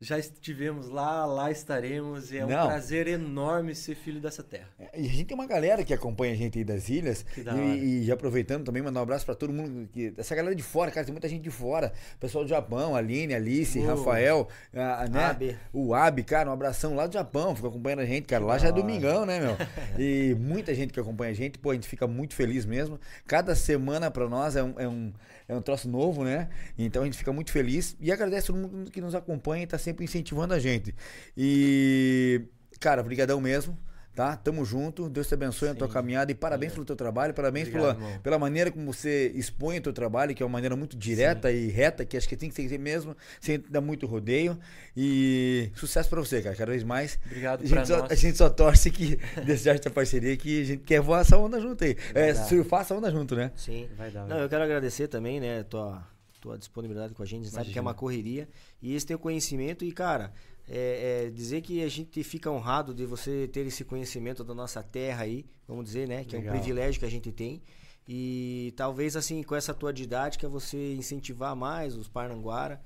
Já 0.00 0.16
estivemos 0.16 0.88
lá, 0.88 1.26
lá 1.26 1.50
estaremos 1.50 2.30
e 2.30 2.38
é 2.38 2.46
um 2.46 2.48
Não. 2.48 2.68
prazer 2.68 3.08
enorme 3.08 3.74
ser 3.74 3.96
filho 3.96 4.20
dessa 4.20 4.44
terra. 4.44 4.68
E 4.94 5.04
a 5.04 5.10
gente 5.10 5.24
tem 5.24 5.34
uma 5.34 5.46
galera 5.46 5.82
que 5.82 5.92
acompanha 5.92 6.34
a 6.34 6.36
gente 6.36 6.56
aí 6.56 6.62
das 6.62 6.88
ilhas. 6.88 7.24
Que 7.24 7.42
da 7.42 7.52
e, 7.52 7.54
hora. 7.54 7.76
e 7.76 8.04
já 8.04 8.14
aproveitando 8.14 8.64
também, 8.64 8.80
mandar 8.80 9.00
um 9.00 9.02
abraço 9.02 9.26
pra 9.26 9.34
todo 9.34 9.52
mundo. 9.52 9.88
Que, 9.92 10.14
essa 10.16 10.36
galera 10.36 10.54
de 10.54 10.62
fora, 10.62 10.92
cara, 10.92 11.04
tem 11.04 11.12
muita 11.12 11.28
gente 11.28 11.42
de 11.42 11.50
fora. 11.50 11.92
Pessoal 12.20 12.44
do 12.44 12.48
Japão, 12.48 12.94
Aline, 12.94 13.34
Alice, 13.34 13.76
Uou. 13.76 13.88
Rafael, 13.88 14.48
a, 14.72 15.08
né? 15.08 15.24
Abe. 15.24 15.58
O 15.72 15.92
Abi, 15.92 16.22
cara, 16.22 16.48
um 16.48 16.52
abração 16.52 16.94
lá 16.94 17.08
do 17.08 17.12
Japão, 17.14 17.56
fica 17.56 17.66
acompanhando 17.66 18.00
a 18.00 18.06
gente, 18.06 18.26
cara. 18.26 18.44
Lá 18.44 18.56
já 18.56 18.68
é 18.68 18.72
domingão, 18.72 19.26
né, 19.26 19.40
meu? 19.40 19.56
E 19.98 20.32
muita 20.38 20.72
gente 20.76 20.92
que 20.92 21.00
acompanha 21.00 21.32
a 21.32 21.34
gente, 21.34 21.58
pô, 21.58 21.70
a 21.70 21.74
gente 21.74 21.88
fica 21.88 22.06
muito 22.06 22.36
feliz 22.36 22.64
mesmo. 22.64 23.00
Cada 23.26 23.56
semana 23.56 24.12
pra 24.12 24.28
nós 24.28 24.54
é 24.54 24.62
um, 24.62 24.74
é 24.78 24.86
um, 24.86 25.12
é 25.48 25.56
um 25.56 25.62
troço 25.62 25.88
novo, 25.88 26.22
né? 26.22 26.48
Então 26.76 27.02
a 27.02 27.04
gente 27.06 27.16
fica 27.16 27.32
muito 27.32 27.50
feliz 27.50 27.96
e 27.98 28.12
agradece 28.12 28.48
todo 28.48 28.56
mundo 28.56 28.90
que 28.90 29.00
nos 29.00 29.14
acompanha 29.14 29.64
e 29.64 29.66
tá 29.66 29.78
sempre 29.78 30.04
incentivando 30.04 30.52
a 30.52 30.58
gente. 30.58 30.94
E, 31.36 32.42
cara, 32.78 33.02
brigadão 33.02 33.40
mesmo. 33.40 33.76
Tá? 34.18 34.34
Tamo 34.36 34.64
junto. 34.64 35.08
Deus 35.08 35.28
te 35.28 35.34
abençoe 35.34 35.68
na 35.68 35.76
tua 35.76 35.86
Sim. 35.86 35.92
caminhada 35.92 36.32
e 36.32 36.34
parabéns 36.34 36.72
pelo 36.72 36.84
teu 36.84 36.96
trabalho, 36.96 37.32
parabéns 37.32 37.68
Obrigado, 37.68 37.94
pela, 37.94 38.06
irmão. 38.08 38.20
pela 38.20 38.36
maneira 38.36 38.68
como 38.68 38.92
você 38.92 39.30
expõe 39.32 39.78
o 39.78 39.80
teu 39.80 39.92
trabalho, 39.92 40.34
que 40.34 40.42
é 40.42 40.46
uma 40.46 40.50
maneira 40.50 40.74
muito 40.74 40.96
direta 40.96 41.52
e 41.52 41.68
reta, 41.68 42.04
que 42.04 42.16
acho 42.16 42.28
que 42.28 42.36
tem 42.36 42.50
que 42.50 42.68
ser 42.68 42.78
mesmo, 42.80 43.16
sem 43.40 43.62
dar 43.70 43.80
muito 43.80 44.08
rodeio. 44.08 44.58
E 44.96 45.70
sucesso 45.76 46.10
pra 46.10 46.18
você, 46.18 46.42
cara, 46.42 46.56
cada 46.56 46.72
vez 46.72 46.82
mais. 46.82 47.16
Obrigado 47.26 47.62
A 47.62 47.64
gente, 47.64 47.86
só, 47.86 47.98
nós. 47.98 48.10
a 48.10 48.14
gente 48.16 48.38
só 48.38 48.50
torce 48.50 48.90
que 48.90 49.20
desse 49.46 49.68
essa 49.70 49.88
parceria 49.88 50.36
que 50.36 50.62
a 50.62 50.64
gente 50.64 50.82
quer 50.82 51.00
voar 51.00 51.20
essa 51.20 51.38
onda 51.38 51.60
junto 51.60 51.84
aí. 51.84 51.96
É, 52.12 52.34
surfar 52.34 52.80
essa 52.80 52.96
onda 52.96 53.12
junto, 53.12 53.36
né? 53.36 53.52
Sim. 53.54 53.88
Vai 53.96 54.10
dar, 54.10 54.22
vai 54.22 54.30
Não, 54.30 54.36
dar. 54.38 54.42
eu 54.42 54.48
quero 54.48 54.64
agradecer 54.64 55.06
também, 55.06 55.38
né, 55.38 55.62
tua, 55.62 56.02
tua 56.40 56.58
disponibilidade 56.58 57.14
com 57.14 57.22
a 57.22 57.26
gente. 57.26 57.42
A 57.42 57.44
gente 57.44 57.54
sabe 57.54 57.70
que 57.70 57.78
é 57.78 57.80
uma 57.80 57.94
correria. 57.94 58.48
E 58.82 58.96
esse 58.96 59.06
teu 59.06 59.16
conhecimento, 59.16 59.84
e 59.84 59.92
cara, 59.92 60.32
é, 60.68 61.26
é 61.26 61.30
dizer 61.30 61.62
que 61.62 61.82
a 61.82 61.88
gente 61.88 62.22
fica 62.22 62.50
honrado 62.50 62.94
de 62.94 63.06
você 63.06 63.48
ter 63.48 63.66
esse 63.66 63.84
conhecimento 63.84 64.44
da 64.44 64.54
nossa 64.54 64.82
terra 64.82 65.24
aí, 65.24 65.46
vamos 65.66 65.84
dizer, 65.84 66.06
né, 66.06 66.24
que 66.24 66.36
é 66.36 66.38
um 66.38 66.42
Legal. 66.42 66.56
privilégio 66.56 67.00
que 67.00 67.06
a 67.06 67.10
gente 67.10 67.32
tem. 67.32 67.62
E 68.06 68.72
talvez 68.76 69.16
assim, 69.16 69.42
com 69.42 69.54
essa 69.54 69.74
tua 69.74 69.92
didática, 69.92 70.48
você 70.48 70.94
incentivar 70.94 71.54
mais 71.54 71.94
os 71.94 72.08
Parnanguara, 72.08 72.80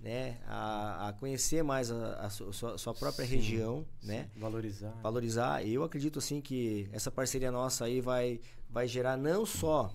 né? 0.00 0.38
A, 0.46 1.08
a 1.08 1.12
conhecer 1.12 1.62
mais 1.62 1.90
a, 1.90 2.14
a 2.14 2.30
sua, 2.30 2.76
sua, 2.76 2.94
própria 2.94 3.26
sim, 3.26 3.36
região, 3.36 3.86
sim. 4.00 4.08
né? 4.08 4.30
Valorizar. 4.34 4.98
Valorizar. 5.02 5.66
Eu 5.66 5.84
acredito 5.84 6.18
assim 6.18 6.40
que 6.40 6.88
essa 6.90 7.10
parceria 7.10 7.52
nossa 7.52 7.84
aí 7.84 8.00
vai, 8.00 8.40
vai 8.68 8.88
gerar 8.88 9.16
não 9.16 9.46
só 9.46 9.94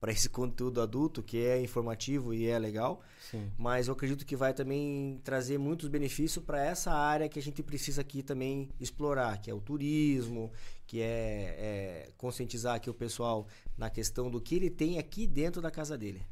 para 0.00 0.10
esse 0.10 0.28
conteúdo 0.30 0.80
adulto, 0.80 1.22
que 1.22 1.38
é 1.38 1.60
informativo 1.60 2.32
e 2.32 2.46
é 2.46 2.58
legal. 2.58 3.02
Sim. 3.30 3.50
Mas 3.58 3.86
eu 3.86 3.92
acredito 3.92 4.24
que 4.24 4.34
vai 4.34 4.54
também 4.54 5.20
trazer 5.22 5.58
muitos 5.58 5.88
benefícios 5.88 6.44
para 6.44 6.64
essa 6.64 6.92
área 6.92 7.28
que 7.28 7.38
a 7.38 7.42
gente 7.42 7.62
precisa 7.62 8.00
aqui 8.00 8.22
também 8.22 8.70
explorar, 8.80 9.38
que 9.38 9.50
é 9.50 9.54
o 9.54 9.60
turismo, 9.60 10.50
que 10.86 11.00
é, 11.00 11.04
é 11.06 12.10
conscientizar 12.16 12.74
aqui 12.74 12.88
o 12.88 12.94
pessoal 12.94 13.46
na 13.76 13.90
questão 13.90 14.30
do 14.30 14.40
que 14.40 14.56
ele 14.56 14.70
tem 14.70 14.98
aqui 14.98 15.26
dentro 15.26 15.60
da 15.60 15.70
casa 15.70 15.96
dele 15.96 16.22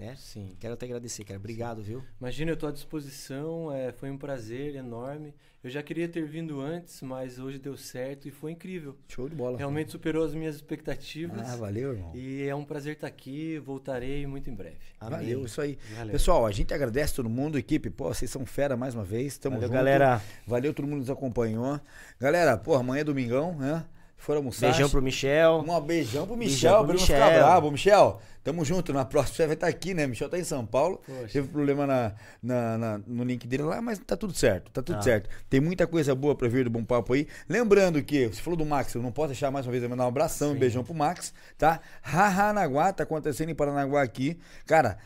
né? 0.00 0.14
Sim. 0.16 0.48
Quero 0.58 0.74
te 0.76 0.84
agradecer, 0.86 1.24
cara. 1.24 1.38
Obrigado, 1.38 1.82
viu? 1.82 2.02
Imagina, 2.18 2.50
eu 2.50 2.54
estou 2.54 2.68
à 2.68 2.72
disposição. 2.72 3.70
É, 3.70 3.92
foi 3.92 4.10
um 4.10 4.16
prazer 4.16 4.74
enorme. 4.74 5.34
Eu 5.62 5.68
já 5.68 5.82
queria 5.82 6.08
ter 6.08 6.24
vindo 6.24 6.58
antes, 6.58 7.02
mas 7.02 7.38
hoje 7.38 7.58
deu 7.58 7.76
certo 7.76 8.26
e 8.26 8.30
foi 8.30 8.52
incrível. 8.52 8.96
Show 9.06 9.28
de 9.28 9.36
bola. 9.36 9.58
Realmente 9.58 9.88
cara. 9.88 9.92
superou 9.92 10.24
as 10.24 10.34
minhas 10.34 10.56
expectativas. 10.56 11.50
Ah, 11.50 11.56
valeu, 11.56 11.92
irmão. 11.92 12.12
E 12.14 12.44
é 12.44 12.54
um 12.54 12.64
prazer 12.64 12.94
estar 12.94 13.06
aqui. 13.06 13.58
Voltarei 13.58 14.26
muito 14.26 14.48
em 14.48 14.54
breve. 14.54 14.78
Amém. 14.98 15.18
Valeu, 15.18 15.44
isso 15.44 15.60
aí. 15.60 15.78
Valeu. 15.94 16.12
Pessoal, 16.12 16.46
a 16.46 16.50
gente 16.50 16.72
agradece 16.72 17.14
todo 17.14 17.28
mundo, 17.28 17.58
equipe. 17.58 17.90
Pô, 17.90 18.08
vocês 18.08 18.30
são 18.30 18.46
fera 18.46 18.74
mais 18.78 18.94
uma 18.94 19.04
vez. 19.04 19.36
Tamo 19.36 19.56
valeu, 19.56 19.68
junto. 19.68 19.76
galera. 19.76 20.22
Valeu, 20.46 20.72
todo 20.72 20.86
mundo 20.86 21.00
nos 21.00 21.10
acompanhou. 21.10 21.78
Galera, 22.18 22.56
pô, 22.56 22.74
amanhã 22.74 23.02
é 23.02 23.04
domingão, 23.04 23.54
né? 23.54 23.84
Foram 24.20 24.40
almoçar. 24.40 24.68
Beijão 24.68 24.90
pro 24.90 25.00
Michel. 25.00 25.64
Um 25.66 25.80
beijão 25.80 26.26
pro 26.26 26.36
Michel, 26.36 26.84
beijão 26.84 26.84
pro 26.84 26.86
pra 26.86 26.92
ele 26.92 27.00
não 27.00 27.06
ficar 27.06 27.38
bravo. 27.38 27.70
Michel, 27.70 28.20
tamo 28.44 28.62
junto. 28.66 28.92
Na 28.92 29.02
próxima 29.02 29.34
você 29.34 29.46
vai 29.46 29.54
estar 29.54 29.66
aqui, 29.66 29.94
né? 29.94 30.06
Michel 30.06 30.28
tá 30.28 30.38
em 30.38 30.44
São 30.44 30.66
Paulo. 30.66 31.00
Poxa. 31.06 31.32
Teve 31.32 31.48
problema 31.48 31.86
na, 31.86 32.12
na, 32.42 32.76
na, 32.76 33.00
no 33.06 33.24
link 33.24 33.48
dele 33.48 33.62
lá, 33.62 33.80
mas 33.80 33.98
tá 33.98 34.18
tudo 34.18 34.34
certo. 34.34 34.70
Tá 34.70 34.82
tudo 34.82 34.98
ah. 34.98 35.02
certo. 35.02 35.30
Tem 35.48 35.58
muita 35.58 35.86
coisa 35.86 36.14
boa 36.14 36.34
pra 36.34 36.48
vir 36.48 36.64
do 36.64 36.70
Bom 36.70 36.84
Papo 36.84 37.14
aí. 37.14 37.26
Lembrando 37.48 38.02
que, 38.02 38.26
você 38.26 38.42
falou 38.42 38.58
do 38.58 38.66
Max, 38.66 38.92
eu 38.92 39.00
não 39.00 39.10
posso 39.10 39.28
deixar 39.28 39.50
mais 39.50 39.64
uma 39.64 39.72
vez, 39.72 39.82
eu 39.82 39.88
mandar 39.88 40.04
um 40.04 40.08
abração, 40.08 40.50
Sim. 40.50 40.56
um 40.56 40.58
beijão 40.58 40.84
pro 40.84 40.92
Max, 40.92 41.32
tá? 41.56 41.80
Raranaguá, 42.02 42.92
tá 42.92 43.04
acontecendo 43.04 43.48
em 43.48 43.54
Paranaguá 43.54 44.02
aqui. 44.02 44.38
Cara, 44.66 44.98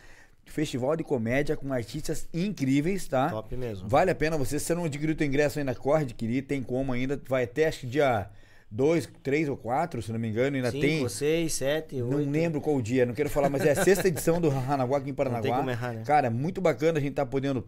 Festival 0.47 0.97
de 0.97 1.03
comédia 1.05 1.57
com 1.57 1.73
artistas 1.73 2.29
incríveis, 2.35 3.09
tá? 3.09 3.31
Top 3.31 3.57
mesmo. 3.57 3.89
Vale 3.89 4.11
a 4.11 4.15
pena 4.15 4.37
você. 4.37 4.59
Se 4.59 4.67
você 4.67 4.75
não 4.75 4.85
adquiriu 4.85 5.15
o 5.15 5.17
teu 5.17 5.27
ingresso 5.27 5.59
ainda, 5.59 5.75
corre 5.75 6.03
adquirir, 6.03 6.43
tem 6.43 6.63
como 6.63 6.93
ainda. 6.93 7.21
Vai 7.29 7.45
até 7.45 7.67
acho 7.67 7.81
que 7.81 7.87
dia 7.87 8.29
dois, 8.71 9.09
três 9.23 9.49
ou 9.49 9.57
quatro, 9.57 10.03
se 10.03 10.13
não 10.13 10.19
me 10.19 10.29
engano, 10.29 10.57
ainda 10.57 10.71
Cinco, 10.71 10.83
tem. 10.83 10.97
Cinco, 10.99 11.09
seis, 11.09 11.55
sete, 11.55 11.97
Não 11.97 12.19
lembro 12.19 12.61
qual 12.61 12.77
o 12.77 12.83
dia, 12.83 13.07
não 13.07 13.15
quero 13.15 13.31
falar, 13.31 13.49
mas 13.49 13.65
é 13.65 13.71
a 13.71 13.85
sexta 13.85 14.09
edição 14.09 14.41
do 14.41 14.51
Hanaguá 14.51 14.99
aqui 14.99 15.11
em 15.11 15.15
Paranaguá. 15.15 15.43
Não 15.43 15.57
tem 15.57 15.59
como 15.59 15.71
errar, 15.71 15.93
né? 15.93 16.03
Cara, 16.05 16.31
muito 16.31 16.61
bacana 16.61 16.99
a 16.99 17.03
gente 17.03 17.15
tá 17.15 17.25
podendo 17.25 17.65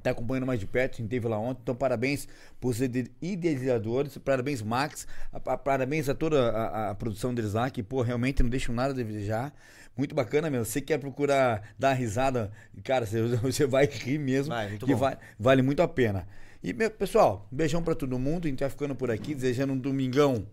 tá 0.00 0.10
acompanhando 0.10 0.46
mais 0.46 0.58
de 0.58 0.66
perto, 0.66 0.94
a 0.94 0.96
gente 0.98 1.10
teve 1.10 1.28
lá 1.28 1.38
ontem, 1.38 1.60
então 1.62 1.74
parabéns 1.74 2.26
pros 2.58 2.80
idealizadores, 3.20 4.16
parabéns 4.18 4.62
Max, 4.62 5.06
a, 5.32 5.52
a, 5.52 5.58
parabéns 5.58 6.08
a 6.08 6.14
toda 6.14 6.50
a, 6.50 6.90
a, 6.90 6.94
produção 6.94 7.34
deles 7.34 7.52
lá, 7.52 7.68
que 7.68 7.82
pô, 7.82 8.00
realmente 8.00 8.42
não 8.42 8.48
deixam 8.48 8.74
nada 8.74 8.92
a 8.92 8.96
desejar, 8.96 9.52
muito 9.96 10.14
bacana 10.14 10.48
mesmo, 10.48 10.64
você 10.64 10.80
quer 10.80 10.98
procurar 10.98 11.74
dar 11.78 11.92
risada, 11.92 12.50
cara, 12.82 13.04
você, 13.04 13.22
você 13.36 13.66
vai 13.66 13.84
rir 13.84 14.18
mesmo, 14.18 14.54
vai, 14.54 14.78
que 14.78 14.94
vai, 14.94 15.18
vale 15.38 15.60
muito 15.60 15.82
a 15.82 15.88
pena. 15.88 16.26
E, 16.62 16.72
meu, 16.72 16.88
pessoal, 16.90 17.48
beijão 17.50 17.82
pra 17.82 17.94
todo 17.94 18.16
mundo. 18.18 18.46
A 18.46 18.48
gente 18.48 18.60
vai 18.60 18.70
ficando 18.70 18.94
por 18.94 19.10
aqui, 19.10 19.34
desejando 19.34 19.72
um 19.72 19.78
domingão 19.78 20.46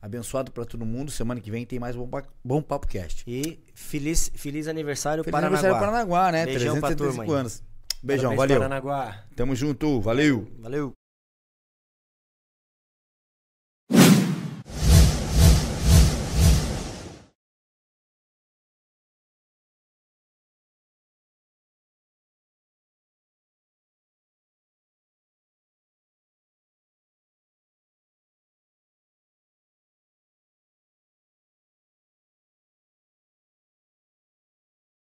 abençoado 0.00 0.52
pra 0.52 0.64
todo 0.64 0.86
mundo. 0.86 1.10
Semana 1.10 1.40
que 1.40 1.50
vem 1.50 1.66
tem 1.66 1.80
mais 1.80 1.96
Bom, 1.96 2.08
bom 2.44 2.62
Papo 2.62 2.86
Cast. 2.86 3.24
E 3.26 3.58
feliz, 3.74 4.30
feliz 4.34 4.68
anaversário 4.68 5.24
feliz 5.24 5.32
Paranaguá. 5.32 5.58
aniversário 5.58 5.86
Paranaguá, 5.86 6.30
né? 6.30 6.44
Beijão 6.44 6.80
375 6.80 7.32
anos. 7.32 7.62
Beijão, 8.00 8.36
Parabéns, 8.36 8.38
valeu. 8.38 8.56
Paranaguá. 8.58 9.24
Tamo 9.34 9.56
junto, 9.56 10.00
valeu. 10.00 10.46
Valeu. 10.60 10.92